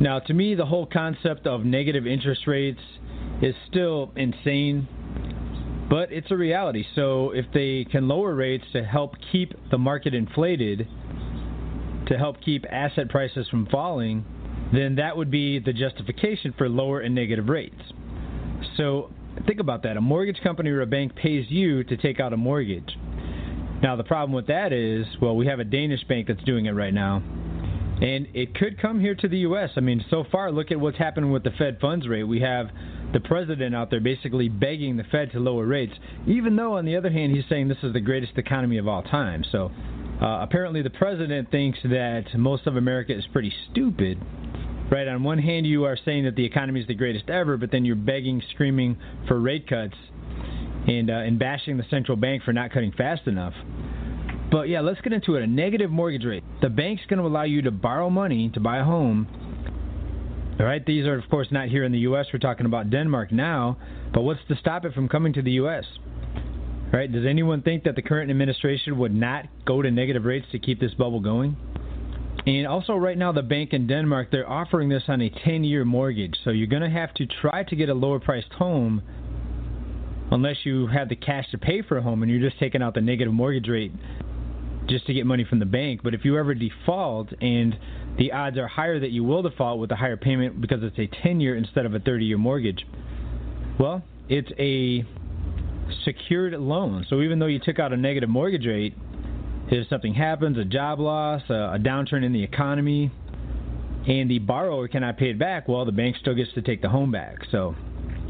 Now, 0.00 0.18
to 0.20 0.34
me, 0.34 0.54
the 0.54 0.66
whole 0.66 0.86
concept 0.86 1.46
of 1.46 1.64
negative 1.64 2.06
interest 2.06 2.46
rates 2.46 2.80
is 3.42 3.54
still 3.68 4.12
insane, 4.16 4.88
but 5.88 6.12
it's 6.12 6.30
a 6.30 6.36
reality. 6.36 6.84
So, 6.94 7.30
if 7.30 7.46
they 7.54 7.86
can 7.90 8.08
lower 8.08 8.34
rates 8.34 8.64
to 8.72 8.84
help 8.84 9.14
keep 9.30 9.52
the 9.70 9.78
market 9.78 10.14
inflated, 10.14 10.88
to 12.08 12.18
help 12.18 12.40
keep 12.44 12.64
asset 12.70 13.08
prices 13.08 13.48
from 13.48 13.66
falling, 13.66 14.24
then 14.72 14.96
that 14.96 15.16
would 15.16 15.30
be 15.30 15.58
the 15.58 15.72
justification 15.72 16.54
for 16.58 16.68
lower 16.68 17.00
and 17.00 17.14
negative 17.14 17.48
rates. 17.48 17.80
So, 18.76 19.10
think 19.46 19.60
about 19.60 19.82
that. 19.82 19.96
A 19.96 20.00
mortgage 20.00 20.40
company 20.42 20.70
or 20.70 20.80
a 20.80 20.86
bank 20.86 21.14
pays 21.14 21.46
you 21.48 21.84
to 21.84 21.96
take 21.96 22.20
out 22.20 22.32
a 22.32 22.36
mortgage. 22.36 22.96
Now, 23.82 23.96
the 23.96 24.04
problem 24.04 24.32
with 24.32 24.46
that 24.46 24.72
is, 24.72 25.06
well, 25.20 25.36
we 25.36 25.46
have 25.46 25.60
a 25.60 25.64
Danish 25.64 26.04
bank 26.04 26.28
that's 26.28 26.42
doing 26.44 26.66
it 26.66 26.72
right 26.72 26.94
now. 26.94 27.22
And 28.00 28.26
it 28.34 28.54
could 28.54 28.80
come 28.80 28.98
here 28.98 29.14
to 29.14 29.28
the 29.28 29.38
U.S. 29.38 29.70
I 29.76 29.80
mean, 29.80 30.04
so 30.10 30.24
far, 30.32 30.50
look 30.50 30.70
at 30.70 30.80
what's 30.80 30.98
happening 30.98 31.30
with 31.30 31.44
the 31.44 31.52
Fed 31.52 31.78
funds 31.80 32.08
rate. 32.08 32.24
We 32.24 32.40
have 32.40 32.70
the 33.12 33.20
president 33.20 33.74
out 33.74 33.90
there 33.90 34.00
basically 34.00 34.48
begging 34.48 34.96
the 34.96 35.04
Fed 35.04 35.30
to 35.32 35.38
lower 35.38 35.66
rates, 35.66 35.94
even 36.26 36.56
though, 36.56 36.76
on 36.76 36.84
the 36.84 36.96
other 36.96 37.10
hand, 37.10 37.34
he's 37.34 37.44
saying 37.48 37.68
this 37.68 37.78
is 37.82 37.92
the 37.92 38.00
greatest 38.00 38.32
economy 38.36 38.78
of 38.78 38.88
all 38.88 39.02
time. 39.02 39.44
So 39.52 39.70
uh, 40.20 40.42
apparently, 40.42 40.82
the 40.82 40.90
president 40.90 41.50
thinks 41.50 41.78
that 41.84 42.24
most 42.36 42.66
of 42.66 42.76
America 42.76 43.16
is 43.16 43.24
pretty 43.32 43.52
stupid. 43.70 44.20
Right, 44.90 45.08
on 45.08 45.22
one 45.24 45.38
hand, 45.38 45.66
you 45.66 45.84
are 45.84 45.96
saying 46.04 46.24
that 46.24 46.36
the 46.36 46.44
economy 46.44 46.80
is 46.80 46.86
the 46.86 46.94
greatest 46.94 47.30
ever, 47.30 47.56
but 47.56 47.70
then 47.70 47.84
you're 47.84 47.96
begging, 47.96 48.42
screaming 48.52 48.96
for 49.26 49.40
rate 49.40 49.66
cuts 49.66 49.94
and, 50.86 51.10
uh, 51.10 51.14
and 51.14 51.38
bashing 51.38 51.78
the 51.78 51.84
central 51.88 52.16
bank 52.16 52.42
for 52.44 52.52
not 52.52 52.70
cutting 52.70 52.92
fast 52.92 53.26
enough. 53.26 53.54
But 54.50 54.68
yeah, 54.68 54.80
let's 54.80 55.00
get 55.00 55.12
into 55.12 55.34
it. 55.36 55.42
A 55.42 55.46
negative 55.46 55.90
mortgage 55.90 56.24
rate. 56.24 56.44
The 56.60 56.68
bank's 56.68 57.02
going 57.08 57.18
to 57.18 57.26
allow 57.26 57.44
you 57.44 57.62
to 57.62 57.70
borrow 57.70 58.10
money 58.10 58.50
to 58.50 58.60
buy 58.60 58.78
a 58.78 58.84
home. 58.84 59.26
All 60.60 60.66
right, 60.66 60.84
these 60.84 61.06
are, 61.06 61.18
of 61.18 61.28
course, 61.28 61.48
not 61.50 61.68
here 61.68 61.82
in 61.82 61.90
the 61.90 61.98
U.S. 62.00 62.26
We're 62.32 62.38
talking 62.38 62.66
about 62.66 62.90
Denmark 62.90 63.32
now. 63.32 63.78
But 64.12 64.22
what's 64.22 64.40
to 64.48 64.56
stop 64.56 64.84
it 64.84 64.94
from 64.94 65.08
coming 65.08 65.32
to 65.32 65.42
the 65.42 65.50
U.S.? 65.52 65.84
Right? 66.92 67.10
Does 67.10 67.26
anyone 67.26 67.62
think 67.62 67.82
that 67.84 67.96
the 67.96 68.02
current 68.02 68.30
administration 68.30 68.96
would 68.98 69.12
not 69.12 69.46
go 69.64 69.82
to 69.82 69.90
negative 69.90 70.24
rates 70.24 70.46
to 70.52 70.60
keep 70.60 70.78
this 70.78 70.94
bubble 70.94 71.18
going? 71.18 71.56
And 72.46 72.66
also, 72.66 72.94
right 72.94 73.16
now, 73.16 73.32
the 73.32 73.42
bank 73.42 73.72
in 73.72 73.86
Denmark, 73.86 74.28
they're 74.30 74.48
offering 74.48 74.88
this 74.88 75.04
on 75.08 75.22
a 75.22 75.30
10 75.30 75.64
year 75.64 75.84
mortgage. 75.84 76.36
So 76.44 76.50
you're 76.50 76.66
going 76.66 76.82
to 76.82 76.90
have 76.90 77.14
to 77.14 77.26
try 77.26 77.62
to 77.64 77.76
get 77.76 77.88
a 77.88 77.94
lower 77.94 78.20
priced 78.20 78.52
home 78.52 79.02
unless 80.30 80.56
you 80.64 80.86
have 80.88 81.08
the 81.08 81.16
cash 81.16 81.50
to 81.52 81.58
pay 81.58 81.82
for 81.82 81.96
a 81.96 82.02
home 82.02 82.22
and 82.22 82.30
you're 82.30 82.46
just 82.46 82.58
taking 82.60 82.82
out 82.82 82.94
the 82.94 83.00
negative 83.00 83.32
mortgage 83.32 83.68
rate 83.68 83.92
just 84.88 85.06
to 85.06 85.14
get 85.14 85.26
money 85.26 85.44
from 85.48 85.58
the 85.58 85.66
bank. 85.66 86.00
But 86.02 86.14
if 86.14 86.24
you 86.24 86.38
ever 86.38 86.54
default 86.54 87.32
and 87.40 87.76
the 88.18 88.32
odds 88.32 88.58
are 88.58 88.68
higher 88.68 89.00
that 89.00 89.10
you 89.10 89.24
will 89.24 89.42
default 89.42 89.78
with 89.78 89.90
a 89.92 89.96
higher 89.96 90.16
payment 90.16 90.60
because 90.60 90.82
it's 90.82 90.98
a 90.98 91.06
10 91.22 91.40
year 91.40 91.56
instead 91.56 91.86
of 91.86 91.94
a 91.94 91.98
30 92.00 92.24
year 92.26 92.38
mortgage, 92.38 92.84
well, 93.78 94.02
it's 94.28 94.50
a 94.58 95.04
secured 96.04 96.54
loan. 96.54 97.06
So 97.08 97.20
even 97.22 97.38
though 97.38 97.46
you 97.46 97.58
took 97.58 97.78
out 97.78 97.92
a 97.92 97.96
negative 97.96 98.28
mortgage 98.28 98.66
rate, 98.66 98.94
if 99.68 99.88
something 99.88 100.14
happens, 100.14 100.58
a 100.58 100.64
job 100.64 101.00
loss, 101.00 101.42
a, 101.48 101.78
downturn 101.80 102.24
in 102.24 102.32
the 102.32 102.42
economy, 102.42 103.10
and 104.06 104.30
the 104.30 104.38
borrower 104.38 104.88
cannot 104.88 105.16
pay 105.16 105.30
it 105.30 105.38
back, 105.38 105.66
well, 105.68 105.84
the 105.84 105.92
bank 105.92 106.16
still 106.20 106.34
gets 106.34 106.52
to 106.54 106.62
take 106.62 106.82
the 106.82 106.88
home 106.88 107.10
back. 107.10 107.38
So 107.50 107.74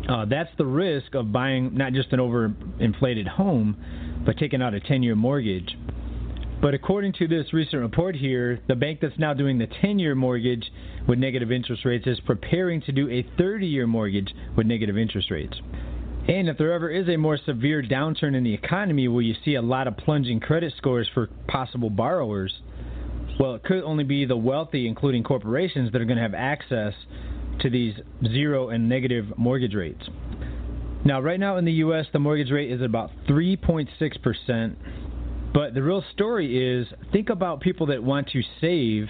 uh, 0.09 0.27
that's 0.27 0.51
the 0.59 0.67
risk 0.67 1.15
of 1.15 1.33
buying 1.33 1.75
not 1.75 1.93
just 1.93 2.13
an 2.13 2.21
overinflated 2.21 3.27
home, 3.27 3.77
but 4.25 4.39
taking 4.39 4.63
out 4.63 4.75
a 4.75 4.81
10 4.81 5.03
year 5.03 5.17
mortgage. 5.17 5.77
But 6.63 6.73
according 6.73 7.15
to 7.15 7.29
this 7.29 7.53
recent 7.53 7.83
report 7.83 8.17
here, 8.17 8.61
the 8.69 8.75
bank 8.75 9.01
that's 9.03 9.19
now 9.19 9.35
doing 9.35 9.59
the 9.59 9.67
10 9.83 9.99
year 9.99 10.15
mortgage 10.15 10.73
with 11.07 11.19
negative 11.19 11.51
interest 11.51 11.85
rates 11.85 12.07
is 12.07 12.21
preparing 12.21 12.81
to 12.83 12.93
do 12.93 13.11
a 13.11 13.27
30 13.37 13.67
year 13.67 13.87
mortgage 13.87 14.33
with 14.57 14.67
negative 14.67 14.97
interest 14.97 15.31
rates. 15.31 15.61
And 16.27 16.49
if 16.49 16.57
there 16.57 16.73
ever 16.73 16.89
is 16.89 17.09
a 17.09 17.17
more 17.17 17.39
severe 17.44 17.83
downturn 17.83 18.35
in 18.35 18.44
the 18.44 18.55
economy 18.55 19.09
where 19.09 19.23
you 19.23 19.35
see 19.44 19.57
a 19.57 19.62
lot 19.62 19.86
of 19.86 19.97
plunging 19.97 20.41
credit 20.41 20.73
scores 20.78 21.09
for 21.12 21.28
possible 21.49 21.91
borrowers, 21.91 22.53
well, 23.39 23.55
it 23.57 23.65
could 23.65 23.83
only 23.83 24.05
be 24.05 24.25
the 24.25 24.36
wealthy, 24.36 24.86
including 24.86 25.23
corporations, 25.23 25.93
that 25.93 26.01
are 26.01 26.07
going 26.07 26.17
to 26.17 26.23
have 26.23 26.35
access 26.35 26.94
to 27.61 27.69
these 27.69 27.94
zero 28.27 28.70
and 28.70 28.89
negative 28.89 29.27
mortgage 29.36 29.75
rates. 29.75 30.03
Now, 31.05 31.20
right 31.20 31.39
now 31.39 31.59
in 31.59 31.67
the 31.67 31.73
U.S., 31.73 32.07
the 32.12 32.19
mortgage 32.19 32.51
rate 32.51 32.70
is 32.70 32.81
about 32.81 33.11
3.6%. 33.28 34.77
But 35.53 35.75
the 35.75 35.83
real 35.83 36.03
story 36.12 36.78
is 36.78 36.86
think 37.12 37.28
about 37.28 37.61
people 37.61 37.86
that 37.86 38.03
want 38.03 38.31
to 38.31 38.43
save. 38.61 39.09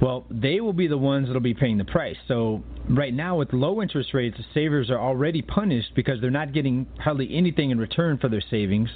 Well, 0.00 0.26
they 0.30 0.60
will 0.60 0.74
be 0.74 0.88
the 0.88 0.98
ones 0.98 1.28
that 1.28 1.32
will 1.32 1.40
be 1.40 1.54
paying 1.54 1.78
the 1.78 1.84
price. 1.84 2.16
So, 2.28 2.62
right 2.88 3.14
now, 3.14 3.38
with 3.38 3.52
low 3.52 3.80
interest 3.80 4.12
rates, 4.12 4.36
savers 4.52 4.90
are 4.90 4.98
already 4.98 5.40
punished 5.40 5.94
because 5.94 6.20
they're 6.20 6.30
not 6.30 6.52
getting 6.52 6.86
hardly 6.98 7.34
anything 7.34 7.70
in 7.70 7.78
return 7.78 8.18
for 8.18 8.28
their 8.28 8.42
savings. 8.50 8.90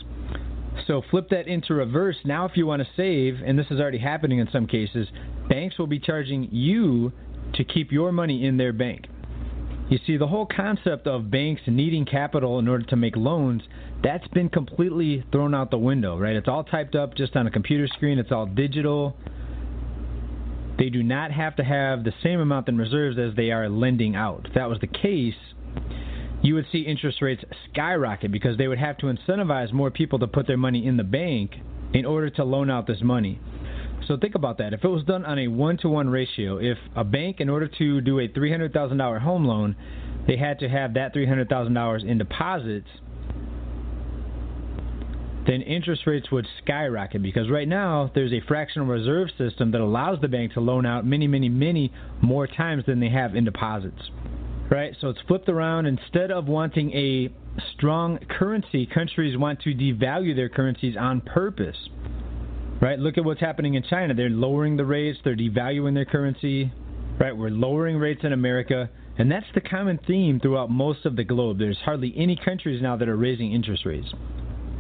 So, 0.86 1.02
flip 1.10 1.30
that 1.30 1.48
into 1.48 1.74
reverse. 1.74 2.16
Now, 2.24 2.44
if 2.44 2.52
you 2.56 2.66
want 2.66 2.82
to 2.82 2.88
save, 2.96 3.40
and 3.44 3.58
this 3.58 3.66
is 3.70 3.80
already 3.80 3.98
happening 3.98 4.40
in 4.40 4.48
some 4.52 4.66
cases, 4.66 5.08
banks 5.48 5.78
will 5.78 5.86
be 5.86 5.98
charging 5.98 6.48
you 6.52 7.12
to 7.54 7.64
keep 7.64 7.92
your 7.92 8.12
money 8.12 8.44
in 8.44 8.58
their 8.58 8.72
bank. 8.72 9.06
You 9.88 9.98
see, 10.06 10.16
the 10.18 10.28
whole 10.28 10.46
concept 10.46 11.06
of 11.06 11.30
banks 11.30 11.62
needing 11.66 12.04
capital 12.04 12.58
in 12.58 12.68
order 12.68 12.84
to 12.84 12.96
make 12.96 13.16
loans 13.16 13.62
that's 14.02 14.26
been 14.28 14.48
completely 14.48 15.24
thrown 15.30 15.54
out 15.54 15.70
the 15.70 15.78
window, 15.78 16.18
right? 16.18 16.36
It's 16.36 16.48
all 16.48 16.64
typed 16.64 16.94
up 16.94 17.14
just 17.14 17.36
on 17.36 17.46
a 17.46 17.50
computer 17.50 17.86
screen, 17.86 18.18
it's 18.18 18.32
all 18.32 18.46
digital. 18.46 19.16
They 20.81 20.89
do 20.89 21.02
not 21.02 21.31
have 21.31 21.57
to 21.57 21.62
have 21.62 22.05
the 22.05 22.12
same 22.23 22.41
amount 22.41 22.67
in 22.67 22.78
reserves 22.78 23.18
as 23.18 23.36
they 23.36 23.50
are 23.50 23.68
lending 23.68 24.17
out. 24.17 24.47
If 24.47 24.55
that 24.55 24.70
was 24.70 24.78
the 24.81 24.86
case, 24.86 25.34
you 26.42 26.55
would 26.55 26.65
see 26.73 26.81
interest 26.81 27.20
rates 27.20 27.44
skyrocket 27.70 28.33
because 28.33 28.57
they 28.57 28.67
would 28.67 28.78
have 28.78 28.97
to 28.99 29.07
incentivize 29.07 29.75
more 29.75 29.91
people 29.91 30.18
to 30.20 30.26
put 30.26 30.47
their 30.47 30.57
money 30.57 30.86
in 30.86 30.97
the 30.97 31.05
bank 31.05 31.57
in 31.92 32.07
order 32.07 32.31
to 32.31 32.44
loan 32.44 32.70
out 32.70 32.86
this 32.86 33.02
money. 33.02 33.39
So 34.09 34.17
think 34.17 34.34
about 34.34 34.57
that. 34.57 34.73
If 34.73 34.83
it 34.83 34.89
was 34.89 35.05
done 35.05 35.26
on 35.26 35.39
a 35.39 35.49
one 35.49 35.76
to 35.83 35.91
one 35.91 36.09
ratio, 36.09 36.57
if 36.57 36.78
a 36.97 37.05
bank, 37.05 37.41
in 37.41 37.50
order 37.50 37.68
to 37.76 38.00
do 38.00 38.18
a 38.18 38.28
$300,000 38.28 39.20
home 39.20 39.44
loan, 39.44 39.76
they 40.26 40.39
had 40.39 40.60
to 40.60 40.68
have 40.70 40.94
that 40.94 41.15
$300,000 41.15 42.09
in 42.09 42.17
deposits 42.17 42.89
then 45.50 45.62
interest 45.62 46.06
rates 46.06 46.30
would 46.30 46.46
skyrocket 46.62 47.22
because 47.22 47.50
right 47.50 47.66
now 47.66 48.08
there's 48.14 48.32
a 48.32 48.40
fractional 48.46 48.86
reserve 48.86 49.28
system 49.36 49.72
that 49.72 49.80
allows 49.80 50.20
the 50.20 50.28
bank 50.28 50.52
to 50.52 50.60
loan 50.60 50.86
out 50.86 51.04
many, 51.04 51.26
many, 51.26 51.48
many 51.48 51.92
more 52.22 52.46
times 52.46 52.84
than 52.86 53.00
they 53.00 53.08
have 53.08 53.34
in 53.34 53.44
deposits. 53.44 54.00
Right? 54.70 54.94
So 55.00 55.08
it's 55.08 55.18
flipped 55.26 55.48
around. 55.48 55.86
Instead 55.86 56.30
of 56.30 56.46
wanting 56.46 56.92
a 56.92 57.30
strong 57.74 58.18
currency, 58.38 58.86
countries 58.86 59.36
want 59.36 59.60
to 59.62 59.70
devalue 59.70 60.36
their 60.36 60.48
currencies 60.48 60.94
on 60.96 61.20
purpose. 61.20 61.76
Right? 62.80 63.00
Look 63.00 63.18
at 63.18 63.24
what's 63.24 63.40
happening 63.40 63.74
in 63.74 63.82
China. 63.82 64.14
They're 64.14 64.30
lowering 64.30 64.76
the 64.76 64.84
rates, 64.84 65.18
they're 65.24 65.34
devaluing 65.34 65.94
their 65.94 66.04
currency. 66.04 66.72
Right? 67.18 67.36
We're 67.36 67.50
lowering 67.50 67.96
rates 67.96 68.20
in 68.22 68.32
America 68.32 68.88
And 69.18 69.28
that's 69.28 69.46
the 69.52 69.60
common 69.60 69.98
theme 70.06 70.38
throughout 70.38 70.70
most 70.70 71.04
of 71.04 71.16
the 71.16 71.24
globe. 71.24 71.58
There's 71.58 71.78
hardly 71.84 72.14
any 72.16 72.36
countries 72.36 72.80
now 72.80 72.96
that 72.96 73.08
are 73.08 73.16
raising 73.16 73.52
interest 73.52 73.84
rates. 73.84 74.14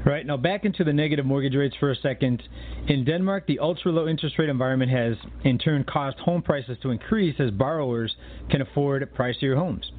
Right, 0.04 0.24
now 0.24 0.38
back 0.38 0.64
into 0.64 0.82
the 0.82 0.94
negative 0.94 1.26
mortgage 1.26 1.54
rates 1.54 1.76
for 1.78 1.90
a 1.90 1.96
second. 1.96 2.42
In 2.88 3.04
Denmark, 3.04 3.46
the 3.46 3.58
ultra 3.58 3.92
low 3.92 4.08
interest 4.08 4.38
rate 4.38 4.48
environment 4.48 4.90
has 4.90 5.16
in 5.44 5.58
turn 5.58 5.84
caused 5.84 6.18
home 6.18 6.40
prices 6.40 6.78
to 6.82 6.90
increase 6.90 7.36
as 7.38 7.50
borrowers 7.50 8.16
can 8.48 8.62
afford 8.62 9.08
pricier 9.14 9.56
homes. 9.56 9.92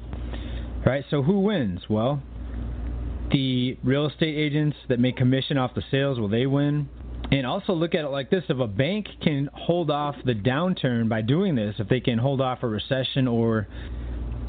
Right, 0.84 1.04
so 1.08 1.22
who 1.22 1.40
wins? 1.40 1.82
Well, 1.88 2.20
the 3.30 3.78
real 3.84 4.06
estate 4.06 4.36
agents 4.36 4.76
that 4.88 4.98
make 4.98 5.16
commission 5.16 5.56
off 5.56 5.74
the 5.76 5.82
sales, 5.90 6.18
will 6.18 6.28
they 6.28 6.46
win? 6.46 6.88
And 7.30 7.46
also 7.46 7.72
look 7.72 7.94
at 7.94 8.04
it 8.04 8.08
like 8.08 8.28
this 8.28 8.42
if 8.48 8.58
a 8.58 8.66
bank 8.66 9.06
can 9.22 9.48
hold 9.54 9.90
off 9.90 10.16
the 10.24 10.34
downturn 10.34 11.08
by 11.08 11.22
doing 11.22 11.54
this, 11.54 11.76
if 11.78 11.88
they 11.88 12.00
can 12.00 12.18
hold 12.18 12.40
off 12.40 12.62
a 12.62 12.68
recession 12.68 13.28
or 13.28 13.68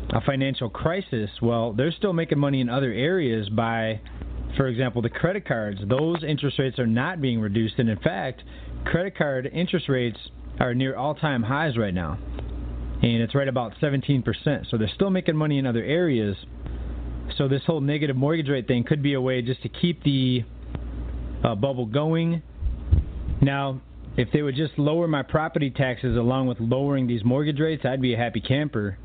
a 0.10 0.20
financial 0.22 0.70
crisis, 0.70 1.30
well, 1.42 1.74
they're 1.74 1.92
still 1.92 2.12
making 2.12 2.40
money 2.40 2.60
in 2.60 2.70
other 2.70 2.92
areas 2.92 3.48
by 3.50 4.02
for 4.58 4.68
example, 4.68 5.02
the 5.02 5.10
credit 5.10 5.48
cards, 5.48 5.80
those 5.88 6.24
interest 6.24 6.60
rates 6.60 6.80
are 6.80 6.88
not 6.88 7.22
being 7.22 7.40
reduced. 7.40 7.76
And 7.78 7.90
in 7.90 8.00
fact, 8.00 8.44
credit 8.86 9.18
card 9.18 9.50
interest 9.52 9.90
rates 9.90 10.18
are 10.60 10.74
near 10.74 10.96
all 10.96 11.16
time 11.16 11.44
highs 11.44 11.78
right 11.78 11.94
now. 11.94 12.18
And 13.02 13.22
it's 13.22 13.36
right 13.36 13.48
about 13.48 13.74
17%. 13.82 14.24
So 14.70 14.78
they're 14.78 14.92
still 14.94 15.10
making 15.10 15.36
money 15.36 15.58
in 15.58 15.66
other 15.66 15.84
areas. 15.84 16.38
So 17.38 17.48
this 17.48 17.62
whole 17.66 17.82
negative 17.82 18.16
mortgage 18.16 18.50
rate 18.50 18.68
thing 18.68 18.84
could 18.84 19.02
be 19.02 19.14
a 19.14 19.22
way 19.22 19.42
just 19.42 19.62
to 19.64 19.70
keep 19.70 20.04
the 20.04 20.44
uh, 21.44 21.56
bubble 21.56 21.86
going. 21.86 22.42
Now, 23.42 23.82
if 24.16 24.30
they 24.32 24.42
would 24.42 24.56
just 24.56 24.78
lower 24.78 25.08
my 25.08 25.24
property 25.24 25.72
taxes 25.72 26.16
along 26.16 26.48
with 26.48 26.60
lowering 26.60 27.08
these 27.08 27.24
mortgage 27.26 27.60
rates, 27.60 27.84
I'd 27.84 28.02
be 28.02 28.14
a 28.14 28.18
happy 28.18 28.40
camper. 28.40 28.98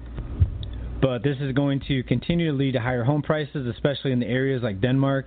But 1.00 1.22
this 1.22 1.36
is 1.40 1.52
going 1.52 1.80
to 1.88 2.02
continue 2.02 2.50
to 2.50 2.56
lead 2.56 2.72
to 2.72 2.80
higher 2.80 3.04
home 3.04 3.22
prices, 3.22 3.66
especially 3.66 4.12
in 4.12 4.18
the 4.18 4.26
areas 4.26 4.62
like 4.62 4.80
Denmark 4.80 5.26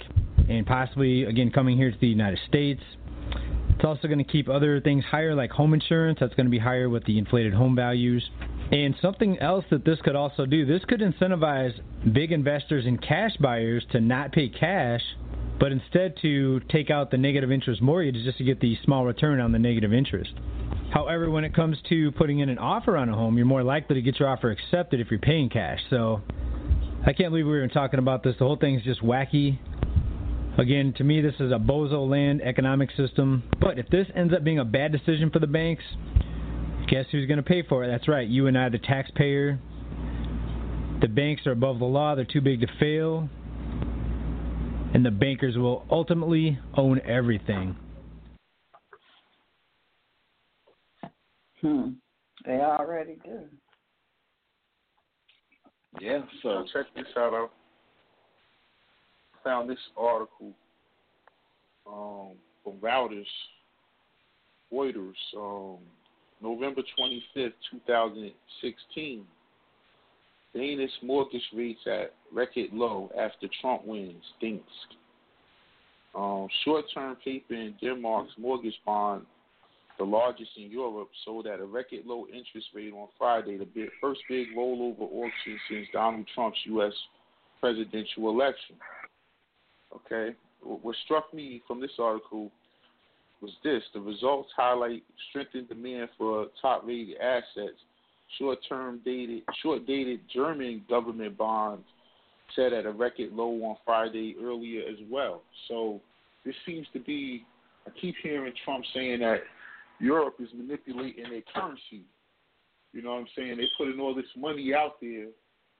and 0.50 0.66
possibly, 0.66 1.24
again, 1.24 1.50
coming 1.52 1.78
here 1.78 1.92
to 1.92 1.98
the 1.98 2.08
United 2.08 2.40
States. 2.48 2.82
It's 3.70 3.86
also 3.86 4.08
going 4.08 4.18
to 4.18 4.30
keep 4.30 4.50
other 4.50 4.82
things 4.82 5.04
higher, 5.06 5.34
like 5.34 5.50
home 5.52 5.74
insurance. 5.74 6.20
That's 6.20 6.36
going 6.36 6.46
to 6.46 6.52
be 6.52 6.60
higher 6.60 6.90
with 6.90 7.06
the 7.06 7.18
inflated 7.18 7.54
home 7.54 7.76
values. 7.76 8.30
And 8.72 8.96
something 9.02 9.40
else 9.40 9.66
that 9.70 9.86
this 9.86 10.00
could 10.02 10.16
also 10.16 10.46
do 10.46 10.66
this 10.66 10.84
could 10.86 11.02
incentivize 11.02 11.74
big 12.14 12.32
investors 12.32 12.86
and 12.86 13.02
cash 13.02 13.32
buyers 13.40 13.84
to 13.92 14.00
not 14.00 14.32
pay 14.32 14.50
cash, 14.50 15.02
but 15.60 15.72
instead 15.72 16.16
to 16.22 16.60
take 16.70 16.90
out 16.90 17.12
the 17.12 17.18
negative 17.18 17.52
interest 17.52 17.82
mortgage 17.82 18.24
just 18.24 18.38
to 18.38 18.44
get 18.44 18.60
the 18.60 18.78
small 18.84 19.06
return 19.06 19.40
on 19.40 19.52
the 19.52 19.60
negative 19.60 19.94
interest. 19.94 20.32
However, 20.92 21.30
when 21.30 21.46
it 21.46 21.56
comes 21.56 21.78
to 21.90 22.12
putting 22.12 22.40
in 22.40 22.50
an 22.50 22.58
offer 22.58 22.98
on 22.98 23.08
a 23.08 23.16
home, 23.16 23.38
you're 23.38 23.46
more 23.46 23.64
likely 23.64 23.96
to 23.96 24.02
get 24.02 24.20
your 24.20 24.28
offer 24.28 24.52
accepted 24.52 25.00
if 25.00 25.10
you're 25.10 25.20
paying 25.20 25.50
cash. 25.50 25.80
So 25.90 26.22
I 27.06 27.14
can't 27.14 27.32
believe 27.32 27.46
we 27.46 27.52
were 27.52 27.68
talking 27.70 28.00
about 28.00 28.24
this. 28.24 28.36
The 28.38 28.46
whole 28.46 28.58
thing's 28.58 28.84
just 28.84 29.02
wacky. 29.02 29.58
Again, 30.58 30.94
to 30.98 31.06
me, 31.06 31.22
this 31.22 31.36
is 31.40 31.52
a 31.52 31.58
bozo 31.58 32.10
land 32.10 32.42
economic 32.42 32.90
system. 32.98 33.44
But 33.62 33.80
if 33.80 33.88
this 33.88 34.08
ends 34.16 34.34
up 34.34 34.44
being 34.44 34.60
a 34.60 34.66
bad 34.66 34.92
decision 34.92 35.30
for 35.32 35.40
the 35.40 35.48
banks, 35.48 35.84
guess 36.90 37.06
who's 37.10 37.26
going 37.26 37.38
to 37.38 37.44
pay 37.44 37.64
for 37.64 37.86
it? 37.86 37.88
That's 37.88 38.10
right, 38.10 38.28
you 38.28 38.48
and 38.48 38.58
I, 38.58 38.68
the 38.68 38.78
taxpayer. 38.78 39.60
The 41.00 41.08
banks 41.08 41.48
are 41.48 41.52
above 41.52 41.80
the 41.80 41.86
law, 41.86 42.16
they're 42.16 42.26
too 42.26 42.42
big 42.42 42.62
to 42.62 42.68
fail. 42.80 43.30
And 44.94 45.06
the 45.06 45.12
bankers 45.12 45.56
will 45.56 45.86
ultimately 45.90 46.60
own 46.76 47.00
everything. 47.06 47.78
Hmm. 51.62 51.90
They 52.46 52.60
already 52.60 53.18
do. 53.24 53.42
Yeah, 56.00 56.22
so 56.42 56.66
check 56.74 56.86
this 56.96 57.06
out. 57.18 57.34
I 57.34 57.48
found 59.44 59.70
this 59.70 59.78
article 59.98 60.54
um, 61.86 62.32
from 62.64 62.78
Reuters, 62.82 63.26
Reuters, 64.74 65.14
um, 65.38 65.78
November 66.42 66.82
25th, 66.98 67.54
2016. 67.72 69.26
Danish 70.54 70.92
mortgage 71.02 71.42
rates 71.54 71.80
at 71.86 72.14
record 72.34 72.72
low 72.74 73.10
after 73.18 73.48
Trump 73.62 73.86
wins, 73.86 74.24
Dinsk. 74.42 74.62
Um, 76.14 76.48
short-term 76.66 77.16
paper 77.24 77.54
in 77.54 77.74
Denmark's 77.82 78.34
mortgage 78.38 78.78
bond 78.86 79.26
the 80.02 80.08
largest 80.08 80.50
in 80.58 80.72
Europe, 80.72 81.10
sold 81.24 81.46
at 81.46 81.60
a 81.60 81.64
record 81.64 82.08
low 82.08 82.26
interest 82.26 82.70
rate 82.74 82.92
on 82.92 83.08
Friday, 83.20 83.56
the 83.56 83.66
big, 83.66 83.90
first 84.02 84.20
big 84.28 84.48
rollover 84.58 85.02
auction 85.02 85.60
since 85.70 85.88
Donald 85.94 86.26
Trump's 86.34 86.58
U.S. 86.66 86.94
presidential 87.60 88.30
election. 88.30 88.78
Okay, 89.96 90.36
what 90.64 90.96
struck 91.06 91.32
me 91.36 91.62
from 91.68 91.80
this 91.80 91.92
article 92.00 92.50
was 93.44 93.52
this: 93.64 93.84
the 93.94 94.00
results 94.00 94.50
highlight 94.58 95.04
strengthened 95.30 95.70
demand 95.70 96.10
for 96.18 96.48
top-rated 96.60 97.18
assets. 97.18 97.78
Short-term 98.40 99.02
dated, 99.06 99.44
short-dated 99.62 100.22
German 100.34 100.84
government 100.90 101.38
bonds 101.38 101.84
set 102.56 102.74
at 102.74 102.88
a 102.88 102.92
record 102.92 103.34
low 103.34 103.52
on 103.66 103.76
Friday 103.86 104.36
earlier 104.42 104.82
as 104.82 104.98
well. 105.12 105.44
So 105.68 106.02
this 106.44 106.56
seems 106.66 106.88
to 106.94 107.00
be. 107.00 107.46
I 107.86 107.92
keep 108.00 108.16
hearing 108.24 108.54
Trump 108.66 108.84
saying 108.96 109.20
that 109.20 109.42
Europe 110.02 110.36
is 110.40 110.50
manipulating 110.56 111.30
their 111.30 111.44
currency. 111.54 112.04
You 112.94 113.02
know 113.02 113.12
what 113.12 113.20
I'm 113.20 113.28
saying? 113.38 113.58
They're 113.58 113.68
putting 113.78 114.00
all 114.00 114.16
this 114.16 114.26
money 114.36 114.74
out 114.74 114.96
there, 115.02 115.28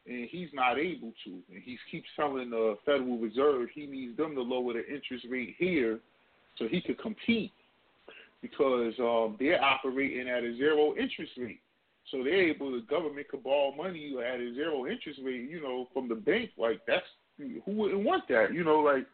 and 0.08 0.30
he's 0.30 0.50
not 0.54 0.78
able 0.78 1.12
to. 1.26 1.32
And 1.52 1.62
he 1.64 1.78
keeps 1.90 2.08
telling 2.16 2.52
the 2.52 2.78
Federal 2.86 3.18
Reserve 3.18 3.70
he 3.74 3.86
needs 3.86 4.16
them 4.18 4.36
to 4.36 4.42
lower 4.42 4.74
the 4.74 4.88
interest 4.88 5.26
rate 5.30 5.56
here 5.58 6.00
so 6.58 6.68
he 6.68 6.82
could 6.82 7.02
compete 7.02 7.52
because 8.42 8.94
um, 9.00 9.36
they're 9.40 9.64
operating 9.64 10.28
at 10.30 10.44
a 10.44 10.56
zero 10.58 10.94
interest 10.98 11.34
rate. 11.38 11.60
So 12.10 12.24
they're 12.24 12.50
able, 12.50 12.72
the 12.72 12.86
government 12.90 13.28
could 13.30 13.44
borrow 13.44 13.74
money 13.76 14.16
at 14.18 14.40
a 14.40 14.54
zero 14.54 14.88
interest 14.88 15.20
rate, 15.24 15.50
you 15.50 15.62
know, 15.62 15.88
from 15.94 16.10
the 16.10 16.16
bank. 16.16 16.52
Like 16.58 16.82
that's 16.88 17.06
who 17.38 17.72
wouldn't 17.72 18.04
want 18.04 18.28
that? 18.30 18.54
You 18.54 18.64
know, 18.64 18.80
like 18.80 19.06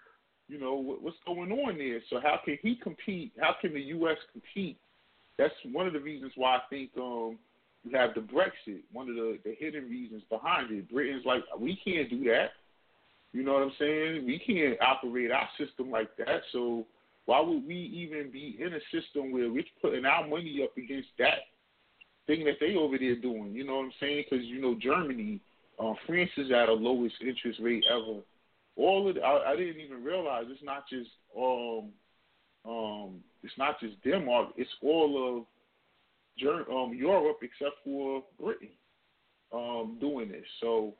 you 0.47 0.59
know 0.59 0.97
what's 1.01 1.17
going 1.25 1.51
on 1.51 1.77
there. 1.77 1.99
So 2.09 2.19
how 2.21 2.39
can 2.43 2.57
he 2.61 2.75
compete? 2.75 3.33
How 3.39 3.55
can 3.59 3.73
the 3.73 3.81
U.S. 3.81 4.17
compete 4.31 4.77
that's 5.37 5.53
one 5.71 5.87
of 5.87 5.93
the 5.93 5.99
reasons 5.99 6.31
why 6.35 6.55
I 6.55 6.61
think 6.69 6.91
um, 6.97 7.37
you 7.83 7.97
have 7.97 8.13
the 8.15 8.21
Brexit. 8.21 8.81
One 8.91 9.09
of 9.09 9.15
the, 9.15 9.37
the 9.43 9.55
hidden 9.57 9.89
reasons 9.89 10.23
behind 10.29 10.71
it. 10.71 10.91
Britain's 10.91 11.25
like, 11.25 11.43
we 11.59 11.79
can't 11.83 12.09
do 12.09 12.23
that. 12.25 12.51
You 13.33 13.43
know 13.43 13.53
what 13.53 13.63
I'm 13.63 13.71
saying? 13.77 14.25
We 14.25 14.39
can't 14.39 14.81
operate 14.81 15.31
our 15.31 15.47
system 15.57 15.91
like 15.91 16.15
that. 16.17 16.41
So 16.51 16.85
why 17.25 17.41
would 17.41 17.67
we 17.67 17.75
even 17.75 18.31
be 18.31 18.57
in 18.59 18.73
a 18.73 18.79
system 18.91 19.31
where 19.31 19.51
we're 19.51 19.63
putting 19.81 20.05
our 20.05 20.25
money 20.27 20.61
up 20.63 20.75
against 20.77 21.09
that 21.19 21.39
thing 22.25 22.45
that 22.45 22.55
they 22.59 22.75
over 22.75 22.97
there 22.97 23.17
doing? 23.17 23.53
You 23.53 23.65
know 23.65 23.75
what 23.75 23.85
I'm 23.85 23.91
saying? 23.99 24.25
Because 24.29 24.45
you 24.45 24.61
know 24.61 24.75
Germany, 24.81 25.41
uh, 25.77 25.93
France 26.07 26.31
is 26.37 26.51
at 26.51 26.67
the 26.67 26.71
lowest 26.71 27.15
interest 27.21 27.59
rate 27.61 27.83
ever. 27.91 28.21
All 28.75 29.09
of 29.09 29.15
the, 29.15 29.21
I, 29.21 29.51
I 29.51 29.55
didn't 29.55 29.81
even 29.81 30.03
realize 30.03 30.45
it's 30.47 30.63
not 30.63 30.85
just 30.89 31.09
um 31.37 31.89
um 32.65 33.19
it's 33.43 33.57
not 33.57 33.79
just 33.79 34.01
Denmark; 34.03 34.49
it's 34.57 34.69
all 34.81 35.37
of 35.37 35.45
um, 36.69 36.93
Europe 36.93 37.39
except 37.41 37.75
for 37.83 38.23
Britain 38.39 38.69
um, 39.53 39.97
doing 39.99 40.29
this. 40.29 40.45
So 40.61 40.93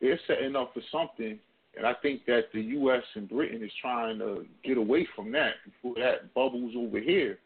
they're 0.00 0.20
setting 0.26 0.56
up 0.56 0.74
for 0.74 0.82
something, 0.90 1.38
and 1.76 1.86
I 1.86 1.94
think 2.02 2.24
that 2.26 2.44
the 2.52 2.60
U.S. 2.60 3.02
and 3.14 3.28
Britain 3.28 3.62
is 3.62 3.70
trying 3.80 4.18
to 4.18 4.44
get 4.64 4.76
away 4.76 5.06
from 5.14 5.32
that 5.32 5.54
before 5.64 5.94
that 6.02 6.34
bubbles 6.34 6.74
over 6.76 7.00
here. 7.00 7.38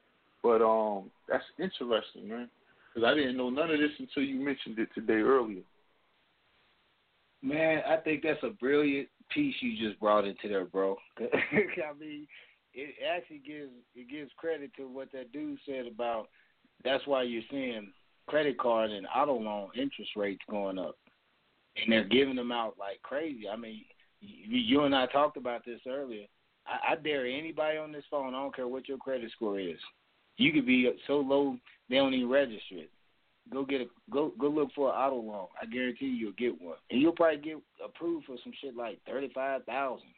But 0.43 0.63
um, 0.63 1.11
that's 1.29 1.45
interesting, 1.59 2.29
man, 2.29 2.49
because 2.95 3.07
I 3.07 3.15
didn't 3.15 3.37
know 3.37 3.51
none 3.51 3.71
of 3.71 3.79
this 3.79 3.91
until 3.99 4.23
you 4.23 4.41
mentioned 4.41 4.79
it 4.79 4.89
today 4.95 5.15
earlier. 5.15 5.63
Man, 7.43 7.83
I 7.87 7.97
think 7.97 8.23
that's 8.23 8.43
a 8.43 8.51
brilliant 8.51 9.09
piece 9.33 9.55
you 9.61 9.77
just 9.77 10.01
brought 10.01 10.25
into 10.25 10.49
there, 10.49 10.65
bro. 10.65 10.97
I 11.21 11.99
mean, 11.99 12.27
it 12.77 12.95
actually 13.13 13.39
gives 13.39 13.73
it 13.95 14.09
gives 14.09 14.31
credit 14.37 14.71
to 14.77 14.87
what 14.87 15.11
that 15.13 15.33
dude 15.33 15.59
said 15.67 15.87
about 15.87 16.29
that's 16.85 17.07
why 17.07 17.23
you're 17.23 17.43
seeing 17.51 17.93
credit 18.27 18.59
card 18.59 18.91
and 18.91 19.07
auto 19.15 19.39
loan 19.39 19.69
interest 19.75 20.11
rates 20.17 20.43
going 20.51 20.79
up, 20.79 20.97
and 21.77 21.93
they're 21.93 22.05
giving 22.05 22.37
them 22.37 22.53
out 22.53 22.75
like 22.79 23.03
crazy. 23.03 23.49
I 23.49 23.57
mean, 23.57 23.85
you, 24.21 24.83
and 24.83 24.95
I 24.95 25.07
talked 25.07 25.37
about 25.37 25.65
this 25.65 25.81
earlier. 25.87 26.27
I, 26.67 26.93
I 26.93 26.97
dare 26.97 27.27
anybody 27.27 27.79
on 27.79 27.93
this 27.93 28.05
phone. 28.11 28.35
I 28.35 28.43
don't 28.43 28.55
care 28.55 28.69
what 28.69 28.89
your 28.89 28.99
credit 28.99 29.31
score 29.33 29.59
is. 29.59 29.79
You 30.37 30.53
could 30.53 30.67
be 30.67 30.91
so 31.07 31.15
low 31.19 31.57
they 31.89 31.97
don't 31.97 32.15
even 32.15 32.29
register 32.29 32.77
it. 32.77 32.91
Go 33.53 33.65
get 33.65 33.81
a 33.81 33.87
go 34.11 34.33
go 34.39 34.49
look 34.49 34.71
for 34.75 34.91
an 34.91 34.97
auto 34.97 35.17
loan. 35.17 35.47
I 35.61 35.67
guarantee 35.67 36.07
you 36.07 36.13
you'll 36.13 36.33
get 36.33 36.61
one, 36.61 36.77
and 36.91 37.01
you'll 37.01 37.13
probably 37.13 37.41
get 37.41 37.59
approved 37.85 38.27
for 38.27 38.37
some 38.43 38.53
shit 38.61 38.77
like 38.77 38.99
thirty 39.07 39.31
five 39.35 39.65
thousand. 39.65 40.09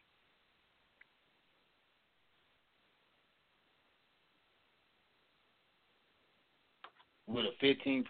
With 7.29 7.45
a 7.45 7.65
15% 7.65 8.05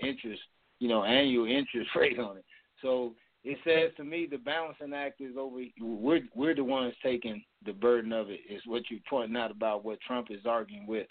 interest, 0.00 0.42
you 0.78 0.88
know, 0.88 1.04
annual 1.04 1.46
interest 1.46 1.90
rate 1.96 2.18
on 2.18 2.38
it. 2.38 2.44
So 2.80 3.14
it 3.44 3.58
says 3.64 3.90
to 3.96 4.04
me 4.04 4.26
the 4.30 4.38
balancing 4.38 4.94
act 4.94 5.20
is 5.20 5.36
over. 5.38 5.60
We're 5.80 6.22
we're 6.34 6.54
the 6.54 6.64
ones 6.64 6.94
taking 7.02 7.42
the 7.64 7.72
burden 7.72 8.12
of 8.12 8.30
it. 8.30 8.40
Is 8.48 8.62
what 8.66 8.82
you're 8.90 9.00
pointing 9.08 9.36
out 9.36 9.50
about 9.50 9.84
what 9.84 10.00
Trump 10.00 10.28
is 10.30 10.46
arguing 10.46 10.86
with 10.86 11.06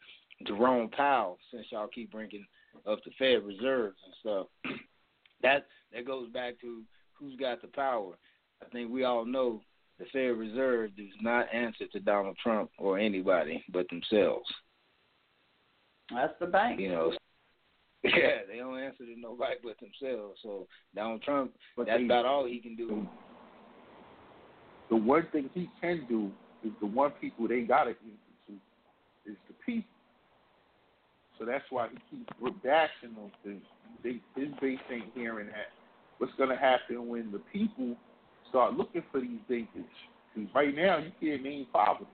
Jerome 0.47 0.89
Powell. 0.89 1.37
Since 1.51 1.67
y'all 1.71 1.87
keep 1.87 2.11
bringing 2.11 2.45
up 2.87 2.99
the 3.05 3.11
Fed 3.17 3.45
reserves 3.45 3.97
and 4.05 4.15
stuff, 4.19 4.47
that 5.41 5.67
that 5.93 6.05
goes 6.05 6.29
back 6.29 6.59
to 6.61 6.81
who's 7.13 7.35
got 7.35 7.61
the 7.61 7.67
power. 7.67 8.13
I 8.61 8.69
think 8.69 8.91
we 8.91 9.03
all 9.03 9.25
know 9.25 9.61
the 9.99 10.05
Fed 10.11 10.37
Reserve 10.37 10.95
does 10.95 11.07
not 11.21 11.53
answer 11.53 11.85
to 11.87 11.99
Donald 11.99 12.37
Trump 12.41 12.71
or 12.77 12.97
anybody 12.97 13.63
but 13.71 13.87
themselves. 13.89 14.49
That's 16.13 16.33
the 16.39 16.47
bank. 16.47 16.79
You 16.79 16.89
know, 16.89 17.13
yeah, 18.03 18.41
they 18.47 18.57
don't 18.57 18.79
answer 18.79 19.05
to 19.05 19.19
nobody 19.19 19.55
but 19.63 19.75
themselves. 19.79 20.39
So 20.41 20.67
Donald 20.95 21.21
Trump, 21.21 21.51
but 21.77 21.85
that's 21.85 21.99
they, 21.99 22.05
about 22.05 22.25
all 22.25 22.45
he 22.45 22.59
can 22.59 22.75
do. 22.75 23.05
The 24.89 24.95
one 24.95 25.27
thing 25.31 25.49
he 25.53 25.69
can 25.79 26.05
do 26.09 26.31
is 26.63 26.71
the 26.79 26.87
one 26.87 27.11
people 27.21 27.47
they 27.47 27.61
got 27.61 27.83
to 27.85 27.93
to 27.93 28.53
is 29.25 29.37
the 29.47 29.53
people. 29.65 29.89
So 31.37 31.45
that's 31.45 31.63
why 31.69 31.89
he 31.89 32.17
keeps 32.17 32.31
bashing 32.63 33.15
those 33.15 33.31
things. 33.43 33.63
They, 34.03 34.21
his 34.35 34.49
base 34.61 34.79
ain't 34.91 35.05
hearing 35.13 35.47
that. 35.47 35.69
What's 36.17 36.33
going 36.35 36.49
to 36.49 36.55
happen 36.55 37.07
when 37.07 37.31
the 37.31 37.41
people 37.51 37.95
start 38.49 38.75
looking 38.75 39.03
for 39.11 39.21
these 39.21 39.39
bankers? 39.49 39.89
Because 40.33 40.49
right 40.53 40.75
now 40.75 40.97
you 40.97 41.11
can't 41.19 41.43
name 41.43 41.67
them. 41.73 42.07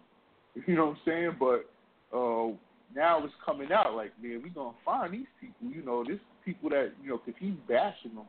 You 0.65 0.75
know 0.75 0.85
what 0.87 0.91
I'm 0.91 1.01
saying? 1.05 1.35
But 1.39 2.17
uh, 2.17 2.53
now 2.97 3.23
it's 3.23 3.33
coming 3.45 3.71
out 3.71 3.93
like, 3.93 4.11
man, 4.21 4.41
we 4.43 4.49
gonna 4.49 4.75
find 4.83 5.13
these 5.13 5.27
people. 5.39 5.69
You 5.69 5.85
know, 5.85 6.03
this 6.03 6.17
people 6.43 6.69
that 6.71 6.91
you 7.01 7.09
know, 7.09 7.19
cause 7.19 7.35
he's 7.39 7.53
bashing 7.69 8.15
them, 8.15 8.25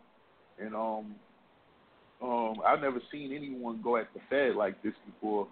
and 0.60 0.74
um, 0.74 1.14
um, 2.22 2.56
I've 2.66 2.80
never 2.80 3.00
seen 3.10 3.32
anyone 3.34 3.80
go 3.82 3.97
at 3.97 4.08
the 4.12 4.20
Fed 4.28 4.56
like 4.56 4.80
this 4.82 4.92
before. 5.06 5.48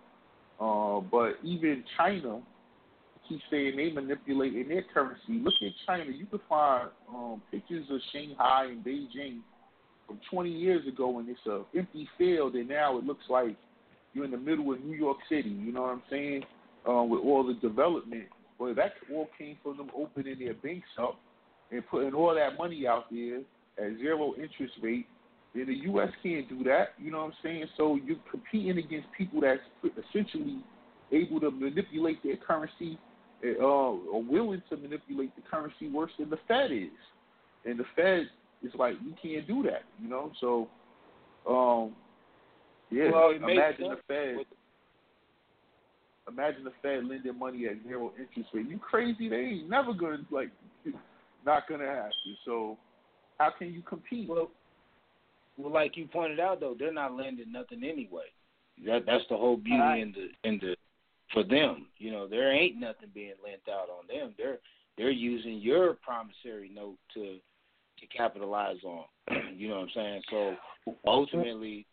Uh, 0.61 1.01
but 1.01 1.39
even 1.43 1.83
China 1.97 2.43
keeps 3.29 3.43
saying 3.51 3.77
they 3.77 3.91
manipulating 3.91 4.69
their 4.69 4.85
currency. 4.93 5.41
Look 5.43 5.55
at 5.63 5.73
China. 5.87 6.11
You 6.11 6.27
can 6.27 6.41
find 6.49 6.91
um, 7.09 7.43
pictures 7.51 7.87
of 7.91 8.01
Shanghai 8.13 8.67
and 8.71 8.85
Beijing 8.85 9.41
from 10.07 10.21
20 10.31 10.51
years 10.51 10.87
ago, 10.87 11.19
and 11.19 11.29
it's 11.29 11.41
a 11.47 11.63
empty 11.77 12.07
field, 12.19 12.55
and 12.55 12.69
now 12.69 12.99
it 12.99 13.05
looks 13.05 13.25
like 13.31 13.57
you're 14.13 14.27
in 14.27 14.31
the 14.31 14.37
middle 14.37 14.73
of 14.73 14.85
New 14.85 14.97
York 14.97 15.19
City. 15.29 15.49
You 15.49 15.73
know 15.73 15.83
what 15.83 15.91
I'm 15.91 16.03
saying? 16.11 16.45
Uh, 16.89 17.03
with 17.03 17.21
all 17.25 17.45
the 17.45 17.55
development 17.55 18.27
well, 18.59 18.75
that 18.75 18.93
all 19.13 19.29
came 19.39 19.57
from 19.63 19.77
them 19.77 19.91
opening 19.95 20.39
their 20.39 20.55
banks 20.55 20.89
up 20.99 21.19
and 21.71 21.87
putting 21.89 22.15
all 22.15 22.35
that 22.35 22.57
money 22.59 22.87
out 22.87 23.05
there 23.11 23.39
at 23.79 23.99
zero 23.99 24.35
interest 24.35 24.75
rate. 24.83 25.07
Then 25.55 25.67
the 25.67 25.75
U.S. 25.91 26.09
can't 26.23 26.49
do 26.49 26.63
that. 26.65 26.91
You 26.99 27.11
know 27.11 27.19
what 27.19 27.27
I'm 27.27 27.33
saying? 27.43 27.67
So 27.77 27.99
you're 28.05 28.19
competing 28.31 28.79
against 28.79 29.09
people 29.17 29.41
that's 29.41 29.61
essentially 29.85 30.59
able 31.13 31.41
to 31.41 31.51
manipulate 31.51 32.23
their 32.23 32.37
currency 32.37 32.99
uh, 33.45 33.63
or 33.63 34.23
willing 34.23 34.63
to 34.71 34.77
manipulate 34.77 35.35
the 35.37 35.43
currency 35.51 35.89
worse 35.89 36.11
than 36.19 36.31
the 36.31 36.39
Fed 36.49 36.73
is. 36.73 36.89
And 37.65 37.79
the 37.79 37.85
Fed 37.95 38.29
is 38.63 38.73
like, 38.79 38.95
you 39.05 39.15
can't 39.23 39.47
do 39.47 39.63
that. 39.65 39.83
You 40.03 40.09
know? 40.09 40.33
So, 40.41 40.69
um, 41.49 41.95
yeah, 42.91 43.11
well, 43.11 43.31
imagine 43.31 43.91
the 43.91 43.99
Fed 44.07 44.47
imagine 46.29 46.65
the 46.65 46.73
Fed 46.83 47.05
lending 47.05 47.39
money 47.39 47.67
at 47.67 47.83
zero 47.87 48.13
interest 48.19 48.51
rate. 48.53 48.69
You 48.69 48.79
crazy? 48.79 49.29
They 49.29 49.37
ain't 49.37 49.71
never 49.71 49.93
gonna 49.93 50.19
like 50.31 50.51
not 51.45 51.69
gonna 51.69 51.87
happen. 51.87 52.13
So 52.45 52.77
how 53.39 53.51
can 53.57 53.73
you 53.73 53.83
compete? 53.83 54.29
Well, 54.29 54.51
well, 55.57 55.73
like 55.73 55.97
you 55.97 56.07
pointed 56.07 56.41
out 56.41 56.61
though, 56.61 56.77
they're 56.79 56.93
not 56.93 57.15
lending 57.15 57.53
nothing 57.53 57.85
anyway. 57.85 58.27
That 58.85 59.05
that's 59.07 59.25
the 59.31 59.37
whole 59.37 59.57
beauty 59.57 59.79
right. 59.79 60.03
in 60.03 60.13
the 60.13 60.49
in 60.49 60.59
the 60.61 60.77
for 61.33 61.43
them. 61.43 61.87
You 61.99 62.13
know, 62.13 62.27
there 62.27 62.53
ain't 62.53 62.79
nothing 62.79 63.09
being 63.15 63.35
lent 63.45 63.63
out 63.71 63.89
on 63.89 64.07
them. 64.09 64.35
They're 64.37 64.59
they're 64.99 65.11
using 65.11 65.59
your 65.59 65.95
promissory 65.95 66.71
note 66.75 66.97
to 67.15 67.39
to 68.01 68.07
capitalize 68.15 68.77
on. 68.85 69.05
you 69.57 69.69
know 69.69 69.81
what 69.81 69.83
I'm 69.83 69.91
saying? 69.95 70.23
So 70.31 70.55
ultimately, 71.07 71.87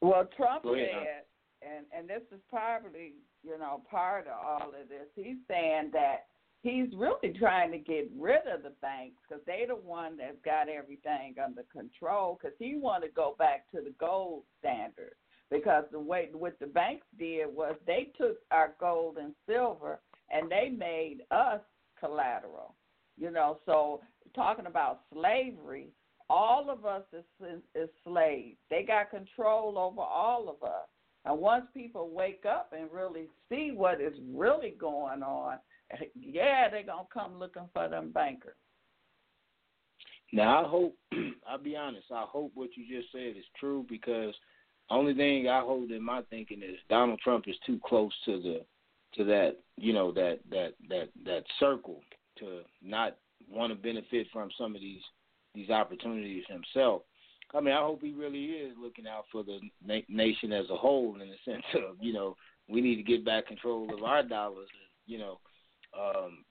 well, 0.00 0.26
Trump 0.36 0.64
said 0.64 1.24
and 1.62 1.86
and 1.96 2.08
this 2.08 2.22
is 2.32 2.40
probably 2.48 3.14
you 3.42 3.58
know 3.58 3.82
part 3.90 4.26
of 4.26 4.38
all 4.44 4.68
of 4.68 4.88
this. 4.88 5.08
He's 5.14 5.36
saying 5.48 5.90
that 5.92 6.26
he's 6.62 6.88
really 6.94 7.36
trying 7.38 7.72
to 7.72 7.78
get 7.78 8.10
rid 8.18 8.46
of 8.52 8.62
the 8.62 8.72
banks 8.82 9.16
because 9.28 9.42
they're 9.46 9.68
the 9.68 9.74
one 9.74 10.16
that's 10.16 10.36
got 10.44 10.68
everything 10.68 11.34
under 11.42 11.64
control. 11.72 12.38
Because 12.40 12.56
he 12.58 12.76
want 12.76 13.04
to 13.04 13.10
go 13.10 13.34
back 13.38 13.70
to 13.72 13.80
the 13.80 13.94
gold 13.98 14.42
standard. 14.58 15.14
Because 15.50 15.84
the 15.90 16.00
way 16.00 16.28
what 16.32 16.58
the 16.60 16.66
banks 16.66 17.06
did 17.18 17.46
was 17.46 17.74
they 17.86 18.12
took 18.18 18.36
our 18.50 18.74
gold 18.78 19.16
and 19.16 19.34
silver 19.46 20.00
and 20.30 20.50
they 20.50 20.68
made 20.68 21.20
us 21.30 21.60
collateral. 21.98 22.74
You 23.16 23.30
know, 23.30 23.58
so 23.64 24.00
talking 24.34 24.66
about 24.66 25.00
slavery, 25.12 25.88
all 26.28 26.70
of 26.70 26.84
us 26.84 27.02
is, 27.12 27.24
is, 27.40 27.62
is 27.74 27.88
slaves. 28.04 28.58
They 28.68 28.82
got 28.82 29.10
control 29.10 29.78
over 29.78 30.02
all 30.02 30.48
of 30.48 30.62
us. 30.68 30.86
And 31.24 31.38
once 31.38 31.66
people 31.74 32.10
wake 32.10 32.44
up 32.48 32.72
and 32.76 32.90
really 32.92 33.28
see 33.48 33.72
what 33.74 34.00
is 34.00 34.14
really 34.32 34.74
going 34.78 35.22
on, 35.22 35.58
yeah, 36.14 36.68
they're 36.70 36.82
gonna 36.84 37.08
come 37.12 37.38
looking 37.38 37.68
for 37.72 37.88
them 37.88 38.10
bankers. 38.12 38.56
Now 40.32 40.64
I 40.64 40.68
hope 40.68 40.96
I'll 41.48 41.58
be 41.58 41.76
honest, 41.76 42.06
I 42.12 42.24
hope 42.28 42.52
what 42.54 42.70
you 42.76 42.84
just 42.88 43.12
said 43.12 43.36
is 43.36 43.44
true 43.58 43.86
because 43.88 44.34
only 44.90 45.14
thing 45.14 45.48
I 45.48 45.60
hold 45.60 45.90
in 45.90 46.02
my 46.02 46.22
thinking 46.30 46.62
is 46.62 46.76
Donald 46.88 47.20
Trump 47.20 47.46
is 47.46 47.56
too 47.66 47.80
close 47.84 48.12
to 48.24 48.40
the 48.40 48.60
to 49.14 49.24
that 49.24 49.56
you 49.76 49.92
know 49.92 50.12
that 50.12 50.40
that 50.50 50.74
that 50.88 51.08
that 51.24 51.44
circle 51.58 52.00
to 52.38 52.60
not 52.82 53.16
want 53.50 53.72
to 53.72 53.78
benefit 53.78 54.26
from 54.32 54.50
some 54.58 54.74
of 54.74 54.80
these 54.80 55.02
these 55.54 55.70
opportunities 55.70 56.44
himself. 56.48 57.02
I 57.54 57.60
mean, 57.60 57.74
I 57.74 57.80
hope 57.80 58.02
he 58.02 58.12
really 58.12 58.44
is 58.44 58.74
looking 58.80 59.06
out 59.06 59.24
for 59.32 59.42
the 59.42 59.58
na- 59.84 60.00
nation 60.08 60.52
as 60.52 60.68
a 60.70 60.76
whole, 60.76 61.16
in 61.20 61.28
the 61.28 61.36
sense 61.50 61.64
of 61.74 61.96
you 62.00 62.12
know 62.12 62.36
we 62.68 62.80
need 62.80 62.96
to 62.96 63.02
get 63.02 63.24
back 63.24 63.46
control 63.46 63.92
of 63.92 64.02
our 64.02 64.22
dollars. 64.22 64.68
You 65.06 65.18
know, 65.18 65.40
um, 65.98 66.44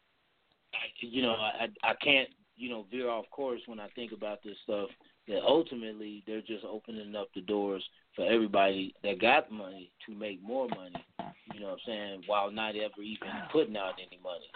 I, 0.74 0.88
you 1.00 1.22
know, 1.22 1.34
I 1.34 1.68
I 1.84 1.94
can't 2.04 2.30
you 2.56 2.70
know 2.70 2.86
veer 2.90 3.10
off 3.10 3.26
course 3.32 3.62
when 3.68 3.80
I 3.80 3.88
think 3.96 4.12
about 4.12 4.40
this 4.44 4.58
stuff. 4.64 4.90
That 5.28 5.42
ultimately 5.46 6.24
they're 6.26 6.40
just 6.40 6.64
opening 6.64 7.14
up 7.14 7.28
the 7.36 7.42
doors 7.42 7.84
for 8.16 8.26
everybody 8.26 8.96
that 9.04 9.20
got 9.20 9.52
money 9.52 9.92
to 10.06 10.16
make 10.16 10.42
more 10.42 10.70
money. 10.70 11.06
You 11.54 11.60
know 11.60 11.66
what 11.66 11.74
I'm 11.74 11.80
saying? 11.86 12.24
While 12.28 12.50
not 12.50 12.78
ever 12.78 13.02
even 13.04 13.28
putting 13.52 13.76
out 13.76 13.96
any 14.00 14.22
money. 14.24 14.48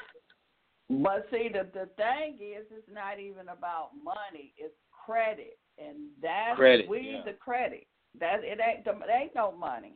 But 1.03 1.27
see, 1.29 1.49
the 1.51 1.67
the 1.73 1.89
thing 1.97 2.35
is, 2.39 2.65
it's 2.71 2.87
not 2.89 3.19
even 3.19 3.49
about 3.49 3.89
money; 4.01 4.53
it's 4.57 4.73
credit 5.05 5.57
and 5.87 5.97
that's 6.21 6.57
credit, 6.57 6.87
we 6.87 7.11
yeah. 7.13 7.21
the 7.25 7.33
credit. 7.33 7.87
That 8.19 8.43
it 8.43 8.59
ain't 8.59 8.85
it 8.85 9.09
ain't 9.13 9.35
no 9.35 9.51
money. 9.51 9.93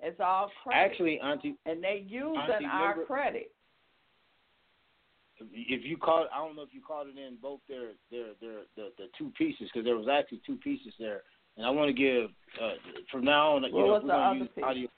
It's 0.00 0.18
all 0.20 0.50
credit. 0.62 0.78
Actually, 0.78 1.20
Auntie, 1.20 1.56
and 1.64 1.82
they 1.82 2.04
using 2.06 2.36
auntie, 2.36 2.64
our 2.64 2.90
remember, 2.90 3.04
credit. 3.06 3.52
If 5.38 5.84
you 5.84 5.96
caught, 5.96 6.26
I 6.34 6.38
don't 6.38 6.56
know 6.56 6.62
if 6.62 6.72
you 6.72 6.80
caught 6.86 7.06
it 7.06 7.16
in 7.16 7.36
both 7.40 7.60
their 7.68 7.92
their 8.10 8.28
their 8.40 8.62
the, 8.76 8.90
the 8.98 9.06
two 9.16 9.30
pieces 9.38 9.70
because 9.72 9.84
there 9.84 9.96
was 9.96 10.08
actually 10.10 10.40
two 10.44 10.56
pieces 10.56 10.92
there, 10.98 11.22
and 11.56 11.64
I 11.64 11.70
want 11.70 11.88
to 11.88 11.92
give 11.92 12.30
uh, 12.60 12.74
from 13.10 13.24
now 13.24 13.56
on. 13.56 13.62
You 13.62 13.70
know, 13.70 13.78
was 13.78 14.02
the 14.04 14.12
other 14.12 14.38
use 14.38 14.48
piece? 14.54 14.64
audio. 14.64 14.88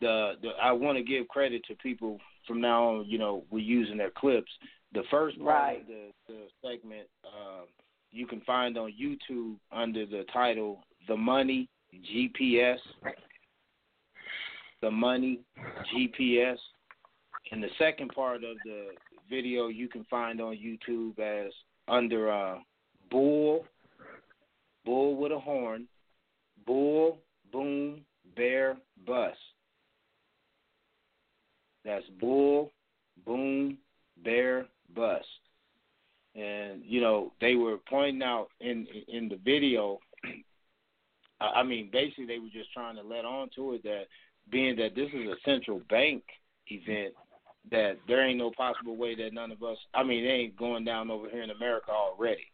The 0.00 0.32
the 0.42 0.48
I 0.60 0.72
want 0.72 0.98
to 0.98 1.04
give 1.04 1.28
credit 1.28 1.62
to 1.68 1.74
people 1.76 2.18
from 2.46 2.60
now 2.60 2.88
on. 2.88 3.04
You 3.06 3.18
know, 3.18 3.44
we're 3.50 3.60
using 3.60 3.96
their 3.96 4.10
clips. 4.10 4.50
The 4.92 5.02
first 5.10 5.38
part 5.38 5.48
right. 5.48 5.80
of 5.80 5.86
the, 5.86 6.10
the 6.26 6.40
segment. 6.60 7.06
Um, 7.24 7.66
you 8.12 8.26
can 8.26 8.40
find 8.42 8.76
on 8.76 8.92
YouTube 9.00 9.56
under 9.72 10.06
the 10.06 10.24
title 10.32 10.84
The 11.08 11.16
Money 11.16 11.68
GPS. 11.94 12.78
The 14.82 14.90
Money 14.90 15.40
GPS. 15.94 16.56
And 17.52 17.62
the 17.62 17.68
second 17.78 18.12
part 18.14 18.44
of 18.44 18.56
the 18.64 18.88
video 19.28 19.68
you 19.68 19.88
can 19.88 20.04
find 20.10 20.40
on 20.40 20.56
YouTube 20.56 21.18
as 21.18 21.52
under 21.88 22.30
uh, 22.30 22.58
Bull, 23.10 23.64
Bull 24.84 25.16
with 25.16 25.32
a 25.32 25.38
horn, 25.38 25.86
Bull, 26.66 27.18
Boom, 27.52 28.00
Bear, 28.36 28.76
Bus. 29.06 29.34
That's 31.84 32.04
Bull, 32.20 32.70
Boom, 33.24 33.78
Bear, 34.22 34.66
Bus 34.94 35.24
and 36.34 36.82
you 36.84 37.00
know 37.00 37.32
they 37.40 37.54
were 37.54 37.78
pointing 37.88 38.22
out 38.22 38.48
in 38.60 38.86
in 39.08 39.28
the 39.28 39.38
video. 39.44 39.98
I 41.40 41.62
mean, 41.62 41.88
basically 41.90 42.26
they 42.26 42.38
were 42.38 42.50
just 42.52 42.70
trying 42.72 42.96
to 42.96 43.02
let 43.02 43.24
on 43.24 43.48
to 43.56 43.72
it 43.72 43.82
that 43.84 44.02
being 44.50 44.76
that 44.76 44.94
this 44.94 45.08
is 45.14 45.26
a 45.26 45.36
central 45.44 45.80
bank 45.88 46.22
event, 46.66 47.14
that 47.70 47.96
there 48.06 48.26
ain't 48.26 48.38
no 48.38 48.50
possible 48.56 48.96
way 48.96 49.14
that 49.14 49.32
none 49.32 49.50
of 49.50 49.62
us. 49.62 49.78
I 49.94 50.02
mean, 50.02 50.24
they 50.24 50.30
ain't 50.30 50.56
going 50.56 50.84
down 50.84 51.10
over 51.10 51.28
here 51.30 51.42
in 51.42 51.50
America 51.50 51.90
already. 51.90 52.46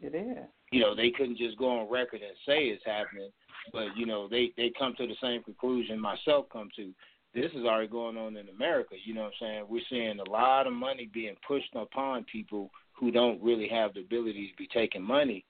It 0.00 0.14
is. 0.14 0.44
You 0.70 0.80
know, 0.80 0.94
they 0.94 1.10
couldn't 1.10 1.38
just 1.38 1.58
go 1.58 1.80
on 1.80 1.90
record 1.90 2.20
and 2.20 2.36
say 2.46 2.64
it's 2.64 2.84
happening, 2.84 3.30
but 3.72 3.96
you 3.96 4.06
know, 4.06 4.28
they 4.28 4.52
they 4.56 4.72
come 4.78 4.94
to 4.98 5.06
the 5.06 5.16
same 5.22 5.42
conclusion 5.42 6.00
myself 6.00 6.46
come 6.52 6.68
to. 6.76 6.92
This 7.34 7.50
is 7.52 7.64
already 7.64 7.88
going 7.88 8.16
on 8.16 8.36
in 8.36 8.48
America. 8.48 8.94
You 9.04 9.14
know 9.14 9.22
what 9.22 9.32
I'm 9.40 9.46
saying? 9.46 9.64
We're 9.68 9.82
seeing 9.90 10.20
a 10.20 10.30
lot 10.30 10.68
of 10.68 10.72
money 10.72 11.10
being 11.12 11.34
pushed 11.46 11.74
upon 11.74 12.24
people 12.30 12.70
who 12.92 13.10
don't 13.10 13.42
really 13.42 13.68
have 13.68 13.94
the 13.94 14.00
ability 14.00 14.48
to 14.48 14.56
be 14.56 14.68
taking 14.72 15.02
money. 15.02 15.44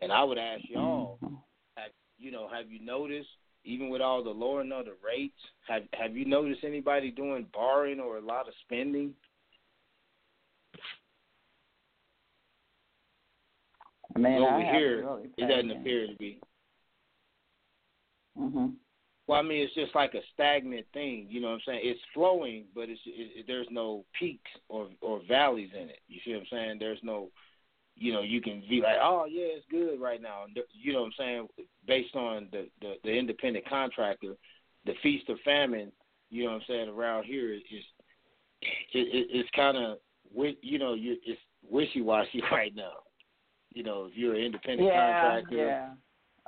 And 0.00 0.10
I 0.10 0.24
would 0.24 0.38
ask 0.38 0.62
y'all, 0.68 1.18
have, 1.76 1.90
you 2.18 2.30
know, 2.30 2.48
have 2.48 2.70
you 2.70 2.84
noticed 2.84 3.28
even 3.64 3.90
with 3.90 4.00
all 4.00 4.22
the 4.22 4.30
lowering 4.30 4.72
of 4.72 4.86
the 4.86 4.94
rates, 5.04 5.34
have 5.68 5.82
have 5.92 6.16
you 6.16 6.24
noticed 6.24 6.64
anybody 6.64 7.10
doing 7.10 7.46
borrowing 7.52 8.00
or 8.00 8.16
a 8.16 8.20
lot 8.20 8.48
of 8.48 8.54
spending? 8.64 9.12
I 14.14 14.18
mean, 14.18 14.38
over 14.40 14.54
I 14.54 14.72
here, 14.72 15.00
really 15.00 15.28
it 15.36 15.48
doesn't 15.48 15.70
appear 15.72 16.06
to 16.06 16.14
be. 16.16 16.40
hmm 18.38 18.66
Well, 19.26 19.40
I 19.40 19.42
mean, 19.42 19.62
it's 19.62 19.74
just 19.74 19.94
like 19.94 20.14
a 20.14 20.20
stagnant 20.34 20.86
thing. 20.92 21.26
You 21.28 21.40
know 21.40 21.48
what 21.48 21.54
I'm 21.54 21.60
saying? 21.66 21.80
It's 21.82 22.00
flowing, 22.14 22.64
but 22.74 22.88
it's 22.88 23.00
it, 23.06 23.46
there's 23.46 23.66
no 23.70 24.04
peaks 24.18 24.50
or 24.68 24.88
or 25.00 25.20
valleys 25.26 25.70
in 25.74 25.88
it. 25.88 25.98
You 26.08 26.20
see 26.24 26.32
what 26.32 26.40
I'm 26.40 26.46
saying? 26.50 26.76
There's 26.78 27.00
no, 27.02 27.30
you 27.96 28.12
know, 28.12 28.22
you 28.22 28.40
can 28.40 28.62
be 28.68 28.80
like, 28.80 28.98
oh 29.00 29.26
yeah, 29.28 29.46
it's 29.46 29.66
good 29.70 30.00
right 30.00 30.22
now. 30.22 30.44
And 30.44 30.56
you 30.72 30.92
know 30.92 31.00
what 31.00 31.06
I'm 31.06 31.12
saying? 31.18 31.48
Based 31.86 32.14
on 32.14 32.48
the 32.52 32.68
the, 32.80 32.94
the 33.02 33.10
independent 33.10 33.68
contractor, 33.68 34.34
the 34.84 34.94
feast 35.02 35.24
or 35.28 35.36
famine. 35.44 35.90
You 36.30 36.44
know 36.44 36.52
what 36.52 36.56
I'm 36.56 36.64
saying? 36.68 36.88
Around 36.88 37.24
here 37.24 37.52
is 37.52 37.62
it, 37.72 37.86
it, 38.92 39.26
it's 39.30 39.50
kind 39.54 39.76
of 39.76 39.98
you 40.62 40.78
know 40.78 40.94
you 40.94 41.16
it's 41.24 41.40
wishy 41.68 42.00
washy 42.00 42.42
right 42.52 42.74
now. 42.74 42.92
You 43.72 43.82
know, 43.82 44.06
if 44.06 44.16
you're 44.16 44.34
an 44.34 44.40
independent 44.42 44.88
Yeah, 44.88 45.20
contractor, 45.20 45.56
yeah. 45.56 45.88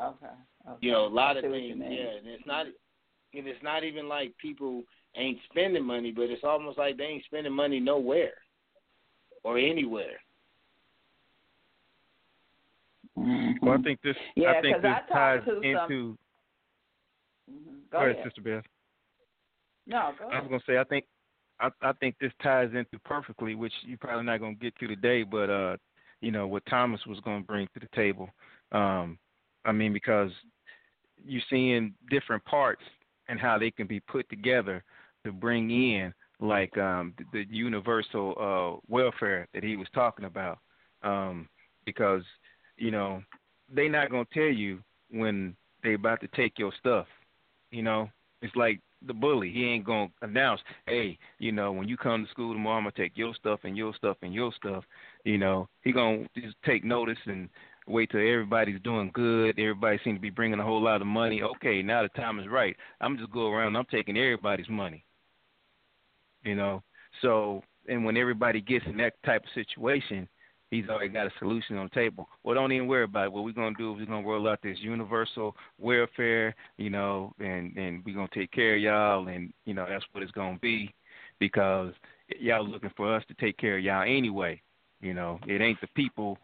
Okay. 0.00 0.26
okay. 0.68 0.76
you 0.80 0.92
know, 0.92 1.06
a 1.06 1.08
lot 1.08 1.36
of 1.36 1.42
things. 1.42 1.76
Yeah, 1.78 1.86
and 1.86 2.26
it's 2.26 2.46
not, 2.46 2.66
and 2.66 3.46
it's 3.46 3.62
not 3.62 3.84
even 3.84 4.08
like 4.08 4.32
people 4.38 4.82
ain't 5.16 5.38
spending 5.50 5.84
money, 5.84 6.12
but 6.12 6.24
it's 6.30 6.44
almost 6.44 6.78
like 6.78 6.96
they 6.96 7.04
ain't 7.04 7.24
spending 7.24 7.52
money 7.52 7.80
nowhere 7.80 8.32
or 9.42 9.58
anywhere. 9.58 10.18
Well, 13.16 13.76
I 13.78 13.82
think 13.82 14.00
this. 14.02 14.16
Yeah, 14.36 14.52
I 14.56 14.60
think 14.60 14.76
'cause 14.76 14.82
this 14.82 14.90
I 14.92 14.98
talked 15.00 15.10
ties 15.10 15.44
to 15.46 15.54
some- 15.54 15.64
into. 15.64 16.18
Mhm. 17.50 17.90
Go, 17.90 17.98
Go 17.98 17.98
ahead, 17.98 18.10
ahead. 18.12 18.24
Sister 18.24 18.40
Beth. 18.42 18.64
No, 19.86 20.14
go 20.18 20.28
ahead. 20.28 20.34
I 20.34 20.40
was 20.40 20.48
gonna 20.48 20.62
say 20.66 20.78
I 20.78 20.84
think 20.84 21.06
I 21.58 21.70
I 21.82 21.92
think 21.94 22.16
this 22.18 22.32
ties 22.40 22.72
into 22.74 22.98
perfectly, 23.00 23.54
which 23.56 23.72
you're 23.82 23.98
probably 23.98 24.24
not 24.24 24.38
gonna 24.38 24.54
get 24.54 24.76
to 24.76 24.86
today, 24.86 25.24
but 25.24 25.50
uh, 25.50 25.76
you 26.20 26.30
know 26.30 26.46
what 26.46 26.64
Thomas 26.66 27.04
was 27.06 27.18
gonna 27.20 27.42
bring 27.42 27.66
to 27.68 27.80
the 27.80 27.88
table. 27.88 28.30
Um, 28.70 29.18
I 29.68 29.72
mean 29.72 29.92
because 29.92 30.30
you're 31.24 31.42
seeing 31.50 31.94
different 32.10 32.42
parts 32.44 32.82
and 33.28 33.38
how 33.38 33.58
they 33.58 33.70
can 33.70 33.86
be 33.86 34.00
put 34.00 34.28
together 34.30 34.82
to 35.24 35.32
bring 35.32 35.70
in 35.70 36.12
like 36.40 36.76
um 36.78 37.12
the, 37.18 37.24
the 37.32 37.46
universal 37.54 38.34
uh 38.40 38.80
welfare 38.88 39.46
that 39.52 39.62
he 39.62 39.76
was 39.76 39.88
talking 39.94 40.24
about. 40.24 40.58
Um, 41.02 41.48
because 41.84 42.22
you 42.76 42.90
know 42.90 43.22
they're 43.72 43.90
not 43.90 44.10
gonna 44.10 44.24
tell 44.32 44.42
you 44.42 44.80
when 45.10 45.54
they 45.82 45.94
about 45.94 46.20
to 46.22 46.28
take 46.28 46.58
your 46.58 46.72
stuff. 46.78 47.06
You 47.70 47.82
know, 47.82 48.08
it's 48.40 48.56
like 48.56 48.80
the 49.06 49.12
bully. 49.14 49.50
He 49.52 49.66
ain't 49.66 49.84
gonna 49.84 50.08
announce, 50.22 50.60
hey, 50.86 51.18
you 51.38 51.52
know, 51.52 51.72
when 51.72 51.88
you 51.88 51.96
come 51.96 52.24
to 52.24 52.30
school 52.30 52.52
tomorrow, 52.52 52.78
I'm 52.78 52.84
gonna 52.84 52.92
take 52.96 53.16
your 53.16 53.34
stuff 53.34 53.60
and 53.64 53.76
your 53.76 53.94
stuff 53.94 54.16
and 54.22 54.32
your 54.32 54.52
stuff. 54.56 54.84
You 55.24 55.38
know, 55.38 55.68
he 55.82 55.92
gonna 55.92 56.26
just 56.36 56.56
take 56.64 56.84
notice 56.84 57.18
and 57.26 57.48
wait 57.88 58.10
till 58.10 58.20
everybody's 58.20 58.80
doing 58.82 59.10
good. 59.14 59.58
Everybody 59.58 59.98
seems 60.04 60.18
to 60.18 60.22
be 60.22 60.30
bringing 60.30 60.60
a 60.60 60.64
whole 60.64 60.82
lot 60.82 61.00
of 61.00 61.06
money. 61.06 61.42
Okay, 61.42 61.82
now 61.82 62.02
the 62.02 62.08
time 62.10 62.38
is 62.38 62.48
right. 62.48 62.76
I'm 63.00 63.18
just 63.18 63.32
go 63.32 63.50
around. 63.50 63.76
I'm 63.76 63.86
taking 63.86 64.16
everybody's 64.16 64.68
money. 64.68 65.04
You 66.44 66.54
know, 66.54 66.82
so 67.22 67.62
and 67.88 68.04
when 68.04 68.16
everybody 68.16 68.60
gets 68.60 68.84
in 68.86 68.96
that 68.98 69.14
type 69.24 69.42
of 69.42 69.50
situation, 69.54 70.28
he's 70.70 70.88
already 70.88 71.08
got 71.08 71.26
a 71.26 71.32
solution 71.38 71.76
on 71.76 71.88
the 71.92 72.00
table. 72.00 72.28
Well, 72.44 72.54
don't 72.54 72.72
even 72.72 72.86
worry 72.86 73.04
about 73.04 73.26
it. 73.26 73.32
What 73.32 73.44
we're 73.44 73.52
gonna 73.52 73.74
do 73.76 73.94
is 73.94 74.00
we're 74.00 74.06
gonna 74.06 74.26
roll 74.26 74.48
out 74.48 74.60
this 74.62 74.78
universal 74.80 75.56
welfare, 75.78 76.54
you 76.76 76.90
know, 76.90 77.32
and 77.40 77.76
and 77.76 78.04
we're 78.04 78.14
gonna 78.14 78.28
take 78.32 78.52
care 78.52 78.76
of 78.76 78.82
y'all, 78.82 79.28
and 79.28 79.52
you 79.64 79.74
know 79.74 79.86
that's 79.88 80.04
what 80.12 80.22
it's 80.22 80.32
gonna 80.32 80.58
be, 80.60 80.94
because 81.38 81.92
y'all 82.38 82.66
looking 82.66 82.92
for 82.96 83.14
us 83.14 83.24
to 83.28 83.34
take 83.34 83.56
care 83.56 83.78
of 83.78 83.84
y'all 83.84 84.02
anyway. 84.02 84.60
You 85.00 85.14
know, 85.14 85.38
it 85.46 85.60
ain't 85.60 85.80
the 85.80 85.86
people, 85.94 86.38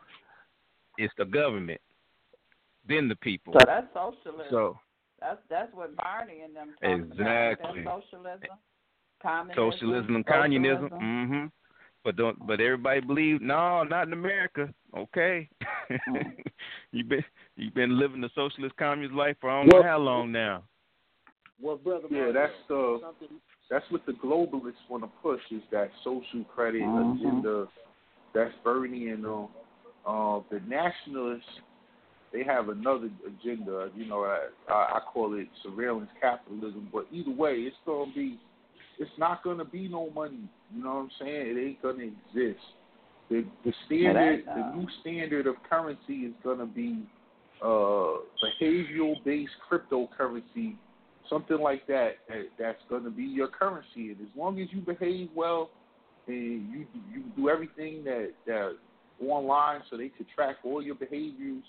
it's 0.99 1.15
the 1.19 1.25
government, 1.25 1.81
then 2.89 3.09
the 3.09 3.17
people. 3.17 3.55
So 3.55 3.65
that's 3.67 3.87
socialism. 3.95 4.47
So 4.51 4.79
that's 5.21 5.39
that's 5.49 5.73
what 5.75 5.97
Bernie 5.97 6.41
and 6.45 6.55
them 6.55 6.75
talking 6.81 7.11
Exactly. 7.13 7.81
about. 7.83 8.01
That's 8.01 8.03
socialism, 8.11 8.59
communism, 9.23 9.71
socialism 9.73 10.17
and 10.17 10.27
communism. 10.27 10.83
socialism. 10.91 11.31
Mhm. 11.31 11.53
But 12.05 12.17
don't. 12.17 12.47
But 12.47 12.61
everybody 12.61 13.01
believe 13.01 13.41
no, 13.41 13.83
not 13.83 14.07
in 14.07 14.13
America. 14.13 14.73
Okay. 14.97 15.49
you've 16.93 17.09
been 17.09 17.25
you've 17.57 17.75
been 17.75 17.99
living 17.99 18.21
the 18.21 18.31
socialist 18.35 18.77
communist 18.77 19.15
life 19.15 19.37
for 19.41 19.51
I 19.51 19.65
don't 19.65 19.69
know 19.69 19.83
how 19.83 19.99
long 19.99 20.31
now. 20.31 20.65
Well, 21.63 21.77
brother, 21.77 22.09
Yeah, 22.11 22.19
Mario, 22.19 22.33
that's 22.33 22.71
uh, 22.71 22.99
something 23.01 23.41
that's 23.71 23.85
what 23.91 24.05
the 24.07 24.13
globalists 24.13 24.85
want 24.91 25.03
to 25.05 25.11
push 25.23 25.41
is 25.51 25.63
that 25.71 25.91
social 26.03 26.45
credit 26.45 26.83
Mhm. 26.83 27.19
agenda. 27.19 27.69
That's 28.35 28.55
Bernie 28.63 29.09
and 29.09 29.25
uh, 29.25 29.47
uh, 30.07 30.41
the 30.51 30.61
nationalists. 30.67 31.45
They 32.33 32.43
have 32.43 32.69
another 32.69 33.11
agenda. 33.27 33.91
You 33.95 34.07
know, 34.07 34.25
I, 34.25 34.49
I 34.73 35.01
call 35.13 35.35
it 35.35 35.47
surveillance 35.63 36.11
capitalism. 36.21 36.89
But 36.93 37.07
either 37.13 37.31
way, 37.31 37.53
it's 37.53 37.77
gonna 37.87 38.13
be. 38.13 38.41
It's 38.99 39.11
not 39.19 39.43
gonna 39.45 39.65
be 39.65 39.89
no 39.89 40.11
money. 40.11 40.49
You 40.75 40.83
know 40.83 40.95
what 40.95 41.01
I'm 41.01 41.11
saying? 41.21 41.57
It 41.57 41.61
ain't 41.61 41.83
gonna 41.83 42.05
exist. 42.05 42.65
The 43.31 43.45
the 43.65 43.73
standard, 43.87 44.45
that, 44.47 44.55
the 44.55 44.61
uh, 44.63 44.75
new 44.75 44.87
standard 45.01 45.47
of 45.47 45.55
currency 45.69 46.27
is 46.27 46.35
gonna 46.43 46.67
be 46.67 47.05
uh, 47.63 48.19
behavioral 48.61 49.15
based 49.25 49.53
cryptocurrency, 49.71 50.75
something 51.31 51.59
like 51.59 51.87
that, 51.87 52.15
that. 52.29 52.47
That's 52.59 52.83
gonna 52.91 53.11
be 53.11 53.23
your 53.23 53.49
currency, 53.49 54.11
and 54.11 54.21
as 54.21 54.37
long 54.37 54.61
as 54.61 54.69
you 54.73 54.81
behave 54.81 55.29
well 55.37 55.71
and 56.27 56.71
you 56.71 56.87
you 57.13 57.23
do 57.37 57.49
everything 57.49 58.05
that 58.05 58.33
that 58.47 58.77
online, 59.21 59.83
so 59.91 59.97
they 59.97 60.09
could 60.09 60.27
track 60.35 60.57
all 60.65 60.83
your 60.83 60.95
behaviors, 60.95 61.65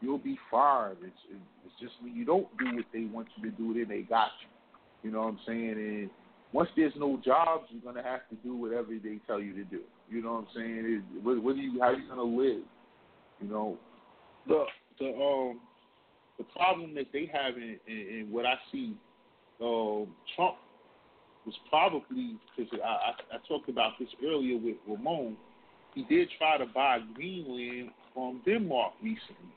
you'll 0.00 0.18
be 0.18 0.38
fine. 0.50 0.96
It's 1.02 1.40
it's 1.64 1.74
just 1.80 1.94
when 2.02 2.14
you 2.14 2.24
don't 2.24 2.46
do 2.58 2.76
what 2.76 2.86
they 2.92 3.04
want 3.04 3.28
you 3.36 3.50
to 3.50 3.56
do, 3.56 3.74
then 3.74 3.88
they 3.88 4.02
got 4.02 4.30
you. 4.42 4.48
You 5.02 5.10
know 5.14 5.22
what 5.22 5.28
I'm 5.28 5.40
saying? 5.46 5.72
And 5.72 6.10
once 6.52 6.68
there's 6.76 6.92
no 6.96 7.20
jobs, 7.24 7.66
you're 7.70 7.82
gonna 7.82 8.06
have 8.06 8.28
to 8.30 8.34
do 8.36 8.54
whatever 8.56 8.88
they 9.02 9.18
tell 9.26 9.40
you 9.40 9.54
to 9.54 9.64
do. 9.64 9.80
You 10.10 10.22
know 10.22 10.34
what 10.34 10.40
I'm 10.40 10.46
saying? 10.54 11.02
It, 11.16 11.24
what, 11.24 11.42
what 11.42 11.54
are 11.54 11.58
you? 11.58 11.80
How 11.80 11.88
are 11.88 11.94
you 11.94 12.08
gonna 12.08 12.22
live? 12.22 12.62
You 13.40 13.48
know, 13.48 13.78
the 14.46 14.64
the 14.98 15.06
um 15.06 15.60
the 16.38 16.44
problem 16.56 16.94
that 16.94 17.06
they 17.12 17.30
have 17.32 17.56
in, 17.56 17.76
in, 17.86 18.20
in 18.20 18.28
what 18.30 18.46
I 18.46 18.54
see, 18.72 18.96
um, 19.60 20.08
Trump 20.34 20.56
was 21.44 21.54
probably 21.68 22.36
because 22.56 22.72
I, 22.82 22.86
I 22.86 23.36
I 23.36 23.38
talked 23.46 23.68
about 23.68 23.92
this 23.98 24.08
earlier 24.24 24.58
with 24.58 24.76
Ramon. 24.88 25.36
He 25.94 26.02
did 26.04 26.28
try 26.38 26.58
to 26.58 26.66
buy 26.66 26.98
Greenland 27.14 27.90
from 28.14 28.40
Denmark 28.44 28.92
recently. 29.02 29.54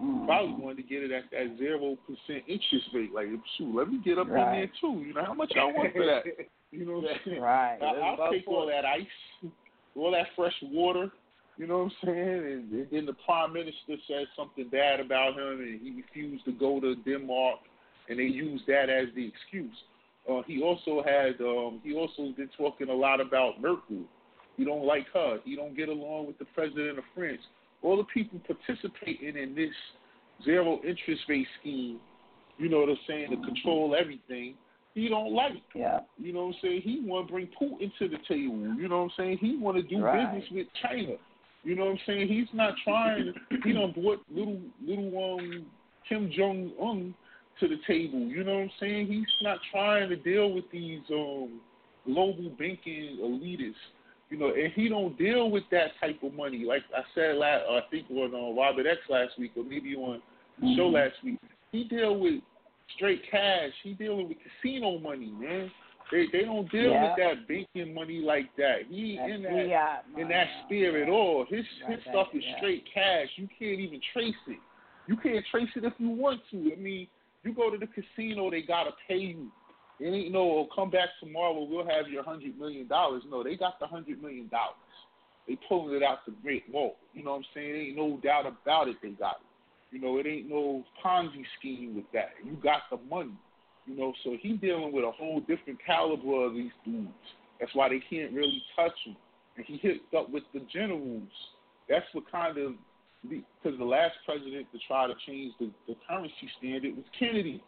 Mhm. 0.00 0.26
Probably 0.26 0.52
wanted 0.62 0.76
to 0.76 0.82
get 0.84 1.02
it 1.02 1.10
at 1.10 1.30
that 1.30 1.56
zero 1.58 1.96
percent 2.06 2.44
interest 2.46 2.86
rate. 2.94 3.12
Like, 3.12 3.28
shoot, 3.56 3.74
let 3.74 3.90
me 3.90 3.98
get 3.98 4.18
up 4.18 4.28
in 4.28 4.34
there 4.34 4.70
too. 4.80 5.02
You 5.06 5.12
know 5.14 5.24
how 5.24 5.34
much 5.34 5.52
I 5.56 5.64
want 5.64 5.92
for 5.92 6.06
that? 6.06 6.24
You 6.70 6.84
know 6.84 7.00
what 7.00 7.10
I'm 7.10 7.16
saying? 7.24 7.40
Right. 7.40 7.78
I, 7.80 7.86
I'll 7.86 8.30
take 8.30 8.46
all 8.46 8.66
that 8.66 8.84
ice, 8.84 9.50
all 9.96 10.10
that 10.10 10.26
fresh 10.36 10.52
water. 10.62 11.10
You 11.56 11.66
know 11.66 11.84
what 11.84 11.92
I'm 12.02 12.14
saying? 12.14 12.70
And 12.72 12.86
then 12.92 13.06
the 13.06 13.14
prime 13.24 13.54
minister 13.54 13.96
said 14.06 14.26
something 14.36 14.68
bad 14.68 15.00
about 15.00 15.32
him, 15.32 15.60
and 15.60 15.80
he 15.80 15.90
refused 16.02 16.44
to 16.44 16.52
go 16.52 16.78
to 16.78 16.94
Denmark, 16.94 17.60
and 18.10 18.18
they 18.18 18.24
used 18.24 18.66
that 18.66 18.90
as 18.90 19.08
the 19.16 19.26
excuse. 19.26 19.74
Uh, 20.30 20.42
he 20.46 20.62
also 20.62 21.02
had, 21.02 21.40
um, 21.40 21.80
he 21.82 21.94
also 21.94 22.32
been 22.36 22.50
talking 22.56 22.90
a 22.90 22.94
lot 22.94 23.18
about 23.18 23.60
Merkel. 23.62 24.04
He 24.58 24.64
don't 24.64 24.84
like 24.84 25.06
her. 25.14 25.38
He 25.44 25.56
don't 25.56 25.74
get 25.76 25.88
along 25.88 26.26
with 26.26 26.38
the 26.38 26.44
president 26.46 26.98
of 26.98 27.04
France. 27.14 27.40
All 27.82 27.96
the 27.96 28.04
people 28.12 28.40
participating 28.46 29.36
in 29.40 29.54
this 29.54 29.72
zero 30.44 30.80
interest 30.86 31.22
rate 31.28 31.46
scheme, 31.60 32.00
you 32.58 32.68
know 32.68 32.80
what 32.80 32.88
I'm 32.88 32.98
saying, 33.06 33.30
to 33.30 33.36
control 33.36 33.96
everything, 33.98 34.54
he 34.94 35.08
don't 35.08 35.32
like. 35.32 35.62
Yeah. 35.74 36.00
You 36.18 36.32
know 36.32 36.46
what 36.46 36.56
I'm 36.56 36.60
saying? 36.60 36.80
He 36.82 37.00
want 37.04 37.28
to 37.28 37.32
bring 37.32 37.48
Putin 37.60 37.92
to 38.00 38.08
the 38.08 38.18
table. 38.28 38.74
You 38.76 38.88
know 38.88 39.04
what 39.04 39.04
I'm 39.04 39.10
saying? 39.16 39.38
He 39.40 39.56
want 39.56 39.76
to 39.76 39.82
do 39.84 40.02
Right. 40.02 40.32
business 40.32 40.50
with 40.50 40.66
China. 40.82 41.14
You 41.62 41.76
know 41.76 41.84
what 41.84 41.92
I'm 41.92 42.00
saying? 42.06 42.28
He's 42.28 42.48
not 42.52 42.74
trying. 42.82 43.32
he 43.64 43.72
done 43.72 43.92
brought 43.92 44.20
little 44.28 44.60
little 44.84 45.34
um 45.34 45.66
Kim 46.08 46.30
Jong 46.36 46.72
Un 46.80 47.14
to 47.60 47.68
the 47.68 47.76
table. 47.86 48.20
You 48.20 48.42
know 48.42 48.54
what 48.54 48.62
I'm 48.62 48.70
saying? 48.80 49.06
He's 49.06 49.26
not 49.42 49.58
trying 49.70 50.08
to 50.08 50.16
deal 50.16 50.52
with 50.52 50.64
these 50.72 51.02
um 51.12 51.60
global 52.06 52.50
banking 52.58 53.18
elitists. 53.20 53.74
You 54.30 54.38
know, 54.38 54.48
and 54.48 54.72
he 54.74 54.88
don't 54.88 55.16
deal 55.16 55.50
with 55.50 55.64
that 55.70 55.92
type 56.00 56.22
of 56.22 56.34
money. 56.34 56.64
Like 56.66 56.82
I 56.94 57.00
said 57.14 57.36
last, 57.36 57.62
I 57.68 57.80
think 57.90 58.10
was 58.10 58.30
on 58.34 58.56
uh, 58.56 58.60
Robert 58.60 58.86
X 58.86 58.98
last 59.08 59.38
week, 59.38 59.52
or 59.56 59.64
maybe 59.64 59.94
on 59.96 60.20
the 60.60 60.76
show 60.76 60.90
Mhm. 60.90 60.94
last 60.94 61.22
week. 61.24 61.38
He 61.72 61.84
deal 61.84 62.18
with 62.18 62.42
straight 62.94 63.22
cash. 63.30 63.72
He 63.82 63.94
dealing 63.94 64.28
with 64.28 64.38
casino 64.42 64.98
money, 64.98 65.32
man. 65.38 65.70
They 66.10 66.26
they 66.26 66.44
don't 66.44 66.70
deal 66.70 66.92
Yeah. 66.92 67.08
with 67.08 67.16
that 67.16 67.48
banking 67.48 67.94
money 67.94 68.20
like 68.20 68.54
that. 68.56 68.86
He 68.86 69.16
That's 69.16 69.32
in 69.32 69.42
that 69.42 69.52
fiat 69.52 70.04
in 70.16 70.28
that 70.28 70.48
sphere 70.64 71.02
at 71.02 71.08
all. 71.08 71.44
His 71.46 71.66
Right, 71.82 71.96
his 71.96 72.04
stuff 72.04 72.34
is 72.34 72.44
yeah. 72.44 72.56
straight 72.56 72.84
cash. 72.86 73.28
You 73.36 73.48
can't 73.58 73.80
even 73.80 74.00
trace 74.12 74.36
it. 74.46 74.58
You 75.06 75.16
can't 75.16 75.44
trace 75.46 75.74
it 75.76 75.84
if 75.84 75.94
you 75.98 76.10
want 76.10 76.40
to. 76.50 76.72
I 76.72 76.76
mean, 76.76 77.08
you 77.44 77.52
go 77.52 77.70
to 77.70 77.78
the 77.78 77.86
casino, 77.86 78.50
they 78.50 78.62
gotta 78.62 78.92
pay 79.06 79.18
you. 79.18 79.50
It 80.00 80.08
ain't 80.08 80.32
no 80.32 80.40
oh, 80.40 80.68
come 80.74 80.90
back 80.90 81.08
tomorrow, 81.20 81.66
we'll 81.68 81.86
have 81.86 82.08
your 82.08 82.22
hundred 82.22 82.58
million 82.58 82.86
dollars. 82.86 83.22
No, 83.28 83.42
they 83.42 83.56
got 83.56 83.80
the 83.80 83.86
hundred 83.86 84.22
million 84.22 84.48
dollars. 84.48 84.76
They 85.46 85.58
pulling 85.68 85.94
it 85.94 86.02
out 86.02 86.18
the 86.26 86.34
great 86.42 86.64
vault. 86.70 86.96
You 87.14 87.24
know 87.24 87.30
what 87.32 87.38
I'm 87.38 87.44
saying? 87.54 87.74
Ain't 87.74 87.96
no 87.96 88.18
doubt 88.22 88.46
about 88.46 88.88
it 88.88 88.96
they 89.02 89.10
got 89.10 89.36
it. 89.40 89.48
You 89.90 90.00
know, 90.00 90.18
it 90.18 90.26
ain't 90.26 90.48
no 90.48 90.84
Ponzi 91.02 91.42
scheme 91.58 91.96
with 91.96 92.04
that. 92.12 92.30
You 92.44 92.52
got 92.62 92.82
the 92.90 92.98
money. 93.08 93.32
You 93.86 93.96
know, 93.96 94.12
so 94.22 94.36
he 94.40 94.52
dealing 94.52 94.92
with 94.92 95.04
a 95.04 95.10
whole 95.10 95.40
different 95.40 95.78
caliber 95.84 96.44
of 96.44 96.52
these 96.52 96.70
dudes. 96.84 97.08
That's 97.58 97.74
why 97.74 97.88
they 97.88 98.02
can't 98.10 98.32
really 98.32 98.62
touch 98.76 98.92
him. 99.06 99.16
And 99.56 99.64
he 99.64 99.80
hooked 99.82 100.14
up 100.14 100.30
with 100.30 100.44
the 100.52 100.60
generals. 100.70 101.22
That's 101.88 102.04
what 102.12 102.30
kind 102.30 102.58
of 102.58 102.74
because 103.28 103.76
the 103.78 103.84
last 103.84 104.14
president 104.24 104.66
to 104.72 104.78
try 104.86 105.06
to 105.06 105.14
change 105.26 105.52
the, 105.58 105.70
the 105.88 105.96
currency 106.06 106.48
standard 106.58 106.94
was 106.94 107.04
Kennedy. 107.18 107.62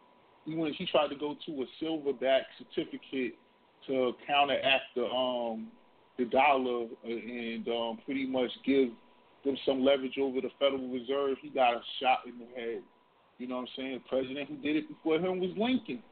He 0.44 0.55
went. 0.55 0.75
He 0.77 0.86
tried 0.86 1.09
to 1.09 1.17
go 1.17 1.36
to 1.47 1.62
a 1.62 1.85
silverback 1.85 2.43
certificate 2.59 3.35
to 3.86 4.12
counteract 4.27 4.85
the 4.94 5.05
um 5.05 5.69
the 6.19 6.25
dollar 6.27 6.86
and 7.05 7.67
um 7.69 7.99
pretty 8.05 8.27
much 8.27 8.51
give 8.65 8.89
them 9.44 9.57
some 9.65 9.83
leverage 9.83 10.19
over 10.20 10.41
the 10.41 10.51
Federal 10.59 10.89
Reserve. 10.89 11.39
He 11.41 11.49
got 11.49 11.75
a 11.75 11.81
shot 12.01 12.20
in 12.27 12.39
the 12.39 12.47
head. 12.55 12.83
You 13.39 13.49
know 13.49 13.57
what 13.57 13.62
I'm 13.62 13.69
saying? 13.77 14.01
The 14.05 14.09
president 14.09 14.49
who 14.49 14.57
did 14.57 14.77
it 14.77 14.89
before 14.89 15.19
him 15.19 15.41
was 15.41 15.51
Lincoln. 15.57 16.02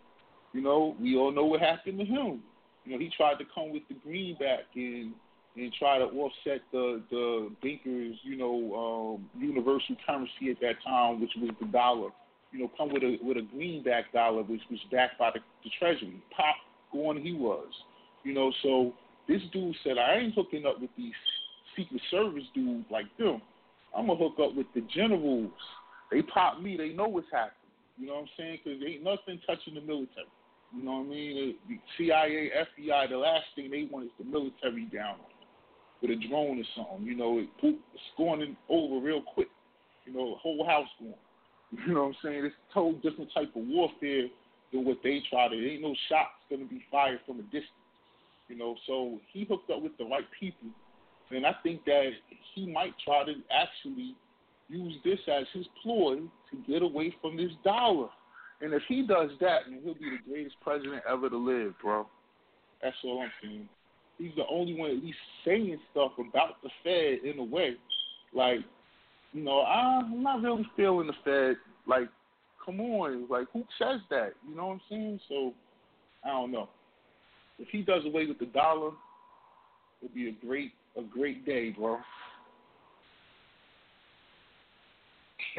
You 0.55 0.62
know, 0.62 0.97
we 0.98 1.16
all 1.16 1.31
know 1.31 1.44
what 1.44 1.60
happened 1.60 1.98
to 1.98 2.05
him. 2.07 2.42
You 2.86 2.92
know, 2.92 2.98
he 2.98 3.10
tried 3.15 3.34
to 3.34 3.44
come 3.55 3.70
with 3.70 3.82
the 3.89 3.97
greenback 4.02 4.65
and 4.74 5.12
and 5.57 5.73
try 5.78 5.98
to 5.98 6.05
offset 6.05 6.62
the 6.73 7.02
the 7.10 7.50
bankers, 7.62 8.16
you 8.23 8.36
know, 8.36 9.18
um, 9.18 9.28
universal 9.39 9.97
currency 10.07 10.50
at 10.50 10.60
that 10.60 10.82
time, 10.84 11.20
which 11.20 11.32
was 11.36 11.50
the 11.60 11.66
dollar. 11.66 12.10
You 12.52 12.60
know, 12.60 12.70
come 12.77 12.93
with 12.93 13.02
a 13.02 13.18
with 13.23 13.36
a 13.36 13.43
greenback 13.43 14.12
dollar, 14.12 14.43
which 14.43 14.62
was 14.70 14.81
backed 14.91 15.18
by 15.18 15.31
the, 15.33 15.41
the 15.65 15.70
treasury. 15.78 16.23
Pop, 16.35 16.57
going 16.93 17.23
he 17.23 17.35
was. 17.35 17.68
You 18.25 18.35
know, 18.35 18.52
so 18.62 18.93
this 19.28 19.43
dude 19.52 19.77
said, 19.85 19.99
I 19.99 20.18
ain't 20.18 20.35
hooking 20.35 20.65
up 20.67 20.81
with 20.81 20.91
these 20.97 21.12
Secret 21.77 22.01
Service 22.10 22.44
dudes 22.55 22.86
like 22.91 23.07
them. 23.18 23.43
I'm 23.97 24.07
gonna 24.07 24.18
hook 24.18 24.35
up 24.43 24.55
with 24.55 24.67
the 24.75 24.83
generals. 24.94 25.52
They 26.10 26.23
pop 26.23 26.60
me. 26.60 26.77
They 26.77 26.91
know 26.91 27.09
what's 27.09 27.28
happening. 27.31 27.52
You 27.99 28.07
know 28.07 28.15
what 28.15 28.23
I'm 28.23 28.28
saying? 28.36 28.59
Because 28.65 28.81
ain't 28.86 29.02
nothing 29.02 29.41
touching 29.47 29.75
the 29.75 29.81
military. 29.81 30.27
You 30.75 30.85
know 30.85 30.99
what 30.99 31.07
I 31.07 31.10
mean? 31.10 31.57
The 31.68 31.78
CIA, 31.97 32.51
FBI, 32.78 33.09
the 33.09 33.17
last 33.17 33.44
thing 33.57 33.70
they 33.70 33.89
want 33.91 34.07
is 34.07 34.10
the 34.18 34.25
military 34.25 34.85
down 34.93 35.17
with 36.01 36.10
a 36.10 36.28
drone 36.28 36.59
or 36.59 36.68
something. 36.77 37.07
You 37.07 37.17
know, 37.17 37.39
it, 37.39 37.49
it's 37.62 38.02
going 38.17 38.57
over 38.68 39.05
real 39.05 39.23
quick. 39.23 39.49
You 40.05 40.12
know, 40.12 40.31
the 40.31 40.36
whole 40.36 40.65
house 40.67 40.89
going. 40.99 41.15
You 41.86 41.94
know 41.94 42.05
what 42.05 42.08
I'm 42.08 42.16
saying? 42.24 42.44
It's 42.47 42.55
a 42.70 42.74
total 42.74 43.00
different 43.00 43.30
type 43.34 43.55
of 43.55 43.62
warfare 43.66 44.28
than 44.72 44.84
what 44.84 44.98
they 45.05 45.20
try 45.30 45.48
to. 45.48 45.55
Ain't 45.55 45.82
no 45.82 45.94
shots 46.08 46.30
to 46.50 46.56
be 46.56 46.82
fired 46.90 47.20
from 47.26 47.40
a 47.40 47.42
distance. 47.42 47.68
You 48.48 48.56
know, 48.56 48.76
so 48.86 49.18
he 49.32 49.44
hooked 49.44 49.70
up 49.70 49.82
with 49.82 49.97
the 49.98 50.05
right 50.05 50.24
people, 50.40 50.68
and 51.30 51.44
I 51.44 51.52
think 51.62 51.84
that 51.84 52.08
he 52.55 52.66
might 52.66 52.94
try 53.05 53.24
to 53.24 53.34
actually 53.52 54.16
use 54.68 54.94
this 55.05 55.18
as 55.28 55.44
his 55.52 55.66
ploy 55.82 56.16
to 56.16 56.56
get 56.66 56.82
away 56.82 57.14
from 57.20 57.36
this 57.36 57.50
dollar. 57.62 58.08
And 58.60 58.72
if 58.72 58.82
he 58.88 59.06
does 59.06 59.30
that, 59.40 59.60
then 59.68 59.80
he'll 59.84 59.94
be 59.94 60.16
the 60.16 60.30
greatest 60.30 60.56
president 60.62 61.02
ever 61.08 61.28
to 61.28 61.36
live, 61.36 61.74
bro. 61.82 62.06
That's 62.82 62.97
all 63.05 63.22
I'm 63.22 63.30
saying. 63.42 63.68
He's 64.16 64.34
the 64.34 64.44
only 64.50 64.74
one 64.74 64.90
at 64.90 64.97
least 64.97 65.18
saying 65.44 65.78
stuff 65.90 66.12
about 66.18 66.62
the 66.62 66.70
Fed 66.82 67.28
in 67.30 67.38
a 67.38 67.44
way. 67.44 67.76
Like, 68.34 68.60
you 69.32 69.42
know, 69.42 69.62
I'm 69.62 70.23
not 70.23 70.42
really 70.42 70.66
feeling 70.76 71.07
the 71.07 71.12
Fed. 71.24 71.57
Like, 71.86 72.08
come 72.65 72.81
on, 72.81 73.28
like 73.28 73.47
who 73.52 73.65
says 73.78 74.00
that? 74.10 74.32
You 74.48 74.57
know 74.57 74.68
what 74.68 74.74
I'm 74.74 74.81
saying? 74.90 75.20
So, 75.28 75.52
I 76.24 76.28
don't 76.28 76.52
know. 76.52 76.68
If 77.58 77.68
he 77.68 77.82
does 77.82 78.05
away 78.05 78.26
with 78.26 78.39
the 78.39 78.47
dollar, 78.47 78.92
it'll 80.02 80.15
be 80.15 80.28
a 80.28 80.47
great, 80.47 80.73
a 80.97 81.02
great 81.02 81.44
day, 81.44 81.70
bro. 81.70 81.98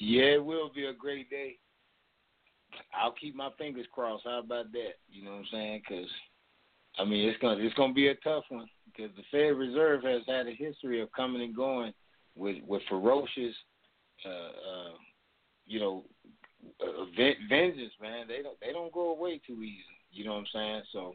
yeah, 0.00 0.22
it 0.22 0.44
will 0.44 0.70
be 0.74 0.86
a 0.86 0.92
great 0.92 1.30
day. 1.30 1.56
I'll 2.94 3.12
keep 3.12 3.34
my 3.34 3.48
fingers 3.58 3.86
crossed. 3.92 4.24
How 4.24 4.40
about 4.40 4.72
that? 4.72 4.94
You 5.10 5.24
know 5.24 5.32
what 5.32 5.38
I'm 5.38 5.46
saying? 5.52 5.82
Because 5.88 6.08
I 6.98 7.04
mean, 7.04 7.28
it's 7.28 7.38
gonna 7.40 7.60
it's 7.60 7.74
gonna 7.74 7.94
be 7.94 8.08
a 8.08 8.14
tough 8.16 8.44
one 8.48 8.68
because 8.86 9.10
the 9.16 9.22
Fed 9.30 9.56
Reserve 9.56 10.02
has 10.02 10.22
had 10.26 10.46
a 10.46 10.54
history 10.54 11.00
of 11.00 11.12
coming 11.12 11.42
and 11.42 11.54
going 11.54 11.92
with 12.38 12.56
with 12.66 12.82
ferocious, 12.88 13.54
uh, 14.24 14.28
uh, 14.28 14.94
you 15.66 15.80
know, 15.80 16.04
uh, 16.80 17.04
vengeance. 17.48 17.92
Man, 18.00 18.26
they 18.28 18.42
don't 18.42 18.58
they 18.60 18.72
don't 18.72 18.92
go 18.92 19.10
away 19.10 19.40
too 19.46 19.62
easy. 19.62 19.82
You 20.10 20.24
know 20.24 20.34
what 20.34 20.40
I'm 20.40 20.46
saying? 20.52 20.82
So, 20.92 21.14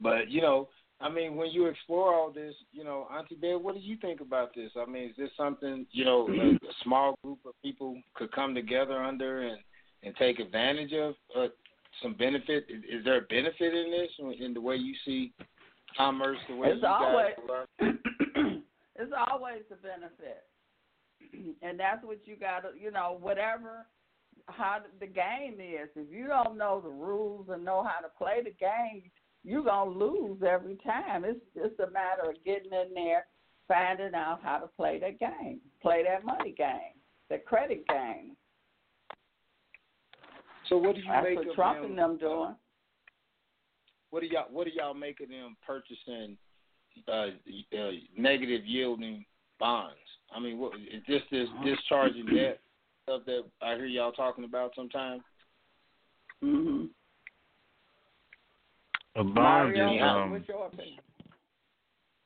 but 0.00 0.30
you 0.30 0.40
know, 0.40 0.68
I 1.00 1.08
mean, 1.08 1.36
when 1.36 1.50
you 1.50 1.66
explore 1.66 2.14
all 2.14 2.30
this, 2.30 2.54
you 2.72 2.84
know, 2.84 3.08
Auntie 3.12 3.34
Bev, 3.34 3.60
what 3.60 3.74
do 3.74 3.80
you 3.80 3.96
think 3.96 4.20
about 4.20 4.54
this? 4.54 4.70
I 4.76 4.88
mean, 4.88 5.10
is 5.10 5.16
this 5.16 5.30
something 5.36 5.86
you 5.90 6.04
know 6.04 6.28
a, 6.28 6.54
a 6.54 6.72
small 6.82 7.18
group 7.24 7.40
of 7.46 7.54
people 7.62 8.00
could 8.14 8.30
come 8.32 8.54
together 8.54 9.02
under 9.02 9.42
and 9.42 9.58
and 10.02 10.14
take 10.16 10.38
advantage 10.38 10.92
of 10.92 11.14
uh, 11.36 11.48
some 12.02 12.14
benefit? 12.14 12.66
Is, 12.68 12.82
is 13.00 13.04
there 13.04 13.18
a 13.18 13.22
benefit 13.22 13.74
in 13.74 13.90
this 13.90 14.36
in 14.40 14.54
the 14.54 14.60
way 14.60 14.76
you 14.76 14.94
see 15.04 15.32
commerce, 15.96 16.38
the 16.48 16.56
way 16.56 16.68
It's 16.68 16.82
you 16.82 16.88
always 16.88 17.34
guys? 17.80 17.94
it's 18.96 19.12
always 19.28 19.62
a 19.70 19.76
benefit, 19.76 20.44
and 21.62 21.78
that's 21.78 22.04
what 22.04 22.18
you 22.24 22.36
got 22.36 22.60
to 22.60 22.68
you 22.78 22.90
know 22.90 23.18
whatever 23.20 23.86
how 24.46 24.78
the 25.00 25.06
game 25.06 25.54
is. 25.60 25.88
If 25.96 26.10
you 26.10 26.26
don't 26.26 26.58
know 26.58 26.80
the 26.82 26.90
rules 26.90 27.46
and 27.48 27.64
know 27.64 27.82
how 27.82 28.00
to 28.00 28.12
play 28.18 28.40
the 28.42 28.50
game, 28.50 29.10
you're 29.42 29.64
gonna 29.64 29.90
lose 29.90 30.42
every 30.46 30.76
time. 30.84 31.24
It's 31.24 31.40
just 31.54 31.80
a 31.80 31.90
matter 31.90 32.30
of 32.30 32.44
getting 32.44 32.72
in 32.72 32.94
there, 32.94 33.26
finding 33.68 34.14
out 34.14 34.40
how 34.42 34.58
to 34.58 34.66
play 34.66 34.98
that 35.00 35.18
game, 35.18 35.60
play 35.82 36.04
that 36.04 36.24
money 36.24 36.54
game, 36.56 36.96
the 37.30 37.38
credit 37.38 37.86
game. 37.88 38.36
So 40.68 40.78
what 40.78 40.94
do 40.94 41.02
you 41.02 41.08
That's 41.08 41.24
make 41.24 41.36
what 41.38 41.48
of 41.48 41.54
Trump 41.54 41.82
them, 41.82 41.90
and 41.90 41.98
them 41.98 42.12
uh, 42.12 42.16
doing. 42.16 42.54
What 44.10 44.20
do 44.20 44.28
y'all 44.28 44.46
what 44.50 44.66
do 44.66 44.72
y'all 44.74 44.94
make 44.94 45.20
of 45.20 45.28
them 45.28 45.56
purchasing 45.66 46.38
uh, 47.08 47.76
uh, 47.76 47.90
negative 48.16 48.64
yielding 48.64 49.24
bonds? 49.58 49.96
I 50.34 50.40
mean, 50.40 50.58
what 50.58 50.72
is 50.74 51.02
this 51.08 51.22
this 51.30 51.48
discharging 51.64 52.26
debt 52.26 52.60
stuff 53.04 53.22
that 53.26 53.44
I 53.62 53.74
hear 53.76 53.86
y'all 53.86 54.12
talking 54.12 54.44
about 54.44 54.72
sometimes? 54.74 55.22
Mm-hmm. 56.42 56.86
A 59.16 59.24
bond 59.24 59.34
Mario, 59.34 59.94
is 59.94 60.02
um, 60.02 60.30
what's 60.32 60.48
your 60.48 60.66
opinion? 60.66 60.98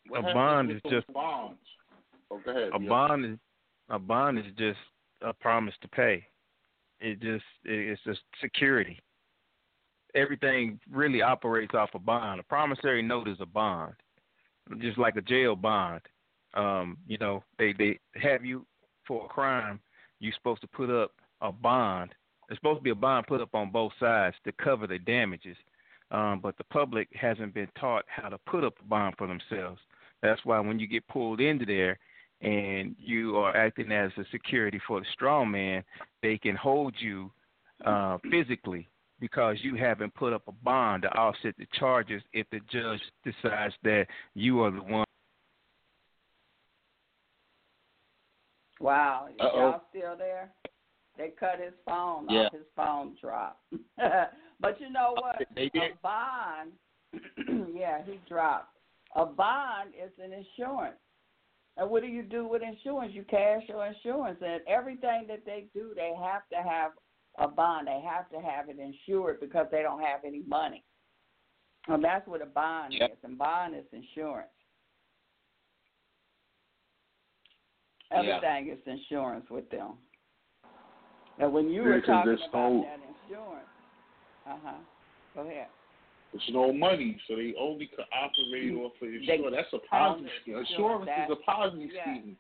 What 0.09 0.31
a 0.31 0.35
bond 0.35 0.71
is 0.71 0.81
just 0.91 1.13
bonds. 1.13 1.59
Oh, 2.31 2.41
go 2.45 2.51
ahead. 2.51 2.71
a 2.75 2.83
yeah. 2.83 2.89
bond 2.89 3.25
is 3.25 3.39
a 3.91 3.99
bond 3.99 4.39
is 4.39 4.45
just 4.57 4.79
a 5.23 5.33
promise 5.33 5.75
to 5.83 5.89
pay. 5.89 6.27
It 7.01 7.21
just 7.21 7.45
it- 7.65 7.89
it's 7.91 8.03
just 8.05 8.21
security. 8.41 8.99
Everything 10.15 10.81
really 10.91 11.21
operates 11.21 11.75
off 11.75 11.91
a 11.95 11.99
bond. 11.99 12.41
A 12.41 12.43
promissory 12.43 13.03
note 13.03 13.29
is 13.29 13.37
a 13.41 13.47
bond, 13.47 13.93
just 14.81 14.99
like 14.99 15.17
a 15.17 15.23
jail 15.23 15.57
bond. 15.57 16.03
Um, 16.55 16.99
you 17.07 17.19
know, 17.19 17.43
they 17.59 17.73
they 17.73 17.99
have 18.21 18.45
you 18.45 18.67
for 19.07 19.25
a 19.25 19.29
crime. 19.29 19.81
You're 20.21 20.33
supposed 20.35 20.61
to 20.63 20.69
put 20.69 20.91
up 20.91 21.13
a 21.41 21.53
bond. 21.53 22.15
There's 22.49 22.59
supposed 22.59 22.81
to 22.81 22.85
be 22.85 22.91
a 22.91 22.95
bond 22.95 23.27
put 23.27 23.41
up 23.41 23.55
on 23.55 23.71
both 23.71 23.93
sides 24.01 24.37
to 24.45 24.53
cover 24.53 24.87
the 24.87 24.99
damages. 24.99 25.57
Um, 26.11 26.41
but 26.43 26.57
the 26.57 26.65
public 26.65 27.09
hasn't 27.15 27.53
been 27.53 27.69
taught 27.79 28.05
how 28.09 28.31
to 28.31 28.39
put 28.39 28.65
up 28.65 28.75
a 28.81 28.85
bond 28.89 29.17
for 29.19 29.27
themselves. 29.27 29.81
That's 30.23 30.41
why 30.45 30.59
when 30.61 30.79
you 30.79 30.87
get 30.87 31.07
pulled 31.09 31.41
into 31.41 31.67
there 31.67 31.99
and 32.41 32.97
you 32.99 33.37
are 33.37 33.55
acting 33.55 33.93
as 33.93 34.11
a 34.17 34.25
security 34.31 34.81
for 34.87 35.01
the 35.01 35.07
strong 35.13 35.51
man, 35.51 35.85
they 36.23 36.39
can 36.39 36.57
hold 36.57 36.95
you 36.99 37.31
uh, 37.85 38.17
physically 38.31 38.89
because 39.21 39.57
you 39.63 39.75
haven't 39.75 40.15
put 40.15 40.33
up 40.33 40.43
a 40.49 40.53
bond 40.53 41.03
to 41.03 41.09
offset 41.17 41.55
the 41.59 41.67
charges 41.79 42.23
if 42.33 42.47
the 42.51 42.61
judge 42.71 43.01
decides 43.25 43.75
that 43.83 44.07
you 44.35 44.63
are 44.63 44.71
the 44.71 44.83
one. 44.83 45.05
Wow, 48.81 49.27
is 49.29 49.37
Uh-oh. 49.41 49.59
y'all 49.59 49.83
still 49.91 50.17
there? 50.17 50.53
They 51.17 51.31
cut 51.31 51.59
his 51.59 51.75
phone 51.85 52.29
Yeah. 52.29 52.47
off. 52.47 52.53
His 52.53 52.67
phone 52.77 53.17
dropped. 53.21 53.61
but 54.61 54.81
you 54.81 54.89
know 54.91 55.15
what? 55.15 55.43
They 55.55 55.69
A 55.75 55.95
bond, 56.01 56.73
yeah, 57.75 58.05
he 58.05 58.21
dropped. 58.29 58.77
A 59.17 59.27
bond 59.27 59.95
is 60.01 60.13
an 60.23 60.33
insurance. 60.33 60.99
And 61.77 61.91
what 61.91 62.03
do 62.03 62.09
you 62.09 62.23
do 62.23 62.47
with 62.47 62.63
insurance? 62.63 63.13
You 63.15 63.25
cash 63.25 63.63
your 63.69 63.85
insurance, 63.87 64.39
and 64.45 64.61
everything 64.69 65.27
that 65.29 65.45
they 65.45 65.67
do, 65.75 65.93
they 65.95 66.13
have 66.21 66.43
to 66.51 66.57
have 66.69 66.93
a 67.39 67.49
bond. 67.49 67.87
They 67.87 68.01
have 68.05 68.29
to 68.31 68.41
have 68.41 68.69
it 68.69 68.79
insured 68.79 69.41
because 69.41 69.67
they 69.71 69.83
don't 69.83 70.01
have 70.01 70.21
any 70.27 70.43
money. 70.47 70.85
And 71.87 72.03
that's 72.05 72.27
what 72.27 72.43
a 72.43 72.47
bond 72.47 72.93
Yep. 72.95 73.13
is. 73.13 73.19
And 73.25 73.39
bond 73.39 73.75
is 73.75 73.85
insurance. 73.93 74.49
Yeah. 78.11 78.19
Everything 78.19 78.69
is 78.73 78.79
insurance 78.87 79.47
with 79.51 79.69
them. 79.71 79.99
And 81.39 81.53
when 81.53 81.69
you 81.69 81.83
Yeah, 81.83 81.89
were 81.89 82.01
'cause 82.01 82.07
talking 82.07 82.27
there's 82.31 82.45
about 82.49 82.73
no- 82.73 82.83
that 82.83 83.01
insurance, 83.01 83.69
uh 84.47 84.57
huh. 84.65 84.79
Go 85.35 85.41
ahead. 85.43 85.69
It's 86.33 86.49
no 86.51 86.73
money, 86.73 87.19
so 87.27 87.37
they 87.37 87.55
only 87.55 87.87
can 87.87 88.05
operate 88.13 88.75
off 88.75 88.95
of 88.95 89.01
They 89.01 89.17
insurance. 89.17 89.55
That's 89.57 89.73
a 89.73 89.79
Ponzi 89.79 90.09
own 90.09 90.29
scheme. 90.41 90.65
Sure, 90.77 91.01
Insurance 91.01 91.11
is 91.31 91.31
a 91.31 91.51
Ponzi 91.51 91.93
yeah. 91.93 92.03
scheme. 92.03 92.39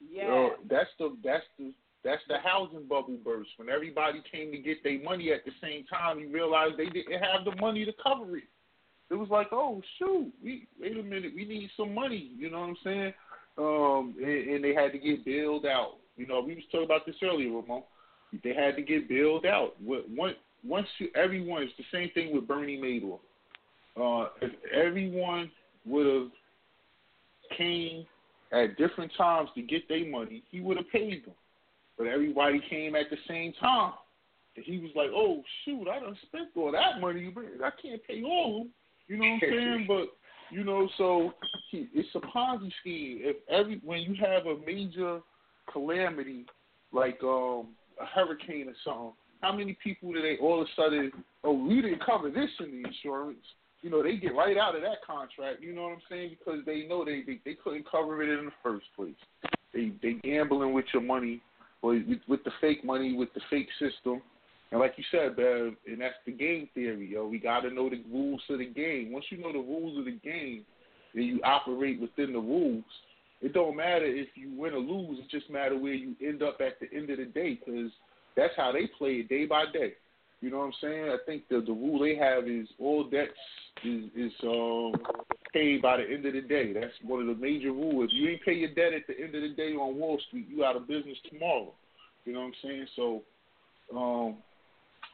Yeah. 0.00 0.28
Uh, 0.34 0.56
that's 0.64 0.90
the 0.98 1.16
that's 1.22 1.46
the 1.58 1.72
that's 2.04 2.22
the 2.28 2.38
housing 2.38 2.86
bubble 2.86 3.18
burst. 3.24 3.50
When 3.56 3.68
everybody 3.68 4.22
came 4.30 4.52
to 4.52 4.58
get 4.58 4.82
their 4.84 5.00
money 5.02 5.32
at 5.32 5.44
the 5.44 5.52
same 5.60 5.84
time, 5.86 6.20
you 6.20 6.28
realized 6.28 6.76
they 6.76 6.86
didn't 6.86 7.20
have 7.20 7.44
the 7.44 7.54
money 7.60 7.84
to 7.84 7.92
cover 8.02 8.36
it. 8.36 8.44
It 9.10 9.14
was 9.14 9.28
like, 9.28 9.48
oh 9.52 9.82
shoot, 9.98 10.32
we 10.42 10.66
wait 10.80 10.96
a 10.96 11.02
minute, 11.02 11.32
we 11.34 11.44
need 11.44 11.70
some 11.76 11.94
money. 11.94 12.30
You 12.36 12.50
know 12.50 12.60
what 12.60 12.70
I'm 12.70 12.76
saying? 12.84 13.14
Um, 13.58 14.14
and, 14.18 14.50
and 14.50 14.64
they 14.64 14.74
had 14.74 14.92
to 14.92 14.98
get 14.98 15.24
bailed 15.24 15.64
out. 15.64 15.94
You 16.16 16.26
know, 16.26 16.40
we 16.40 16.54
was 16.54 16.64
talking 16.70 16.86
about 16.86 17.06
this 17.06 17.16
earlier, 17.22 17.50
Ramon. 17.50 17.82
They 18.42 18.54
had 18.54 18.76
to 18.76 18.82
get 18.82 19.08
bailed 19.08 19.46
out. 19.46 19.74
Once 19.80 20.36
once 20.64 20.86
everyone, 21.14 21.62
it's 21.62 21.72
the 21.78 21.84
same 21.92 22.10
thing 22.14 22.34
with 22.34 22.48
Bernie 22.48 22.78
Madoff. 22.78 23.20
Uh, 23.96 24.28
if 24.42 24.52
everyone 24.74 25.50
would 25.84 26.06
have 26.06 26.30
came 27.56 28.04
at 28.52 28.76
different 28.76 29.12
times 29.16 29.48
to 29.54 29.62
get 29.62 29.88
their 29.88 30.06
money, 30.06 30.42
he 30.50 30.60
would 30.60 30.76
have 30.76 30.90
paid 30.90 31.24
them. 31.24 31.34
But 31.98 32.06
everybody 32.06 32.60
came 32.68 32.94
at 32.94 33.10
the 33.10 33.16
same 33.28 33.52
time. 33.60 33.92
And 34.56 34.64
he 34.64 34.78
was 34.78 34.90
like, 34.94 35.10
oh, 35.14 35.42
shoot, 35.64 35.86
I 35.88 36.00
done 36.00 36.16
spent 36.26 36.48
all 36.56 36.72
that 36.72 37.00
money. 37.00 37.30
but 37.34 37.44
I 37.62 37.70
can't 37.80 38.02
pay 38.06 38.22
all 38.22 38.56
of 38.56 38.62
them. 38.62 38.70
You 39.08 39.16
know 39.16 39.24
what 39.24 39.32
I'm 39.34 39.40
saying? 39.40 39.86
But, 39.88 40.06
you 40.50 40.64
know, 40.64 40.88
so 40.96 41.32
he, 41.70 41.88
it's 41.92 42.08
a 42.14 42.20
Ponzi 42.20 42.70
scheme. 42.80 43.18
If 43.20 43.36
every 43.50 43.80
When 43.84 44.00
you 44.00 44.14
have 44.24 44.46
a 44.46 44.56
major 44.64 45.20
calamity 45.72 46.46
like 46.92 47.18
um, 47.22 47.68
a 48.00 48.06
hurricane 48.14 48.68
or 48.68 48.74
something, 48.84 49.12
how 49.42 49.52
many 49.52 49.76
people 49.82 50.12
do 50.12 50.22
they 50.22 50.36
all 50.40 50.62
of 50.62 50.68
a 50.68 50.70
sudden, 50.80 51.12
oh, 51.44 51.52
we 51.52 51.82
didn't 51.82 52.04
cover 52.04 52.30
this 52.30 52.50
in 52.60 52.70
the 52.70 52.88
insurance. 52.88 53.44
You 53.82 53.90
know, 53.90 54.02
they 54.02 54.16
get 54.16 54.34
right 54.34 54.56
out 54.56 54.74
of 54.74 54.82
that 54.82 55.04
contract. 55.06 55.62
You 55.62 55.74
know 55.74 55.82
what 55.82 55.92
I'm 55.92 56.02
saying? 56.08 56.36
Because 56.38 56.60
they 56.64 56.86
know 56.88 57.04
they 57.04 57.22
they, 57.26 57.40
they 57.44 57.54
couldn't 57.54 57.88
cover 57.88 58.22
it 58.22 58.38
in 58.38 58.46
the 58.46 58.52
first 58.62 58.86
place. 58.96 59.14
They 59.72 59.92
they 60.02 60.14
gambling 60.14 60.72
with 60.72 60.86
your 60.92 61.02
money, 61.02 61.40
with, 61.86 62.20
with 62.28 62.44
the 62.44 62.50
fake 62.60 62.84
money, 62.84 63.14
with 63.14 63.32
the 63.34 63.40
fake 63.50 63.68
system. 63.78 64.22
And 64.70 64.80
like 64.80 64.94
you 64.96 65.04
said, 65.10 65.36
Bev, 65.36 65.74
and 65.86 66.00
that's 66.00 66.14
the 66.24 66.32
game 66.32 66.68
theory, 66.74 67.12
yo. 67.12 67.26
We 67.26 67.38
got 67.38 67.60
to 67.60 67.70
know 67.70 67.88
the 67.88 68.02
rules 68.10 68.42
of 68.50 68.58
the 68.58 68.66
game. 68.66 69.12
Once 69.12 69.26
you 69.30 69.38
know 69.38 69.52
the 69.52 69.58
rules 69.58 69.98
of 69.98 70.06
the 70.06 70.18
game, 70.24 70.64
and 71.14 71.24
you 71.24 71.40
operate 71.44 72.00
within 72.00 72.32
the 72.32 72.38
rules, 72.38 72.84
it 73.40 73.52
don't 73.52 73.76
matter 73.76 74.04
if 74.04 74.28
you 74.34 74.50
win 74.56 74.74
or 74.74 74.80
lose. 74.80 75.18
It 75.18 75.30
just 75.30 75.50
matter 75.50 75.78
where 75.78 75.94
you 75.94 76.14
end 76.20 76.42
up 76.42 76.58
at 76.60 76.80
the 76.80 76.94
end 76.96 77.10
of 77.10 77.18
the 77.18 77.26
day, 77.26 77.60
because 77.64 77.90
that's 78.36 78.54
how 78.56 78.72
they 78.72 78.88
play 78.98 79.16
it 79.16 79.28
day 79.28 79.46
by 79.46 79.64
day. 79.72 79.94
You 80.40 80.50
know 80.50 80.58
what 80.58 80.66
I'm 80.66 80.72
saying? 80.80 81.04
I 81.04 81.16
think 81.24 81.48
the 81.48 81.60
the 81.60 81.72
rule 81.72 82.00
they 82.00 82.16
have 82.16 82.48
is 82.48 82.68
all 82.78 83.04
debts 83.04 83.32
is 83.84 84.04
is 84.14 84.32
um 84.42 84.92
paid 85.56 85.80
by 85.80 85.96
the 85.96 86.02
end 86.04 86.26
of 86.26 86.34
the 86.34 86.42
day. 86.42 86.72
That's 86.72 86.92
one 87.02 87.20
of 87.20 87.26
the 87.26 87.34
major 87.34 87.72
rules. 87.72 88.10
If 88.10 88.10
you 88.12 88.28
ain't 88.28 88.42
pay 88.44 88.52
your 88.54 88.74
debt 88.74 88.92
at 88.92 89.06
the 89.06 89.18
end 89.18 89.34
of 89.34 89.42
the 89.42 89.54
day 89.56 89.72
on 89.72 89.96
Wall 89.96 90.20
Street, 90.28 90.46
you 90.50 90.64
out 90.64 90.76
of 90.76 90.86
business 90.86 91.16
tomorrow. 91.30 91.72
You 92.24 92.32
know 92.34 92.40
what 92.40 92.46
I'm 92.46 92.52
saying? 92.62 92.86
So 92.96 93.22
um 93.96 94.36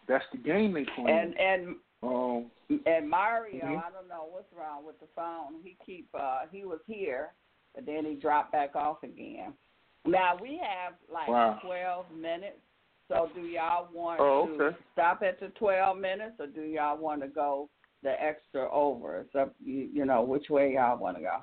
that's 0.09 0.25
the 0.33 0.39
game 0.39 0.75
they 0.75 0.85
play. 0.97 1.13
And 1.13 1.35
and 1.39 1.77
um 2.03 2.51
and 2.87 3.09
Mario, 3.09 3.65
Mhm. 3.67 3.79
I 3.79 3.91
don't 3.91 4.09
know 4.09 4.27
what's 4.31 4.53
wrong 4.53 4.85
with 4.85 4.99
the 4.99 5.07
phone. 5.15 5.61
He 5.63 5.77
keep 5.87 6.09
uh 6.15 6.41
he 6.51 6.65
was 6.65 6.81
here, 6.87 7.33
but 7.75 7.87
then 7.87 8.05
he 8.05 8.15
dropped 8.15 8.51
back 8.53 8.75
off 8.75 9.03
again. 9.03 9.55
Now 10.05 10.37
we 10.41 10.57
have 10.57 10.95
like 11.13 11.29
Wow. 11.29 11.61
twelve 11.63 12.07
minutes. 12.11 12.59
So 13.09 13.29
do 13.35 13.43
y'all 13.43 13.89
want 13.93 14.21
Oh, 14.21 14.47
to 14.59 14.75
stop 14.93 15.23
at 15.23 15.39
the 15.39 15.49
twelve 15.51 15.99
minutes, 15.99 16.41
or 16.41 16.47
do 16.47 16.63
y'all 16.63 16.97
want 16.99 17.21
to 17.21 17.29
go 17.29 17.69
the 18.03 18.21
extra 18.23 18.71
over? 18.71 19.21
It's 19.21 19.35
up 19.35 19.55
you, 19.65 19.89
you 19.93 20.05
know 20.05 20.23
which 20.23 20.51
way 20.51 20.75
y'all 20.75 20.99
want 20.99 21.17
to 21.17 21.23
go. 21.23 21.43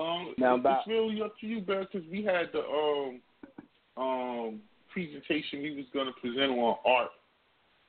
Um, 0.00 0.34
Now 0.38 0.54
about- 0.54 0.80
it's 0.80 0.88
really 0.88 1.20
up 1.22 1.36
to 1.40 1.46
you, 1.46 1.60
Bev, 1.60 1.88
because 1.92 2.08
we 2.08 2.22
had 2.22 2.52
the 2.52 2.60
um 2.64 3.20
um 3.96 4.60
presentation 4.92 5.62
we 5.62 5.74
was 5.76 5.86
gonna 5.92 6.12
present 6.20 6.52
on 6.52 6.76
art, 6.84 7.10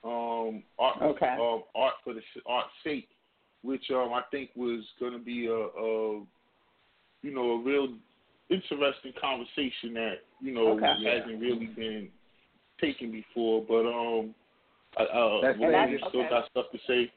um 0.04 0.64
art, 0.80 1.02
Okay. 1.02 1.36
um, 1.40 1.64
art 1.76 1.94
for 2.04 2.14
the 2.14 2.22
art 2.46 2.68
sake, 2.84 3.10
which 3.62 3.90
um 3.92 4.14
I 4.14 4.24
think 4.32 4.50
was 4.56 4.84
gonna 5.00 5.20
be 5.20 5.46
a, 5.48 5.54
a 5.54 6.14
you 7.22 7.32
know 7.32 7.52
a 7.52 7.58
real 7.60 7.94
interesting 8.50 9.14
conversation 9.22 9.94
that 9.94 10.16
you 10.42 10.54
know 10.54 10.72
Okay. 10.72 11.04
hasn't 11.06 11.40
really 11.40 11.68
been 11.68 12.10
taken 12.80 13.12
before, 13.12 13.64
but 13.68 13.86
um. 13.86 14.34
I, 14.98 15.04
uh, 15.04 15.42
That's- 15.42 15.60
Ramon, 15.62 15.90
you 15.92 16.00
still 16.10 16.22
okay. 16.22 16.30
got 16.30 16.50
stuff 16.50 16.66
to 16.72 16.80
say. 16.88 17.12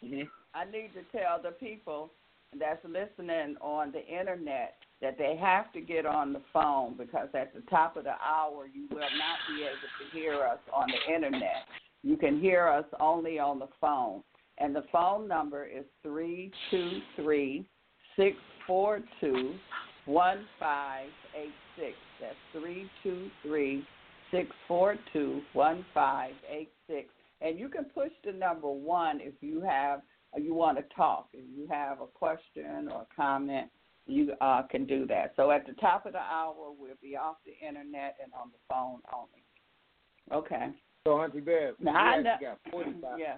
hmm 0.00 0.22
I 0.54 0.64
need 0.64 0.90
to 0.94 1.02
tell 1.18 1.42
the 1.42 1.50
people 1.50 2.12
that's 2.58 2.84
listening 2.84 3.56
on 3.60 3.90
the 3.90 4.06
internet 4.06 4.76
that 5.00 5.18
they 5.18 5.36
have 5.36 5.72
to 5.72 5.80
get 5.80 6.06
on 6.06 6.32
the 6.32 6.40
phone 6.52 6.96
because 6.96 7.28
at 7.34 7.52
the 7.52 7.62
top 7.62 7.96
of 7.96 8.04
the 8.04 8.14
hour 8.24 8.68
you 8.72 8.86
will 8.90 9.00
not 9.00 9.38
be 9.48 9.62
able 9.62 9.72
to 9.72 10.16
hear 10.16 10.44
us 10.44 10.58
on 10.72 10.86
the 10.88 11.12
internet. 11.12 11.66
You 12.04 12.16
can 12.16 12.40
hear 12.40 12.68
us 12.68 12.84
only 13.00 13.40
on 13.40 13.58
the 13.58 13.68
phone. 13.80 14.22
And 14.58 14.76
the 14.76 14.84
phone 14.92 15.26
number 15.26 15.64
is 15.66 15.84
three 16.04 16.52
two 16.70 17.00
three 17.16 17.66
six 18.16 18.36
four 18.66 19.00
two 19.20 19.54
one 20.06 20.46
five 20.60 21.08
eight 21.36 21.54
six. 21.76 21.96
That's 22.20 22.36
three 22.52 22.88
two 23.02 23.28
three 23.42 23.84
six 24.34 24.50
four 24.66 24.96
two 25.12 25.42
one 25.52 25.84
five 25.94 26.32
eight 26.50 26.72
six. 26.86 27.08
And 27.40 27.58
you 27.58 27.68
can 27.68 27.84
push 27.84 28.10
the 28.24 28.32
number 28.32 28.68
one 28.68 29.20
if 29.20 29.34
you 29.40 29.60
have 29.60 30.00
you 30.36 30.54
want 30.54 30.76
to 30.78 30.84
talk. 30.94 31.28
If 31.32 31.44
you 31.56 31.66
have 31.70 32.00
a 32.00 32.06
question 32.06 32.88
or 32.90 33.02
a 33.02 33.06
comment, 33.14 33.70
you 34.06 34.32
uh, 34.40 34.62
can 34.62 34.84
do 34.84 35.06
that. 35.06 35.32
So 35.36 35.50
at 35.50 35.66
the 35.66 35.74
top 35.74 36.06
of 36.06 36.12
the 36.12 36.18
hour, 36.18 36.54
we'll 36.76 36.96
be 37.00 37.16
off 37.16 37.36
the 37.46 37.66
internet 37.66 38.16
and 38.22 38.32
on 38.34 38.50
the 38.50 38.58
phone 38.68 39.00
only. 39.14 39.44
Okay. 40.32 40.70
So, 41.06 41.20
Auntie 41.20 41.40
Bev, 41.40 41.74
we 41.78 41.84
Now, 41.84 41.96
I 41.96 42.16
actually 42.16 42.46
got 42.46 42.58
45, 42.70 43.10
Yeah. 43.18 43.36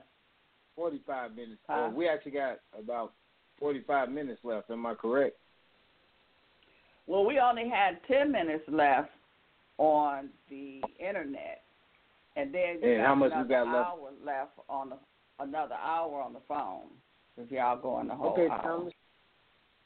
45 0.77 1.35
minutes. 1.35 1.61
Huh? 1.69 1.91
We 1.93 2.09
actually 2.09 2.33
got 2.33 2.61
about 2.79 3.13
45 3.59 4.11
minutes 4.11 4.41
left. 4.45 4.71
Am 4.71 4.87
I 4.87 4.95
correct? 4.95 5.37
Well, 7.07 7.25
we 7.25 7.39
only 7.39 7.69
had 7.69 7.99
10 8.09 8.31
minutes 8.31 8.65
left 8.69 9.11
on 9.79 10.31
the 10.49 10.81
internet. 10.99 11.63
And 12.37 12.53
then 12.55 12.79
we 12.83 12.93
And 12.93 12.99
got 13.03 13.07
how 13.07 13.15
much 13.15 13.31
we 13.31 13.35
another 13.37 13.49
got 13.49 13.67
left? 13.67 13.89
hour 13.89 14.11
left 14.25 14.53
on 14.69 14.91
the 14.91 14.97
another 15.39 15.75
hour 15.75 16.21
on 16.21 16.33
the 16.33 16.41
phone. 16.49 16.89
If 17.39 17.51
y'all 17.51 17.79
going 17.81 18.09
the 18.09 18.15
whole 18.15 18.33
okay, 18.33 18.49
hour. 18.49 18.63
Thomas. 18.63 18.93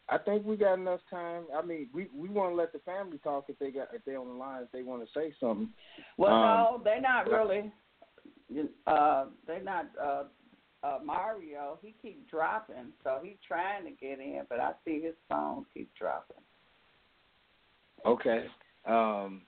I 0.09 0.19
think 0.19 0.44
we 0.44 0.57
got 0.57 0.75
enough 0.75 1.01
time. 1.09 1.44
I 1.57 1.65
mean, 1.65 1.89
we 1.94 2.09
we 2.17 2.28
want 2.28 2.52
to 2.52 2.57
let 2.57 2.73
the 2.73 2.81
family 2.81 3.19
talk 3.19 3.44
if 3.49 3.59
they 3.59 3.70
got 3.70 3.89
if 3.94 4.05
they 4.05 4.17
on 4.17 4.27
the 4.27 4.35
line 4.35 4.62
if 4.62 4.73
they 4.73 4.83
want 4.83 5.02
to 5.02 5.09
say 5.12 5.33
something. 5.39 5.69
Well, 6.17 6.33
Um, 6.33 6.43
no, 6.43 6.81
they're 6.85 7.01
not 7.01 7.28
really. 7.28 7.73
Uh, 8.86 9.27
they're 9.47 9.62
not. 9.62 9.86
Uh, 10.01 10.25
uh, 10.83 10.99
Mario, 11.05 11.78
he 11.83 11.94
keep 12.01 12.28
dropping, 12.28 12.93
so 13.05 13.19
he's 13.23 13.36
trying 13.47 13.85
to 13.85 13.91
get 13.91 14.19
in, 14.19 14.43
but 14.49 14.59
I 14.59 14.73
see 14.85 15.01
his 15.02 15.15
phone 15.28 15.67
keep 15.75 15.94
dropping. 15.94 16.39
Okay. 18.07 18.47
Um, 18.86 19.43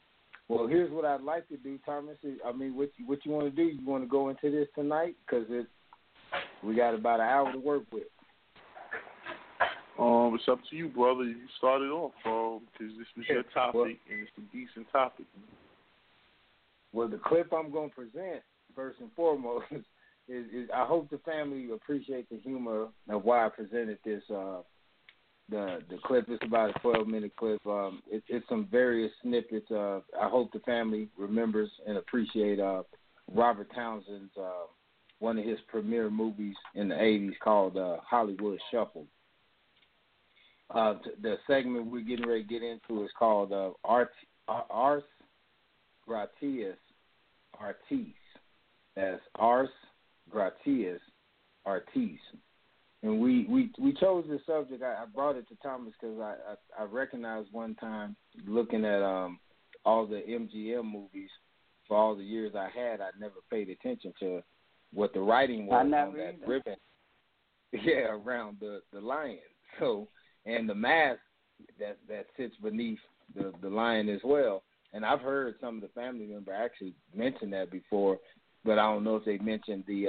well, 0.49 0.67
here's 0.67 0.91
what 0.91 1.05
I'd 1.05 1.23
like 1.23 1.49
to 1.49 1.57
do, 1.57 1.79
Thomas. 1.85 2.17
I 2.45 2.53
mean, 2.53 2.77
what 2.77 2.91
you, 2.97 3.07
what 3.07 3.25
you 3.25 3.33
want 3.33 3.45
to 3.47 3.51
do? 3.51 3.69
You 3.69 3.87
want 3.87 4.05
to 4.05 4.09
go 4.09 4.29
into 4.29 4.51
this 4.51 4.69
tonight 4.75 5.17
because 5.27 5.47
it 5.49 5.67
we 6.62 6.75
got 6.75 6.95
about 6.95 7.21
an 7.21 7.27
hour 7.27 7.53
to 7.53 7.59
work 7.59 7.83
with. 7.93 8.05
Um, 9.99 10.35
it's 10.35 10.49
up 10.49 10.59
to 10.71 10.77
you, 10.77 10.89
brother. 10.89 11.25
You 11.25 11.37
started 11.59 11.91
off, 11.91 12.12
um, 12.25 12.62
because 12.73 12.97
this 12.97 13.07
was 13.17 13.27
your 13.29 13.43
topic 13.55 13.99
and 14.11 14.21
it's 14.21 14.31
a 14.39 14.57
decent 14.57 14.91
topic. 14.91 15.27
Well, 16.93 17.09
the 17.09 17.19
clip 17.19 17.53
I'm 17.53 17.71
going 17.71 17.91
to 17.91 17.95
present 17.95 18.43
first 18.75 19.01
and 19.01 19.11
foremost 19.15 19.67
is, 20.29 20.47
is 20.53 20.69
I 20.75 20.85
hope 20.87 21.11
the 21.11 21.19
family 21.19 21.69
appreciate 21.73 22.29
the 22.31 22.39
humor 22.39 22.89
of 23.09 23.25
why 23.25 23.47
I 23.47 23.49
presented 23.49 23.99
this. 24.05 24.23
Uh, 24.31 24.61
the 25.49 25.81
the 25.91 25.99
clip 26.05 26.29
is 26.31 26.39
about 26.43 26.71
a 26.71 26.79
12 26.81 27.07
minute 27.07 27.33
clip. 27.37 27.65
Um, 27.67 28.03
it, 28.11 28.23
it's 28.29 28.49
some 28.49 28.69
various 28.71 29.12
snippets. 29.23 29.71
Uh, 29.71 30.01
I 30.21 30.29
hope 30.29 30.53
the 30.53 30.61
family 30.61 31.09
remembers 31.17 31.71
and 31.87 31.99
appreciate 31.99 32.61
uh, 32.61 32.83
Robert 33.33 33.69
Townsend's 33.75 34.37
uh, 34.39 34.67
one 35.19 35.39
of 35.39 35.45
his 35.45 35.59
premier 35.69 36.11
movies 36.11 36.57
in 36.75 36.89
the 36.89 36.95
'80s 36.95 37.39
called 37.43 37.77
uh, 37.77 37.97
Hollywood 38.05 38.59
Shuffle. 38.71 39.07
Uh, 40.75 40.95
the 41.21 41.37
segment 41.47 41.87
we're 41.87 42.01
getting 42.01 42.27
ready 42.27 42.43
to 42.43 42.49
get 42.49 42.62
into 42.62 43.05
is 43.05 43.11
called 43.19 43.53
uh, 43.53 43.71
Art, 43.85 44.11
Ars 44.49 45.03
Gratias 46.07 46.79
Artis. 47.59 48.15
That's 48.97 49.21
Ars 49.37 49.69
Gratias 50.31 51.01
Artis. 51.67 52.19
And 53.02 53.20
we, 53.20 53.47
we, 53.48 53.70
we 53.78 53.92
chose 53.94 54.24
this 54.28 54.40
subject. 54.47 54.82
I, 54.82 55.02
I 55.02 55.06
brought 55.12 55.36
it 55.36 55.48
to 55.48 55.56
Thomas 55.56 55.92
because 56.00 56.18
I, 56.20 56.34
I, 56.81 56.82
I 56.82 56.86
recognized 56.86 57.48
one 57.52 57.74
time 57.76 58.14
looking 58.47 58.84
at 58.84 59.02
um, 59.02 59.40
all 59.84 60.06
the 60.06 60.22
MGM 60.28 60.84
movies 60.84 61.31
for 61.89 61.97
all 61.97 62.14
the 62.14 62.24
years 62.24 62.55
I 62.55 62.68
had, 62.74 63.00
I 63.00 63.08
never 63.18 63.34
paid 63.50 63.68
attention 63.68 64.12
to 64.20 64.42
what 64.92 65.12
the 65.12 65.20
writing 65.20 65.66
was 65.66 65.81
on 65.81 65.90
that 65.90 66.08
either. 66.08 66.36
ribbon. 66.47 66.76
Yeah, 67.72 68.08
around 68.10 68.58
the 68.60 68.82
the 68.92 69.00
lion. 69.00 69.39
So 69.81 70.06
and 70.44 70.68
the 70.68 70.74
mask 70.74 71.20
that 71.78 71.97
that 72.06 72.26
sits 72.36 72.55
beneath 72.62 72.98
the 73.34 73.50
the 73.62 73.68
lion 73.70 74.10
as 74.10 74.20
well. 74.22 74.62
And 74.92 75.06
I've 75.06 75.22
heard 75.22 75.55
some 75.58 75.76
of 75.76 75.81
the 75.81 75.89
family 75.89 76.26
member 76.26 76.52
actually 76.52 76.92
mention 77.14 77.48
that 77.52 77.70
before, 77.70 78.18
but 78.62 78.78
I 78.78 78.82
don't 78.92 79.05
know 79.05 79.16
if 79.16 79.24
they 79.24 79.39
mentioned 79.39 79.84
the 79.86 80.08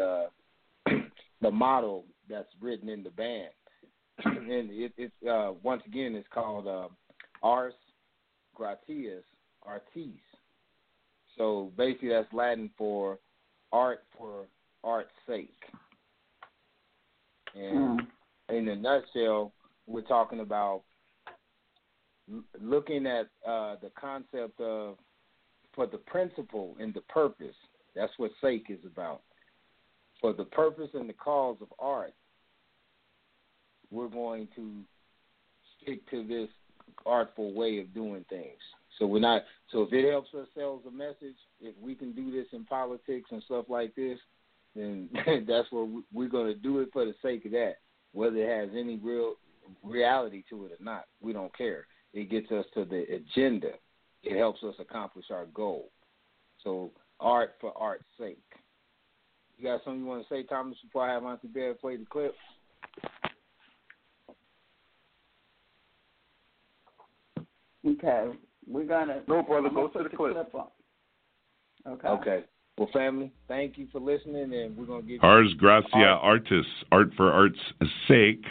uh 0.89 0.93
the 1.41 1.51
model 1.51 2.03
that's 2.29 2.49
written 2.61 2.89
in 2.89 3.03
the 3.03 3.09
band. 3.11 3.49
and 4.25 4.69
it, 4.71 4.93
it 4.97 5.11
uh 5.27 5.53
once 5.63 5.81
again 5.87 6.15
it's 6.15 6.27
called 6.31 6.67
uh, 6.67 6.87
Ars 7.41 7.73
Gratias 8.55 9.23
Artis. 9.63 10.19
So 11.37 11.71
basically, 11.77 12.09
that's 12.09 12.31
Latin 12.31 12.69
for 12.77 13.17
art 13.71 14.03
for 14.17 14.45
art's 14.83 15.09
sake. 15.27 15.49
And 17.55 18.01
mm. 18.01 18.07
in 18.49 18.67
a 18.67 18.75
nutshell, 18.75 19.51
we're 19.87 20.01
talking 20.01 20.39
about 20.39 20.83
looking 22.61 23.05
at 23.05 23.27
uh, 23.47 23.75
the 23.81 23.91
concept 23.99 24.59
of 24.59 24.97
for 25.75 25.87
the 25.87 25.97
principle 25.97 26.75
and 26.79 26.93
the 26.93 27.01
purpose. 27.01 27.55
That's 27.95 28.13
what 28.17 28.31
sake 28.41 28.67
is 28.69 28.79
about. 28.85 29.21
For 30.23 30.31
the 30.31 30.45
purpose 30.45 30.87
and 30.93 31.09
the 31.09 31.13
cause 31.13 31.57
of 31.59 31.67
art, 31.79 32.13
we're 33.91 34.07
going 34.07 34.47
to 34.55 34.79
stick 35.81 36.09
to 36.11 36.25
this 36.25 36.47
artful 37.05 37.53
way 37.53 37.79
of 37.79 37.93
doing 37.93 38.23
things. 38.29 38.57
So 38.97 39.05
we're 39.05 39.19
not. 39.19 39.41
So 39.69 39.81
if 39.81 39.91
it 39.91 40.09
helps 40.09 40.33
us 40.33 40.47
sell 40.55 40.81
a 40.87 40.91
message, 40.91 41.35
if 41.59 41.75
we 41.81 41.93
can 41.93 42.13
do 42.13 42.31
this 42.31 42.45
in 42.53 42.63
politics 42.63 43.31
and 43.33 43.43
stuff 43.43 43.65
like 43.67 43.95
this, 43.95 44.17
then 44.77 45.09
that's 45.45 45.67
what 45.71 45.89
we're 46.13 46.29
going 46.29 46.47
to 46.47 46.57
do 46.57 46.79
it 46.79 46.87
for 46.93 47.03
the 47.03 47.15
sake 47.21 47.45
of 47.45 47.51
that. 47.51 47.79
Whether 48.13 48.37
it 48.37 48.61
has 48.61 48.69
any 48.79 48.95
real 49.03 49.33
reality 49.83 50.45
to 50.51 50.67
it 50.67 50.71
or 50.71 50.81
not, 50.81 51.03
we 51.19 51.33
don't 51.33 51.55
care. 51.57 51.85
It 52.13 52.31
gets 52.31 52.49
us 52.49 52.65
to 52.75 52.85
the 52.85 53.03
agenda. 53.13 53.71
It 54.23 54.37
helps 54.37 54.63
us 54.63 54.75
accomplish 54.79 55.25
our 55.31 55.47
goal. 55.47 55.89
So 56.63 56.91
art 57.19 57.55
for 57.59 57.77
art's 57.77 58.05
sake. 58.17 58.39
You 59.63 59.69
got 59.69 59.83
something 59.85 60.01
you 60.01 60.07
want 60.07 60.27
to 60.27 60.33
say, 60.33 60.43
Thomas, 60.43 60.77
before 60.83 61.09
I 61.09 61.13
have 61.13 61.23
Auntie 61.23 61.47
Bev 61.47 61.79
play 61.79 61.95
the 61.95 62.03
clip? 62.03 62.35
Okay. 67.87 68.31
We're 68.67 68.83
gonna 68.83 69.21
no 69.25 69.41
brother. 69.41 69.69
Go 69.69 69.87
to 69.87 70.03
the 70.03 70.09
clip. 70.09 70.33
clip 70.33 70.53
okay. 71.87 72.07
Okay. 72.09 72.43
Well, 72.77 72.89
family, 72.91 73.31
thank 73.47 73.77
you 73.77 73.87
for 73.89 74.01
listening, 74.01 74.53
and 74.53 74.75
we're 74.75 74.83
gonna 74.83 75.03
give 75.03 75.23
Ars 75.23 75.53
Gratia 75.57 76.19
Artis, 76.21 76.65
art 76.91 77.11
for 77.15 77.31
art's 77.31 77.57
sake. 78.09 78.43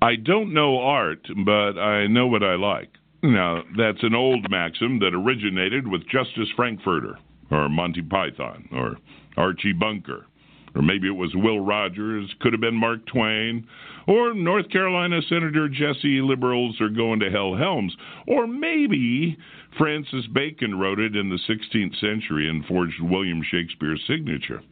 I 0.00 0.16
don't 0.16 0.52
know 0.52 0.80
art, 0.80 1.24
but 1.44 1.78
I 1.78 2.08
know 2.08 2.26
what 2.26 2.42
I 2.42 2.56
like. 2.56 2.90
Now, 3.22 3.62
that's 3.78 4.02
an 4.02 4.16
old 4.16 4.50
maxim 4.50 4.98
that 4.98 5.14
originated 5.14 5.86
with 5.86 6.02
Justice 6.08 6.48
Frankfurter, 6.56 7.16
or 7.52 7.68
Monty 7.68 8.02
Python, 8.02 8.68
or 8.72 8.96
Archie 9.36 9.72
Bunker 9.72 10.26
or 10.74 10.82
maybe 10.82 11.06
it 11.06 11.16
was 11.16 11.34
Will 11.34 11.60
Rogers, 11.60 12.30
could 12.40 12.52
have 12.52 12.60
been 12.60 12.74
Mark 12.74 13.04
Twain, 13.06 13.66
or 14.06 14.34
North 14.34 14.68
Carolina 14.70 15.20
Senator 15.28 15.68
Jesse 15.68 16.20
Liberals 16.20 16.80
are 16.80 16.88
going 16.88 17.20
to 17.20 17.30
hell 17.30 17.54
Helms, 17.54 17.94
or 18.26 18.46
maybe 18.46 19.36
Francis 19.78 20.26
Bacon 20.32 20.78
wrote 20.78 20.98
it 20.98 21.16
in 21.16 21.28
the 21.28 21.38
16th 21.48 21.98
century 22.00 22.48
and 22.48 22.64
forged 22.66 23.00
William 23.00 23.42
Shakespeare's 23.42 24.02
signature. 24.06 24.62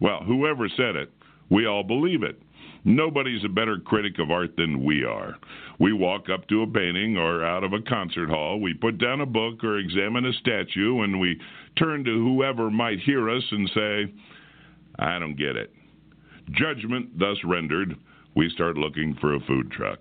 Well, 0.00 0.22
whoever 0.24 0.68
said 0.68 0.96
it, 0.96 1.12
we 1.50 1.66
all 1.66 1.82
believe 1.82 2.22
it. 2.22 2.40
Nobody's 2.84 3.44
a 3.44 3.48
better 3.48 3.78
critic 3.78 4.18
of 4.18 4.30
art 4.30 4.56
than 4.56 4.84
we 4.84 5.04
are. 5.04 5.36
We 5.78 5.92
walk 5.92 6.30
up 6.30 6.48
to 6.48 6.62
a 6.62 6.66
painting 6.66 7.16
or 7.16 7.44
out 7.44 7.64
of 7.64 7.72
a 7.72 7.82
concert 7.82 8.30
hall, 8.30 8.60
we 8.60 8.74
put 8.74 8.98
down 8.98 9.20
a 9.20 9.26
book 9.26 9.62
or 9.64 9.78
examine 9.78 10.24
a 10.24 10.32
statue, 10.34 11.02
and 11.02 11.20
we 11.20 11.40
turn 11.76 12.04
to 12.04 12.10
whoever 12.10 12.70
might 12.70 13.00
hear 13.00 13.28
us 13.28 13.42
and 13.50 13.70
say, 13.74 14.12
I 14.98 15.18
don't 15.18 15.36
get 15.36 15.56
it. 15.56 15.72
Judgment 16.50 17.18
thus 17.18 17.36
rendered, 17.44 17.96
we 18.34 18.50
start 18.50 18.76
looking 18.76 19.16
for 19.20 19.34
a 19.34 19.40
food 19.40 19.70
truck. 19.70 20.00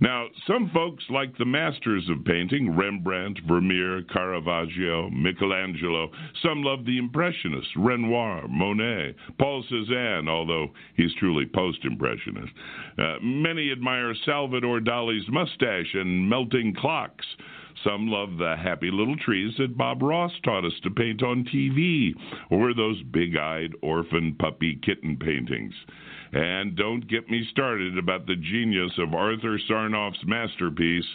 Now, 0.00 0.26
some 0.46 0.70
folks 0.74 1.04
like 1.10 1.36
the 1.36 1.44
masters 1.44 2.08
of 2.10 2.24
painting 2.24 2.74
Rembrandt, 2.76 3.38
Vermeer, 3.46 4.02
Caravaggio, 4.12 5.10
Michelangelo. 5.10 6.10
Some 6.42 6.62
love 6.62 6.84
the 6.84 6.98
Impressionists 6.98 7.70
Renoir, 7.76 8.48
Monet, 8.48 9.14
Paul 9.38 9.62
Cézanne, 9.70 10.28
although 10.28 10.68
he's 10.96 11.14
truly 11.20 11.46
post 11.46 11.84
Impressionist. 11.84 12.52
Uh, 12.98 13.16
many 13.22 13.70
admire 13.70 14.14
Salvador 14.24 14.80
Dali's 14.80 15.28
mustache 15.28 15.94
and 15.94 16.28
melting 16.28 16.74
clocks. 16.74 17.26
Some 17.84 18.08
love 18.08 18.38
the 18.38 18.56
happy 18.56 18.90
little 18.90 19.16
trees 19.16 19.54
that 19.58 19.76
Bob 19.76 20.02
Ross 20.02 20.32
taught 20.44 20.64
us 20.64 20.78
to 20.82 20.90
paint 20.90 21.22
on 21.22 21.44
TV, 21.44 22.14
or 22.50 22.74
those 22.74 23.02
big 23.04 23.36
eyed 23.36 23.74
orphan 23.82 24.34
puppy 24.38 24.78
kitten 24.82 25.16
paintings. 25.16 25.74
And 26.32 26.76
don't 26.76 27.08
get 27.08 27.28
me 27.28 27.46
started 27.50 27.98
about 27.98 28.26
the 28.26 28.36
genius 28.36 28.92
of 28.98 29.14
Arthur 29.14 29.58
Sarnoff's 29.68 30.24
masterpiece, 30.24 31.06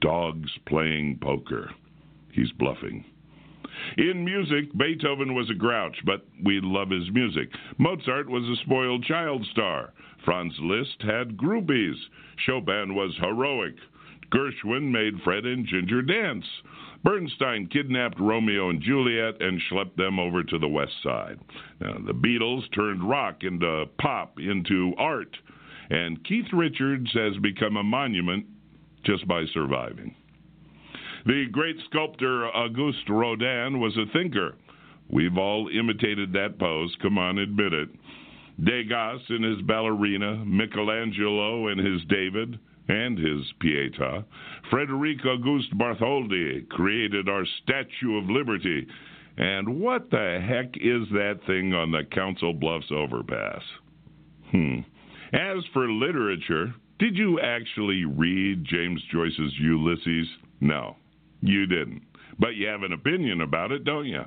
Dogs 0.00 0.50
Playing 0.66 1.18
Poker. 1.20 1.70
He's 2.32 2.50
bluffing. 2.52 3.04
In 3.98 4.24
music, 4.24 4.72
Beethoven 4.76 5.34
was 5.34 5.50
a 5.50 5.54
grouch, 5.54 5.96
but 6.04 6.26
we 6.44 6.60
love 6.62 6.90
his 6.90 7.10
music. 7.10 7.50
Mozart 7.78 8.28
was 8.28 8.44
a 8.44 8.62
spoiled 8.64 9.04
child 9.04 9.44
star. 9.52 9.92
Franz 10.24 10.54
Liszt 10.60 11.02
had 11.02 11.36
groupies. 11.36 11.96
Chopin 12.46 12.94
was 12.94 13.14
heroic. 13.20 13.74
Gershwin 14.34 14.90
made 14.90 15.22
Fred 15.22 15.44
and 15.44 15.66
Ginger 15.66 16.02
dance. 16.02 16.44
Bernstein 17.04 17.66
kidnapped 17.66 18.18
Romeo 18.18 18.70
and 18.70 18.80
Juliet 18.80 19.40
and 19.40 19.60
schlepped 19.70 19.96
them 19.96 20.18
over 20.18 20.42
to 20.42 20.58
the 20.58 20.68
West 20.68 20.94
Side. 21.02 21.38
Now, 21.80 21.98
the 22.04 22.14
Beatles 22.14 22.62
turned 22.74 23.08
rock 23.08 23.42
into 23.42 23.84
pop, 24.00 24.38
into 24.40 24.94
art, 24.98 25.36
and 25.90 26.24
Keith 26.24 26.52
Richards 26.52 27.10
has 27.12 27.36
become 27.42 27.76
a 27.76 27.82
monument 27.82 28.46
just 29.04 29.28
by 29.28 29.44
surviving. 29.52 30.14
The 31.26 31.46
great 31.52 31.76
sculptor 31.88 32.46
Auguste 32.48 33.08
Rodin 33.08 33.80
was 33.80 33.96
a 33.96 34.10
thinker. 34.12 34.56
We've 35.10 35.36
all 35.36 35.68
imitated 35.68 36.32
that 36.32 36.58
pose, 36.58 36.94
come 37.00 37.18
on, 37.18 37.38
admit 37.38 37.72
it. 37.72 37.88
Degas 38.62 39.20
in 39.30 39.42
his 39.42 39.60
ballerina, 39.62 40.44
Michelangelo 40.44 41.68
in 41.68 41.78
his 41.78 42.02
David, 42.08 42.58
and 42.88 43.18
his 43.18 43.52
Pietà, 43.62 44.24
Frederic 44.70 45.24
Auguste 45.24 45.76
Bartholdi 45.76 46.68
created 46.68 47.28
our 47.28 47.44
Statue 47.62 48.18
of 48.18 48.28
Liberty. 48.28 48.86
And 49.36 49.80
what 49.80 50.10
the 50.10 50.40
heck 50.46 50.76
is 50.76 51.08
that 51.10 51.40
thing 51.46 51.72
on 51.72 51.90
the 51.90 52.04
Council 52.12 52.52
Bluffs 52.52 52.90
overpass? 52.92 53.62
Hmm. 54.50 54.80
As 55.32 55.64
for 55.72 55.90
literature, 55.90 56.74
did 56.98 57.16
you 57.16 57.40
actually 57.40 58.04
read 58.04 58.64
James 58.64 59.02
Joyce's 59.12 59.52
Ulysses? 59.58 60.28
No, 60.60 60.96
you 61.40 61.66
didn't. 61.66 62.02
But 62.38 62.54
you 62.54 62.68
have 62.68 62.82
an 62.82 62.92
opinion 62.92 63.40
about 63.40 63.72
it, 63.72 63.84
don't 63.84 64.06
you? 64.06 64.22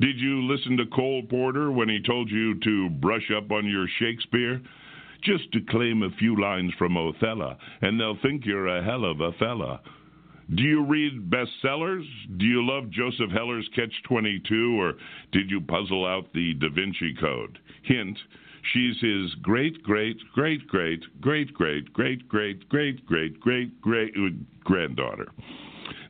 Did 0.00 0.18
you 0.18 0.42
listen 0.42 0.76
to 0.78 0.86
Cole 0.86 1.22
Porter 1.28 1.70
when 1.70 1.88
he 1.88 2.02
told 2.02 2.30
you 2.30 2.58
to 2.60 2.90
brush 2.90 3.30
up 3.36 3.52
on 3.52 3.68
your 3.68 3.86
Shakespeare? 4.00 4.60
Just 5.22 5.50
to 5.52 5.60
claim 5.70 6.02
a 6.02 6.10
few 6.18 6.40
lines 6.40 6.72
from 6.78 6.96
Othello, 6.96 7.56
and 7.80 7.98
they'll 7.98 8.18
think 8.22 8.44
you're 8.44 8.68
a 8.68 8.82
hell 8.82 9.04
of 9.04 9.20
a 9.20 9.32
fella. 9.32 9.80
Do 10.54 10.62
you 10.64 10.84
read 10.84 11.30
bestsellers? 11.30 12.04
Do 12.36 12.44
you 12.44 12.66
love 12.66 12.90
Joseph 12.90 13.30
Heller's 13.30 13.68
Catch 13.74 13.94
22, 14.06 14.80
or 14.80 14.94
did 15.30 15.50
you 15.50 15.60
puzzle 15.60 16.04
out 16.04 16.32
the 16.34 16.54
Da 16.54 16.68
Vinci 16.68 17.14
Code? 17.18 17.58
Hint, 17.84 18.18
she's 18.72 19.00
his 19.00 19.34
great, 19.36 19.82
great, 19.82 20.18
great, 20.34 20.66
great, 20.68 21.14
great, 21.20 21.54
great, 21.54 21.92
great, 21.92 22.68
great, 22.68 22.68
great, 23.08 23.40
great, 23.40 23.80
great, 23.80 24.14
great 24.14 24.64
granddaughter. 24.64 25.28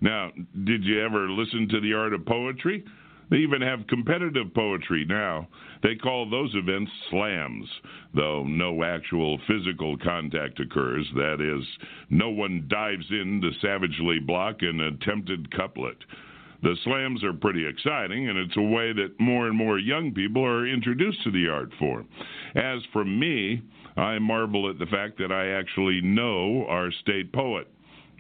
Now, 0.01 0.33
did 0.65 0.85
you 0.85 1.01
ever 1.01 1.29
listen 1.31 1.69
to 1.69 1.81
The 1.81 1.95
Art 1.95 2.13
of 2.13 2.27
Poetry? 2.27 2.85
They 3.33 3.39
even 3.39 3.63
have 3.63 3.87
competitive 3.87 4.53
poetry 4.53 5.07
now. 5.09 5.49
They 5.83 5.95
call 5.95 6.29
those 6.29 6.55
events 6.55 6.93
slams, 7.09 7.67
though 8.15 8.45
no 8.45 8.85
actual 8.85 9.41
physical 9.49 9.97
contact 9.97 10.61
occurs. 10.61 11.09
That 11.15 11.41
is, 11.41 11.67
no 12.11 12.29
one 12.29 12.67
dives 12.69 13.07
in 13.09 13.41
to 13.41 13.51
savagely 13.63 14.19
block 14.19 14.57
an 14.61 14.81
attempted 14.81 15.51
couplet. 15.51 15.97
The 16.63 16.77
slams 16.85 17.25
are 17.25 17.33
pretty 17.33 17.67
exciting, 17.67 18.29
and 18.29 18.37
it's 18.37 18.57
a 18.59 18.61
way 18.61 18.93
that 18.93 19.19
more 19.19 19.47
and 19.47 19.57
more 19.57 19.79
young 19.79 20.13
people 20.13 20.45
are 20.45 20.67
introduced 20.67 21.23
to 21.25 21.31
the 21.31 21.49
art 21.49 21.73
form. 21.79 22.07
As 22.55 22.83
for 22.93 23.07
me, 23.07 23.63
I 23.97 24.19
marvel 24.19 24.69
at 24.69 24.79
the 24.79 24.85
fact 24.85 25.17
that 25.21 25.33
I 25.33 25.59
actually 25.59 26.03
know 26.03 26.67
our 26.67 26.93
state 27.01 27.33
poet. 27.33 27.67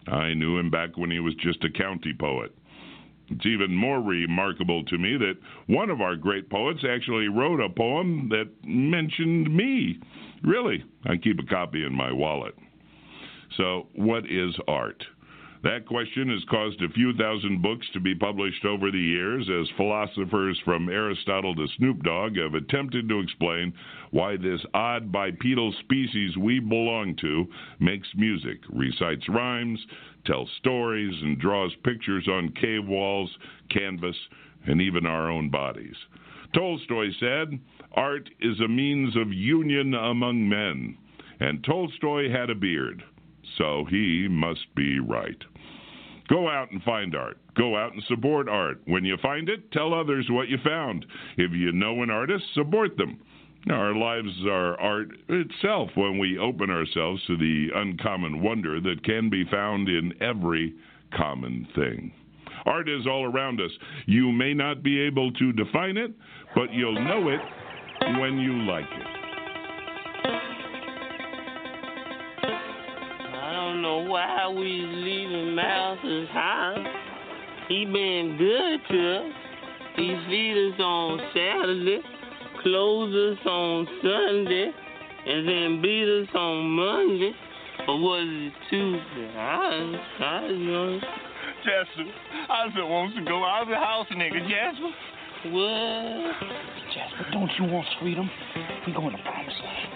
I 0.08 0.32
knew 0.32 0.56
him 0.56 0.70
back 0.70 0.96
when 0.96 1.10
he 1.10 1.20
was 1.20 1.34
just 1.34 1.62
a 1.64 1.70
county 1.70 2.14
poet. 2.18 2.56
It's 3.34 3.46
even 3.46 3.74
more 3.74 4.00
remarkable 4.00 4.84
to 4.84 4.98
me 4.98 5.16
that 5.16 5.34
one 5.66 5.90
of 5.90 6.00
our 6.00 6.16
great 6.16 6.50
poets 6.50 6.80
actually 6.88 7.28
wrote 7.28 7.60
a 7.60 7.68
poem 7.68 8.28
that 8.30 8.50
mentioned 8.64 9.54
me. 9.54 9.98
Really, 10.42 10.84
I 11.06 11.16
keep 11.16 11.38
a 11.38 11.46
copy 11.46 11.84
in 11.84 11.94
my 11.94 12.12
wallet. 12.12 12.54
So, 13.56 13.88
what 13.94 14.24
is 14.30 14.54
art? 14.66 15.02
That 15.62 15.86
question 15.86 16.28
has 16.30 16.42
caused 16.50 16.82
a 16.82 16.88
few 16.88 17.12
thousand 17.14 17.62
books 17.62 17.86
to 17.92 18.00
be 18.00 18.16
published 18.16 18.64
over 18.64 18.90
the 18.90 18.98
years 18.98 19.48
as 19.48 19.70
philosophers 19.76 20.60
from 20.64 20.88
Aristotle 20.88 21.54
to 21.54 21.68
Snoop 21.76 22.02
Dogg 22.02 22.36
have 22.36 22.54
attempted 22.54 23.08
to 23.08 23.20
explain 23.20 23.72
why 24.10 24.36
this 24.36 24.60
odd 24.74 25.12
bipedal 25.12 25.72
species 25.78 26.36
we 26.36 26.58
belong 26.58 27.14
to 27.20 27.46
makes 27.78 28.08
music, 28.16 28.58
recites 28.70 29.28
rhymes, 29.28 29.78
tells 30.26 30.50
stories, 30.58 31.14
and 31.22 31.38
draws 31.38 31.72
pictures 31.84 32.26
on 32.26 32.52
cave 32.60 32.84
walls, 32.84 33.30
canvas, 33.70 34.16
and 34.66 34.82
even 34.82 35.06
our 35.06 35.30
own 35.30 35.48
bodies. 35.48 35.96
Tolstoy 36.54 37.10
said, 37.20 37.60
Art 37.92 38.28
is 38.40 38.58
a 38.58 38.66
means 38.66 39.16
of 39.16 39.32
union 39.32 39.94
among 39.94 40.48
men. 40.48 40.98
And 41.38 41.62
Tolstoy 41.62 42.30
had 42.30 42.50
a 42.50 42.54
beard, 42.56 43.04
so 43.56 43.84
he 43.88 44.26
must 44.28 44.74
be 44.74 44.98
right. 44.98 45.42
Go 46.32 46.48
out 46.48 46.70
and 46.70 46.82
find 46.82 47.14
art. 47.14 47.36
Go 47.56 47.76
out 47.76 47.92
and 47.92 48.02
support 48.04 48.48
art. 48.48 48.80
When 48.86 49.04
you 49.04 49.18
find 49.20 49.50
it, 49.50 49.70
tell 49.70 49.92
others 49.92 50.26
what 50.30 50.48
you 50.48 50.56
found. 50.64 51.04
If 51.36 51.52
you 51.52 51.72
know 51.72 52.02
an 52.02 52.08
artist, 52.08 52.42
support 52.54 52.96
them. 52.96 53.20
Our 53.70 53.94
lives 53.94 54.30
are 54.48 54.80
art 54.80 55.08
itself 55.28 55.90
when 55.94 56.18
we 56.18 56.38
open 56.38 56.70
ourselves 56.70 57.22
to 57.26 57.36
the 57.36 57.68
uncommon 57.74 58.42
wonder 58.42 58.80
that 58.80 59.04
can 59.04 59.28
be 59.28 59.44
found 59.50 59.90
in 59.90 60.14
every 60.22 60.74
common 61.14 61.68
thing. 61.74 62.10
Art 62.64 62.88
is 62.88 63.06
all 63.06 63.24
around 63.24 63.60
us. 63.60 63.70
You 64.06 64.32
may 64.32 64.54
not 64.54 64.82
be 64.82 65.00
able 65.02 65.32
to 65.32 65.52
define 65.52 65.98
it, 65.98 66.12
but 66.54 66.72
you'll 66.72 66.94
know 66.94 67.28
it 67.28 67.40
when 68.20 68.38
you 68.38 68.62
like 68.62 68.84
it. 68.84 69.21
Don't 73.82 74.04
know 74.06 74.10
why 74.10 74.48
we 74.48 74.64
leaving 74.64 75.54
Mouse's 75.56 76.28
house. 76.28 76.86
He 77.68 77.84
been 77.84 78.36
good 78.38 78.80
to 78.90 79.16
us. 79.16 79.32
He 79.96 80.16
feed 80.28 80.72
us 80.72 80.80
on 80.80 81.18
Saturday, 81.34 82.00
close 82.62 83.12
us 83.12 83.46
on 83.46 83.86
Sunday, 84.02 84.70
and 85.26 85.48
then 85.48 85.82
beat 85.82 86.04
us 86.04 86.28
on 86.34 86.70
Monday. 86.70 87.32
Or 87.88 87.98
was 87.98 88.26
it 88.28 88.52
Tuesday? 88.70 89.34
I, 89.36 89.98
I 90.20 90.40
don't 90.42 90.66
know. 90.66 91.00
Jasper, 91.64 92.04
I 92.48 92.66
just 92.68 92.78
wants 92.78 93.16
to 93.16 93.24
go 93.24 93.44
out 93.44 93.62
of 93.62 93.68
the 93.68 93.74
house, 93.74 94.06
nigga. 94.12 94.48
Jasper. 94.48 94.90
What? 95.50 96.34
Jasper, 96.94 97.30
don't 97.32 97.50
you 97.58 97.72
want 97.72 97.86
freedom? 98.00 98.30
We 98.86 98.92
going 98.92 99.16
to 99.16 99.22
promised 99.22 99.58
land. 99.58 99.92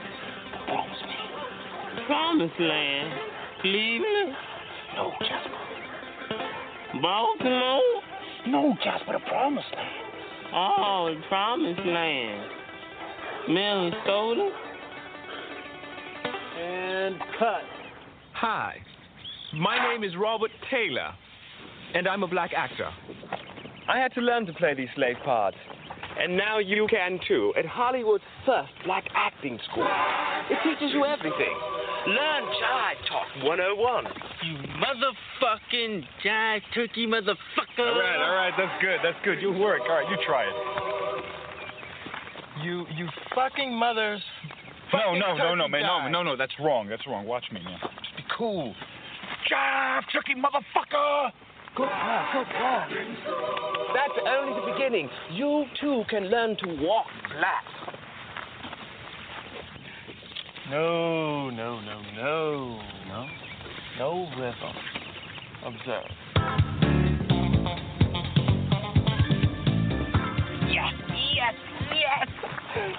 The 0.53 0.59
promised 0.67 1.03
land. 1.03 2.07
Promised 2.07 2.61
Land. 2.61 3.36
Cleveland? 3.61 4.35
No, 4.97 5.13
Jasper. 5.21 7.01
Baltimore? 7.03 8.03
No, 8.49 8.77
Jasper, 8.83 9.13
the 9.13 9.21
promised 9.29 9.67
land. 9.75 10.07
Oh, 10.55 11.13
the 11.15 11.21
Promised 11.29 11.81
Land. 11.81 12.51
Minnesota? 13.49 14.51
And 16.59 17.19
cut. 17.39 17.63
Hi, 18.35 18.77
my 19.55 19.93
name 19.93 20.05
is 20.05 20.17
Robert 20.17 20.51
Taylor, 20.71 21.13
and 21.95 22.07
I'm 22.07 22.23
a 22.23 22.29
black 22.29 22.53
actor. 22.57 22.91
I 23.89 23.99
had 23.99 24.13
to 24.15 24.21
learn 24.21 24.47
to 24.47 24.53
play 24.53 24.75
these 24.75 24.89
slave 24.95 25.17
parts, 25.25 25.57
and 26.19 26.37
now 26.37 26.59
you 26.59 26.87
can 26.91 27.19
too 27.27 27.53
at 27.59 27.67
Hollywood's 27.67 28.25
first 28.45 28.73
black 28.85 29.05
acting 29.15 29.59
school. 29.71 29.87
It 30.51 30.59
teaches 30.65 30.93
you 30.93 31.05
everything. 31.05 31.55
Learn 32.07 32.45
Jive 32.45 33.09
Talk 33.09 33.27
101. 33.43 34.05
You 34.45 34.59
motherfucking 34.79 36.05
jive 36.25 36.61
turkey 36.75 37.07
motherfucker. 37.07 37.79
All 37.79 37.99
right, 37.99 38.23
all 38.23 38.35
right, 38.35 38.53
that's 38.57 38.81
good, 38.81 38.99
that's 39.03 39.19
good. 39.25 39.43
You 39.43 39.53
work. 39.53 39.83
All 39.89 39.97
right, 39.97 40.09
you 40.09 40.17
try 40.27 40.45
it. 40.45 40.55
You, 42.65 42.87
you 42.97 43.09
fucking 43.35 43.73
mothers. 43.75 44.23
No, 44.93 45.15
no, 45.15 45.37
no, 45.37 45.55
no, 45.55 45.65
turkey 45.65 45.73
man. 45.73 45.83
No, 45.83 46.09
no, 46.09 46.23
no. 46.23 46.37
That's 46.37 46.55
wrong. 46.61 46.89
That's 46.89 47.07
wrong. 47.07 47.27
Watch 47.27 47.45
me, 47.53 47.61
man. 47.61 47.79
Just 47.83 48.17
be 48.17 48.25
cool. 48.37 48.75
Jive, 49.51 50.03
turkey 50.13 50.35
motherfucker. 50.35 51.31
Good 51.77 51.89
God, 51.89 52.33
good 52.33 52.47
God. 52.59 52.89
That's 53.93 54.27
only 54.27 54.61
the 54.61 54.73
beginning. 54.73 55.11
You 55.33 55.67
too 55.79 56.05
can 56.09 56.31
learn 56.31 56.57
to 56.57 56.69
walk 56.81 57.05
black. 57.37 57.65
No, 60.71 61.51
no, 61.51 61.79
no, 61.81 62.01
no, 62.17 62.81
no. 63.09 63.27
No 63.99 64.29
rhythm. 64.39 64.77
Observe. 65.67 66.05
Yes, 70.71 70.95
yes, 71.35 71.55
yes. 71.93 72.29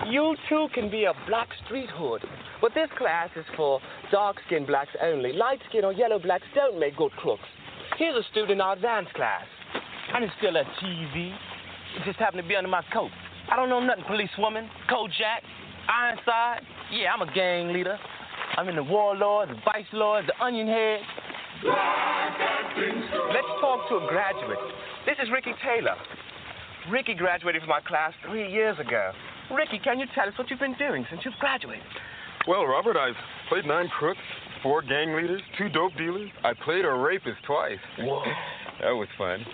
You 0.08 0.36
too 0.48 0.68
can 0.76 0.92
be 0.92 1.06
a 1.06 1.14
black 1.28 1.50
street 1.66 1.90
hood. 1.90 2.22
But 2.62 2.76
this 2.76 2.90
class 2.96 3.30
is 3.36 3.46
for 3.56 3.80
dark 4.12 4.38
skinned 4.46 4.68
blacks 4.68 4.92
only. 5.02 5.34
Light 5.34 5.62
skinned 5.68 5.86
or 5.86 5.94
yellow 5.94 6.20
blacks 6.20 6.46
don't 6.54 6.80
make 6.80 6.96
good 6.96 7.12
crooks. 7.14 7.42
Here's 7.98 8.16
a 8.16 8.22
student 8.30 8.52
in 8.52 8.62
our 8.62 8.74
advanced 8.74 9.14
class. 9.14 9.46
And 10.14 10.24
it's 10.24 10.34
still 10.38 10.56
a 10.56 10.64
TV. 10.84 11.34
It 11.34 12.06
just 12.06 12.20
happened 12.20 12.44
to 12.44 12.48
be 12.48 12.56
under 12.56 12.70
my 12.70 12.84
coat. 12.94 13.10
I 13.52 13.56
don't 13.56 13.70
know 13.70 13.80
nothing, 13.80 14.04
policewoman, 14.06 14.70
Kojak, 14.90 15.42
Ironside. 15.90 16.62
Yeah, 16.92 17.14
I'm 17.14 17.28
a 17.28 17.34
gang 17.34 17.74
leader. 17.74 17.98
I'm 18.56 18.70
in 18.70 18.76
the 18.76 18.84
warlord, 18.84 19.50
the 19.50 19.56
vice 19.66 19.90
lord, 19.94 20.26
the 20.28 20.44
onion 20.44 20.68
head. 20.68 21.00
Let's 23.34 23.48
talk 23.62 23.90
to 23.90 23.96
a 23.98 24.08
graduate. 24.08 24.60
This 25.08 25.16
is 25.22 25.30
Ricky 25.34 25.54
Taylor. 25.66 25.96
Ricky 26.92 27.16
graduated 27.16 27.64
from 27.64 27.72
our 27.72 27.82
class 27.82 28.14
three 28.28 28.52
years 28.52 28.78
ago. 28.80 29.12
Ricky, 29.52 29.80
can 29.80 30.00
you 30.00 30.06
tell 30.14 30.28
us 30.28 30.38
what 30.38 30.52
you've 30.52 30.60
been 30.60 30.78
doing 30.78 31.06
since 31.10 31.22
you've 31.26 31.40
graduated? 31.40 31.84
Well, 32.48 32.66
Robert, 32.66 32.96
I've 32.96 33.18
played 33.50 33.66
nine 33.66 33.90
crooks, 33.90 34.22
four 34.64 34.82
gang 34.82 35.16
leaders, 35.16 35.42
two 35.58 35.70
dope 35.70 35.94
dealers. 35.98 36.30
I 36.44 36.54
played 36.66 36.86
a 36.86 36.94
rapist 36.94 37.38
twice. 37.46 37.80
Whoa. 38.00 38.24
that 38.82 38.92
was 38.92 39.08
fun. 39.18 39.46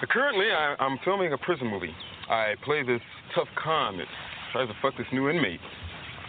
But 0.00 0.08
currently, 0.08 0.46
I, 0.46 0.74
I'm 0.78 0.98
filming 1.04 1.32
a 1.32 1.38
prison 1.38 1.68
movie. 1.68 1.94
I 2.28 2.54
play 2.64 2.82
this 2.82 3.00
tough 3.34 3.48
con 3.62 3.98
that 3.98 4.06
tries 4.52 4.68
to 4.68 4.74
fuck 4.82 4.96
this 4.96 5.06
new 5.12 5.28
inmate. 5.28 5.60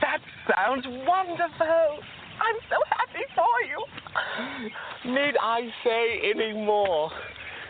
That 0.01 0.19
sounds 0.53 0.85
wonderful. 0.85 1.99
I'm 2.41 2.59
so 2.69 2.77
happy 2.89 3.25
for 3.35 3.55
you. 3.69 5.13
Need 5.13 5.35
I 5.39 5.61
say 5.83 6.31
any 6.33 6.53
more? 6.53 7.11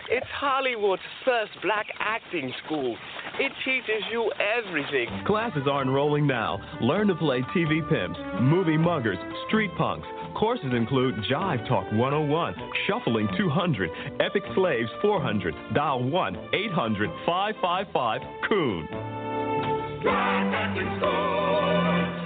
It's 0.10 0.26
Hollywood's 0.38 1.02
first 1.24 1.52
black 1.64 1.86
acting 2.00 2.54
school. 2.66 2.96
It 3.40 3.52
teaches 3.64 4.04
you 4.12 4.32
everything. 4.58 5.08
Classes 5.26 5.64
are 5.70 5.82
enrolling 5.82 6.28
now. 6.28 6.60
Learn 6.82 7.08
to 7.08 7.16
play 7.16 7.42
TV 7.56 7.88
pimps, 7.90 8.20
movie 8.42 8.78
muggers, 8.78 9.18
street 9.48 9.72
punks. 9.78 10.08
Courses 10.36 10.74
include 10.74 11.16
Jive 11.32 11.68
Talk 11.68 11.86
101, 11.94 12.56
Shuffling 12.88 13.28
200, 13.38 13.90
Epic 14.20 14.44
Slaves 14.56 14.90
400, 15.02 15.54
Dial 15.74 16.04
1 16.04 16.36
800 16.54 17.10
555 17.26 18.22
Coon. 18.50 18.88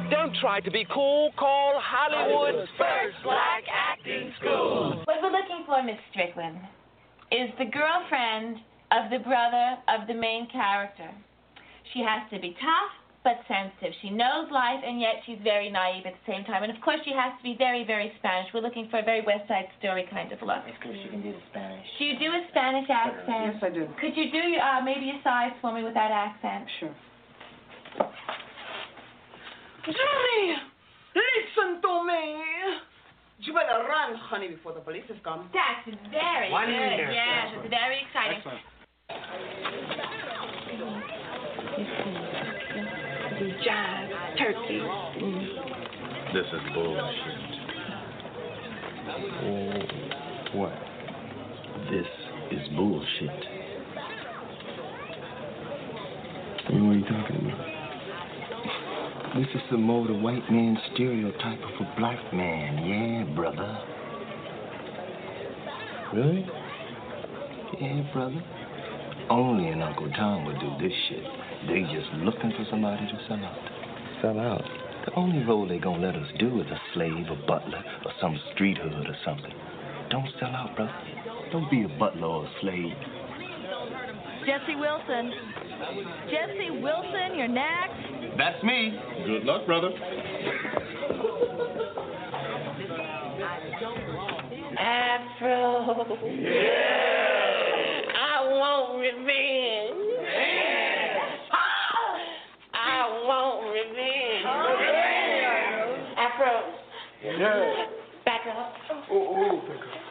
Don't 0.10 0.36
try 0.42 0.62
to 0.62 0.72
be 0.72 0.86
cool. 0.94 1.32
Call 1.38 1.80
Hollywood's 1.80 2.70
first 2.78 3.18
black 3.24 3.64
acting 3.72 4.34
school. 4.40 5.02
What 5.06 5.18
we're 5.22 5.32
looking 5.32 5.64
for, 5.66 5.84
Miss 5.84 5.98
Strickland, 6.12 6.60
is 7.32 7.50
the 7.60 7.66
girlfriend 7.66 8.58
of 8.92 9.12
the 9.12 9.20
brother 9.20 9.78
of 9.90 10.08
the 10.08 10.14
main 10.14 10.48
character. 10.50 11.12
She 11.94 12.00
has 12.00 12.30
to 12.32 12.40
be 12.40 12.56
tough 12.62 13.07
but 13.24 13.38
sensitive. 13.48 13.94
She 14.02 14.10
knows 14.10 14.48
life 14.52 14.80
and 14.86 15.00
yet 15.02 15.20
she's 15.26 15.40
very 15.44 15.70
naive 15.70 16.06
at 16.06 16.14
the 16.14 16.26
same 16.32 16.44
time. 16.46 16.64
And 16.64 16.72
of 16.72 16.80
course, 16.82 17.00
she 17.04 17.12
has 17.12 17.34
to 17.38 17.44
be 17.44 17.56
very, 17.58 17.84
very 17.84 18.14
Spanish. 18.20 18.48
We're 18.54 18.62
looking 18.62 18.88
for 18.90 19.00
a 19.00 19.04
very 19.04 19.22
West 19.22 19.48
Side 19.48 19.68
Story 19.80 20.08
kind 20.10 20.32
of 20.32 20.40
look. 20.42 20.64
Because 20.66 20.96
she 21.04 21.10
can 21.10 21.22
do 21.22 21.32
the 21.34 21.44
Spanish. 21.52 21.86
Do 22.00 22.06
you 22.06 22.16
do 22.20 22.30
a 22.32 22.42
Spanish 22.52 22.88
accent? 22.90 23.28
Yes, 23.28 23.60
I 23.62 23.70
do. 23.70 23.88
Could 24.00 24.16
you 24.16 24.32
do 24.32 24.44
uh, 24.60 24.82
maybe 24.84 25.12
a 25.12 25.20
size 25.24 25.52
for 25.60 25.74
me 25.74 25.84
with 25.84 25.94
that 25.94 26.12
accent? 26.12 26.70
Sure. 26.80 26.96
Johnny, 29.88 30.44
listen 31.16 31.82
to 31.82 31.94
me. 32.04 32.24
You 33.40 33.54
better 33.54 33.88
run, 33.88 34.16
honey, 34.16 34.50
before 34.50 34.74
the 34.74 34.82
police 34.82 35.04
have 35.08 35.22
come. 35.24 35.50
That's 35.54 35.98
very 36.12 36.52
One 36.52 36.66
good. 36.66 36.74
minute. 36.74 37.14
Yes, 37.14 37.54
it's 37.56 37.70
very 37.70 38.02
exciting. 38.04 38.42
Jive, 43.38 44.10
turkey. 44.40 44.82
This 46.34 46.46
is 46.54 46.62
bullshit. 46.74 47.58
Oh, 49.44 49.82
what? 50.58 50.74
This 51.92 52.08
is 52.52 52.68
bullshit. 52.76 53.46
What 56.66 56.82
are 56.82 56.94
you 56.94 57.04
talking 57.04 57.36
about? 57.46 57.62
This 59.36 59.48
is 59.54 59.62
some 59.70 59.84
more 59.84 60.08
the 60.08 60.14
white 60.16 60.52
man 60.52 60.76
stereotype 60.96 61.60
of 61.60 61.80
a 61.80 61.96
black 62.00 62.34
man, 62.34 62.88
yeah, 62.88 63.36
brother. 63.36 63.80
Really? 66.12 66.48
Yeah, 67.80 68.02
brother. 68.12 68.44
Only 69.30 69.68
an 69.70 69.84
Uncle 69.84 70.10
Tom 70.14 70.46
would 70.46 70.60
do 70.60 70.70
this 70.82 70.94
shit. 71.08 71.24
They 71.66 71.82
just 71.82 72.14
looking 72.22 72.52
for 72.52 72.66
somebody 72.70 73.06
to 73.08 73.20
sell 73.28 73.44
out. 73.44 73.58
Sell 74.22 74.40
out? 74.40 74.64
The 75.06 75.14
only 75.16 75.44
role 75.46 75.68
they 75.68 75.80
gonna 75.80 76.06
let 76.06 76.16
us 76.16 76.28
do 76.38 76.62
is 76.62 76.68
a 76.68 76.80
slave, 76.94 77.26
a 77.32 77.36
butler, 77.48 77.84
or 78.06 78.12
some 78.22 78.40
street 78.54 78.78
hood 78.78 79.08
or 79.08 79.18
something. 79.26 79.54
Don't 80.10 80.30
sell 80.40 80.50
out, 80.50 80.76
brother. 80.76 80.94
Don't 81.52 81.70
be 81.72 81.84
a 81.84 81.88
butler 81.98 82.28
or 82.28 82.46
a 82.46 82.52
slave. 82.62 82.94
Jesse 84.46 84.76
Wilson. 84.76 85.34
Jesse 86.30 86.72
Wilson, 86.82 87.36
you're 87.36 87.48
next. 87.48 88.38
That's 88.38 88.64
me. 88.64 88.98
Good 89.26 89.44
luck, 89.44 89.66
brother. 89.66 89.90
Afro. 94.80 96.18
Yeah. 96.24 97.18
I 98.16 98.48
want 98.54 99.00
revenge. 99.00 100.08
I 102.74 103.24
want 103.26 103.66
revenge. 103.74 104.18
Afro. 106.38 106.62
Back 108.26 108.42
up. 108.48 108.74
Oh, 109.12 109.12
oh, 109.12 109.62
back 109.68 109.78
up. 109.78 110.02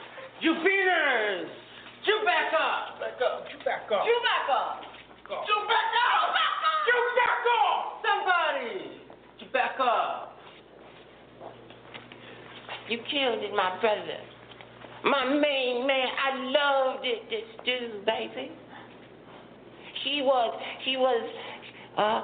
You 0.41 0.55
beaters. 0.55 1.51
You 2.05 2.21
back 2.25 2.53
up. 2.53 2.99
Back 2.99 3.23
up. 3.23 3.47
You 3.51 3.59
back 3.65 3.87
up. 3.93 4.07
You 4.07 4.19
back 4.27 4.51
up. 4.51 4.83
You 5.31 5.57
back 5.69 5.93
up. 6.03 6.35
You 6.87 6.99
back 7.15 7.45
up. 7.47 8.03
Somebody. 8.03 9.01
You 9.39 9.47
back 9.53 9.79
up. 9.81 10.33
You 12.89 12.99
killed 13.11 13.43
it, 13.43 13.55
my 13.55 13.79
brother. 13.81 14.19
My 15.05 15.25
main 15.27 15.87
man. 15.87 16.07
I 16.09 16.37
loved 16.37 17.05
it, 17.05 17.31
this 17.31 17.65
dude, 17.65 18.05
baby. 18.05 18.51
He 20.05 20.23
was, 20.23 20.61
he 20.85 20.97
was, 20.97 21.31
uh, 21.99 22.23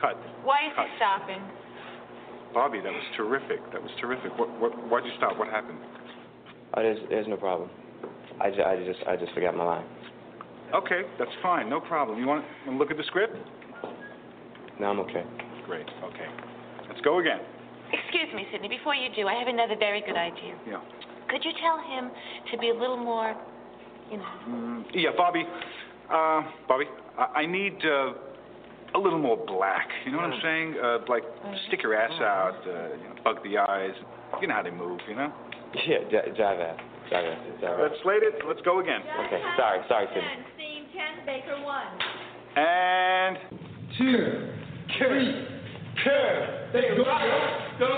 Cut. 0.00 0.16
Why 0.44 0.66
is 0.68 0.72
Cut. 0.76 0.86
he 0.86 0.96
stopping? 0.96 1.42
Bobby, 2.54 2.80
that 2.80 2.92
was 2.92 3.02
terrific. 3.16 3.60
That 3.72 3.82
was 3.82 3.90
terrific. 4.00 4.36
What, 4.38 4.48
what, 4.60 4.72
why'd 4.88 5.04
you 5.04 5.12
stop? 5.18 5.36
What 5.38 5.48
happened? 5.48 5.78
Oh, 6.74 6.82
there's, 6.82 6.98
there's 7.10 7.28
no 7.28 7.36
problem. 7.36 7.68
I, 8.40 8.50
ju- 8.50 8.62
I 8.62 8.76
just 8.84 9.00
I 9.08 9.16
just 9.16 9.32
forgot 9.32 9.56
my 9.56 9.64
line. 9.64 9.84
Okay, 10.74 11.02
that's 11.18 11.30
fine. 11.42 11.70
No 11.70 11.80
problem. 11.80 12.18
You 12.18 12.26
want 12.26 12.44
to 12.66 12.72
look 12.72 12.90
at 12.90 12.96
the 12.96 13.04
script? 13.04 13.36
No, 14.80 14.86
I'm 14.88 15.00
okay. 15.00 15.24
Great. 15.66 15.86
Okay. 16.04 16.28
Let's 16.88 17.00
go 17.00 17.18
again. 17.20 17.40
Excuse 17.92 18.28
me, 18.34 18.46
Sidney. 18.52 18.68
Before 18.68 18.94
you 18.94 19.08
do, 19.14 19.26
I 19.28 19.34
have 19.34 19.48
another 19.48 19.74
very 19.78 20.00
good 20.02 20.16
idea. 20.16 20.54
Yeah. 20.66 20.80
Could 21.28 21.44
you 21.44 21.52
tell 21.62 21.78
him 21.78 22.10
to 22.52 22.58
be 22.58 22.70
a 22.70 22.74
little 22.74 22.96
more, 22.96 23.34
you 24.10 24.18
know? 24.18 24.24
Mm, 24.48 24.84
yeah, 24.92 25.10
Bobby. 25.16 25.44
Uh, 26.10 26.42
Bobby, 26.68 26.84
I, 27.18 27.42
I 27.42 27.46
need 27.46 27.78
uh, 27.84 28.12
a 28.94 28.98
little 28.98 29.18
more 29.18 29.36
black. 29.36 29.88
You 30.04 30.12
know 30.12 30.18
what 30.18 30.32
I'm 30.32 30.40
saying? 30.42 30.74
Uh, 30.82 30.98
like 31.08 31.22
stick 31.68 31.82
your 31.82 31.94
ass 31.94 32.12
out, 32.20 32.60
uh, 32.66 32.96
you 32.96 33.08
know, 33.08 33.14
bug 33.24 33.36
the 33.44 33.58
eyes. 33.58 33.92
You 34.40 34.48
know 34.48 34.54
how 34.54 34.62
they 34.62 34.70
move. 34.70 35.00
You 35.08 35.16
know. 35.16 35.32
Yeah, 35.86 35.98
j- 36.10 36.30
jive 36.38 36.60
ass. 36.62 36.80
Jive 37.12 37.32
ass. 37.32 37.38
Jive 37.60 37.74
ass. 37.74 37.78
Let's 37.82 37.94
slate 38.02 38.22
it. 38.22 38.34
Let's 38.46 38.60
go 38.62 38.80
again. 38.80 39.00
Okay, 39.26 39.42
sorry, 39.58 39.80
sorry, 39.88 40.06
Sidney. 40.14 40.46
Scene 40.56 40.86
10, 40.94 41.26
Baker 41.26 41.60
1. 41.62 41.84
And 42.56 43.36
two, 43.98 44.48
three, 44.96 45.46
curve. 46.02 46.72
They 46.72 46.80
go, 46.96 47.04
go, 47.04 47.78
go. 47.78 47.96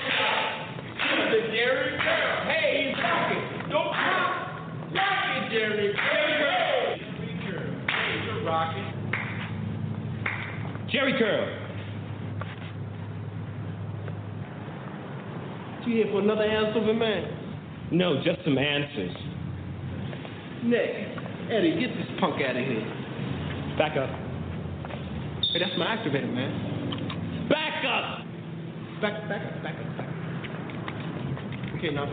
The 1.31 1.41
Jerry 1.53 1.99
curl. 2.03 2.45
Hey, 2.47 2.89
he's 2.89 2.99
rocking. 3.05 3.71
Don't 3.71 3.93
stop. 3.95 4.95
Rock 4.95 5.25
it, 5.37 5.51
Jerry. 5.53 5.95
Jerry 5.95 6.35
curl. 6.43 6.99
Jerry 6.99 8.33
curl. 8.33 8.45
Rocking. 8.45 8.98
Jerry 10.91 11.13
curl. 11.19 11.47
You 15.87 15.97
here 15.97 16.07
for 16.11 16.21
another 16.21 16.45
answer, 16.45 16.81
man? 16.95 17.89
No, 17.93 18.23
just 18.25 18.45
some 18.45 18.57
answers. 18.57 19.17
Nick, 20.65 20.91
Eddie, 21.53 21.79
get 21.81 21.93
this 21.97 22.09
punk 22.21 22.41
out 22.41 22.57
of 22.57 22.65
here. 22.65 22.85
Back 23.77 23.97
up. 23.97 24.09
Hey, 25.53 25.61
that's 25.61 25.77
my 25.79 25.87
activator, 25.93 26.33
man. 26.33 27.49
Back 27.49 27.85
up. 27.85 28.25
Back, 29.01 29.29
back 29.29 29.45
up, 29.45 29.63
back 29.63 29.77
up, 29.77 29.97
back 29.97 30.09
up. 30.09 30.15
Okay, 31.77 31.91
now, 31.91 32.07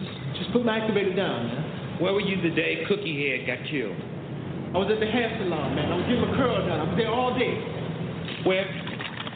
just, 0.00 0.40
just 0.40 0.52
put 0.52 0.64
my 0.64 0.80
activator 0.80 1.14
down, 1.14 1.46
man. 1.48 2.00
Where 2.00 2.12
were 2.14 2.20
you 2.20 2.40
the 2.40 2.54
day 2.54 2.84
Cookie 2.88 3.28
Head 3.28 3.46
got 3.46 3.68
killed? 3.70 3.96
I 4.74 4.78
was 4.80 4.90
at 4.90 5.00
the 5.00 5.06
hair 5.06 5.28
salon, 5.36 5.76
man. 5.76 5.92
I 5.92 5.96
was 5.96 6.04
getting 6.08 6.24
my 6.24 6.36
curl 6.36 6.56
done. 6.66 6.80
I 6.80 6.84
was 6.84 6.96
there 6.96 7.12
all 7.12 7.38
day. 7.38 7.81
Where? 8.44 8.66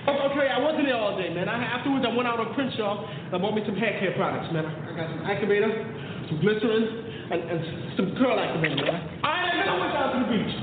Okay, 0.06 0.46
I 0.46 0.58
wasn't 0.62 0.86
there 0.86 0.98
all 0.98 1.18
day, 1.18 1.34
man. 1.34 1.48
I, 1.48 1.58
afterwards, 1.62 2.06
I 2.06 2.14
went 2.14 2.30
out 2.30 2.38
on 2.38 2.54
Crenshaw 2.54 3.06
and 3.06 3.34
I 3.34 3.38
bought 3.38 3.54
me 3.54 3.62
some 3.66 3.74
hair 3.74 3.98
care 3.98 4.14
products, 4.14 4.52
man. 4.54 4.66
I 4.66 4.94
got 4.94 5.10
some 5.10 5.26
activator, 5.26 5.66
some 6.30 6.38
glycerin, 6.38 6.82
and, 7.30 7.40
and 7.42 7.58
some 7.98 8.14
curl 8.14 8.38
activator, 8.38 8.86
man. 8.86 9.02
I, 9.26 9.50
and 9.50 9.58
then 9.58 9.68
I 9.70 9.76
went 9.78 9.92
down 9.94 10.08
to 10.14 10.18
the 10.22 10.30
beach. 10.30 10.54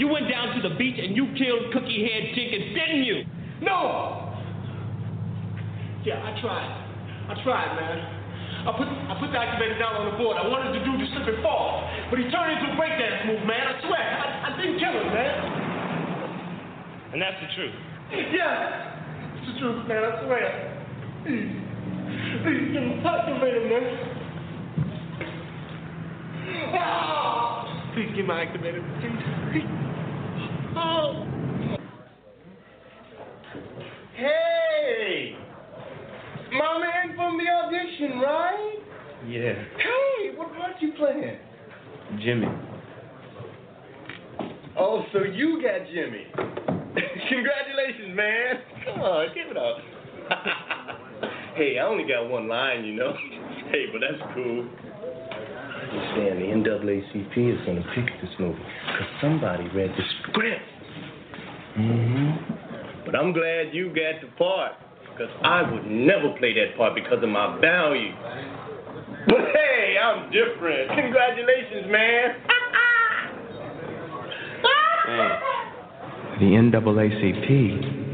You 0.00 0.08
went 0.08 0.28
down 0.32 0.56
to 0.56 0.60
the 0.64 0.74
beach 0.80 0.96
and 0.96 1.12
you 1.12 1.28
killed 1.36 1.72
Cookie 1.76 2.00
Head 2.08 2.32
Jenkins, 2.32 2.72
didn't 2.72 3.04
you? 3.04 3.28
No! 3.60 4.32
Yeah, 6.04 6.24
I 6.24 6.32
tried. 6.40 6.72
I 7.28 7.34
tried, 7.44 7.70
man. 7.76 7.98
I 8.64 8.72
put 8.76 8.88
I 8.88 9.16
put 9.20 9.32
the 9.32 9.40
activator 9.40 9.76
down 9.80 10.00
on 10.00 10.12
the 10.12 10.16
board. 10.16 10.36
I 10.36 10.48
wanted 10.48 10.76
to 10.76 10.80
do 10.84 10.92
the 10.96 11.04
slip 11.12 11.28
and 11.28 11.40
fall, 11.44 11.84
but 12.08 12.20
he 12.20 12.28
turned 12.32 12.56
into 12.56 12.72
a 12.72 12.76
breakdance 12.76 13.28
move, 13.28 13.44
man. 13.44 13.64
I 13.68 13.74
swear, 13.84 14.04
I, 14.04 14.24
I 14.48 14.56
didn't 14.56 14.80
kill 14.80 14.96
him, 14.96 15.08
man. 15.12 15.69
And 17.12 17.20
that's 17.20 17.36
the 17.40 17.48
truth. 17.56 17.74
Yeah, 18.32 19.36
it's 19.36 19.46
the 19.52 19.58
truth, 19.60 19.88
man. 19.88 20.04
I 20.04 20.24
swear. 20.24 20.46
Please, 21.24 21.52
please 22.42 22.70
give 22.72 22.82
him 22.82 23.02
activator, 23.02 23.68
man. 23.68 23.84
Ah! 26.72 27.92
Please 27.94 28.10
give 28.14 28.26
my 28.26 28.44
activator, 28.44 28.82
please. 29.00 29.66
Oh. 30.76 31.26
Hey! 34.16 35.36
My 36.52 36.78
man 36.78 37.16
from 37.16 37.38
the 37.38 37.50
audition, 37.50 38.20
right? 38.20 38.78
Yeah. 39.26 39.54
Hey, 39.76 40.36
what 40.36 40.52
part 40.54 40.80
you 40.80 40.92
playing? 40.96 41.38
Jimmy. 42.24 42.48
Oh, 44.78 45.04
so 45.12 45.18
you 45.24 45.60
got 45.60 45.86
Jimmy. 45.92 46.26
Congratulations, 47.28 48.16
man. 48.16 48.54
Come 48.84 49.00
on, 49.00 49.28
give 49.34 49.46
it 49.50 49.56
up. 49.56 49.78
hey, 51.54 51.78
I 51.78 51.86
only 51.86 52.04
got 52.04 52.28
one 52.28 52.48
line, 52.48 52.84
you 52.84 52.94
know. 52.94 53.12
hey, 53.70 53.86
but 53.92 54.00
that's 54.00 54.22
cool. 54.34 54.68
Understand, 55.90 56.42
the 56.42 56.70
NAACP 56.70 57.34
is 57.36 57.66
to 57.66 57.84
pick 57.94 58.06
this 58.20 58.30
movie 58.38 58.58
because 58.58 59.10
somebody 59.20 59.64
read 59.74 59.90
the 59.90 60.04
script. 60.22 60.62
Mm-hmm. 61.78 63.04
But 63.06 63.14
I'm 63.16 63.32
glad 63.32 63.72
you 63.72 63.88
got 63.88 64.20
the 64.20 64.28
part 64.36 64.72
because 65.10 65.32
I 65.42 65.70
would 65.70 65.86
never 65.86 66.34
play 66.38 66.54
that 66.54 66.76
part 66.76 66.94
because 66.94 67.22
of 67.22 67.28
my 67.28 67.58
value. 67.60 68.12
But 69.26 69.50
hey, 69.54 69.96
I'm 70.02 70.30
different. 70.30 70.90
Congratulations, 70.90 71.90
man. 71.90 72.34
The 76.40 76.46
NAACP 76.46 78.09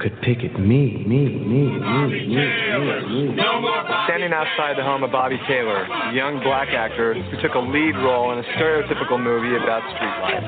could 0.00 0.20
picket 0.22 0.58
me, 0.58 1.04
me, 1.06 1.28
me, 1.28 1.78
me, 1.78 2.06
me, 2.06 2.26
me, 2.26 3.28
me. 3.28 3.34
No 3.34 3.60
more 3.60 3.84
Stand 4.04 4.24
standing 4.24 4.32
outside 4.32 4.72
the 4.80 4.82
home 4.82 5.04
of 5.04 5.12
Bobby 5.12 5.36
Taylor, 5.44 5.84
a 5.84 6.14
young 6.16 6.40
black 6.40 6.72
actor 6.72 7.12
who 7.12 7.36
took 7.44 7.52
a 7.52 7.60
lead 7.60 7.92
role 8.00 8.32
in 8.32 8.40
a 8.40 8.46
stereotypical 8.56 9.20
movie 9.20 9.52
about 9.52 9.84
street 9.92 10.16
life. 10.24 10.40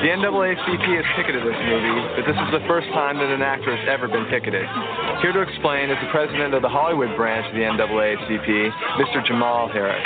The 0.00 0.08
NAACP 0.16 0.86
has 0.96 1.08
ticketed 1.12 1.44
this 1.44 1.60
movie, 1.68 1.98
but 2.16 2.24
this 2.24 2.38
is 2.40 2.48
the 2.56 2.64
first 2.64 2.88
time 2.96 3.20
that 3.20 3.28
an 3.28 3.44
actor 3.44 3.68
has 3.76 3.84
ever 3.84 4.08
been 4.08 4.24
ticketed. 4.32 4.64
Here 5.20 5.36
to 5.36 5.44
explain 5.44 5.92
is 5.92 6.00
the 6.00 6.08
president 6.08 6.56
of 6.56 6.64
the 6.64 6.72
Hollywood 6.72 7.12
branch 7.20 7.44
of 7.52 7.54
the 7.58 7.68
NAACP, 7.68 8.48
Mr. 8.96 9.20
Jamal 9.28 9.68
Harris. 9.68 10.00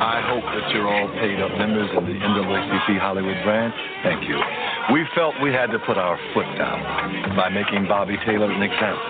I 0.00 0.24
hope 0.24 0.44
that 0.48 0.72
you're 0.72 0.88
all 0.88 1.12
paid 1.20 1.36
up 1.44 1.52
members 1.60 1.92
of 1.92 2.08
the 2.08 2.16
NAACP 2.16 2.96
Hollywood 3.04 3.36
branch. 3.44 3.76
Thank 4.00 4.24
you. 4.24 4.40
We 4.92 5.04
felt 5.12 5.36
we 5.42 5.52
had 5.52 5.68
to 5.76 5.80
put 5.84 6.00
our 6.00 6.16
foot 6.32 6.48
down 6.56 7.36
by 7.36 7.48
making 7.52 7.84
Bobby 7.84 8.15
Taylor 8.24 8.50
an 8.50 8.62
example. 8.62 9.02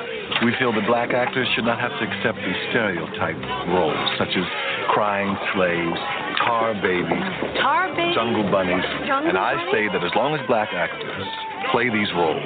We 0.44 0.52
feel 0.58 0.72
that 0.74 0.86
black 0.86 1.14
actors 1.14 1.46
should 1.54 1.64
not 1.64 1.78
have 1.78 1.94
to 1.96 2.02
accept 2.02 2.38
these 2.42 2.58
stereotype 2.74 3.38
roles, 3.70 3.96
such 4.18 4.34
as 4.34 4.44
crying 4.90 5.32
slaves, 5.54 5.98
tar 6.42 6.74
babies, 6.82 7.24
Tar 7.62 7.94
baby? 7.94 8.12
jungle 8.14 8.42
bunnies. 8.50 8.82
Jungle 9.06 9.30
and 9.30 9.38
I 9.38 9.54
say 9.70 9.86
that 9.86 10.02
as 10.02 10.10
long 10.14 10.34
as 10.34 10.42
black 10.46 10.74
actors 10.74 11.26
play 11.72 11.88
these 11.90 12.08
roles, 12.14 12.42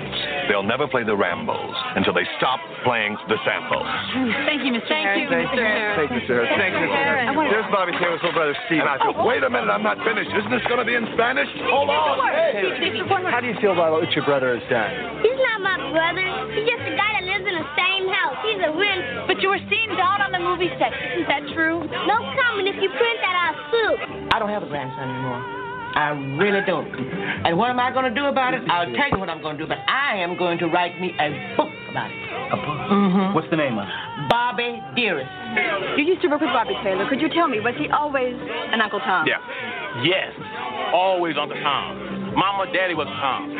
they'll 0.48 0.62
never 0.66 0.86
play 0.88 1.04
the 1.04 1.14
Rambos 1.16 1.74
until 1.96 2.12
they 2.14 2.26
stop 2.38 2.58
playing 2.84 3.16
the 3.28 3.36
Sambos. 3.46 3.86
Thank 4.46 4.64
you, 4.64 4.72
Mr. 4.72 4.90
Harris. 4.96 5.28
Thank 5.30 5.50
you, 5.52 5.60
Thank 5.96 6.10
you, 6.10 6.22
sir. 6.26 6.46
Thank 6.56 6.74
you, 6.74 6.88
Harris. 6.88 7.28
I 7.28 7.32
sir. 7.32 7.36
wanna- 7.36 7.50
There's 7.50 7.70
Bobby 7.70 7.92
Taylor's 7.98 8.22
little 8.22 8.32
brother, 8.32 8.56
Steve. 8.66 8.80
And 8.80 8.88
I 8.88 8.96
feel, 8.98 9.14
wait 9.24 9.42
a 9.44 9.50
minute, 9.50 9.70
I'm 9.70 9.82
not 9.84 9.98
finished. 10.04 10.30
Isn't 10.32 10.50
this 10.50 10.64
going 10.66 10.80
to 10.80 10.88
be 10.88 10.94
in 10.94 11.06
Spanish? 11.14 11.48
Hold 11.68 11.90
on. 11.90 12.18
Hey. 12.32 12.70
How 13.30 13.40
do 13.40 13.46
you 13.46 13.54
feel 13.60 13.72
about 13.72 13.92
what 13.92 14.10
your 14.12 14.24
brother 14.24 14.56
has 14.58 14.64
done? 14.70 15.22
He's 15.22 15.38
not 15.52 15.60
my 15.60 15.76
brother. 15.92 16.24
He's 16.56 16.66
just 16.66 16.82
a 16.88 16.94
guy 16.96 17.10
that 17.20 17.24
lives 17.24 17.46
in 17.46 17.54
the 17.54 17.68
same 17.76 18.08
house. 18.08 18.36
He's 18.42 18.60
a 18.64 18.70
renter. 18.72 19.24
But 19.28 19.40
you 19.42 19.50
were 19.50 19.62
seen 19.70 19.90
out 20.00 20.20
on 20.20 20.32
the 20.32 20.40
movie 20.40 20.70
set. 20.80 20.92
Isn't 20.94 21.28
that 21.28 21.44
true? 21.54 21.84
No 22.08 22.16
comment 22.40 22.66
if 22.68 22.76
you 22.80 22.88
print 22.88 23.18
that 23.20 23.36
I'll 23.36 23.58
sue. 23.70 24.28
I 24.32 24.38
don't 24.38 24.48
have 24.48 24.62
a 24.62 24.66
grandson 24.70 25.08
anymore. 25.08 25.59
I 25.94 26.10
really 26.38 26.60
don't. 26.66 26.86
And 27.44 27.58
what 27.58 27.70
am 27.70 27.80
I 27.80 27.90
going 27.90 28.06
to 28.06 28.14
do 28.14 28.26
about 28.26 28.54
it? 28.54 28.62
I'll 28.70 28.86
tell 28.86 29.10
you 29.10 29.18
what 29.18 29.28
I'm 29.28 29.42
going 29.42 29.56
to 29.58 29.64
do, 29.64 29.68
but 29.68 29.78
I 29.88 30.16
am 30.16 30.36
going 30.36 30.58
to 30.58 30.66
write 30.66 31.00
me 31.00 31.12
a 31.18 31.56
book 31.56 31.68
about 31.90 32.10
it. 32.10 32.18
A 32.52 32.56
book? 32.56 32.78
Mm-hmm. 32.90 33.34
What's 33.34 33.50
the 33.50 33.56
name 33.56 33.78
of 33.78 33.86
it? 33.86 33.94
Bobby 34.28 34.78
Dearest. 34.94 35.30
You 35.98 36.04
used 36.04 36.22
to 36.22 36.28
work 36.28 36.40
with 36.40 36.50
Bobby 36.50 36.74
Taylor. 36.82 37.08
Could 37.08 37.20
you 37.20 37.28
tell 37.28 37.48
me, 37.48 37.58
was 37.60 37.74
he 37.78 37.88
always 37.90 38.34
an 38.38 38.80
Uncle 38.80 39.00
Tom? 39.00 39.26
Yeah. 39.26 39.42
Yes. 40.02 40.30
Always 40.94 41.36
Uncle 41.40 41.58
Tom. 41.60 42.34
Mama, 42.34 42.70
Daddy 42.72 42.94
was 42.94 43.08
Tom. 43.18 43.50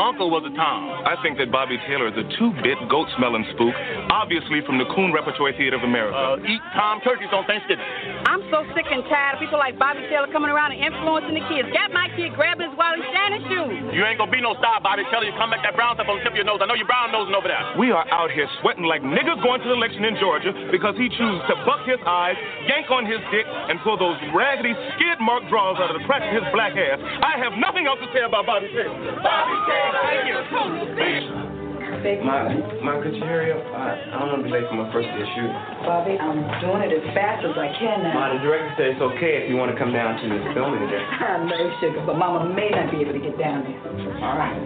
Uncle 0.00 0.32
was 0.32 0.48
a 0.48 0.52
Tom. 0.56 1.04
I 1.04 1.20
think 1.20 1.36
that 1.36 1.52
Bobby 1.52 1.76
Taylor 1.84 2.08
is 2.08 2.16
a 2.16 2.24
two-bit 2.40 2.88
goat-smelling 2.88 3.44
spook, 3.52 3.76
obviously 4.08 4.64
from 4.64 4.80
the 4.80 4.88
Coon 4.96 5.12
Repertory 5.12 5.52
Theater 5.60 5.76
of 5.76 5.84
America. 5.84 6.16
Uh, 6.16 6.40
eat 6.48 6.64
Tom 6.72 7.04
turkeys 7.04 7.28
on 7.36 7.44
Thanksgiving. 7.44 7.84
I'm 8.24 8.40
so 8.48 8.64
sick 8.72 8.88
and 8.88 9.04
tired 9.12 9.36
of 9.36 9.44
people 9.44 9.60
like 9.60 9.76
Bobby 9.76 10.00
Taylor 10.08 10.32
coming 10.32 10.48
around 10.48 10.72
and 10.72 10.80
influencing 10.80 11.36
the 11.36 11.44
kids. 11.52 11.68
Got 11.76 11.92
my 11.92 12.08
kid 12.16 12.32
grabbing 12.32 12.72
his 12.72 12.76
Wally 12.80 13.04
Shannon 13.12 13.44
shoes. 13.44 13.92
You 13.92 14.00
ain't 14.08 14.16
gonna 14.16 14.32
be 14.32 14.40
no 14.40 14.56
star, 14.56 14.80
Bobby. 14.80 15.04
Taylor. 15.12 15.28
you 15.28 15.36
come 15.36 15.52
back 15.52 15.60
that 15.68 15.76
brown 15.76 16.00
stuff 16.00 16.08
on 16.08 16.16
the 16.16 16.24
tip 16.24 16.32
of 16.32 16.40
your 16.40 16.48
nose. 16.48 16.64
I 16.64 16.66
know 16.66 16.72
you're 16.72 16.88
brown 16.88 17.12
nosing 17.12 17.36
over 17.36 17.48
there. 17.48 17.60
We 17.76 17.92
are 17.92 18.08
out 18.08 18.32
here 18.32 18.48
sweating 18.64 18.88
like 18.88 19.04
niggas 19.04 19.40
going 19.44 19.60
to 19.60 19.68
the 19.68 19.76
election 19.76 20.08
in 20.08 20.16
Georgia 20.16 20.56
because 20.72 20.96
he 20.96 21.12
chooses 21.12 21.44
to 21.52 21.60
buck 21.68 21.84
his 21.84 22.00
eyes, 22.08 22.40
yank 22.64 22.88
on 22.88 23.04
his 23.04 23.20
dick, 23.28 23.44
and 23.44 23.76
pull 23.84 24.00
those 24.00 24.16
raggedy 24.32 24.72
skid 24.96 25.20
mark 25.20 25.44
drawers 25.52 25.76
out 25.76 25.92
of 25.92 26.00
the 26.00 26.04
crack 26.08 26.24
of 26.24 26.32
his 26.32 26.46
black 26.56 26.72
ass. 26.72 26.96
I 27.20 27.36
have 27.36 27.60
nothing 27.60 27.84
else 27.84 28.00
to 28.00 28.08
say 28.16 28.24
about 28.24 28.48
Bobby 28.48 28.72
Taylor. 28.72 28.96
Bobby 29.20 29.56
Taylor, 29.68 29.89
thank 29.92 30.26
you. 30.26 32.24
Ma, 32.24 32.48
Ma, 32.80 33.02
could 33.02 33.14
you 33.14 33.24
hurry 33.28 33.52
up? 33.52 33.60
I, 33.76 34.16
I 34.16 34.18
don't 34.20 34.32
want 34.32 34.40
to 34.40 34.48
be 34.48 34.52
late 34.54 34.64
for 34.72 34.78
my 34.78 34.88
first 34.88 35.04
day 35.12 35.20
of 35.20 35.28
shooting. 35.36 35.52
Bobby, 35.84 36.16
I'm 36.16 36.40
doing 36.64 36.80
it 36.86 36.96
as 36.96 37.04
fast 37.12 37.44
as 37.44 37.52
I 37.58 37.68
can 37.76 38.08
now. 38.08 38.14
Ma, 38.16 38.32
the 38.32 38.40
director 38.40 38.72
said 38.78 38.86
it's 38.96 39.04
okay 39.14 39.44
if 39.44 39.50
you 39.50 39.56
want 39.60 39.68
to 39.68 39.76
come 39.76 39.92
down 39.92 40.16
to 40.16 40.24
the 40.24 40.40
filming 40.56 40.80
today. 40.80 41.02
I 41.02 41.44
know, 41.44 41.60
sugar, 41.82 42.00
but 42.06 42.16
Mama 42.16 42.48
may 42.54 42.70
not 42.72 42.88
be 42.88 43.04
able 43.04 43.12
to 43.12 43.20
get 43.20 43.36
down 43.36 43.68
there. 43.68 43.80
All 44.24 44.38
right. 44.38 44.56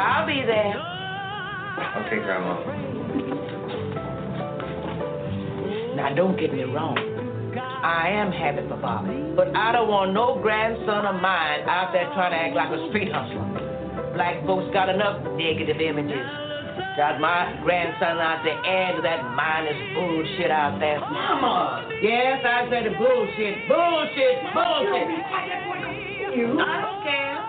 I'll 0.00 0.24
be 0.24 0.40
there. 0.48 0.72
Okay, 2.06 2.24
Grandma. 2.24 2.56
Now, 5.96 6.14
don't 6.14 6.40
get 6.40 6.54
me 6.54 6.64
wrong. 6.64 6.96
I 7.82 8.08
am 8.08 8.32
happy 8.32 8.66
for 8.68 8.78
Bobby, 8.78 9.34
but 9.36 9.54
I 9.56 9.72
don't 9.72 9.88
want 9.88 10.14
no 10.14 10.38
grandson 10.40 11.04
of 11.04 11.20
mine 11.20 11.66
out 11.68 11.92
there 11.92 12.08
trying 12.14 12.30
to 12.30 12.38
act 12.38 12.54
like 12.54 12.70
a 12.70 12.88
street 12.88 13.10
hustler. 13.12 13.51
Black 14.14 14.44
folks 14.44 14.68
got 14.72 14.88
enough 14.88 15.24
negative 15.40 15.80
images. 15.80 16.26
Got 16.96 17.20
my 17.20 17.56
grandson 17.64 18.20
out 18.20 18.44
there 18.44 18.60
adding 18.60 19.00
to 19.00 19.02
that 19.02 19.24
minus 19.32 19.76
bullshit 19.96 20.52
out 20.52 20.76
there. 20.76 21.00
Mama! 21.00 21.88
Yes, 22.04 22.44
I 22.44 22.68
said 22.68 22.84
the 22.84 22.92
bullshit, 23.00 23.64
bullshit, 23.64 24.36
bullshit. 24.52 25.08
You? 26.36 26.60
I 26.60 26.76
don't 26.84 27.00
care. 27.00 27.40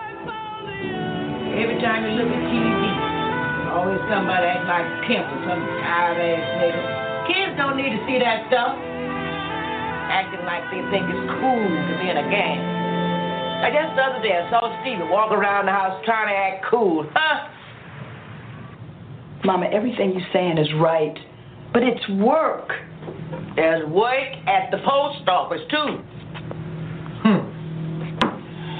Every 1.60 1.76
time 1.84 2.08
you 2.08 2.16
look 2.16 2.32
at 2.32 2.42
TV, 2.48 2.82
always 3.72 4.00
somebody 4.08 4.48
act 4.48 4.64
like 4.64 4.88
pimp 5.04 5.28
or 5.28 5.40
some 5.44 5.60
tired 5.84 6.16
ass 6.16 6.44
nigga. 6.64 6.80
Kids 7.28 7.52
don't 7.60 7.76
need 7.76 7.92
to 7.92 8.00
see 8.08 8.16
that 8.20 8.48
stuff. 8.48 8.76
Acting 10.08 10.44
like 10.48 10.64
they 10.72 10.80
think 10.88 11.04
it's 11.12 11.24
cool 11.40 11.68
to 11.68 11.92
be 12.00 12.08
in 12.08 12.16
a 12.16 12.26
gang. 12.32 12.83
I 13.64 13.70
guess 13.70 13.96
the 13.96 14.02
other 14.02 14.20
day 14.22 14.36
I 14.36 14.50
saw 14.50 14.82
Stevie 14.82 15.08
walk 15.10 15.32
around 15.32 15.64
the 15.64 15.72
house 15.72 16.04
trying 16.04 16.28
to 16.28 16.34
act 16.34 16.66
cool. 16.70 17.08
Huh? 17.14 17.48
Mama, 19.42 19.70
everything 19.72 20.12
you're 20.12 20.28
saying 20.34 20.58
is 20.58 20.68
right, 20.78 21.18
but 21.72 21.82
it's 21.82 22.06
work. 22.10 22.68
There's 23.56 23.88
work 23.88 24.28
at 24.46 24.70
the 24.70 24.76
post 24.86 25.26
office 25.28 25.62
too. 25.70 25.98
Hmm. 27.22 27.40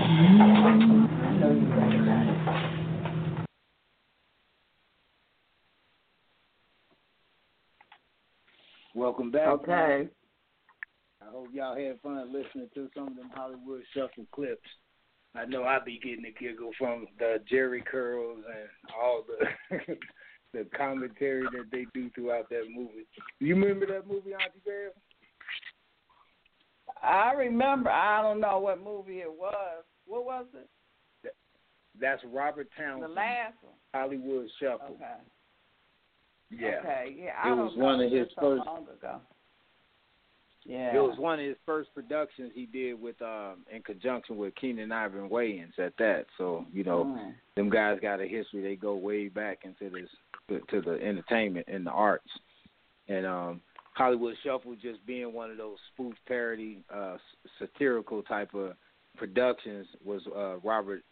I 0.05 1.33
know 1.41 1.51
you're 1.51 1.77
right 1.79 2.01
about 2.01 2.27
it. 2.29 3.49
Welcome 8.95 9.31
back. 9.31 9.49
Okay. 9.49 10.11
Hope 11.35 11.49
y'all 11.53 11.75
had 11.75 12.01
fun 12.01 12.33
listening 12.33 12.69
to 12.75 12.89
some 12.95 13.09
of 13.09 13.17
them 13.17 13.29
Hollywood 13.35 13.83
Shuffle 13.93 14.25
clips. 14.31 14.69
I 15.35 15.45
know 15.47 15.65
I 15.65 15.81
be 15.85 15.99
getting 15.99 16.25
a 16.27 16.31
giggle 16.31 16.71
from 16.79 17.09
the 17.19 17.39
Jerry 17.51 17.83
curls 17.83 18.39
and 18.47 18.69
all 18.97 19.25
the 19.27 19.97
the 20.53 20.65
commentary 20.77 21.43
that 21.43 21.65
they 21.73 21.87
do 21.93 22.09
throughout 22.15 22.49
that 22.51 22.67
movie. 22.73 23.07
You 23.41 23.57
remember 23.57 23.87
that 23.87 24.07
movie, 24.07 24.33
Auntie 24.33 24.63
Bev? 24.65 24.93
I 27.03 27.33
remember. 27.33 27.91
I 27.91 28.23
don't 28.23 28.41
know 28.41 28.61
what 28.61 28.83
movie 28.83 29.19
it 29.19 29.33
was. 29.33 29.83
What 30.07 30.25
was 30.25 30.47
it? 30.55 31.35
That's 32.01 32.23
Robert 32.33 32.69
Townsend. 32.79 33.11
The 33.11 33.15
last 33.15 33.55
one. 33.61 33.75
Hollywood 33.93 34.47
Shuffle. 34.61 34.95
Okay. 34.95 35.05
Yeah. 36.51 36.79
Okay. 36.81 37.17
Yeah. 37.25 37.31
I 37.43 37.51
It 37.51 37.57
was 37.57 37.73
one 37.77 38.01
of 38.01 38.13
his 38.13 38.29
so 38.37 38.41
first- 38.41 38.67
long 38.67 38.85
ago. 38.85 39.21
Yeah. 40.65 40.97
It 40.97 41.01
was 41.01 41.19
one 41.19 41.39
of 41.39 41.45
his 41.47 41.57
first 41.67 41.95
productions 41.95 42.53
he 42.55 42.67
did 42.67 43.01
with 43.01 43.21
um 43.21 43.65
in 43.75 43.83
conjunction 43.83 44.37
with 44.37 44.55
Keenen 44.55 44.93
Ivory 44.93 45.29
Wayans 45.29 45.79
at 45.79 45.97
that. 45.99 46.27
So, 46.39 46.65
you 46.73 46.85
know, 46.85 47.05
Mm. 47.05 47.35
them 47.57 47.71
guys 47.71 47.99
got 48.01 48.21
a 48.21 48.27
history. 48.27 48.63
They 48.63 48.77
go 48.77 48.95
way 48.95 49.29
back 49.29 49.65
into 49.65 49.91
this 49.91 50.09
to, 50.71 50.81
the 50.81 50.93
entertainment 51.03 51.67
and 51.69 51.87
the 51.87 51.91
arts. 51.91 52.31
And 53.09 53.27
um 53.27 53.61
Hollywood 53.95 54.37
Shuffle 54.43 54.75
just 54.75 55.05
being 55.07 55.33
one 55.33 55.51
of 55.51 55.57
those 55.59 55.79
spoof 55.93 56.15
parody 56.27 56.83
uh 56.93 57.19
satirical 57.59 58.23
type 58.23 58.55
of 58.55 58.75
productions 59.17 59.87
was 60.05 60.23
uh 60.35 60.57
Robert 60.65 61.03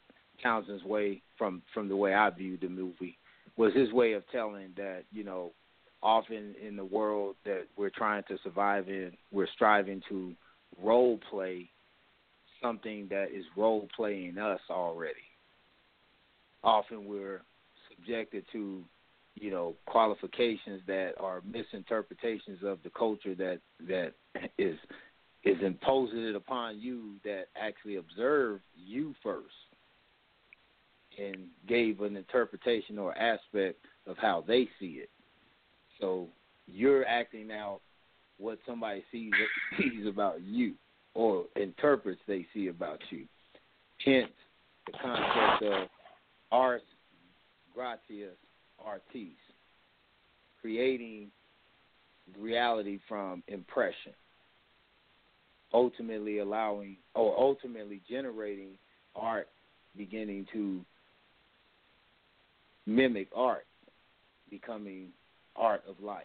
Townsend's 0.42 0.82
way 0.84 1.20
from 1.36 1.62
from 1.74 1.88
the 1.88 1.96
way 1.96 2.14
I 2.14 2.30
viewed 2.30 2.62
the 2.62 2.68
movie 2.68 3.18
was 3.58 3.74
his 3.74 3.92
way 3.92 4.14
of 4.14 4.22
telling 4.32 4.72
that, 4.78 5.02
you 5.12 5.22
know, 5.24 5.52
often 6.02 6.54
in 6.66 6.76
the 6.76 6.84
world 6.84 7.36
that 7.44 7.66
we're 7.76 7.90
trying 7.90 8.24
to 8.28 8.36
survive 8.42 8.88
in, 8.88 9.12
we're 9.30 9.48
striving 9.54 10.02
to 10.08 10.34
role 10.82 11.18
play 11.30 11.68
something 12.60 13.06
that 13.10 13.28
is 13.34 13.44
role 13.56 13.88
playing 13.94 14.38
us 14.38 14.60
already. 14.70 15.14
Often 16.64 17.06
we're 17.06 17.42
subjected 17.90 18.44
to, 18.52 18.82
you 19.34 19.50
know, 19.50 19.74
qualifications 19.86 20.80
that 20.86 21.12
are 21.18 21.42
misinterpretations 21.44 22.60
of 22.64 22.78
the 22.84 22.90
culture 22.90 23.34
that 23.34 23.58
that 23.88 24.12
is 24.58 24.76
is 25.44 25.56
imposing 25.60 26.24
it 26.24 26.36
upon 26.36 26.80
you 26.80 27.14
that 27.24 27.46
actually 27.60 27.96
observed 27.96 28.62
you 28.76 29.12
first 29.24 29.48
and 31.18 31.48
gave 31.68 32.00
an 32.00 32.16
interpretation 32.16 32.96
or 32.96 33.16
aspect 33.18 33.84
of 34.06 34.16
how 34.18 34.44
they 34.46 34.68
see 34.78 35.00
it. 35.02 35.10
So 36.02 36.26
you're 36.66 37.06
acting 37.06 37.50
out 37.52 37.80
what 38.38 38.58
somebody 38.66 39.04
sees 39.10 39.30
sees 39.78 40.06
about 40.06 40.42
you 40.42 40.74
or 41.14 41.44
interprets 41.56 42.20
they 42.26 42.44
see 42.52 42.66
about 42.66 42.98
you. 43.10 43.24
Hence 44.04 44.32
the 44.86 44.92
concept 45.00 45.62
of 45.62 45.88
ars 46.50 46.82
gratias 47.74 48.36
artis, 48.84 49.38
creating 50.60 51.28
reality 52.38 52.98
from 53.08 53.44
impression, 53.46 54.12
ultimately 55.72 56.38
allowing 56.38 56.96
or 57.14 57.38
ultimately 57.38 58.02
generating 58.10 58.72
art 59.14 59.48
beginning 59.96 60.46
to 60.52 60.84
mimic 62.86 63.28
art, 63.36 63.66
becoming 64.50 65.10
art 65.56 65.82
of 65.88 66.00
life. 66.00 66.24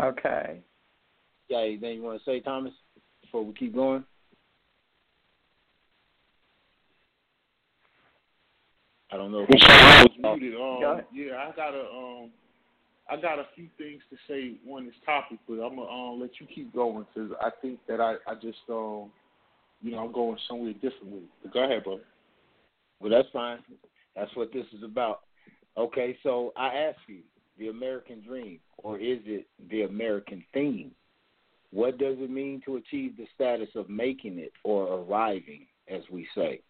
Okay. 0.00 0.60
Yeah, 1.48 1.58
anything 1.58 1.96
you 1.96 2.02
want 2.02 2.22
to 2.22 2.24
say, 2.24 2.40
Thomas, 2.40 2.72
before 3.22 3.44
we 3.44 3.54
keep 3.54 3.74
going? 3.74 4.04
I 9.10 9.16
don't 9.16 9.32
know. 9.32 9.46
If 9.48 9.62
I 9.62 10.02
was 10.02 10.38
muted. 10.38 10.54
Um, 10.54 11.00
yeah, 11.14 11.36
I 11.36 11.56
got 11.56 11.74
a 11.74 11.80
um, 11.80 12.30
I 13.10 13.16
got 13.16 13.38
a 13.38 13.46
few 13.54 13.68
things 13.78 14.02
to 14.10 14.16
say 14.28 14.56
on 14.70 14.84
this 14.84 14.94
topic, 15.06 15.38
but 15.48 15.54
I'm 15.54 15.76
gonna 15.76 15.88
um, 15.88 16.20
let 16.20 16.38
you 16.38 16.46
keep 16.46 16.74
going 16.74 17.06
because 17.14 17.30
I 17.40 17.50
think 17.62 17.80
that 17.88 18.00
I 18.00 18.16
I 18.30 18.34
just 18.34 18.58
um, 18.68 19.10
you 19.82 19.92
know, 19.92 19.98
I'm 19.98 20.12
going 20.12 20.38
somewhere 20.48 20.72
different. 20.74 21.22
But 21.42 21.52
go 21.52 21.64
ahead, 21.64 21.84
bro. 21.84 22.00
Well, 23.00 23.10
that's 23.10 23.28
fine. 23.32 23.58
That's 24.16 24.34
what 24.34 24.52
this 24.52 24.66
is 24.76 24.82
about. 24.82 25.20
Okay, 25.76 26.16
so 26.22 26.52
I 26.56 26.74
ask 26.74 26.98
you, 27.06 27.20
the 27.58 27.68
American 27.68 28.22
dream, 28.22 28.60
or 28.78 28.98
is 28.98 29.18
it 29.24 29.46
the 29.70 29.82
American 29.82 30.44
theme? 30.52 30.92
What 31.70 31.98
does 31.98 32.16
it 32.18 32.30
mean 32.30 32.62
to 32.64 32.76
achieve 32.76 33.16
the 33.16 33.26
status 33.34 33.68
of 33.74 33.90
making 33.90 34.38
it 34.38 34.52
or 34.64 35.00
arriving, 35.00 35.66
as 35.88 36.02
we 36.10 36.26
say? 36.34 36.60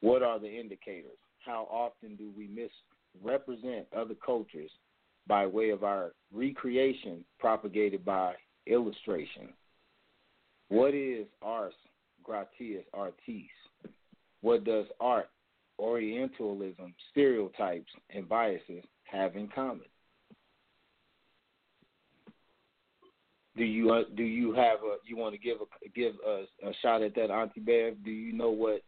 What 0.00 0.22
are 0.22 0.38
the 0.38 0.48
indicators? 0.48 1.18
How 1.44 1.68
often 1.70 2.16
do 2.16 2.30
we 2.36 2.48
misrepresent 2.48 3.86
other 3.96 4.14
cultures 4.14 4.70
by 5.26 5.46
way 5.46 5.70
of 5.70 5.84
our 5.84 6.12
recreation 6.32 7.24
propagated 7.38 8.04
by 8.04 8.34
illustration? 8.66 9.48
What 10.68 10.94
is 10.94 11.26
ars 11.40 11.74
gratias 12.28 12.84
artis? 12.92 13.50
What 14.42 14.64
does 14.64 14.86
art, 15.00 15.30
Orientalism, 15.78 16.94
stereotypes, 17.10 17.92
and 18.10 18.28
biases 18.28 18.84
have 19.04 19.36
in 19.36 19.48
common? 19.48 19.86
Do 23.56 23.64
you 23.64 23.92
uh, 23.92 24.02
do 24.16 24.22
you 24.22 24.52
have 24.52 24.78
a 24.84 24.96
you 25.04 25.16
want 25.16 25.34
to 25.34 25.40
give 25.40 25.58
a 25.60 25.88
give 25.88 26.14
a, 26.26 26.44
a 26.68 26.72
shot 26.82 27.02
at 27.02 27.14
that, 27.16 27.30
Auntie 27.30 27.60
Bev? 27.60 28.04
Do 28.04 28.10
you 28.10 28.32
know 28.32 28.50
what 28.50 28.82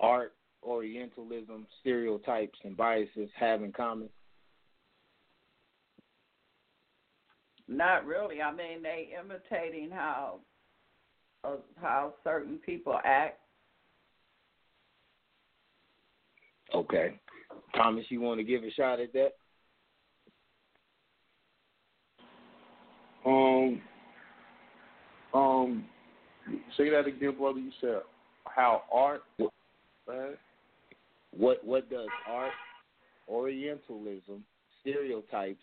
art, 0.00 0.32
Orientalism, 0.62 1.66
stereotypes, 1.80 2.58
and 2.64 2.76
biases 2.76 3.30
have 3.38 3.62
in 3.62 3.72
common? 3.72 4.08
Not 7.68 8.04
really. 8.04 8.42
I 8.42 8.50
mean, 8.50 8.82
they 8.82 9.10
imitating 9.16 9.90
how 9.90 10.40
uh, 11.44 11.56
how 11.80 12.14
certain 12.24 12.58
people 12.64 12.98
act. 13.04 13.38
Okay, 16.74 17.18
Thomas, 17.74 18.04
you 18.08 18.20
want 18.20 18.38
to 18.38 18.44
give 18.44 18.62
a 18.62 18.70
shot 18.70 19.00
at 19.00 19.12
that? 19.12 19.32
Um, 23.26 23.80
um, 25.34 25.84
say 26.76 26.90
that 26.90 27.06
again, 27.06 27.34
brother. 27.36 27.58
You 27.58 27.72
said 27.80 28.00
how 28.46 28.82
art. 28.92 29.22
Man. 29.38 30.36
What 31.36 31.64
what 31.64 31.88
does 31.90 32.08
art, 32.28 32.52
Orientalism, 33.28 34.44
stereotypes, 34.80 35.62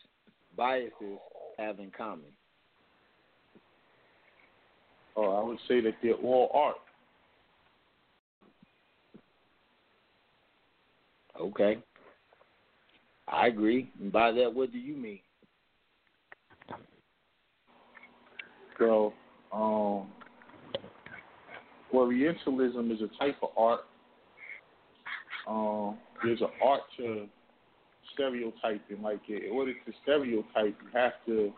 biases 0.56 1.20
have 1.58 1.80
in 1.80 1.92
common? 1.92 2.32
Oh, 5.18 5.36
I 5.36 5.44
would 5.44 5.58
say 5.68 5.82
that 5.82 5.96
they're 6.02 6.14
all 6.14 6.52
art. 6.54 6.76
Okay. 11.42 11.78
I 13.28 13.48
agree. 13.48 13.92
And 14.00 14.12
by 14.12 14.32
that, 14.32 14.54
what 14.54 14.72
do 14.72 14.78
you 14.78 14.96
mean? 14.96 15.20
So, 18.78 19.14
um, 19.52 20.08
Orientalism 21.94 22.92
is 22.92 23.00
a 23.02 23.08
type 23.18 23.38
of 23.42 23.50
art. 23.58 23.80
Um, 25.48 25.98
there's 26.24 26.42
an 26.42 26.50
art 26.64 26.82
to 26.98 27.28
stereotyping. 28.14 29.02
Like, 29.02 29.22
in 29.30 29.50
order 29.52 29.74
to 29.74 29.94
stereotype, 30.04 30.76
you 30.84 30.90
have 30.94 31.14
to 31.26 31.52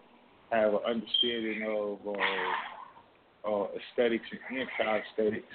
have 0.51 0.73
an 0.73 0.79
understanding 0.87 1.63
of 1.67 1.97
uh, 2.07 2.19
uh, 3.47 3.65
aesthetics 3.65 4.25
and 4.31 4.59
anti-aesthetics, 4.59 5.45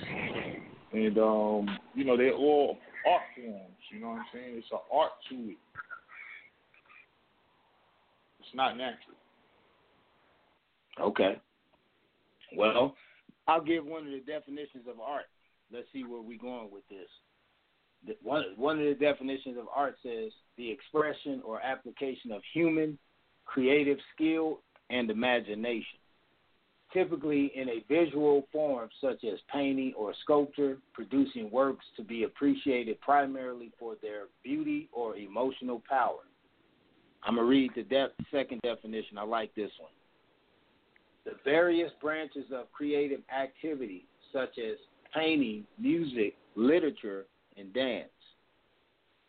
and 0.92 1.18
um, 1.18 1.78
you 1.94 2.04
know 2.04 2.16
they're 2.16 2.34
all 2.34 2.78
art 3.10 3.22
forms. 3.36 3.60
You 3.92 4.00
know 4.00 4.08
what 4.08 4.18
I'm 4.18 4.24
saying? 4.32 4.54
It's 4.56 4.66
an 4.72 4.78
art 4.92 5.12
to 5.30 5.34
it. 5.34 5.58
It's 8.40 8.54
not 8.54 8.76
natural. 8.76 9.16
Okay. 11.00 11.40
Well, 12.56 12.94
I'll 13.48 13.64
give 13.64 13.84
one 13.84 14.06
of 14.06 14.12
the 14.12 14.22
definitions 14.26 14.84
of 14.88 15.00
art. 15.00 15.24
Let's 15.72 15.86
see 15.92 16.04
where 16.04 16.20
we're 16.20 16.38
going 16.38 16.68
with 16.70 16.84
this. 16.88 17.08
One, 18.22 18.44
one 18.56 18.78
of 18.78 18.84
the 18.84 18.94
definitions 18.94 19.56
of 19.58 19.64
art 19.74 19.96
says 20.02 20.30
the 20.56 20.70
expression 20.70 21.42
or 21.44 21.60
application 21.62 22.32
of 22.32 22.42
human 22.52 22.98
creative 23.46 23.98
skill 24.14 24.60
and 24.90 25.10
imagination, 25.10 25.98
typically 26.94 27.52
in 27.54 27.68
a 27.68 27.84
visual 27.88 28.46
form 28.50 28.88
such 29.00 29.24
as 29.24 29.38
painting 29.52 29.92
or 29.96 30.14
sculpture, 30.22 30.78
producing 30.94 31.50
works 31.50 31.84
to 31.96 32.02
be 32.02 32.22
appreciated 32.22 32.98
primarily 33.02 33.70
for 33.78 33.96
their 34.00 34.24
beauty 34.42 34.88
or 34.92 35.16
emotional 35.16 35.82
power. 35.88 36.20
I'm 37.22 37.34
going 37.34 37.46
to 37.46 37.50
read 37.50 37.70
the 37.74 38.08
second 38.30 38.60
definition. 38.62 39.18
I 39.18 39.24
like 39.24 39.54
this 39.54 39.70
one 39.78 39.90
the 41.24 41.32
various 41.42 41.90
branches 42.00 42.44
of 42.52 42.70
creative 42.72 43.20
activity, 43.34 44.04
such 44.32 44.58
as 44.58 44.76
painting, 45.14 45.64
music, 45.78 46.34
literature, 46.54 47.24
and 47.56 47.72
dance. 47.72 48.08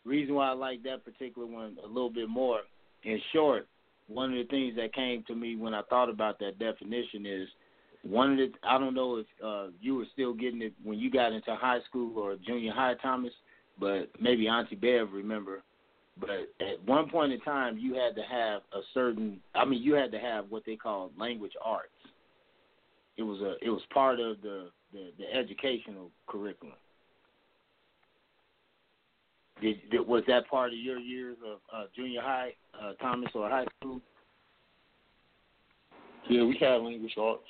Reason 0.03 0.35
why 0.35 0.49
I 0.49 0.53
like 0.53 0.83
that 0.83 1.05
particular 1.05 1.47
one 1.47 1.77
a 1.83 1.87
little 1.87 2.09
bit 2.09 2.29
more, 2.29 2.59
in 3.03 3.19
short, 3.33 3.67
one 4.07 4.31
of 4.31 4.37
the 4.37 4.49
things 4.49 4.75
that 4.75 4.93
came 4.93 5.23
to 5.27 5.35
me 5.35 5.55
when 5.55 5.73
I 5.73 5.81
thought 5.83 6.09
about 6.09 6.39
that 6.39 6.59
definition 6.59 7.25
is 7.25 7.47
one 8.03 8.33
of 8.33 8.37
the 8.37 8.51
I 8.67 8.77
don't 8.77 8.93
know 8.93 9.17
if 9.17 9.25
uh, 9.43 9.71
you 9.81 9.95
were 9.95 10.05
still 10.13 10.33
getting 10.33 10.61
it 10.61 10.73
when 10.83 10.99
you 10.99 11.09
got 11.09 11.33
into 11.33 11.55
high 11.55 11.79
school 11.89 12.17
or 12.17 12.35
junior 12.45 12.71
high, 12.71 12.95
Thomas, 13.01 13.33
but 13.79 14.09
maybe 14.19 14.47
Auntie 14.47 14.75
Bev 14.75 15.11
remember 15.11 15.63
but 16.19 16.29
at 16.61 16.83
one 16.85 17.09
point 17.09 17.33
in 17.33 17.41
time, 17.41 17.77
you 17.77 17.93
had 17.93 18.15
to 18.15 18.21
have 18.23 18.61
a 18.73 18.81
certain. 18.93 19.39
I 19.53 19.65
mean, 19.65 19.81
you 19.81 19.93
had 19.93 20.11
to 20.11 20.19
have 20.19 20.45
what 20.49 20.63
they 20.65 20.75
call 20.75 21.11
language 21.17 21.51
arts. 21.63 21.89
It 23.17 23.23
was 23.23 23.41
a. 23.41 23.55
It 23.65 23.69
was 23.69 23.81
part 23.93 24.19
of 24.19 24.41
the 24.41 24.69
the, 24.93 25.11
the 25.17 25.33
educational 25.33 26.11
curriculum. 26.27 26.75
Did, 29.61 29.89
did, 29.89 30.05
was 30.05 30.23
that 30.27 30.47
part 30.49 30.73
of 30.73 30.79
your 30.79 30.99
years 30.99 31.37
of 31.45 31.59
uh, 31.73 31.85
junior 31.95 32.21
high, 32.21 32.53
uh, 32.79 32.93
Thomas, 33.01 33.29
or 33.33 33.49
high 33.49 33.65
school? 33.79 34.01
Yeah, 36.29 36.43
we 36.43 36.57
had 36.59 36.81
language 36.81 37.15
arts. 37.17 37.43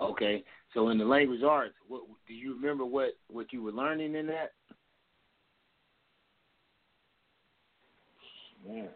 Okay, 0.00 0.42
so 0.72 0.88
in 0.88 0.98
the 0.98 1.04
language 1.04 1.42
arts, 1.42 1.74
what 1.86 2.02
do 2.26 2.34
you 2.34 2.54
remember? 2.54 2.84
What 2.84 3.10
what 3.28 3.52
you 3.52 3.62
were 3.62 3.72
learning 3.72 4.14
in 4.14 4.26
that? 4.28 4.52
man, 8.66 8.88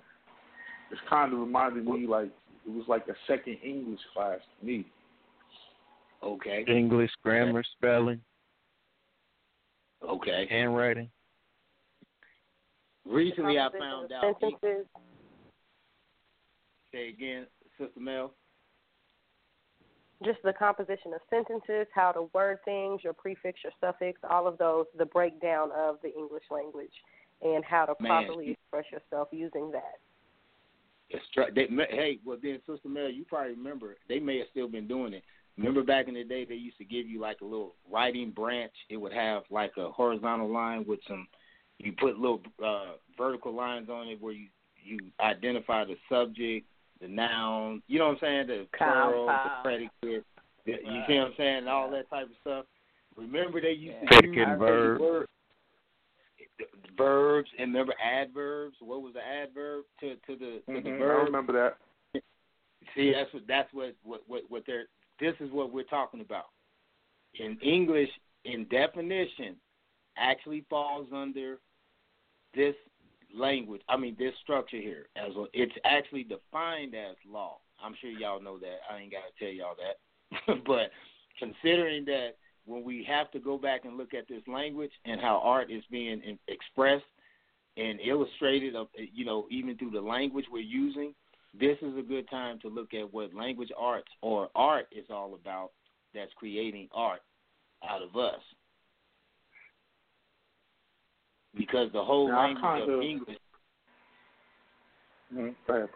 it's 0.91 1.01
kind 1.09 1.33
of 1.33 1.39
reminded 1.39 1.85
me 1.85 2.07
like 2.07 2.31
it 2.67 2.71
was 2.71 2.85
like 2.89 3.07
a 3.09 3.15
second 3.27 3.59
English 3.65 4.01
class 4.15 4.39
to 4.61 4.67
me. 4.67 4.87
Okay. 6.23 6.65
English 6.67 7.11
grammar, 7.23 7.63
spelling. 7.77 8.21
Okay. 10.07 10.47
Handwriting. 10.51 11.11
Recently, 13.09 13.59
I 13.59 13.69
found 13.79 14.13
out. 14.13 14.37
Sentences. 14.41 14.87
Say 16.93 17.09
again, 17.09 17.47
Sister 17.79 18.01
Mel. 18.01 18.33
Just 20.25 20.39
the 20.43 20.53
composition 20.53 21.13
of 21.13 21.21
sentences, 21.29 21.87
how 21.95 22.11
to 22.13 22.31
word 22.33 22.59
things, 22.65 23.03
your 23.05 23.13
prefix, 23.13 23.61
your 23.63 23.73
suffix, 23.81 24.19
all 24.29 24.47
of 24.47 24.57
those, 24.57 24.87
the 24.97 25.05
breakdown 25.05 25.71
of 25.77 25.97
the 26.03 26.15
English 26.17 26.45
language 26.51 26.93
and 27.43 27.63
how 27.65 27.85
to 27.85 27.95
Man. 28.01 28.25
properly 28.25 28.53
express 28.53 28.85
yourself 28.91 29.29
using 29.31 29.71
that. 29.73 29.99
They, 31.55 31.69
hey, 31.91 32.19
well 32.25 32.39
then, 32.43 32.61
Sister 32.67 32.89
Mel, 32.89 33.11
you 33.11 33.25
probably 33.25 33.53
remember 33.53 33.97
they 34.09 34.19
may 34.19 34.39
have 34.39 34.49
still 34.51 34.69
been 34.69 34.89
doing 34.89 35.13
it. 35.13 35.23
Remember 35.57 35.83
back 35.83 36.09
in 36.09 36.15
the 36.15 36.25
day, 36.25 36.45
they 36.45 36.55
used 36.55 36.79
to 36.79 36.85
give 36.85 37.07
you 37.07 37.21
like 37.21 37.43
a 37.43 37.45
little 37.45 37.75
writing 37.91 38.31
branch. 38.31 38.73
It 38.89 38.97
would 38.97 39.13
have 39.13 39.43
like 39.51 39.73
a 39.77 39.91
horizontal 39.91 40.51
line 40.53 40.85
with 40.87 41.01
some. 41.07 41.29
You 41.79 41.93
put 41.93 42.19
little 42.19 42.41
uh, 42.65 42.93
vertical 43.19 43.55
lines 43.55 43.89
on 43.91 44.09
it 44.09 44.21
where 44.21 44.33
you 44.33 44.49
you 44.83 45.01
identify 45.21 45.85
the 45.85 45.97
subject, 46.09 46.65
the 47.01 47.09
noun. 47.09 47.83
You 47.89 47.99
know 47.99 48.07
what 48.09 48.13
I'm 48.15 48.19
saying? 48.21 48.47
The 48.47 48.67
plural, 48.77 49.27
the 49.27 49.51
predicate. 49.63 50.25
the- 50.65 50.73
You 50.73 51.03
see 51.09 51.15
what 51.19 51.27
I'm 51.29 51.35
saying? 51.37 51.69
All 51.69 51.91
that 51.91 52.09
type 52.09 52.27
of 52.27 52.37
stuff. 52.41 52.67
Remember 53.17 53.61
they 53.61 53.73
used 53.73 54.01
to 54.01 54.07
Predicate 54.07 54.35
use 54.37 54.47
and 54.49 54.59
verb. 54.59 55.01
word- 55.01 55.29
verbs 56.97 57.51
and 57.59 57.73
remember 57.73 57.95
adverbs. 58.03 58.77
What 58.81 59.03
was 59.03 59.15
the 59.15 59.27
adverb 59.27 59.85
to 60.01 60.17
to 60.17 60.37
the 60.37 60.63
to 60.73 60.81
the 60.81 60.91
Mhm, 60.91 60.95
I 60.95 60.99
verb? 60.99 61.25
remember 61.27 61.53
that. 61.53 62.23
See, 62.95 63.13
that's 63.13 63.33
what 63.35 63.47
that's 63.47 63.73
what 63.73 63.95
what 64.03 64.23
what, 64.29 64.43
what 64.51 64.65
they're. 64.67 64.87
This 65.19 65.35
is 65.41 65.51
what 65.51 65.73
we're 65.73 65.83
talking 65.85 66.21
about. 66.21 66.47
In 67.35 67.59
English, 67.61 68.11
in 68.45 68.65
definition, 68.69 69.57
actually 70.17 70.63
falls 70.71 71.09
under 71.13 71.59
this 72.57 72.75
language. 73.35 73.83
I 73.89 73.97
mean, 73.97 74.17
this 74.19 74.33
structure 74.43 74.81
here 74.81 75.07
as 75.17 75.33
well. 75.37 75.49
It's 75.53 75.73
actually 75.85 76.25
defined 76.25 76.95
as 76.95 77.17
law. 77.29 77.59
I'm 77.83 77.95
sure 78.01 78.11
y'all 78.11 78.43
know 78.43 78.59
that. 78.59 78.79
I 78.91 78.99
ain't 78.99 79.13
got 79.13 79.23
to 79.29 79.45
tell 79.45 79.53
y'all 79.53 79.77
that. 79.77 80.65
but 80.67 80.91
considering 81.39 82.05
that 82.07 82.31
when 82.65 82.83
we 82.83 83.07
have 83.09 83.31
to 83.33 83.39
go 83.39 83.59
back 83.59 83.85
and 83.85 83.97
look 83.97 84.15
at 84.15 84.29
this 84.29 84.43
language 84.47 84.91
and 85.05 85.21
how 85.21 85.41
art 85.45 85.71
is 85.71 85.85
being 85.91 86.39
expressed 86.49 87.05
and 87.77 88.01
illustrated, 88.01 88.75
uh, 88.75 88.85
you 88.97 89.25
know, 89.25 89.47
even 89.51 89.77
through 89.77 89.91
the 89.91 90.01
language 90.01 90.47
we're 90.51 90.61
using, 90.61 91.15
this 91.59 91.77
is 91.83 91.97
a 91.97 92.03
good 92.03 92.29
time 92.29 92.59
to 92.61 92.69
look 92.69 92.93
at 92.95 93.13
what 93.13 93.35
language 93.35 93.71
arts 93.79 94.11
or 94.21 94.49
art 94.55 94.87
is 94.91 95.07
all 95.11 95.35
about. 95.35 95.71
That's 96.15 96.33
creating 96.37 96.89
art 96.95 97.21
out 97.89 98.03
of 98.03 98.17
us, 98.17 98.41
because 101.57 101.91
the 101.93 102.05
whole 102.05 102.29
Now, 102.29 102.43
language 102.43 102.89
of 102.89 103.03
English. 103.03 103.39
Mhm, 105.33 105.55
bro. 105.67 105.89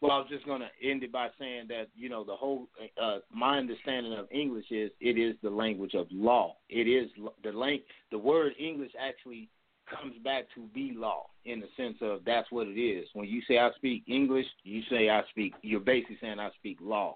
Well, 0.00 0.12
I 0.12 0.18
was 0.18 0.28
just 0.28 0.44
going 0.44 0.60
to 0.60 0.68
end 0.82 1.02
it 1.02 1.10
by 1.10 1.28
saying 1.38 1.68
that 1.68 1.88
you 1.94 2.08
know 2.08 2.22
the 2.22 2.36
whole 2.36 2.68
uh, 3.00 3.18
my 3.32 3.58
understanding 3.58 4.12
of 4.12 4.26
English 4.30 4.70
is 4.70 4.90
it 5.00 5.18
is 5.18 5.36
the 5.42 5.50
language 5.50 5.94
of 5.94 6.06
law. 6.10 6.56
It 6.68 6.86
is 6.86 7.10
the 7.42 7.52
lang- 7.52 7.82
the 8.10 8.18
word 8.18 8.52
English 8.58 8.92
actually 9.00 9.48
comes 9.88 10.16
back 10.22 10.44
to 10.54 10.62
be 10.74 10.92
law 10.94 11.26
in 11.44 11.60
the 11.60 11.68
sense 11.76 11.96
of 12.02 12.24
that's 12.24 12.50
what 12.50 12.66
it 12.66 12.78
is. 12.78 13.08
When 13.14 13.28
you 13.28 13.40
say 13.48 13.58
I 13.58 13.70
speak 13.76 14.02
English, 14.06 14.46
you 14.64 14.82
say 14.90 15.08
I 15.08 15.22
speak. 15.30 15.54
You're 15.62 15.80
basically 15.80 16.18
saying 16.20 16.40
I 16.40 16.50
speak 16.58 16.78
law, 16.80 17.14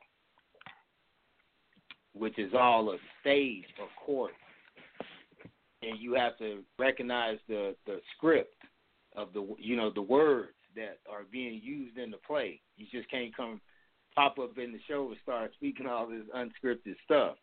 which 2.14 2.38
is 2.38 2.52
all 2.54 2.90
a 2.92 2.96
stage, 3.20 3.66
of 3.82 3.88
course, 4.06 4.32
and 5.82 5.98
you 5.98 6.14
have 6.14 6.36
to 6.38 6.62
recognize 6.78 7.38
the 7.48 7.74
the 7.86 8.00
script 8.16 8.54
of 9.16 9.32
the 9.32 9.54
you 9.58 9.76
know 9.76 9.90
the 9.90 10.02
words 10.02 10.50
that 10.76 10.98
are 11.10 11.24
being 11.30 11.60
used 11.62 11.98
in 11.98 12.10
the 12.10 12.16
play. 12.18 12.60
You 12.76 12.86
just 12.90 13.10
can't 13.10 13.36
come 13.36 13.60
pop 14.14 14.38
up 14.38 14.58
in 14.58 14.72
the 14.72 14.78
show 14.88 15.08
and 15.08 15.16
start 15.22 15.52
speaking 15.54 15.86
all 15.86 16.06
this 16.06 16.22
unscripted 16.34 16.94
stuff. 17.04 17.36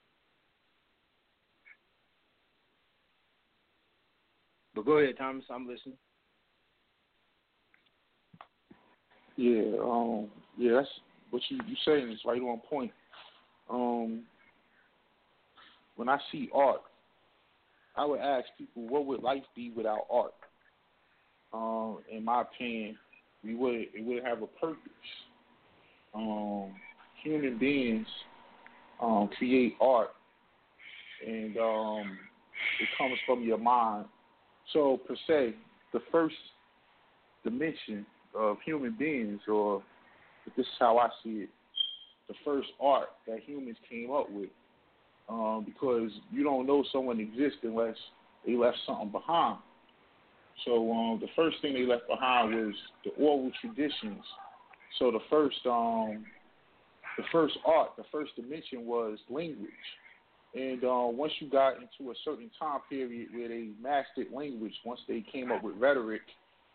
But 4.76 4.86
go 4.86 5.00
ahead, 5.00 5.16
Thomas. 5.18 5.46
I'm 5.50 5.68
listening. 5.68 5.98
Yeah, 9.36 9.80
um, 9.84 10.28
yeah, 10.58 10.74
that's 10.76 10.88
what 11.30 11.42
you 11.50 11.60
you 11.68 11.76
saying 11.86 12.12
is 12.12 12.20
right 12.26 12.42
on 12.42 12.60
point. 12.70 12.92
Um, 13.70 14.24
when 15.96 16.10
I 16.10 16.18
see 16.32 16.50
art, 16.54 16.82
I 17.98 18.06
would 18.06 18.20
ask 18.20 18.46
people, 18.58 18.88
what 18.88 19.06
would 19.06 19.24
life 19.24 19.44
be 19.56 19.72
without 19.72 20.06
art? 20.12 20.34
Um, 21.54 22.00
in 22.12 22.24
my 22.24 22.42
opinion, 22.42 22.98
we 23.44 23.56
would 23.56 23.86
it 23.94 24.06
would 24.06 24.24
have 24.24 24.42
a 24.42 24.48
purpose. 24.48 24.78
Um, 26.14 26.74
human 27.24 27.58
beings 27.58 28.08
um, 29.02 29.30
create 29.38 29.76
art, 29.82 30.10
and 31.26 31.58
um, 31.58 32.18
it 32.80 32.88
comes 32.98 33.16
from 33.26 33.44
your 33.44 33.58
mind. 33.58 34.06
So 34.74 35.00
per 35.08 35.16
se, 35.28 35.56
the 35.94 36.00
first 36.12 36.36
dimension 37.44 38.06
of 38.36 38.58
human 38.66 38.96
beings, 38.98 39.40
or 39.48 39.82
this 40.46 40.66
is 40.66 40.72
how 40.80 40.98
I 40.98 41.10
see 41.24 41.44
it, 41.44 41.50
the 42.28 42.36
first 42.44 42.68
art 42.82 43.10
that 43.28 43.40
humans 43.46 43.78
came 43.90 44.12
up 44.12 44.30
with. 44.30 44.50
Um, 45.30 45.66
because 45.66 46.10
you 46.32 46.44
don't 46.44 46.66
know 46.66 46.86
someone 46.92 47.20
exists 47.20 47.60
unless 47.64 47.96
they 48.46 48.56
left 48.56 48.78
something 48.86 49.10
behind. 49.10 49.60
So 50.66 50.92
um, 50.92 51.20
the 51.20 51.28
first 51.36 51.58
thing 51.62 51.74
they 51.74 51.86
left 51.86 52.08
behind 52.08 52.56
was 52.56 52.74
the 53.04 53.12
oral 53.22 53.52
traditions. 53.62 54.24
So 55.00 55.12
the 55.12 55.20
first 55.30 55.58
um, 55.66 56.26
the 57.18 57.24
first 57.32 57.58
art, 57.66 57.90
the 57.98 58.04
first 58.12 58.36
dimension 58.36 58.86
was 58.86 59.18
language. 59.30 59.70
And 60.56 60.84
uh, 60.84 61.08
once 61.12 61.34
you 61.40 61.50
got 61.50 61.74
into 61.76 62.12
a 62.12 62.16
certain 62.24 62.50
time 62.60 62.80
period 62.90 63.30
where 63.34 63.50
they 63.50 63.70
mastered 63.82 64.28
language, 64.34 64.74
once 64.86 65.00
they 65.08 65.26
came 65.32 65.52
up 65.52 65.64
with 65.64 65.76
rhetoric 65.78 66.22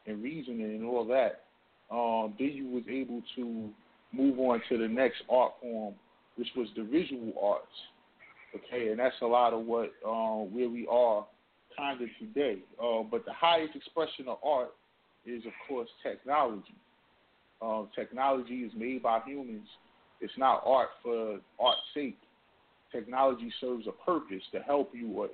and 0.07 0.23
reasoning 0.23 0.75
and 0.75 0.85
all 0.85 1.07
that, 1.07 1.45
um, 1.91 2.35
then 2.39 2.51
you 2.53 2.69
was 2.69 2.85
able 2.91 3.23
to 3.37 3.71
move 4.13 4.39
on 4.39 4.61
to 4.69 4.79
the 4.79 4.89
next 4.89 5.23
art 5.31 5.53
form, 5.61 5.95
which 6.37 6.49
was 6.57 6.69
the 6.77 6.83
visual 6.83 7.33
arts. 7.43 7.67
Okay, 8.55 8.89
and 8.89 8.99
that's 8.99 9.17
a 9.23 9.27
lot 9.27 9.53
of 9.53 9.65
what 9.65 9.93
um, 10.07 10.53
where 10.53 10.69
we 10.69 10.87
are 10.91 11.27
kind 11.77 12.01
of 12.03 12.09
today. 12.19 12.59
Uh, 12.83 13.03
but 13.03 13.25
the 13.25 13.33
highest 13.33 13.75
expression 13.75 14.29
of 14.29 14.39
art 14.45 14.73
is, 15.25 15.45
of 15.47 15.53
course, 15.69 15.89
technology. 16.03 16.75
Um, 17.63 17.89
technology 17.95 18.57
is 18.57 18.73
made 18.77 19.03
by 19.03 19.21
humans. 19.25 19.67
It's 20.21 20.33
not 20.37 20.63
art 20.67 20.91
for 21.03 21.39
art's 21.59 21.81
sake. 21.95 22.19
Technology 22.91 23.51
serves 23.61 23.87
a 23.87 24.05
purpose 24.05 24.43
to 24.53 24.61
help 24.61 24.91
you 24.93 25.11
or 25.13 25.29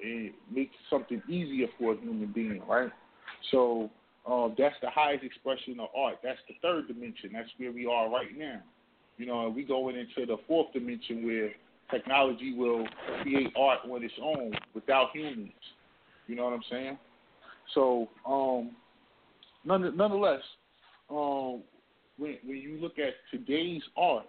make 0.50 0.70
something 0.88 1.20
easier 1.28 1.66
for 1.78 1.94
a 1.94 1.96
human 1.96 2.30
being, 2.32 2.62
right? 2.68 2.90
So 3.50 3.90
um, 4.26 4.54
that's 4.56 4.76
the 4.80 4.90
highest 4.90 5.24
expression 5.24 5.80
of 5.80 5.88
art. 5.96 6.16
That's 6.22 6.38
the 6.48 6.54
third 6.62 6.86
dimension. 6.86 7.30
That's 7.32 7.48
where 7.56 7.72
we 7.72 7.86
are 7.86 8.08
right 8.08 8.36
now. 8.36 8.60
You 9.16 9.26
know, 9.26 9.48
we 9.48 9.64
going 9.64 9.96
into 9.96 10.26
the 10.26 10.36
fourth 10.46 10.72
dimension 10.72 11.26
where 11.26 11.50
technology 11.90 12.54
will 12.54 12.86
create 13.22 13.52
art 13.56 13.80
on 13.90 14.02
its 14.02 14.14
own 14.22 14.52
without 14.74 15.10
humans. 15.12 15.52
You 16.26 16.36
know 16.36 16.44
what 16.44 16.52
I'm 16.52 16.62
saying? 16.70 16.98
So, 17.74 18.08
um, 18.26 18.70
none, 19.64 19.96
nonetheless, 19.96 20.42
um, 21.10 21.62
when 22.18 22.36
when 22.44 22.56
you 22.58 22.78
look 22.80 22.98
at 22.98 23.14
today's 23.30 23.82
art, 23.96 24.26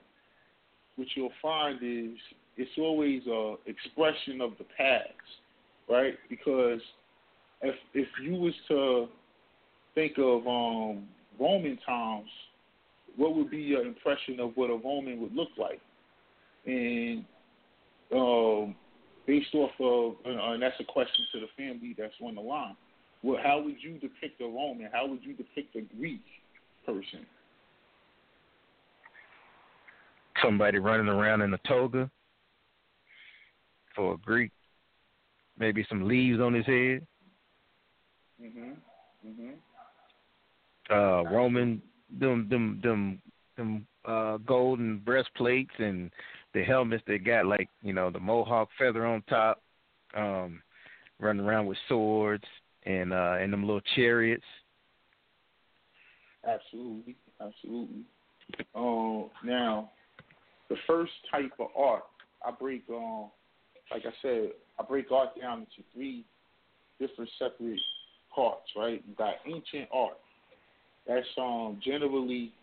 what 0.95 1.07
you'll 1.15 1.31
find 1.41 1.79
is 1.81 2.17
it's 2.57 2.71
always 2.77 3.25
a 3.27 3.55
expression 3.65 4.41
of 4.41 4.51
the 4.57 4.65
past, 4.77 5.09
right? 5.89 6.15
Because 6.29 6.81
if 7.61 7.75
if 7.93 8.07
you 8.23 8.33
was 8.33 8.53
to 8.67 9.07
think 9.95 10.13
of 10.17 10.47
um, 10.47 11.07
Roman 11.39 11.77
times, 11.85 12.29
what 13.15 13.35
would 13.35 13.49
be 13.49 13.57
your 13.57 13.85
impression 13.85 14.39
of 14.39 14.51
what 14.55 14.69
a 14.69 14.75
Roman 14.75 15.21
would 15.21 15.33
look 15.33 15.49
like? 15.57 15.81
And 16.65 17.25
um, 18.15 18.75
based 19.27 19.53
off 19.53 19.71
of, 19.79 20.15
uh, 20.25 20.53
and 20.53 20.61
that's 20.61 20.79
a 20.79 20.83
question 20.83 21.25
to 21.33 21.39
the 21.41 21.47
family 21.57 21.95
that's 21.97 22.13
on 22.21 22.35
the 22.35 22.41
line. 22.41 22.75
Well, 23.21 23.39
how 23.43 23.61
would 23.61 23.75
you 23.81 23.93
depict 23.99 24.41
a 24.41 24.45
Roman? 24.45 24.89
How 24.91 25.07
would 25.07 25.23
you 25.23 25.33
depict 25.33 25.75
a 25.75 25.81
Greek 25.97 26.21
person? 26.85 27.25
Somebody 30.41 30.79
running 30.79 31.09
around 31.09 31.41
in 31.41 31.53
a 31.53 31.59
toga 31.67 32.09
for 33.95 34.13
a 34.13 34.17
Greek. 34.17 34.51
Maybe 35.57 35.85
some 35.89 36.07
leaves 36.07 36.39
on 36.39 36.53
his 36.53 36.65
head. 36.65 37.05
Mhm. 38.41 38.77
Mhm. 39.25 39.57
Uh, 40.89 41.29
Roman, 41.29 41.81
them, 42.09 42.47
them, 42.47 42.79
them, 42.81 43.21
them 43.57 43.87
uh, 44.05 44.37
golden 44.37 44.99
breastplates 44.99 45.73
and 45.77 46.09
the 46.53 46.63
helmets 46.63 47.03
they 47.07 47.17
got 47.17 47.45
like 47.45 47.69
you 47.81 47.93
know 47.93 48.09
the 48.09 48.19
mohawk 48.19 48.69
feather 48.77 49.05
on 49.05 49.21
top. 49.23 49.61
Um, 50.15 50.61
running 51.19 51.45
around 51.45 51.67
with 51.67 51.77
swords 51.87 52.43
and 52.83 53.13
uh, 53.13 53.35
and 53.39 53.51
them 53.53 53.61
little 53.65 53.81
chariots. 53.95 54.43
Absolutely, 56.47 57.15
absolutely. 57.41 58.03
Um, 58.73 59.29
now, 59.43 59.91
the 60.69 60.77
first 60.87 61.11
type 61.29 61.51
of 61.59 61.67
art 61.77 62.03
I 62.45 62.51
break, 62.51 62.83
um, 62.89 63.29
like 63.91 64.03
I 64.05 64.13
said, 64.21 64.51
I 64.79 64.83
break 64.83 65.11
art 65.11 65.39
down 65.39 65.59
into 65.59 65.87
three 65.93 66.23
different 66.99 67.29
separate 67.37 67.79
parts. 68.33 68.69
Right, 68.75 69.03
you 69.07 69.15
got 69.15 69.35
ancient 69.45 69.89
art. 69.93 70.17
That's 71.07 71.27
um 71.37 71.79
generally 71.83 72.53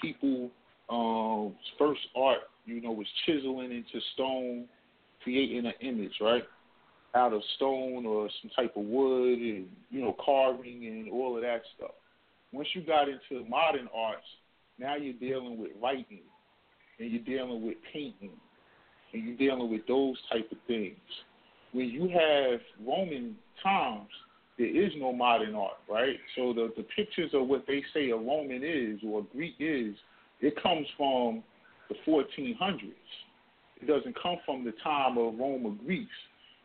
people 0.00 0.50
um 0.90 1.54
first 1.78 2.00
art 2.14 2.40
you 2.64 2.80
know, 2.80 2.92
was 2.92 3.06
chiseling 3.26 3.72
into 3.72 4.04
stone, 4.14 4.66
creating 5.22 5.66
an 5.66 5.74
image, 5.80 6.12
right? 6.20 6.44
Out 7.14 7.32
of 7.32 7.42
stone 7.56 8.06
or 8.06 8.28
some 8.42 8.50
type 8.56 8.76
of 8.76 8.84
wood 8.84 9.38
and, 9.38 9.66
you 9.90 10.00
know, 10.00 10.16
carving 10.24 10.86
and 10.86 11.10
all 11.10 11.36
of 11.36 11.42
that 11.42 11.62
stuff. 11.76 11.92
Once 12.52 12.68
you 12.74 12.82
got 12.82 13.08
into 13.08 13.48
modern 13.48 13.88
arts, 13.94 14.26
now 14.78 14.96
you're 14.96 15.14
dealing 15.14 15.58
with 15.58 15.70
writing 15.82 16.20
and 16.98 17.10
you're 17.10 17.22
dealing 17.22 17.64
with 17.64 17.76
painting 17.92 18.30
and 19.12 19.24
you're 19.24 19.36
dealing 19.36 19.70
with 19.70 19.86
those 19.86 20.16
type 20.32 20.50
of 20.50 20.58
things. 20.66 20.96
When 21.72 21.88
you 21.88 22.08
have 22.08 22.60
Roman 22.84 23.36
times, 23.62 24.08
there 24.58 24.66
is 24.66 24.92
no 24.96 25.12
modern 25.12 25.54
art, 25.54 25.78
right? 25.90 26.16
So 26.36 26.52
the 26.52 26.72
the 26.76 26.84
pictures 26.96 27.30
of 27.34 27.48
what 27.48 27.64
they 27.66 27.82
say 27.92 28.10
a 28.10 28.16
Roman 28.16 28.62
is 28.62 29.00
or 29.04 29.20
a 29.20 29.36
Greek 29.36 29.54
is, 29.58 29.94
it 30.40 30.60
comes 30.62 30.86
from 30.96 31.42
the 31.88 31.94
1400s. 32.06 32.92
It 33.80 33.86
doesn't 33.86 34.20
come 34.20 34.36
from 34.44 34.64
the 34.64 34.72
time 34.82 35.18
of 35.18 35.38
Rome 35.38 35.66
or 35.66 35.74
Greece. 35.84 36.08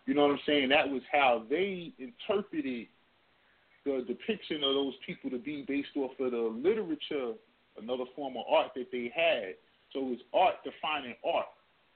You 0.06 0.14
know 0.14 0.24
what 0.24 0.32
I'm 0.32 0.40
saying? 0.46 0.70
That 0.70 0.90
was 0.90 1.02
how 1.12 1.44
they 1.50 1.94
interpreted 2.00 2.88
the 3.86 4.06
depiction 4.08 4.58
of 4.58 4.74
those 4.74 4.94
people 5.06 5.30
to 5.30 5.38
be 5.38 5.66
based 5.68 5.90
off 5.96 6.12
of 6.20 6.32
the 6.32 6.38
literature, 6.38 7.34
another 7.82 8.06
form 8.16 8.36
of 8.38 8.44
art 8.50 8.72
that 8.76 8.88
they 8.92 9.12
had. 9.16 9.56
So 9.94 10.10
it's 10.12 10.22
art 10.34 10.56
defining 10.64 11.16
art. 11.26 11.48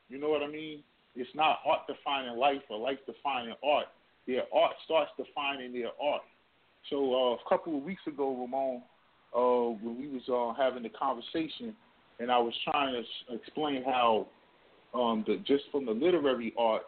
You 0.10 0.20
know 0.20 0.30
what 0.30 0.44
I 0.44 0.48
mean? 0.48 0.84
It's 1.16 1.30
not 1.36 1.60
art 1.66 1.82
defining 1.88 2.38
life 2.38 2.62
or 2.70 2.80
life 2.80 3.00
defining 3.06 3.56
art. 3.64 3.86
Their 4.28 4.44
art 4.54 4.74
starts 4.86 5.12
defining 5.18 5.74
their 5.74 5.92
art. 6.02 6.24
So 6.90 6.98
uh, 7.14 7.36
a 7.36 7.50
couple 7.50 7.78
of 7.78 7.84
weeks 7.84 8.02
ago, 8.08 8.30
Ramon, 8.30 8.82
uh, 9.36 9.78
when 9.82 10.00
we 10.00 10.08
was 10.08 10.24
uh, 10.30 10.60
having 10.62 10.84
the 10.84 10.90
conversation, 10.90 11.76
and 12.20 12.32
I 12.32 12.38
was 12.38 12.54
trying 12.70 12.94
to 12.94 13.36
explain 13.36 13.84
how 13.84 14.28
um, 14.94 15.24
the, 15.28 15.38
just 15.46 15.64
from 15.72 15.86
the 15.86 15.92
literary 15.92 16.54
arts 16.58 16.86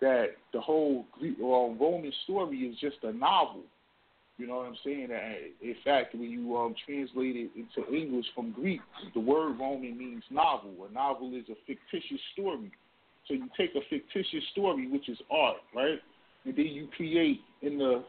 that 0.00 0.28
the 0.52 0.60
whole 0.60 1.04
Greek 1.18 1.36
or 1.42 1.74
Roman 1.74 2.12
story 2.24 2.58
is 2.58 2.78
just 2.80 2.96
a 3.02 3.12
novel. 3.12 3.62
You 4.38 4.46
know 4.46 4.56
what 4.56 4.66
I'm 4.68 4.76
saying? 4.82 5.08
In 5.60 5.74
fact, 5.84 6.14
when 6.14 6.30
you 6.30 6.56
um, 6.56 6.74
translate 6.86 7.36
it 7.36 7.50
into 7.54 7.94
English 7.94 8.24
from 8.34 8.52
Greek, 8.52 8.80
the 9.12 9.20
word 9.20 9.58
Roman 9.58 9.98
means 9.98 10.22
novel. 10.30 10.72
A 10.88 10.92
novel 10.92 11.34
is 11.34 11.44
a 11.50 11.56
fictitious 11.66 12.20
story. 12.32 12.72
So 13.28 13.34
you 13.34 13.48
take 13.56 13.74
a 13.74 13.80
fictitious 13.90 14.42
story, 14.52 14.88
which 14.88 15.10
is 15.10 15.18
art, 15.30 15.58
right, 15.74 15.98
and 16.46 16.56
then 16.56 16.66
you 16.66 16.88
create 16.96 17.40
in 17.60 17.76
the 17.76 18.02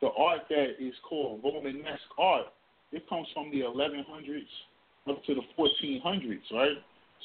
the 0.00 0.08
art 0.16 0.42
that 0.48 0.76
is 0.80 0.94
called 1.08 1.40
Romanesque 1.42 2.00
art. 2.18 2.46
It 2.92 3.08
comes 3.08 3.26
from 3.34 3.50
the 3.50 3.60
1100s 3.60 4.46
up 5.10 5.24
to 5.24 5.34
the 5.34 5.42
1400s, 5.58 6.38
right? 6.52 6.76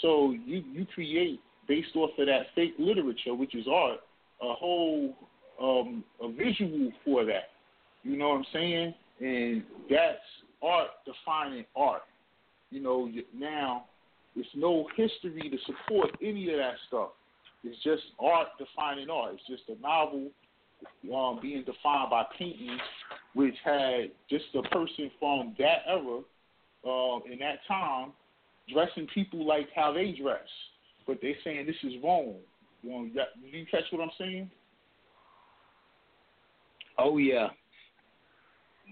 So 0.02 0.32
you 0.46 0.64
you 0.72 0.86
create 0.94 1.40
based 1.68 1.96
off 1.96 2.12
of 2.18 2.26
that 2.28 2.48
fake 2.56 2.74
literature, 2.78 3.34
which 3.34 3.56
is 3.56 3.66
art, 3.72 4.00
a 4.42 4.54
whole 4.54 5.16
um, 5.62 6.04
a 6.22 6.32
visual 6.32 6.92
for 7.06 7.26
that. 7.26 7.50
You 8.04 8.18
know 8.18 8.30
what 8.30 8.38
I'm 8.38 8.46
saying? 8.52 8.94
And 9.22 9.64
that's 9.90 10.18
art 10.62 10.90
defining 11.06 11.66
art. 11.76 12.02
You 12.72 12.82
know, 12.82 13.10
now 13.38 13.86
there's 14.36 14.48
no 14.56 14.88
history 14.96 15.50
to 15.50 15.58
support 15.66 16.10
any 16.22 16.50
of 16.52 16.58
that 16.58 16.74
stuff. 16.88 17.10
It's 17.64 17.82
just 17.84 18.04
art 18.20 18.48
defining 18.58 19.10
art. 19.10 19.36
It's 19.36 19.48
just 19.48 19.70
a 19.70 19.82
novel 19.82 20.32
um, 21.14 21.40
being 21.42 21.64
defined 21.64 22.10
by 22.10 22.26
paintings, 22.38 22.82
which 23.34 23.56
had 23.64 24.12
just 24.30 24.46
a 24.56 24.64
person 24.64 25.12
from 25.20 25.56
that 25.60 25.84
era, 25.88 26.22
um, 26.88 27.22
in 27.32 27.40
that 27.40 27.60
time, 27.68 28.12
dressing 28.72 29.08
people 29.14 29.46
like 29.46 29.68
how 29.76 29.92
they 29.94 30.12
dress. 30.12 30.48
But 31.06 31.20
they're 31.22 31.34
saying 31.44 31.66
this 31.66 31.76
is 31.84 31.94
wrong. 32.04 32.36
You 32.82 32.90
know, 32.92 33.24
do 33.52 33.58
you 33.58 33.66
catch 33.70 33.84
what 33.92 34.02
I'm 34.02 34.12
saying? 34.18 34.50
Oh 36.98 37.18
yeah. 37.18 37.48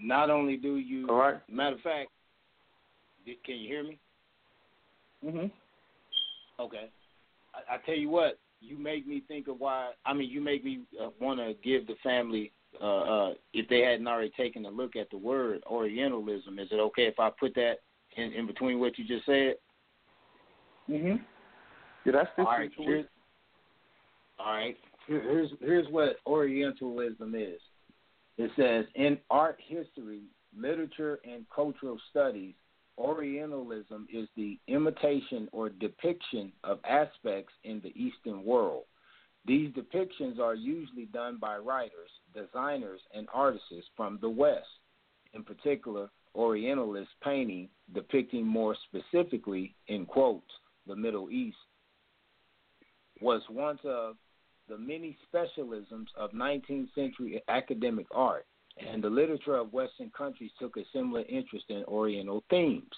Not 0.02 0.30
only 0.30 0.56
do 0.56 0.76
you, 0.76 1.08
All 1.08 1.16
right. 1.16 1.36
matter 1.50 1.76
of 1.76 1.82
fact, 1.82 2.08
can 3.24 3.56
you 3.56 3.68
hear 3.68 3.84
me? 3.84 3.98
Mhm. 5.24 5.50
Okay. 6.58 6.90
I, 7.54 7.74
I 7.74 7.78
tell 7.86 7.94
you 7.94 8.08
what, 8.08 8.38
you 8.60 8.78
make 8.78 9.06
me 9.06 9.22
think 9.26 9.48
of 9.48 9.60
why. 9.60 9.92
I 10.04 10.12
mean, 10.12 10.30
you 10.30 10.40
make 10.40 10.64
me 10.64 10.80
uh, 11.00 11.10
want 11.20 11.38
to 11.40 11.54
give 11.62 11.86
the 11.86 11.94
family, 12.02 12.52
uh, 12.80 12.84
uh, 12.84 13.34
if 13.52 13.68
they 13.68 13.80
hadn't 13.80 14.08
already 14.08 14.30
taken 14.36 14.64
a 14.66 14.70
look 14.70 14.96
at 14.96 15.10
the 15.10 15.18
word 15.18 15.62
Orientalism. 15.66 16.58
Is 16.58 16.68
it 16.70 16.80
okay 16.80 17.06
if 17.06 17.18
I 17.18 17.30
put 17.38 17.54
that 17.54 17.76
in, 18.16 18.32
in 18.32 18.46
between 18.46 18.80
what 18.80 18.98
you 18.98 19.04
just 19.04 19.26
said? 19.26 19.54
Mhm. 20.88 21.24
Yeah, 22.04 22.12
that's 22.12 22.30
All 22.38 22.44
different. 22.44 22.48
right. 22.48 22.76
to 22.76 22.82
Here's, 22.82 23.06
all 24.38 24.52
right. 24.52 24.76
Here's 25.06 25.50
here's 25.60 25.88
what 25.88 26.16
Orientalism 26.26 27.34
is. 27.34 27.60
It 28.38 28.50
says 28.56 28.86
in 28.94 29.18
art 29.30 29.58
history, 29.60 30.22
literature, 30.56 31.20
and 31.24 31.44
cultural 31.54 31.98
studies, 32.10 32.54
Orientalism 32.98 34.06
is 34.12 34.28
the 34.36 34.58
imitation 34.68 35.48
or 35.52 35.68
depiction 35.68 36.52
of 36.64 36.78
aspects 36.84 37.52
in 37.64 37.80
the 37.82 37.92
Eastern 37.96 38.44
world. 38.44 38.84
These 39.44 39.72
depictions 39.74 40.38
are 40.38 40.54
usually 40.54 41.06
done 41.06 41.38
by 41.40 41.56
writers, 41.58 42.10
designers, 42.32 43.00
and 43.14 43.28
artists 43.32 43.88
from 43.96 44.18
the 44.20 44.30
West. 44.30 44.68
In 45.34 45.42
particular, 45.42 46.08
Orientalist 46.34 47.10
painting 47.22 47.68
depicting 47.92 48.46
more 48.46 48.76
specifically, 48.88 49.74
in 49.88 50.06
quotes, 50.06 50.50
the 50.86 50.96
Middle 50.96 51.30
East, 51.30 51.56
was 53.20 53.42
one 53.48 53.78
of 53.84 54.16
the 54.68 54.78
many 54.78 55.16
specialisms 55.28 56.06
of 56.16 56.30
19th 56.32 56.94
century 56.94 57.42
academic 57.48 58.06
art, 58.12 58.46
and 58.78 59.02
the 59.02 59.10
literature 59.10 59.56
of 59.56 59.72
Western 59.72 60.10
countries 60.16 60.50
took 60.58 60.76
a 60.76 60.84
similar 60.92 61.22
interest 61.28 61.66
in 61.68 61.84
Oriental 61.84 62.42
themes. 62.48 62.94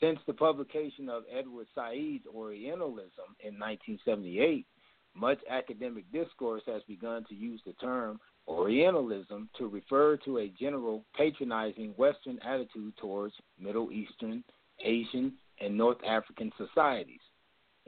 Since 0.00 0.18
the 0.26 0.34
publication 0.34 1.08
of 1.08 1.22
Edward 1.32 1.68
Said's 1.74 2.26
Orientalism 2.26 3.28
in 3.40 3.58
1978, 3.58 4.66
much 5.14 5.38
academic 5.48 6.10
discourse 6.12 6.62
has 6.66 6.82
begun 6.88 7.24
to 7.28 7.34
use 7.34 7.60
the 7.66 7.72
term 7.74 8.20
Orientalism 8.46 9.48
to 9.56 9.68
refer 9.68 10.18
to 10.18 10.38
a 10.38 10.52
general 10.60 11.04
patronizing 11.16 11.94
Western 11.96 12.38
attitude 12.40 12.94
towards 12.98 13.34
Middle 13.58 13.90
Eastern, 13.90 14.44
Asian, 14.84 15.32
and 15.60 15.76
North 15.76 15.96
African 16.06 16.52
societies. 16.58 17.20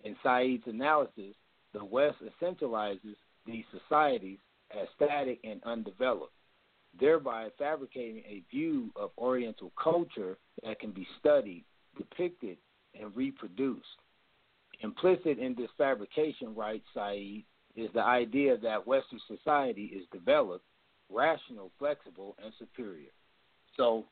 In 0.05 0.17
Said's 0.23 0.63
analysis, 0.67 1.35
the 1.75 1.85
West 1.85 2.17
essentializes 2.23 3.17
these 3.45 3.65
societies 3.71 4.39
as 4.71 4.89
static 4.95 5.41
and 5.45 5.63
undeveloped, 5.65 6.33
thereby 6.99 7.49
fabricating 7.59 8.23
a 8.27 8.43
view 8.51 8.91
of 8.97 9.11
Oriental 9.19 9.73
culture 9.83 10.39
that 10.65 10.81
can 10.81 10.91
be 10.91 11.07
studied, 11.19 11.65
depicted, 11.99 12.57
and 12.99 13.15
reproduced. 13.15 13.87
Implicit 14.81 15.39
in 15.39 15.55
this 15.57 15.71
fabrication, 15.79 16.55
right, 16.55 16.83
Said, 16.95 17.43
is 17.77 17.91
the 17.95 18.03
idea 18.03 18.57
that 18.59 18.87
Western 18.87 19.21
society 19.27 19.93
is 19.95 20.05
developed, 20.13 20.65
rational, 21.11 21.71
flexible, 21.79 22.37
and 22.43 22.53
superior. 22.59 23.11
So, 23.77 24.05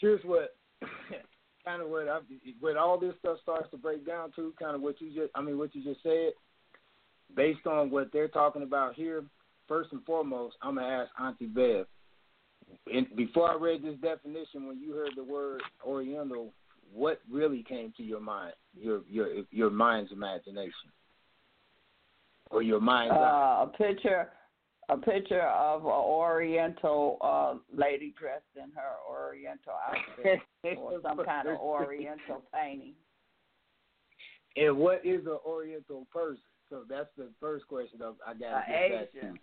here's 0.00 0.22
what 0.24 0.56
kind 1.64 1.82
of 1.82 1.88
what 1.88 2.08
I, 2.08 2.18
when 2.60 2.76
all 2.76 2.98
this 2.98 3.14
stuff 3.20 3.38
starts 3.42 3.70
to 3.70 3.76
break 3.76 4.06
down 4.06 4.32
to, 4.36 4.52
kind 4.60 4.74
of 4.74 4.80
what 4.80 5.00
you 5.00 5.08
just, 5.08 5.30
I 5.34 5.42
mean, 5.42 5.58
what 5.58 5.74
you 5.74 5.82
just 5.82 6.02
said, 6.02 6.32
based 7.36 7.66
on 7.66 7.90
what 7.90 8.10
they're 8.12 8.28
talking 8.28 8.62
about 8.62 8.94
here. 8.94 9.22
First 9.66 9.92
and 9.92 10.02
foremost, 10.04 10.56
I'm 10.62 10.76
gonna 10.76 10.86
ask 10.86 11.10
Auntie 11.20 11.46
Bev. 11.46 11.86
Before 13.16 13.50
I 13.50 13.56
read 13.56 13.82
this 13.82 13.96
definition, 14.00 14.66
when 14.66 14.80
you 14.80 14.94
heard 14.94 15.12
the 15.14 15.24
word 15.24 15.62
Oriental, 15.84 16.52
what 16.92 17.20
really 17.30 17.62
came 17.62 17.92
to 17.96 18.02
your 18.02 18.20
mind, 18.20 18.54
your 18.74 19.02
your 19.08 19.28
your 19.50 19.70
mind's 19.70 20.12
imagination, 20.12 20.90
or 22.50 22.62
your 22.62 22.80
mind's 22.80 23.12
eye? 23.12 23.60
Uh, 23.62 23.66
a 23.66 23.72
picture, 23.76 24.28
a 24.88 24.96
picture 24.96 25.42
of 25.42 25.84
an 25.84 25.90
Oriental 25.90 27.18
uh, 27.20 27.54
lady 27.76 28.14
dressed 28.18 28.44
in 28.56 28.70
her 28.74 28.96
Oriental 29.08 29.74
outfit, 29.88 30.40
or 30.78 31.00
some 31.02 31.24
kind 31.24 31.48
of 31.48 31.58
Oriental 31.58 32.42
painting. 32.52 32.94
And 34.56 34.76
what 34.76 35.04
is 35.04 35.26
an 35.26 35.38
Oriental 35.46 36.06
person? 36.12 36.42
So 36.70 36.82
that's 36.88 37.08
the 37.16 37.28
first 37.40 37.66
question 37.68 38.00
I 38.02 38.34
got 38.34 38.64
A 38.68 38.72
to 38.72 38.88
get 38.88 38.90
back 38.92 39.12
to. 39.12 39.18
Asian. 39.18 39.38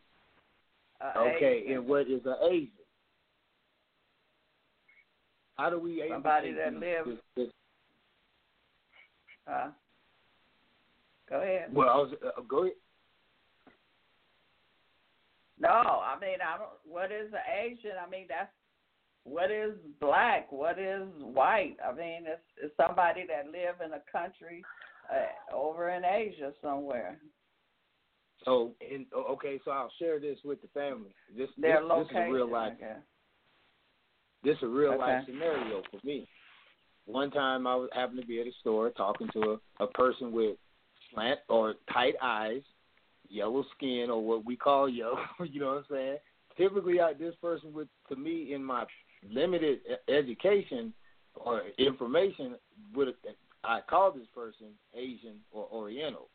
Okay, 1.18 1.64
Asian. 1.64 1.78
and 1.78 1.88
what 1.88 2.02
is 2.02 2.22
an 2.26 2.36
Asian? 2.50 2.85
How 5.56 5.70
do 5.70 5.80
we 5.80 6.04
Somebody 6.10 6.52
that 6.54 6.74
lives- 6.74 7.22
this, 7.36 7.52
Uh, 9.48 9.72
go 11.30 11.42
ahead. 11.42 11.74
Well, 11.74 11.90
I 11.90 11.96
was, 11.98 12.14
uh, 12.24 12.42
go 12.42 12.64
ahead. 12.64 12.76
No, 15.58 15.70
I 15.70 16.18
mean 16.20 16.42
I 16.42 16.58
don't. 16.58 16.70
What 16.84 17.12
is 17.12 17.32
an 17.32 17.40
Asian? 17.48 17.92
I 17.98 18.10
mean 18.10 18.26
that's 18.28 18.52
what 19.24 19.52
is 19.52 19.78
black. 20.02 20.52
What 20.52 20.78
is 20.78 21.08
white? 21.22 21.78
I 21.84 21.94
mean 21.94 22.26
it's, 22.28 22.42
it's 22.62 22.76
somebody 22.76 23.26
that 23.28 23.52
live 23.52 23.80
in 23.86 23.94
a 23.94 24.02
country 24.12 24.64
uh, 25.10 25.56
over 25.56 25.90
in 25.92 26.04
Asia 26.04 26.52
somewhere. 26.62 27.18
So, 28.44 28.74
in, 28.82 29.06
okay, 29.16 29.60
so 29.64 29.72
I'll 29.72 29.92
share 29.98 30.20
this 30.20 30.38
with 30.44 30.62
the 30.62 30.68
family. 30.68 31.16
This, 31.36 31.50
Their 31.58 31.82
this, 31.82 31.90
location. 31.90 32.16
this 32.16 32.28
is 32.28 32.34
real 32.34 32.52
life. 32.52 32.74
okay. 32.78 32.96
This 34.46 34.58
is 34.58 34.64
a 34.64 34.68
real 34.68 34.98
life 34.98 35.24
scenario 35.26 35.82
for 35.90 36.06
me. 36.06 36.28
One 37.08 37.32
time 37.32 37.66
I 37.66 37.76
was 37.76 37.90
happened 37.94 38.22
to 38.22 38.28
be 38.28 38.40
at 38.40 38.46
a 38.46 38.52
store 38.62 38.92
talking 38.92 39.28
to 39.34 39.58
a, 39.80 39.84
a 39.84 39.88
person 39.88 40.32
with 40.32 40.56
slant 41.12 41.40
or 41.50 41.74
tight 41.92 42.14
eyes, 42.22 42.62
yellow 43.28 43.66
skin 43.76 44.10
or 44.12 44.24
what 44.24 44.46
we 44.46 44.56
call 44.56 44.88
yellow. 44.88 45.18
you 45.52 45.60
know 45.60 45.68
what 45.68 45.78
I'm 45.78 45.86
saying? 45.90 46.18
Typically, 46.58 47.02
I, 47.02 47.14
this 47.14 47.34
person 47.42 47.74
would, 47.74 47.90
to 48.10 48.16
me, 48.16 48.54
in 48.54 48.64
my 48.64 48.86
limited 49.28 49.80
education 50.08 50.94
or 51.34 51.64
information, 51.80 52.56
would 52.94 53.16
I 53.64 53.82
call 53.90 54.12
this 54.12 54.28
person 54.34 54.68
Asian 54.96 55.38
or 55.52 55.68
Oriental. 55.72 56.30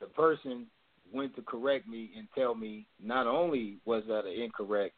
The 0.00 0.06
person 0.06 0.66
went 1.12 1.36
to 1.36 1.42
correct 1.42 1.86
me 1.86 2.10
and 2.16 2.28
tell 2.34 2.54
me 2.54 2.86
not 3.02 3.26
only 3.26 3.76
was 3.84 4.04
that 4.08 4.24
an 4.24 4.32
incorrect 4.32 4.94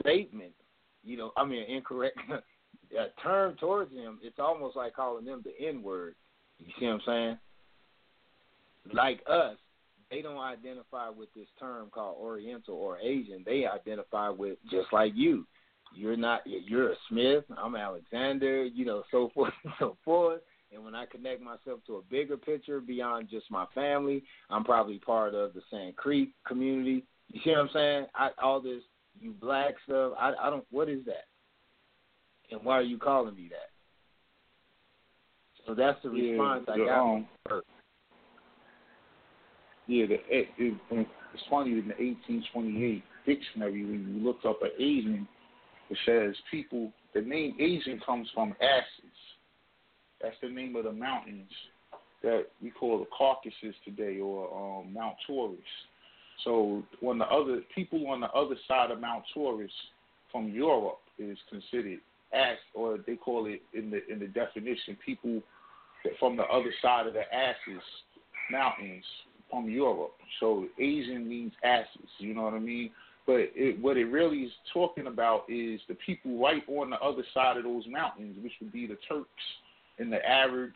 statement, 0.00 0.52
you 1.04 1.16
know, 1.16 1.32
I 1.36 1.44
mean, 1.44 1.64
incorrect 1.68 2.18
term 3.22 3.56
towards 3.56 3.92
him, 3.92 4.18
it's 4.22 4.38
almost 4.38 4.76
like 4.76 4.94
calling 4.94 5.24
them 5.24 5.44
the 5.44 5.66
N 5.66 5.82
word. 5.82 6.14
You 6.58 6.66
see 6.78 6.86
what 6.86 6.92
I'm 6.92 7.00
saying? 7.06 7.38
Like 8.92 9.20
us, 9.28 9.56
they 10.10 10.22
don't 10.22 10.38
identify 10.38 11.08
with 11.08 11.28
this 11.34 11.48
term 11.58 11.88
called 11.92 12.16
Oriental 12.20 12.74
or 12.74 12.98
Asian. 12.98 13.42
They 13.44 13.66
identify 13.66 14.28
with 14.28 14.58
just 14.70 14.92
like 14.92 15.12
you. 15.14 15.46
You're 15.94 16.16
not. 16.16 16.42
You're 16.44 16.92
a 16.92 16.96
Smith. 17.08 17.44
I'm 17.56 17.76
Alexander. 17.76 18.64
You 18.64 18.84
know, 18.84 19.02
so 19.10 19.30
forth 19.34 19.52
and 19.64 19.72
so 19.78 19.96
forth. 20.04 20.40
And 20.72 20.84
when 20.84 20.94
I 20.94 21.06
connect 21.06 21.40
myself 21.40 21.80
to 21.86 21.96
a 21.96 22.02
bigger 22.10 22.36
picture 22.36 22.80
beyond 22.80 23.28
just 23.30 23.50
my 23.50 23.64
family, 23.74 24.24
I'm 24.50 24.64
probably 24.64 24.98
part 24.98 25.34
of 25.34 25.54
the 25.54 25.62
Sand 25.70 25.94
Creek 25.96 26.32
community. 26.46 27.04
You 27.28 27.40
see 27.44 27.50
what 27.50 27.60
I'm 27.60 27.70
saying? 27.72 28.06
I, 28.14 28.30
all 28.42 28.60
this 28.60 28.82
you 29.20 29.32
black 29.32 29.74
stuff. 29.84 30.12
I, 30.18 30.32
I 30.40 30.50
don't. 30.50 30.64
What 30.70 30.88
is 30.88 31.04
that? 31.06 31.26
And 32.50 32.64
why 32.64 32.78
are 32.78 32.82
you 32.82 32.98
calling 32.98 33.34
me 33.34 33.48
that? 33.50 33.70
So 35.66 35.74
that's 35.74 35.98
the 36.02 36.10
Yeah, 36.10 36.32
response 36.32 36.64
I 36.68 36.76
got. 36.78 37.00
um, 37.00 37.26
Yeah, 39.86 40.06
the, 40.06 40.14
it, 40.28 40.48
it, 40.58 40.78
it's 40.90 41.42
funny 41.50 41.72
in 41.72 41.88
the 41.88 41.94
1828 41.94 43.02
dictionary 43.26 43.84
when 43.84 44.14
you 44.14 44.24
look 44.24 44.38
up 44.46 44.62
an 44.62 44.70
Asian, 44.78 45.26
it 45.90 45.98
says 46.06 46.34
people. 46.50 46.92
The 47.14 47.20
name 47.20 47.54
Asian 47.60 48.00
comes 48.04 48.28
from 48.34 48.54
asses. 48.60 49.16
That's 50.20 50.36
the 50.42 50.48
name 50.48 50.74
of 50.76 50.84
the 50.84 50.92
mountains 50.92 51.50
that 52.22 52.46
we 52.62 52.70
call 52.70 52.98
the 52.98 53.06
Caucasus 53.06 53.76
today, 53.84 54.18
or 54.18 54.80
um, 54.80 54.92
Mount 54.92 55.16
Taurus. 55.26 55.58
So 56.42 56.82
when 57.00 57.18
the 57.18 57.26
other 57.26 57.60
people 57.74 58.08
on 58.08 58.20
the 58.20 58.30
other 58.30 58.56
side 58.66 58.90
of 58.90 59.00
Mount 59.00 59.24
Taurus 59.32 59.70
from 60.32 60.48
Europe 60.48 60.98
is 61.18 61.38
considered 61.48 62.00
ass, 62.34 62.58
or 62.74 62.98
they 63.06 63.16
call 63.16 63.46
it 63.46 63.62
in 63.72 63.90
the 63.90 64.00
in 64.12 64.18
the 64.18 64.26
definition, 64.26 64.96
people 65.04 65.40
from 66.18 66.36
the 66.36 66.42
other 66.44 66.72
side 66.82 67.06
of 67.06 67.14
the 67.14 67.22
asses 67.32 67.82
mountains 68.50 69.04
from 69.50 69.68
Europe. 69.68 70.12
So 70.40 70.66
Asian 70.78 71.28
means 71.28 71.52
asses. 71.62 72.08
You 72.18 72.34
know 72.34 72.42
what 72.42 72.54
I 72.54 72.58
mean? 72.58 72.90
But 73.26 73.50
it, 73.54 73.80
what 73.80 73.96
it 73.96 74.04
really 74.04 74.38
is 74.38 74.52
talking 74.72 75.06
about 75.06 75.44
is 75.48 75.80
the 75.88 75.96
people 76.06 76.38
right 76.38 76.62
on 76.68 76.90
the 76.90 76.96
other 76.96 77.24
side 77.32 77.56
of 77.56 77.64
those 77.64 77.84
mountains, 77.88 78.36
which 78.42 78.52
would 78.60 78.72
be 78.72 78.86
the 78.86 78.98
Turks 79.08 79.28
and 79.98 80.12
the 80.12 80.24
Arabs. 80.28 80.74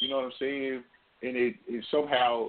You 0.00 0.10
know 0.10 0.16
what 0.16 0.24
I'm 0.26 0.32
saying? 0.40 0.84
And 1.22 1.36
it, 1.36 1.54
it 1.68 1.84
somehow, 1.90 2.48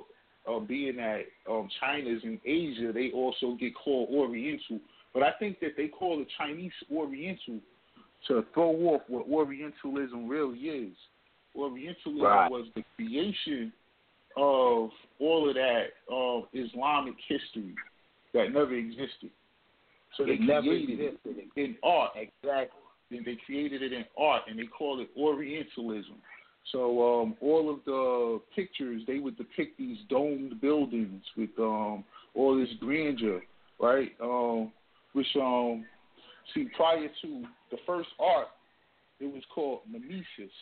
uh, 0.50 0.60
being 0.60 0.98
that 0.98 1.22
um, 1.50 1.70
China's 1.80 2.22
in 2.24 2.40
Asia, 2.46 2.92
they 2.94 3.12
also 3.14 3.56
get 3.60 3.74
called 3.76 4.10
Oriental. 4.10 4.80
But 5.14 5.24
I 5.24 5.32
think 5.40 5.60
that 5.60 5.72
they 5.76 5.88
call 5.88 6.18
the 6.18 6.26
Chinese 6.38 6.72
Oriental 6.92 7.60
to 8.28 8.46
throw 8.54 8.72
off 8.88 9.02
what 9.08 9.28
Orientalism 9.28 10.28
really 10.28 10.60
is. 10.60 10.96
Orientalism 11.56 12.22
Right. 12.22 12.52
was 12.52 12.68
the 12.76 12.84
creation 12.96 13.74
of 14.36 14.92
all 15.20 15.50
of 15.50 15.56
that 15.56 15.88
of 16.10 16.44
Islamic 16.54 17.16
history 17.28 17.74
that 18.34 18.54
never 18.54 18.74
existed. 18.76 19.32
So 20.16 20.26
they 20.26 20.34
It 20.34 20.42
never 20.42 20.62
created 20.62 21.00
it 21.26 21.48
in 21.56 21.76
art. 21.84 22.12
Exactly. 22.16 22.80
And 23.10 23.26
they 23.26 23.38
created 23.46 23.82
it 23.82 23.94
in 23.94 24.06
art, 24.18 24.44
and 24.48 24.60
they 24.60 24.66
call 24.66 25.00
it 25.00 25.10
Orientalism. 25.18 26.16
So 26.72 27.22
um, 27.22 27.36
all 27.42 27.70
of 27.74 27.80
the 27.86 28.42
pictures 28.56 29.02
they 29.08 29.20
would 29.20 29.38
depict 29.38 29.78
these 29.78 29.98
domed 30.10 30.60
buildings 30.60 31.24
with 31.38 31.50
um, 31.60 32.04
all 32.36 32.58
this 32.60 32.70
grandeur, 32.80 33.42
right? 33.80 34.12
Um, 34.22 34.72
which 35.14 35.28
um, 35.36 35.86
see 36.54 36.68
prior 36.76 37.08
to 37.22 37.44
the 37.72 37.78
first 37.86 38.10
art, 38.20 38.48
it 39.20 39.26
was 39.26 39.44
called 39.54 39.80
mimesis, 39.90 40.54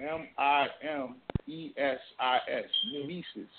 M 0.00 0.26
I 0.38 0.66
M 0.82 1.16
E 1.46 1.72
S 1.76 1.98
I 2.18 2.38
S, 2.50 2.64
mimesis, 2.92 3.50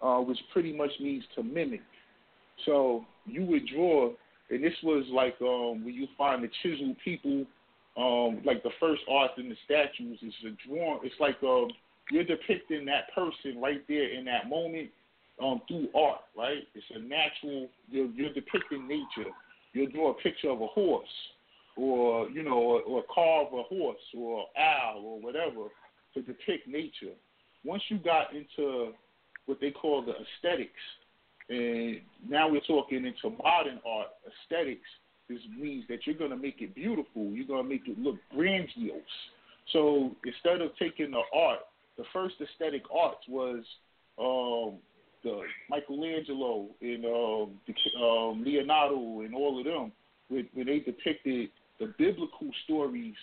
uh, 0.00 0.18
which 0.18 0.38
pretty 0.52 0.74
much 0.74 0.92
means 1.00 1.24
to 1.34 1.42
mimic. 1.42 1.82
So 2.64 3.04
you 3.26 3.44
would 3.44 3.66
draw, 3.66 4.10
and 4.50 4.64
this 4.64 4.72
was 4.82 5.04
like 5.12 5.34
um, 5.40 5.84
when 5.84 5.94
you 5.94 6.06
find 6.16 6.42
the 6.42 6.48
chiseled 6.62 6.96
people, 7.04 7.44
um, 7.98 8.40
like 8.44 8.62
the 8.62 8.70
first 8.78 9.02
art 9.10 9.32
in 9.38 9.48
the 9.48 9.56
statues 9.64 10.18
is 10.22 10.34
a 10.46 10.68
drawing. 10.68 11.00
It's 11.02 11.14
like 11.18 11.36
um, 11.42 11.68
you're 12.10 12.24
depicting 12.24 12.84
that 12.86 13.12
person 13.14 13.60
right 13.60 13.82
there 13.88 14.10
in 14.16 14.24
that 14.26 14.48
moment 14.48 14.90
um, 15.42 15.60
through 15.66 15.88
art, 15.94 16.20
right? 16.36 16.62
It's 16.74 16.86
a 16.94 17.00
natural. 17.00 17.68
You're, 17.90 18.06
you're 18.06 18.32
depicting 18.32 18.86
nature. 18.86 19.30
You'll 19.72 19.90
draw 19.90 20.10
a 20.12 20.14
picture 20.14 20.50
of 20.50 20.60
a 20.60 20.66
horse, 20.66 21.08
or 21.76 22.28
you 22.30 22.42
know, 22.42 22.58
or, 22.58 22.82
or 22.82 23.04
carve 23.12 23.52
a 23.52 23.62
horse 23.64 23.98
or 24.16 24.46
owl 24.56 25.02
or 25.04 25.20
whatever 25.20 25.68
to 26.14 26.22
depict 26.22 26.68
nature. 26.68 27.14
Once 27.64 27.82
you 27.88 27.98
got 27.98 28.28
into 28.34 28.92
what 29.46 29.58
they 29.60 29.70
call 29.70 30.04
the 30.04 30.12
aesthetics, 30.12 30.70
and 31.48 32.00
now 32.28 32.48
we're 32.48 32.60
talking 32.60 33.04
into 33.06 33.36
modern 33.42 33.80
art, 33.86 34.08
aesthetics. 34.26 34.88
This 35.28 35.40
means 35.58 35.84
that 35.88 36.06
you're 36.06 36.16
going 36.16 36.30
to 36.30 36.36
make 36.36 36.60
it 36.60 36.74
beautiful. 36.74 37.24
You're 37.32 37.46
going 37.46 37.62
to 37.62 37.68
make 37.68 37.86
it 37.86 37.98
look 37.98 38.16
grandiose. 38.34 39.02
So 39.72 40.16
instead 40.24 40.62
of 40.62 40.70
taking 40.78 41.10
the 41.10 41.22
art, 41.34 41.60
the 41.98 42.04
first 42.12 42.36
aesthetic 42.40 42.82
arts 42.90 43.20
was 43.28 43.64
um, 44.18 44.78
the 45.22 45.42
Michelangelo 45.68 46.66
and 46.80 47.04
um, 47.04 47.50
the, 47.66 48.02
um, 48.02 48.42
Leonardo 48.44 49.20
and 49.20 49.34
all 49.34 49.58
of 49.58 49.64
them, 49.64 49.92
when, 50.28 50.48
they 50.54 50.78
depicted 50.78 51.50
the 51.78 51.92
biblical 51.98 52.50
stories 52.64 53.14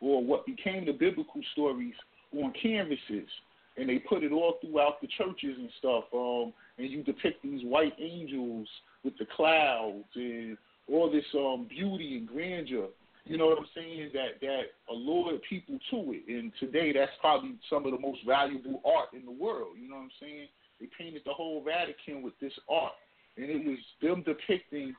or 0.00 0.24
what 0.24 0.44
became 0.46 0.84
the 0.84 0.92
biblical 0.92 1.40
stories 1.52 1.94
on 2.36 2.52
canvases, 2.60 3.28
and 3.76 3.88
they 3.88 3.98
put 3.98 4.24
it 4.24 4.32
all 4.32 4.54
throughout 4.60 5.00
the 5.00 5.08
churches 5.18 5.56
and 5.58 5.68
stuff. 5.78 6.04
Um, 6.12 6.52
and 6.78 6.90
you 6.90 7.02
depict 7.02 7.42
these 7.42 7.64
white 7.64 7.94
angels 8.00 8.66
with 9.04 9.16
the 9.18 9.26
clouds 9.36 10.04
and 10.14 10.56
all 10.90 11.10
this 11.10 11.24
um, 11.34 11.66
beauty 11.68 12.16
and 12.16 12.26
grandeur. 12.26 12.88
You 13.24 13.38
know 13.38 13.46
what 13.46 13.58
I'm 13.58 13.66
saying? 13.74 14.10
That 14.14 14.40
that 14.40 14.62
allured 14.90 15.40
people 15.48 15.78
to 15.90 16.12
it. 16.12 16.22
And 16.28 16.52
today, 16.58 16.92
that's 16.92 17.12
probably 17.20 17.54
some 17.70 17.86
of 17.86 17.92
the 17.92 17.98
most 17.98 18.20
valuable 18.26 18.80
art 18.84 19.10
in 19.14 19.24
the 19.24 19.30
world. 19.30 19.76
You 19.80 19.88
know 19.88 19.96
what 19.96 20.02
I'm 20.02 20.10
saying? 20.20 20.48
They 20.80 20.88
painted 20.98 21.22
the 21.24 21.32
whole 21.32 21.62
Vatican 21.62 22.22
with 22.22 22.34
this 22.40 22.52
art, 22.68 22.92
and 23.36 23.48
it 23.48 23.64
was 23.64 23.78
them 24.00 24.24
depicting 24.24 24.94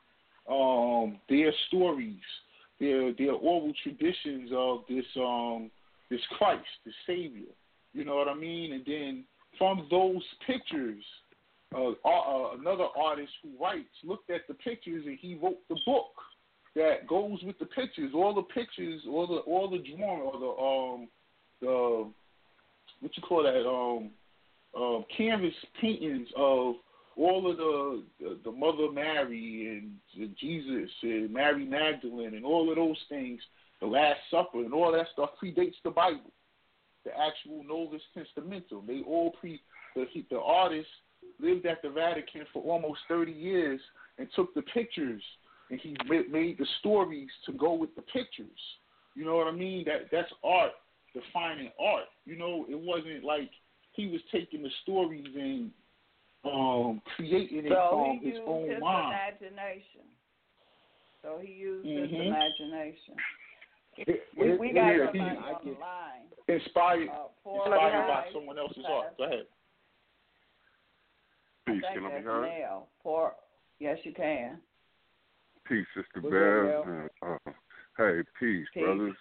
um, 0.50 1.18
their 1.28 1.52
stories, 1.68 2.22
their 2.80 3.12
their 3.12 3.32
oral 3.32 3.72
traditions 3.82 4.50
of 4.54 4.84
this 4.88 5.04
um, 5.16 5.70
this 6.10 6.20
Christ, 6.38 6.64
the 6.86 6.92
Savior. 7.06 7.52
You 7.92 8.04
know 8.04 8.16
what 8.16 8.28
I 8.28 8.34
mean? 8.34 8.72
And 8.72 8.84
then 8.86 9.24
from 9.58 9.86
those 9.90 10.22
pictures, 10.46 11.04
uh, 11.74 12.08
uh, 12.08 12.56
another 12.58 12.86
artist 12.96 13.32
who 13.42 13.50
writes 13.62 13.88
looked 14.04 14.30
at 14.30 14.42
the 14.48 14.54
pictures 14.54 15.04
and 15.06 15.18
he 15.20 15.34
wrote 15.34 15.58
the 15.68 15.78
book 15.84 16.12
that 16.76 17.06
goes 17.08 17.38
with 17.42 17.58
the 17.58 17.66
pictures. 17.66 18.12
All 18.14 18.34
the 18.34 18.42
pictures, 18.42 19.02
all 19.08 19.26
the 19.26 19.38
all 19.38 19.70
the 19.70 19.78
drawing, 19.78 20.22
or 20.22 20.38
the 20.38 20.46
um 20.46 21.08
the 21.60 22.10
what 23.00 23.16
you 23.16 23.22
call 23.22 23.42
that 23.42 23.66
um 23.68 24.10
um 24.80 25.04
canvas 25.16 25.54
paintings 25.80 26.28
of 26.36 26.76
all 27.16 27.50
of 27.50 27.56
the 27.56 28.02
the, 28.20 28.38
the 28.44 28.52
Mother 28.52 28.90
Mary 28.92 29.82
and 30.16 30.36
Jesus 30.38 30.90
and 31.02 31.32
Mary 31.32 31.64
Magdalene 31.64 32.34
and 32.34 32.44
all 32.44 32.70
of 32.70 32.76
those 32.76 32.98
things, 33.08 33.40
the 33.80 33.86
Last 33.86 34.20
Supper 34.30 34.58
and 34.58 34.74
all 34.74 34.92
that 34.92 35.06
stuff 35.12 35.30
predates 35.42 35.76
the 35.84 35.90
Bible, 35.90 36.32
the 37.04 37.10
actual 37.12 37.62
Novus 37.64 38.02
Testamentum. 38.16 38.86
They 38.86 39.02
all 39.06 39.30
pre 39.30 39.60
the 39.94 40.06
the 40.30 40.40
artist 40.40 40.88
lived 41.40 41.66
at 41.66 41.82
the 41.82 41.90
Vatican 41.90 42.42
for 42.52 42.62
almost 42.62 43.00
30 43.08 43.32
years 43.32 43.80
and 44.18 44.28
took 44.34 44.54
the 44.54 44.62
pictures 44.62 45.22
and 45.70 45.80
he 45.80 45.96
made 46.08 46.58
the 46.58 46.66
stories 46.80 47.28
to 47.46 47.52
go 47.52 47.72
with 47.74 47.94
the 47.96 48.02
pictures. 48.02 48.58
You 49.14 49.24
know 49.24 49.36
what 49.36 49.46
I 49.46 49.52
mean? 49.52 49.84
That 49.86 50.08
that's 50.12 50.32
art, 50.42 50.72
defining 51.14 51.70
art. 51.80 52.04
You 52.26 52.36
know, 52.36 52.66
it 52.68 52.78
wasn't 52.78 53.24
like 53.24 53.50
he 53.92 54.08
was 54.08 54.20
taking 54.32 54.62
the 54.62 54.70
stories 54.82 55.26
and 55.34 55.70
um 56.44 57.00
creating 57.16 57.64
it 57.64 57.68
So 57.70 57.88
from 57.90 58.20
his 58.22 58.38
own 58.46 58.68
his 58.68 58.80
mind. 58.80 59.14
imagination. 59.40 60.04
So 61.22 61.38
he 61.40 61.52
used 61.52 61.88
his 61.88 62.10
Mhm. 62.10 62.26
imagination. 62.26 63.16
It- 63.96 64.26
We, 64.36 64.50
it- 64.50 64.60
we 64.60 64.72
got 64.72 64.88
yeah, 64.94 65.06
somebody 65.06 65.36
on 65.38 65.64
the 65.64 65.70
line. 65.80 66.26
Inspired, 66.48 67.08
Uh, 67.08 67.28
inspired 67.54 68.06
by 68.06 68.30
someone 68.32 68.58
else's 68.58 68.84
art. 68.84 69.16
Go 69.16 69.24
ahead. 69.24 69.46
Peace, 71.66 71.82
can 71.92 72.04
I 72.04 72.18
be 72.18 72.24
heard? 72.24 72.50
For 73.02 73.34
yes, 73.78 73.98
you 74.02 74.12
can. 74.12 74.58
Peace, 75.66 75.86
Sister 75.94 76.20
Bev. 76.20 76.92
and, 76.92 77.10
uh, 77.22 77.52
hey, 77.96 78.20
peace, 78.38 78.66
Peace. 78.74 78.82
brothers. 78.82 79.16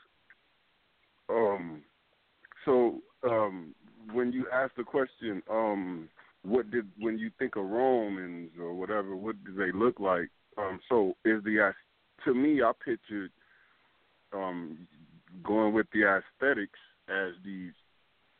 Um, 1.30 1.82
so 2.66 3.00
um, 3.24 3.74
when 4.12 4.34
you 4.34 4.46
asked 4.54 4.76
the 4.76 4.84
question, 4.84 5.42
um, 5.50 6.10
what 6.44 6.70
did 6.70 6.90
when 7.00 7.18
you 7.18 7.32
think 7.40 7.56
of 7.56 7.66
Romans 7.66 8.52
or 8.60 8.74
whatever, 8.74 9.16
what 9.16 9.36
do 9.46 9.54
they 9.56 9.72
look 9.72 10.00
like? 10.00 10.30
Um, 10.58 10.80
so 10.90 11.16
is 11.24 11.42
the 11.44 11.72
to 12.26 12.34
me, 12.34 12.62
I 12.62 12.72
pictured 12.84 13.32
um, 14.34 14.88
going 15.44 15.74
with 15.74 15.88
the 15.94 16.04
aesthetics 16.04 16.80
as 17.10 17.34
these 17.44 17.74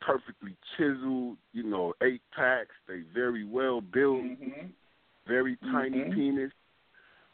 perfectly 0.04 0.56
chiseled, 0.76 1.36
you 1.52 1.62
know, 1.62 1.94
eight 2.02 2.22
packs. 2.34 2.74
They 2.86 3.02
very 3.14 3.44
well 3.44 3.80
built, 3.80 4.24
Mm-hmm. 4.24 4.66
very 5.26 5.56
tiny 5.72 5.98
Mhm. 6.04 6.14
penis, 6.14 6.52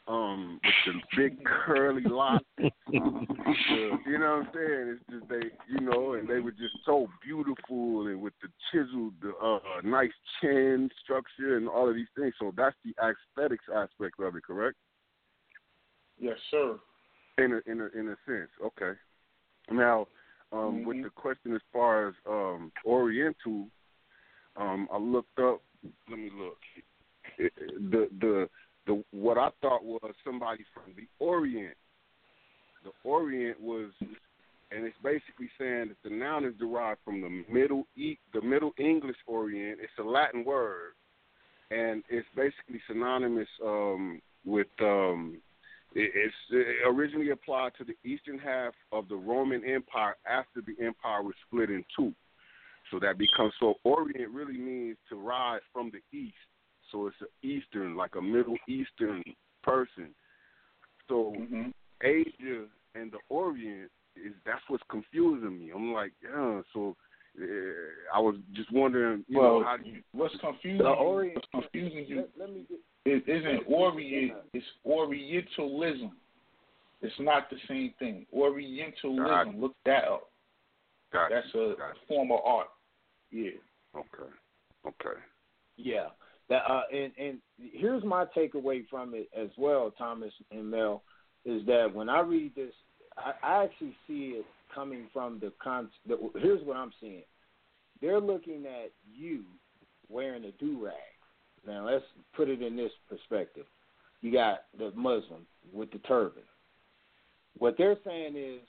um, 0.07 0.59
with 0.63 0.73
the 0.85 1.01
big 1.15 1.43
curly 1.45 2.05
locks. 2.05 2.45
Uh, 3.69 3.97
you 4.05 4.17
know 4.17 4.37
what 4.37 4.47
I'm 4.47 4.53
saying? 4.53 4.87
It's 4.99 5.09
just 5.09 5.27
they, 5.29 5.49
you 5.67 5.79
know, 5.79 6.13
and 6.13 6.27
they 6.27 6.39
were 6.39 6.51
just 6.51 6.75
so 6.85 7.07
beautiful 7.23 8.07
and 8.07 8.21
with 8.21 8.33
the 8.41 8.49
chiseled, 8.71 9.13
uh, 9.41 9.59
nice 9.83 10.11
chin 10.39 10.89
structure 11.03 11.57
and 11.57 11.67
all 11.69 11.87
of 11.89 11.95
these 11.95 12.09
things. 12.17 12.33
So 12.39 12.51
that's 12.55 12.75
the 12.83 12.93
aesthetics 13.01 13.65
aspect 13.73 14.19
of 14.19 14.35
it, 14.35 14.43
correct? 14.43 14.77
Yes, 16.19 16.37
sir. 16.49 16.79
In 17.37 17.53
a 17.53 17.71
in 17.71 17.81
a 17.81 17.87
in 17.99 18.09
a 18.09 18.15
sense, 18.25 18.51
okay. 18.63 18.93
Now, 19.71 20.07
um, 20.51 20.83
with 20.85 21.03
the 21.03 21.09
question 21.09 21.55
as 21.55 21.61
far 21.71 22.09
as 22.09 22.13
um, 22.29 22.71
Oriental, 22.85 23.67
um, 24.57 24.87
I 24.91 24.97
looked 24.97 25.39
up. 25.39 25.61
Let 26.09 26.19
me 26.19 26.29
look. 26.37 26.57
The 27.37 28.07
the 28.19 28.49
the 28.85 29.03
what 29.11 29.37
I 29.37 29.49
thought 29.61 29.83
was 29.83 30.13
somebody 30.25 30.65
from 30.73 30.93
the 30.95 31.07
Orient. 31.19 31.75
The 32.83 32.91
Orient 33.03 33.61
was, 33.61 33.91
and 34.01 34.85
it's 34.85 34.95
basically 35.03 35.49
saying 35.57 35.89
that 35.89 35.97
the 36.03 36.09
noun 36.09 36.45
is 36.45 36.53
derived 36.59 36.99
from 37.05 37.21
the 37.21 37.43
Middle 37.51 37.85
e- 37.95 38.17
the 38.33 38.41
Middle 38.41 38.73
English 38.77 39.17
Orient. 39.27 39.79
It's 39.81 39.91
a 39.99 40.03
Latin 40.03 40.43
word, 40.43 40.93
and 41.69 42.03
it's 42.09 42.27
basically 42.35 42.81
synonymous 42.87 43.47
um, 43.63 44.21
with 44.45 44.67
um, 44.81 45.37
it's 45.93 46.33
it 46.51 46.87
originally 46.87 47.31
applied 47.31 47.71
to 47.77 47.83
the 47.83 47.95
eastern 48.09 48.39
half 48.39 48.73
of 48.91 49.07
the 49.09 49.15
Roman 49.15 49.63
Empire 49.65 50.15
after 50.25 50.61
the 50.61 50.75
empire 50.83 51.21
was 51.21 51.35
split 51.47 51.69
in 51.69 51.83
two. 51.97 52.13
So 52.89 52.99
that 52.99 53.17
becomes 53.17 53.53
so 53.59 53.75
Orient 53.83 54.31
really 54.31 54.57
means 54.57 54.97
to 55.09 55.15
rise 55.15 55.61
from 55.73 55.91
the 55.91 56.17
east. 56.17 56.35
So 56.91 57.07
it's 57.07 57.15
an 57.21 57.49
Eastern, 57.49 57.95
like 57.95 58.15
a 58.15 58.21
Middle 58.21 58.57
Eastern 58.67 59.23
person. 59.63 60.13
So 61.07 61.33
mm-hmm. 61.37 61.69
Asia 62.03 62.65
and 62.95 63.11
the 63.11 63.19
Orient 63.29 63.89
is 64.15 64.33
that's 64.45 64.61
what's 64.67 64.83
confusing 64.89 65.57
me. 65.57 65.71
I'm 65.73 65.93
like, 65.93 66.11
yeah. 66.21 66.61
So 66.73 66.95
I 68.13 68.19
was 68.19 68.35
just 68.53 68.71
wondering, 68.71 69.23
you 69.27 69.39
well, 69.39 69.59
know, 69.59 69.65
how 69.65 69.77
do 69.77 69.89
you 69.89 70.01
what's 70.11 70.35
confusing? 70.41 70.79
The 70.79 70.89
Orient- 70.89 71.35
what's 71.35 71.47
confusing 71.51 72.05
you? 72.07 72.15
Let- 72.17 72.37
let 72.37 72.49
me 72.49 72.65
get- 72.69 72.79
it 73.05 73.27
isn't 73.27 73.63
Orient. 73.67 74.33
It's 74.53 74.65
Orientalism. 74.85 76.11
It's 77.01 77.19
not 77.19 77.49
the 77.49 77.57
same 77.67 77.93
thing. 77.93 78.27
Orientalism. 78.31 79.25
Got 79.25 79.55
Look 79.55 79.75
that 79.85 80.05
up. 80.05 80.29
Got 81.11 81.29
That's 81.31 81.53
you, 81.53 81.71
a 81.71 81.75
got 81.75 81.97
form 82.07 82.31
of 82.31 82.41
art. 82.45 82.69
Yeah. 83.31 83.51
Okay. 83.95 84.31
Okay. 84.85 85.19
Yeah. 85.77 86.09
That 86.49 86.63
uh, 86.69 86.83
and 86.93 87.11
and 87.17 87.41
here's 87.57 88.03
my 88.03 88.25
takeaway 88.25 88.87
from 88.87 89.13
it 89.15 89.29
as 89.35 89.49
well, 89.57 89.91
Thomas 89.91 90.33
and 90.51 90.69
Mel, 90.69 91.01
is 91.45 91.65
that 91.65 91.93
when 91.93 92.09
I 92.09 92.19
read 92.19 92.53
this, 92.55 92.73
I, 93.17 93.33
I 93.41 93.63
actually 93.63 93.95
see 94.05 94.35
it 94.35 94.45
coming 94.73 95.07
from 95.13 95.39
the 95.39 95.51
con. 95.61 95.89
The, 96.07 96.17
here's 96.39 96.63
what 96.63 96.77
I'm 96.77 96.91
seeing. 96.99 97.23
They're 98.01 98.19
looking 98.19 98.65
at 98.65 98.91
you 99.13 99.43
wearing 100.09 100.45
a 100.45 100.51
do 100.53 100.83
rag. 100.83 100.95
Now 101.65 101.85
let's 101.85 102.05
put 102.35 102.49
it 102.49 102.61
in 102.61 102.75
this 102.75 102.91
perspective. 103.07 103.65
You 104.21 104.31
got 104.31 104.63
the 104.77 104.91
Muslim 104.95 105.45
with 105.73 105.91
the 105.91 105.99
turban. 105.99 106.43
What 107.57 107.75
they're 107.77 107.97
saying 108.05 108.35
is 108.35 108.61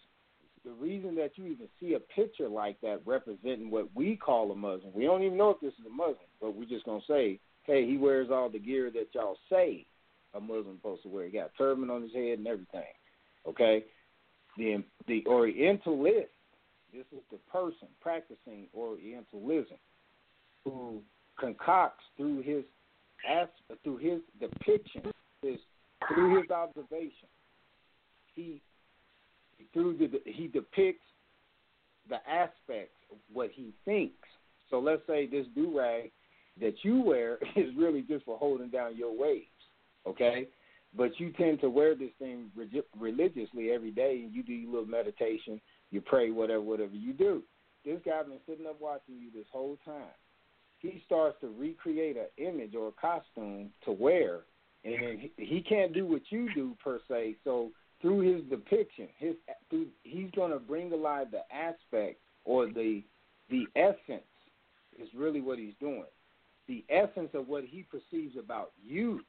the 0.64 0.72
reason 0.72 1.14
that 1.16 1.32
you 1.36 1.46
even 1.46 1.68
see 1.80 1.94
a 1.94 2.00
picture 2.00 2.48
like 2.48 2.80
that 2.82 3.00
representing 3.04 3.70
what 3.70 3.88
we 3.94 4.16
call 4.16 4.50
a 4.52 4.56
Muslim, 4.56 4.92
we 4.94 5.04
don't 5.04 5.22
even 5.22 5.38
know 5.38 5.50
if 5.50 5.60
this 5.60 5.72
is 5.74 5.86
a 5.86 5.94
Muslim, 5.94 6.16
but 6.40 6.54
we're 6.54 6.64
just 6.64 6.84
gonna 6.84 7.00
say, 7.08 7.38
hey, 7.64 7.86
he 7.86 7.96
wears 7.96 8.28
all 8.30 8.48
the 8.48 8.58
gear 8.58 8.90
that 8.90 9.08
y'all 9.14 9.38
say 9.50 9.86
a 10.34 10.40
Muslim 10.40 10.76
supposed 10.76 11.02
to 11.02 11.08
wear. 11.08 11.26
He 11.26 11.32
got 11.32 11.50
a 11.54 11.58
turban 11.58 11.90
on 11.90 12.02
his 12.02 12.12
head 12.12 12.38
and 12.38 12.46
everything. 12.46 12.82
Okay? 13.46 13.84
The 14.56 14.84
the 15.06 15.24
Orientalist, 15.26 16.30
this 16.92 17.06
is 17.12 17.22
the 17.30 17.38
person 17.50 17.88
practicing 18.00 18.66
Orientalism 18.74 19.78
who 20.64 21.00
concocts 21.38 22.04
through 22.16 22.42
his 22.42 22.64
through 23.82 23.96
his 23.98 24.20
depiction, 24.40 25.02
his 25.42 25.58
through 26.12 26.40
his 26.40 26.50
observation, 26.50 27.28
he 28.34 28.60
through 29.72 29.96
the 29.96 30.20
he 30.24 30.48
depicts 30.48 31.06
the 32.08 32.18
aspects 32.28 32.96
of 33.10 33.18
what 33.32 33.50
he 33.54 33.72
thinks. 33.84 34.28
So 34.70 34.78
let's 34.78 35.02
say 35.06 35.26
this 35.26 35.46
do 35.54 35.78
rag 35.78 36.10
that 36.60 36.74
you 36.82 37.00
wear 37.00 37.38
is 37.56 37.74
really 37.76 38.02
just 38.02 38.24
for 38.24 38.36
holding 38.38 38.68
down 38.68 38.96
your 38.96 39.16
waves, 39.16 39.46
okay? 40.06 40.48
But 40.96 41.18
you 41.18 41.32
tend 41.32 41.60
to 41.60 41.70
wear 41.70 41.94
this 41.94 42.10
thing 42.18 42.50
religiously 42.98 43.70
every 43.70 43.90
day, 43.90 44.28
you 44.30 44.42
do 44.42 44.52
your 44.52 44.70
little 44.70 44.86
meditation, 44.86 45.60
you 45.90 46.00
pray, 46.00 46.30
whatever, 46.30 46.60
whatever 46.60 46.94
you 46.94 47.12
do. 47.12 47.42
This 47.84 47.98
guy's 48.04 48.26
been 48.26 48.38
sitting 48.46 48.66
up 48.66 48.80
watching 48.80 49.16
you 49.16 49.30
this 49.34 49.46
whole 49.50 49.78
time. 49.84 50.14
He 50.80 51.02
starts 51.06 51.36
to 51.40 51.48
recreate 51.56 52.16
an 52.16 52.26
image 52.36 52.74
or 52.74 52.88
a 52.88 52.92
costume 52.92 53.70
to 53.84 53.92
wear, 53.92 54.40
and 54.84 54.94
then 54.94 55.30
he, 55.36 55.44
he 55.44 55.62
can't 55.62 55.94
do 55.94 56.06
what 56.06 56.22
you 56.30 56.52
do 56.54 56.76
per 56.82 57.00
se. 57.08 57.36
So 57.44 57.70
through 58.00 58.20
his 58.20 58.42
depiction, 58.50 59.08
his 59.16 59.34
through, 59.70 59.86
he's 60.02 60.30
going 60.32 60.50
to 60.50 60.58
bring 60.58 60.92
alive 60.92 61.28
the 61.30 61.42
aspect 61.54 62.20
or 62.44 62.66
the 62.66 63.02
the 63.48 63.66
essence 63.76 64.22
is 65.00 65.08
really 65.16 65.40
what 65.40 65.58
he's 65.58 65.74
doing. 65.80 66.04
The 66.68 66.84
essence 66.88 67.30
of 67.34 67.48
what 67.48 67.64
he 67.64 67.84
perceives 67.84 68.36
about 68.38 68.72
you, 68.84 69.20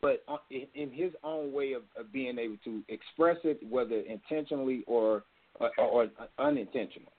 but 0.00 0.24
in 0.50 0.90
his 0.90 1.12
own 1.24 1.52
way 1.52 1.72
of, 1.72 1.82
of 1.98 2.12
being 2.12 2.38
able 2.38 2.56
to 2.64 2.82
express 2.88 3.36
it, 3.44 3.58
whether 3.68 3.96
intentionally 4.00 4.84
or 4.86 5.24
or, 5.60 5.70
or 5.78 6.06
unintentional. 6.38 7.12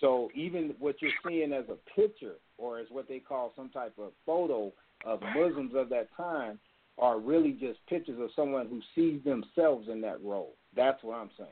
So 0.00 0.30
even 0.34 0.74
what 0.78 0.96
you're 1.00 1.10
seeing 1.26 1.52
as 1.52 1.64
a 1.68 2.00
picture 2.00 2.34
or 2.58 2.78
as 2.78 2.86
what 2.90 3.08
they 3.08 3.18
call 3.18 3.52
some 3.56 3.68
type 3.68 3.94
of 3.98 4.12
photo 4.24 4.72
of 5.04 5.20
Muslims 5.36 5.72
of 5.74 5.88
that 5.90 6.08
time 6.16 6.58
are 6.98 7.18
really 7.18 7.52
just 7.52 7.78
pictures 7.88 8.18
of 8.20 8.30
someone 8.36 8.68
who 8.68 8.80
sees 8.94 9.22
themselves 9.24 9.88
in 9.88 10.00
that 10.02 10.22
role. 10.22 10.54
That's 10.76 11.02
what 11.02 11.16
I'm 11.16 11.30
saying. 11.36 11.50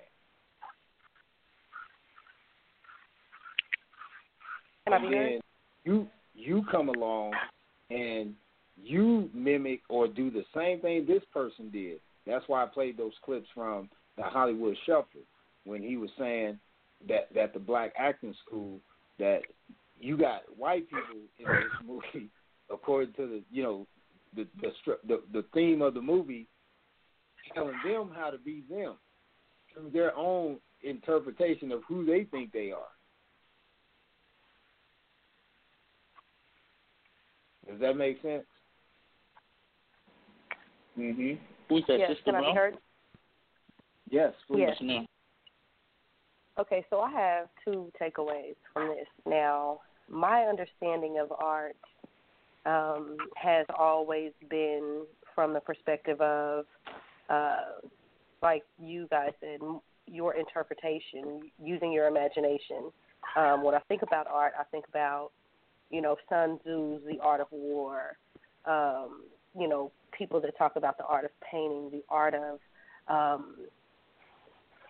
And 4.86 5.12
then 5.12 5.40
you 5.84 6.08
you 6.34 6.64
come 6.70 6.88
along 6.88 7.32
and 7.90 8.34
you 8.82 9.28
mimic 9.34 9.80
or 9.88 10.08
do 10.08 10.30
the 10.30 10.44
same 10.54 10.80
thing 10.80 11.06
this 11.06 11.22
person 11.32 11.70
did. 11.70 12.00
That's 12.26 12.44
why 12.46 12.62
I 12.62 12.66
played 12.66 12.96
those 12.96 13.12
clips 13.24 13.48
from 13.54 13.88
the 14.16 14.22
Hollywood 14.22 14.76
Shuffle 14.86 15.22
when 15.64 15.82
he 15.82 15.96
was 15.96 16.10
saying 16.18 16.58
that 17.08 17.28
that 17.34 17.52
the 17.54 17.58
black 17.58 17.92
acting 17.98 18.34
school 18.46 18.78
that 19.18 19.40
you 20.00 20.16
got 20.16 20.42
white 20.56 20.88
people 20.88 21.20
in 21.38 21.44
this 21.44 21.72
movie 21.86 22.28
according 22.70 23.12
to 23.14 23.26
the 23.26 23.42
you 23.50 23.62
know 23.62 23.86
the 24.36 24.46
the 24.60 24.72
the, 25.06 25.22
the 25.32 25.44
theme 25.54 25.82
of 25.82 25.94
the 25.94 26.00
movie 26.00 26.46
telling 27.54 27.74
them 27.84 28.10
how 28.14 28.30
to 28.30 28.38
be 28.38 28.62
them 28.68 28.94
through 29.72 29.90
their 29.90 30.16
own 30.16 30.58
interpretation 30.82 31.72
of 31.72 31.80
who 31.88 32.04
they 32.04 32.24
think 32.24 32.52
they 32.52 32.70
are. 32.72 32.78
Does 37.68 37.80
that 37.80 37.96
make 37.96 38.20
sense? 38.22 38.44
Mhm. 41.00 41.38
Who's 41.68 41.86
that? 41.86 41.98
yes, 41.98 42.10
Sister 42.10 42.32
can 42.32 42.34
I 42.36 42.40
be 42.40 42.54
heard? 42.54 42.78
Yes, 44.10 44.34
please. 44.46 44.74
Yes. 44.80 45.06
Okay, 46.58 46.84
so 46.90 47.00
I 47.00 47.10
have 47.10 47.48
two 47.64 47.90
takeaways 48.00 48.56
from 48.72 48.88
this. 48.88 49.06
Now, 49.24 49.80
my 50.08 50.42
understanding 50.42 51.18
of 51.18 51.32
art 51.32 51.76
um, 52.66 53.16
has 53.36 53.64
always 53.78 54.32
been 54.50 55.06
from 55.34 55.54
the 55.54 55.60
perspective 55.60 56.20
of, 56.20 56.66
uh, 57.30 57.80
like 58.42 58.64
you 58.78 59.06
guys 59.10 59.30
said, 59.40 59.60
your 60.06 60.34
interpretation, 60.34 61.50
using 61.62 61.92
your 61.92 62.08
imagination. 62.08 62.92
Um, 63.36 63.62
when 63.62 63.74
I 63.74 63.80
think 63.88 64.02
about 64.02 64.26
art, 64.26 64.52
I 64.58 64.64
think 64.64 64.84
about, 64.88 65.30
you 65.88 66.02
know, 66.02 66.16
Sun 66.28 66.58
Tzu's 66.64 67.00
The 67.06 67.18
Art 67.22 67.40
of 67.40 67.46
War. 67.50 68.18
Um, 68.66 69.22
you 69.58 69.68
know, 69.68 69.92
people 70.20 70.40
that 70.42 70.56
talk 70.58 70.76
about 70.76 70.98
the 70.98 71.04
art 71.04 71.24
of 71.24 71.30
painting, 71.50 71.88
the 71.90 72.02
art 72.10 72.34
of, 72.34 72.58
um, 73.08 73.54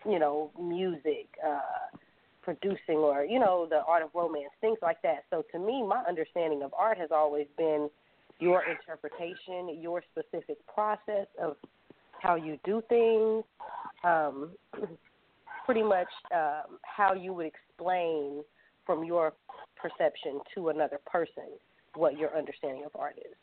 you 0.05 0.19
know, 0.19 0.51
music, 0.61 1.29
uh, 1.47 1.97
producing, 2.43 2.97
or 2.97 3.25
you 3.25 3.39
know, 3.39 3.67
the 3.71 3.83
art 3.87 4.03
of 4.03 4.11
romance, 4.13 4.51
things 4.61 4.79
like 4.83 5.01
that. 5.03 5.25
So 5.31 5.45
to 5.53 5.59
me, 5.59 5.85
my 5.87 6.03
understanding 6.09 6.63
of 6.63 6.75
art 6.75 6.99
has 6.99 7.11
always 7.13 7.47
been 7.57 7.89
your 8.41 8.65
interpretation, 8.65 9.81
your 9.81 10.03
specific 10.11 10.57
process 10.67 11.27
of 11.41 11.57
how 12.21 12.35
you 12.35 12.59
do 12.65 12.83
things. 12.89 13.45
Um, 14.03 14.51
pretty 15.67 15.83
much 15.85 16.09
um, 16.35 16.79
how 16.83 17.15
you 17.15 17.33
would 17.33 17.47
explain 17.47 18.43
from 18.85 19.05
your 19.05 19.35
perception 19.81 20.41
to 20.53 20.71
another 20.71 20.99
person 21.07 21.45
what 21.95 22.19
your 22.19 22.37
understanding 22.37 22.83
of 22.85 22.91
art 22.99 23.17
is. 23.19 23.37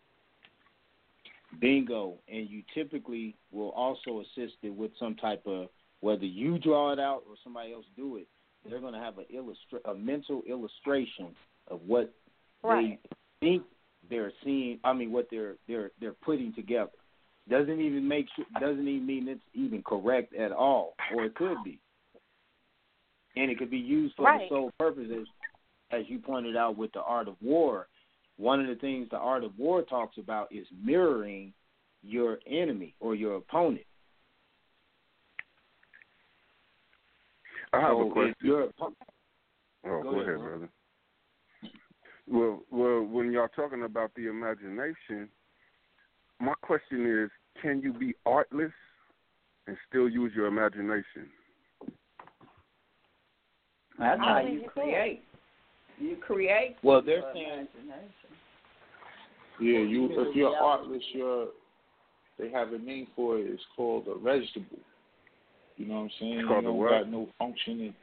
Bingo. 1.59 2.15
And 2.27 2.49
you 2.49 2.63
typically 2.73 3.35
will 3.51 3.69
also 3.69 4.21
assist 4.21 4.55
it 4.63 4.69
with 4.69 4.91
some 4.99 5.15
type 5.15 5.43
of 5.45 5.67
whether 6.01 6.25
you 6.25 6.59
draw 6.59 6.93
it 6.93 6.99
out 6.99 7.23
or 7.27 7.35
somebody 7.43 7.73
else 7.73 7.85
do 7.95 8.17
it. 8.17 8.27
They're 8.67 8.81
going 8.81 8.93
to 8.93 8.99
have 8.99 9.17
an 9.17 9.25
illustra- 9.33 9.89
a 9.89 9.95
mental 9.95 10.43
illustration 10.47 11.35
of 11.69 11.79
what 11.85 12.13
right. 12.63 12.99
they 13.01 13.47
think 13.47 13.63
they're 14.09 14.33
seeing. 14.43 14.79
I 14.83 14.93
mean, 14.93 15.11
what 15.11 15.27
they're 15.31 15.55
they're 15.67 15.91
they're 16.01 16.13
putting 16.13 16.53
together. 16.53 16.91
Doesn't 17.49 17.79
even 17.79 18.05
make 18.05 18.25
doesn't 18.59 18.87
even 18.87 19.05
mean 19.05 19.27
it's 19.29 19.41
even 19.53 19.81
correct 19.83 20.35
at 20.35 20.51
all, 20.51 20.95
or 21.15 21.25
it 21.25 21.35
could 21.35 21.63
be 21.63 21.79
and 23.37 23.51
it 23.51 23.57
could 23.57 23.71
be 23.71 23.77
used 23.77 24.15
for 24.15 24.25
right. 24.25 24.41
the 24.41 24.49
sole 24.49 24.71
purpose, 24.79 25.07
as, 25.11 25.27
as 25.99 26.05
you 26.09 26.19
pointed 26.19 26.57
out 26.57 26.77
with 26.77 26.91
the 26.93 27.01
art 27.01 27.27
of 27.27 27.35
war. 27.41 27.87
One 28.37 28.61
of 28.61 28.67
the 28.67 28.75
things 28.75 29.07
the 29.09 29.17
art 29.17 29.43
of 29.43 29.57
war 29.57 29.81
talks 29.81 30.17
about 30.17 30.51
is 30.51 30.67
mirroring 30.83 31.53
your 32.03 32.37
enemy 32.47 32.93
or 32.99 33.15
your 33.15 33.37
opponent. 33.37 33.85
I 37.73 37.81
have 37.81 37.91
so 37.91 38.09
a 38.09 38.11
question. 38.11 38.35
Your, 38.41 38.69
oh, 38.79 38.93
go, 39.83 40.03
go, 40.03 40.09
ahead, 40.09 40.27
ahead, 40.27 40.39
brother. 40.39 40.69
Well, 42.29 42.61
well, 42.71 43.03
when 43.03 43.31
y'all 43.31 43.47
talking 43.55 43.83
about 43.83 44.11
the 44.15 44.27
imagination, 44.27 45.29
my 46.39 46.53
question 46.61 47.23
is, 47.23 47.29
can 47.61 47.81
you 47.81 47.93
be 47.93 48.13
artless 48.25 48.71
and 49.65 49.77
still 49.89 50.07
use 50.07 50.31
your 50.35 50.47
imagination? 50.47 51.29
That's 53.97 54.19
how 54.19 54.41
you 54.41 54.63
create. 54.71 55.23
You 55.99 56.15
create. 56.17 56.75
Well, 56.83 57.01
they're 57.01 57.23
saying. 57.33 57.67
Yeah, 59.59 59.79
you 59.79 60.09
if 60.11 60.35
you're 60.35 60.55
artless, 60.55 61.01
you're 61.13 61.47
they 62.37 62.51
have 62.51 62.73
a 62.73 62.77
name 62.77 63.07
for 63.15 63.39
it. 63.39 63.47
It's 63.47 63.63
called 63.75 64.07
a 64.07 64.17
vegetable. 64.19 64.77
You 65.77 65.87
know 65.87 65.95
what 65.95 66.01
I'm 66.01 66.09
saying? 66.19 66.39
It's 66.39 66.47
called 66.47 66.63
you 66.63 66.69
a 66.69 66.71
don't 66.71 66.77
what? 66.77 66.89
got 66.91 67.09
no 67.09 67.29
functioning. 67.39 67.93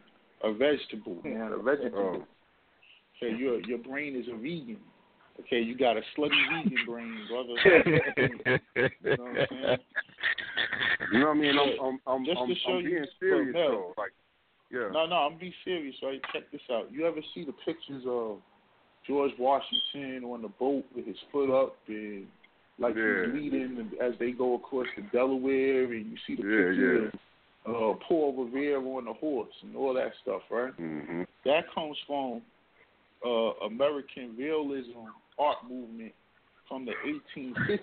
a 0.43 0.53
vegetable. 0.53 1.19
Yeah, 1.25 1.51
a 1.51 1.55
oh. 1.55 1.63
vegetable. 1.63 2.23
Oh. 2.23 2.27
Okay, 3.17 3.37
your 3.37 3.61
your 3.61 3.79
brain 3.79 4.17
is 4.17 4.27
a 4.29 4.37
vegan. 4.37 4.79
Okay, 5.41 5.61
you 5.61 5.77
got 5.77 5.97
a 5.97 6.01
slutty 6.17 6.31
vegan 6.51 6.85
brain, 6.87 7.19
brother. 7.29 7.55
you 9.05 9.17
know 9.17 9.25
what 9.25 9.31
I'm 9.31 9.47
saying? 9.51 9.79
You 11.13 11.19
know 11.21 11.27
what 11.27 11.37
I 11.37 11.41
mean? 11.41 11.57
I'm 11.59 11.81
I'm 11.81 12.01
I'm, 12.07 12.25
Just 12.25 12.39
I'm, 12.39 12.57
show 12.65 12.73
I'm 12.73 12.85
you 12.85 12.91
being 12.91 13.07
serious 13.21 13.55
though. 13.55 13.95
Like, 13.97 14.13
yeah. 14.75 14.89
No, 14.93 15.07
no, 15.07 15.17
I'm 15.17 15.39
be 15.39 15.55
serious, 15.65 15.95
right? 16.03 16.21
Check 16.33 16.51
this 16.53 16.61
out. 16.71 16.91
You 16.93 17.07
ever 17.07 17.21
see 17.35 17.45
the 17.45 17.55
pictures 17.65 18.03
of 18.07 18.39
George 19.07 19.33
Washington 19.39 20.25
on 20.25 20.43
the 20.43 20.49
boat 20.49 20.85
with 20.95 21.07
his 21.07 21.17
foot 21.31 21.51
up 21.51 21.77
and 21.89 22.27
like 22.79 22.97
Yeah. 22.97 23.27
he's 23.27 23.35
leading 23.35 23.91
as 24.03 24.13
they 24.19 24.33
go 24.33 24.55
across 24.57 24.87
the 24.97 25.03
Delaware, 25.13 25.85
and 25.93 26.07
you 26.11 26.17
see 26.27 26.35
the 26.35 26.43
Yeah, 26.49 26.69
picture 26.71 27.13
of 27.67 27.75
uh, 27.97 27.99
Paul 28.09 28.45
Revere 28.45 28.79
on 28.79 29.05
the 29.05 29.13
horse 29.13 29.55
and 29.63 29.77
all 29.77 29.95
that 29.95 30.13
stuff, 30.23 30.43
right? 30.51 30.73
Mm-hmm. 30.81 31.23
That 31.45 31.65
comes 31.75 31.97
from 32.07 32.43
uh, 33.25 33.67
American 33.67 34.35
realism 34.37 35.07
art 35.39 35.59
movement 35.69 36.13
from 36.69 36.85
the 36.85 36.93
1850s. 37.37 37.79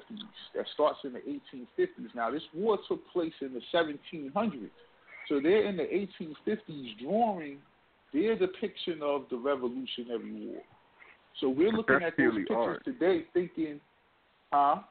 That 0.55 0.65
starts 0.73 0.99
in 1.03 1.13
the 1.13 1.19
1850s. 1.19 2.13
Now, 2.15 2.29
this 2.31 2.43
war 2.53 2.77
took 2.87 3.07
place 3.11 3.33
in 3.41 3.53
the 3.53 3.61
1700s. 3.73 4.69
So 5.30 5.40
they're 5.41 5.66
in 5.66 5.77
the 5.77 5.83
1850s 5.83 7.00
drawing 7.01 7.58
their 8.14 8.38
depiction 8.38 9.00
of 9.01 9.25
the 9.30 9.38
Revolutionary 9.38 10.32
War. 10.45 10.61
So 11.40 11.50
we're 11.50 11.72
looking 11.72 12.00
That's 12.00 12.14
at 12.14 12.17
those 12.17 12.35
pictures 12.35 12.58
art. 12.58 12.83
today, 12.85 13.25
thinking, 13.33 13.80
huh? 14.51 14.82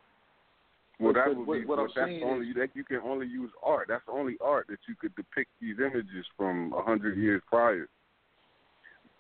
Well, 0.99 1.13
that 1.15 1.29
would 1.35 1.47
what- 1.47 1.61
be. 1.61 1.65
what 1.67 1.79
I'm 1.79 1.87
that's 1.95 1.95
saying 2.09 2.23
only 2.23 2.49
is- 2.51 2.57
that 2.57 2.75
you 2.75 2.85
can 2.85 2.99
only 2.99 3.27
use 3.27 3.51
art. 3.63 3.89
That's 3.89 4.05
the 4.07 4.13
only 4.13 4.37
art 4.41 4.67
that 4.69 4.79
you 4.89 4.95
could 4.95 5.15
depict 5.17 5.51
these 5.61 5.79
images 5.79 6.27
from 6.37 6.73
a 6.73 6.83
hundred 6.83 7.17
years 7.19 7.43
prior. 7.47 7.89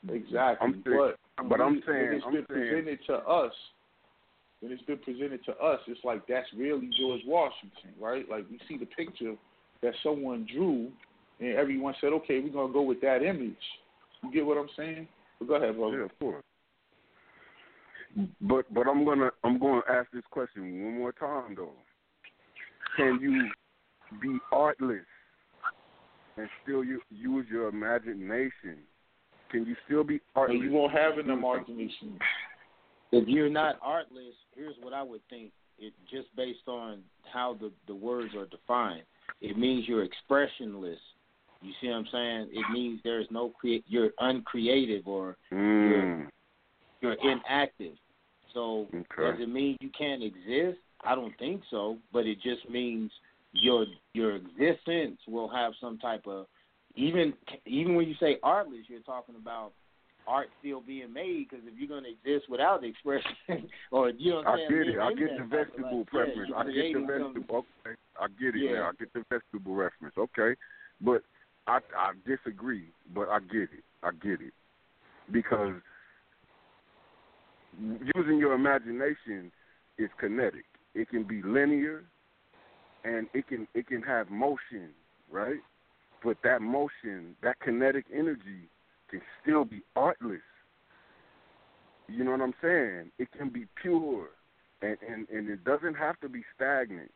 Exactly. 0.09 0.67
I'm 0.67 0.83
saying, 0.83 0.97
but 0.97 1.49
but 1.49 1.61
I'm 1.61 1.83
saying 1.87 2.05
when 2.07 2.15
it's 2.15 2.25
I'm 2.27 2.33
been 2.33 2.47
saying, 2.49 2.69
presented 2.71 3.05
to 3.07 3.15
us, 3.29 3.53
when 4.61 4.73
it's 4.73 4.83
been 4.83 4.99
presented 4.99 5.45
to 5.45 5.57
us, 5.59 5.81
it's 5.89 6.03
like 6.05 6.27
that's 6.27 6.49
really 6.55 6.89
George 6.99 7.21
Washington, 7.27 7.93
right? 7.99 8.29
Like 8.29 8.47
we 8.51 8.59
see 8.69 8.77
the 8.79 8.87
picture 8.87 9.37
that 9.83 9.95
someone 10.03 10.47
drew, 10.53 10.91
and 11.41 11.57
everyone 11.57 11.95
said, 12.01 12.13
"Okay, 12.13 12.41
we're 12.41 12.51
gonna 12.51 12.73
go 12.73 12.83
with 12.83 13.01
that 13.01 13.23
image." 13.23 13.57
You 14.23 14.31
get 14.33 14.45
what 14.47 14.59
I'm 14.59 14.69
saying? 14.77 15.09
But 15.39 15.49
go 15.49 15.55
ahead, 15.55 15.77
brother. 15.77 15.99
yeah, 15.99 16.05
of 16.05 16.19
course. 16.19 16.45
But 18.41 18.73
but 18.75 18.87
I'm 18.89 19.05
gonna 19.05 19.31
I'm 19.45 19.59
gonna 19.59 19.83
ask 19.89 20.11
this 20.13 20.25
question 20.31 20.85
one 20.85 20.99
more 20.99 21.13
time 21.13 21.55
though. 21.55 21.73
Can 22.97 23.19
you 23.21 23.49
be 24.21 24.39
artless 24.53 25.07
and 26.37 26.49
still 26.63 26.83
u- 26.83 27.01
use 27.11 27.47
your 27.51 27.69
imagination? 27.69 28.79
Can 29.51 29.65
you 29.65 29.77
still 29.87 30.03
be 30.05 30.21
But 30.35 30.41
artless? 30.41 30.61
you 30.63 30.73
won't 30.73 30.93
have 30.93 31.19
an 31.19 31.31
imagination. 31.31 32.19
If 33.13 33.29
you're 33.29 33.49
not 33.51 33.77
artless, 33.83 34.35
here's 34.55 34.77
what 34.83 34.93
I 34.93 35.03
would 35.03 35.23
think. 35.31 35.53
It 35.79 35.93
just 36.11 36.35
based 36.37 36.67
on 36.67 37.03
how 37.33 37.55
the 37.61 37.71
the 37.87 37.95
words 37.95 38.35
are 38.35 38.47
defined. 38.47 39.05
It 39.41 39.57
means 39.59 39.89
you're 39.89 40.05
expressionless. 40.05 40.99
You 41.63 41.73
see 41.81 41.89
what 41.89 41.97
I'm 41.97 42.07
saying? 42.13 42.49
It 42.53 42.65
means 42.73 43.01
there's 43.05 43.27
no 43.31 43.51
create. 43.51 43.85
You're 43.87 44.11
uncreative 44.19 45.07
or 45.07 45.37
Mm. 45.53 46.29
you're 47.01 47.13
inactive. 47.15 47.97
So 48.55 48.89
Okay. 48.95 49.31
does 49.31 49.41
it 49.41 49.49
mean 49.49 49.77
you 49.81 49.91
can't 49.91 50.23
exist? 50.23 50.79
I 51.03 51.15
don't 51.15 51.37
think 51.39 51.63
so. 51.71 51.99
But 52.13 52.27
it 52.27 52.41
just 52.41 52.69
means 52.69 53.11
your 53.53 53.87
your 54.15 54.37
existence 54.37 55.21
will 55.27 55.49
have 55.49 55.75
some 55.81 55.99
type 55.99 56.27
of 56.27 56.47
even 56.95 57.35
even 57.67 57.95
when 57.95 58.09
you 58.09 58.15
say 58.17 58.39
artless, 58.43 58.89
you're 58.89 59.01
talking 59.01 59.37
about 59.37 59.73
art 60.27 60.49
still 60.61 60.81
being 60.81 61.13
made 61.13 61.47
because 61.49 61.65
if 61.67 61.79
you're 61.79 61.89
going 61.89 62.05
to 62.05 62.11
exist 62.11 62.49
without 62.51 62.85
expression 62.85 63.33
or 63.91 64.11
you 64.11 64.31
know 64.31 64.37
what 64.39 64.47
I'm 64.49 64.55
I 64.55 64.59
saying, 64.59 64.85
get 64.85 64.95
it. 64.95 64.99
I 65.01 65.15
get 65.15 65.37
the 65.39 65.45
vegetable 65.45 66.05
preference. 66.07 66.51
yeah, 66.51 66.57
I 66.57 66.65
get 66.65 66.93
the 66.93 67.01
vegetable. 67.01 67.67
Okay, 67.87 67.97
I 68.21 68.29
get 68.29 68.55
it 68.55 68.63
Yeah. 68.63 68.73
now. 68.73 68.89
I 68.89 68.93
get 68.99 69.13
the 69.13 69.25
vegetable 69.31 69.75
reference. 69.75 70.15
Okay, 70.17 70.55
but 71.01 71.23
I 71.67 71.81
I 71.97 72.13
disagree. 72.27 72.89
But 73.15 73.29
I 73.29 73.41
get 73.41 73.73
it. 73.73 73.85
I 74.03 74.11
get 74.13 74.41
it 74.41 74.53
because 75.31 75.75
using 78.15 78.39
your 78.39 78.55
imagination 78.55 79.53
is 79.99 80.11
kinetic. 80.19 80.65
It 80.95 81.09
can 81.09 81.25
be 81.25 81.43
linear, 81.43 82.05
and 83.05 83.29
it 83.33 83.47
can 83.47 83.67
it 83.75 83.87
can 83.87 84.03
have 84.03 84.31
motion, 84.31 84.91
right? 85.31 85.61
But 86.23 86.37
that 86.45 86.61
motion, 86.61 87.37
that 87.43 87.59
kinetic 87.61 88.07
energy, 88.13 88.69
can 89.11 89.23
still 89.43 89.65
be 89.65 89.83
artless. 89.97 90.41
You 92.09 92.25
know 92.25 92.33
what 92.33 92.41
I'm 92.41 92.55
saying? 92.61 93.13
It 93.19 93.29
can 93.33 93.51
be 93.51 93.67
pure, 93.81 94.31
and 94.83 94.97
and 95.07 95.29
and 95.29 95.49
it 95.49 95.65
doesn't 95.65 95.95
have 95.95 96.19
to 96.21 96.29
be 96.29 96.43
stagnant. 96.55 97.13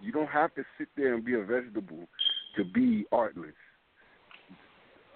You 0.00 0.12
don't 0.12 0.28
have 0.28 0.54
to 0.54 0.64
sit 0.78 0.88
there 0.96 1.14
and 1.14 1.24
be 1.24 1.34
a 1.34 1.42
vegetable 1.42 2.08
to 2.56 2.64
be 2.64 3.04
artless. 3.12 3.54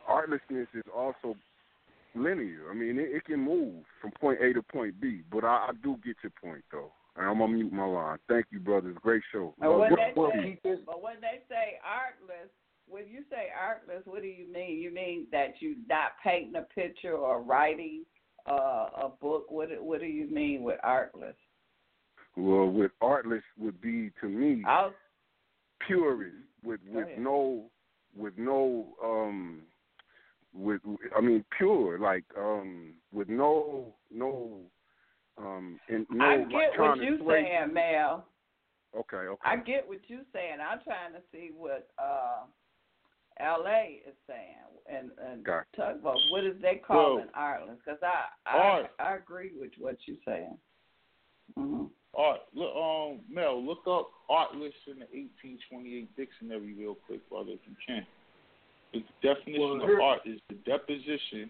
Artlessness 0.09 0.69
is 0.75 0.83
also 0.95 1.37
linear. 2.15 2.71
I 2.71 2.75
mean, 2.75 2.99
it, 2.99 3.09
it 3.13 3.25
can 3.25 3.41
move 3.41 3.85
from 4.01 4.11
point 4.21 4.41
A 4.43 4.53
to 4.53 4.63
point 4.63 5.01
B. 5.01 5.23
But 5.31 5.45
I, 5.45 5.69
I 5.69 5.71
do 5.83 5.97
get 6.05 6.17
your 6.23 6.33
point, 6.43 6.65
though. 6.71 6.93
And 7.17 7.27
I'm 7.27 7.39
gonna 7.39 7.53
mute 7.53 7.73
my 7.73 7.85
line. 7.85 8.19
Thank 8.29 8.47
you, 8.51 8.59
brothers. 8.59 8.97
Great 9.03 9.23
show. 9.33 9.55
But 9.59 9.79
when 9.79 9.91
they 9.91 10.59
say, 10.63 10.81
but 10.87 11.03
when 11.03 11.21
they 11.21 11.41
say 11.49 11.79
artless, 11.85 12.51
when 12.89 13.07
you 13.07 13.23
say 13.31 13.49
artless, 13.59 14.03
what 14.07 14.23
do 14.23 14.29
you 14.29 14.51
mean? 14.53 14.81
You 14.81 14.93
mean 14.93 15.27
that 15.31 15.55
you're 15.61 15.77
not 15.89 16.13
painting 16.25 16.57
a 16.57 16.63
picture 16.75 17.13
or 17.13 17.43
writing 17.43 18.05
uh, 18.51 18.89
a 18.97 19.11
book. 19.21 19.51
What 19.51 19.69
What 19.83 20.01
do 20.01 20.07
you 20.07 20.27
mean 20.29 20.63
with 20.63 20.79
artless? 20.83 21.37
Well, 22.37 22.69
with 22.71 22.93
artless 23.01 23.43
would 23.59 23.81
be 23.81 24.11
to 24.21 24.29
me 24.29 24.63
I'll, 24.67 24.95
purist 25.87 26.35
with 26.65 26.81
with 26.91 27.09
no 27.19 27.65
with 28.17 28.35
no 28.37 28.87
um 29.05 29.63
with 30.55 30.81
I 31.17 31.21
mean 31.21 31.45
pure 31.57 31.99
like 31.99 32.25
um 32.39 32.95
with 33.13 33.29
no 33.29 33.95
no 34.11 34.61
um 35.39 35.79
and 35.89 36.07
no 36.11 36.25
I 36.25 36.37
get 36.39 36.79
what 36.79 36.97
you're 36.99 37.19
saying, 37.29 37.73
Mel. 37.75 38.27
Okay, 38.97 39.17
okay. 39.17 39.41
I 39.45 39.57
get 39.57 39.89
what 39.89 39.99
you're 40.09 40.21
saying. 40.33 40.59
I'm 40.61 40.81
trying 40.85 41.13
to 41.15 41.21
see 41.33 41.51
what 41.57 41.89
uh, 41.99 42.45
L.A. 43.41 44.03
is 44.07 44.15
saying 44.27 44.57
and 44.87 45.11
and 45.27 45.43
Gotcha. 45.45 45.65
tugboat. 45.75 46.19
What 46.31 46.45
is 46.45 46.61
they 46.61 46.77
calling 46.87 47.17
Well, 47.17 47.27
Ireland? 47.35 47.79
Because 47.85 48.01
I 48.03 48.25
I. 48.47 48.85
I 48.99 49.17
agree 49.17 49.53
with 49.59 49.71
what 49.79 49.97
you're 50.07 50.17
saying. 50.27 50.59
hmm 51.57 51.85
Art, 52.17 52.41
look, 52.55 52.75
um, 52.77 53.21
Mel, 53.31 53.65
look 53.65 53.87
up 53.89 54.11
artless 54.29 54.75
in 54.87 55.01
the 55.01 55.09
1828 55.17 56.15
dictionary 56.17 56.75
real 56.79 56.97
quick, 57.07 57.27
brother, 57.31 57.53
if 57.53 57.61
you 57.67 57.77
can. 57.87 58.07
The 58.93 59.03
definition 59.23 59.79
Well, 59.79 59.83
of 59.83 60.01
art 60.01 60.21
is 60.27 60.39
the 60.49 60.57
deposition. 60.67 61.49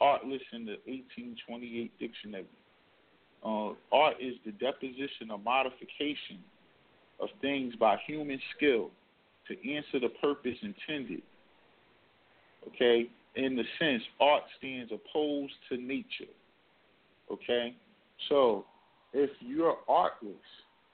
Artless 0.00 0.42
in 0.52 0.66
the 0.66 0.78
1828 0.86 1.92
dictionary. 2.00 2.44
Uh, 3.44 3.74
art 3.92 4.16
is 4.20 4.34
the 4.44 4.52
deposition 4.52 5.30
or 5.30 5.38
modification 5.38 6.42
of 7.20 7.28
things 7.40 7.74
by 7.76 7.96
human 8.04 8.40
skill 8.56 8.90
to 9.46 9.72
answer 9.72 10.00
the 10.00 10.08
purpose 10.20 10.58
intended. 10.62 11.22
Okay, 12.68 13.08
in 13.36 13.56
the 13.56 13.64
sense, 13.78 14.02
art 14.20 14.42
stands 14.58 14.92
opposed 14.92 15.52
to 15.68 15.76
nature. 15.76 16.30
Okay, 17.30 17.74
so 18.28 18.64
if 19.12 19.30
you're 19.40 19.76
artless 19.88 20.34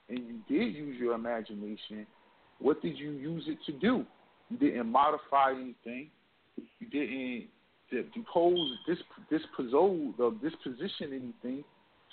and 0.09 0.19
you 0.19 0.39
did 0.47 0.75
use 0.75 0.99
your 0.99 1.13
imagination, 1.13 2.05
what 2.59 2.81
did 2.81 2.97
you 2.97 3.11
use 3.11 3.43
it 3.47 3.57
to 3.65 3.71
do? 3.79 4.05
You 4.49 4.57
didn't 4.57 4.87
modify 4.87 5.51
anything. 5.51 6.09
You 6.79 6.87
didn't 6.91 7.47
depose, 8.13 8.71
dis, 8.87 8.97
dispose, 9.29 10.13
or 10.19 10.31
disposition 10.41 11.33
anything. 11.43 11.63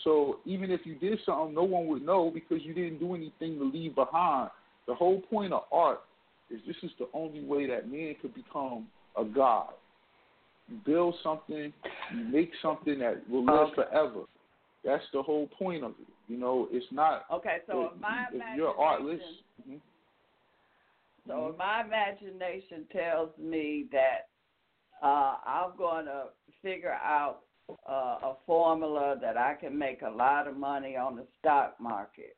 So 0.05 0.39
even 0.45 0.71
if 0.71 0.81
you 0.85 0.95
did 0.97 1.19
something, 1.25 1.55
no 1.55 1.65
one 1.65 1.87
would 1.89 2.05
know 2.05 2.31
because 2.33 2.59
you 2.63 2.75
didn't 2.75 2.99
do 2.99 3.15
anything 3.15 3.59
to 3.59 3.65
leave 3.65 3.95
behind. 3.95 4.51
The 4.87 4.95
whole 4.95 5.21
point 5.23 5.53
of 5.53 5.63
art 5.73 6.01
is 6.51 6.61
this 6.67 6.77
is 6.83 6.91
the 6.99 7.09
only 7.13 7.43
way 7.43 7.67
that 7.67 7.91
man 7.91 8.15
could 8.21 8.35
become 8.35 8.87
a 9.17 9.25
god. 9.25 9.71
You 10.69 10.79
build 10.85 11.15
something, 11.23 11.73
you 12.15 12.25
make 12.25 12.51
something 12.61 12.99
that 12.99 13.29
will 13.29 13.45
live 13.45 13.69
Okay. 13.73 13.83
forever. 13.91 14.23
That's 14.87 15.05
the 15.13 15.21
whole 15.21 15.49
point 15.49 15.83
of 15.83 15.91
it. 16.01 16.07
You 16.29 16.39
know, 16.39 16.69
it's 16.71 16.87
not. 16.93 17.25
Okay, 17.33 17.59
so 17.67 17.87
if, 17.87 17.93
if 17.95 18.01
my 18.01 18.27
if 18.33 18.43
you're 18.57 18.75
artless, 18.81 19.21
imagination- 19.67 19.83
So 21.27 21.49
if 21.49 21.59
my 21.59 21.81
imagination 21.85 22.87
tells 22.93 23.31
me 23.37 23.87
that 23.91 24.29
uh, 25.03 25.39
I'm 25.45 25.77
going 25.77 26.05
to 26.07 26.27
figure 26.63 26.93
out 26.93 27.41
uh, 27.69 27.93
a 28.23 28.37
formula 28.47 29.17
that 29.21 29.37
I 29.37 29.55
can 29.55 29.77
make 29.77 30.03
a 30.03 30.11
lot 30.11 30.47
of 30.47 30.57
money 30.57 30.97
on 30.97 31.17
the 31.17 31.27
stock 31.41 31.75
market, 31.81 32.37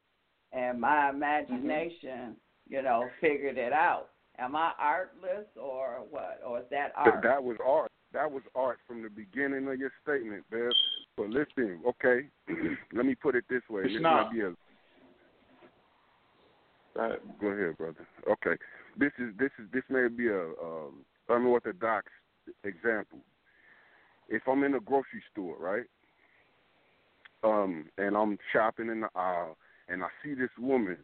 and 0.52 0.80
my 0.80 1.10
imagination, 1.10 2.34
you 2.66 2.80
know, 2.80 3.04
figured 3.20 3.58
it 3.58 3.74
out. 3.74 4.08
Am 4.38 4.56
I 4.56 4.72
artless 4.78 5.46
or 5.60 6.04
what? 6.08 6.40
Or 6.46 6.60
is 6.60 6.64
that 6.70 6.92
art? 6.96 7.22
that 7.22 7.42
was 7.42 7.58
art. 7.64 7.90
That 8.14 8.30
was 8.30 8.42
art 8.54 8.78
from 8.86 9.02
the 9.02 9.10
beginning 9.10 9.68
of 9.68 9.78
your 9.78 9.92
statement, 10.02 10.44
Bev. 10.50 10.70
But 11.18 11.30
listen, 11.30 11.80
okay, 11.84 12.28
let 12.92 13.04
me 13.04 13.16
put 13.16 13.34
it 13.34 13.44
this 13.50 13.62
way. 13.68 13.82
It's 13.82 13.94
this 13.94 14.02
not. 14.02 14.26
might 14.26 14.32
be 14.32 14.40
a 14.42 14.52
Go 17.40 17.46
ahead, 17.48 17.76
brother. 17.76 18.06
Okay, 18.28 18.60
this 18.96 19.12
is 19.18 19.34
this 19.38 19.50
is 19.58 19.66
this 19.72 19.82
may 19.90 20.08
be 20.08 20.28
a 20.28 20.42
um, 20.42 21.04
unorthodox 21.28 22.06
example. 22.64 23.18
If 24.28 24.42
I'm 24.46 24.62
in 24.62 24.74
a 24.74 24.80
grocery 24.80 25.22
store, 25.32 25.56
right, 25.58 25.84
um, 27.42 27.86
and 27.98 28.16
I'm 28.16 28.38
shopping 28.52 28.88
in 28.88 29.00
the 29.00 29.08
aisle, 29.14 29.56
and 29.88 30.02
I 30.02 30.08
see 30.24 30.34
this 30.34 30.50
woman, 30.58 30.98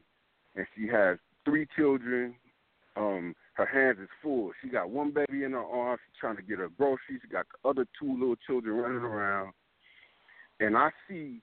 and 0.54 0.66
she 0.76 0.86
has 0.88 1.18
three 1.44 1.66
children. 1.76 2.36
Um, 2.96 3.34
her 3.54 3.66
hands 3.66 3.98
is 4.00 4.08
full. 4.22 4.52
She 4.62 4.68
got 4.68 4.90
one 4.90 5.12
baby 5.12 5.42
in 5.42 5.52
her 5.52 5.64
arms. 5.64 6.00
She's 6.06 6.20
trying 6.20 6.36
to 6.36 6.42
get 6.42 6.58
her 6.58 6.68
groceries. 6.68 7.20
She 7.22 7.28
got 7.28 7.46
the 7.50 7.68
other 7.68 7.86
two 8.00 8.12
little 8.12 8.36
children 8.46 8.76
running 8.76 8.98
around, 8.98 9.52
and 10.60 10.76
I 10.76 10.90
see 11.08 11.40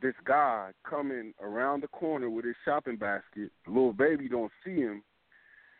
this 0.00 0.14
guy 0.24 0.70
coming 0.88 1.32
around 1.40 1.82
the 1.82 1.88
corner 1.88 2.28
with 2.28 2.44
his 2.44 2.56
shopping 2.64 2.96
basket. 2.96 3.50
Little 3.66 3.92
baby 3.92 4.28
don't 4.28 4.52
see 4.64 4.76
him. 4.76 5.02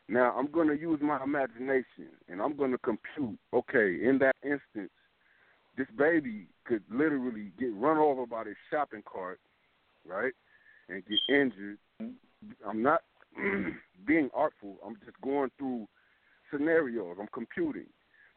Now 0.09 0.35
I'm 0.37 0.51
going 0.51 0.69
to 0.69 0.79
use 0.79 1.01
my 1.03 1.23
imagination 1.23 2.11
and 2.29 2.41
I'm 2.41 2.57
going 2.57 2.73
to 2.73 2.79
compute. 2.79 3.39
Okay, 3.53 3.99
in 4.05 4.19
that 4.21 4.37
instance, 4.43 4.91
this 5.77 5.87
baby 5.97 6.47
could 6.65 6.83
literally 6.91 7.51
get 7.59 7.75
run 7.75 7.99
over 7.99 8.27
by 8.27 8.45
this 8.45 8.57
shopping 8.71 9.03
cart, 9.11 9.41
right, 10.07 10.33
and 10.89 11.03
get 11.07 11.19
injured. 11.35 11.79
I'm 12.01 12.83
not 12.83 13.01
being 14.07 14.31
artful. 14.35 14.77
I'm 14.87 14.97
just 15.05 15.21
going 15.21 15.51
through 15.59 15.87
scenarios. 16.51 17.17
I'm 17.21 17.29
computing. 17.33 17.87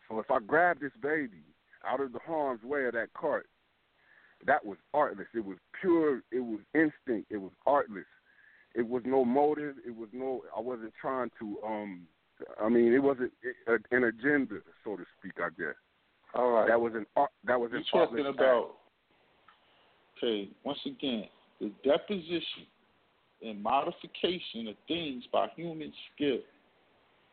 So 0.09 0.19
if 0.19 0.32
I 0.32 0.40
grab 0.40 0.80
this 0.80 0.92
baby 1.01 1.43
out 1.85 2.00
of 2.00 2.14
the 2.14 2.19
harm's 2.26 2.64
way 2.64 2.85
of 2.85 2.93
that 2.93 3.14
cart, 3.14 3.48
that 4.45 4.66
was 4.66 4.77
artless. 4.93 5.27
It 5.33 5.45
was 5.45 5.57
pure. 5.80 6.22
It 6.32 6.40
was 6.40 6.59
instinct. 6.74 7.32
It 7.32 7.38
was 7.38 7.51
artless. 7.66 8.06
It 8.75 8.88
was 8.88 9.01
no 9.06 9.25
motive. 9.25 9.75
It 9.85 9.95
was 9.95 10.09
no. 10.14 10.43
I 10.56 10.61
wasn't 10.61 10.93
trying 10.99 11.32
to. 11.40 11.57
Um. 11.66 12.01
I 12.64 12.69
mean, 12.69 12.93
it 12.93 13.01
wasn't 13.01 13.32
an 13.91 14.03
agenda, 14.03 14.57
so 14.83 14.95
to 14.95 15.03
speak. 15.17 15.33
I 15.40 15.49
guess. 15.57 15.75
All 16.35 16.51
right. 16.51 16.67
That 16.67 16.80
was 16.80 16.93
an 16.93 17.06
art. 17.16 17.32
That 17.45 17.59
was 17.59 17.72
an. 17.72 17.83
You're 17.93 18.06
talking 18.06 18.25
artless 18.25 18.35
about. 18.35 18.75
Okay, 20.17 20.49
once 20.64 20.80
again, 20.85 21.25
the 21.59 21.72
deposition 21.83 22.66
and 23.43 23.61
modification 23.61 24.67
of 24.67 24.75
things 24.88 25.24
by 25.32 25.48
human 25.56 25.93
skill. 26.14 26.40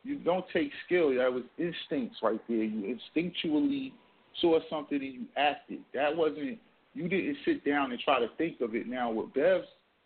You 0.03 0.19
don't 0.19 0.45
take 0.53 0.71
skill. 0.85 1.15
That 1.15 1.33
was 1.33 1.43
instincts 1.57 2.17
right 2.21 2.39
there. 2.47 2.63
You 2.63 2.95
instinctually 3.15 3.91
saw 4.39 4.59
something 4.69 4.99
and 4.99 5.13
you 5.13 5.25
acted. 5.35 5.79
That 5.93 6.15
wasn't. 6.15 6.59
You 6.95 7.07
didn't 7.09 7.37
sit 7.45 7.63
down 7.65 7.91
and 7.91 7.99
try 7.99 8.19
to 8.19 8.27
think 8.37 8.61
of 8.61 8.73
it. 8.73 8.87
Now, 8.87 9.11
what 9.11 9.33
Bev 9.33 9.61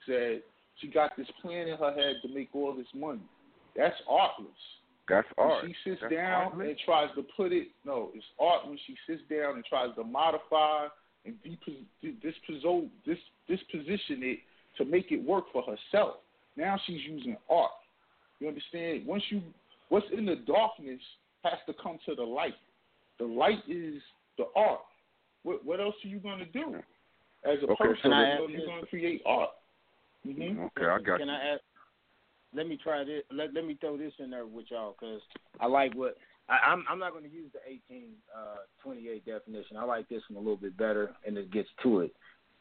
said, 0.05 0.41
she 0.81 0.87
got 0.87 1.15
this 1.15 1.27
plan 1.41 1.67
in 1.67 1.77
her 1.77 1.93
head 1.93 2.15
to 2.23 2.27
make 2.33 2.49
all 2.53 2.73
this 2.75 2.87
money. 2.95 3.21
That's 3.77 3.95
artless. 4.09 4.49
That's 5.07 5.27
When 5.35 5.47
art. 5.47 5.65
she 5.65 5.75
sits 5.89 6.01
That's 6.01 6.13
down 6.13 6.43
artless? 6.51 6.67
and 6.67 6.77
tries 6.85 7.09
to 7.15 7.23
put 7.37 7.51
it, 7.53 7.67
no, 7.85 8.09
it's 8.13 8.25
art 8.39 8.67
when 8.67 8.77
she 8.85 8.95
sits 9.07 9.21
down 9.29 9.55
and 9.55 9.65
tries 9.65 9.93
to 9.95 10.03
modify 10.03 10.87
and 11.25 11.35
disposition 13.47 14.19
it 14.23 14.39
to 14.77 14.85
make 14.85 15.11
it 15.11 15.23
work 15.23 15.45
for 15.53 15.63
herself. 15.63 16.15
Now 16.55 16.79
she's 16.85 17.01
using 17.07 17.37
art. 17.49 17.71
You 18.39 18.47
understand? 18.47 19.05
Once 19.05 19.23
you, 19.29 19.41
what's 19.89 20.05
in 20.15 20.25
the 20.25 20.37
darkness 20.47 20.99
has 21.43 21.59
to 21.67 21.73
come 21.81 21.99
to 22.07 22.15
the 22.15 22.23
light. 22.23 22.53
The 23.19 23.25
light 23.25 23.59
is 23.67 24.01
the 24.37 24.45
art. 24.55 24.79
What, 25.49 25.65
what 25.65 25.79
else 25.79 25.95
are 26.05 26.07
you 26.07 26.19
going 26.19 26.37
to 26.37 26.45
do 26.45 26.75
as 27.43 27.57
a 27.63 27.71
Okay, 27.71 27.75
person? 27.79 27.97
So 28.03 28.47
you're 28.47 28.67
going 28.67 28.81
to 28.81 28.87
create 28.87 29.23
art. 29.25 29.49
Mm-hmm. 30.27 30.59
Okay, 30.59 30.85
I 30.85 31.01
got 31.01 31.17
Can 31.17 31.27
you. 31.27 31.33
I 31.33 31.53
ask? 31.53 31.61
Let 32.53 32.67
me 32.67 32.77
try 32.81 33.03
this. 33.03 33.23
Let 33.31 33.51
Let 33.55 33.65
me 33.65 33.75
throw 33.81 33.97
this 33.97 34.13
in 34.19 34.29
there 34.29 34.45
with 34.45 34.65
y'all 34.69 34.95
because 34.99 35.21
I 35.59 35.65
like 35.65 35.95
what 35.95 36.17
I, 36.49 36.71
I'm. 36.71 36.83
I'm 36.87 36.99
not 36.99 37.13
going 37.13 37.23
to 37.23 37.31
use 37.31 37.49
the 37.51 37.59
1828 37.89 39.25
definition. 39.25 39.75
I 39.77 39.85
like 39.85 40.07
this 40.07 40.21
one 40.29 40.37
a 40.37 40.39
little 40.39 40.55
bit 40.55 40.77
better, 40.77 41.15
and 41.25 41.35
it 41.35 41.51
gets 41.51 41.69
to 41.81 42.01
it. 42.01 42.13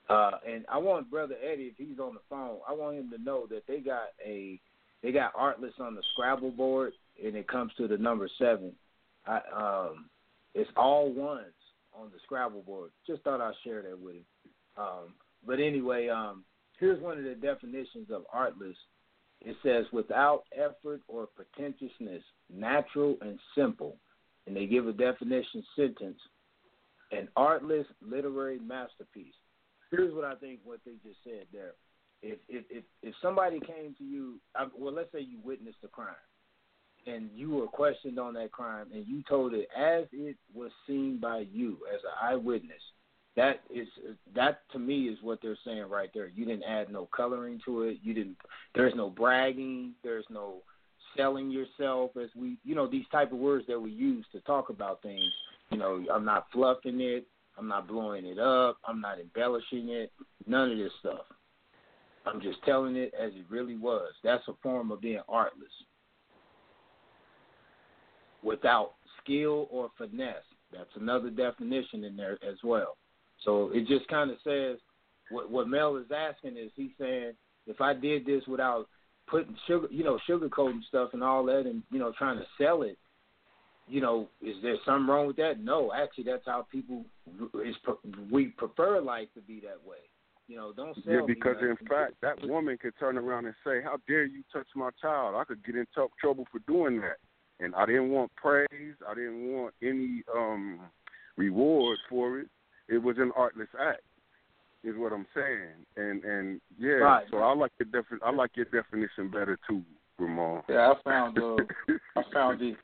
Uh, 0.09 0.39
and 0.49 0.65
I 0.73 0.79
want 0.79 1.11
Brother 1.11 1.35
Eddie, 1.45 1.75
if 1.75 1.77
he's 1.77 1.99
on 1.99 2.15
the 2.15 2.21
phone, 2.31 2.59
I 2.67 2.73
want 2.73 2.97
him 2.97 3.11
to 3.11 3.23
know 3.23 3.47
that 3.51 3.65
they 3.69 3.81
got 3.81 4.09
a 4.25 4.59
they 5.03 5.13
got 5.13 5.35
Artless 5.35 5.75
on 5.79 5.95
the 5.95 6.03
Scrabble 6.15 6.53
board, 6.53 6.95
and 7.23 7.37
it 7.37 7.49
comes 7.49 7.73
to 7.77 7.87
the 7.87 7.99
number 7.99 8.31
seven. 8.39 8.73
I, 9.27 9.41
um, 9.55 10.07
it's 10.55 10.71
all 10.75 11.13
ones 11.13 11.53
on 11.99 12.11
the 12.11 12.19
Scrabble 12.25 12.63
board. 12.63 12.91
Just 13.07 13.23
thought 13.23 13.41
I'd 13.41 13.55
share 13.65 13.83
that 13.83 13.99
with 13.99 14.17
him. 14.17 14.25
Um, 14.77 15.15
but 15.47 15.61
anyway, 15.61 16.09
um, 16.09 16.45
here's 16.79 17.03
one 17.03 17.19
of 17.19 17.25
the 17.25 17.35
definitions 17.35 18.09
of 18.11 18.25
artless. 18.33 18.77
It 19.41 19.57
says 19.63 19.87
without 19.93 20.45
effort 20.57 21.01
or 21.09 21.27
pretentiousness, 21.27 22.23
natural 22.53 23.17
and 23.21 23.39
simple. 23.57 23.97
And 24.47 24.57
they 24.57 24.67
give 24.67 24.87
a 24.87 24.93
definition 24.93 25.63
sentence 25.77 26.19
an 27.13 27.29
artless 27.37 27.87
literary 28.03 28.59
masterpiece. 28.59 29.35
Here's 29.91 30.15
what 30.15 30.25
I 30.25 30.35
think 30.35 30.61
what 30.65 30.81
they 30.85 30.93
just 31.05 31.19
said 31.25 31.47
there. 31.53 31.73
If 32.23 32.39
if 32.49 32.65
if, 32.69 32.85
if 33.03 33.15
somebody 33.23 33.61
came 33.61 33.95
to 33.99 34.05
you, 34.05 34.41
uh, 34.59 34.67
well, 34.77 34.93
let's 34.93 35.13
say 35.13 35.21
you 35.21 35.39
witnessed 35.43 35.79
a 35.85 35.89
crime, 35.89 36.09
and 37.09 37.31
you 37.35 37.51
were 37.51 37.67
questioned 37.67 38.19
on 38.19 38.35
that 38.35 38.53
crime, 38.53 38.87
and 38.93 39.07
you 39.07 39.23
told 39.29 39.55
it 39.55 39.69
as 39.77 40.05
it 40.13 40.37
was 40.55 40.71
seen 40.87 41.19
by 41.21 41.47
you 41.53 41.79
as 41.93 42.01
an 42.05 42.29
eyewitness. 42.29 42.83
That 43.37 43.61
is 43.73 43.87
that 44.35 44.63
to 44.73 44.79
me 44.79 45.05
is 45.05 45.19
what 45.23 45.39
they're 45.41 45.59
saying 45.65 45.89
right 45.89 46.11
there. 46.13 46.29
You 46.29 46.45
didn't 46.45 46.65
add 46.65 46.91
no 46.91 47.09
coloring 47.15 47.61
to 47.67 47.83
it. 47.83 47.99
You 48.03 48.13
didn't. 48.13 48.37
There's 48.75 48.95
no 48.97 49.11
bragging. 49.11 49.93
There's 50.03 50.27
no 50.29 50.63
selling 51.17 51.51
yourself 51.51 52.13
as 52.21 52.29
we, 52.37 52.57
you 52.65 52.75
know, 52.75 52.87
these 52.87 53.07
type 53.13 53.33
of 53.33 53.39
words 53.39 53.65
that 53.69 53.81
we 53.81 53.91
use 53.91 54.25
to 54.33 54.41
talk 54.41 54.71
about 54.71 55.03
things. 55.03 55.33
You 55.71 55.79
know, 55.79 56.05
I'm 56.13 56.25
not 56.25 56.47
fluffing 56.53 57.01
it. 57.01 57.27
I'm 57.59 57.69
not 57.69 57.89
blowing 57.89 58.25
it 58.25 58.39
up. 58.39 58.79
I'm 58.87 59.01
not 59.01 59.19
embellishing 59.19 59.89
it. 59.89 60.13
None 60.47 60.73
of 60.73 60.79
this 60.79 60.93
stuff. 61.01 61.23
I'm 62.27 62.41
just 62.41 62.63
telling 62.65 62.97
it 62.97 63.13
as 63.21 63.33
it 63.35 63.47
really 63.49 63.77
was. 63.77 64.13
That's 64.23 64.47
a 64.49 64.53
form 64.63 64.91
of 64.91 65.01
being 65.01 65.21
artless. 65.29 65.69
Without 68.43 68.95
skill 69.23 69.69
or 69.71 69.91
finesse. 69.99 70.37
That's 70.73 70.91
another 70.97 71.31
definition 71.31 72.05
in 72.05 72.17
there 72.17 72.39
as 72.47 72.57
well. 72.63 72.97
So 73.45 73.71
it 73.73 73.87
just 73.87 74.07
kind 74.09 74.31
of 74.31 74.37
says 74.45 74.79
what 75.31 75.51
what 75.51 75.69
Mel 75.69 75.97
is 75.97 76.07
asking 76.15 76.57
is 76.57 76.71
he's 76.75 76.91
saying 76.99 77.33
if 77.67 77.81
I 77.81 77.95
did 77.95 78.27
this 78.27 78.43
without 78.47 78.87
putting 79.27 79.57
sugar, 79.67 79.89
you 79.91 80.05
know, 80.05 80.19
sugarcoating 80.29 80.85
stuff 80.89 81.11
and 81.13 81.23
all 81.23 81.45
that, 81.47 81.67
and 81.67 81.83
you 81.91 81.99
know, 81.99 82.13
trying 82.19 82.39
to 82.39 82.47
sell 82.57 82.83
it, 82.83 82.99
you 83.87 84.01
know, 84.01 84.29
is 84.43 84.57
there 84.63 84.77
something 84.85 85.07
wrong 85.07 85.27
with 85.27 85.37
that? 85.37 85.61
No, 85.61 85.93
actually, 85.95 86.25
that's 86.25 86.47
how 86.47 86.67
people 86.71 87.05
is. 87.65 87.77
We 88.31 88.47
prefer 88.47 89.01
life 89.01 89.29
to 89.35 89.41
be 89.41 89.61
that 89.61 89.87
way. 89.87 89.99
You 90.47 90.57
know, 90.57 90.73
don't 90.75 90.95
sell. 91.05 91.15
Yeah, 91.15 91.21
because 91.27 91.57
in 91.61 91.77
fact, 91.87 92.15
that 92.23 92.43
woman 92.49 92.79
could 92.81 92.95
turn 92.99 93.19
around 93.19 93.47
and 93.47 93.55
say, 93.65 93.83
"How 93.83 93.99
dare 94.09 94.25
you 94.25 94.43
touch 94.53 94.67
my 94.75 94.91
child? 95.01 95.37
I 95.37 95.45
could 95.45 95.65
get 95.65 95.77
in 95.77 95.87
t- 95.95 96.03
trouble 96.21 96.47
for 96.51 96.59
doing 96.61 97.01
that." 97.03 97.19
And 97.61 97.75
I 97.75 97.87
didn't 97.87 98.11
want 98.11 98.31
praise. 98.37 98.95
I 99.09 99.15
didn't 99.15 99.53
want 99.53 99.75
any 99.83 100.23
um 100.35 100.81
reward 101.37 101.99
for 102.09 102.41
it. 102.41 102.49
It 102.89 102.99
was 102.99 103.17
an 103.19 103.33
artless 103.37 103.69
act, 103.81 104.03
is 104.85 104.95
what 104.97 105.13
I'm 105.13 105.27
saying. 105.35 105.87
And 105.97 106.25
and 106.25 106.61
yeah, 106.79 106.91
Right. 106.95 107.27
so 107.31 107.39
I 107.39 107.55
like 107.55 107.73
the 107.79 107.85
defi- 107.85 108.23
I 108.25 108.31
like 108.31 108.57
your 108.57 108.67
definition 108.67 109.29
better 109.29 109.59
too, 109.69 109.83
Ramon. 110.19 110.63
Yeah, 110.69 110.93
I 110.93 111.03
found 111.03 111.39
uh, 111.39 111.57
I 112.17 112.23
found 112.33 112.63
it. 112.63 112.77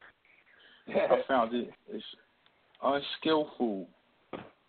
I 0.88 1.22
found 1.26 1.54
it. 1.54 1.70
It's 1.88 2.04
unskillful, 2.82 3.88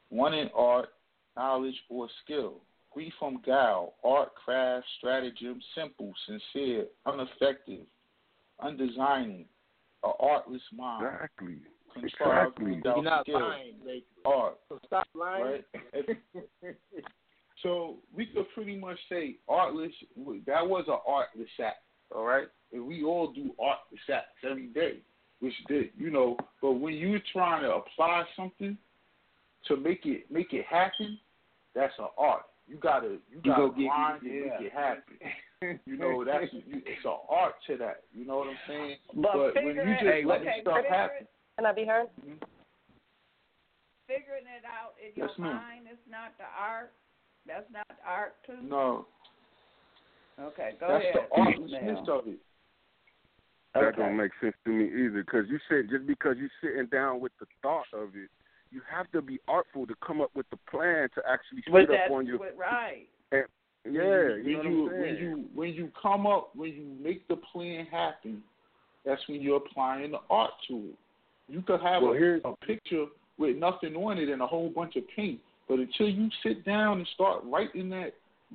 wanting 0.09 0.50
art, 0.56 0.90
knowledge, 1.35 1.75
or 1.90 2.08
skill. 2.24 2.61
Free 2.93 3.11
from 3.19 3.42
guile, 3.45 3.95
art, 4.06 4.34
craft, 4.35 4.85
stratagem, 5.00 5.59
simple, 5.75 6.14
sincere, 6.25 6.85
unaffected, 7.06 7.85
undesigning, 8.64 9.43
a 10.06 10.11
artless 10.24 10.61
mind. 10.75 11.06
Exactly. 11.06 11.58
Contrived 11.93 12.58
Exactly. 12.59 12.82
You're 12.84 13.03
not 13.03 13.24
skill. 13.25 13.40
lying, 13.42 13.74
basically. 13.85 14.03
Art. 14.25 14.58
So 14.69 14.80
stop 14.85 15.08
lying. 15.14 15.43
Right? 15.93 16.17
So 17.64 17.95
we 18.16 18.27
could 18.27 18.45
pretty 18.53 18.75
much 18.77 18.98
say 19.09 19.38
artless. 19.48 19.92
That 20.45 20.67
was 20.67 20.84
an 20.88 20.98
artless 21.08 21.50
act, 21.64 21.77
all 22.14 22.24
right. 22.25 22.48
And 22.74 22.85
we 22.85 23.03
all 23.03 23.32
do 23.32 23.56
artless 23.59 24.01
acts 24.14 24.43
every 24.48 24.67
day, 24.67 24.98
which 25.40 25.53
did, 25.67 25.90
you 25.98 26.11
know. 26.11 26.38
But 26.61 26.74
when 26.74 26.93
you're 26.95 27.22
trying 27.34 27.64
to 27.64 27.72
apply 27.74 28.24
something 28.35 28.77
to 29.67 29.77
make 29.77 30.06
it 30.06 30.30
make 30.30 30.53
it 30.53 30.66
happen, 30.66 31.17
that's 31.74 31.93
an 31.98 32.08
art. 32.19 32.43
You 32.67 32.77
gotta 32.77 33.08
you 33.08 33.19
You 33.32 33.42
gotta 33.42 33.61
go 33.61 33.69
get- 33.72 33.88
grind 33.88 34.22
and 34.24 34.32
yeah. 34.34 34.42
make 34.59 34.67
it 34.67 34.74
happen. 34.74 35.03
You 35.85 35.97
know 35.97 36.23
that's 36.25 36.51
you, 36.53 36.81
it's 36.85 37.05
an 37.05 37.17
art 37.29 37.55
to 37.67 37.77
that. 37.77 38.03
You 38.13 38.25
know 38.25 38.37
what 38.37 38.47
I'm 38.47 38.57
saying? 38.67 38.95
But 39.15 39.55
when 39.55 39.75
you 39.75 39.93
just 39.99 40.05
it- 40.05 40.25
let 40.27 40.41
okay, 40.41 40.59
stuff 40.61 40.85
happen, 40.89 41.17
it- 41.21 41.29
Can 41.57 41.65
I 41.65 41.73
be 41.73 41.85
heard? 41.85 42.07
Mm-hmm. 42.21 42.43
Figuring 44.07 44.45
it 44.45 44.63
out 44.65 44.93
in 45.01 45.15
your 45.17 45.27
Yes, 45.27 45.37
ma'am. 45.39 45.55
mind 45.55 45.85
is 45.91 45.97
not 46.09 46.37
the 46.37 46.45
art. 46.57 46.91
That's 47.47 47.65
not 47.71 47.85
art 48.05 48.35
too. 48.45 48.57
no, 48.61 49.07
Okay, 50.39 50.73
go 50.79 50.87
that's 50.87 51.03
ahead. 51.05 51.15
the 51.31 51.41
artlessness 51.41 51.99
Mel. 52.07 52.19
of 52.19 52.27
it. 52.27 52.39
That 53.73 53.83
Okay. 53.83 53.97
don't 53.97 54.17
make 54.17 54.31
sense 54.41 54.55
to 54.65 54.69
me 54.71 54.85
either. 54.85 55.23
Because 55.23 55.45
you 55.49 55.59
said 55.69 55.89
just 55.89 56.05
because 56.07 56.37
you're 56.37 56.51
sitting 56.61 56.87
down 56.87 57.19
with 57.19 57.31
the 57.39 57.45
thought 57.61 57.87
of 57.93 58.15
it, 58.15 58.29
you 58.71 58.81
have 58.89 59.09
to 59.11 59.21
be 59.21 59.39
artful 59.47 59.85
to 59.87 59.95
come 60.05 60.21
up 60.21 60.31
with 60.35 60.49
the 60.49 60.57
plan 60.69 61.09
to 61.15 61.21
actually 61.29 61.63
With 61.71 61.89
sit 61.89 61.99
up 61.99 62.11
on 62.11 62.25
your. 62.25 62.39
right. 62.57 63.07
And, 63.31 63.45
yeah, 63.91 64.01
when 64.01 64.45
you 64.45 64.64
know 64.64 64.69
you 64.69 64.83
what 64.83 64.97
when 64.97 65.15
you 65.15 65.45
when 65.53 65.69
you 65.73 65.91
come 66.01 66.25
up 66.27 66.55
when 66.55 66.72
you 66.73 66.85
make 67.01 67.27
the 67.27 67.35
plan 67.35 67.85
happen, 67.85 68.41
that's 69.05 69.22
when 69.27 69.41
you're 69.41 69.57
applying 69.57 70.11
the 70.11 70.19
art 70.30 70.51
to 70.67 70.75
it. 70.75 70.95
You 71.47 71.61
could 71.61 71.81
have 71.81 72.01
Well, 72.01 72.14
a, 72.14 72.49
a 72.49 72.55
picture 72.65 73.05
with 73.38 73.57
nothing 73.57 73.95
on 73.95 74.17
it 74.17 74.30
and 74.30 74.41
a 74.41 74.47
whole 74.47 74.69
bunch 74.69 74.95
of 74.95 75.03
paint, 75.15 75.39
but 75.67 75.80
until 75.80 76.09
you 76.09 76.30
sit 76.41 76.65
down 76.65 76.97
and 76.99 77.07
start 77.14 77.43
writing 77.45 77.89
that, 77.89 78.14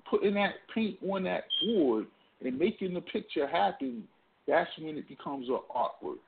putting 0.09 0.35
that 0.35 0.55
paint 0.75 0.99
on 1.09 1.23
that 1.25 1.45
board 1.65 2.07
and 2.45 2.59
making 2.59 2.95
the 2.95 3.01
picture 3.01 3.47
happen, 3.47 4.05
that's 4.49 4.71
when 4.81 4.97
it 4.97 5.09
becomes 5.09 5.49
an 5.49 5.59
artwork. 5.75 6.19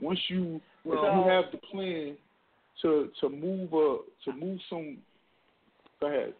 Once 0.00 0.20
you 0.28 0.60
Well- 0.84 1.04
if 1.04 1.14
you 1.14 1.30
have 1.30 1.44
the 1.50 1.58
plan 1.58 2.16
to 2.82 3.10
to 3.20 3.28
move 3.28 3.72
a 3.72 3.98
to 4.24 4.36
move 4.36 4.58
some. 4.68 4.98
Go 6.00 6.08
ahead. 6.08 6.34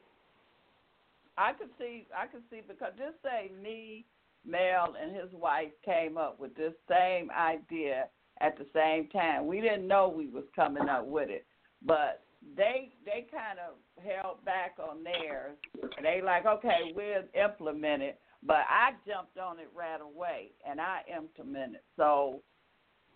I 1.38 1.52
could 1.52 1.70
see, 1.78 2.06
I 2.16 2.26
could 2.26 2.42
see 2.50 2.62
because 2.66 2.92
just 2.96 3.22
say 3.22 3.50
me, 3.62 4.04
Mel, 4.46 4.94
and 5.00 5.14
his 5.14 5.32
wife 5.32 5.72
came 5.84 6.16
up 6.16 6.40
with 6.40 6.54
this 6.54 6.72
same 6.88 7.30
idea 7.30 8.06
at 8.40 8.56
the 8.58 8.66
same 8.74 9.08
time. 9.08 9.46
We 9.46 9.60
didn't 9.60 9.88
know 9.88 10.08
we 10.08 10.28
was 10.28 10.44
coming 10.54 10.88
up 10.88 11.06
with 11.06 11.30
it, 11.30 11.46
but 11.84 12.22
they 12.56 12.92
they 13.04 13.26
kind 13.30 13.58
of 13.58 13.74
held 14.02 14.44
back 14.44 14.76
on 14.78 15.02
theirs. 15.02 15.56
They 16.02 16.20
like, 16.22 16.46
okay, 16.46 16.92
we'll 16.94 17.24
implement 17.34 18.02
it. 18.02 18.20
But 18.42 18.64
I 18.68 18.92
jumped 19.06 19.38
on 19.38 19.58
it 19.58 19.70
right 19.74 20.00
away, 20.00 20.52
and 20.68 20.80
I 20.80 21.00
implemented. 21.14 21.80
So 21.96 22.42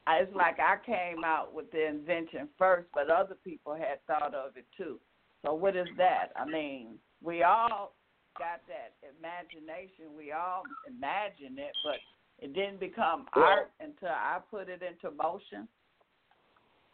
it's 0.09 0.35
like 0.35 0.59
I 0.59 0.77
came 0.85 1.25
out 1.25 1.55
with 1.55 1.71
the 1.71 1.87
invention 1.87 2.49
first, 2.59 2.89
but 2.95 3.11
other 3.11 3.37
people 3.45 3.75
had 3.75 4.05
thought 4.07 4.35
of 4.35 4.57
it 4.57 4.67
too. 4.77 4.99
So 5.45 5.55
what 5.55 5.77
is 5.77 5.87
that? 5.97 6.29
I 6.37 6.45
mean, 6.45 6.95
we 7.23 7.43
all 7.43 7.95
got 8.41 8.65
that 8.73 8.97
imagination. 9.05 10.17
We 10.17 10.33
all 10.33 10.65
imagine 10.89 11.61
it, 11.61 11.77
but 11.85 12.01
it 12.41 12.57
didn't 12.57 12.81
become 12.81 13.29
Well- 13.37 13.45
art 13.45 13.73
until 13.81 14.09
I 14.09 14.41
put 14.51 14.69
it 14.73 14.81
into 14.83 15.11
motion. 15.13 15.69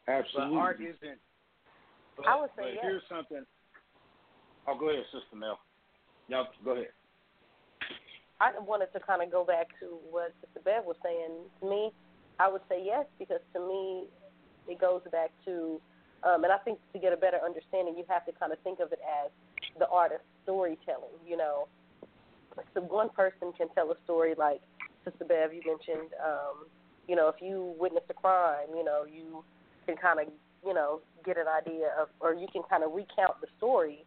Absolutely. 0.09 0.55
But 0.55 0.61
art 0.61 0.81
isn't. 0.81 1.21
But, 2.17 2.27
I 2.27 2.35
would 2.41 2.51
say 2.57 2.63
but 2.63 2.75
yes. 2.75 2.83
here's 2.83 3.09
something. 3.09 3.47
Oh, 4.67 4.75
go 4.75 4.91
ahead, 4.91 5.05
Sister 5.13 5.37
Mel. 5.37 5.61
Y'all 6.29 6.49
go 6.65 6.73
ahead. 6.73 6.91
I 8.41 8.53
wanted 8.59 8.93
to 8.93 9.01
kind 9.01 9.23
of 9.23 9.31
go 9.31 9.45
back 9.45 9.69
to 9.81 9.99
what 10.11 10.35
Sister 10.43 10.61
Bev 10.65 10.85
was 10.85 10.97
saying. 11.03 11.49
To 11.61 11.71
me, 11.71 11.93
I 12.39 12.49
would 12.49 12.63
say 12.69 12.83
yes 12.85 13.07
because 13.19 13.41
to 13.55 13.61
me, 13.61 14.09
it 14.69 14.79
goes 14.79 15.03
back 15.11 15.31
to, 15.47 15.81
um, 16.23 16.45
and 16.45 16.53
I 16.53 16.59
think 16.59 16.79
to 16.93 16.99
get 16.99 17.13
a 17.13 17.17
better 17.17 17.39
understanding, 17.39 17.97
you 17.97 18.05
have 18.09 18.27
to 18.27 18.33
kind 18.33 18.53
of 18.53 18.59
think 18.61 18.81
of 18.81 18.93
it 18.93 19.01
as 19.25 19.31
the 19.79 19.89
art 19.89 20.13
of 20.13 20.21
storytelling. 20.47 21.19
You 21.27 21.37
know, 21.37 21.69
so 22.75 22.81
one 22.81 23.11
person 23.11 23.53
can 23.59 23.69
tell 23.75 23.91
a 23.91 23.97
story 24.05 24.35
like 24.39 24.61
Sister 25.05 25.25
Bev, 25.25 25.53
you 25.53 25.63
mentioned. 25.67 26.15
Um, 26.23 26.67
you 27.09 27.15
know, 27.15 27.29
if 27.29 27.37
you 27.41 27.75
witness 27.79 28.03
a 28.11 28.15
crime, 28.15 28.69
you 28.77 28.85
know, 28.85 29.05
you 29.05 29.45
can 29.87 29.97
kind 29.97 30.21
of, 30.21 30.27
you 30.65 30.75
know, 30.75 31.01
get 31.25 31.37
an 31.37 31.47
idea 31.47 31.91
of, 32.01 32.09
or 32.21 32.35
you 32.35 32.47
can 32.53 32.63
kind 32.69 32.83
of 32.83 32.93
recount 32.93 33.41
the 33.41 33.47
story. 33.59 34.05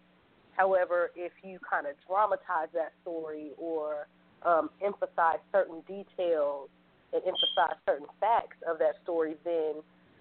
However, 0.56 1.12
if 1.16 1.32
you 1.44 1.60
kind 1.60 1.88
of 1.88 1.94
dramatize 2.08 2.68
that 2.74 2.92
story 3.02 3.52
or 3.58 4.08
um, 4.44 4.70
emphasize 4.84 5.40
certain 5.52 5.82
details 5.88 6.70
and 7.14 7.22
emphasize 7.24 7.80
certain 7.86 8.08
facts 8.20 8.58
of 8.68 8.80
that 8.80 8.96
story, 9.04 9.36
then 9.46 9.76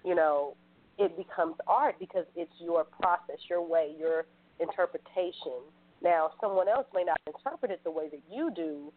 you 0.05 0.15
know 0.15 0.55
it 0.97 1.15
becomes 1.17 1.55
art 1.67 1.95
because 1.99 2.25
it's 2.35 2.51
your 2.59 2.83
process, 2.83 3.39
your 3.49 3.65
way, 3.65 3.91
your 3.97 4.25
interpretation. 4.59 5.63
Now, 6.01 6.31
someone 6.39 6.69
else 6.69 6.87
may 6.93 7.03
not 7.03 7.19
interpret 7.27 7.71
it 7.71 7.81
the 7.83 7.91
way 7.91 8.09
that 8.09 8.21
you 8.31 8.51
do, 8.55 8.91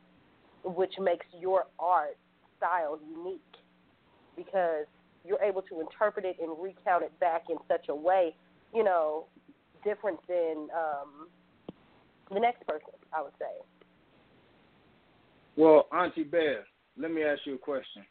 which 0.65 0.95
makes 1.01 1.27
your 1.39 1.67
art 1.79 2.17
style 2.57 2.99
unique 3.11 3.41
because 4.37 4.87
you're 5.25 5.43
able 5.43 5.63
to 5.63 5.81
interpret 5.81 6.25
it 6.25 6.37
and 6.41 6.51
recount 6.61 7.05
it 7.05 7.19
back 7.21 7.45
in 7.51 7.57
such 7.69 7.87
a 7.89 7.95
way, 7.95 8.35
you 8.75 8.85
know, 8.85 9.27
different 9.85 10.19
than 10.29 10.69
um, 10.77 11.29
the 12.33 12.41
next 12.41 12.67
person, 12.67 12.89
I 13.13 13.23
would 13.23 13.33
say. 13.39 13.65
Well, 15.57 15.87
Auntie 15.93 16.23
Bev, 16.23 16.65
let 16.97 17.11
me 17.13 17.23
ask 17.23 17.41
you 17.45 17.55
a 17.55 17.59
question. 17.59 18.05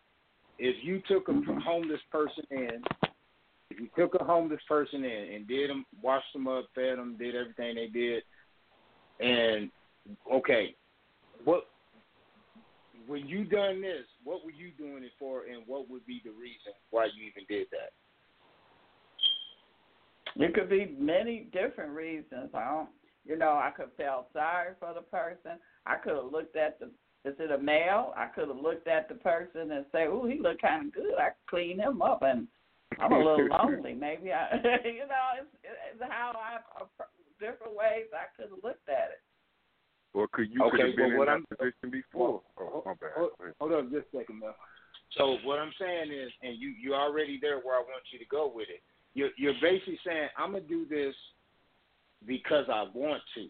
If 0.60 0.76
you 0.84 1.02
took 1.08 1.28
a 1.28 1.34
homeless 1.64 2.02
person 2.12 2.44
in, 2.52 2.84
if 3.72 3.80
you 3.80 3.90
took 3.98 4.16
a 4.16 4.24
homeless 4.24 4.62
person 4.68 5.04
in 5.04 5.34
and 5.34 5.48
did 5.48 5.70
them, 5.70 5.86
washed 6.02 6.32
them 6.34 6.48
up, 6.48 6.66
fed 6.76 6.98
them, 6.98 7.16
did 7.18 7.36
everything 7.36 7.76
they 7.76 7.88
did, 7.88 8.24
and 9.22 9.72
okay, 10.32 10.76
what 11.44 11.68
when 13.08 13.28
you 13.28 13.44
done 13.44 13.82
this, 13.82 14.06
what 14.24 14.44
were 14.46 14.52
you 14.52 14.72
doing 14.78 15.04
it 15.04 15.12
for, 15.20 15.44
and 15.44 15.64
what 15.66 15.90
would 15.90 16.06
be 16.06 16.22
the 16.24 16.32
reason 16.32 16.74
why 16.92 17.06
you 17.06 17.24
even 17.28 17.44
did 17.50 17.68
that? 17.72 17.92
It 20.42 20.54
could 20.54 20.70
be 20.70 20.96
many 20.98 21.50
different 21.52 21.92
reasons. 21.92 22.50
I 22.54 22.66
don't, 22.70 22.90
you 23.26 23.38
know, 23.38 23.52
I 23.52 23.72
could 23.76 23.90
feel 23.98 24.28
sorry 24.34 24.70
for 24.80 24.94
the 24.94 25.02
person. 25.02 25.60
I 25.86 25.96
could 25.96 26.16
have 26.16 26.32
looked 26.32 26.56
at 26.56 26.80
the. 26.80 26.86
Is 27.24 27.36
it 27.38 27.52
a 27.52 27.58
male? 27.58 28.14
I 28.18 28.28
could 28.28 28.48
have 28.48 28.58
looked 28.58 28.88
at 28.88 29.08
the 29.08 29.16
person 29.16 29.72
and 29.72 29.86
say, 29.92 30.08
"Oh, 30.08 30.26
he 30.26 30.40
look 30.40 30.62
kind 30.62 30.88
of 30.88 30.94
good. 30.94 31.16
I 31.20 31.30
clean 31.48 31.80
him 31.80 32.02
up." 32.02 32.24
And 32.24 32.48
I'm 33.00 33.12
a 33.12 33.18
little 33.18 33.48
lonely. 33.64 33.94
Maybe 33.94 34.32
I, 34.32 34.56
you 34.86 35.06
know, 35.06 35.28
it's, 35.38 35.50
it's 35.64 36.02
how 36.02 36.34
I 36.36 36.58
different 37.42 37.74
ways 37.76 38.06
I 38.14 38.30
could 38.38 38.54
have 38.54 38.64
looked 38.64 38.88
at 38.88 39.18
it. 39.18 39.22
Or 40.14 40.28
could 40.30 40.52
you 40.52 40.62
Okay, 40.70 40.78
could 40.78 40.86
have 40.88 40.96
been 40.96 41.18
well, 41.18 41.22
in 41.24 41.28
that 41.28 41.32
I'm- 41.32 41.46
position 41.58 41.90
before? 41.90 42.42
Oh, 42.60 42.84
my 42.86 42.94
bad. 42.96 43.12
Hold, 43.18 43.32
hold 43.60 43.72
on 43.74 43.90
just 43.92 44.14
a 44.14 44.18
second, 44.22 44.40
Mel. 44.40 44.56
So 45.18 45.38
what 45.44 45.60
I'm 45.60 45.74
saying 45.80 46.12
is, 46.12 46.32
and 46.42 46.56
you 46.58 46.70
you're 46.70 46.96
already 46.96 47.38
there 47.42 47.60
where 47.60 47.76
I 47.76 47.80
want 47.80 48.04
you 48.14 48.20
to 48.20 48.26
go 48.26 48.48
with 48.48 48.70
it. 48.70 48.82
You're 49.14 49.32
you're 49.38 49.60
basically 49.62 50.00
saying 50.06 50.30
I'm 50.38 50.54
gonna 50.54 50.64
do 50.64 50.86
this 50.86 51.16
because 52.26 52.66
I 52.70 52.84
want 52.94 53.22
to, 53.36 53.48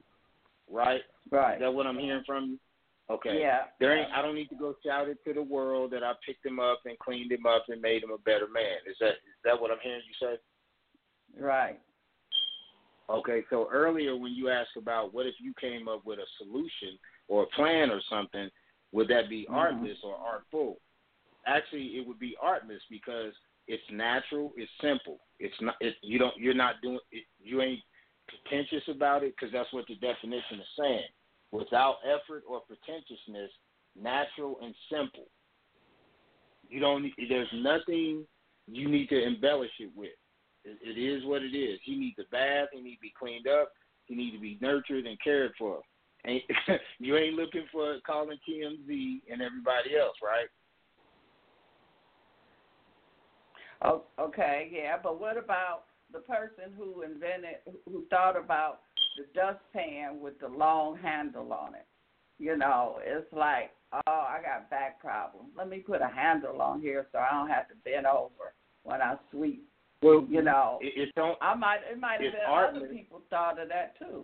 right? 0.70 1.02
Right. 1.30 1.56
Is 1.56 1.60
that 1.62 1.74
what 1.74 1.86
I'm 1.86 2.00
hearing 2.00 2.24
from 2.26 2.52
you? 2.52 2.60
Okay. 3.14 3.40
Yeah. 3.40 3.66
There 3.80 3.96
ain't. 3.96 4.12
I 4.12 4.22
don't 4.22 4.34
need 4.36 4.50
to 4.50 4.56
go 4.56 4.74
shout 4.86 5.10
it 5.10 5.18
to 5.26 5.34
the 5.34 5.42
world 5.44 5.92
that 5.92 6.04
I 6.04 6.14
picked 6.26 6.46
him 6.46 6.60
up 6.60 6.82
and 6.86 6.98
cleaned 6.98 7.32
him 7.32 7.46
up 7.46 7.66
and 7.70 7.82
made 7.82 8.04
him 8.04 8.12
a 8.12 8.18
better 8.18 8.48
man. 8.48 8.78
Is 8.90 8.96
that 9.00 9.10
is 9.22 9.42
that 9.44 9.60
what 9.60 9.70
I'm 9.70 9.78
hearing 9.84 10.02
you 10.08 10.28
say? 10.28 10.38
Right. 11.40 11.80
Okay, 13.12 13.44
so 13.50 13.68
earlier 13.72 14.16
when 14.16 14.32
you 14.34 14.50
asked 14.50 14.78
about 14.78 15.14
what 15.14 15.26
if 15.26 15.36
you 15.40 15.54
came 15.60 15.88
up 15.88 16.06
with 16.06 16.20
a 16.20 16.26
solution 16.38 16.98
or 17.28 17.44
a 17.44 17.48
plan 17.48 17.90
or 17.92 18.02
something, 18.10 18.50
would 18.94 19.08
that 19.10 19.30
be 19.30 19.46
Mhm. 19.46 19.56
artless 19.56 20.02
or 20.04 20.16
artful? 20.16 20.80
Actually, 21.46 21.98
it 21.98 22.08
would 22.08 22.20
be 22.20 22.38
artless 22.38 22.84
because 22.90 23.34
it's 23.68 23.90
natural, 23.90 24.54
it's 24.56 24.72
simple. 24.80 25.20
It's 25.40 25.60
not. 25.60 25.76
It, 25.82 25.98
you 26.02 26.20
don't. 26.20 26.38
You're 26.38 26.54
not 26.54 26.82
doing. 26.82 27.00
It, 27.12 27.26
you 27.40 27.62
ain't 27.62 27.84
pretentious 28.28 28.88
about 28.88 29.24
it 29.24 29.36
because 29.36 29.52
that's 29.52 29.72
what 29.74 29.88
the 29.88 29.96
definition 29.96 30.60
is 30.60 30.68
saying. 30.78 31.10
Without 31.52 31.98
effort 32.06 32.44
or 32.48 32.62
pretentiousness, 32.62 33.52
natural 33.96 34.58
and 34.62 34.74
simple. 34.90 35.28
You 36.70 36.80
don't. 36.80 37.12
There's 37.28 37.52
nothing 37.54 38.26
you 38.68 38.88
need 38.88 39.10
to 39.10 39.22
embellish 39.22 39.72
it 39.80 39.92
with. 39.96 40.12
It, 40.64 40.78
it 40.82 41.00
is 41.00 41.26
what 41.26 41.42
it 41.42 41.56
is. 41.56 41.80
He 41.84 41.96
needs 41.96 42.18
a 42.20 42.30
bath. 42.32 42.70
He 42.74 42.82
needs 42.82 42.98
to 42.98 43.02
be 43.02 43.14
cleaned 43.18 43.48
up. 43.48 43.72
He 44.06 44.16
needs 44.16 44.36
to 44.36 44.42
be 44.42 44.58
nurtured 44.62 45.06
and 45.06 45.18
cared 45.24 45.54
for. 45.58 45.82
Ain't, 46.26 46.44
you 47.00 47.18
ain't 47.18 47.36
looking 47.36 47.66
for 47.72 47.98
calling 48.06 48.38
TMZ 48.48 49.22
and 49.32 49.42
everybody 49.42 49.98
else, 50.00 50.16
right? 50.24 50.48
Oh, 53.84 54.04
okay, 54.20 54.70
yeah, 54.72 54.98
but 55.02 55.20
what 55.20 55.38
about 55.38 55.86
the 56.14 56.20
person 56.20 56.74
who 56.78 57.02
invented, 57.02 57.56
who 57.90 58.06
thought 58.12 58.38
about 58.38 58.82
the 59.18 59.26
dustpan 59.34 60.20
with 60.20 60.40
the 60.40 60.48
long 60.48 60.98
handle 60.98 61.52
on 61.52 61.74
it? 61.74 61.88
You 62.38 62.58
know, 62.58 63.00
it's 63.04 63.32
like, 63.34 63.72
oh, 63.94 64.00
I 64.08 64.40
got 64.44 64.70
back 64.70 65.00
problems. 65.00 65.50
Let 65.58 65.70
me 65.70 65.80
put 65.80 66.02
a 66.02 66.08
handle 66.08 66.62
on 66.62 66.82
here 66.82 67.08
so 67.12 67.20
I 67.20 67.30
don't 67.32 67.50
have 67.50 67.68
to 67.70 67.76
bend 67.84 68.06
over 68.06 68.54
when 68.84 69.02
I 69.02 69.16
sweep. 69.32 69.68
Well, 70.02 70.26
you 70.30 70.42
know, 70.42 70.80
it, 70.82 70.94
it 71.10 71.16
don't. 71.16 71.38
I 71.42 71.54
might, 71.56 71.80
it 71.92 72.00
might 72.00 72.22
have 72.22 72.32
been 72.32 72.42
artless. 72.48 72.84
other 72.84 72.94
people 72.94 73.22
thought 73.30 73.62
of 73.62 73.70
that 73.70 73.98
too, 74.00 74.24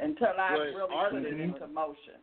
until 0.00 0.28
I 0.38 0.52
Well, 0.54 0.62
it's 0.62 0.74
really 0.76 1.22
put 1.22 1.32
it 1.32 1.40
into 1.40 1.66
motion. 1.68 2.20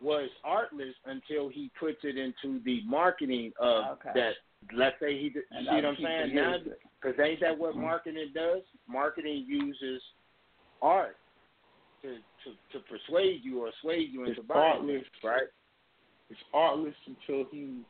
was 0.00 0.28
artless 0.42 0.94
until 1.06 1.48
he 1.48 1.70
puts 1.78 1.98
it 2.02 2.16
into 2.18 2.60
the 2.64 2.82
marketing 2.84 3.52
of 3.60 3.98
Okay. 3.98 4.10
that. 4.14 4.32
Let's 4.74 4.96
say 5.00 5.18
he, 5.18 5.26
you 5.26 5.42
And 5.50 5.66
see 5.68 5.74
what 5.74 5.84
I'm 5.84 5.96
saying? 6.00 6.34
Now, 6.34 6.54
use 6.56 6.66
it. 6.66 6.78
because 7.00 7.18
ain't 7.20 7.40
that 7.40 7.56
what 7.58 7.72
mm-hmm. 7.72 7.82
marketing 7.82 8.30
does? 8.34 8.62
Marketing 8.88 9.44
uses 9.46 10.00
art 10.80 11.16
to 12.02 12.08
to 12.16 12.50
to 12.72 12.84
persuade 12.86 13.40
you 13.44 13.60
or 13.60 13.70
sway 13.82 13.98
you 13.98 14.24
into 14.24 14.40
It's 14.40 14.48
buying, 14.48 14.78
artless. 14.78 15.02
right? 15.22 15.48
It's 16.30 16.40
artless 16.54 16.94
until 17.06 17.44
he 17.50 17.82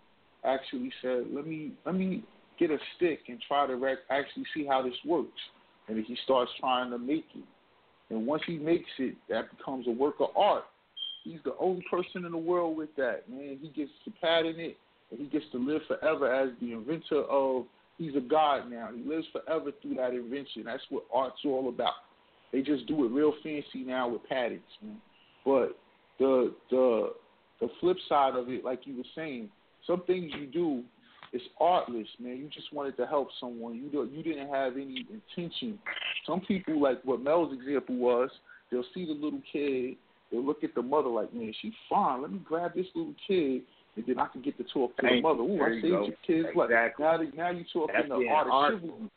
actually 0.45 0.91
said, 1.03 1.25
"Let 1.31 1.47
me 1.47 1.73
let 1.87 1.95
me 1.95 2.23
get 2.63 2.71
a 2.71 2.79
stick 2.97 3.21
and 3.29 3.41
try 3.47 3.67
to 3.67 3.77
rec- 3.77 4.07
actually 4.11 4.45
see 4.55 4.65
how 4.67 4.83
this 4.83 4.95
works." 5.05 5.41
And 5.89 6.05
he 6.05 6.17
starts 6.25 6.51
trying 6.61 6.91
to 6.91 6.99
make 6.99 7.27
it. 7.35 7.45
And 8.11 8.27
once 8.27 8.43
he 8.47 8.57
makes 8.57 8.91
it, 8.99 9.17
that 9.29 9.57
becomes 9.57 9.87
a 9.87 9.91
work 9.91 10.17
of 10.21 10.29
art. 10.37 10.65
He's 11.25 11.41
the 11.45 11.55
only 11.59 11.85
person 11.91 12.25
in 12.25 12.33
the 12.33 12.39
world 12.39 12.77
with 12.77 12.95
that, 12.97 13.29
man. 13.29 13.59
He 13.61 13.69
gets 13.69 13.91
to 14.05 14.11
patent 14.21 14.59
it, 14.59 14.77
and 15.11 15.21
he 15.21 15.27
gets 15.27 15.45
to 15.53 15.59
live 15.59 15.83
forever 15.89 16.33
as 16.33 16.51
the 16.61 16.73
inventor 16.73 17.23
of. 17.25 17.67
He's 17.99 18.17
a 18.17 18.21
god 18.21 18.71
now. 18.71 18.89
He 18.95 19.03
lives 19.09 19.27
forever 19.33 19.71
through 19.81 19.95
that 19.97 20.15
invention. 20.15 20.65
That's 20.65 20.83
what 20.89 21.05
art's 21.13 21.37
all 21.45 21.69
about. 21.69 21.95
They 22.51 22.61
just 22.63 22.87
do 22.87 23.05
it 23.05 23.09
real 23.09 23.33
fancy 23.43 23.85
now 23.85 24.09
with 24.09 24.25
patents, 24.29 24.65
man. 24.83 25.01
But 25.45 25.79
the 26.19 26.55
the 26.71 27.15
the 27.61 27.69
flip 27.81 27.97
side 28.09 28.35
of 28.35 28.49
it, 28.49 28.65
like 28.65 28.81
you 28.87 28.97
were 28.97 29.11
saying, 29.15 29.51
some 29.87 30.03
things 30.07 30.33
you 30.39 30.47
do 30.47 30.83
it's 31.33 31.45
artless, 31.59 32.09
man. 32.21 32.37
You 32.37 32.49
just 32.53 32.73
wanted 32.73 32.97
to 32.99 33.07
help 33.07 33.29
someone. 33.41 33.77
You 33.77 33.89
don't, 33.89 34.13
you 34.13 34.23
didn't 34.23 34.49
have 34.49 34.75
any 34.75 35.07
intention. 35.11 35.79
Some 36.27 36.41
people, 36.41 36.81
like 36.81 37.03
what 37.05 37.23
Mel's 37.23 37.55
example 37.55 37.97
was, 37.97 38.31
they'll 38.71 38.85
see 38.95 39.07
the 39.07 39.13
little 39.13 39.41
kid, 39.51 39.97
they'll 40.31 40.45
look 40.45 40.63
at 40.63 40.75
the 40.75 40.83
mother 40.83 41.09
like, 41.09 41.33
man, 41.33 41.53
she's 41.63 41.73
fine. 41.89 42.23
Let 42.23 42.33
me 42.33 42.41
grab 42.45 42.75
this 42.75 42.87
little 42.95 43.15
kid, 43.27 43.63
and 43.97 44.05
then 44.07 44.19
I 44.19 44.27
can 44.27 44.43
get 44.43 44.59
to 44.59 44.65
talk 44.65 44.95
to 44.97 45.03
the 45.03 45.09
Thank 45.09 45.23
mother. 45.23 45.43
you. 45.43 45.55
Ooh, 45.55 45.63
I 45.63 45.69
you 45.69 45.81
saved 45.81 45.93
go. 45.93 46.07
your 46.07 46.45
kid's 46.45 46.57
life. 46.57 46.71
Now, 46.99 47.17
now 47.35 47.51
you're 47.51 47.65
talking 47.73 47.95
That's 47.95 48.09
the 48.09 48.29
art 48.31 48.49
of 48.49 48.81
chivalry. 48.81 49.11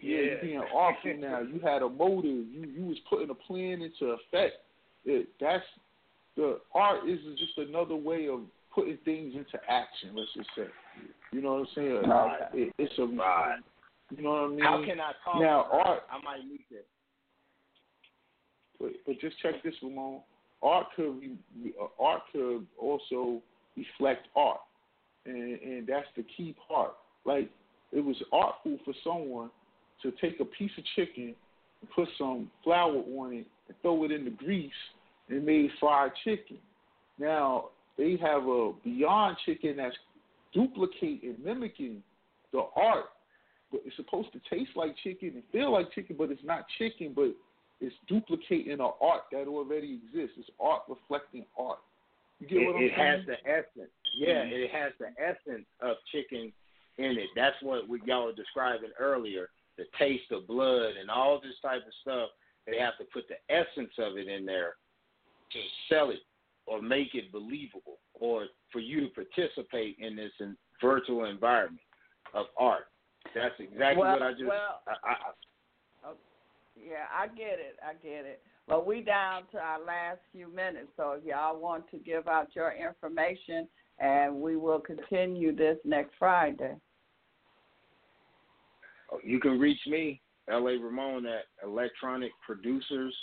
Yeah, 0.00 0.18
you're 0.18 0.40
being 0.42 0.62
artful 0.74 1.16
now. 1.18 1.40
You 1.40 1.60
had 1.64 1.82
a 1.82 1.88
motive. 1.88 2.24
You 2.24 2.70
you 2.76 2.84
was 2.84 2.98
putting 3.08 3.30
a 3.30 3.34
plan 3.34 3.82
into 3.82 4.12
effect. 4.14 4.56
It, 5.04 5.28
that's 5.40 5.64
the 6.36 6.58
art 6.74 7.08
is 7.08 7.18
just 7.38 7.56
another 7.56 7.96
way 7.96 8.28
of 8.28 8.40
putting 8.78 8.98
things 9.04 9.34
into 9.34 9.58
action. 9.68 10.10
Let's 10.14 10.30
just 10.34 10.48
say, 10.56 10.66
you 11.32 11.42
know 11.42 11.54
what 11.54 11.60
I'm 11.60 11.66
saying? 11.74 12.08
Right. 12.08 12.40
It, 12.54 12.72
it's 12.78 12.98
a 12.98 13.06
Right. 13.06 13.58
You 14.16 14.22
know 14.22 14.30
what 14.30 14.44
I 14.44 14.48
mean? 14.48 14.60
How 14.60 14.84
can 14.86 15.00
I 15.00 15.12
talk? 15.24 15.40
Now 15.40 15.66
art, 15.70 16.02
I 16.10 16.22
might 16.24 16.48
need 16.48 16.64
that. 16.70 16.86
but, 18.80 18.92
but 19.06 19.20
just 19.20 19.38
check 19.42 19.62
this, 19.62 19.74
Ramon. 19.82 20.20
Art 20.62 20.86
could 20.96 21.20
be, 21.20 21.36
uh, 21.80 22.02
art 22.02 22.22
could 22.32 22.66
also 22.80 23.42
reflect 23.76 24.28
art, 24.34 24.60
and 25.26 25.60
and 25.60 25.86
that's 25.86 26.06
the 26.16 26.24
key 26.36 26.56
part. 26.66 26.92
Like 27.26 27.50
it 27.92 28.00
was 28.00 28.16
artful 28.32 28.78
for 28.84 28.94
someone 29.04 29.50
to 30.02 30.10
take 30.22 30.40
a 30.40 30.44
piece 30.44 30.70
of 30.78 30.84
chicken 30.96 31.34
and 31.80 31.90
put 31.94 32.08
some 32.16 32.50
flour 32.64 33.02
on 33.18 33.34
it 33.34 33.46
and 33.68 33.76
throw 33.82 34.04
it 34.04 34.10
in 34.10 34.24
the 34.24 34.30
grease 34.30 34.70
and 35.28 35.44
made 35.44 35.70
fried 35.78 36.12
chicken. 36.24 36.58
Now 37.18 37.66
they 37.98 38.16
have 38.22 38.44
a 38.46 38.72
Beyond 38.84 39.36
Chicken 39.44 39.76
that's 39.76 39.96
duplicating, 40.54 41.34
mimicking 41.42 42.02
the 42.52 42.62
art, 42.76 43.06
but 43.70 43.82
it's 43.84 43.96
supposed 43.96 44.28
to 44.32 44.40
taste 44.48 44.70
like 44.76 44.94
chicken 45.02 45.32
and 45.34 45.42
feel 45.52 45.72
like 45.72 45.92
chicken, 45.92 46.16
but 46.18 46.30
it's 46.30 46.44
not 46.44 46.64
chicken, 46.78 47.12
but 47.14 47.34
it's 47.80 47.94
duplicating 48.08 48.72
an 48.72 48.80
art 48.80 49.22
that 49.32 49.46
already 49.46 50.00
exists. 50.02 50.36
It's 50.38 50.48
art 50.58 50.82
reflecting 50.88 51.44
art. 51.58 51.78
You 52.40 52.46
get 52.46 52.62
it, 52.62 52.66
what 52.66 52.76
I'm 52.76 52.82
it 52.82 52.92
saying? 52.96 53.08
has 53.08 53.26
the 53.26 53.50
essence. 53.50 53.92
Yeah, 54.14 54.44
Mhm. 54.44 54.52
it 54.52 54.70
has 54.70 54.92
the 54.98 55.12
essence 55.20 55.66
of 55.80 55.96
chicken 56.06 56.52
in 56.96 57.18
it. 57.18 57.28
That's 57.34 57.60
what 57.62 57.86
we, 57.88 58.00
y'all 58.06 58.26
were 58.26 58.32
describing 58.32 58.90
earlier. 58.98 59.50
The 59.76 59.84
taste 59.98 60.32
of 60.32 60.46
blood 60.46 60.96
and 60.96 61.10
all 61.10 61.40
this 61.40 61.58
type 61.60 61.86
of 61.86 61.94
stuff. 62.02 62.30
They 62.66 62.78
have 62.78 62.96
to 62.98 63.04
put 63.04 63.28
the 63.28 63.38
essence 63.48 63.92
of 63.98 64.16
it 64.18 64.28
in 64.28 64.44
there 64.44 64.76
to 65.52 65.58
sell 65.88 66.10
it 66.10 66.20
or 66.68 66.82
make 66.82 67.14
it 67.14 67.32
believable, 67.32 67.98
or 68.14 68.46
for 68.72 68.80
you 68.80 69.00
to 69.00 69.08
participate 69.08 69.96
in 69.98 70.16
this 70.16 70.32
in 70.40 70.56
virtual 70.82 71.24
environment 71.24 71.80
of 72.34 72.46
art. 72.58 72.88
That's 73.34 73.58
exactly 73.58 74.00
Well- 74.02 74.12
what 74.12 74.22
I 74.22 74.32
just. 74.32 74.44
well- 74.44 74.82
I, 74.86 75.10
I, 75.10 75.16
oh, 76.04 76.16
Yeah, 76.76 77.06
I 77.12 77.26
get 77.28 77.58
it. 77.58 77.78
I 77.82 77.94
get 77.94 78.24
it. 78.24 78.42
But 78.66 78.86
we 78.86 79.00
down 79.00 79.46
to 79.48 79.58
our 79.58 79.80
last 79.80 80.20
few 80.30 80.46
minutes, 80.48 80.92
so 80.96 81.12
if 81.12 81.24
y'all 81.24 81.58
want 81.58 81.90
to 81.90 81.98
give 81.98 82.28
out 82.28 82.54
your 82.54 82.72
information, 82.72 83.68
and 83.98 84.40
we 84.40 84.56
will 84.56 84.78
continue 84.78 85.54
this 85.54 85.78
next 85.84 86.14
Friday. 86.18 86.76
Oh, 89.10 89.18
you 89.24 89.40
can 89.40 89.58
reach 89.58 89.80
me, 89.86 90.20
LA 90.48 90.72
Ramon, 90.72 91.26
at 91.26 91.46
electronic 91.64 92.30
producers 92.44 93.14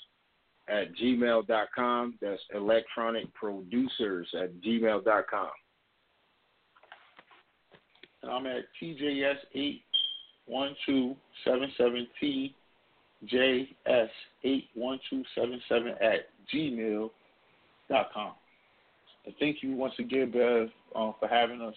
at 0.68 0.96
gmail.com. 0.96 2.16
That's 2.22 2.42
electronic 2.54 3.34
producers 3.34 4.28
at 4.40 4.62
gmail.com. 4.62 5.50
And 8.24 8.32
I'm 8.32 8.46
at 8.48 8.64
TJS 8.82 9.36
eight 9.54 9.82
one 10.48 10.76
two 10.86 11.16
seven 11.44 11.72
seven 11.78 12.08
TJS 12.22 14.10
eight 14.44 14.68
one 14.74 15.00
two 15.10 15.24
seven 15.36 15.62
seven 15.70 15.90
at 16.02 16.30
gmail 16.54 17.10
dot 17.90 18.10
com. 18.14 18.34
And 19.26 19.36
thank 19.40 19.62
you 19.62 19.76
once 19.76 19.94
again, 20.00 20.32
Bev, 20.32 20.70
uh, 20.96 21.12
for 21.20 21.28
having 21.28 21.62
us. 21.62 21.76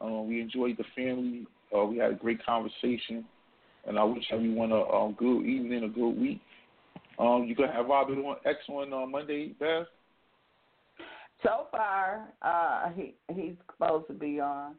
Uh, 0.00 0.22
we 0.22 0.40
enjoyed 0.40 0.76
the 0.76 0.84
family. 0.96 1.46
Uh, 1.74 1.84
we 1.84 1.98
had 1.98 2.10
a 2.10 2.14
great 2.14 2.44
conversation, 2.44 3.24
and 3.86 3.98
I 3.98 4.04
wish 4.04 4.24
everyone 4.30 4.70
a, 4.72 4.76
a 4.76 5.14
good 5.16 5.44
evening, 5.44 5.84
a 5.84 5.88
good 5.88 6.10
week. 6.10 6.40
Um, 7.18 7.44
you 7.46 7.54
gonna 7.54 7.72
have 7.72 7.86
Robert 7.86 8.18
on 8.18 8.36
X 8.44 8.58
one 8.66 8.92
on 8.92 9.04
uh, 9.04 9.06
Monday, 9.06 9.54
Bev? 9.60 9.86
So 11.42 11.66
far, 11.70 12.32
uh, 12.42 12.90
he 12.90 13.14
he's 13.32 13.54
supposed 13.70 14.06
to 14.08 14.14
be 14.14 14.40
on. 14.40 14.74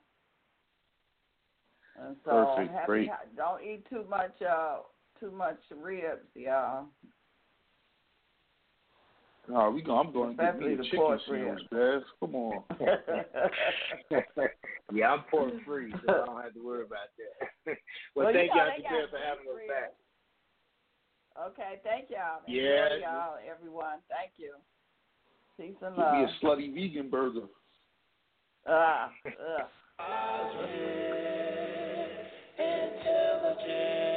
And 2.02 2.16
so 2.26 2.56
Perfect, 2.56 2.74
happy, 2.74 2.86
great. 2.88 3.10
don't 3.38 3.64
eat 3.64 3.86
too 3.90 4.04
much 4.10 4.34
uh 4.42 4.78
too 5.20 5.32
much 5.32 5.60
ribs, 5.82 6.26
y'all. 6.36 6.88
No, 9.48 9.70
we 9.70 9.82
go. 9.84 9.96
I'm 9.98 10.12
going 10.12 10.36
to 10.36 10.44
get 10.44 10.56
Especially 10.56 10.70
me 10.70 10.74
a 10.74 10.78
the 10.78 10.84
chicken 10.84 11.00
pork 11.00 11.22
sandwich, 11.28 11.62
ribs. 11.72 12.04
Bev. 12.20 12.30
Come 12.32 12.36
on. 12.36 12.64
yeah, 14.94 15.12
I'm 15.12 15.24
pork 15.30 15.54
free, 15.66 15.94
so 16.06 16.14
I 16.14 16.26
don't 16.26 16.44
have 16.44 16.54
to 16.56 16.66
worry 16.66 16.84
about 16.84 17.14
that. 17.18 17.78
well, 18.16 18.26
Well, 18.26 18.34
you 18.34 18.40
thank 18.40 18.50
know 18.56 18.64
y'all 18.64 18.72
they 18.76 18.82
Japan 18.82 19.02
got 19.02 19.10
for 19.12 19.18
having 19.18 19.46
us 19.46 19.62
back. 19.70 19.94
Okay, 21.38 21.80
thank 21.84 22.10
y'all. 22.10 22.42
Yeah. 22.48 22.86
Enjoy 22.86 23.06
y'all, 23.06 23.36
everyone. 23.50 24.00
Thank 24.10 24.32
you. 24.38 24.54
Peace 25.58 25.76
and 25.82 25.96
Give 25.96 26.04
love. 26.04 26.14
me 26.14 26.24
a 26.24 26.46
slutty 26.46 26.74
vegan 26.74 27.10
burger. 27.10 27.48
Ah, 28.68 29.12
ugh. 29.26 29.68
L.A. 33.08 34.15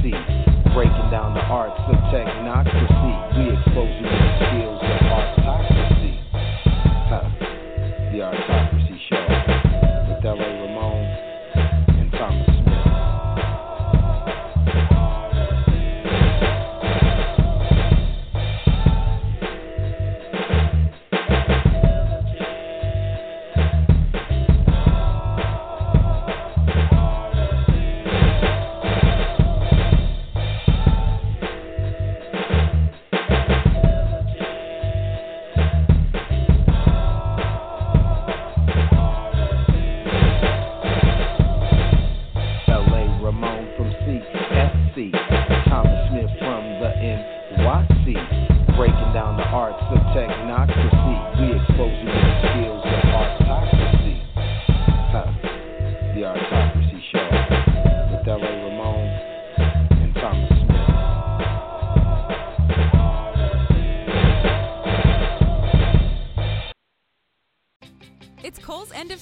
Breaking 0.00 1.10
down 1.10 1.34
the 1.34 1.44
arts 1.44 1.76
of 1.88 1.96
technocracy. 2.08 3.36
We 3.36 3.52
expose 3.52 3.92
you 4.00 4.08
to 4.08 4.16
the 4.16 4.32
skills 4.40 4.80
of. 4.80 5.00
Huh. 5.44 5.79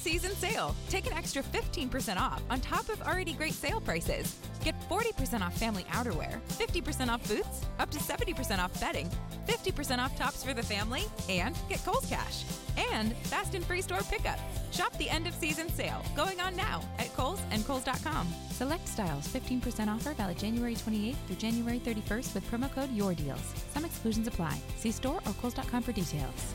Season 0.08 0.34
sale. 0.36 0.74
Take 0.88 1.06
an 1.06 1.12
extra 1.12 1.42
15% 1.42 2.16
off 2.16 2.42
on 2.48 2.60
top 2.60 2.88
of 2.88 3.02
already 3.02 3.34
great 3.34 3.52
sale 3.52 3.80
prices. 3.80 4.36
Get 4.64 4.74
40% 4.88 5.42
off 5.42 5.54
family 5.54 5.84
outerwear, 5.90 6.40
50% 6.48 7.08
off 7.08 7.28
boots, 7.28 7.66
up 7.78 7.90
to 7.90 7.98
70% 7.98 8.58
off 8.58 8.80
bedding, 8.80 9.10
50% 9.46 9.98
off 9.98 10.16
tops 10.16 10.42
for 10.42 10.54
the 10.54 10.62
family, 10.62 11.02
and 11.28 11.54
get 11.68 11.84
Kohl's 11.84 12.06
Cash. 12.08 12.44
And 12.92 13.14
fast 13.26 13.54
and 13.54 13.64
free 13.64 13.82
store 13.82 14.00
pickup. 14.10 14.38
Shop 14.70 14.96
the 14.96 15.10
end 15.10 15.26
of 15.26 15.34
season 15.34 15.68
sale 15.68 16.02
going 16.16 16.40
on 16.40 16.56
now 16.56 16.80
at 16.98 17.14
Kohl's 17.14 17.40
and 17.50 17.66
Kohl's.com. 17.66 18.28
Select 18.50 18.88
styles 18.88 19.28
15% 19.28 19.88
offer 19.88 20.14
valid 20.14 20.38
January 20.38 20.74
28th 20.74 21.16
through 21.26 21.36
January 21.36 21.80
31st 21.80 22.34
with 22.34 22.50
promo 22.50 22.72
code 22.74 22.90
YOURDEALS. 22.96 23.44
Some 23.74 23.84
exclusions 23.84 24.26
apply. 24.26 24.58
See 24.76 24.92
store 24.92 25.20
or 25.26 25.32
Kohl's.com 25.34 25.82
for 25.82 25.92
details. 25.92 26.54